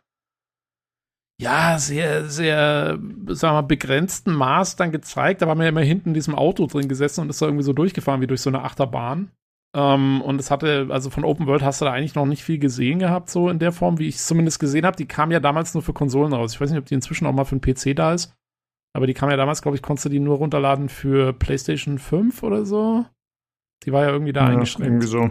ja, 1.39 1.79
sehr, 1.79 2.29
sehr, 2.29 2.99
sagen 3.27 3.53
wir 3.53 3.61
mal, 3.61 3.61
begrenzten 3.61 4.33
Maß 4.33 4.75
dann 4.75 4.91
gezeigt. 4.91 5.41
Da 5.41 5.47
war 5.47 5.55
mir 5.55 5.63
ja 5.63 5.69
immer 5.69 5.81
hinten 5.81 6.09
in 6.09 6.13
diesem 6.13 6.35
Auto 6.35 6.67
drin 6.67 6.89
gesessen 6.89 7.21
und 7.21 7.29
ist 7.29 7.41
da 7.41 7.45
irgendwie 7.45 7.63
so 7.63 7.71
durchgefahren 7.71 8.19
wie 8.19 8.27
durch 8.27 8.41
so 8.41 8.49
eine 8.49 8.63
Achterbahn. 8.63 9.31
Ähm, 9.73 10.21
und 10.21 10.41
es 10.41 10.51
hatte, 10.51 10.87
also 10.89 11.09
von 11.09 11.23
Open 11.23 11.47
World 11.47 11.61
hast 11.61 11.79
du 11.79 11.85
da 11.85 11.93
eigentlich 11.93 12.15
noch 12.15 12.25
nicht 12.25 12.43
viel 12.43 12.59
gesehen 12.59 12.99
gehabt, 12.99 13.29
so 13.29 13.49
in 13.49 13.59
der 13.59 13.71
Form, 13.71 13.99
wie 13.99 14.09
ich 14.09 14.15
es 14.15 14.27
zumindest 14.27 14.59
gesehen 14.59 14.85
habe. 14.85 14.97
Die 14.97 15.05
kam 15.05 15.31
ja 15.31 15.39
damals 15.39 15.73
nur 15.73 15.81
für 15.81 15.93
Konsolen 15.93 16.33
raus. 16.33 16.53
Ich 16.53 16.59
weiß 16.59 16.71
nicht, 16.71 16.79
ob 16.79 16.85
die 16.85 16.95
inzwischen 16.95 17.25
auch 17.25 17.33
mal 17.33 17.45
für 17.45 17.57
den 17.57 17.61
PC 17.61 17.95
da 17.95 18.13
ist. 18.13 18.35
Aber 18.93 19.07
die 19.07 19.13
kam 19.13 19.29
ja 19.29 19.37
damals, 19.37 19.61
glaube 19.61 19.77
ich, 19.77 19.81
konntest 19.81 20.05
du 20.05 20.09
die 20.09 20.19
nur 20.19 20.37
runterladen 20.37 20.89
für 20.89 21.31
PlayStation 21.31 21.99
5 21.99 22.43
oder 22.43 22.65
so. 22.65 23.05
Die 23.83 23.93
war 23.93 24.03
ja 24.03 24.09
irgendwie 24.09 24.33
da 24.33 24.41
ja, 24.41 24.47
eingeschränkt. 24.47 24.87
Irgendwie 24.87 25.07
so. 25.07 25.29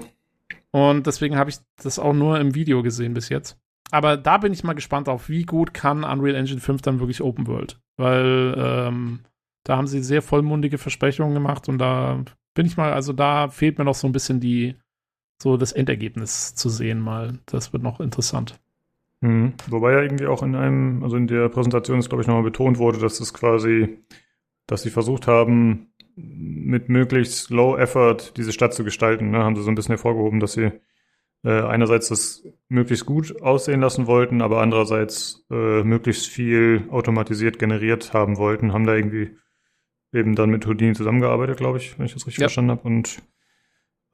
Und 0.70 1.06
deswegen 1.06 1.36
habe 1.36 1.50
ich 1.50 1.58
das 1.82 1.98
auch 1.98 2.14
nur 2.14 2.40
im 2.40 2.54
Video 2.54 2.82
gesehen 2.82 3.12
bis 3.12 3.28
jetzt. 3.28 3.58
Aber 3.90 4.16
da 4.16 4.38
bin 4.38 4.52
ich 4.52 4.64
mal 4.64 4.74
gespannt 4.74 5.08
auf, 5.08 5.28
wie 5.28 5.44
gut 5.44 5.72
kann 5.74 6.04
Unreal 6.04 6.34
Engine 6.34 6.60
5 6.60 6.82
dann 6.82 7.00
wirklich 7.00 7.22
Open 7.22 7.46
World. 7.46 7.80
Weil 7.96 8.54
ähm, 8.56 9.20
da 9.64 9.76
haben 9.76 9.86
sie 9.86 10.02
sehr 10.02 10.22
vollmundige 10.22 10.78
Versprechungen 10.78 11.34
gemacht 11.34 11.68
und 11.68 11.78
da 11.78 12.22
bin 12.54 12.66
ich 12.66 12.76
mal, 12.76 12.92
also 12.92 13.12
da 13.12 13.48
fehlt 13.48 13.78
mir 13.78 13.84
noch 13.84 13.94
so 13.94 14.06
ein 14.06 14.12
bisschen 14.12 14.40
die, 14.40 14.76
so 15.42 15.56
das 15.56 15.72
Endergebnis 15.72 16.54
zu 16.54 16.68
sehen 16.68 17.00
mal. 17.00 17.38
Das 17.46 17.72
wird 17.72 17.82
noch 17.82 18.00
interessant. 18.00 18.58
Mhm. 19.20 19.54
Wobei 19.68 19.92
ja 19.92 20.02
irgendwie 20.02 20.26
auch 20.26 20.42
in 20.42 20.54
einem, 20.54 21.02
also 21.02 21.16
in 21.16 21.26
der 21.26 21.48
Präsentation 21.48 21.98
ist, 21.98 22.08
glaube 22.08 22.22
ich, 22.22 22.28
nochmal 22.28 22.44
betont 22.44 22.78
wurde, 22.78 22.98
dass 22.98 23.20
es 23.20 23.34
quasi, 23.34 23.98
dass 24.66 24.82
sie 24.82 24.90
versucht 24.90 25.26
haben, 25.26 25.92
mit 26.16 26.88
möglichst 26.88 27.50
low 27.50 27.76
effort 27.76 28.36
diese 28.36 28.52
Stadt 28.52 28.74
zu 28.74 28.84
gestalten. 28.84 29.30
Ne? 29.30 29.38
Haben 29.38 29.56
sie 29.56 29.62
so 29.62 29.70
ein 29.70 29.74
bisschen 29.74 29.92
hervorgehoben, 29.92 30.40
dass 30.40 30.52
sie 30.52 30.72
äh, 31.44 31.62
einerseits 31.62 32.08
das 32.08 32.44
möglichst 32.68 33.06
gut 33.06 33.40
aussehen 33.42 33.80
lassen 33.80 34.06
wollten, 34.06 34.42
aber 34.42 34.60
andererseits 34.60 35.44
äh, 35.50 35.82
möglichst 35.82 36.26
viel 36.26 36.84
automatisiert 36.90 37.58
generiert 37.58 38.12
haben 38.12 38.36
wollten, 38.36 38.72
haben 38.72 38.86
da 38.86 38.94
irgendwie 38.94 39.36
eben 40.12 40.34
dann 40.34 40.50
mit 40.50 40.66
Houdini 40.66 40.94
zusammengearbeitet, 40.94 41.58
glaube 41.58 41.78
ich, 41.78 41.98
wenn 41.98 42.06
ich 42.06 42.14
das 42.14 42.26
richtig 42.26 42.42
ja. 42.42 42.48
verstanden 42.48 42.70
habe. 42.70 42.82
Und 42.82 43.22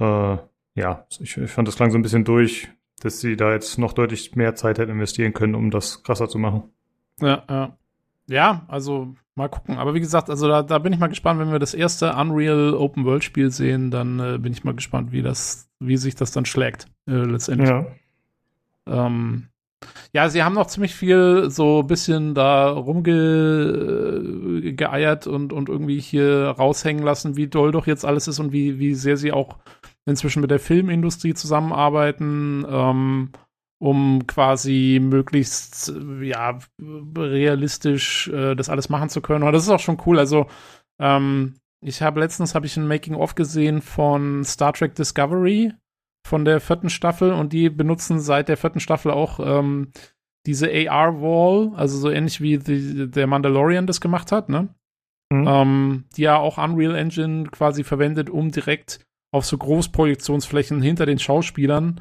äh, 0.01 0.39
ja, 0.81 1.07
ich, 1.21 1.37
ich 1.37 1.51
fand 1.51 1.69
das 1.69 1.77
klang 1.77 1.91
so 1.91 1.99
ein 1.99 2.03
bisschen 2.03 2.25
durch, 2.25 2.69
dass 3.01 3.21
sie 3.21 3.37
da 3.37 3.53
jetzt 3.53 3.79
noch 3.79 3.93
deutlich 3.93 4.35
mehr 4.35 4.55
Zeit 4.55 4.79
hätten 4.79 4.93
investieren 4.93 5.33
können, 5.33 5.55
um 5.55 5.71
das 5.71 6.03
krasser 6.03 6.29
zu 6.29 6.39
machen. 6.39 6.65
Ja, 7.21 7.45
ja. 7.49 7.79
Ja, 8.29 8.65
also 8.69 9.15
mal 9.35 9.49
gucken. 9.49 9.79
Aber 9.79 9.95
wie 9.95 10.01
gesagt, 10.01 10.31
also 10.31 10.49
da, 10.49 10.63
da 10.63 10.79
bin 10.79 10.93
ich 10.93 10.99
mal 10.99 11.09
gespannt, 11.09 11.41
wenn 11.41 11.53
wir 11.53 11.59
das 11.59 11.75
erste 11.75 12.15
Unreal 12.15 12.75
Open 12.75 13.05
World 13.05 13.25
Spiel 13.25 13.51
sehen, 13.51 13.91
dann 13.91 14.21
äh, 14.21 14.39
bin 14.39 14.53
ich 14.53 14.65
mal 14.65 14.75
gespannt, 14.75 15.13
wie 15.13 15.23
das, 15.23 15.69
wie 15.81 15.97
sich 15.97 16.15
das 16.15 16.33
dann 16.33 16.47
schlägt 16.47 16.87
äh, 17.09 17.13
letztendlich. 17.13 17.69
Ja. 17.69 17.87
Ähm, 18.87 19.49
ja, 20.13 20.29
sie 20.29 20.43
haben 20.43 20.55
noch 20.55 20.69
ziemlich 20.69 20.95
viel 20.95 21.51
so 21.51 21.81
ein 21.81 21.87
bisschen 21.87 22.35
da 22.35 22.71
rumgeeiert 22.71 25.27
und, 25.27 25.53
und 25.53 25.69
irgendwie 25.69 26.01
hier 26.01 26.55
raushängen 26.59 27.03
lassen, 27.03 27.37
wie 27.37 27.49
doll 27.49 27.73
doch 27.73 27.87
jetzt 27.87 28.05
alles 28.05 28.29
ist 28.29 28.39
und 28.39 28.53
wie, 28.53 28.79
wie 28.79 28.95
sehr 28.95 29.17
sie 29.17 29.33
auch 29.33 29.57
inzwischen 30.07 30.41
mit 30.41 30.51
der 30.51 30.61
Filmindustrie 30.61 31.35
zusammenarbeiten, 31.35 32.65
ähm, 32.69 33.31
um 33.79 34.27
quasi 34.27 35.01
möglichst 35.03 35.93
ja 36.23 36.59
realistisch 37.17 38.29
äh, 38.29 38.55
das 38.55 38.69
alles 38.69 38.89
machen 38.89 39.09
zu 39.09 39.21
können. 39.21 39.45
Und 39.45 39.53
das 39.53 39.65
ist 39.65 39.71
auch 39.71 39.81
schon 39.81 40.01
cool. 40.07 40.19
Also 40.19 40.47
ähm, 41.01 41.57
ich 41.83 42.03
habe 42.03 42.21
letztens 42.21 42.55
habe 42.55 42.67
ich 42.67 42.77
ein 42.77 42.89
Making 42.89 43.15
of 43.15 43.35
gesehen 43.35 43.83
von 43.83 44.45
Star 44.45 44.73
Trek 44.73 44.95
Discovery 44.95 45.73
von 46.27 46.45
der 46.45 46.61
vierten 46.61 46.89
Staffel 46.89 47.33
und 47.33 47.53
die 47.53 47.69
benutzen 47.69 48.21
seit 48.21 48.49
der 48.49 48.57
vierten 48.57 48.81
Staffel 48.81 49.11
auch 49.11 49.39
ähm, 49.41 49.93
diese 50.47 50.69
AR-Wall, 50.69 51.73
also 51.75 51.99
so 51.99 52.11
ähnlich 52.11 52.41
wie 52.41 52.59
die, 52.59 53.11
der 53.11 53.27
Mandalorian 53.27 53.87
das 53.87 54.01
gemacht 54.01 54.33
hat, 54.33 54.49
ne? 54.49 54.75
Mhm. 55.33 55.47
Ähm, 55.47 56.05
die 56.17 56.23
ja 56.23 56.37
auch 56.37 56.59
Unreal 56.59 56.95
Engine 56.95 57.49
quasi 57.49 57.83
verwendet, 57.83 58.31
um 58.31 58.51
direkt 58.51 59.01
auf 59.33 59.45
so 59.45 59.59
Großprojektionsflächen 59.59 60.81
hinter 60.83 61.07
den 61.07 61.19
Schauspielern 61.19 62.01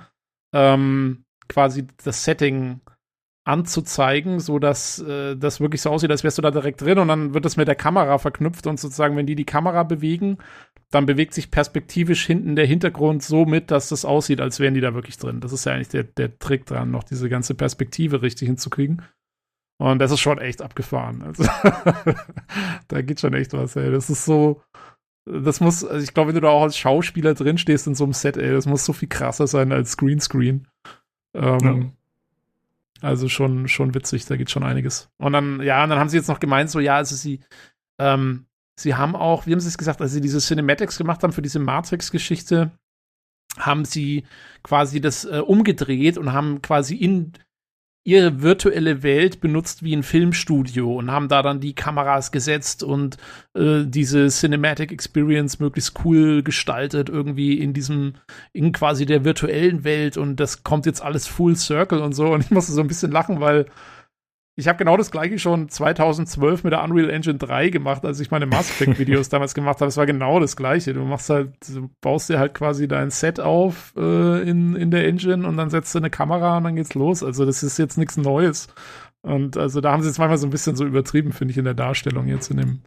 ähm, 0.54 1.23
quasi 1.48 1.88
das 2.04 2.24
Setting 2.24 2.82
anzuzeigen, 3.46 4.40
so 4.40 4.58
dass 4.58 5.00
äh, 5.00 5.36
das 5.36 5.60
wirklich 5.60 5.82
so 5.82 5.90
aussieht, 5.90 6.12
als 6.12 6.24
wärst 6.24 6.38
du 6.38 6.42
da 6.42 6.52
direkt 6.52 6.82
drin 6.82 6.98
und 6.98 7.10
dann 7.10 7.34
wird 7.34 7.44
das 7.44 7.58
mit 7.58 7.68
der 7.68 7.76
Kamera 7.76 8.18
verknüpft 8.18 8.68
und 8.68 8.80
sozusagen, 8.80 9.18
wenn 9.18 9.26
die 9.26 9.36
die 9.36 9.46
Kamera 9.46 9.84
bewegen, 9.84 10.38
dann 10.92 11.06
bewegt 11.06 11.34
sich 11.34 11.52
perspektivisch 11.52 12.26
hinten 12.26 12.56
der 12.56 12.66
Hintergrund 12.66 13.22
so 13.22 13.46
mit, 13.46 13.70
dass 13.70 13.90
das 13.90 14.06
aussieht, 14.06 14.40
als 14.40 14.60
wären 14.60 14.76
die 14.76 14.82
da 14.82 14.94
wirklich 14.94 15.18
drin. 15.18 15.42
Das 15.42 15.52
ist 15.52 15.66
ja 15.66 15.74
eigentlich 15.74 15.90
der, 15.90 16.04
der 16.04 16.40
Trick 16.40 16.66
dran, 16.66 16.92
noch 16.92 17.04
diese 17.04 17.28
ganze 17.28 17.54
Perspektive 17.54 18.22
richtig 18.22 18.48
hinzukriegen. 18.48 19.02
Und 19.78 20.00
das 20.00 20.12
ist 20.12 20.22
schon 20.22 20.40
echt 20.40 20.62
abgefahren. 20.62 21.24
Also 21.24 21.44
da 22.88 23.02
geht 23.02 23.20
schon 23.20 23.34
echt 23.34 23.52
was, 23.52 23.76
ey. 23.76 23.92
Das 23.92 24.10
ist 24.10 24.24
so, 24.24 24.62
das 25.26 25.60
muss, 25.60 25.84
also 25.84 26.02
ich 26.02 26.14
glaube, 26.14 26.30
wenn 26.30 26.36
du 26.36 26.42
da 26.42 26.50
auch 26.50 26.64
als 26.64 26.78
Schauspieler 26.78 27.34
drin 27.34 27.58
stehst 27.58 27.88
in 27.88 27.96
so 27.96 28.06
einem 28.06 28.14
Set, 28.14 28.38
ey, 28.38 28.52
das 28.52 28.66
muss 28.66 28.86
so 28.86 28.94
viel 28.94 29.10
krasser 29.10 29.48
sein 29.48 29.74
als 29.74 29.98
Greenscreen. 29.98 30.68
Ähm, 31.34 31.60
ja. 33.02 33.08
Also 33.08 33.28
schon, 33.28 33.68
schon 33.68 33.94
witzig, 33.94 34.26
da 34.26 34.38
geht 34.38 34.50
schon 34.50 34.64
einiges. 34.64 35.10
Und 35.18 35.34
dann, 35.34 35.62
ja, 35.62 35.84
und 35.84 35.90
dann 35.90 36.00
haben 36.00 36.10
sie 36.10 36.18
jetzt 36.18 36.30
noch 36.30 36.40
gemeint, 36.40 36.70
so, 36.70 36.80
ja, 36.80 36.96
also 36.96 37.16
sie, 37.16 37.42
ähm, 38.00 38.46
sie 38.80 38.96
haben 38.96 39.16
auch, 39.16 39.46
wie 39.46 39.52
haben 39.52 39.60
sie 39.60 39.68
es 39.68 39.78
gesagt, 39.78 40.02
als 40.02 40.14
sie 40.14 40.22
diese 40.22 40.40
Cinematics 40.40 40.98
gemacht 40.98 41.22
haben 41.22 41.34
für 41.34 41.42
diese 41.42 41.60
Matrix-Geschichte, 41.60 42.72
haben 43.58 43.86
sie 43.86 44.24
quasi 44.64 45.02
das 45.02 45.26
äh, 45.26 45.40
umgedreht 45.46 46.18
und 46.18 46.34
haben 46.34 46.62
quasi 46.62 46.96
in 46.96 47.34
ihre 48.06 48.42
virtuelle 48.42 49.02
Welt 49.02 49.40
benutzt 49.40 49.84
wie 49.84 49.96
ein 49.96 50.04
Filmstudio 50.04 50.98
und 50.98 51.10
haben 51.10 51.30
da 51.30 51.42
dann 51.42 51.62
die 51.62 51.74
Kameras 51.74 52.32
gesetzt 52.34 52.84
und 52.84 53.18
äh, 53.54 53.86
diese 53.86 54.28
Cinematic 54.28 54.92
Experience 54.92 55.60
möglichst 55.60 56.04
cool 56.04 56.44
gestaltet, 56.44 57.08
irgendwie 57.08 57.60
in 57.60 57.74
diesem, 57.74 58.16
in 58.52 58.74
quasi 58.74 59.06
der 59.06 59.24
virtuellen 59.24 59.86
Welt 59.86 60.18
und 60.18 60.40
das 60.40 60.64
kommt 60.64 60.86
jetzt 60.86 61.02
alles 61.02 61.28
full 61.28 61.56
circle 61.56 62.00
und 62.00 62.14
so. 62.14 62.28
Und 62.34 62.44
ich 62.44 62.52
musste 62.52 62.74
so 62.74 62.82
ein 62.82 62.88
bisschen 62.88 63.12
lachen, 63.12 63.40
weil 63.40 63.68
ich 64.56 64.68
habe 64.68 64.78
genau 64.78 64.98
das 64.98 65.10
gleiche 65.10 65.40
schon 65.40 65.68
2012 65.68 66.64
mit 66.64 66.74
der 66.74 66.84
Unreal 66.84 67.10
Engine 67.10 67.40
3 67.40 67.70
gemacht, 67.70 68.06
als 68.06 68.20
ich 68.20 68.30
meine 68.30 68.46
Mass 68.46 68.70
Effect 68.70 69.00
Videos 69.00 69.30
damals 69.30 69.56
gemacht 69.56 69.82
habe. 69.82 69.90
Es 69.90 69.98
war 69.98 70.06
genau 70.06 70.40
das 70.40 70.56
gleiche. 70.56 70.94
Du 70.94 71.02
machst 71.02 71.30
halt, 71.30 71.54
du 71.68 71.90
baust 72.02 72.30
dir 72.30 72.38
halt 72.38 72.54
quasi 72.54 72.88
dein 72.88 73.10
Set 73.10 73.40
auf 73.40 73.94
äh, 73.98 74.48
in, 74.48 74.76
in 74.76 74.92
der 74.92 75.08
Engine 75.08 75.48
und 75.48 75.58
dann 75.58 75.72
setzt 75.72 75.96
du 75.96 76.00
eine 76.00 76.12
Kamera 76.12 76.58
und 76.58 76.66
dann 76.66 76.76
geht's 76.76 76.94
los. 76.94 77.24
Also 77.24 77.46
das 77.46 77.64
ist 77.64 77.80
jetzt 77.80 77.98
nichts 77.98 78.16
Neues. 78.16 78.68
Und 79.24 79.58
also 79.58 79.82
da 79.82 79.92
haben 79.92 80.04
sie 80.04 80.10
jetzt 80.10 80.20
manchmal 80.20 80.38
so 80.38 80.46
ein 80.46 80.52
bisschen 80.52 80.76
so 80.76 80.86
übertrieben, 80.86 81.32
finde 81.32 81.54
ich, 81.54 81.58
in 81.58 81.66
der 81.66 81.74
Darstellung 81.74 82.28
jetzt 82.28 82.52
in 82.52 82.58
dem, 82.58 82.82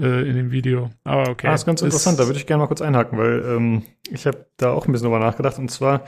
äh, 0.00 0.26
in 0.26 0.36
dem 0.36 0.52
Video. 0.52 0.90
Aber 1.04 1.28
okay. 1.28 1.48
Ah, 1.48 1.50
das 1.50 1.62
ist 1.62 1.66
ganz 1.66 1.82
interessant, 1.82 2.18
da 2.18 2.26
würde 2.26 2.38
ich 2.38 2.46
gerne 2.46 2.62
mal 2.62 2.68
kurz 2.68 2.80
einhaken, 2.80 3.18
weil 3.18 3.44
ähm, 3.44 3.82
ich 4.10 4.26
habe 4.26 4.46
da 4.56 4.72
auch 4.72 4.86
ein 4.86 4.92
bisschen 4.92 5.06
drüber 5.06 5.18
nachgedacht. 5.18 5.58
Und 5.58 5.70
zwar 5.70 6.04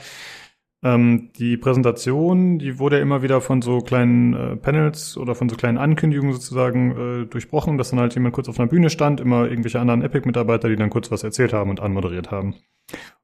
ähm, 0.83 1.29
die 1.37 1.57
Präsentation, 1.57 2.57
die 2.57 2.79
wurde 2.79 2.97
ja 2.97 3.01
immer 3.01 3.21
wieder 3.21 3.39
von 3.41 3.61
so 3.61 3.79
kleinen 3.79 4.33
äh, 4.33 4.55
Panels 4.55 5.15
oder 5.15 5.35
von 5.35 5.47
so 5.47 5.55
kleinen 5.55 5.77
Ankündigungen 5.77 6.33
sozusagen 6.33 6.91
äh, 6.91 7.25
durchbrochen, 7.27 7.77
dass 7.77 7.91
dann 7.91 7.99
halt 7.99 8.15
jemand 8.15 8.33
kurz 8.33 8.49
auf 8.49 8.59
einer 8.59 8.69
Bühne 8.69 8.89
stand, 8.89 9.21
immer 9.21 9.47
irgendwelche 9.47 9.79
anderen 9.79 10.01
Epic-Mitarbeiter, 10.01 10.69
die 10.69 10.75
dann 10.75 10.89
kurz 10.89 11.11
was 11.11 11.23
erzählt 11.23 11.53
haben 11.53 11.69
und 11.69 11.79
anmoderiert 11.79 12.31
haben. 12.31 12.55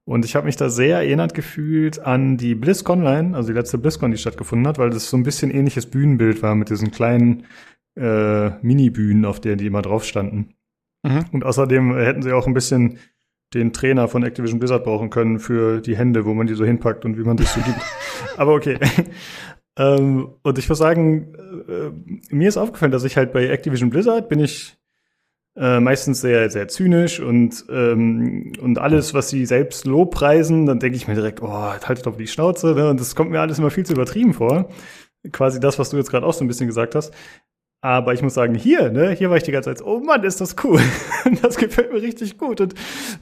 Und 0.05 0.23
ich 0.23 0.35
habe 0.35 0.45
mich 0.45 0.55
da 0.55 0.69
sehr 0.69 0.97
erinnert 0.97 1.33
gefühlt 1.33 1.99
an 1.99 2.37
die 2.37 2.55
BlizzConline, 2.55 3.35
also 3.35 3.47
die 3.47 3.57
letzte 3.57 3.77
BlizzCon, 3.77 4.11
die 4.11 4.17
stattgefunden 4.17 4.67
hat, 4.67 4.77
weil 4.77 4.91
das 4.91 5.09
so 5.09 5.17
ein 5.17 5.23
bisschen 5.23 5.51
ähnliches 5.51 5.87
Bühnenbild 5.87 6.43
war 6.43 6.55
mit 6.55 6.69
diesen 6.69 6.91
kleinen 6.91 7.43
äh, 7.95 8.51
Mini-Bühnen, 8.61 9.25
auf 9.25 9.41
der 9.41 9.55
die 9.55 9.65
immer 9.65 9.81
drauf 9.81 10.05
standen. 10.05 10.53
Mhm. 11.03 11.25
Und 11.31 11.43
außerdem 11.43 11.95
hätten 11.97 12.21
sie 12.21 12.31
auch 12.31 12.47
ein 12.47 12.53
bisschen 12.53 12.99
den 13.53 13.73
Trainer 13.73 14.07
von 14.07 14.23
Activision 14.23 14.59
Blizzard 14.59 14.83
brauchen 14.83 15.09
können 15.09 15.39
für 15.39 15.81
die 15.81 15.97
Hände, 15.97 16.25
wo 16.25 16.33
man 16.33 16.47
die 16.47 16.55
so 16.55 16.65
hinpackt 16.65 17.05
und 17.05 17.17
wie 17.17 17.23
man 17.23 17.37
sich 17.37 17.47
so 17.47 17.61
gibt. 17.61 17.79
Aber 18.37 18.53
okay. 18.53 18.77
ähm, 19.77 20.29
und 20.43 20.57
ich 20.57 20.67
muss 20.67 20.77
sagen, 20.77 21.33
äh, 21.67 22.33
mir 22.33 22.49
ist 22.49 22.57
aufgefallen, 22.57 22.91
dass 22.91 23.03
ich 23.03 23.17
halt 23.17 23.31
bei 23.31 23.47
Activision 23.47 23.89
Blizzard 23.89 24.29
bin 24.29 24.39
ich 24.39 24.77
äh, 25.57 25.79
meistens 25.79 26.21
sehr, 26.21 26.49
sehr 26.49 26.67
zynisch 26.67 27.19
und, 27.19 27.65
ähm, 27.69 28.53
und 28.61 28.77
alles, 28.77 29.13
was 29.13 29.29
sie 29.29 29.45
selbst 29.45 29.85
lobpreisen, 29.85 30.67
dann 30.67 30.79
denke 30.79 30.97
ich 30.97 31.07
mir 31.07 31.15
direkt, 31.15 31.41
oh, 31.41 31.49
haltet 31.51 32.05
doch 32.05 32.15
die 32.15 32.27
Schnauze, 32.27 32.75
ne? 32.75 32.89
Und 32.89 32.99
das 32.99 33.15
kommt 33.15 33.31
mir 33.31 33.39
alles 33.41 33.57
immer 33.57 33.71
viel 33.71 33.85
zu 33.85 33.93
übertrieben 33.93 34.33
vor. 34.33 34.69
Quasi 35.31 35.59
das, 35.59 35.79
was 35.79 35.89
du 35.89 35.97
jetzt 35.97 36.11
gerade 36.11 36.25
auch 36.27 36.33
so 36.33 36.45
ein 36.45 36.47
bisschen 36.47 36.67
gesagt 36.67 36.93
hast. 36.93 37.11
Aber 37.81 38.13
ich 38.13 38.23
muss 38.23 38.33
sagen, 38.33 38.55
hier, 38.55 38.89
ne, 38.89 39.11
hier 39.11 39.29
war 39.29 39.37
ich 39.37 39.43
die 39.43 39.51
ganze 39.51 39.69
Zeit, 39.69 39.85
oh 39.85 39.99
Mann, 39.99 40.23
ist 40.23 40.41
das 40.41 40.55
cool. 40.63 40.81
das 41.43 41.57
gefällt 41.57 41.93
mir 41.93 42.01
richtig 42.01 42.37
gut. 42.37 42.59
Und 42.59 42.73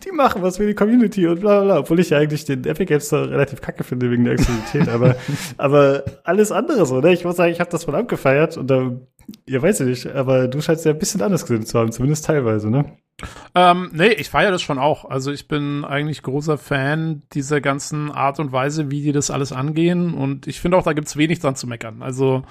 die 0.06 0.11
machen 0.11 0.41
was 0.41 0.57
für 0.57 0.65
die 0.65 0.73
Community 0.73 1.27
und 1.27 1.41
bla 1.41 1.61
bla. 1.61 1.80
Obwohl 1.80 1.99
ich 1.99 2.11
ja 2.11 2.19
eigentlich 2.19 2.45
den 2.45 2.64
Epic 2.64 2.86
Games 2.86 3.07
Store 3.07 3.30
relativ 3.30 3.60
kacke 3.60 3.84
finde 3.84 4.10
wegen 4.10 4.23
der 4.23 4.34
Exklusivität. 4.34 4.88
aber, 4.88 5.15
aber 5.57 6.03
alles 6.23 6.53
andere 6.53 6.86
so, 6.86 7.02
ne? 7.02 7.11
Ich 7.11 7.26
muss 7.26 7.36
sagen, 7.36 7.52
ich 7.52 7.60
habe 7.60 7.69
das 7.69 7.84
voll 7.84 7.95
abgefeiert 7.95 8.56
und 8.56 8.68
da, 8.68 8.91
ja, 9.45 9.61
weiß 9.61 9.82
ich 9.82 9.88
nicht, 9.88 10.15
aber 10.15 10.48
du 10.48 10.61
scheinst 10.61 10.86
ja 10.86 10.91
ein 10.91 10.99
bisschen 10.99 11.22
anders 11.22 11.45
gesehen 11.45 11.65
zu 11.65 11.77
haben, 11.77 11.91
zumindest 11.91 12.26
teilweise, 12.26 12.69
ne? 12.69 12.86
Ähm, 13.56 13.91
nee, 13.94 14.10
ich 14.10 14.30
feiere 14.30 14.52
das 14.52 14.61
schon 14.61 14.77
auch. 14.77 15.06
Also 15.06 15.32
ich 15.32 15.48
bin 15.48 15.86
eigentlich 15.86 16.22
großer 16.22 16.57
Fan 16.57 17.23
dieser 17.34 17.61
ganzen 17.61 18.11
Art 18.11 18.40
und 18.40 18.52
Weise, 18.52 18.91
wie 18.91 19.02
die 19.02 19.11
das 19.11 19.32
alles 19.32 19.52
angehen. 19.52 20.14
Und 20.14 20.48
ich 20.48 20.60
finde 20.60 20.77
auch, 20.77 20.84
da 20.84 20.94
gibt's 20.94 21.15
wenig 21.18 21.40
dran 21.40 21.56
zu 21.56 21.68
meckern. 21.68 22.02
Also 22.02 22.44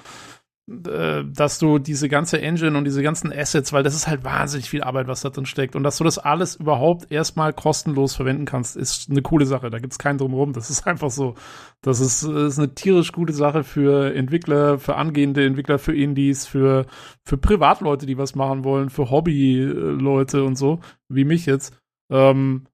dass 0.67 1.59
du 1.59 1.77
diese 1.77 2.09
ganze 2.09 2.41
Engine 2.41 2.75
und 2.75 2.85
diese 2.85 3.03
ganzen 3.03 3.31
Assets, 3.31 3.71
weil 3.71 3.83
das 3.83 3.93
ist 3.93 4.07
halt 4.07 4.23
wahnsinnig 4.23 4.67
viel 4.67 4.81
Arbeit, 4.81 5.07
was 5.07 5.21
da 5.21 5.29
drin 5.29 5.45
steckt. 5.45 5.75
Und 5.75 5.83
dass 5.83 5.97
du 5.97 6.03
das 6.03 6.17
alles 6.17 6.55
überhaupt 6.55 7.11
erstmal 7.11 7.53
kostenlos 7.53 8.15
verwenden 8.15 8.45
kannst, 8.45 8.75
ist 8.75 9.11
eine 9.11 9.21
coole 9.21 9.45
Sache. 9.45 9.69
Da 9.69 9.77
gibt's 9.77 9.99
keinen 9.99 10.17
drumherum. 10.17 10.53
Das 10.53 10.71
ist 10.71 10.87
einfach 10.87 11.11
so. 11.11 11.35
Das 11.81 11.99
ist, 11.99 12.23
ist 12.23 12.57
eine 12.57 12.73
tierisch 12.73 13.11
gute 13.11 13.33
Sache 13.33 13.63
für 13.63 14.15
Entwickler, 14.15 14.79
für 14.79 14.95
angehende 14.95 15.45
Entwickler, 15.45 15.77
für 15.77 15.95
Indies, 15.95 16.47
für, 16.47 16.87
für 17.23 17.37
Privatleute, 17.37 18.07
die 18.07 18.17
was 18.17 18.33
machen 18.33 18.63
wollen, 18.63 18.89
für 18.89 19.11
Hobbyleute 19.11 20.43
und 20.43 20.55
so, 20.57 20.79
wie 21.09 21.25
mich 21.25 21.45
jetzt. 21.45 21.77
Ähm, 22.09 22.65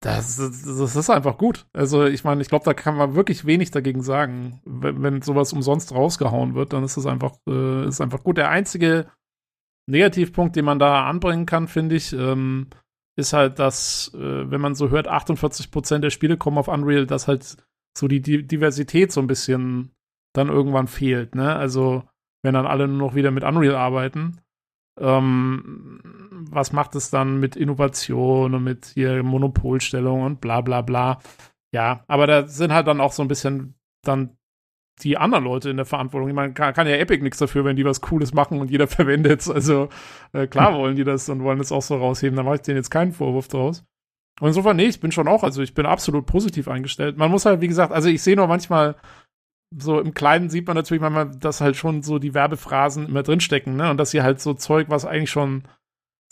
das, 0.00 0.36
das 0.36 0.96
ist 0.96 1.10
einfach 1.10 1.38
gut. 1.38 1.66
Also 1.72 2.04
ich 2.04 2.22
meine, 2.22 2.40
ich 2.40 2.48
glaube, 2.48 2.64
da 2.64 2.72
kann 2.72 2.96
man 2.96 3.14
wirklich 3.16 3.46
wenig 3.46 3.72
dagegen 3.72 4.02
sagen. 4.02 4.60
Wenn, 4.64 5.02
wenn 5.02 5.22
sowas 5.22 5.52
umsonst 5.52 5.92
rausgehauen 5.92 6.54
wird, 6.54 6.72
dann 6.72 6.84
ist 6.84 6.96
das 6.96 7.06
einfach, 7.06 7.32
äh, 7.48 7.86
ist 7.86 8.00
einfach 8.00 8.22
gut. 8.22 8.36
Der 8.36 8.48
einzige 8.48 9.10
Negativpunkt, 9.88 10.54
den 10.54 10.64
man 10.64 10.78
da 10.78 11.06
anbringen 11.06 11.46
kann, 11.46 11.66
finde 11.66 11.96
ich, 11.96 12.12
ähm, 12.12 12.68
ist 13.16 13.32
halt, 13.32 13.58
dass, 13.58 14.12
äh, 14.14 14.50
wenn 14.50 14.60
man 14.60 14.76
so 14.76 14.90
hört, 14.90 15.08
48% 15.08 15.98
der 15.98 16.10
Spiele 16.10 16.36
kommen 16.36 16.58
auf 16.58 16.68
Unreal, 16.68 17.06
dass 17.06 17.26
halt 17.26 17.56
so 17.96 18.06
die, 18.06 18.20
die 18.20 18.46
Diversität 18.46 19.10
so 19.10 19.20
ein 19.20 19.26
bisschen 19.26 19.90
dann 20.32 20.48
irgendwann 20.48 20.86
fehlt. 20.86 21.34
Ne? 21.34 21.56
Also 21.56 22.04
wenn 22.44 22.54
dann 22.54 22.66
alle 22.66 22.86
nur 22.86 22.98
noch 22.98 23.14
wieder 23.16 23.32
mit 23.32 23.42
Unreal 23.42 23.74
arbeiten 23.74 24.40
ähm, 25.00 26.00
was 26.50 26.72
macht 26.72 26.94
es 26.94 27.10
dann 27.10 27.40
mit 27.40 27.56
Innovation 27.56 28.54
und 28.54 28.64
mit 28.64 28.86
hier 28.86 29.22
Monopolstellung 29.22 30.22
und 30.22 30.40
bla 30.40 30.60
bla 30.60 30.82
bla. 30.82 31.18
Ja, 31.72 32.04
aber 32.06 32.26
da 32.26 32.46
sind 32.46 32.72
halt 32.72 32.86
dann 32.86 33.00
auch 33.00 33.12
so 33.12 33.22
ein 33.22 33.28
bisschen 33.28 33.74
dann 34.02 34.36
die 35.02 35.16
anderen 35.16 35.44
Leute 35.44 35.70
in 35.70 35.76
der 35.76 35.86
Verantwortung. 35.86 36.28
Ich 36.28 36.34
meine, 36.34 36.52
kann, 36.54 36.74
kann 36.74 36.86
ja 36.88 36.96
Epic 36.96 37.22
nichts 37.22 37.38
dafür, 37.38 37.64
wenn 37.64 37.76
die 37.76 37.84
was 37.84 38.00
Cooles 38.00 38.34
machen 38.34 38.60
und 38.60 38.70
jeder 38.70 38.86
verwendet 38.88 39.40
es. 39.40 39.50
Also 39.50 39.88
äh, 40.32 40.46
klar 40.46 40.74
wollen 40.74 40.96
die 40.96 41.04
das 41.04 41.28
und 41.28 41.42
wollen 41.42 41.60
es 41.60 41.72
auch 41.72 41.82
so 41.82 41.96
rausheben. 41.96 42.36
Da 42.36 42.42
mache 42.42 42.56
ich 42.56 42.62
denen 42.62 42.78
jetzt 42.78 42.90
keinen 42.90 43.12
Vorwurf 43.12 43.48
draus. 43.48 43.84
Und 44.40 44.48
insofern, 44.48 44.76
nee, 44.76 44.86
ich 44.86 45.00
bin 45.00 45.12
schon 45.12 45.28
auch, 45.28 45.42
also 45.42 45.62
ich 45.62 45.74
bin 45.74 45.86
absolut 45.86 46.26
positiv 46.26 46.68
eingestellt. 46.68 47.16
Man 47.16 47.30
muss 47.30 47.44
halt, 47.44 47.60
wie 47.60 47.68
gesagt, 47.68 47.92
also 47.92 48.08
ich 48.08 48.22
sehe 48.22 48.36
nur 48.36 48.46
manchmal 48.46 48.94
so 49.76 50.00
im 50.00 50.14
Kleinen 50.14 50.48
sieht 50.50 50.66
man 50.66 50.76
natürlich 50.76 51.00
manchmal, 51.00 51.30
dass 51.30 51.60
halt 51.60 51.76
schon 51.76 52.02
so 52.02 52.18
die 52.18 52.34
Werbephrasen 52.34 53.06
immer 53.06 53.22
drinstecken, 53.22 53.76
ne? 53.76 53.90
Und 53.90 53.98
dass 53.98 54.10
sie 54.10 54.22
halt 54.22 54.40
so 54.40 54.54
Zeug, 54.54 54.88
was 54.88 55.04
eigentlich 55.04 55.30
schon 55.30 55.64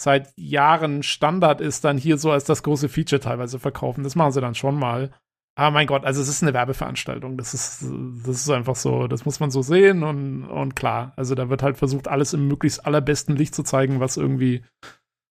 seit 0.01 0.33
Jahren 0.37 1.03
Standard 1.03 1.61
ist, 1.61 1.85
dann 1.85 1.99
hier 1.99 2.19
so 2.19 2.31
als 2.31 2.45
das 2.45 2.63
große 2.63 2.89
Feature 2.89 3.21
teilweise 3.21 3.59
verkaufen. 3.59 4.05
Das 4.05 4.15
machen 4.15 4.33
sie 4.33 4.41
dann 4.41 4.55
schon 4.55 4.79
mal. 4.79 5.13
Aber 5.59 5.71
mein 5.71 5.87
Gott, 5.87 6.05
also 6.05 6.21
es 6.21 6.29
ist 6.29 6.43
eine 6.43 6.53
Werbeveranstaltung. 6.53 7.39
Das 7.39 7.55
ist, 7.55 7.83
das 7.83 8.37
ist 8.37 8.51
einfach 8.51 8.77
so, 8.77 9.07
das 9.07 9.25
muss 9.25 9.41
man 9.41 9.51
so 9.51 9.63
sehen 9.63 10.03
und, 10.03 10.45
und 10.45 10.77
klar. 10.77 11.15
Also 11.17 11.35
da 11.35 11.49
wird 11.49 11.63
halt 11.63 11.79
versucht, 11.79 12.09
alles 12.09 12.35
im 12.35 12.47
möglichst 12.47 12.85
allerbesten 12.85 13.37
Licht 13.37 13.55
zu 13.55 13.63
zeigen, 13.63 14.01
was 14.01 14.19
irgendwie, 14.19 14.65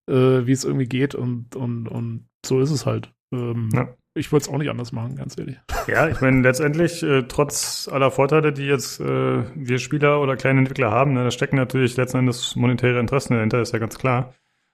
äh, 0.09 0.47
wie 0.47 0.51
es 0.51 0.63
irgendwie 0.63 0.87
geht 0.87 1.13
und, 1.13 1.55
und, 1.55 1.87
und 1.87 2.27
so 2.43 2.59
ist 2.59 2.71
es 2.71 2.87
halt. 2.87 3.13
Ähm, 3.31 3.69
ja 3.71 3.87
ich 4.15 4.31
würde 4.31 4.43
es 4.43 4.49
auch 4.49 4.57
nicht 4.57 4.69
anders 4.69 4.93
machen, 4.93 5.17
ganz 5.17 5.37
ehrlich. 5.37 5.57
Ja, 5.87 6.07
ich 6.07 6.21
meine, 6.21 6.41
letztendlich, 6.41 7.03
äh, 7.03 7.23
trotz 7.23 7.89
aller 7.91 8.11
Vorteile, 8.11 8.53
die 8.53 8.65
jetzt 8.65 8.99
äh, 9.01 9.43
wir 9.55 9.77
Spieler 9.77 10.21
oder 10.21 10.37
kleine 10.37 10.59
Entwickler 10.59 10.89
haben, 10.89 11.13
ne, 11.13 11.25
da 11.25 11.31
stecken 11.31 11.57
natürlich 11.57 11.97
letzten 11.97 12.19
Endes 12.19 12.55
monetäre 12.55 12.99
Interessen 12.99 13.33
dahinter, 13.33 13.61
ist 13.61 13.73
ja 13.73 13.79
ganz 13.79 13.97
klar. 13.97 14.33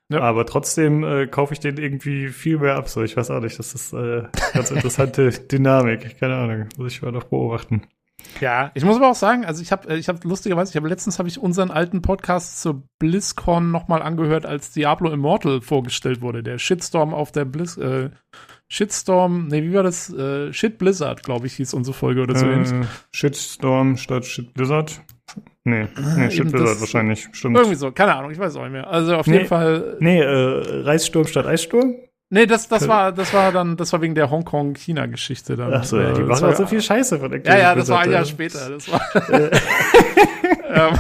Ja. 0.09 0.19
Aber 0.21 0.45
trotzdem 0.45 1.03
äh, 1.03 1.25
kaufe 1.25 1.53
ich 1.53 1.59
den 1.59 1.77
irgendwie 1.77 2.27
viel 2.29 2.59
mehr 2.59 2.75
ab. 2.75 2.89
So, 2.89 3.01
ich 3.01 3.17
weiß 3.17 3.31
auch 3.31 3.39
nicht, 3.39 3.57
das 3.57 3.73
ist 3.73 3.93
äh, 3.93 4.23
ganz 4.53 4.69
interessante 4.71 5.31
Dynamik. 5.31 6.19
Keine 6.19 6.35
Ahnung, 6.35 6.69
muss 6.77 6.93
ich 6.93 7.01
mal 7.01 7.11
noch 7.11 7.23
beobachten. 7.23 7.83
Ja, 8.39 8.71
ich 8.73 8.83
muss 8.83 8.97
aber 8.97 9.11
auch 9.11 9.15
sagen, 9.15 9.45
also 9.45 9.61
ich 9.61 9.71
habe, 9.71 9.87
äh, 9.89 9.97
ich 9.97 10.09
habe 10.09 10.19
lustigerweise, 10.27 10.71
ich 10.71 10.75
habe 10.75 10.87
letztens 10.87 11.19
habe 11.19 11.29
ich 11.29 11.39
unseren 11.39 11.71
alten 11.71 12.01
Podcast 12.01 12.61
zur 12.61 12.83
BlizzCon 12.99 13.71
nochmal 13.71 14.01
angehört, 14.01 14.45
als 14.45 14.71
Diablo 14.71 15.11
Immortal 15.11 15.61
vorgestellt 15.61 16.21
wurde, 16.21 16.41
der 16.43 16.57
Shitstorm 16.57 17.13
auf 17.13 17.31
der 17.31 17.45
Blizz, 17.45 17.77
äh, 17.77 18.09
Shitstorm, 18.67 19.47
nee, 19.49 19.63
wie 19.63 19.73
war 19.73 19.83
das? 19.83 20.11
Äh, 20.13 20.53
Shit 20.53 20.77
Blizzard, 20.77 21.23
glaube 21.23 21.45
ich, 21.45 21.55
hieß 21.55 21.73
unsere 21.73 21.93
Folge 21.93 22.21
oder 22.21 22.37
so 22.37 22.45
äh, 22.45 22.53
ähnlich. 22.53 22.87
Shitstorm 23.11 23.97
statt 23.97 24.25
Shit 24.25 24.53
Blizzard. 24.53 25.01
Nee, 25.63 25.87
nee 26.15 26.25
äh, 26.25 26.31
Shit 26.31 26.51
Blizzard 26.51 26.79
wahrscheinlich, 26.79 27.27
stimmt. 27.33 27.57
Irgendwie 27.57 27.75
so, 27.75 27.91
keine 27.91 28.15
Ahnung, 28.15 28.31
ich 28.31 28.39
weiß 28.39 28.55
auch 28.55 28.63
nicht 28.63 28.71
mehr. 28.71 28.87
Also 28.87 29.17
auf 29.17 29.27
nee, 29.27 29.33
jeden 29.33 29.47
Fall. 29.47 29.97
Nee, 29.99 30.21
äh, 30.21 30.83
Reissturm 30.83 31.27
statt 31.27 31.45
Eissturm? 31.45 31.95
Nee, 32.33 32.45
das, 32.45 32.69
das 32.69 32.87
war, 32.87 33.11
das 33.11 33.33
war 33.33 33.51
dann, 33.51 33.75
das 33.75 33.91
war 33.91 34.01
wegen 34.01 34.15
der 34.15 34.31
Hongkong-China-Geschichte 34.31 35.57
dann. 35.57 35.73
Ach 35.73 35.83
so, 35.83 35.99
ja, 35.99 36.13
die 36.13 36.23
machen 36.23 36.47
auch 36.47 36.55
so 36.55 36.65
viel 36.65 36.81
Scheiße 36.81 37.19
von 37.19 37.29
der 37.29 37.43
Ja, 37.43 37.57
ja, 37.57 37.75
das 37.75 37.89
war 37.89 37.99
ein 37.99 38.11
Jahr 38.11 38.23
später. 38.23 38.69
Das 38.69 38.89
war 38.89 39.01
ähm, 40.69 40.99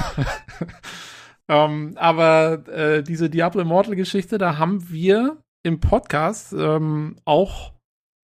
ähm, 1.47 1.93
aber 1.95 2.67
äh, 2.67 3.01
diese 3.01 3.29
Diablo 3.29 3.61
Immortal-Geschichte, 3.61 4.37
da 4.39 4.57
haben 4.57 4.89
wir 4.89 5.37
im 5.63 5.79
Podcast 5.79 6.51
ähm, 6.51 7.15
auch 7.23 7.71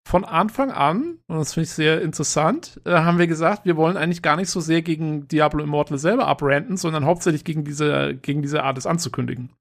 von 0.05 0.25
Anfang 0.25 0.71
an, 0.71 1.19
und 1.27 1.37
das 1.37 1.53
finde 1.53 1.63
ich 1.63 1.71
sehr 1.71 2.01
interessant, 2.01 2.81
äh, 2.83 2.91
haben 2.91 3.19
wir 3.19 3.27
gesagt, 3.27 3.63
wir 3.63 3.77
wollen 3.77 3.95
eigentlich 3.95 4.21
gar 4.21 4.35
nicht 4.35 4.49
so 4.49 4.59
sehr 4.59 4.81
gegen 4.81 5.29
Diablo 5.29 5.63
Immortal 5.63 5.97
selber 5.97 6.27
abranten, 6.27 6.75
sondern 6.75 7.05
hauptsächlich 7.05 7.45
gegen 7.45 7.63
diese, 7.63 8.15
gegen 8.15 8.41
diese 8.41 8.63
Art, 8.63 8.77
es 8.77 8.85
anzukündigen. 8.85 9.51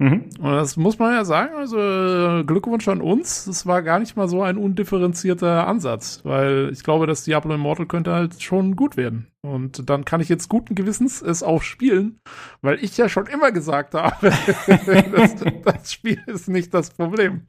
Mhm. 0.00 0.30
Und 0.38 0.52
das 0.52 0.76
muss 0.76 1.00
man 1.00 1.12
ja 1.12 1.24
sagen, 1.24 1.54
also 1.56 2.44
Glückwunsch 2.46 2.86
an 2.86 3.00
uns. 3.00 3.46
Das 3.46 3.66
war 3.66 3.82
gar 3.82 3.98
nicht 3.98 4.16
mal 4.16 4.28
so 4.28 4.42
ein 4.42 4.56
undifferenzierter 4.56 5.66
Ansatz, 5.66 6.20
weil 6.22 6.70
ich 6.72 6.84
glaube, 6.84 7.08
dass 7.08 7.24
Diablo 7.24 7.54
Immortal 7.54 7.86
könnte 7.86 8.12
halt 8.12 8.40
schon 8.40 8.76
gut 8.76 8.96
werden. 8.96 9.26
Und 9.42 9.90
dann 9.90 10.04
kann 10.04 10.20
ich 10.20 10.28
jetzt 10.28 10.48
guten 10.48 10.76
Gewissens 10.76 11.20
es 11.20 11.42
auch 11.42 11.62
spielen, 11.62 12.20
weil 12.62 12.82
ich 12.82 12.96
ja 12.96 13.08
schon 13.08 13.26
immer 13.26 13.50
gesagt 13.50 13.94
habe, 13.94 14.14
das, 14.66 15.34
das, 15.64 15.92
Spiel 15.92 16.22
ist 16.26 16.48
nicht 16.48 16.72
das 16.74 16.90
Problem. 16.90 17.42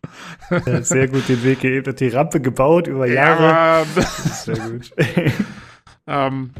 Ja, 0.49 0.81
sehr 0.81 1.07
gut 1.07 1.29
den 1.29 1.43
Weg 1.43 1.59
geebnet, 1.59 1.99
die 1.99 2.09
Rampe 2.09 2.41
gebaut 2.41 2.87
über 2.87 3.05
Jahre. 3.05 3.43
Ja, 3.43 3.83
sehr 3.95 4.57
gut. 4.57 4.91
ähm, 6.07 6.51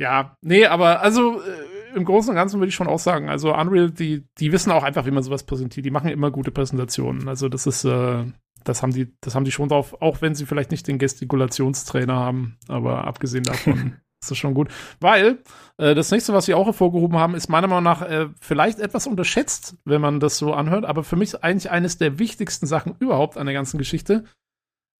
ja, 0.00 0.34
nee, 0.40 0.64
aber 0.64 1.02
also 1.02 1.40
äh, 1.42 1.69
im 1.94 2.04
Großen 2.04 2.30
und 2.30 2.36
Ganzen 2.36 2.60
würde 2.60 2.68
ich 2.68 2.74
schon 2.74 2.86
auch 2.86 2.98
sagen, 2.98 3.28
also 3.28 3.54
Unreal, 3.54 3.90
die, 3.90 4.24
die 4.38 4.52
wissen 4.52 4.72
auch 4.72 4.82
einfach, 4.82 5.06
wie 5.06 5.10
man 5.10 5.22
sowas 5.22 5.44
präsentiert. 5.44 5.86
Die 5.86 5.90
machen 5.90 6.10
immer 6.10 6.30
gute 6.30 6.50
Präsentationen. 6.50 7.28
Also 7.28 7.48
das 7.48 7.66
ist, 7.66 7.84
äh, 7.84 8.24
das 8.64 8.82
haben 8.82 8.92
die, 8.92 9.14
das 9.20 9.34
haben 9.34 9.44
die 9.44 9.52
schon 9.52 9.68
drauf, 9.68 10.00
auch 10.00 10.20
wenn 10.22 10.34
sie 10.34 10.46
vielleicht 10.46 10.70
nicht 10.70 10.86
den 10.86 10.98
Gestikullationstrainer 10.98 12.14
haben, 12.14 12.56
aber 12.68 13.04
abgesehen 13.04 13.44
davon 13.44 13.96
ist 14.22 14.30
das 14.30 14.38
schon 14.38 14.54
gut. 14.54 14.68
Weil 15.00 15.38
äh, 15.78 15.94
das 15.94 16.10
nächste, 16.10 16.32
was 16.34 16.46
sie 16.46 16.54
auch 16.54 16.66
hervorgehoben 16.66 17.18
haben, 17.18 17.34
ist 17.34 17.48
meiner 17.48 17.68
Meinung 17.68 17.84
nach 17.84 18.02
äh, 18.02 18.28
vielleicht 18.40 18.78
etwas 18.78 19.06
unterschätzt, 19.06 19.76
wenn 19.84 20.00
man 20.00 20.20
das 20.20 20.38
so 20.38 20.52
anhört, 20.52 20.84
aber 20.84 21.04
für 21.04 21.16
mich 21.16 21.42
eigentlich 21.42 21.70
eines 21.70 21.98
der 21.98 22.18
wichtigsten 22.18 22.66
Sachen 22.66 22.96
überhaupt 22.98 23.36
an 23.36 23.46
der 23.46 23.54
ganzen 23.54 23.78
Geschichte. 23.78 24.24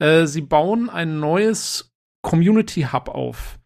Äh, 0.01 0.27
sie 0.27 0.41
bauen 0.41 0.89
ein 0.89 1.21
neues 1.21 1.93
Community 2.23 2.89
Hub 2.93 3.09
auf 3.09 3.60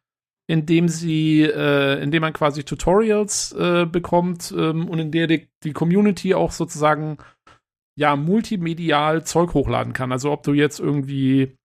indem 0.46 0.88
sie, 0.88 1.42
äh, 1.42 2.02
indem 2.02 2.22
man 2.22 2.32
quasi 2.32 2.64
Tutorials 2.64 3.52
äh, 3.52 3.86
bekommt 3.86 4.54
ähm, 4.56 4.88
und 4.88 4.98
in 4.98 5.10
der 5.10 5.26
die, 5.26 5.48
die 5.62 5.72
Community 5.72 6.34
auch 6.34 6.52
sozusagen 6.52 7.18
ja 7.96 8.16
multimedial 8.16 9.24
Zeug 9.24 9.54
hochladen 9.54 9.92
kann. 9.92 10.12
Also 10.12 10.32
ob 10.32 10.42
du 10.42 10.52
jetzt 10.52 10.80
irgendwie 10.80 11.56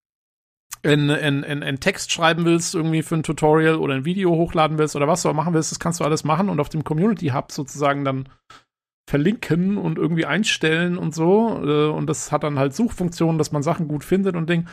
einen 0.84 1.44
ein, 1.44 1.80
Text 1.82 2.12
schreiben 2.12 2.46
willst, 2.46 2.74
irgendwie 2.74 3.02
für 3.02 3.16
ein 3.16 3.24
Tutorial 3.24 3.76
oder 3.76 3.96
ein 3.96 4.06
Video 4.06 4.32
hochladen 4.32 4.78
willst 4.78 4.96
oder 4.96 5.08
was 5.08 5.24
du 5.24 5.30
auch 5.30 5.34
machen 5.34 5.54
willst, 5.54 5.72
das 5.72 5.80
kannst 5.80 6.00
du 6.00 6.06
alles 6.06 6.24
machen 6.24 6.48
und 6.48 6.60
auf 6.62 6.70
dem 6.70 6.86
Community 6.86 7.28
Hub 7.30 7.52
sozusagen 7.52 8.06
dann 8.06 8.30
verlinken 9.10 9.78
und 9.78 9.98
irgendwie 9.98 10.26
einstellen 10.26 10.98
und 10.98 11.14
so. 11.14 11.62
Äh, 11.64 11.90
und 11.90 12.08
das 12.08 12.32
hat 12.32 12.44
dann 12.44 12.60
halt 12.60 12.74
Suchfunktionen, 12.74 13.38
dass 13.38 13.52
man 13.52 13.64
Sachen 13.64 13.88
gut 13.88 14.04
findet 14.06 14.36
und 14.36 14.50
Ding. 14.50 14.68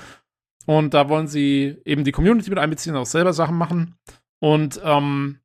Und 0.66 0.94
da 0.94 1.08
wollen 1.08 1.28
sie 1.28 1.80
eben 1.84 2.04
die 2.04 2.12
Community 2.12 2.50
mit 2.50 2.58
einbeziehen, 2.58 2.96
auch 2.96 3.06
selber 3.06 3.32
Sachen 3.32 3.56
machen. 3.56 3.94
Und, 4.40 4.80
ähm, 4.84 5.38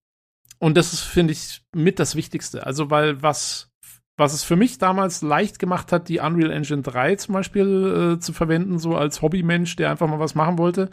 und 0.60 0.78
das 0.78 0.94
ist, 0.94 1.02
finde 1.02 1.34
ich, 1.34 1.62
mit 1.74 2.00
das 2.00 2.16
Wichtigste. 2.16 2.66
Also, 2.66 2.90
weil 2.90 3.22
was, 3.22 3.72
was 4.18 4.34
es 4.34 4.44
für 4.44 4.56
mich 4.56 4.78
damals 4.78 5.22
leicht 5.22 5.60
gemacht 5.60 5.92
hat, 5.92 6.10
die 6.10 6.20
Unreal 6.20 6.52
Engine 6.52 6.82
3 6.82 7.16
zum 7.16 7.34
Beispiel 7.34 8.16
äh, 8.16 8.20
zu 8.20 8.34
verwenden, 8.34 8.80
so 8.80 8.96
als 8.96 9.22
Hobbymensch, 9.22 9.76
der 9.76 9.92
einfach 9.92 10.08
mal 10.08 10.20
was 10.20 10.36
machen 10.36 10.58
wollte, 10.58 10.90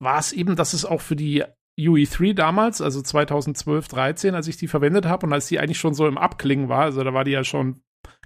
war 0.00 0.18
es 0.18 0.32
eben, 0.32 0.56
dass 0.56 0.74
es 0.74 0.84
auch 0.84 1.00
für 1.00 1.16
die 1.16 1.44
UE3 1.78 2.34
damals, 2.34 2.80
also 2.80 3.00
2012, 3.00 3.86
13, 3.86 4.34
als 4.34 4.48
ich 4.48 4.56
die 4.56 4.66
verwendet 4.66 5.06
habe 5.06 5.26
und 5.26 5.32
als 5.32 5.46
die 5.46 5.60
eigentlich 5.60 5.78
schon 5.78 5.94
so 5.94 6.08
im 6.08 6.18
Abklingen 6.18 6.68
war, 6.68 6.82
also 6.82 7.04
da 7.04 7.14
war 7.14 7.24
die 7.24 7.30
ja 7.30 7.44
schon, 7.44 7.80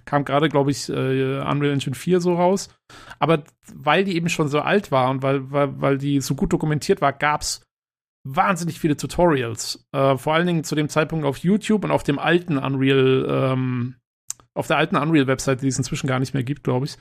kam 0.05 0.25
gerade, 0.25 0.49
glaube 0.49 0.71
ich, 0.71 0.89
äh, 0.89 1.39
Unreal 1.39 1.73
Engine 1.73 1.95
4 1.95 2.19
so 2.21 2.35
raus. 2.35 2.69
Aber 3.19 3.43
weil 3.73 4.03
die 4.03 4.15
eben 4.15 4.29
schon 4.29 4.47
so 4.47 4.61
alt 4.61 4.91
war 4.91 5.09
und 5.09 5.21
weil, 5.21 5.51
weil, 5.51 5.81
weil 5.81 5.97
die 5.97 6.21
so 6.21 6.35
gut 6.35 6.53
dokumentiert 6.53 7.01
war, 7.01 7.13
gab's 7.13 7.61
wahnsinnig 8.25 8.79
viele 8.79 8.97
Tutorials. 8.97 9.85
Äh, 9.91 10.17
vor 10.17 10.33
allen 10.33 10.47
Dingen 10.47 10.63
zu 10.63 10.75
dem 10.75 10.89
Zeitpunkt 10.89 11.25
auf 11.25 11.37
YouTube 11.37 11.83
und 11.83 11.91
auf 11.91 12.03
dem 12.03 12.19
alten 12.19 12.57
Unreal, 12.57 13.25
ähm, 13.29 13.95
auf 14.53 14.67
der 14.67 14.77
alten 14.77 14.95
Unreal-Webseite, 14.95 15.61
die 15.61 15.67
es 15.67 15.77
inzwischen 15.77 16.07
gar 16.07 16.19
nicht 16.19 16.33
mehr 16.33 16.43
gibt, 16.43 16.63
glaube 16.63 16.85
ich. 16.85 16.97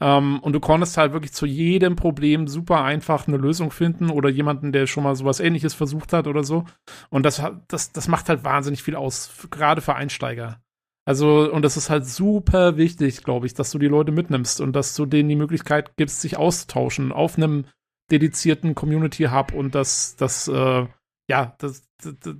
Ähm, 0.00 0.40
und 0.40 0.54
du 0.54 0.60
konntest 0.60 0.96
halt 0.96 1.12
wirklich 1.12 1.32
zu 1.32 1.46
jedem 1.46 1.94
Problem 1.94 2.48
super 2.48 2.82
einfach 2.82 3.28
eine 3.28 3.36
Lösung 3.36 3.70
finden 3.70 4.10
oder 4.10 4.30
jemanden, 4.30 4.72
der 4.72 4.86
schon 4.86 5.04
mal 5.04 5.14
sowas 5.14 5.40
ähnliches 5.40 5.74
versucht 5.74 6.12
hat 6.12 6.26
oder 6.26 6.42
so. 6.42 6.64
Und 7.10 7.24
das, 7.24 7.42
das, 7.68 7.92
das 7.92 8.08
macht 8.08 8.28
halt 8.28 8.44
wahnsinnig 8.44 8.82
viel 8.82 8.96
aus, 8.96 9.30
gerade 9.50 9.80
für 9.80 9.94
Einsteiger. 9.94 10.62
Also, 11.06 11.50
und 11.50 11.62
das 11.62 11.76
ist 11.76 11.90
halt 11.90 12.06
super 12.06 12.76
wichtig, 12.76 13.24
glaube 13.24 13.46
ich, 13.46 13.54
dass 13.54 13.70
du 13.70 13.78
die 13.78 13.88
Leute 13.88 14.12
mitnimmst 14.12 14.60
und 14.60 14.74
dass 14.74 14.94
du 14.94 15.06
denen 15.06 15.28
die 15.28 15.36
Möglichkeit 15.36 15.96
gibst, 15.96 16.20
sich 16.20 16.36
auszutauschen 16.36 17.10
auf 17.10 17.36
einem 17.36 17.64
dedizierten 18.10 18.74
Community 18.74 19.24
Hub 19.24 19.52
und 19.52 19.74
dass, 19.74 20.16
dass, 20.16 20.48
äh, 20.48 20.86
ja, 21.28 21.54
dass, 21.58 21.88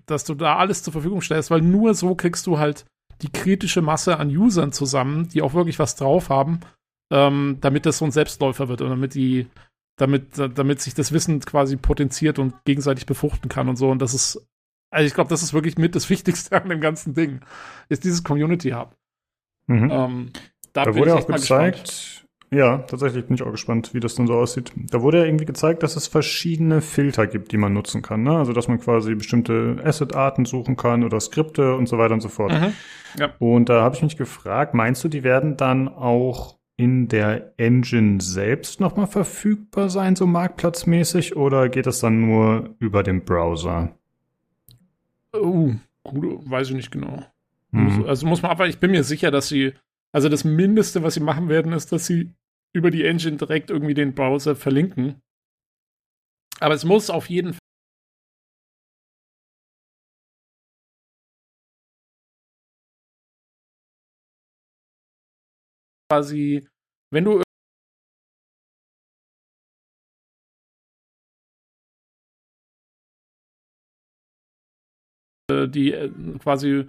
dass 0.07 0.25
du 0.25 0.35
da 0.35 0.57
alles 0.57 0.83
zur 0.83 0.93
Verfügung 0.93 1.23
stellst, 1.23 1.51
weil 1.51 1.63
nur 1.63 1.95
so 1.95 2.15
kriegst 2.15 2.47
du 2.47 2.59
halt 2.59 2.87
die 3.23 3.31
kritische 3.31 3.83
Masse 3.83 4.19
an 4.19 4.35
Usern 4.35 4.73
zusammen, 4.73 5.29
die 5.29 5.43
auch 5.43 5.55
wirklich 5.55 5.79
was 5.79 5.97
drauf 5.97 6.29
haben, 6.29 6.61
ähm, 7.11 7.59
damit 7.61 7.87
das 7.87 7.99
so 7.99 8.05
ein 8.05 8.13
Selbstläufer 8.13 8.69
wird 8.69 8.81
und 8.81 8.91
damit 8.91 9.15
die, 9.15 9.47
damit, 9.97 10.39
damit 10.39 10.81
sich 10.81 10.95
das 10.95 11.13
Wissen 11.13 11.41
quasi 11.41 11.77
potenziert 11.77 12.39
und 12.39 12.55
gegenseitig 12.65 13.07
befruchten 13.07 13.49
kann 13.49 13.69
und 13.69 13.77
so. 13.77 13.91
Und 13.91 14.01
das 14.01 14.15
ist, 14.15 14.47
also 14.91 15.07
ich 15.07 15.15
glaube, 15.15 15.31
das 15.31 15.43
ist 15.43 15.55
wirklich 15.55 15.79
mit 15.79 15.95
das 15.95 16.11
Wichtigste 16.11 16.61
an 16.61 16.69
dem 16.69 16.81
ganzen 16.81 17.15
Ding, 17.15 17.41
ist 17.89 18.05
dieses 18.05 18.25
Community 18.25 18.71
Hub. 18.71 18.97
Mhm. 19.67 19.91
Ähm, 19.91 20.31
da, 20.73 20.85
da 20.85 20.95
wurde 20.95 21.15
auch 21.15 21.27
gezeigt, 21.27 22.27
ja, 22.53 22.79
tatsächlich 22.79 23.27
bin 23.27 23.37
ich 23.37 23.43
auch 23.43 23.53
gespannt, 23.53 23.95
wie 23.95 24.01
das 24.01 24.17
dann 24.17 24.27
so 24.27 24.35
aussieht. 24.35 24.73
Da 24.75 25.03
wurde 25.03 25.19
ja 25.19 25.25
irgendwie 25.25 25.45
gezeigt, 25.45 25.85
dass 25.85 25.95
es 25.95 26.09
verschiedene 26.09 26.81
Filter 26.81 27.29
gibt, 27.29 27.53
die 27.53 27.57
man 27.57 27.73
nutzen 27.73 28.03
kann. 28.03 28.25
Ne? 28.25 28.37
Also, 28.37 28.53
dass 28.53 28.67
man 28.67 28.81
quasi 28.81 29.15
bestimmte 29.15 29.81
Asset-Arten 29.85 30.45
suchen 30.45 30.77
kann 30.77 31.05
oder 31.05 31.21
Skripte 31.21 31.77
und 31.77 31.89
so 31.89 31.97
weiter 31.97 32.15
und 32.15 32.21
so 32.21 32.29
fort. 32.29 32.53
Mhm. 32.53 32.73
Ja. 33.19 33.33
Und 33.39 33.69
da 33.69 33.83
habe 33.83 33.95
ich 33.95 34.03
mich 34.03 34.17
gefragt, 34.17 34.75
meinst 34.75 35.05
du, 35.05 35.09
die 35.09 35.23
werden 35.23 35.57
dann 35.57 35.89
auch 35.89 36.59
in 36.77 37.07
der 37.07 37.53
Engine 37.57 38.21
selbst 38.21 38.81
nochmal 38.81 39.07
verfügbar 39.07 39.89
sein, 39.89 40.17
so 40.17 40.27
marktplatzmäßig, 40.27 41.37
oder 41.37 41.69
geht 41.69 41.87
das 41.87 42.01
dann 42.01 42.21
nur 42.21 42.75
über 42.81 43.03
den 43.03 43.25
Browser? 43.25 43.95
Oh, 45.33 45.73
gut, 46.05 46.51
weiß 46.51 46.69
ich 46.69 46.75
nicht 46.75 46.91
genau. 46.91 47.25
Mhm. 47.71 48.05
Also 48.07 48.27
muss 48.27 48.43
man 48.43 48.51
aber, 48.51 48.69
ich 48.69 48.79
bin 48.79 48.91
mir 48.91 49.05
sicher, 49.05 49.31
dass 49.31 49.49
sie, 49.49 49.75
also 50.13 50.29
das 50.29 50.45
Mindeste, 50.45 51.03
was 51.03 51.15
sie 51.15 51.21
machen 51.21 51.49
werden, 51.49 51.73
ist, 51.73 51.93
dass 51.93 52.07
sie 52.07 52.35
über 52.73 52.91
die 52.91 53.05
Engine 53.05 53.37
direkt 53.37 53.71
irgendwie 53.71 53.95
den 53.95 54.15
Browser 54.15 54.57
verlinken. 54.57 55.21
Aber 56.61 56.75
es 56.75 56.85
muss 56.85 57.11
auf 57.11 57.31
jeden 57.31 57.53
Fall 57.53 57.61
quasi, 66.11 66.69
wenn 67.13 67.25
du 67.25 67.43
die 75.71 75.93
äh, 75.93 76.11
quasi 76.39 76.87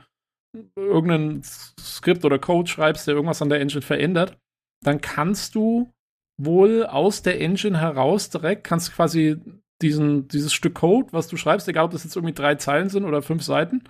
irgendein 0.76 1.42
Skript 1.44 2.26
oder 2.26 2.40
Code 2.40 2.70
schreibst, 2.70 3.08
der 3.08 3.16
irgendwas 3.16 3.42
an 3.42 3.50
der 3.50 3.62
Engine 3.62 3.82
verändert, 3.82 4.38
dann 4.84 5.00
kannst 5.00 5.56
du 5.56 5.92
wohl 6.38 6.86
aus 6.86 7.22
der 7.22 7.40
Engine 7.40 7.80
heraus 7.80 8.30
direkt, 8.30 8.64
kannst 8.64 8.94
quasi 8.94 9.40
diesen, 9.82 10.28
dieses 10.28 10.54
Stück 10.54 10.76
Code, 10.76 11.14
was 11.14 11.28
du 11.28 11.38
schreibst, 11.38 11.68
egal 11.68 11.86
ob 11.86 11.92
das 11.92 12.04
jetzt 12.04 12.16
irgendwie 12.16 12.34
drei 12.34 12.56
Zeilen 12.56 12.90
sind 12.90 13.06
oder 13.06 13.22
fünf 13.22 13.44
Seiten, 13.44 13.84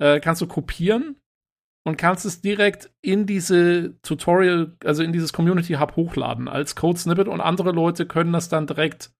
äh, 0.00 0.20
kannst 0.20 0.40
du 0.42 0.46
kopieren 0.46 1.16
und 1.84 1.96
kannst 1.96 2.24
es 2.24 2.40
direkt 2.40 2.90
in 3.02 3.26
diese 3.26 4.00
Tutorial, 4.02 4.76
also 4.84 5.02
in 5.02 5.12
dieses 5.12 5.32
Community 5.32 5.74
Hub 5.74 5.96
hochladen 5.96 6.48
als 6.48 6.76
Code 6.76 6.98
Snippet 6.98 7.28
und 7.28 7.40
andere 7.40 7.72
Leute 7.72 8.06
können 8.06 8.32
das 8.32 8.48
dann 8.48 8.66
direkt 8.66 9.12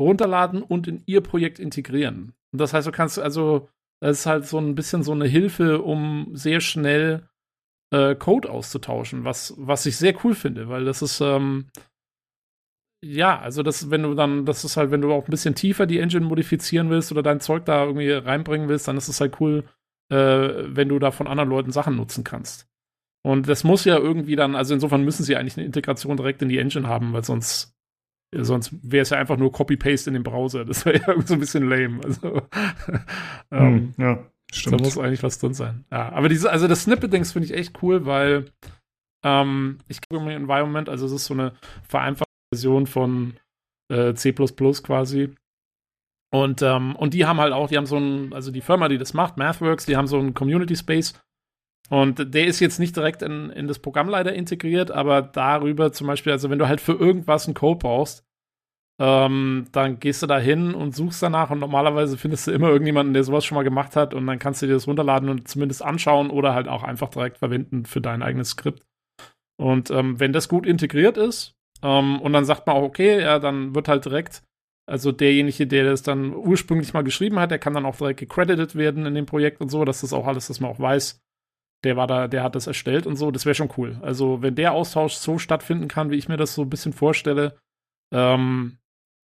runterladen 0.00 0.62
und 0.62 0.88
in 0.88 1.02
ihr 1.06 1.20
Projekt 1.20 1.58
integrieren. 1.58 2.32
Und 2.52 2.60
das 2.60 2.72
heißt, 2.72 2.86
du 2.86 2.92
kannst 2.92 3.18
also, 3.18 3.68
das 4.00 4.20
ist 4.20 4.26
halt 4.26 4.46
so 4.46 4.58
ein 4.58 4.74
bisschen 4.74 5.02
so 5.02 5.12
eine 5.12 5.26
Hilfe, 5.26 5.82
um 5.82 6.30
sehr 6.32 6.60
schnell 6.60 7.28
äh, 7.92 8.14
Code 8.14 8.50
auszutauschen, 8.50 9.24
was, 9.24 9.54
was 9.56 9.86
ich 9.86 9.96
sehr 9.96 10.14
cool 10.24 10.34
finde, 10.34 10.68
weil 10.68 10.84
das 10.84 11.02
ist, 11.02 11.20
ähm, 11.20 11.70
ja, 13.02 13.38
also 13.38 13.62
das, 13.62 13.90
wenn 13.90 14.02
du 14.02 14.14
dann, 14.14 14.44
das 14.44 14.64
ist 14.64 14.76
halt, 14.76 14.90
wenn 14.90 15.00
du 15.00 15.12
auch 15.12 15.24
ein 15.26 15.30
bisschen 15.30 15.54
tiefer 15.54 15.86
die 15.86 15.98
Engine 15.98 16.24
modifizieren 16.24 16.90
willst 16.90 17.10
oder 17.12 17.22
dein 17.22 17.40
Zeug 17.40 17.64
da 17.64 17.84
irgendwie 17.84 18.10
reinbringen 18.10 18.68
willst, 18.68 18.88
dann 18.88 18.96
ist 18.96 19.08
es 19.08 19.20
halt 19.20 19.40
cool, 19.40 19.64
äh, 20.10 20.16
wenn 20.16 20.88
du 20.88 20.98
da 20.98 21.10
von 21.10 21.26
anderen 21.26 21.50
Leuten 21.50 21.72
Sachen 21.72 21.96
nutzen 21.96 22.24
kannst. 22.24 22.68
Und 23.22 23.48
das 23.48 23.64
muss 23.64 23.84
ja 23.84 23.98
irgendwie 23.98 24.36
dann, 24.36 24.54
also 24.54 24.74
insofern 24.74 25.04
müssen 25.04 25.24
sie 25.24 25.36
eigentlich 25.36 25.56
eine 25.56 25.66
Integration 25.66 26.16
direkt 26.16 26.42
in 26.42 26.48
die 26.48 26.58
Engine 26.58 26.88
haben, 26.88 27.12
weil 27.12 27.24
sonst, 27.24 27.74
sonst 28.32 28.72
wäre 28.82 29.02
es 29.02 29.10
ja 29.10 29.18
einfach 29.18 29.36
nur 29.36 29.52
Copy-Paste 29.52 30.10
in 30.10 30.14
den 30.14 30.22
Browser. 30.22 30.64
Das 30.64 30.84
wäre 30.84 30.98
ja 30.98 31.20
so 31.26 31.34
ein 31.34 31.40
bisschen 31.40 31.68
lame. 31.68 32.00
Also, 32.04 32.42
ähm, 33.50 33.94
hm, 33.94 33.94
ja. 33.98 34.26
Stimmt. 34.52 34.80
Da 34.80 34.84
muss 34.84 34.98
eigentlich 34.98 35.22
was 35.22 35.38
drin 35.38 35.54
sein. 35.54 35.84
Ja, 35.92 36.10
aber 36.10 36.28
diese, 36.28 36.50
also 36.50 36.66
das 36.66 36.82
Snippet-Dings 36.82 37.32
finde 37.32 37.46
ich 37.46 37.54
echt 37.54 37.82
cool, 37.82 38.04
weil 38.04 38.46
ähm, 39.24 39.78
ich 39.86 40.00
kriege 40.00 40.22
mir 40.22 40.34
Environment, 40.34 40.88
also 40.88 41.06
es 41.06 41.12
ist 41.12 41.26
so 41.26 41.34
eine 41.34 41.52
vereinfachte 41.88 42.30
Version 42.52 42.86
von 42.86 43.34
äh, 43.90 44.14
C 44.14 44.32
quasi. 44.32 45.34
Und, 46.32 46.62
ähm, 46.62 46.96
und 46.96 47.14
die 47.14 47.26
haben 47.26 47.40
halt 47.40 47.52
auch, 47.52 47.68
die 47.68 47.76
haben 47.76 47.86
so 47.86 47.98
ein, 47.98 48.32
also 48.32 48.50
die 48.50 48.60
Firma, 48.60 48.88
die 48.88 48.98
das 48.98 49.14
macht, 49.14 49.36
MathWorks, 49.36 49.86
die 49.86 49.96
haben 49.96 50.06
so 50.06 50.18
einen 50.18 50.34
Community 50.34 50.76
Space. 50.76 51.14
Und 51.90 52.34
der 52.34 52.46
ist 52.46 52.60
jetzt 52.60 52.78
nicht 52.78 52.96
direkt 52.96 53.20
in, 53.20 53.50
in 53.50 53.66
das 53.66 53.80
Programm 53.80 54.08
leider 54.08 54.32
integriert, 54.32 54.90
aber 54.90 55.22
darüber 55.22 55.92
zum 55.92 56.06
Beispiel, 56.06 56.32
also 56.32 56.48
wenn 56.48 56.58
du 56.58 56.68
halt 56.68 56.80
für 56.80 56.92
irgendwas 56.92 57.46
einen 57.46 57.54
Code 57.54 57.80
brauchst, 57.80 58.24
ähm, 59.00 59.66
dann 59.72 59.98
gehst 59.98 60.22
du 60.22 60.26
da 60.26 60.38
hin 60.38 60.72
und 60.74 60.94
suchst 60.94 61.22
danach 61.22 61.50
und 61.50 61.58
normalerweise 61.58 62.16
findest 62.16 62.46
du 62.46 62.52
immer 62.52 62.68
irgendjemanden, 62.68 63.12
der 63.12 63.24
sowas 63.24 63.44
schon 63.44 63.56
mal 63.56 63.64
gemacht 63.64 63.96
hat 63.96 64.14
und 64.14 64.26
dann 64.26 64.38
kannst 64.38 64.62
du 64.62 64.66
dir 64.66 64.74
das 64.74 64.86
runterladen 64.86 65.28
und 65.28 65.48
zumindest 65.48 65.82
anschauen 65.82 66.30
oder 66.30 66.54
halt 66.54 66.68
auch 66.68 66.84
einfach 66.84 67.08
direkt 67.08 67.38
verwenden 67.38 67.84
für 67.86 68.00
dein 68.00 68.22
eigenes 68.22 68.50
Skript. 68.50 68.84
Und 69.56 69.90
ähm, 69.90 70.20
wenn 70.20 70.32
das 70.32 70.48
gut 70.48 70.66
integriert 70.66 71.16
ist, 71.16 71.54
ähm, 71.82 72.20
und 72.20 72.32
dann 72.32 72.44
sagt 72.44 72.66
man 72.66 72.76
auch, 72.76 72.82
okay, 72.82 73.20
ja, 73.20 73.38
dann 73.38 73.74
wird 73.74 73.88
halt 73.88 74.04
direkt 74.04 74.42
also 74.90 75.12
derjenige, 75.12 75.68
der 75.68 75.84
das 75.84 76.02
dann 76.02 76.34
ursprünglich 76.34 76.92
mal 76.92 77.04
geschrieben 77.04 77.38
hat, 77.38 77.52
der 77.52 77.60
kann 77.60 77.74
dann 77.74 77.86
auch 77.86 77.96
direkt 77.96 78.18
gecredited 78.18 78.74
werden 78.74 79.06
in 79.06 79.14
dem 79.14 79.24
Projekt 79.24 79.60
und 79.60 79.68
so, 79.68 79.84
dass 79.84 80.00
das 80.00 80.12
auch 80.12 80.26
alles, 80.26 80.48
dass 80.48 80.58
man 80.58 80.70
auch 80.70 80.80
weiß, 80.80 81.22
der 81.84 81.96
war 81.96 82.06
da, 82.06 82.28
der 82.28 82.42
hat 82.42 82.54
das 82.54 82.66
erstellt 82.66 83.06
und 83.06 83.16
so, 83.16 83.30
das 83.30 83.46
wäre 83.46 83.54
schon 83.54 83.70
cool. 83.76 83.98
Also 84.02 84.42
wenn 84.42 84.54
der 84.54 84.72
Austausch 84.72 85.14
so 85.14 85.38
stattfinden 85.38 85.88
kann, 85.88 86.10
wie 86.10 86.16
ich 86.16 86.28
mir 86.28 86.36
das 86.36 86.54
so 86.54 86.62
ein 86.62 86.70
bisschen 86.70 86.92
vorstelle, 86.92 87.58
ähm, 88.12 88.78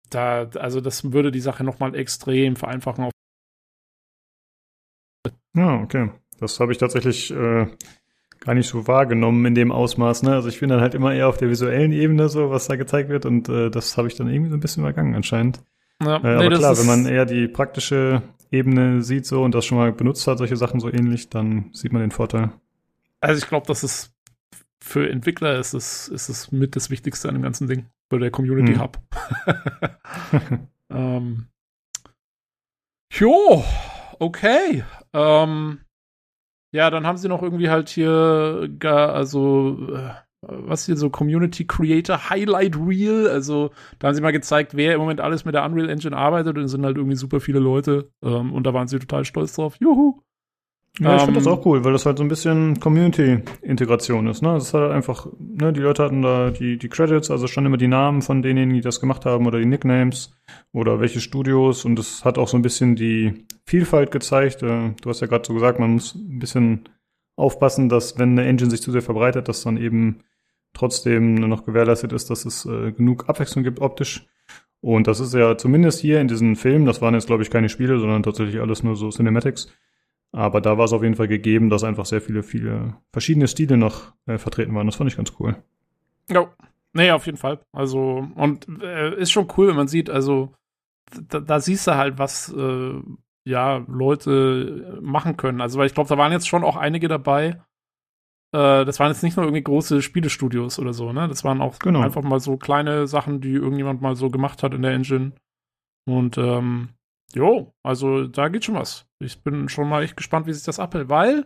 da, 0.10 0.50
also 0.60 0.82
das 0.82 1.12
würde 1.12 1.32
die 1.32 1.40
Sache 1.40 1.64
nochmal 1.64 1.96
extrem 1.96 2.56
vereinfachen. 2.56 3.10
Ja, 5.56 5.82
okay. 5.82 6.12
Das 6.40 6.60
habe 6.60 6.72
ich 6.72 6.78
tatsächlich 6.78 7.32
äh, 7.32 7.68
gar 8.40 8.54
nicht 8.54 8.68
so 8.68 8.88
wahrgenommen 8.88 9.46
in 9.46 9.56
dem 9.56 9.72
Ausmaß. 9.72 10.24
Ne? 10.24 10.34
Also 10.34 10.50
ich 10.50 10.60
bin 10.60 10.70
dann 10.70 10.82
halt 10.82 10.96
immer 10.96 11.14
eher 11.14 11.30
auf 11.30 11.38
der 11.38 11.50
visuellen 11.50 11.92
Ebene 11.92 12.30
so, 12.30 12.50
was 12.50 12.68
da 12.68 12.76
gezeigt 12.76 13.10
wird 13.10 13.26
und 13.26 13.50
äh, 13.50 13.70
das 13.70 13.98
habe 13.98 14.08
ich 14.08 14.16
dann 14.16 14.28
irgendwie 14.28 14.50
so 14.50 14.58
ein 14.58 14.60
bisschen 14.60 14.84
übergangen 14.84 15.16
anscheinend. 15.16 15.62
Ja, 16.02 16.18
äh, 16.18 16.36
aber 16.36 16.50
nee, 16.50 16.56
klar, 16.56 16.78
wenn 16.78 16.86
man 16.86 17.06
eher 17.06 17.26
die 17.26 17.48
praktische 17.48 18.22
Ebene 18.54 19.02
sieht 19.02 19.26
so 19.26 19.44
und 19.44 19.56
das 19.56 19.66
schon 19.66 19.78
mal 19.78 19.92
benutzt 19.92 20.28
hat, 20.28 20.38
solche 20.38 20.56
Sachen 20.56 20.80
so 20.80 20.90
ähnlich, 20.90 21.30
dann 21.30 21.70
sieht 21.74 21.92
man 21.92 22.02
den 22.02 22.12
Vorteil. 22.12 22.52
Also 23.20 23.42
ich 23.42 23.50
glaube, 23.50 23.66
das 23.68 23.84
ist 23.84 24.14
für 24.84 25.10
Entwickler 25.10 25.58
ist 25.60 25.74
es, 25.74 26.10
ist 26.10 26.30
es 26.30 26.52
mit 26.52 26.76
das 26.76 26.90
Wichtigste 26.90 27.30
an 27.30 27.36
dem 27.36 27.42
ganzen 27.42 27.68
Ding, 27.68 27.90
für 28.10 28.20
der 28.20 28.32
Community 28.32 28.74
hm. 28.74 28.82
Hub. 28.82 29.00
ähm, 30.90 31.48
jo, 33.12 33.64
okay. 34.20 34.84
Ähm, 35.14 35.80
ja, 36.74 36.90
dann 36.90 37.08
haben 37.08 37.18
sie 37.18 37.30
noch 37.30 37.42
irgendwie 37.42 37.70
halt 37.70 37.88
hier, 37.90 38.70
gar, 38.78 39.14
also, 39.14 39.78
äh, 39.96 40.14
was 40.48 40.86
hier 40.86 40.98
so 40.98 41.10
Community 41.10 41.65
Creator 41.65 42.30
Highlight 42.30 42.76
Reel. 42.78 43.28
Also, 43.28 43.72
da 43.99 44.07
haben 44.07 44.15
sie 44.15 44.22
mal 44.22 44.32
gezeigt, 44.32 44.76
wer 44.76 44.94
im 44.94 44.99
Moment 44.99 45.22
alles 45.22 45.45
mit 45.45 45.56
der 45.56 45.65
Unreal 45.65 45.90
Engine 45.90 46.15
arbeitet 46.15 46.57
und 46.57 46.64
es 46.65 46.72
sind 46.72 46.86
halt 46.86 46.98
irgendwie 46.98 47.15
super 47.18 47.40
viele 47.40 47.60
Leute. 47.60 48.10
Ähm, 48.24 48.53
und 48.53 48.65
da 48.65 48.74
waren 48.74 48.88
sie 48.88 48.99
total 48.99 49.26
stolz 49.26 49.56
drauf. 49.56 49.76
Juhu! 49.80 50.22
Ja, 50.99 51.15
ich 51.15 51.22
Ähm, 51.22 51.26
finde 51.26 51.40
das 51.40 51.48
auch 51.48 51.65
cool, 51.65 51.84
weil 51.84 51.94
das 51.94 52.06
halt 52.06 52.20
so 52.20 52.24
ein 52.24 52.28
bisschen 52.30 52.80
Community-Integration 52.80 54.28
ist. 54.28 54.41
Ne? 54.41 54.53
Das 54.53 54.65
ist 54.65 54.74
halt 54.74 54.91
einfach, 54.91 55.28
ne, 55.40 55.74
die 55.74 55.80
Leute 55.80 56.03
hatten 56.03 56.22
da 56.22 56.52
die, 56.52 56.78
die 56.78 56.90
Credits, 56.90 57.32
also 57.32 57.48
schon 57.48 57.65
immer 57.65 57.78
die 57.78 57.88
Namen 57.88 58.22
von 58.22 58.41
denen, 58.41 58.72
die 58.72 58.82
das 58.82 58.99
gemacht 58.99 59.26
haben 59.26 59.48
oder 59.48 59.60
die 59.60 59.65
Nicknames 59.65 60.36
oder 60.72 60.99
welche 60.99 61.20
Studios 61.20 61.86
und 61.86 61.98
es 61.98 62.24
hat 62.26 62.38
auch 62.38 62.48
so 62.48 62.57
ein 62.57 62.61
bisschen 62.61 62.95
die 62.95 63.45
Vielfalt 63.65 64.11
gezeigt. 64.11 64.61
Äh, 64.61 64.91
Du 65.02 65.10
hast 65.10 65.22
ja 65.22 65.28
gerade 65.28 65.45
so 65.48 65.53
gesagt, 65.56 65.80
man 65.80 65.94
muss 65.94 66.14
ein 66.15 66.38
bisschen 66.40 66.90
aufpassen, 67.36 67.90
dass 67.90 68.20
wenn 68.20 68.32
eine 68.38 68.45
Engine 68.45 68.70
sich 68.70 68.82
zu 68.84 68.91
sehr 68.91 69.02
verbreitet, 69.02 69.48
dass 69.48 69.64
dann 69.64 69.78
eben 69.78 70.20
trotzdem 70.74 71.36
noch 71.36 71.66
gewährleistet 71.66 72.14
ist, 72.14 72.30
dass 72.30 72.45
es 72.45 72.66
äh, 72.66 72.91
genug 72.91 73.30
Abwechslung 73.30 73.64
gibt 73.64 73.80
optisch. 73.80 74.28
Und 74.82 75.08
das 75.08 75.20
ist 75.20 75.34
ja 75.34 75.58
zumindest 75.58 76.02
hier 76.02 76.20
in 76.20 76.28
diesen 76.28 76.56
Filmen, 76.56 76.86
das 76.86 77.02
waren 77.02 77.14
jetzt 77.14 77.28
glaube 77.28 77.44
ich 77.44 77.50
keine 77.50 77.70
Spiele, 77.70 78.00
sondern 78.00 78.24
tatsächlich 78.24 78.60
alles 78.60 78.84
nur 78.84 78.95
so 78.95 79.10
Cinematics. 79.10 79.72
Aber 80.34 80.62
da 80.62 80.78
war 80.78 80.86
es 80.86 80.94
auf 80.94 81.04
jeden 81.04 81.16
Fall 81.16 81.28
gegeben, 81.28 81.70
dass 81.70 81.84
einfach 81.84 82.06
sehr 82.06 82.20
viele, 82.20 82.41
viele 82.41 82.95
verschiedene 83.12 83.48
Stile 83.48 83.78
noch 83.78 84.14
äh, 84.26 84.40
vertreten 84.40 84.74
waren. 84.74 84.88
Das 84.88 84.95
fand 84.95 85.10
ich 85.10 85.16
ganz 85.16 85.32
cool. 85.40 85.56
Ja. 86.30 86.52
Nee, 86.94 87.12
auf 87.12 87.26
jeden 87.26 87.38
Fall. 87.38 87.60
Also, 87.72 88.28
und 88.36 88.68
äh, 88.82 89.16
ist 89.20 89.32
schon 89.32 89.48
cool, 89.58 89.68
wenn 89.68 89.76
man 89.76 89.88
sieht, 89.88 90.10
also 90.10 90.54
da, 91.28 91.40
da 91.40 91.60
siehst 91.60 91.88
du 91.88 91.95
halt, 91.95 92.20
was 92.20 92.54
äh, 92.56 93.02
ja 93.45 93.84
Leute 93.88 95.00
machen 95.02 95.38
können. 95.38 95.62
Also, 95.62 95.80
weil 95.80 95.88
ich 95.88 95.94
glaube, 95.94 96.10
da 96.10 96.18
waren 96.18 96.32
jetzt 96.32 96.48
schon 96.48 96.64
auch 96.64 96.78
einige 96.78 97.08
dabei. 97.08 97.62
Äh, 98.54 98.86
das 98.86 99.00
waren 99.00 99.10
jetzt 99.12 99.24
nicht 99.24 99.36
nur 99.36 99.46
irgendwie 99.46 99.64
große 99.64 100.02
Spielestudios 100.02 100.80
oder 100.80 100.94
so, 100.94 101.12
ne? 101.12 101.28
Das 101.28 101.44
waren 101.44 101.62
auch 101.62 101.80
Genau. 101.80 102.02
einfach 102.02 102.22
mal 102.22 102.40
so 102.40 102.58
kleine 102.58 103.08
Sachen, 103.08 103.42
die 103.42 103.54
irgendjemand 103.54 104.02
mal 104.02 104.16
so 104.16 104.30
gemacht 104.30 104.64
hat 104.64 104.74
in 104.74 104.84
der 104.84 104.92
Engine. 104.94 105.34
Und 106.06 106.38
ähm, 106.38 106.90
jo, 107.34 107.74
also 107.84 108.28
da 108.28 108.50
geht 108.50 108.66
schon 108.66 108.76
was. 108.76 109.08
Ich 109.20 109.42
bin 109.42 109.70
schon 109.70 109.90
mal 109.90 110.04
echt 110.04 110.18
gespannt, 110.18 110.46
wie 110.48 110.54
sich 110.54 110.64
das 110.64 110.80
abhält, 110.80 111.10
weil 111.10 111.46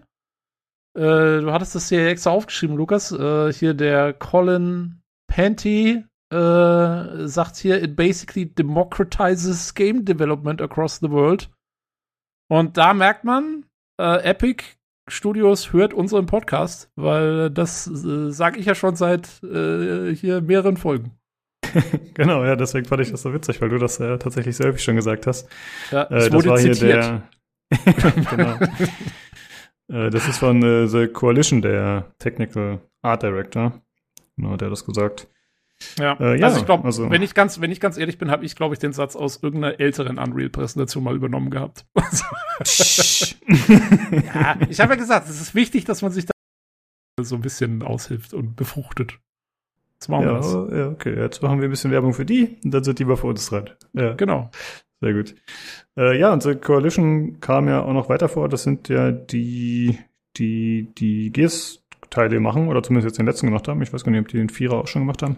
äh, 0.96 1.42
du 1.42 1.52
hattest 1.54 1.76
das 1.76 1.90
hier 1.90 2.08
extra 2.08 2.32
aufgeschrieben, 2.32 2.76
Lukas. 2.76 3.12
Äh, 3.12 3.54
hier 3.54 3.74
der 3.74 4.14
Colin 4.14 5.02
Panty 5.28 6.04
äh, 6.34 7.28
sagt 7.28 7.56
hier, 7.58 7.82
it 7.82 7.96
basically 7.96 8.54
democratizes 8.54 9.74
game 9.74 10.04
development 10.04 10.62
across 10.62 11.00
the 11.00 11.10
world. 11.12 11.50
Und 12.50 12.78
da 12.78 12.94
merkt 12.94 13.24
man, 13.24 13.66
äh, 14.00 14.24
Epic 14.24 14.64
Studios 15.08 15.74
hört 15.74 15.94
unseren 15.94 16.26
Podcast, 16.26 16.90
weil 16.96 17.50
das 17.50 17.88
äh, 17.88 18.32
sage 18.32 18.60
ich 18.60 18.66
ja 18.66 18.76
schon 18.76 18.96
seit 18.96 19.42
äh, 19.44 20.14
hier 20.16 20.42
mehreren 20.42 20.78
Folgen. 20.78 21.12
Genau, 22.14 22.44
ja, 22.44 22.56
deswegen 22.56 22.86
fand 22.88 23.02
ich 23.02 23.12
das 23.12 23.22
so 23.22 23.34
witzig, 23.34 23.62
weil 23.62 23.70
du 23.70 23.78
das 23.78 24.00
äh, 24.00 24.18
tatsächlich 24.18 24.58
häufig 24.60 24.84
schon 24.84 24.96
gesagt 24.96 25.28
hast. 25.28 25.48
Ja, 25.92 26.04
Äh, 26.04 26.30
das 26.30 26.46
war 26.46 26.60
hier 26.60 26.74
zitiert. 26.74 27.04
der. 27.04 27.24
genau. 28.32 28.58
äh, 30.06 30.10
das 30.10 30.28
ist 30.28 30.38
von 30.40 30.64
äh, 30.64 30.88
The 30.88 31.08
Coalition, 31.08 31.62
der 31.62 32.06
Technical 32.20 32.80
Art 33.04 33.22
Director. 33.24 33.74
Genau, 34.36 34.56
der 34.58 34.68
hat 34.68 34.72
das 34.72 34.86
gesagt. 34.86 35.28
Ja, 36.00 36.14
Äh, 36.20 36.40
ja, 36.40 36.48
also 36.48 36.60
ich 36.60 36.66
glaube, 36.66 36.86
also- 36.86 37.10
wenn 37.10 37.22
ich 37.22 37.34
ganz, 37.34 37.62
wenn 37.62 37.72
ich 37.72 37.80
ganz 37.80 37.98
ehrlich 37.98 38.18
bin, 38.18 38.32
habe 38.32 38.46
ich, 38.46 38.56
glaube 38.56 38.74
ich, 38.74 38.80
den 38.80 38.94
Satz 38.94 39.16
aus 39.16 39.42
irgendeiner 39.44 39.80
älteren 39.80 40.18
Unreal-Präsentation 40.18 41.04
mal 41.04 41.16
übernommen 41.16 41.50
gehabt. 41.52 41.86
ja, 44.34 44.58
ich 44.70 44.80
habe 44.80 44.94
ja 44.94 44.96
gesagt, 45.00 45.30
es 45.30 45.40
ist 45.42 45.56
wichtig, 45.56 45.86
dass 45.86 46.02
man 46.02 46.12
sich 46.12 46.26
da 46.26 46.32
so 47.22 47.36
ein 47.36 47.42
bisschen 47.42 47.82
aushilft 47.84 48.34
und 48.34 48.56
befruchtet. 48.56 49.20
Das 50.00 50.10
machen 50.10 50.26
wir 50.26 50.32
ja, 50.34 50.38
das. 50.38 50.54
ja, 50.54 50.88
okay. 50.90 51.16
Jetzt 51.20 51.42
machen 51.42 51.60
wir 51.60 51.68
ein 51.68 51.72
bisschen 51.72 51.92
Werbung 51.92 52.14
für 52.14 52.26
die 52.26 52.58
und 52.64 52.72
dann 52.72 52.84
sind 52.84 53.00
die 53.00 53.06
mal 53.06 53.18
für 53.18 53.28
uns 53.28 53.50
dran. 53.50 53.72
Ja, 53.94 54.14
Genau. 54.14 54.52
sehr 55.02 55.14
gut. 55.14 55.34
Äh, 55.98 56.20
ja, 56.20 56.32
und 56.32 56.44
The 56.44 56.56
Coalition 56.56 57.40
kam 57.40 57.68
ja 57.68 57.82
auch 57.82 57.94
noch 57.94 58.08
weiter 58.10 58.30
vor. 58.30 58.48
Das 58.50 58.64
sind 58.64 58.90
ja 58.90 59.12
die, 59.12 59.98
die, 60.38 60.90
die 60.98 61.32
Gears-Teile 61.32 62.40
machen, 62.40 62.68
oder 62.68 62.84
zumindest 62.84 63.08
jetzt 63.12 63.18
den 63.18 63.26
letzten 63.26 63.48
gemacht 63.48 63.68
haben. 63.68 63.82
Ich 63.82 63.92
weiß 63.92 64.04
gar 64.04 64.12
nicht, 64.12 64.22
ob 64.22 64.28
die 64.28 64.38
den 64.38 64.50
Vierer 64.50 64.76
auch 64.78 64.88
schon 64.88 65.02
gemacht 65.02 65.24
haben. 65.24 65.38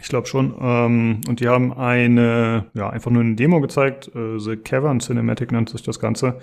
Ich 0.00 0.08
glaube 0.08 0.26
schon. 0.26 0.54
Ähm, 0.60 1.20
und 1.28 1.40
die 1.40 1.48
haben 1.48 1.72
eine, 1.72 2.70
ja, 2.74 2.90
einfach 2.90 3.10
nur 3.10 3.22
eine 3.22 3.34
Demo 3.34 3.60
gezeigt. 3.60 4.10
Äh, 4.14 4.38
The 4.38 4.56
Cavern 4.56 5.00
Cinematic 5.00 5.52
nennt 5.52 5.68
sich 5.68 5.82
das 5.82 6.00
Ganze. 6.00 6.38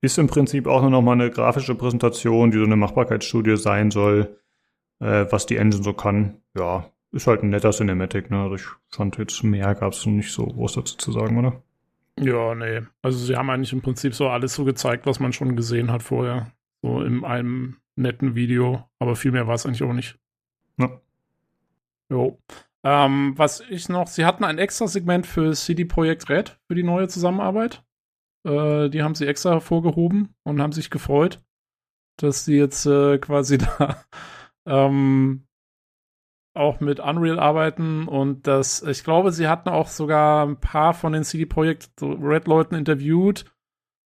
Ist 0.00 0.18
im 0.18 0.26
Prinzip 0.26 0.66
auch 0.66 0.82
nur 0.82 0.90
noch 0.90 1.02
mal 1.02 1.12
eine 1.12 1.30
grafische 1.30 1.74
Präsentation, 1.74 2.50
die 2.50 2.58
so 2.58 2.64
eine 2.64 2.76
Machbarkeitsstudie 2.76 3.56
sein 3.56 3.90
soll, 3.90 4.38
äh, 5.00 5.26
was 5.30 5.46
die 5.46 5.56
Engine 5.56 5.82
so 5.82 5.94
kann. 5.94 6.42
Ja, 6.56 6.90
ist 7.12 7.26
halt 7.26 7.42
ein 7.42 7.50
netter 7.50 7.70
Cinematic, 7.70 8.30
ne? 8.30 8.42
Also 8.42 8.56
ich 8.56 8.66
fand 8.90 9.16
jetzt 9.18 9.42
mehr 9.44 9.74
gab's 9.74 10.04
nicht 10.04 10.32
so 10.32 10.46
groß 10.46 10.74
dazu 10.74 10.96
zu 10.96 11.12
sagen, 11.12 11.38
oder? 11.38 11.62
Ja, 12.20 12.54
nee. 12.54 12.82
Also 13.02 13.18
sie 13.18 13.36
haben 13.36 13.50
eigentlich 13.50 13.72
im 13.72 13.82
Prinzip 13.82 14.14
so 14.14 14.28
alles 14.28 14.54
so 14.54 14.64
gezeigt, 14.64 15.06
was 15.06 15.20
man 15.20 15.32
schon 15.32 15.56
gesehen 15.56 15.90
hat 15.90 16.02
vorher. 16.02 16.52
So 16.82 17.02
in 17.02 17.24
einem 17.24 17.76
netten 17.96 18.34
Video. 18.34 18.84
Aber 18.98 19.16
viel 19.16 19.32
mehr 19.32 19.46
war 19.46 19.54
es 19.54 19.64
eigentlich 19.64 19.82
auch 19.82 19.92
nicht. 19.92 20.18
Jo. 22.10 22.38
Ähm, 22.84 23.32
was 23.36 23.60
ich 23.60 23.88
noch, 23.88 24.08
sie 24.08 24.26
hatten 24.26 24.44
ein 24.44 24.58
extra 24.58 24.86
Segment 24.86 25.26
für 25.26 25.52
CD 25.52 25.84
Projekt 25.84 26.28
Red 26.28 26.60
für 26.66 26.74
die 26.74 26.82
neue 26.82 27.08
Zusammenarbeit. 27.08 27.82
Äh, 28.46 28.90
die 28.90 29.02
haben 29.02 29.14
sie 29.14 29.26
extra 29.26 29.52
hervorgehoben 29.52 30.34
und 30.44 30.60
haben 30.60 30.72
sich 30.72 30.90
gefreut, 30.90 31.42
dass 32.18 32.44
sie 32.44 32.56
jetzt 32.56 32.84
äh, 32.84 33.18
quasi 33.18 33.58
da 33.78 34.04
ähm, 34.66 35.46
auch 36.54 36.80
mit 36.80 37.00
Unreal 37.00 37.40
arbeiten 37.40 38.06
und 38.06 38.46
das, 38.46 38.82
ich 38.82 39.02
glaube, 39.02 39.32
sie 39.32 39.48
hatten 39.48 39.70
auch 39.70 39.88
sogar 39.88 40.46
ein 40.46 40.60
paar 40.60 40.94
von 40.94 41.12
den 41.12 41.24
CD 41.24 41.46
Projekt 41.46 41.90
Red-Leuten 42.00 42.76
interviewt 42.76 43.46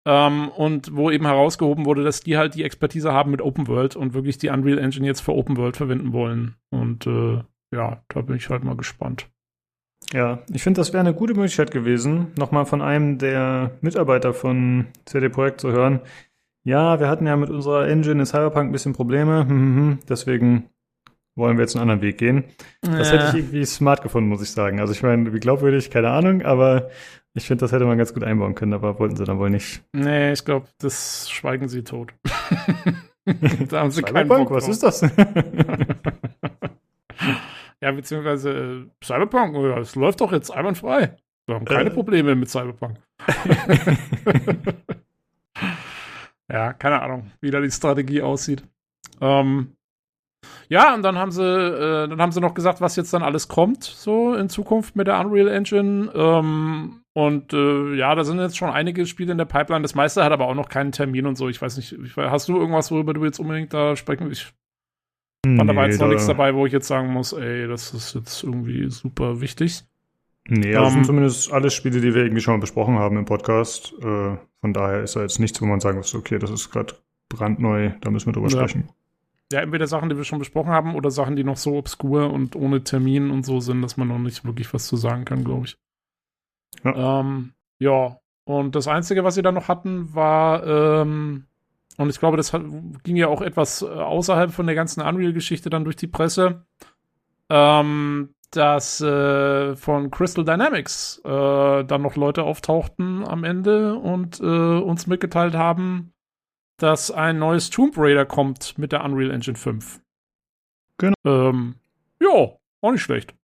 ähm, 0.08 0.50
und 0.50 0.96
wo 0.96 1.12
eben 1.12 1.26
herausgehoben 1.26 1.86
wurde, 1.86 2.04
dass 2.04 2.22
die 2.22 2.38
halt 2.38 2.56
die 2.56 2.64
Expertise 2.64 3.14
haben 3.14 3.32
mit 3.32 3.42
Open 3.42 3.68
World 3.68 3.96
und 3.96 4.14
wirklich 4.14 4.38
die 4.38 4.50
Unreal 4.50 4.80
Engine 4.80 5.06
jetzt 5.06 5.22
für 5.22 5.34
Open 5.34 5.58
World 5.58 5.78
verwenden 5.78 6.14
wollen. 6.14 6.56
Und 6.72 7.06
äh, 7.06 7.44
ja, 7.72 8.04
da 8.08 8.22
bin 8.22 8.36
ich 8.36 8.50
halt 8.50 8.64
mal 8.64 8.76
gespannt. 8.76 9.30
Ja, 10.14 10.40
ich 10.52 10.64
finde, 10.64 10.82
das 10.82 10.92
wäre 10.92 11.02
eine 11.02 11.14
gute 11.14 11.34
Möglichkeit 11.34 11.72
gewesen, 11.72 12.28
nochmal 12.38 12.66
von 12.66 12.82
einem 12.82 13.18
der 13.18 13.72
Mitarbeiter 13.82 14.34
von 14.34 14.88
CD 15.06 15.30
Projekt 15.30 15.62
zu 15.62 15.72
hören. 15.72 16.02
Ja, 16.64 17.00
wir 17.00 17.08
hatten 17.08 17.26
ja 17.26 17.36
mit 17.38 17.50
unserer 17.50 17.88
Engine 17.88 18.20
in 18.20 18.26
Cyberpunk 18.26 18.70
ein 18.70 18.72
bisschen 18.72 18.94
Probleme, 18.94 19.42
hm, 19.42 19.50
hm, 19.50 19.76
hm, 19.76 20.00
deswegen 20.10 20.70
wollen 21.36 21.58
wir 21.58 21.64
jetzt 21.64 21.76
einen 21.76 21.84
anderen 21.84 22.02
Weg 22.02 22.18
gehen. 22.18 22.44
Das 22.82 23.12
hätte 23.12 23.30
ich 23.30 23.36
irgendwie 23.36 23.66
smart 23.66 24.04
gefunden, 24.04 24.30
muss 24.30 24.42
ich 24.42 24.52
sagen. 24.52 24.80
Also 24.80 24.92
ich 24.92 25.02
meine, 25.02 25.34
wie 25.34 25.40
glaubwürdig, 25.40 25.90
keine 25.90 26.10
Ahnung, 26.10 26.42
aber 26.42 26.90
ich 27.34 27.46
finde, 27.48 27.62
das 27.62 27.72
hätte 27.72 27.86
man 27.86 27.98
ganz 27.98 28.14
gut 28.14 28.24
einbauen 28.24 28.54
können, 28.54 28.74
aber 28.74 29.00
wollten 29.00 29.16
sie 29.16 29.24
dann 29.24 29.40
wohl 29.40 29.50
nicht. 29.50 29.82
Nee, 29.94 30.34
ich 30.34 30.44
glaube, 30.44 30.68
das 30.80 31.30
schweigen 31.30 31.70
sie 31.70 31.84
tot. 31.84 32.14
da 33.70 33.80
haben 33.80 33.92
sie 33.92 34.02
keinen 34.02 34.28
Bock 34.28 34.50
Cyberpunk, 34.50 34.52
was 34.52 34.68
ist 34.68 34.84
das? 34.84 35.02
Ja, 37.84 37.92
beziehungsweise 37.92 38.52
äh, 38.52 38.86
Cyberpunk, 39.04 39.56
oh 39.56 39.68
ja, 39.68 39.80
es 39.80 39.96
läuft 39.96 40.22
doch 40.22 40.32
jetzt 40.32 40.52
einwandfrei. 40.52 41.18
Wir 41.48 41.56
haben 41.56 41.66
keine 41.66 41.90
Äh. 41.90 41.94
Probleme 41.94 42.36
mit 42.36 42.50
Cyberpunk. 42.50 42.98
ja, 46.52 46.74
keine 46.74 47.02
Ahnung, 47.02 47.32
wie 47.42 47.52
da 47.52 47.60
die 47.60 47.72
Strategie 47.72 48.22
aussieht. 48.22 48.64
Ähm, 49.20 49.76
ja, 50.70 50.96
und 50.96 51.04
dann 51.04 51.18
haben 51.18 51.32
sie, 51.32 51.44
äh, 51.44 52.08
dann 52.08 52.22
haben 52.22 52.32
sie 52.32 52.42
noch 52.42 52.54
gesagt, 52.54 52.82
was 52.82 52.96
jetzt 52.96 53.14
dann 53.14 53.24
alles 53.24 53.48
kommt, 53.48 53.84
so 53.84 54.34
in 54.34 54.50
Zukunft 54.50 54.96
mit 54.96 55.08
der 55.08 55.20
Unreal 55.20 55.48
Engine. 55.48 56.12
Ähm, 56.14 57.02
und 57.14 57.54
äh, 57.54 57.94
ja, 57.96 58.16
da 58.16 58.24
sind 58.24 58.40
jetzt 58.40 58.58
schon 58.58 58.70
einige 58.70 59.06
Spiele 59.06 59.34
in 59.34 59.38
der 59.38 59.46
Pipeline. 59.46 59.82
Das 59.82 59.96
meiste 59.96 60.24
hat 60.24 60.32
aber 60.32 60.48
auch 60.48 60.56
noch 60.56 60.70
keinen 60.70 60.92
Termin 60.92 61.26
und 61.26 61.36
so. 61.36 61.50
Ich 61.50 61.62
weiß 61.62 61.78
nicht, 61.78 61.92
ich, 61.92 62.16
hast 62.16 62.48
du 62.48 62.58
irgendwas, 62.58 62.92
worüber 62.92 63.14
du 63.14 63.26
jetzt 63.26 63.40
unbedingt 63.40 63.74
da 63.74 63.96
sprechen 63.96 64.28
willst? 64.28 64.54
Fand 65.46 65.70
da 65.70 65.76
war 65.76 65.88
jetzt 65.88 66.00
noch 66.00 66.08
da- 66.08 66.14
nichts 66.14 66.28
dabei, 66.28 66.54
wo 66.54 66.66
ich 66.68 66.74
jetzt 66.74 66.88
sagen 66.88 67.12
muss, 67.12 67.34
ey, 67.34 67.68
das 67.68 67.94
ist 67.94 68.14
jetzt 68.14 68.44
irgendwie 68.44 68.90
super 68.92 69.42
wichtig. 69.42 69.84
Nee, 70.48 70.72
das 70.74 70.88
Ähm, 70.90 70.94
sind 70.96 71.06
zumindest 71.06 71.52
alle 71.52 71.70
Spiele, 71.70 72.00
die 72.02 72.14
wir 72.14 72.24
irgendwie 72.24 72.42
schon 72.42 72.56
mal 72.56 72.60
besprochen 72.60 72.98
haben 73.00 73.18
im 73.18 73.26
Podcast. 73.26 73.94
Äh, 74.02 74.38
von 74.62 74.74
daher 74.74 75.02
ist 75.02 75.16
da 75.16 75.22
jetzt 75.22 75.40
nichts, 75.40 75.60
wo 75.62 75.66
man 75.66 75.80
sagen 75.80 75.98
muss, 75.98 76.14
okay, 76.14 76.38
das 76.40 76.52
ist 76.52 76.70
gerade 76.72 76.94
brandneu, 77.30 77.92
da 78.02 78.12
müssen 78.12 78.28
wir 78.28 78.34
drüber 78.34 78.50
Ja. 78.50 78.58
sprechen. 78.68 78.90
Ja, 79.52 79.62
entweder 79.62 79.88
Sachen, 79.88 80.10
die 80.10 80.16
wir 80.18 80.24
schon 80.24 80.40
besprochen 80.40 80.70
haben, 80.72 80.96
oder 80.96 81.12
Sachen, 81.12 81.36
die 81.36 81.44
noch 81.44 81.58
so 81.58 81.76
obskur 81.76 82.32
und 82.32 82.56
ohne 82.56 82.84
Termin 82.84 83.32
und 83.32 83.46
so 83.46 83.60
sind, 83.60 83.82
dass 83.82 83.98
man 83.98 84.08
noch 84.08 84.20
nicht 84.20 84.46
wirklich 84.46 84.74
was 84.74 84.88
zu 84.88 84.96
sagen 84.96 85.26
kann, 85.26 85.44
glaube 85.44 85.66
ich. 85.66 85.78
Ja. 86.84 87.20
Ähm, 87.20 87.52
ja, 87.80 88.18
und 88.46 88.76
das 88.76 88.88
Einzige, 88.88 89.24
was 89.24 89.36
sie 89.36 89.42
dann 89.42 89.56
noch 89.56 89.68
hatten, 89.68 90.14
war, 90.14 90.66
ähm, 91.02 91.46
und 91.98 92.10
ich 92.10 92.20
glaube, 92.20 92.38
das 92.38 92.54
hat, 92.54 92.64
ging 93.04 93.16
ja 93.16 93.28
auch 93.28 93.42
etwas 93.42 93.82
äh, 93.82 93.86
außerhalb 93.86 94.52
von 94.52 94.66
der 94.66 94.76
ganzen 94.76 95.02
Unreal-Geschichte 95.02 95.70
dann 95.70 95.84
durch 95.84 95.96
die 95.96 96.08
Presse, 96.08 96.66
ähm, 97.50 98.34
dass 98.52 99.02
äh, 99.02 99.76
von 99.76 100.12
Crystal 100.12 100.44
Dynamics 100.44 101.22
äh, 101.24 101.84
dann 101.84 102.02
noch 102.02 102.16
Leute 102.16 102.44
auftauchten 102.44 103.26
am 103.28 103.44
Ende 103.44 103.96
und 103.96 104.40
äh, 104.40 104.44
uns 104.44 105.08
mitgeteilt 105.08 105.56
haben, 105.56 106.14
dass 106.78 107.12
ein 107.12 107.40
neues 107.40 107.70
Tomb 107.70 107.94
Raider 107.98 108.26
kommt 108.26 108.78
mit 108.78 108.92
der 108.92 109.04
Unreal 109.04 109.32
Engine 109.32 109.58
5. 109.58 110.02
Genau. 110.98 111.16
Ähm, 111.26 111.76
ja, 112.20 112.30
auch 112.30 112.92
nicht 112.92 113.02
schlecht. 113.02 113.36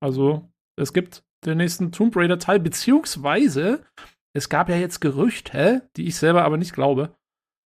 Also, 0.00 0.48
es 0.76 0.92
gibt 0.92 1.24
den 1.44 1.58
nächsten 1.58 1.92
Tomb 1.92 2.16
Raider 2.16 2.38
Teil, 2.38 2.60
beziehungsweise 2.60 3.84
es 4.32 4.48
gab 4.48 4.68
ja 4.68 4.76
jetzt 4.76 5.00
Gerüchte, 5.00 5.88
die 5.96 6.06
ich 6.06 6.16
selber 6.16 6.44
aber 6.44 6.56
nicht 6.56 6.72
glaube, 6.72 7.14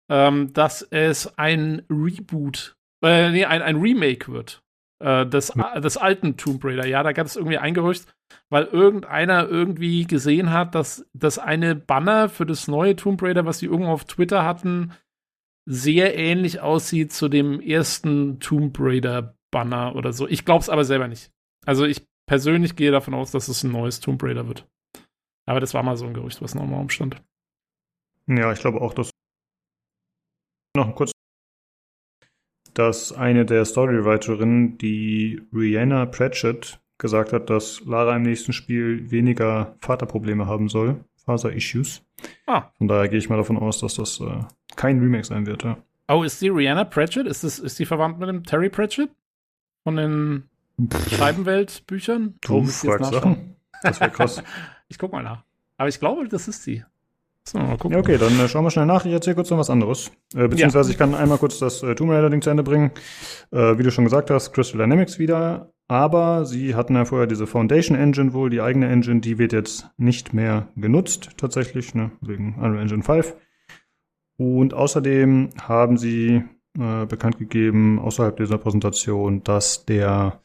ähm, 0.10 0.53
dass 0.53 0.82
es 0.82 1.38
ein 1.38 1.84
Reboot, 1.90 2.76
äh, 3.03 3.32
nee, 3.32 3.45
ein, 3.45 3.61
ein 3.61 3.77
Remake 3.77 4.32
wird. 4.32 4.61
Äh, 4.99 5.26
des, 5.26 5.53
Hm. 5.53 5.82
des 5.82 5.98
alten 5.98 6.38
Tomb 6.38 6.64
Raider. 6.64 6.88
Ja, 6.88 7.03
da 7.03 7.11
gab 7.11 7.27
es 7.27 7.36
irgendwie 7.36 7.57
ein 7.57 7.73
Gerücht, 7.73 8.07
weil 8.49 8.64
irgendeiner 8.64 9.48
irgendwie 9.48 10.07
gesehen 10.07 10.52
hat, 10.52 10.73
dass 10.73 11.06
das 11.14 11.38
eine 11.38 11.76
Banner 11.76 12.30
für 12.30 12.45
das 12.45 12.68
neue 12.69 12.95
Tomb 12.95 13.22
Raider, 13.22 13.45
was 13.45 13.60
sie 13.60 13.65
irgendwo 13.65 13.91
auf 13.91 14.06
Twitter 14.06 14.45
hatten, 14.45 14.94
sehr 15.68 16.18
ähnlich 16.18 16.61
aussieht 16.61 17.11
zu 17.11 17.27
dem 17.27 17.60
ersten 17.60 18.40
Tomb 18.40 18.77
Raider 18.80 19.36
Banner 19.52 19.95
oder 19.95 20.14
so. 20.14 20.27
Ich 20.27 20.45
glaube 20.45 20.61
es 20.61 20.69
aber 20.69 20.86
selber 20.86 21.07
nicht. 21.07 21.32
Also 21.65 21.86
ich 21.86 22.06
persönlich 22.26 22.76
gehe 22.76 22.91
davon 22.91 23.14
aus, 23.15 23.32
dass 23.32 23.48
es 23.48 23.64
ein 23.64 23.72
neues 23.72 23.99
Tomb 23.99 24.23
Raider 24.23 24.48
wird. 24.48 24.65
Aber 25.45 25.60
das 25.60 25.73
war 25.73 25.84
mal 25.84 25.98
so 25.98 26.06
ein 26.06 26.14
Gerücht, 26.14 26.41
was 26.41 26.56
noch 26.56 26.64
im 26.64 26.73
Raum 26.73 26.90
stand. 26.90 27.22
Ja, 28.27 28.52
ich 28.52 28.60
glaube 28.60 28.82
auch, 28.82 28.94
dass 28.94 29.11
noch 30.76 30.95
kurz, 30.95 31.11
dass 32.73 33.14
eine 33.14 33.45
der 33.45 33.65
Storywriterinnen, 33.65 34.77
die 34.77 35.41
Rihanna 35.53 36.06
Pratchett, 36.06 36.80
gesagt 36.97 37.34
hat, 37.34 37.49
dass 37.49 37.81
Lara 37.85 38.15
im 38.15 38.22
nächsten 38.22 38.53
Spiel 38.53 39.11
weniger 39.11 39.76
Vaterprobleme 39.81 40.47
haben 40.47 40.69
soll, 40.69 41.03
Father-Issues. 41.26 42.03
Ah. 42.45 42.69
Von 42.77 42.88
daher 42.88 43.10
gehe 43.10 43.19
ich 43.19 43.30
mal 43.30 43.35
davon 43.38 43.57
aus, 43.57 43.80
dass 43.80 43.95
das 43.95 44.19
äh, 44.22 44.39
kein 44.77 44.99
Remake 44.99 45.26
sein 45.26 45.45
wird. 45.45 45.64
Ja. 45.64 45.77
Oh, 46.07 46.23
ist 46.23 46.41
die 46.41 46.49
Rihanna 46.49 46.85
Pratchett? 46.85 47.27
Ist, 47.27 47.43
das, 47.43 47.60
ist 47.60 47.80
die 47.80 47.85
verwandt 47.85 48.19
mit 48.19 48.30
dem 48.30 48.43
Terry 48.43 48.69
Pratchett? 48.69 49.10
Von 49.84 49.97
den 49.97 50.49
Scheibenwelt-Büchern? 51.10 52.35
Du 52.41 52.53
Oh, 52.53 52.60
ihr 52.60 52.65
jetzt 52.65 52.85
fragst. 52.85 53.11
Sachen. 53.14 53.56
Das 53.84 53.99
wäre 53.99 54.11
krass. 54.11 54.43
Ich 54.88 54.99
guck 54.99 55.11
mal 55.11 55.23
nach. 55.23 55.43
Aber 55.77 55.89
ich 55.89 55.99
glaube, 55.99 56.27
das 56.27 56.47
ist 56.47 56.61
sie. 56.61 56.84
So, 57.47 57.59
mal 57.59 57.77
gucken. 57.77 57.91
Ja, 57.91 57.99
okay, 57.99 58.17
dann 58.17 58.39
äh, 58.39 58.47
schauen 58.47 58.63
wir 58.63 58.72
schnell 58.72 58.88
nach. 58.88 59.05
Ich 59.05 59.11
erzähle 59.11 59.35
kurz 59.35 59.51
noch 59.51 59.59
was 59.59 59.69
anderes. 59.69 60.11
Äh, 60.35 60.47
beziehungsweise 60.47 60.91
ich 60.91 60.97
kann 60.97 61.13
einmal 61.13 61.38
kurz 61.38 61.59
das 61.59 61.84
äh, 61.84 61.93
Tomb 61.93 62.11
Raider-Ding 62.11 62.41
zu 62.41 62.49
Ende 62.49 62.63
bringen. 62.63 62.91
Äh, 63.51 63.77
wie 63.77 63.84
du 63.84 63.91
schon 63.91 64.05
gesagt 64.05 64.31
hast, 64.31 64.51
Crystal 64.53 64.80
Dynamics 64.80 65.19
wieder. 65.19 65.72
Aber 65.88 66.45
sie 66.45 66.73
hatten 66.73 66.95
ja 66.95 67.05
vorher 67.05 67.27
diese 67.27 67.45
Foundation 67.45 67.95
Engine 67.95 68.34
wohl, 68.34 68.49
die 68.49 68.61
eigene 68.61 68.88
Engine, 68.88 69.22
die 69.22 69.38
wird 69.38 69.53
jetzt 69.53 69.88
nicht 69.97 70.34
mehr 70.34 70.69
genutzt, 70.76 71.31
tatsächlich, 71.38 71.93
ne, 71.93 72.11
wegen 72.22 72.55
Unreal 72.55 72.81
Engine 72.81 73.03
5. 73.03 73.35
Und 74.38 74.73
außerdem 74.73 75.51
haben 75.61 75.97
sie 75.97 76.43
äh, 76.80 77.05
bekannt 77.05 77.38
gegeben, 77.38 77.99
außerhalb 77.99 78.35
dieser 78.35 78.57
Präsentation, 78.57 79.43
dass 79.43 79.85
der 79.85 80.41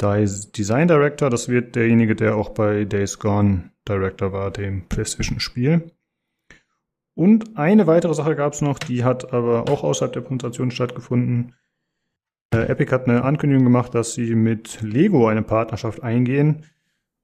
Design 0.00 0.88
Director, 0.88 1.28
das 1.28 1.48
wird 1.48 1.76
derjenige, 1.76 2.16
der 2.16 2.34
auch 2.34 2.48
bei 2.48 2.84
Days 2.86 3.18
Gone 3.18 3.70
Director 3.86 4.32
war, 4.32 4.50
dem 4.50 4.88
PlayStation-Spiel. 4.88 5.92
Und 7.14 7.56
eine 7.58 7.86
weitere 7.86 8.14
Sache 8.14 8.36
gab 8.36 8.54
es 8.54 8.62
noch, 8.62 8.78
die 8.78 9.04
hat 9.04 9.32
aber 9.32 9.68
auch 9.68 9.84
außerhalb 9.84 10.12
der 10.12 10.22
Präsentation 10.22 10.70
stattgefunden. 10.70 11.54
Äh, 12.54 12.68
Epic 12.68 12.92
hat 12.92 13.08
eine 13.08 13.24
Ankündigung 13.24 13.64
gemacht, 13.64 13.94
dass 13.94 14.14
sie 14.14 14.34
mit 14.34 14.80
Lego 14.82 15.28
eine 15.28 15.42
Partnerschaft 15.42 16.02
eingehen. 16.02 16.64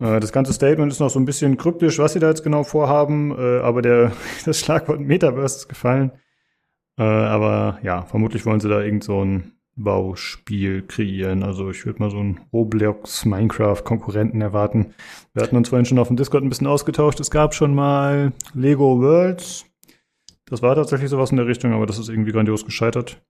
Äh, 0.00 0.20
das 0.20 0.32
ganze 0.32 0.52
Statement 0.52 0.92
ist 0.92 1.00
noch 1.00 1.10
so 1.10 1.18
ein 1.18 1.24
bisschen 1.24 1.56
kryptisch, 1.56 1.98
was 1.98 2.12
sie 2.12 2.20
da 2.20 2.28
jetzt 2.28 2.44
genau 2.44 2.64
vorhaben, 2.64 3.32
äh, 3.36 3.60
aber 3.60 3.82
der, 3.82 4.12
das 4.44 4.60
Schlagwort 4.60 5.00
Metaverse 5.00 5.58
ist 5.58 5.68
gefallen. 5.68 6.12
Äh, 6.98 7.02
aber 7.02 7.78
ja, 7.82 8.02
vermutlich 8.02 8.44
wollen 8.44 8.60
sie 8.60 8.68
da 8.68 8.82
irgend 8.82 9.04
so 9.04 9.24
ein 9.24 9.52
Bauspiel 9.76 10.82
kreieren. 10.82 11.44
Also 11.44 11.70
ich 11.70 11.86
würde 11.86 12.00
mal 12.00 12.10
so 12.10 12.18
einen 12.18 12.40
Roblox 12.52 13.24
Minecraft 13.24 13.82
Konkurrenten 13.84 14.40
erwarten. 14.40 14.94
Wir 15.32 15.44
hatten 15.44 15.56
uns 15.56 15.68
vorhin 15.68 15.86
schon 15.86 16.00
auf 16.00 16.08
dem 16.08 16.16
Discord 16.16 16.42
ein 16.42 16.48
bisschen 16.48 16.66
ausgetauscht. 16.66 17.20
Es 17.20 17.30
gab 17.30 17.54
schon 17.54 17.74
mal 17.74 18.32
Lego 18.54 19.00
Worlds. 19.00 19.67
Das 20.48 20.62
war 20.62 20.74
tatsächlich 20.74 21.10
sowas 21.10 21.30
in 21.30 21.36
der 21.36 21.46
Richtung, 21.46 21.72
aber 21.72 21.86
das 21.86 21.98
ist 21.98 22.08
irgendwie 22.08 22.32
grandios 22.32 22.64
gescheitert. 22.64 23.22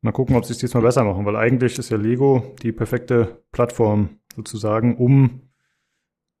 Mal 0.00 0.12
gucken, 0.12 0.34
ob 0.34 0.44
sie 0.44 0.52
es 0.52 0.58
diesmal 0.58 0.82
besser 0.82 1.04
machen, 1.04 1.24
weil 1.24 1.36
eigentlich 1.36 1.78
ist 1.78 1.90
ja 1.90 1.96
Lego 1.96 2.54
die 2.62 2.72
perfekte 2.72 3.44
Plattform 3.52 4.18
sozusagen, 4.34 4.96
um 4.96 5.42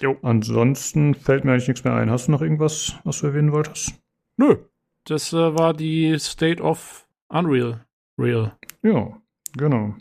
Jo. 0.00 0.16
Ansonsten 0.22 1.14
fällt 1.14 1.44
mir 1.44 1.52
eigentlich 1.52 1.68
nichts 1.68 1.84
mehr 1.84 1.94
ein. 1.94 2.10
Hast 2.10 2.26
du 2.26 2.32
noch 2.32 2.42
irgendwas, 2.42 2.96
was 3.04 3.20
du 3.20 3.28
erwähnen 3.28 3.52
wolltest? 3.52 3.94
Nö. 4.36 4.56
Das 5.04 5.32
äh, 5.32 5.56
war 5.56 5.72
die 5.72 6.18
State 6.18 6.62
of 6.62 7.06
Unreal. 7.28 7.86
Real. 8.18 8.52
Ja, 8.82 9.16
genau. 9.56 9.94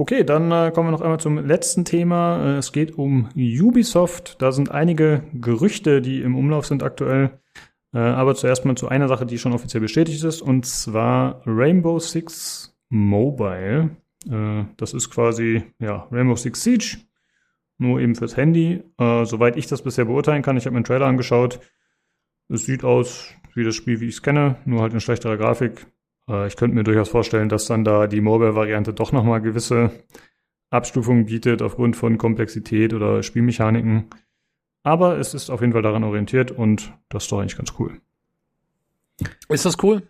Okay, 0.00 0.22
dann 0.22 0.52
äh, 0.52 0.70
kommen 0.72 0.86
wir 0.86 0.92
noch 0.92 1.00
einmal 1.00 1.18
zum 1.18 1.44
letzten 1.44 1.84
Thema. 1.84 2.54
Äh, 2.54 2.58
es 2.58 2.70
geht 2.70 2.96
um 2.96 3.30
Ubisoft. 3.34 4.40
Da 4.40 4.52
sind 4.52 4.70
einige 4.70 5.24
Gerüchte, 5.34 6.00
die 6.00 6.22
im 6.22 6.36
Umlauf 6.36 6.66
sind 6.66 6.84
aktuell. 6.84 7.40
Äh, 7.92 7.98
aber 7.98 8.36
zuerst 8.36 8.64
mal 8.64 8.76
zu 8.76 8.86
einer 8.86 9.08
Sache, 9.08 9.26
die 9.26 9.38
schon 9.38 9.52
offiziell 9.52 9.80
bestätigt 9.80 10.22
ist, 10.22 10.40
und 10.40 10.66
zwar 10.66 11.42
Rainbow 11.44 11.98
Six 11.98 12.78
Mobile. 12.90 13.96
Äh, 14.30 14.66
das 14.76 14.94
ist 14.94 15.10
quasi 15.10 15.64
ja, 15.80 16.06
Rainbow 16.12 16.36
Six 16.36 16.62
Siege, 16.62 16.98
nur 17.78 17.98
eben 17.98 18.14
fürs 18.14 18.36
Handy. 18.36 18.84
Äh, 18.98 19.24
soweit 19.24 19.56
ich 19.56 19.66
das 19.66 19.82
bisher 19.82 20.04
beurteilen 20.04 20.42
kann, 20.42 20.56
ich 20.56 20.66
habe 20.66 20.74
mir 20.74 20.78
einen 20.78 20.84
Trailer 20.84 21.06
angeschaut. 21.06 21.58
Es 22.48 22.66
sieht 22.66 22.84
aus 22.84 23.34
wie 23.54 23.64
das 23.64 23.74
Spiel, 23.74 23.98
wie 23.98 24.06
ich 24.06 24.14
es 24.14 24.22
kenne, 24.22 24.58
nur 24.64 24.80
halt 24.82 24.92
in 24.92 25.00
schlechterer 25.00 25.36
Grafik. 25.36 25.88
Äh, 26.28 26.46
Ich 26.46 26.56
könnte 26.56 26.74
mir 26.74 26.84
durchaus 26.84 27.08
vorstellen, 27.08 27.48
dass 27.48 27.66
dann 27.66 27.84
da 27.84 28.06
die 28.06 28.20
Mobile-Variante 28.20 28.92
doch 28.94 29.12
nochmal 29.12 29.40
gewisse 29.40 29.90
Abstufungen 30.70 31.26
bietet 31.26 31.62
aufgrund 31.62 31.96
von 31.96 32.18
Komplexität 32.18 32.92
oder 32.92 33.22
Spielmechaniken. 33.22 34.06
Aber 34.82 35.18
es 35.18 35.34
ist 35.34 35.50
auf 35.50 35.60
jeden 35.60 35.72
Fall 35.72 35.82
daran 35.82 36.04
orientiert 36.04 36.50
und 36.50 36.92
das 37.08 37.24
ist 37.24 37.32
doch 37.32 37.40
eigentlich 37.40 37.56
ganz 37.56 37.72
cool. 37.78 38.00
Ist 39.48 39.64
das 39.64 39.76
cool? 39.82 40.02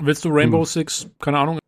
Willst 0.00 0.24
du 0.24 0.28
Rainbow 0.30 0.58
Hm. 0.60 0.64
Six? 0.66 1.10
Keine 1.18 1.38
Ahnung. 1.38 1.58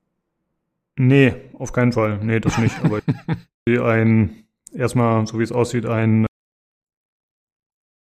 Nee, 0.97 1.34
auf 1.55 1.72
keinen 1.72 1.92
Fall. 1.92 2.18
Nee, 2.22 2.40
das 2.40 2.59
nicht. 2.59 2.76
Aber 2.84 2.98
ich 3.28 3.36
sehe 3.66 3.84
ein, 3.84 4.44
erstmal, 4.72 5.26
so 5.26 5.38
wie 5.38 5.42
es 5.42 5.52
aussieht, 5.52 5.86
ein 5.86 6.26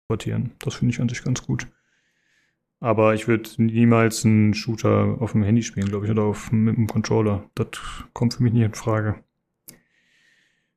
portieren. 0.08 0.52
Das 0.60 0.74
finde 0.74 0.92
ich 0.94 1.00
an 1.00 1.08
sich 1.08 1.24
ganz 1.24 1.42
gut. 1.42 1.66
Aber 2.82 3.14
ich 3.14 3.28
würde 3.28 3.48
niemals 3.58 4.24
einen 4.24 4.54
Shooter 4.54 5.16
auf 5.20 5.32
dem 5.32 5.44
Handy 5.44 5.62
spielen, 5.62 5.88
glaube 5.88 6.06
ich, 6.06 6.10
oder 6.10 6.24
auf, 6.24 6.50
mit 6.50 6.76
dem 6.76 6.88
Controller. 6.88 7.48
Das 7.54 7.68
kommt 8.12 8.34
für 8.34 8.42
mich 8.42 8.52
nicht 8.52 8.64
in 8.64 8.74
Frage. 8.74 9.16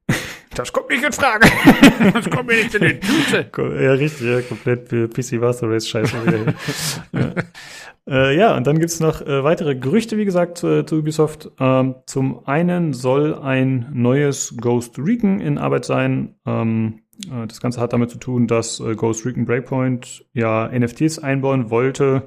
Das 0.53 0.71
kommt 0.71 0.89
nicht 0.89 1.03
in 1.03 1.11
Frage. 1.11 1.49
Das 2.13 2.29
kommt 2.29 2.47
mir 2.47 2.63
nicht 2.63 2.73
in 2.75 2.81
die 2.81 2.99
Tüte. 2.99 3.49
Ja, 3.83 3.91
richtig, 3.91 4.25
ja, 4.25 4.41
komplett 4.41 4.87
für 4.87 5.09
PC 5.09 5.33
Master 5.33 5.69
Race 5.69 5.89
Scheiße 5.89 6.15
ja. 7.11 7.33
Äh, 8.07 8.37
ja, 8.37 8.55
und 8.55 8.65
dann 8.65 8.79
gibt's 8.79 9.01
noch 9.01 9.21
äh, 9.21 9.43
weitere 9.43 9.75
Gerüchte, 9.75 10.15
wie 10.17 10.23
gesagt, 10.23 10.59
zu, 10.59 10.85
zu 10.85 10.99
Ubisoft. 10.99 11.51
Ähm, 11.59 11.95
zum 12.05 12.47
einen 12.47 12.93
soll 12.93 13.33
ein 13.33 13.87
neues 13.91 14.55
Ghost 14.61 14.97
Recon 14.97 15.41
in 15.41 15.57
Arbeit 15.57 15.83
sein. 15.83 16.35
Ähm, 16.45 16.99
äh, 16.99 17.04
das 17.47 17.61
Ganze 17.61 17.79
hat 17.81 17.93
damit 17.93 18.09
zu 18.09 18.17
tun, 18.17 18.47
dass 18.47 18.79
äh, 18.79 18.95
Ghost 18.95 19.25
Recon 19.25 19.45
Breakpoint 19.45 20.25
ja 20.33 20.67
NFTs 20.67 21.19
einbauen 21.19 21.69
wollte, 21.69 22.23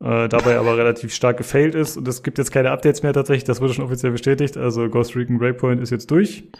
äh, 0.00 0.28
dabei 0.28 0.58
aber 0.58 0.76
relativ 0.76 1.14
stark 1.14 1.38
gefailt 1.38 1.74
ist. 1.74 1.96
Und 1.96 2.06
es 2.06 2.22
gibt 2.22 2.38
jetzt 2.38 2.50
keine 2.50 2.70
Updates 2.70 3.02
mehr 3.02 3.12
tatsächlich, 3.12 3.44
das 3.44 3.60
wurde 3.60 3.74
schon 3.74 3.84
offiziell 3.84 4.12
bestätigt. 4.12 4.56
Also 4.56 4.88
Ghost 4.88 5.16
Recon 5.16 5.38
Breakpoint 5.38 5.80
ist 5.80 5.90
jetzt 5.90 6.10
durch. 6.10 6.50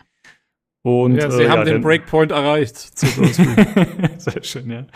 Und, 0.82 1.16
ja, 1.16 1.30
sie 1.30 1.42
äh, 1.42 1.48
haben 1.48 1.58
ja, 1.58 1.64
den 1.64 1.82
Breakpoint 1.82 2.30
erreicht 2.30 2.76
zu 2.76 3.06
Ghost 3.20 3.40
Recon. 3.40 4.18
Sehr 4.18 4.42
schön, 4.42 4.70
ja. 4.70 4.86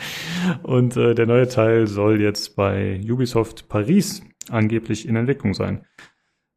Und 0.62 0.96
äh, 0.96 1.14
der 1.14 1.26
neue 1.26 1.48
Teil 1.48 1.86
soll 1.86 2.20
jetzt 2.20 2.56
bei 2.56 3.00
Ubisoft 3.08 3.68
Paris 3.68 4.22
angeblich 4.48 5.06
in 5.06 5.16
Entwicklung 5.16 5.52
sein. 5.52 5.84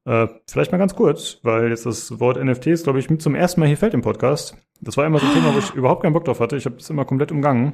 Äh, 0.05 0.27
vielleicht 0.49 0.71
mal 0.71 0.77
ganz 0.77 0.95
kurz, 0.95 1.39
weil 1.43 1.69
jetzt 1.69 1.85
das 1.85 2.19
Wort 2.19 2.43
NFTs, 2.43 2.83
glaube 2.83 2.99
ich, 2.99 3.09
mit 3.09 3.21
zum 3.21 3.35
ersten 3.35 3.59
Mal 3.59 3.67
hier 3.67 3.77
fällt 3.77 3.93
im 3.93 4.01
Podcast. 4.01 4.57
Das 4.84 4.97
war 4.97 5.05
immer 5.05 5.19
so 5.19 5.26
ein 5.26 5.34
Thema, 5.34 5.53
wo 5.53 5.60
ich 5.60 5.73
überhaupt 5.73 6.03
keinen 6.03 6.14
Bock 6.14 6.26
drauf 6.26 6.39
hatte. 6.39 6.57
Ich 6.57 6.65
habe 6.65 6.76
das 6.76 6.89
immer 6.89 7.05
komplett 7.05 7.31
umgangen. 7.31 7.73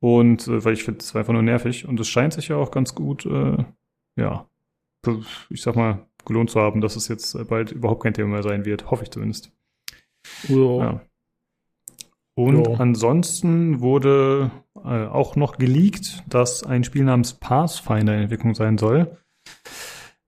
Und 0.00 0.48
äh, 0.48 0.64
weil 0.64 0.74
ich 0.74 0.84
finde, 0.84 1.00
es 1.00 1.14
war 1.14 1.20
einfach 1.20 1.32
nur 1.32 1.42
nervig. 1.42 1.86
Und 1.86 2.00
es 2.00 2.08
scheint 2.08 2.32
sich 2.32 2.48
ja 2.48 2.56
auch 2.56 2.70
ganz 2.70 2.94
gut, 2.94 3.24
äh, 3.26 3.64
ja, 4.16 4.46
ich 5.50 5.62
sag 5.62 5.76
mal, 5.76 6.06
gelohnt 6.24 6.50
zu 6.50 6.60
haben, 6.60 6.80
dass 6.80 6.96
es 6.96 7.08
jetzt 7.08 7.36
bald 7.48 7.72
überhaupt 7.72 8.02
kein 8.02 8.14
Thema 8.14 8.28
mehr 8.30 8.42
sein 8.42 8.64
wird. 8.64 8.90
Hoffe 8.90 9.04
ich 9.04 9.10
zumindest. 9.10 9.52
ja. 10.48 10.56
Ja. 10.56 11.00
Und 12.34 12.66
Ja. 12.66 12.74
ansonsten 12.78 13.80
wurde 13.80 14.50
äh, 14.76 15.06
auch 15.06 15.36
noch 15.36 15.58
geleakt, 15.58 16.24
dass 16.28 16.64
ein 16.64 16.82
Spiel 16.82 17.04
namens 17.04 17.34
Pathfinder 17.34 18.14
in 18.14 18.22
Entwicklung 18.22 18.54
sein 18.54 18.78
soll. 18.78 19.18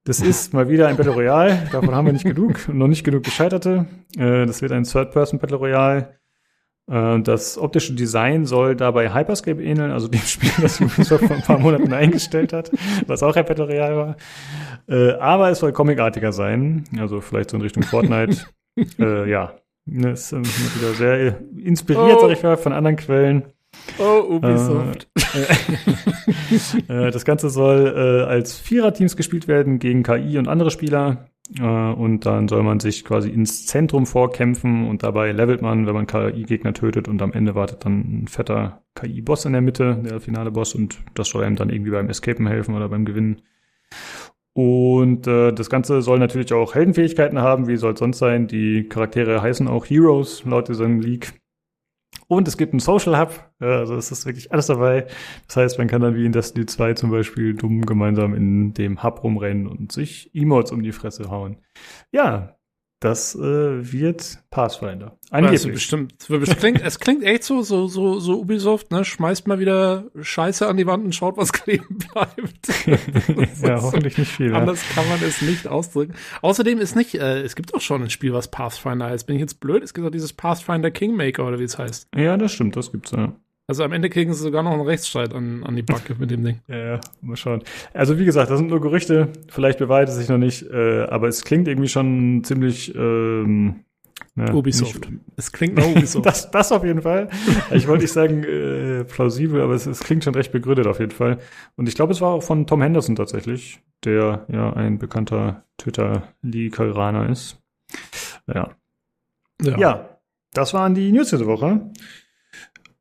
Das 0.06 0.20
ist 0.20 0.52
mal 0.52 0.68
wieder 0.68 0.88
ein 0.88 0.96
Battle 0.96 1.14
Royale, 1.14 1.66
davon 1.72 1.94
haben 1.94 2.04
wir 2.06 2.12
nicht 2.12 2.26
genug, 2.26 2.68
noch 2.68 2.88
nicht 2.88 3.04
genug 3.04 3.22
gescheiterte. 3.22 3.86
Äh, 4.18 4.44
das 4.44 4.60
wird 4.60 4.72
ein 4.72 4.84
Third-Person 4.84 5.38
Battle 5.38 5.56
Royale. 5.56 6.18
Äh, 6.90 7.20
das 7.20 7.56
optische 7.56 7.94
Design 7.94 8.44
soll 8.44 8.76
dabei 8.76 9.14
Hyperscape 9.14 9.62
ähneln, 9.62 9.90
also 9.90 10.08
dem 10.08 10.20
Spiel, 10.20 10.50
das 10.60 10.78
Ubisoft 10.80 11.24
vor 11.24 11.36
ein 11.36 11.42
paar 11.42 11.58
Monaten 11.58 11.92
eingestellt 11.94 12.52
hat, 12.52 12.70
was 13.06 13.22
auch 13.22 13.34
ein 13.34 13.46
Battle 13.46 13.64
Royale 13.66 13.96
war. 13.96 14.16
Äh, 14.88 15.12
aber 15.12 15.48
es 15.48 15.60
soll 15.60 15.72
comicartiger 15.72 16.32
sein, 16.32 16.84
also 16.98 17.22
vielleicht 17.22 17.50
so 17.50 17.56
in 17.56 17.62
Richtung 17.62 17.82
Fortnite. 17.82 18.46
äh, 18.98 19.30
ja, 19.30 19.54
Ne, 19.86 20.12
ist 20.12 20.32
wieder 20.32 20.94
sehr 20.94 21.40
inspiriert, 21.62 22.16
Oh. 22.16 22.20
sag 22.22 22.30
ich 22.30 22.42
mal, 22.42 22.56
von 22.56 22.72
anderen 22.72 22.96
Quellen. 22.96 23.42
Oh, 23.98 24.36
Ubisoft. 24.36 25.08
Äh, 26.88 27.10
das 27.10 27.24
Ganze 27.24 27.50
soll 27.50 27.92
äh, 27.96 28.30
als 28.30 28.56
Viererteams 28.56 29.16
gespielt 29.16 29.48
werden 29.48 29.80
gegen 29.80 30.04
KI 30.04 30.38
und 30.38 30.46
andere 30.46 30.70
Spieler. 30.70 31.26
Äh, 31.58 31.62
und 31.62 32.26
dann 32.26 32.48
soll 32.48 32.62
man 32.62 32.80
sich 32.80 33.04
quasi 33.04 33.28
ins 33.28 33.66
Zentrum 33.66 34.06
vorkämpfen 34.06 34.88
und 34.88 35.02
dabei 35.02 35.32
levelt 35.32 35.62
man, 35.62 35.86
wenn 35.86 35.94
man 35.94 36.06
KI-Gegner 36.06 36.72
tötet 36.72 37.08
und 37.08 37.20
am 37.22 37.32
Ende 37.32 37.54
wartet 37.54 37.84
dann 37.84 38.22
ein 38.22 38.28
fetter 38.28 38.82
KI-Boss 38.94 39.44
in 39.44 39.52
der 39.52 39.62
Mitte, 39.62 40.00
der 40.04 40.20
finale 40.20 40.50
Boss 40.50 40.74
und 40.74 40.98
das 41.14 41.28
soll 41.28 41.44
einem 41.44 41.56
dann 41.56 41.70
irgendwie 41.70 41.90
beim 41.90 42.08
Escapen 42.08 42.46
helfen 42.46 42.74
oder 42.74 42.88
beim 42.88 43.04
Gewinnen. 43.04 43.42
Und 44.54 45.26
äh, 45.26 45.52
das 45.52 45.68
Ganze 45.68 46.00
soll 46.00 46.18
natürlich 46.18 46.52
auch 46.52 46.74
Heldenfähigkeiten 46.74 47.40
haben, 47.40 47.66
wie 47.66 47.76
soll 47.76 47.94
es 47.94 47.98
sonst 47.98 48.18
sein. 48.18 48.46
Die 48.46 48.88
Charaktere 48.88 49.42
heißen 49.42 49.66
auch 49.66 49.84
Heroes 49.84 50.44
laut 50.44 50.68
diesem 50.68 51.00
Leak. 51.00 51.32
Und 52.28 52.48
es 52.48 52.56
gibt 52.56 52.72
einen 52.72 52.80
Social 52.80 53.18
Hub, 53.18 53.50
ja, 53.60 53.78
also 53.78 53.96
es 53.96 54.10
ist 54.10 54.26
wirklich 54.26 54.52
alles 54.52 54.66
dabei. 54.66 55.06
Das 55.46 55.56
heißt, 55.56 55.78
man 55.78 55.88
kann 55.88 56.02
dann 56.02 56.14
wie 56.14 56.24
in 56.24 56.32
Destiny 56.32 56.66
2 56.66 56.94
zum 56.94 57.10
Beispiel 57.10 57.54
dumm 57.54 57.82
gemeinsam 57.82 58.34
in 58.34 58.74
dem 58.74 59.02
Hub 59.02 59.22
rumrennen 59.22 59.66
und 59.66 59.92
sich 59.92 60.34
Emotes 60.34 60.72
um 60.72 60.82
die 60.82 60.92
Fresse 60.92 61.30
hauen. 61.30 61.58
Ja, 62.12 62.56
das 63.00 63.34
äh, 63.34 63.92
wird 63.92 64.38
Pathfinder. 64.50 65.18
Also 65.30 65.48
Angeblich. 65.48 65.72
bestimmt. 65.72 66.14
Es 66.82 66.98
klingt, 66.98 67.22
echt 67.22 67.44
so, 67.44 67.62
so, 67.62 67.86
so, 67.86 68.18
so 68.18 68.40
Ubisoft, 68.40 68.90
ne? 68.90 69.04
Schmeißt 69.04 69.46
mal 69.46 69.58
wieder 69.58 70.04
Scheiße 70.20 70.66
an 70.66 70.76
die 70.76 70.86
Wand 70.86 71.04
und 71.04 71.14
schaut, 71.14 71.36
was 71.36 71.52
kleben 71.52 71.98
bleibt. 71.98 72.68
ja, 73.62 73.82
hoffentlich 73.82 74.16
nicht 74.16 74.32
viel. 74.32 74.52
Ja. 74.52 74.58
Anders 74.58 74.82
kann 74.94 75.08
man 75.08 75.22
es 75.22 75.42
nicht 75.42 75.66
ausdrücken. 75.66 76.14
Außerdem 76.40 76.78
ist 76.78 76.96
nicht, 76.96 77.14
äh, 77.16 77.42
es 77.42 77.56
gibt 77.56 77.74
auch 77.74 77.80
schon 77.80 78.02
ein 78.02 78.10
Spiel, 78.10 78.32
was 78.32 78.50
Pathfinder 78.50 79.06
heißt. 79.06 79.26
Bin 79.26 79.36
ich 79.36 79.40
jetzt 79.40 79.60
blöd? 79.60 79.82
Es 79.82 79.92
gibt 79.92 80.06
auch 80.06 80.12
dieses 80.12 80.32
Pathfinder 80.32 80.90
Kingmaker 80.90 81.46
oder 81.46 81.58
wie 81.58 81.64
es 81.64 81.76
heißt. 81.78 82.08
ja, 82.16 82.36
das 82.36 82.52
stimmt, 82.52 82.76
das 82.76 82.90
gibt's 82.90 83.10
ja. 83.10 83.34
Also 83.66 83.82
am 83.82 83.92
Ende 83.92 84.10
kriegen 84.10 84.32
sie 84.34 84.42
sogar 84.42 84.62
noch 84.62 84.72
einen 84.72 84.82
Rechtsstreit 84.82 85.32
an, 85.32 85.64
an 85.64 85.74
die 85.74 85.82
Backe 85.82 86.14
mit 86.18 86.30
dem 86.30 86.44
Ding. 86.44 86.60
Ja, 86.68 86.76
ja, 86.76 87.00
mal 87.22 87.36
schauen. 87.36 87.62
Also 87.94 88.18
wie 88.18 88.24
gesagt, 88.26 88.50
das 88.50 88.58
sind 88.58 88.68
nur 88.68 88.80
Gerüchte, 88.80 89.28
vielleicht 89.48 89.78
bewahrheitet 89.78 90.10
es 90.14 90.18
sich 90.20 90.28
noch 90.28 90.38
nicht, 90.38 90.62
äh, 90.70 91.02
aber 91.04 91.28
es 91.28 91.44
klingt 91.44 91.66
irgendwie 91.68 91.88
schon 91.88 92.44
ziemlich 92.44 92.94
ähm, 92.94 93.84
ne, 94.34 94.54
Ubisoft. 94.54 95.08
nicht- 95.10 95.22
Es 95.36 95.50
klingt 95.50 95.76
nach 95.76 95.86
Ubisoft. 95.86 96.26
Das, 96.26 96.50
das 96.50 96.72
auf 96.72 96.84
jeden 96.84 97.00
Fall. 97.00 97.30
Ich 97.70 97.88
wollte 97.88 98.02
nicht 98.02 98.12
sagen 98.12 98.44
äh, 98.44 99.04
plausibel, 99.04 99.62
aber 99.62 99.72
es, 99.74 99.86
es 99.86 100.00
klingt 100.00 100.24
schon 100.24 100.34
recht 100.34 100.52
begründet 100.52 100.86
auf 100.86 101.00
jeden 101.00 101.12
Fall. 101.12 101.38
Und 101.76 101.88
ich 101.88 101.94
glaube, 101.94 102.12
es 102.12 102.20
war 102.20 102.32
auch 102.32 102.42
von 102.42 102.66
Tom 102.66 102.82
Henderson 102.82 103.16
tatsächlich, 103.16 103.80
der 104.04 104.44
ja 104.52 104.74
ein 104.74 104.98
bekannter 104.98 105.64
Twitter-Leakeraner 105.78 107.30
ist. 107.30 107.58
Ja. 108.46 108.70
ja, 109.62 110.18
das 110.52 110.74
waren 110.74 110.94
die 110.94 111.12
News 111.12 111.30
diese 111.30 111.46
Woche. 111.46 111.90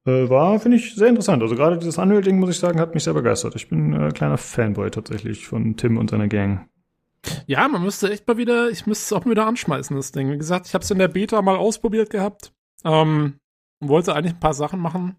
Äh, 0.05 0.30
war, 0.30 0.59
finde 0.59 0.77
ich, 0.77 0.95
sehr 0.95 1.07
interessant. 1.07 1.41
Also 1.41 1.55
gerade 1.55 1.77
dieses 1.77 1.97
Unreal-Ding, 1.97 2.39
muss 2.39 2.49
ich 2.49 2.59
sagen, 2.59 2.80
hat 2.80 2.93
mich 2.93 3.03
sehr 3.05 3.13
begeistert. 3.13 3.55
Ich 3.55 3.69
bin 3.69 3.93
äh, 3.93 4.09
kleiner 4.11 4.38
Fanboy 4.38 4.91
tatsächlich 4.91 5.47
von 5.47 5.77
Tim 5.77 5.97
und 5.97 6.09
seiner 6.09 6.27
Gang. 6.27 6.67
Ja, 7.47 7.67
man 7.69 7.84
müsste 7.84 8.11
echt 8.11 8.27
mal 8.27 8.38
wieder, 8.38 8.69
ich 8.69 8.85
müsste 8.85 9.03
es 9.03 9.13
auch 9.13 9.25
mal 9.25 9.31
wieder 9.31 9.47
anschmeißen, 9.47 9.95
das 9.95 10.11
Ding. 10.11 10.30
Wie 10.31 10.38
gesagt, 10.38 10.67
ich 10.67 10.73
habe 10.73 10.84
es 10.84 10.91
in 10.91 10.99
der 10.99 11.07
Beta 11.07 11.41
mal 11.41 11.55
ausprobiert 11.55 12.09
gehabt. 12.09 12.53
Ähm, 12.84 13.39
wollte 13.80 14.13
eigentlich 14.13 14.34
ein 14.34 14.39
paar 14.41 14.53
Sachen 14.53 14.81
machen. 14.81 15.15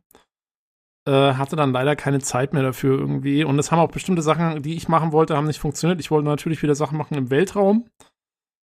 Äh, 1.07 1.35
hatte 1.35 1.57
dann 1.57 1.73
leider 1.73 1.97
keine 1.97 2.21
Zeit 2.21 2.53
mehr 2.53 2.63
dafür 2.63 2.99
irgendwie. 2.99 3.45
Und 3.45 3.59
es 3.59 3.71
haben 3.73 3.79
auch 3.79 3.91
bestimmte 3.91 4.23
Sachen, 4.23 4.63
die 4.63 4.75
ich 4.75 4.89
machen 4.89 5.13
wollte, 5.13 5.37
haben 5.37 5.47
nicht 5.47 5.61
funktioniert. 5.61 6.01
Ich 6.01 6.11
wollte 6.11 6.29
natürlich 6.29 6.63
wieder 6.63 6.75
Sachen 6.75 6.99
machen 6.99 7.17
im 7.17 7.31
Weltraum. 7.31 7.89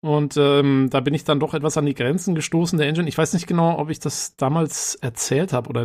Und 0.00 0.36
ähm, 0.36 0.88
da 0.90 1.00
bin 1.00 1.14
ich 1.14 1.24
dann 1.24 1.40
doch 1.40 1.54
etwas 1.54 1.76
an 1.76 1.86
die 1.86 1.94
Grenzen 1.94 2.34
gestoßen 2.34 2.78
der 2.78 2.88
Engine. 2.88 3.08
Ich 3.08 3.18
weiß 3.18 3.32
nicht 3.32 3.46
genau, 3.46 3.78
ob 3.78 3.90
ich 3.90 3.98
das 3.98 4.36
damals 4.36 4.94
erzählt 4.96 5.52
habe 5.52 5.68
oder 5.68 5.84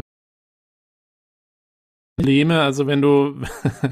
Probleme, 2.15 2.61
also 2.61 2.85
wenn 2.87 3.01
du, 3.01 3.35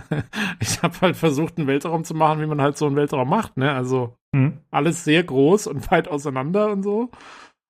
ich 0.59 0.81
habe 0.83 1.01
halt 1.01 1.15
versucht, 1.15 1.57
einen 1.57 1.67
Weltraum 1.67 2.03
zu 2.03 2.13
machen, 2.13 2.41
wie 2.41 2.45
man 2.45 2.61
halt 2.61 2.77
so 2.77 2.85
einen 2.85 2.95
Weltraum 2.95 3.29
macht, 3.29 3.57
ne? 3.57 3.71
Also 3.71 4.15
Hm? 4.35 4.59
alles 4.71 5.03
sehr 5.03 5.23
groß 5.23 5.67
und 5.67 5.89
weit 5.91 6.07
auseinander 6.07 6.71
und 6.71 6.83
so. 6.83 7.09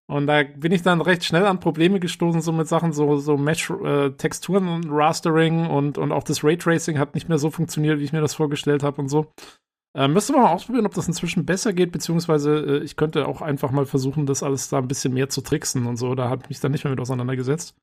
Und 0.08 0.28
da 0.28 0.44
bin 0.44 0.74
ich 0.74 0.82
dann 0.82 1.00
recht 1.00 1.24
schnell 1.24 1.46
an 1.46 1.62
Probleme 1.62 2.02
gestoßen, 2.02 2.42
so 2.42 2.52
mit 2.52 2.68
Sachen, 2.68 2.92
so, 2.92 3.16
so 3.16 3.38
Mesh-Texturen 3.38 4.68
und 4.68 4.90
Rastering 4.90 5.68
und, 5.68 5.98
und 5.98 6.12
auch 6.12 6.24
das 6.24 6.44
Raytracing 6.44 7.00
hat 7.00 7.16
nicht 7.16 7.30
mehr 7.30 7.38
so 7.38 7.50
funktioniert, 7.50 8.00
wie 8.00 8.04
ich 8.04 8.12
mir 8.12 8.20
das 8.20 8.34
vorgestellt 8.34 8.84
habe 8.84 9.02
und 9.02 9.08
so. 9.08 9.32
Äh, 9.98 10.10
müsste 10.10 10.34
man 10.34 10.44
mal 10.44 10.54
ausprobieren, 10.54 10.86
ob 10.86 10.94
das 10.94 11.08
inzwischen 11.08 11.46
besser 11.46 11.72
geht, 11.72 11.94
beziehungsweise 11.94 12.60
äh, 12.60 12.84
ich 12.84 12.98
könnte 12.98 13.26
auch 13.26 13.42
einfach 13.42 13.72
mal 13.72 13.86
versuchen, 13.86 14.26
das 14.26 14.44
alles 14.44 14.68
da 14.68 14.80
ein 14.80 14.88
bisschen 14.88 15.14
mehr 15.14 15.30
zu 15.30 15.42
tricksen 15.42 15.86
und 15.86 15.96
so. 15.96 16.14
Da 16.14 16.30
habe 16.30 16.42
ich 16.44 16.50
mich 16.50 16.60
dann 16.60 16.74
nicht 16.74 16.84
mehr 16.84 16.92
mit 16.92 17.00
auseinandergesetzt. 17.00 17.76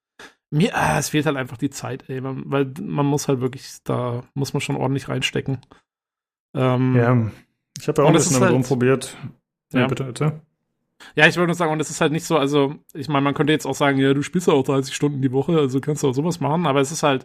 Mir, 0.50 0.74
ah, 0.76 0.98
es 0.98 1.10
fehlt 1.10 1.26
halt 1.26 1.36
einfach 1.36 1.58
die 1.58 1.70
Zeit, 1.70 2.08
ey, 2.08 2.20
man, 2.20 2.42
weil 2.46 2.72
man 2.80 3.04
muss 3.06 3.28
halt 3.28 3.40
wirklich, 3.40 3.66
da 3.84 4.22
muss 4.34 4.54
man 4.54 4.60
schon 4.62 4.76
ordentlich 4.76 5.08
reinstecken. 5.08 5.58
Ähm, 6.54 6.96
Ja, 6.96 7.30
ich 7.78 7.88
habe 7.88 8.00
ja 8.00 8.04
auch 8.04 8.08
ein 8.08 8.14
bisschen 8.14 8.32
damit 8.34 8.46
halt- 8.48 8.54
rumprobiert. 8.54 9.16
Ja, 9.72 9.80
Ja. 9.80 9.86
bitte, 9.86 10.04
bitte. 10.04 10.40
Ja, 11.14 11.26
ich 11.28 11.36
wollte 11.36 11.48
nur 11.48 11.54
sagen, 11.54 11.70
und 11.72 11.80
es 11.80 11.90
ist 11.90 12.00
halt 12.00 12.12
nicht 12.12 12.24
so, 12.24 12.38
also, 12.38 12.74
ich 12.94 13.08
meine, 13.08 13.22
man 13.24 13.34
könnte 13.34 13.52
jetzt 13.52 13.66
auch 13.66 13.74
sagen, 13.74 13.98
ja, 13.98 14.14
du 14.14 14.22
spielst 14.22 14.48
ja 14.48 14.54
auch 14.54 14.64
30 14.64 14.94
Stunden 14.94 15.22
die 15.22 15.30
Woche, 15.32 15.56
also 15.56 15.80
kannst 15.80 16.02
du 16.02 16.08
auch 16.08 16.14
sowas 16.14 16.40
machen, 16.40 16.66
aber 16.66 16.80
es 16.80 16.90
ist 16.90 17.02
halt, 17.04 17.24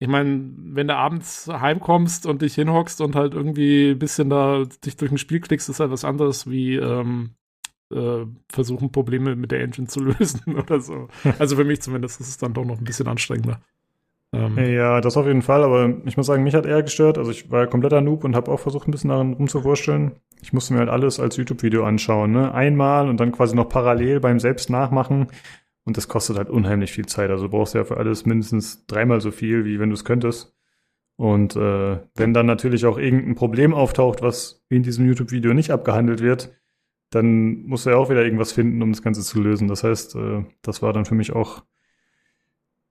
ich 0.00 0.08
meine, 0.08 0.52
wenn 0.56 0.88
du 0.88 0.96
abends 0.96 1.46
heimkommst 1.48 2.26
und 2.26 2.42
dich 2.42 2.54
hinhockst 2.54 3.00
und 3.00 3.14
halt 3.14 3.34
irgendwie 3.34 3.90
ein 3.90 3.98
bisschen 3.98 4.28
da 4.28 4.64
dich 4.84 4.96
durch 4.96 5.12
ein 5.12 5.18
Spiel 5.18 5.40
klickst, 5.40 5.68
ist 5.68 5.78
halt 5.80 5.90
was 5.90 6.04
anderes 6.04 6.50
wie 6.50 6.74
ähm, 6.76 7.34
äh, 7.92 8.26
versuchen, 8.48 8.90
Probleme 8.90 9.36
mit 9.36 9.52
der 9.52 9.60
Engine 9.60 9.86
zu 9.86 10.00
lösen 10.04 10.56
oder 10.56 10.80
so. 10.80 11.08
Also 11.38 11.56
für 11.56 11.64
mich 11.64 11.82
zumindest 11.82 12.20
ist 12.20 12.28
es 12.28 12.38
dann 12.38 12.54
doch 12.54 12.64
noch 12.64 12.78
ein 12.78 12.84
bisschen 12.84 13.08
anstrengender. 13.08 13.60
Ähm, 14.32 14.58
Ja, 14.58 15.00
das 15.00 15.16
auf 15.16 15.26
jeden 15.26 15.42
Fall, 15.42 15.62
aber 15.62 15.94
ich 16.04 16.16
muss 16.16 16.26
sagen, 16.26 16.42
mich 16.42 16.54
hat 16.54 16.66
eher 16.66 16.82
gestört. 16.82 17.18
Also 17.18 17.30
ich 17.30 17.50
war 17.50 17.60
ja 17.60 17.66
kompletter 17.66 18.00
Noob 18.00 18.24
und 18.24 18.34
habe 18.34 18.50
auch 18.50 18.60
versucht, 18.60 18.88
ein 18.88 18.90
bisschen 18.90 19.10
daran 19.10 19.34
rumzuwurschteln. 19.34 20.12
Ich 20.42 20.52
musste 20.52 20.74
mir 20.74 20.80
halt 20.80 20.90
alles 20.90 21.20
als 21.20 21.36
YouTube-Video 21.36 21.84
anschauen, 21.84 22.32
ne? 22.32 22.52
Einmal 22.52 23.08
und 23.08 23.18
dann 23.18 23.32
quasi 23.32 23.56
noch 23.56 23.68
parallel 23.68 24.20
beim 24.20 24.38
selbst 24.38 24.68
nachmachen. 24.70 25.28
Und 25.84 25.96
das 25.96 26.08
kostet 26.08 26.36
halt 26.36 26.50
unheimlich 26.50 26.92
viel 26.92 27.06
Zeit. 27.06 27.30
Also 27.30 27.44
du 27.44 27.50
brauchst 27.50 27.74
ja 27.74 27.84
für 27.84 27.96
alles 27.96 28.26
mindestens 28.26 28.86
dreimal 28.86 29.20
so 29.20 29.30
viel, 29.30 29.64
wie 29.64 29.78
wenn 29.78 29.90
du 29.90 29.94
es 29.94 30.04
könntest. 30.04 30.54
Und 31.16 31.56
äh, 31.56 31.98
wenn 32.14 32.34
dann 32.34 32.46
natürlich 32.46 32.84
auch 32.84 32.98
irgendein 32.98 33.36
Problem 33.36 33.72
auftaucht, 33.72 34.20
was 34.20 34.64
in 34.68 34.82
diesem 34.82 35.06
YouTube-Video 35.06 35.54
nicht 35.54 35.70
abgehandelt 35.70 36.20
wird, 36.20 36.50
dann 37.10 37.62
musst 37.66 37.86
du 37.86 37.90
ja 37.90 37.96
auch 37.96 38.10
wieder 38.10 38.24
irgendwas 38.24 38.52
finden, 38.52 38.82
um 38.82 38.92
das 38.92 39.02
Ganze 39.02 39.22
zu 39.22 39.40
lösen. 39.40 39.68
Das 39.68 39.84
heißt, 39.84 40.16
äh, 40.16 40.44
das 40.62 40.82
war 40.82 40.92
dann 40.92 41.04
für 41.04 41.14
mich 41.14 41.32
auch 41.32 41.62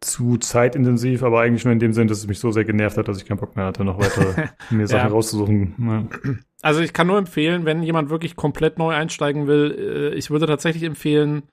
zu 0.02 0.38
zeitintensiv, 0.38 1.24
aber 1.24 1.42
eigentlich 1.42 1.66
nur 1.66 1.72
in 1.74 1.80
dem 1.80 1.94
Sinn, 1.94 2.08
dass 2.08 2.20
es 2.20 2.28
mich 2.28 2.40
so 2.40 2.52
sehr 2.52 2.66
genervt 2.66 2.98
hat, 2.98 3.08
dass 3.08 3.18
ich 3.18 3.26
keinen 3.26 3.38
Bock 3.40 3.56
mehr 3.56 3.66
hatte, 3.66 3.84
noch 3.84 3.98
weiter 3.98 4.54
mir 4.70 4.88
Sachen 4.88 5.08
Ja. 5.08 5.14
rauszusuchen. 5.14 5.76
Ja. 5.80 6.08
Also 6.62 6.82
ich 6.82 6.94
kann 6.94 7.08
nur 7.08 7.18
empfehlen, 7.18 7.66
wenn 7.66 7.82
jemand 7.82 8.10
wirklich 8.10 8.36
komplett 8.36 8.78
neu 8.78 8.94
einsteigen 8.94 9.48
will, 9.48 10.12
äh, 10.14 10.16
ich 10.18 10.30
würde 10.30 10.46
tatsächlich 10.46 10.84
empfehlen, 10.84 11.44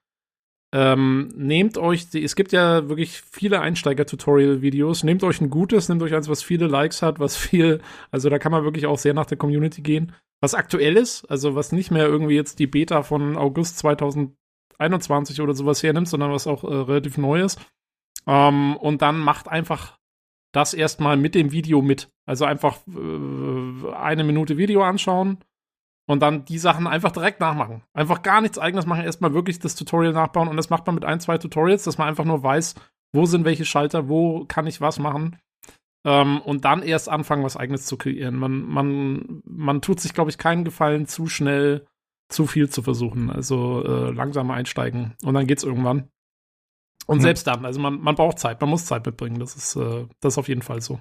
ähm, 0.74 1.28
nehmt 1.36 1.76
euch, 1.78 2.08
die, 2.10 2.22
es 2.24 2.34
gibt 2.34 2.52
ja 2.52 2.88
wirklich 2.88 3.20
viele 3.20 3.60
Einsteiger-Tutorial-Videos, 3.60 5.04
nehmt 5.04 5.22
euch 5.22 5.40
ein 5.40 5.50
gutes, 5.50 5.88
nehmt 5.88 6.02
euch 6.02 6.14
eins, 6.14 6.28
was 6.28 6.42
viele 6.42 6.66
Likes 6.66 7.02
hat, 7.02 7.20
was 7.20 7.36
viel, 7.36 7.80
also 8.10 8.28
da 8.30 8.38
kann 8.38 8.52
man 8.52 8.64
wirklich 8.64 8.86
auch 8.86 8.98
sehr 8.98 9.14
nach 9.14 9.26
der 9.26 9.38
Community 9.38 9.82
gehen. 9.82 10.12
Was 10.42 10.54
aktuell 10.54 10.96
ist, 10.96 11.24
also 11.30 11.54
was 11.54 11.70
nicht 11.70 11.92
mehr 11.92 12.06
irgendwie 12.06 12.34
jetzt 12.34 12.58
die 12.58 12.66
Beta 12.66 13.02
von 13.04 13.36
August 13.36 13.78
2021 13.78 15.40
oder 15.40 15.54
sowas 15.54 15.82
hernimmt, 15.82 16.08
sondern 16.08 16.32
was 16.32 16.48
auch 16.48 16.64
äh, 16.64 16.74
relativ 16.74 17.16
neu 17.16 17.40
ist. 17.42 17.60
Ähm, 18.26 18.76
und 18.76 19.02
dann 19.02 19.20
macht 19.20 19.48
einfach 19.48 19.98
das 20.52 20.74
erstmal 20.74 21.16
mit 21.16 21.36
dem 21.36 21.52
Video 21.52 21.80
mit. 21.80 22.10
Also 22.26 22.44
einfach 22.44 22.78
äh, 22.88 23.94
eine 23.94 24.24
Minute 24.24 24.56
Video 24.56 24.82
anschauen 24.82 25.38
und 26.06 26.20
dann 26.20 26.44
die 26.44 26.58
Sachen 26.58 26.88
einfach 26.88 27.12
direkt 27.12 27.38
nachmachen. 27.38 27.82
Einfach 27.94 28.22
gar 28.22 28.40
nichts 28.40 28.58
eigenes 28.58 28.84
machen, 28.84 29.04
erstmal 29.04 29.34
wirklich 29.34 29.60
das 29.60 29.76
Tutorial 29.76 30.12
nachbauen 30.12 30.48
und 30.48 30.56
das 30.56 30.70
macht 30.70 30.86
man 30.86 30.96
mit 30.96 31.04
ein, 31.04 31.20
zwei 31.20 31.38
Tutorials, 31.38 31.84
dass 31.84 31.98
man 31.98 32.08
einfach 32.08 32.24
nur 32.24 32.42
weiß, 32.42 32.74
wo 33.14 33.26
sind 33.26 33.44
welche 33.44 33.64
Schalter, 33.64 34.08
wo 34.08 34.44
kann 34.46 34.66
ich 34.66 34.80
was 34.80 34.98
machen. 34.98 35.38
Ähm, 36.04 36.40
und 36.40 36.64
dann 36.64 36.82
erst 36.82 37.08
anfangen, 37.08 37.44
was 37.44 37.56
eigenes 37.56 37.86
zu 37.86 37.96
kreieren. 37.96 38.34
Man, 38.36 38.62
man, 38.66 39.42
man 39.44 39.80
tut 39.82 40.00
sich, 40.00 40.14
glaube 40.14 40.30
ich, 40.30 40.38
keinen 40.38 40.64
Gefallen, 40.64 41.06
zu 41.06 41.26
schnell 41.28 41.86
zu 42.28 42.46
viel 42.46 42.68
zu 42.68 42.82
versuchen. 42.82 43.30
Also 43.30 43.84
äh, 43.84 44.10
langsam 44.10 44.50
einsteigen 44.50 45.14
und 45.22 45.34
dann 45.34 45.46
geht's 45.46 45.62
irgendwann. 45.64 46.08
Und 47.06 47.18
Mhm. 47.18 47.22
selbst 47.22 47.46
dann, 47.46 47.64
also 47.64 47.78
man, 47.80 48.00
man 48.00 48.14
braucht 48.14 48.38
Zeit, 48.38 48.60
man 48.60 48.70
muss 48.70 48.86
Zeit 48.86 49.04
mitbringen, 49.06 49.38
das 49.38 49.54
ist, 49.56 49.76
äh, 49.76 50.06
das 50.20 50.34
ist 50.34 50.38
auf 50.38 50.48
jeden 50.48 50.62
Fall 50.62 50.80
so. 50.80 51.00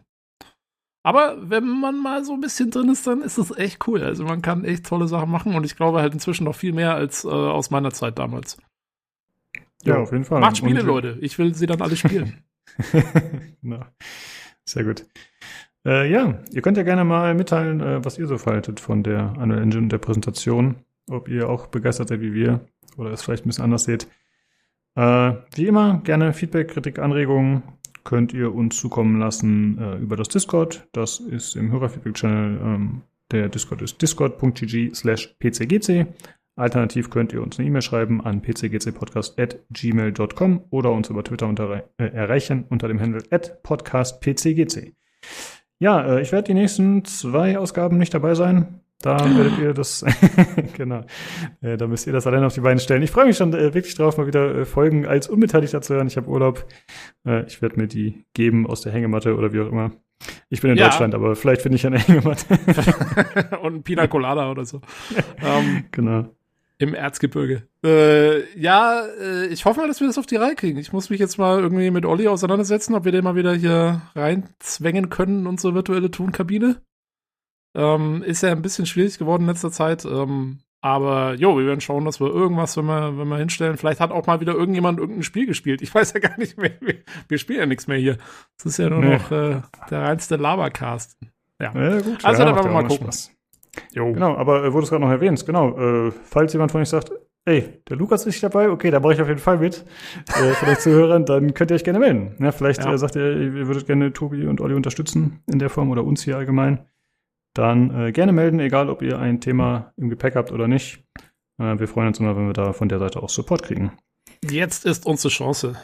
Aber 1.04 1.38
wenn 1.50 1.68
man 1.68 2.00
mal 2.02 2.24
so 2.24 2.34
ein 2.34 2.42
bisschen 2.42 2.70
drin 2.70 2.90
ist, 2.90 3.08
dann 3.08 3.22
ist 3.22 3.38
es 3.40 3.50
echt 3.58 3.88
cool. 3.88 4.04
Also 4.04 4.24
man 4.24 4.42
kann 4.44 4.66
echt 4.66 4.86
tolle 4.86 5.08
Sachen 5.08 5.32
machen 5.32 5.56
und 5.56 5.64
ich 5.64 5.76
glaube 5.76 6.00
halt 6.02 6.14
inzwischen 6.14 6.44
noch 6.44 6.56
viel 6.56 6.74
mehr 6.74 6.94
als 6.94 7.24
äh, 7.26 7.28
aus 7.30 7.72
meiner 7.72 7.92
Zeit 7.92 8.20
damals. 8.20 8.58
ja, 9.84 9.98
auf 9.98 10.12
jeden 10.12 10.26
Fall. 10.26 10.42
Macht 10.42 10.58
Spiele, 10.58 10.82
Und- 10.82 10.86
Leute. 10.88 11.18
Ich 11.22 11.40
will 11.40 11.56
sie 11.56 11.66
dann 11.66 11.82
alle 11.82 11.96
spielen. 11.96 12.44
genau. 13.62 13.84
Sehr 14.66 14.84
gut. 14.84 15.06
Äh, 15.86 16.12
ja, 16.12 16.40
ihr 16.52 16.62
könnt 16.62 16.78
ja 16.78 16.84
gerne 16.84 17.04
mal 17.04 17.34
mitteilen, 17.34 17.82
äh, 17.82 18.06
was 18.06 18.18
ihr 18.18 18.28
so 18.28 18.38
faltet 18.38 18.80
von 18.80 19.04
der 19.04 19.34
Unreal 19.38 19.62
Engine 19.62 19.84
und 19.84 19.92
der 19.92 19.98
Präsentation. 19.98 20.76
Ob 21.10 21.28
ihr 21.28 21.50
auch 21.50 21.68
begeistert 21.68 22.10
seid 22.10 22.22
wie 22.22 22.34
wir 22.34 22.62
oder 22.98 23.12
es 23.12 23.24
vielleicht 23.24 23.46
ein 23.46 23.50
bisschen 23.50 23.64
anders 23.64 23.84
seht. 23.84 24.08
Äh, 24.96 25.34
wie 25.56 25.68
immer, 25.68 26.02
gerne 26.04 26.34
Feedback, 26.34 26.70
Kritik, 26.70 27.00
Anregungen 27.00 27.64
könnt 28.04 28.34
ihr 28.34 28.54
uns 28.54 28.78
zukommen 28.78 29.20
lassen 29.20 29.78
äh, 29.78 29.98
über 29.98 30.16
das 30.16 30.28
Discord. 30.28 30.88
Das 30.92 31.20
ist 31.20 31.56
im 31.56 31.72
Hörerfeedback-Channel. 31.72 32.60
Ähm, 32.62 33.02
der 33.32 33.50
Discord 33.50 33.82
ist 33.82 34.02
discord.gg 34.02 34.94
slash 34.94 35.36
pcgc. 35.40 36.08
Alternativ 36.56 37.10
könnt 37.10 37.34
ihr 37.34 37.42
uns 37.42 37.58
eine 37.58 37.68
E-Mail 37.68 37.82
schreiben 37.82 38.24
an 38.24 38.42
pcgcpodcast.gmail.com 38.42 40.66
oder 40.70 40.92
uns 40.92 41.10
über 41.10 41.24
Twitter 41.24 41.48
unter, 41.48 41.84
äh, 41.98 42.06
erreichen 42.06 42.66
unter 42.70 42.88
dem 42.88 43.00
Handle 43.00 43.24
at 43.32 43.64
podcastpcgc. 43.64 44.94
Ja, 45.80 46.18
äh, 46.18 46.22
ich 46.22 46.32
werde 46.32 46.48
die 46.48 46.54
nächsten 46.54 47.04
zwei 47.06 47.58
Ausgaben 47.58 47.98
nicht 47.98 48.14
dabei 48.14 48.36
sein. 48.36 48.82
Da 49.02 49.18
werdet 49.38 49.58
ihr 49.60 49.74
das, 49.74 50.06
genau, 50.78 51.04
äh, 51.62 51.78
da 51.78 51.88
müsst 51.88 52.06
ihr 52.06 52.14
das 52.14 52.28
alleine 52.28 52.46
auf 52.46 52.54
die 52.54 52.62
Beine 52.62 52.80
stellen. 52.80 53.02
Ich 53.02 53.12
freue 53.12 53.26
mich 53.26 53.38
schon 53.38 53.54
äh, 53.54 53.74
wirklich 53.74 53.96
drauf, 53.96 54.18
mal 54.18 54.28
wieder 54.28 54.56
äh, 54.60 54.66
Folgen 54.66 55.08
als 55.08 55.28
Unbeteiligter 55.28 55.82
zu 55.82 55.96
hören. 55.96 56.08
Ich 56.08 56.18
habe 56.18 56.28
Urlaub. 56.28 56.66
Äh, 57.26 57.46
ich 57.48 57.62
werde 57.62 57.80
mir 57.80 57.88
die 57.88 58.26
geben 58.34 58.68
aus 58.68 58.82
der 58.82 58.92
Hängematte 58.92 59.36
oder 59.36 59.54
wie 59.54 59.62
auch 59.62 59.72
immer. 59.72 59.92
Ich 60.50 60.62
bin 60.62 60.72
in 60.72 60.78
Ja. 60.78 60.90
Deutschland, 60.90 61.16
aber 61.16 61.36
vielleicht 61.36 61.64
finde 61.64 61.78
ich 61.78 61.88
eine 61.88 61.98
Hängematte. 61.98 62.46
und 63.64 63.76
ein 63.76 63.84
Pina 63.84 64.06
Colada 64.06 64.52
oder 64.52 64.66
so. 64.66 64.82
ähm, 65.42 65.86
genau. 65.92 66.28
Im 66.82 66.94
Erzgebirge. 66.94 67.64
Äh, 67.86 68.60
ja, 68.60 69.06
äh, 69.20 69.48
ich 69.48 69.66
hoffe 69.66 69.80
mal, 69.82 69.88
dass 69.88 70.00
wir 70.00 70.08
das 70.08 70.18
auf 70.18 70.26
die 70.26 70.36
Reihe 70.36 70.56
kriegen. 70.56 70.78
Ich 70.80 70.92
muss 70.94 71.10
mich 71.10 71.20
jetzt 71.20 71.38
mal 71.38 71.60
irgendwie 71.60 71.92
mit 71.92 72.06
Olli 72.06 72.28
auseinandersetzen, 72.28 72.96
ob 72.96 73.06
wir 73.06 73.12
den 73.12 73.24
mal 73.24 73.36
wieder 73.36 73.54
hier 73.54 74.02
reinzwängen 74.16 75.10
können 75.10 75.42
in 75.42 75.48
unsere 75.48 75.74
virtuelle 75.76 76.12
Tonkabine. 76.12 76.82
Ähm, 77.76 78.24
ist 78.24 78.44
ja 78.44 78.52
ein 78.52 78.62
bisschen 78.62 78.86
schwierig 78.86 79.18
geworden 79.18 79.44
in 79.44 79.50
letzter 79.50 79.72
Zeit. 79.72 80.06
Ähm, 80.06 80.60
aber 80.82 81.36
jo, 81.36 81.58
wir 81.58 81.68
werden 81.68 81.80
schauen, 81.82 82.06
dass 82.06 82.20
wir 82.20 82.28
irgendwas, 82.28 82.76
wenn 82.76 82.86
wir, 82.86 83.18
wenn 83.18 83.28
wir 83.28 83.38
hinstellen. 83.38 83.78
Vielleicht 83.78 84.00
hat 84.00 84.10
auch 84.12 84.26
mal 84.26 84.42
wieder 84.42 84.54
irgendjemand 84.56 85.00
irgendein 85.00 85.24
Spiel 85.24 85.46
gespielt. 85.46 85.82
Ich 85.84 85.94
weiß 85.94 86.14
ja 86.14 86.20
gar 86.20 86.38
nicht 86.40 86.58
mehr. 86.58 86.72
Wir, 86.82 86.96
wir 87.28 87.38
spielen 87.38 87.60
ja 87.60 87.66
nichts 87.68 87.86
mehr 87.88 87.98
hier. 88.00 88.18
Das 88.58 88.66
ist 88.66 88.78
ja 88.78 88.90
nur 88.90 89.00
Nee. 89.00 89.18
noch 89.18 89.32
äh, 89.32 89.62
der 89.92 90.02
reinste 90.02 90.38
Labercast. 90.38 91.18
Ja. 91.62 91.72
Ja, 91.80 92.02
gut. 92.02 92.26
Also, 92.26 92.42
ja, 92.42 92.50
da 92.50 92.56
werden 92.56 92.72
wir 92.72 92.74
mal 92.82 92.88
gucken. 92.88 93.06
Spaß. 93.06 93.32
Jo. 93.94 94.12
Genau, 94.14 94.36
aber 94.36 94.64
äh, 94.66 94.74
wurde 94.74 94.84
es 94.84 94.90
gerade 94.90 95.04
noch 95.04 95.12
erwähnt, 95.12 95.46
genau. 95.46 96.08
Äh, 96.08 96.12
falls 96.24 96.54
jemand 96.54 96.72
von 96.72 96.82
euch 96.82 96.90
sagt, 96.90 97.12
ey, 97.46 97.82
der 97.90 97.98
Lukas 97.98 98.22
ist 98.22 98.28
nicht 98.28 98.44
dabei, 98.44 98.70
okay, 98.70 98.92
da 98.92 99.00
mache 99.00 99.14
ich 99.14 99.22
auf 99.22 99.28
jeden 99.28 99.40
Fall 99.40 99.58
mit. 99.58 99.86
Äh, 100.30 100.52
von 100.54 100.70
euch 100.70 100.80
Zuhörern, 100.80 101.26
dann 101.26 101.54
könnt 101.54 101.72
ihr 101.72 101.76
euch 101.76 101.84
gerne 101.84 102.00
melden. 102.00 102.36
Ja, 102.40 102.52
vielleicht 102.52 102.84
Ja. 102.84 102.94
äh, 102.94 102.98
sagt 102.98 103.16
ihr, 103.16 103.36
ihr 103.38 103.68
würdet 103.68 103.88
gerne 103.88 104.12
Tobi 104.14 104.46
und 104.48 104.62
Olli 104.62 104.76
unterstützen 104.76 105.42
in 105.52 105.60
der 105.60 105.70
Form 105.70 105.90
oder 105.90 106.04
uns 106.04 106.24
hier 106.24 106.38
allgemein. 106.38 106.86
Dann 107.54 108.08
äh, 108.08 108.12
gerne 108.12 108.32
melden, 108.32 108.60
egal 108.60 108.90
ob 108.90 109.02
ihr 109.02 109.20
ein 109.20 109.42
Thema 109.42 109.94
im 109.98 110.10
Gepäck 110.10 110.36
habt 110.36 110.52
oder 110.52 110.68
nicht. 110.68 111.04
Äh, 111.60 111.80
wir 111.80 111.88
freuen 111.88 112.08
uns 112.08 112.20
immer, 112.20 112.36
wenn 112.36 112.48
wir 112.48 112.54
da 112.54 112.74
von 112.74 112.88
der 112.90 113.00
Seite 113.00 113.22
auch 113.24 113.30
Support 113.30 113.64
kriegen. 113.64 113.92
Jetzt 114.50 114.86
ist 114.86 115.06
unsere 115.06 115.30
Chance, 115.30 115.76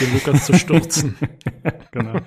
den 0.00 0.14
Lukas 0.14 0.46
zu 0.46 0.54
stürzen. 0.54 1.16
genau. 1.92 2.20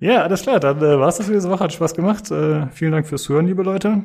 ja, 0.00 0.22
alles 0.22 0.42
klar, 0.42 0.60
dann 0.60 0.78
äh, 0.78 0.98
war 0.98 1.08
es 1.08 1.16
das 1.16 1.26
für 1.26 1.32
diese 1.32 1.50
Woche. 1.50 1.64
Hat 1.64 1.72
Spaß 1.72 1.94
gemacht. 1.94 2.30
Äh, 2.30 2.68
vielen 2.68 2.92
Dank 2.92 3.06
fürs 3.06 3.28
Hören, 3.28 3.46
liebe 3.46 3.62
Leute. 3.62 4.04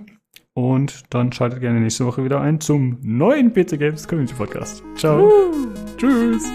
Und 0.54 1.04
dann 1.14 1.32
schaltet 1.32 1.62
gerne 1.62 1.80
nächste 1.80 2.06
Woche 2.06 2.24
wieder 2.24 2.42
ein 2.42 2.60
zum 2.60 2.98
neuen 3.02 3.54
PC 3.54 3.80
Games 3.80 4.08
Community 4.08 4.36
Podcast. 4.36 4.84
Ciao. 4.96 5.28
Uh, 5.28 5.68
tschüss. 5.98 6.50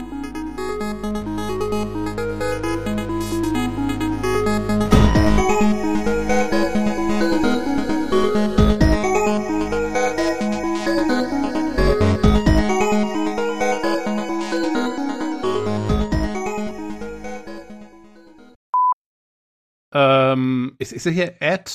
Ich, 20.94 21.02
sehe 21.02 21.12
hier 21.12 21.34
Ad 21.40 21.70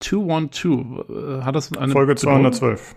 212. 0.00 1.08
Äh, 1.08 1.42
Hat 1.42 1.54
das 1.54 1.72
eine 1.76 1.92
Folge 1.92 2.14
Bedeutung? 2.14 2.52
212. 2.52 2.96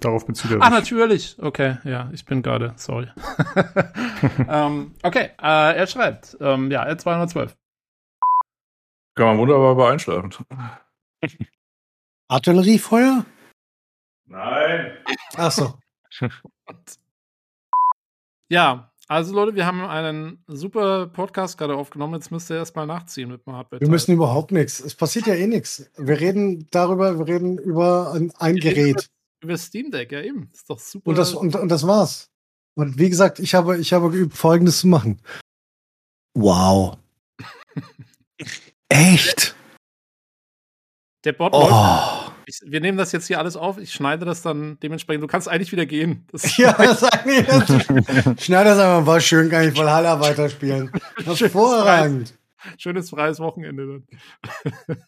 Darauf 0.00 0.26
bezieht 0.26 0.50
er 0.50 0.60
Ah, 0.60 0.64
sich. 0.66 0.72
natürlich. 0.74 1.36
Okay, 1.42 1.78
ja, 1.84 2.10
ich 2.12 2.24
bin 2.26 2.42
gerade, 2.42 2.74
sorry. 2.76 3.08
ähm, 4.48 4.94
okay, 5.02 5.30
äh, 5.40 5.76
er 5.76 5.86
schreibt, 5.86 6.36
ähm, 6.40 6.70
ja, 6.70 6.84
er 6.84 6.98
212. 6.98 7.56
Kann 9.14 9.26
man 9.28 9.38
wunderbar 9.38 9.74
bei 9.74 9.92
einschlafen. 9.92 10.30
Artilleriefeuer? 12.28 13.24
Nein. 14.26 14.98
Ach 15.36 15.50
so. 15.50 15.78
Ja, 18.48 18.92
also 19.08 19.34
Leute, 19.34 19.54
wir 19.54 19.66
haben 19.66 19.82
einen 19.82 20.42
super 20.46 21.06
Podcast 21.06 21.58
gerade 21.58 21.76
aufgenommen. 21.76 22.14
Jetzt 22.14 22.30
müsst 22.30 22.50
ihr 22.50 22.56
erstmal 22.56 22.86
nachziehen 22.86 23.30
mit 23.30 23.46
dem 23.46 23.54
Hardware. 23.54 23.80
Wir 23.80 23.88
müssen 23.88 24.12
überhaupt 24.12 24.52
nichts. 24.52 24.80
Es 24.80 24.94
passiert 24.94 25.26
ja 25.26 25.34
eh 25.34 25.46
nichts. 25.46 25.90
Wir 25.96 26.20
reden 26.20 26.68
darüber, 26.70 27.18
wir 27.18 27.26
reden 27.26 27.58
über 27.58 28.12
ein, 28.12 28.32
ein 28.38 28.56
Gerät. 28.56 29.08
über 29.42 29.56
Steam 29.56 29.90
Deck, 29.90 30.12
ja 30.12 30.20
eben. 30.20 30.50
Ist 30.52 30.68
doch 30.68 30.78
super. 30.78 31.10
Und 31.10 31.18
das, 31.18 31.34
und, 31.34 31.54
und 31.54 31.68
das 31.68 31.86
war's. 31.86 32.30
Und 32.74 32.98
wie 32.98 33.08
gesagt, 33.08 33.38
ich 33.38 33.54
habe, 33.54 33.78
ich 33.78 33.92
habe 33.92 34.10
geübt, 34.10 34.36
Folgendes 34.36 34.80
zu 34.80 34.88
machen. 34.88 35.20
Wow. 36.34 36.98
Echt? 38.88 39.56
der 41.26 41.32
Bot 41.32 41.52
läuft. 41.52 42.25
Ich, 42.48 42.60
wir 42.64 42.80
nehmen 42.80 42.96
das 42.96 43.10
jetzt 43.10 43.26
hier 43.26 43.40
alles 43.40 43.56
auf. 43.56 43.76
Ich 43.78 43.92
schneide 43.92 44.24
das 44.24 44.40
dann 44.40 44.78
dementsprechend. 44.80 45.24
Du 45.24 45.26
kannst 45.26 45.48
eigentlich 45.48 45.72
wieder 45.72 45.84
gehen. 45.84 46.24
Das 46.30 46.56
Ja, 46.58 46.72
das 46.72 47.02
ist 47.02 47.12
eigentlich 47.12 47.46
das. 47.46 48.44
Schneid 48.44 48.66
das 48.66 48.78
einfach 48.78 49.04
war 49.04 49.20
schön, 49.20 49.50
kann 49.50 49.68
ich 49.68 49.76
Valhalla 49.76 50.20
weiterspielen. 50.20 50.92
Hervorragend. 51.24 52.38
schönes 52.78 53.10
freies 53.10 53.40
Wochenende 53.40 54.04
dann. 54.86 54.96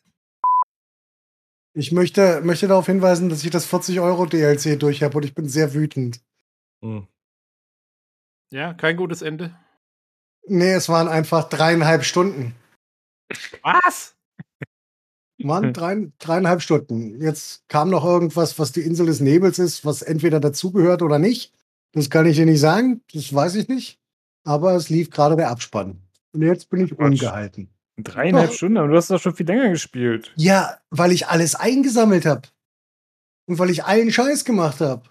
Ich 1.75 1.93
möchte, 1.93 2.41
möchte 2.41 2.67
darauf 2.67 2.87
hinweisen, 2.87 3.29
dass 3.29 3.45
ich 3.45 3.51
das 3.51 3.65
40 3.65 4.01
Euro 4.01 4.27
DLC 4.27 4.81
durch 4.81 5.05
habe 5.05 5.17
und 5.19 5.25
ich 5.25 5.33
bin 5.33 5.49
sehr 5.49 5.75
wütend. 5.75 6.21
Ja, 8.51 8.75
kein 8.75 8.97
gutes 8.97 9.23
Ende. 9.23 9.57
Nee, 10.49 10.73
es 10.73 10.89
waren 10.89 11.07
einfach 11.07 11.49
dreieinhalb 11.49 12.03
Stunden. 12.03 12.57
Was? 13.63 14.18
Mann, 15.39 15.73
drei, 15.73 16.09
dreieinhalb 16.19 16.63
Stunden. 16.63 17.21
Jetzt 17.21 17.69
kam 17.69 17.91
noch 17.91 18.05
irgendwas, 18.05 18.59
was 18.59 18.73
die 18.73 18.81
Insel 18.81 19.07
des 19.07 19.21
Nebels 19.21 19.59
ist, 19.59 19.85
was 19.85 20.03
entweder 20.03 20.41
dazugehört 20.41 21.03
oder 21.03 21.19
nicht. 21.19 21.53
Das 21.93 22.11
kann 22.11 22.27
ich 22.27 22.37
dir 22.37 22.47
nicht 22.47 22.61
sagen, 22.61 23.03
das 23.13 23.33
weiß 23.33 23.55
ich 23.55 23.69
nicht. 23.69 24.01
Aber 24.45 24.75
es 24.75 24.89
lief 24.89 25.11
gerade 25.11 25.37
der 25.37 25.51
Abspann. 25.51 26.03
Und 26.33 26.43
jetzt 26.43 26.71
bin 26.71 26.85
ich 26.85 26.91
Quatsch. 26.91 27.01
ungehalten. 27.01 27.69
Dreieinhalb 27.97 28.51
Doch. 28.51 28.57
Stunden, 28.57 28.77
aber 28.77 28.89
du 28.89 28.97
hast 28.97 29.11
doch 29.11 29.21
schon 29.21 29.35
viel 29.35 29.47
länger 29.47 29.71
gespielt. 29.71 30.33
Ja, 30.37 30.79
weil 30.91 31.13
ich 31.13 31.27
alles 31.29 31.55
eingesammelt 31.55 32.27
habe. 32.27 32.43
Und 33.47 33.59
weil 33.59 33.71
ich 33.71 33.85
allen 33.85 34.13
Scheiß 34.13 34.45
gemacht 34.45 34.81
habe. 34.81 35.03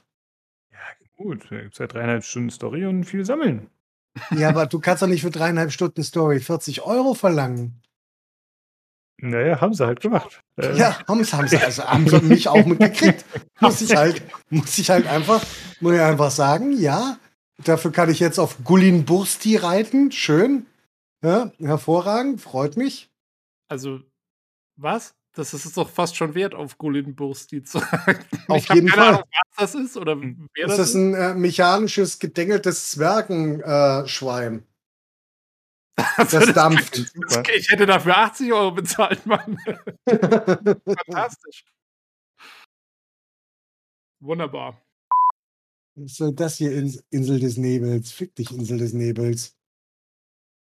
Gut, 1.17 1.47
da 1.49 1.61
gibt's 1.61 1.79
ja 1.79 1.87
dreieinhalb 1.87 2.23
Stunden 2.23 2.51
Story 2.51 2.85
und 2.85 3.03
viel 3.03 3.25
sammeln. 3.25 3.69
Ja, 4.37 4.49
aber 4.49 4.67
du 4.67 4.79
kannst 4.79 5.01
doch 5.01 5.07
nicht 5.07 5.23
für 5.23 5.31
dreieinhalb 5.31 5.71
Stunden 5.71 6.03
Story 6.03 6.39
40 6.39 6.83
Euro 6.83 7.15
verlangen. 7.15 7.81
Naja, 9.19 9.60
haben 9.61 9.73
sie 9.73 9.85
halt 9.85 9.99
gemacht. 9.99 10.41
Äh, 10.57 10.77
Ja, 10.77 10.99
haben 11.07 11.23
sie, 11.23 11.35
haben 11.35 11.48
sie, 11.48 11.57
also 11.57 11.84
haben 11.84 12.07
sie 12.07 12.22
mich 12.22 12.48
auch 12.48 12.65
mitgekriegt. 12.65 13.26
Muss 13.60 13.81
ich 13.81 13.95
halt, 13.95 14.22
muss 14.49 14.77
ich 14.77 14.89
halt 14.89 15.07
einfach, 15.07 15.44
muss 15.80 15.94
ich 15.95 16.02
einfach 16.02 16.30
sagen, 16.30 16.73
ja, 16.73 17.18
dafür 17.64 17.91
kann 17.91 18.11
ich 18.11 18.19
jetzt 18.19 18.38
auf 18.38 18.57
Gullin 18.64 19.06
Bursti 19.06 19.56
reiten. 19.57 20.11
Schön. 20.11 20.68
Ja, 21.23 21.52
hervorragend, 21.60 22.41
freut 22.41 22.77
mich. 22.77 23.10
Also, 23.69 24.02
was? 24.76 25.15
Das 25.34 25.53
ist 25.53 25.65
es 25.65 25.73
doch 25.73 25.89
fast 25.89 26.15
schon 26.15 26.34
wert, 26.35 26.53
auf 26.56 26.77
Gulin 26.77 27.15
Bursti 27.15 27.64
zu 27.64 27.80
sagen. 27.80 28.23
Auf 28.48 28.64
ich 28.64 28.73
jeden 28.73 28.88
keine 28.88 29.02
Fall. 29.02 29.14
Ahnung, 29.15 29.23
was 29.56 29.72
das 29.73 29.81
ist 29.81 29.98
oder 29.98 30.19
wer 30.19 30.68
Das 30.68 30.77
das, 30.77 30.89
ist 30.89 30.95
ein 30.95 31.14
äh, 31.15 31.34
mechanisches, 31.34 32.19
gedengeltes 32.19 32.91
Zwergenschwein. 32.91 34.64
Also, 35.98 36.40
Das 36.40 36.53
dampft. 36.53 36.95
super. 36.95 37.44
Ich 37.56 37.69
hätte 37.72 37.86
dafür 37.88 38.18
80 38.18 38.53
Euro 38.53 38.72
bezahlt, 38.72 39.26
Mann. 39.26 39.57
Fantastisch. 40.07 41.65
Wunderbar. 44.19 44.82
Was 45.95 46.15
soll 46.15 46.34
das 46.34 46.57
hier, 46.57 46.72
Ins 46.78 47.03
Insel 47.10 47.40
des 47.40 47.57
Nebels? 47.57 48.11
Fick 48.11 48.36
dich, 48.36 48.52
Insel 48.52 48.78
des 48.78 48.94
Nebels. 48.94 49.56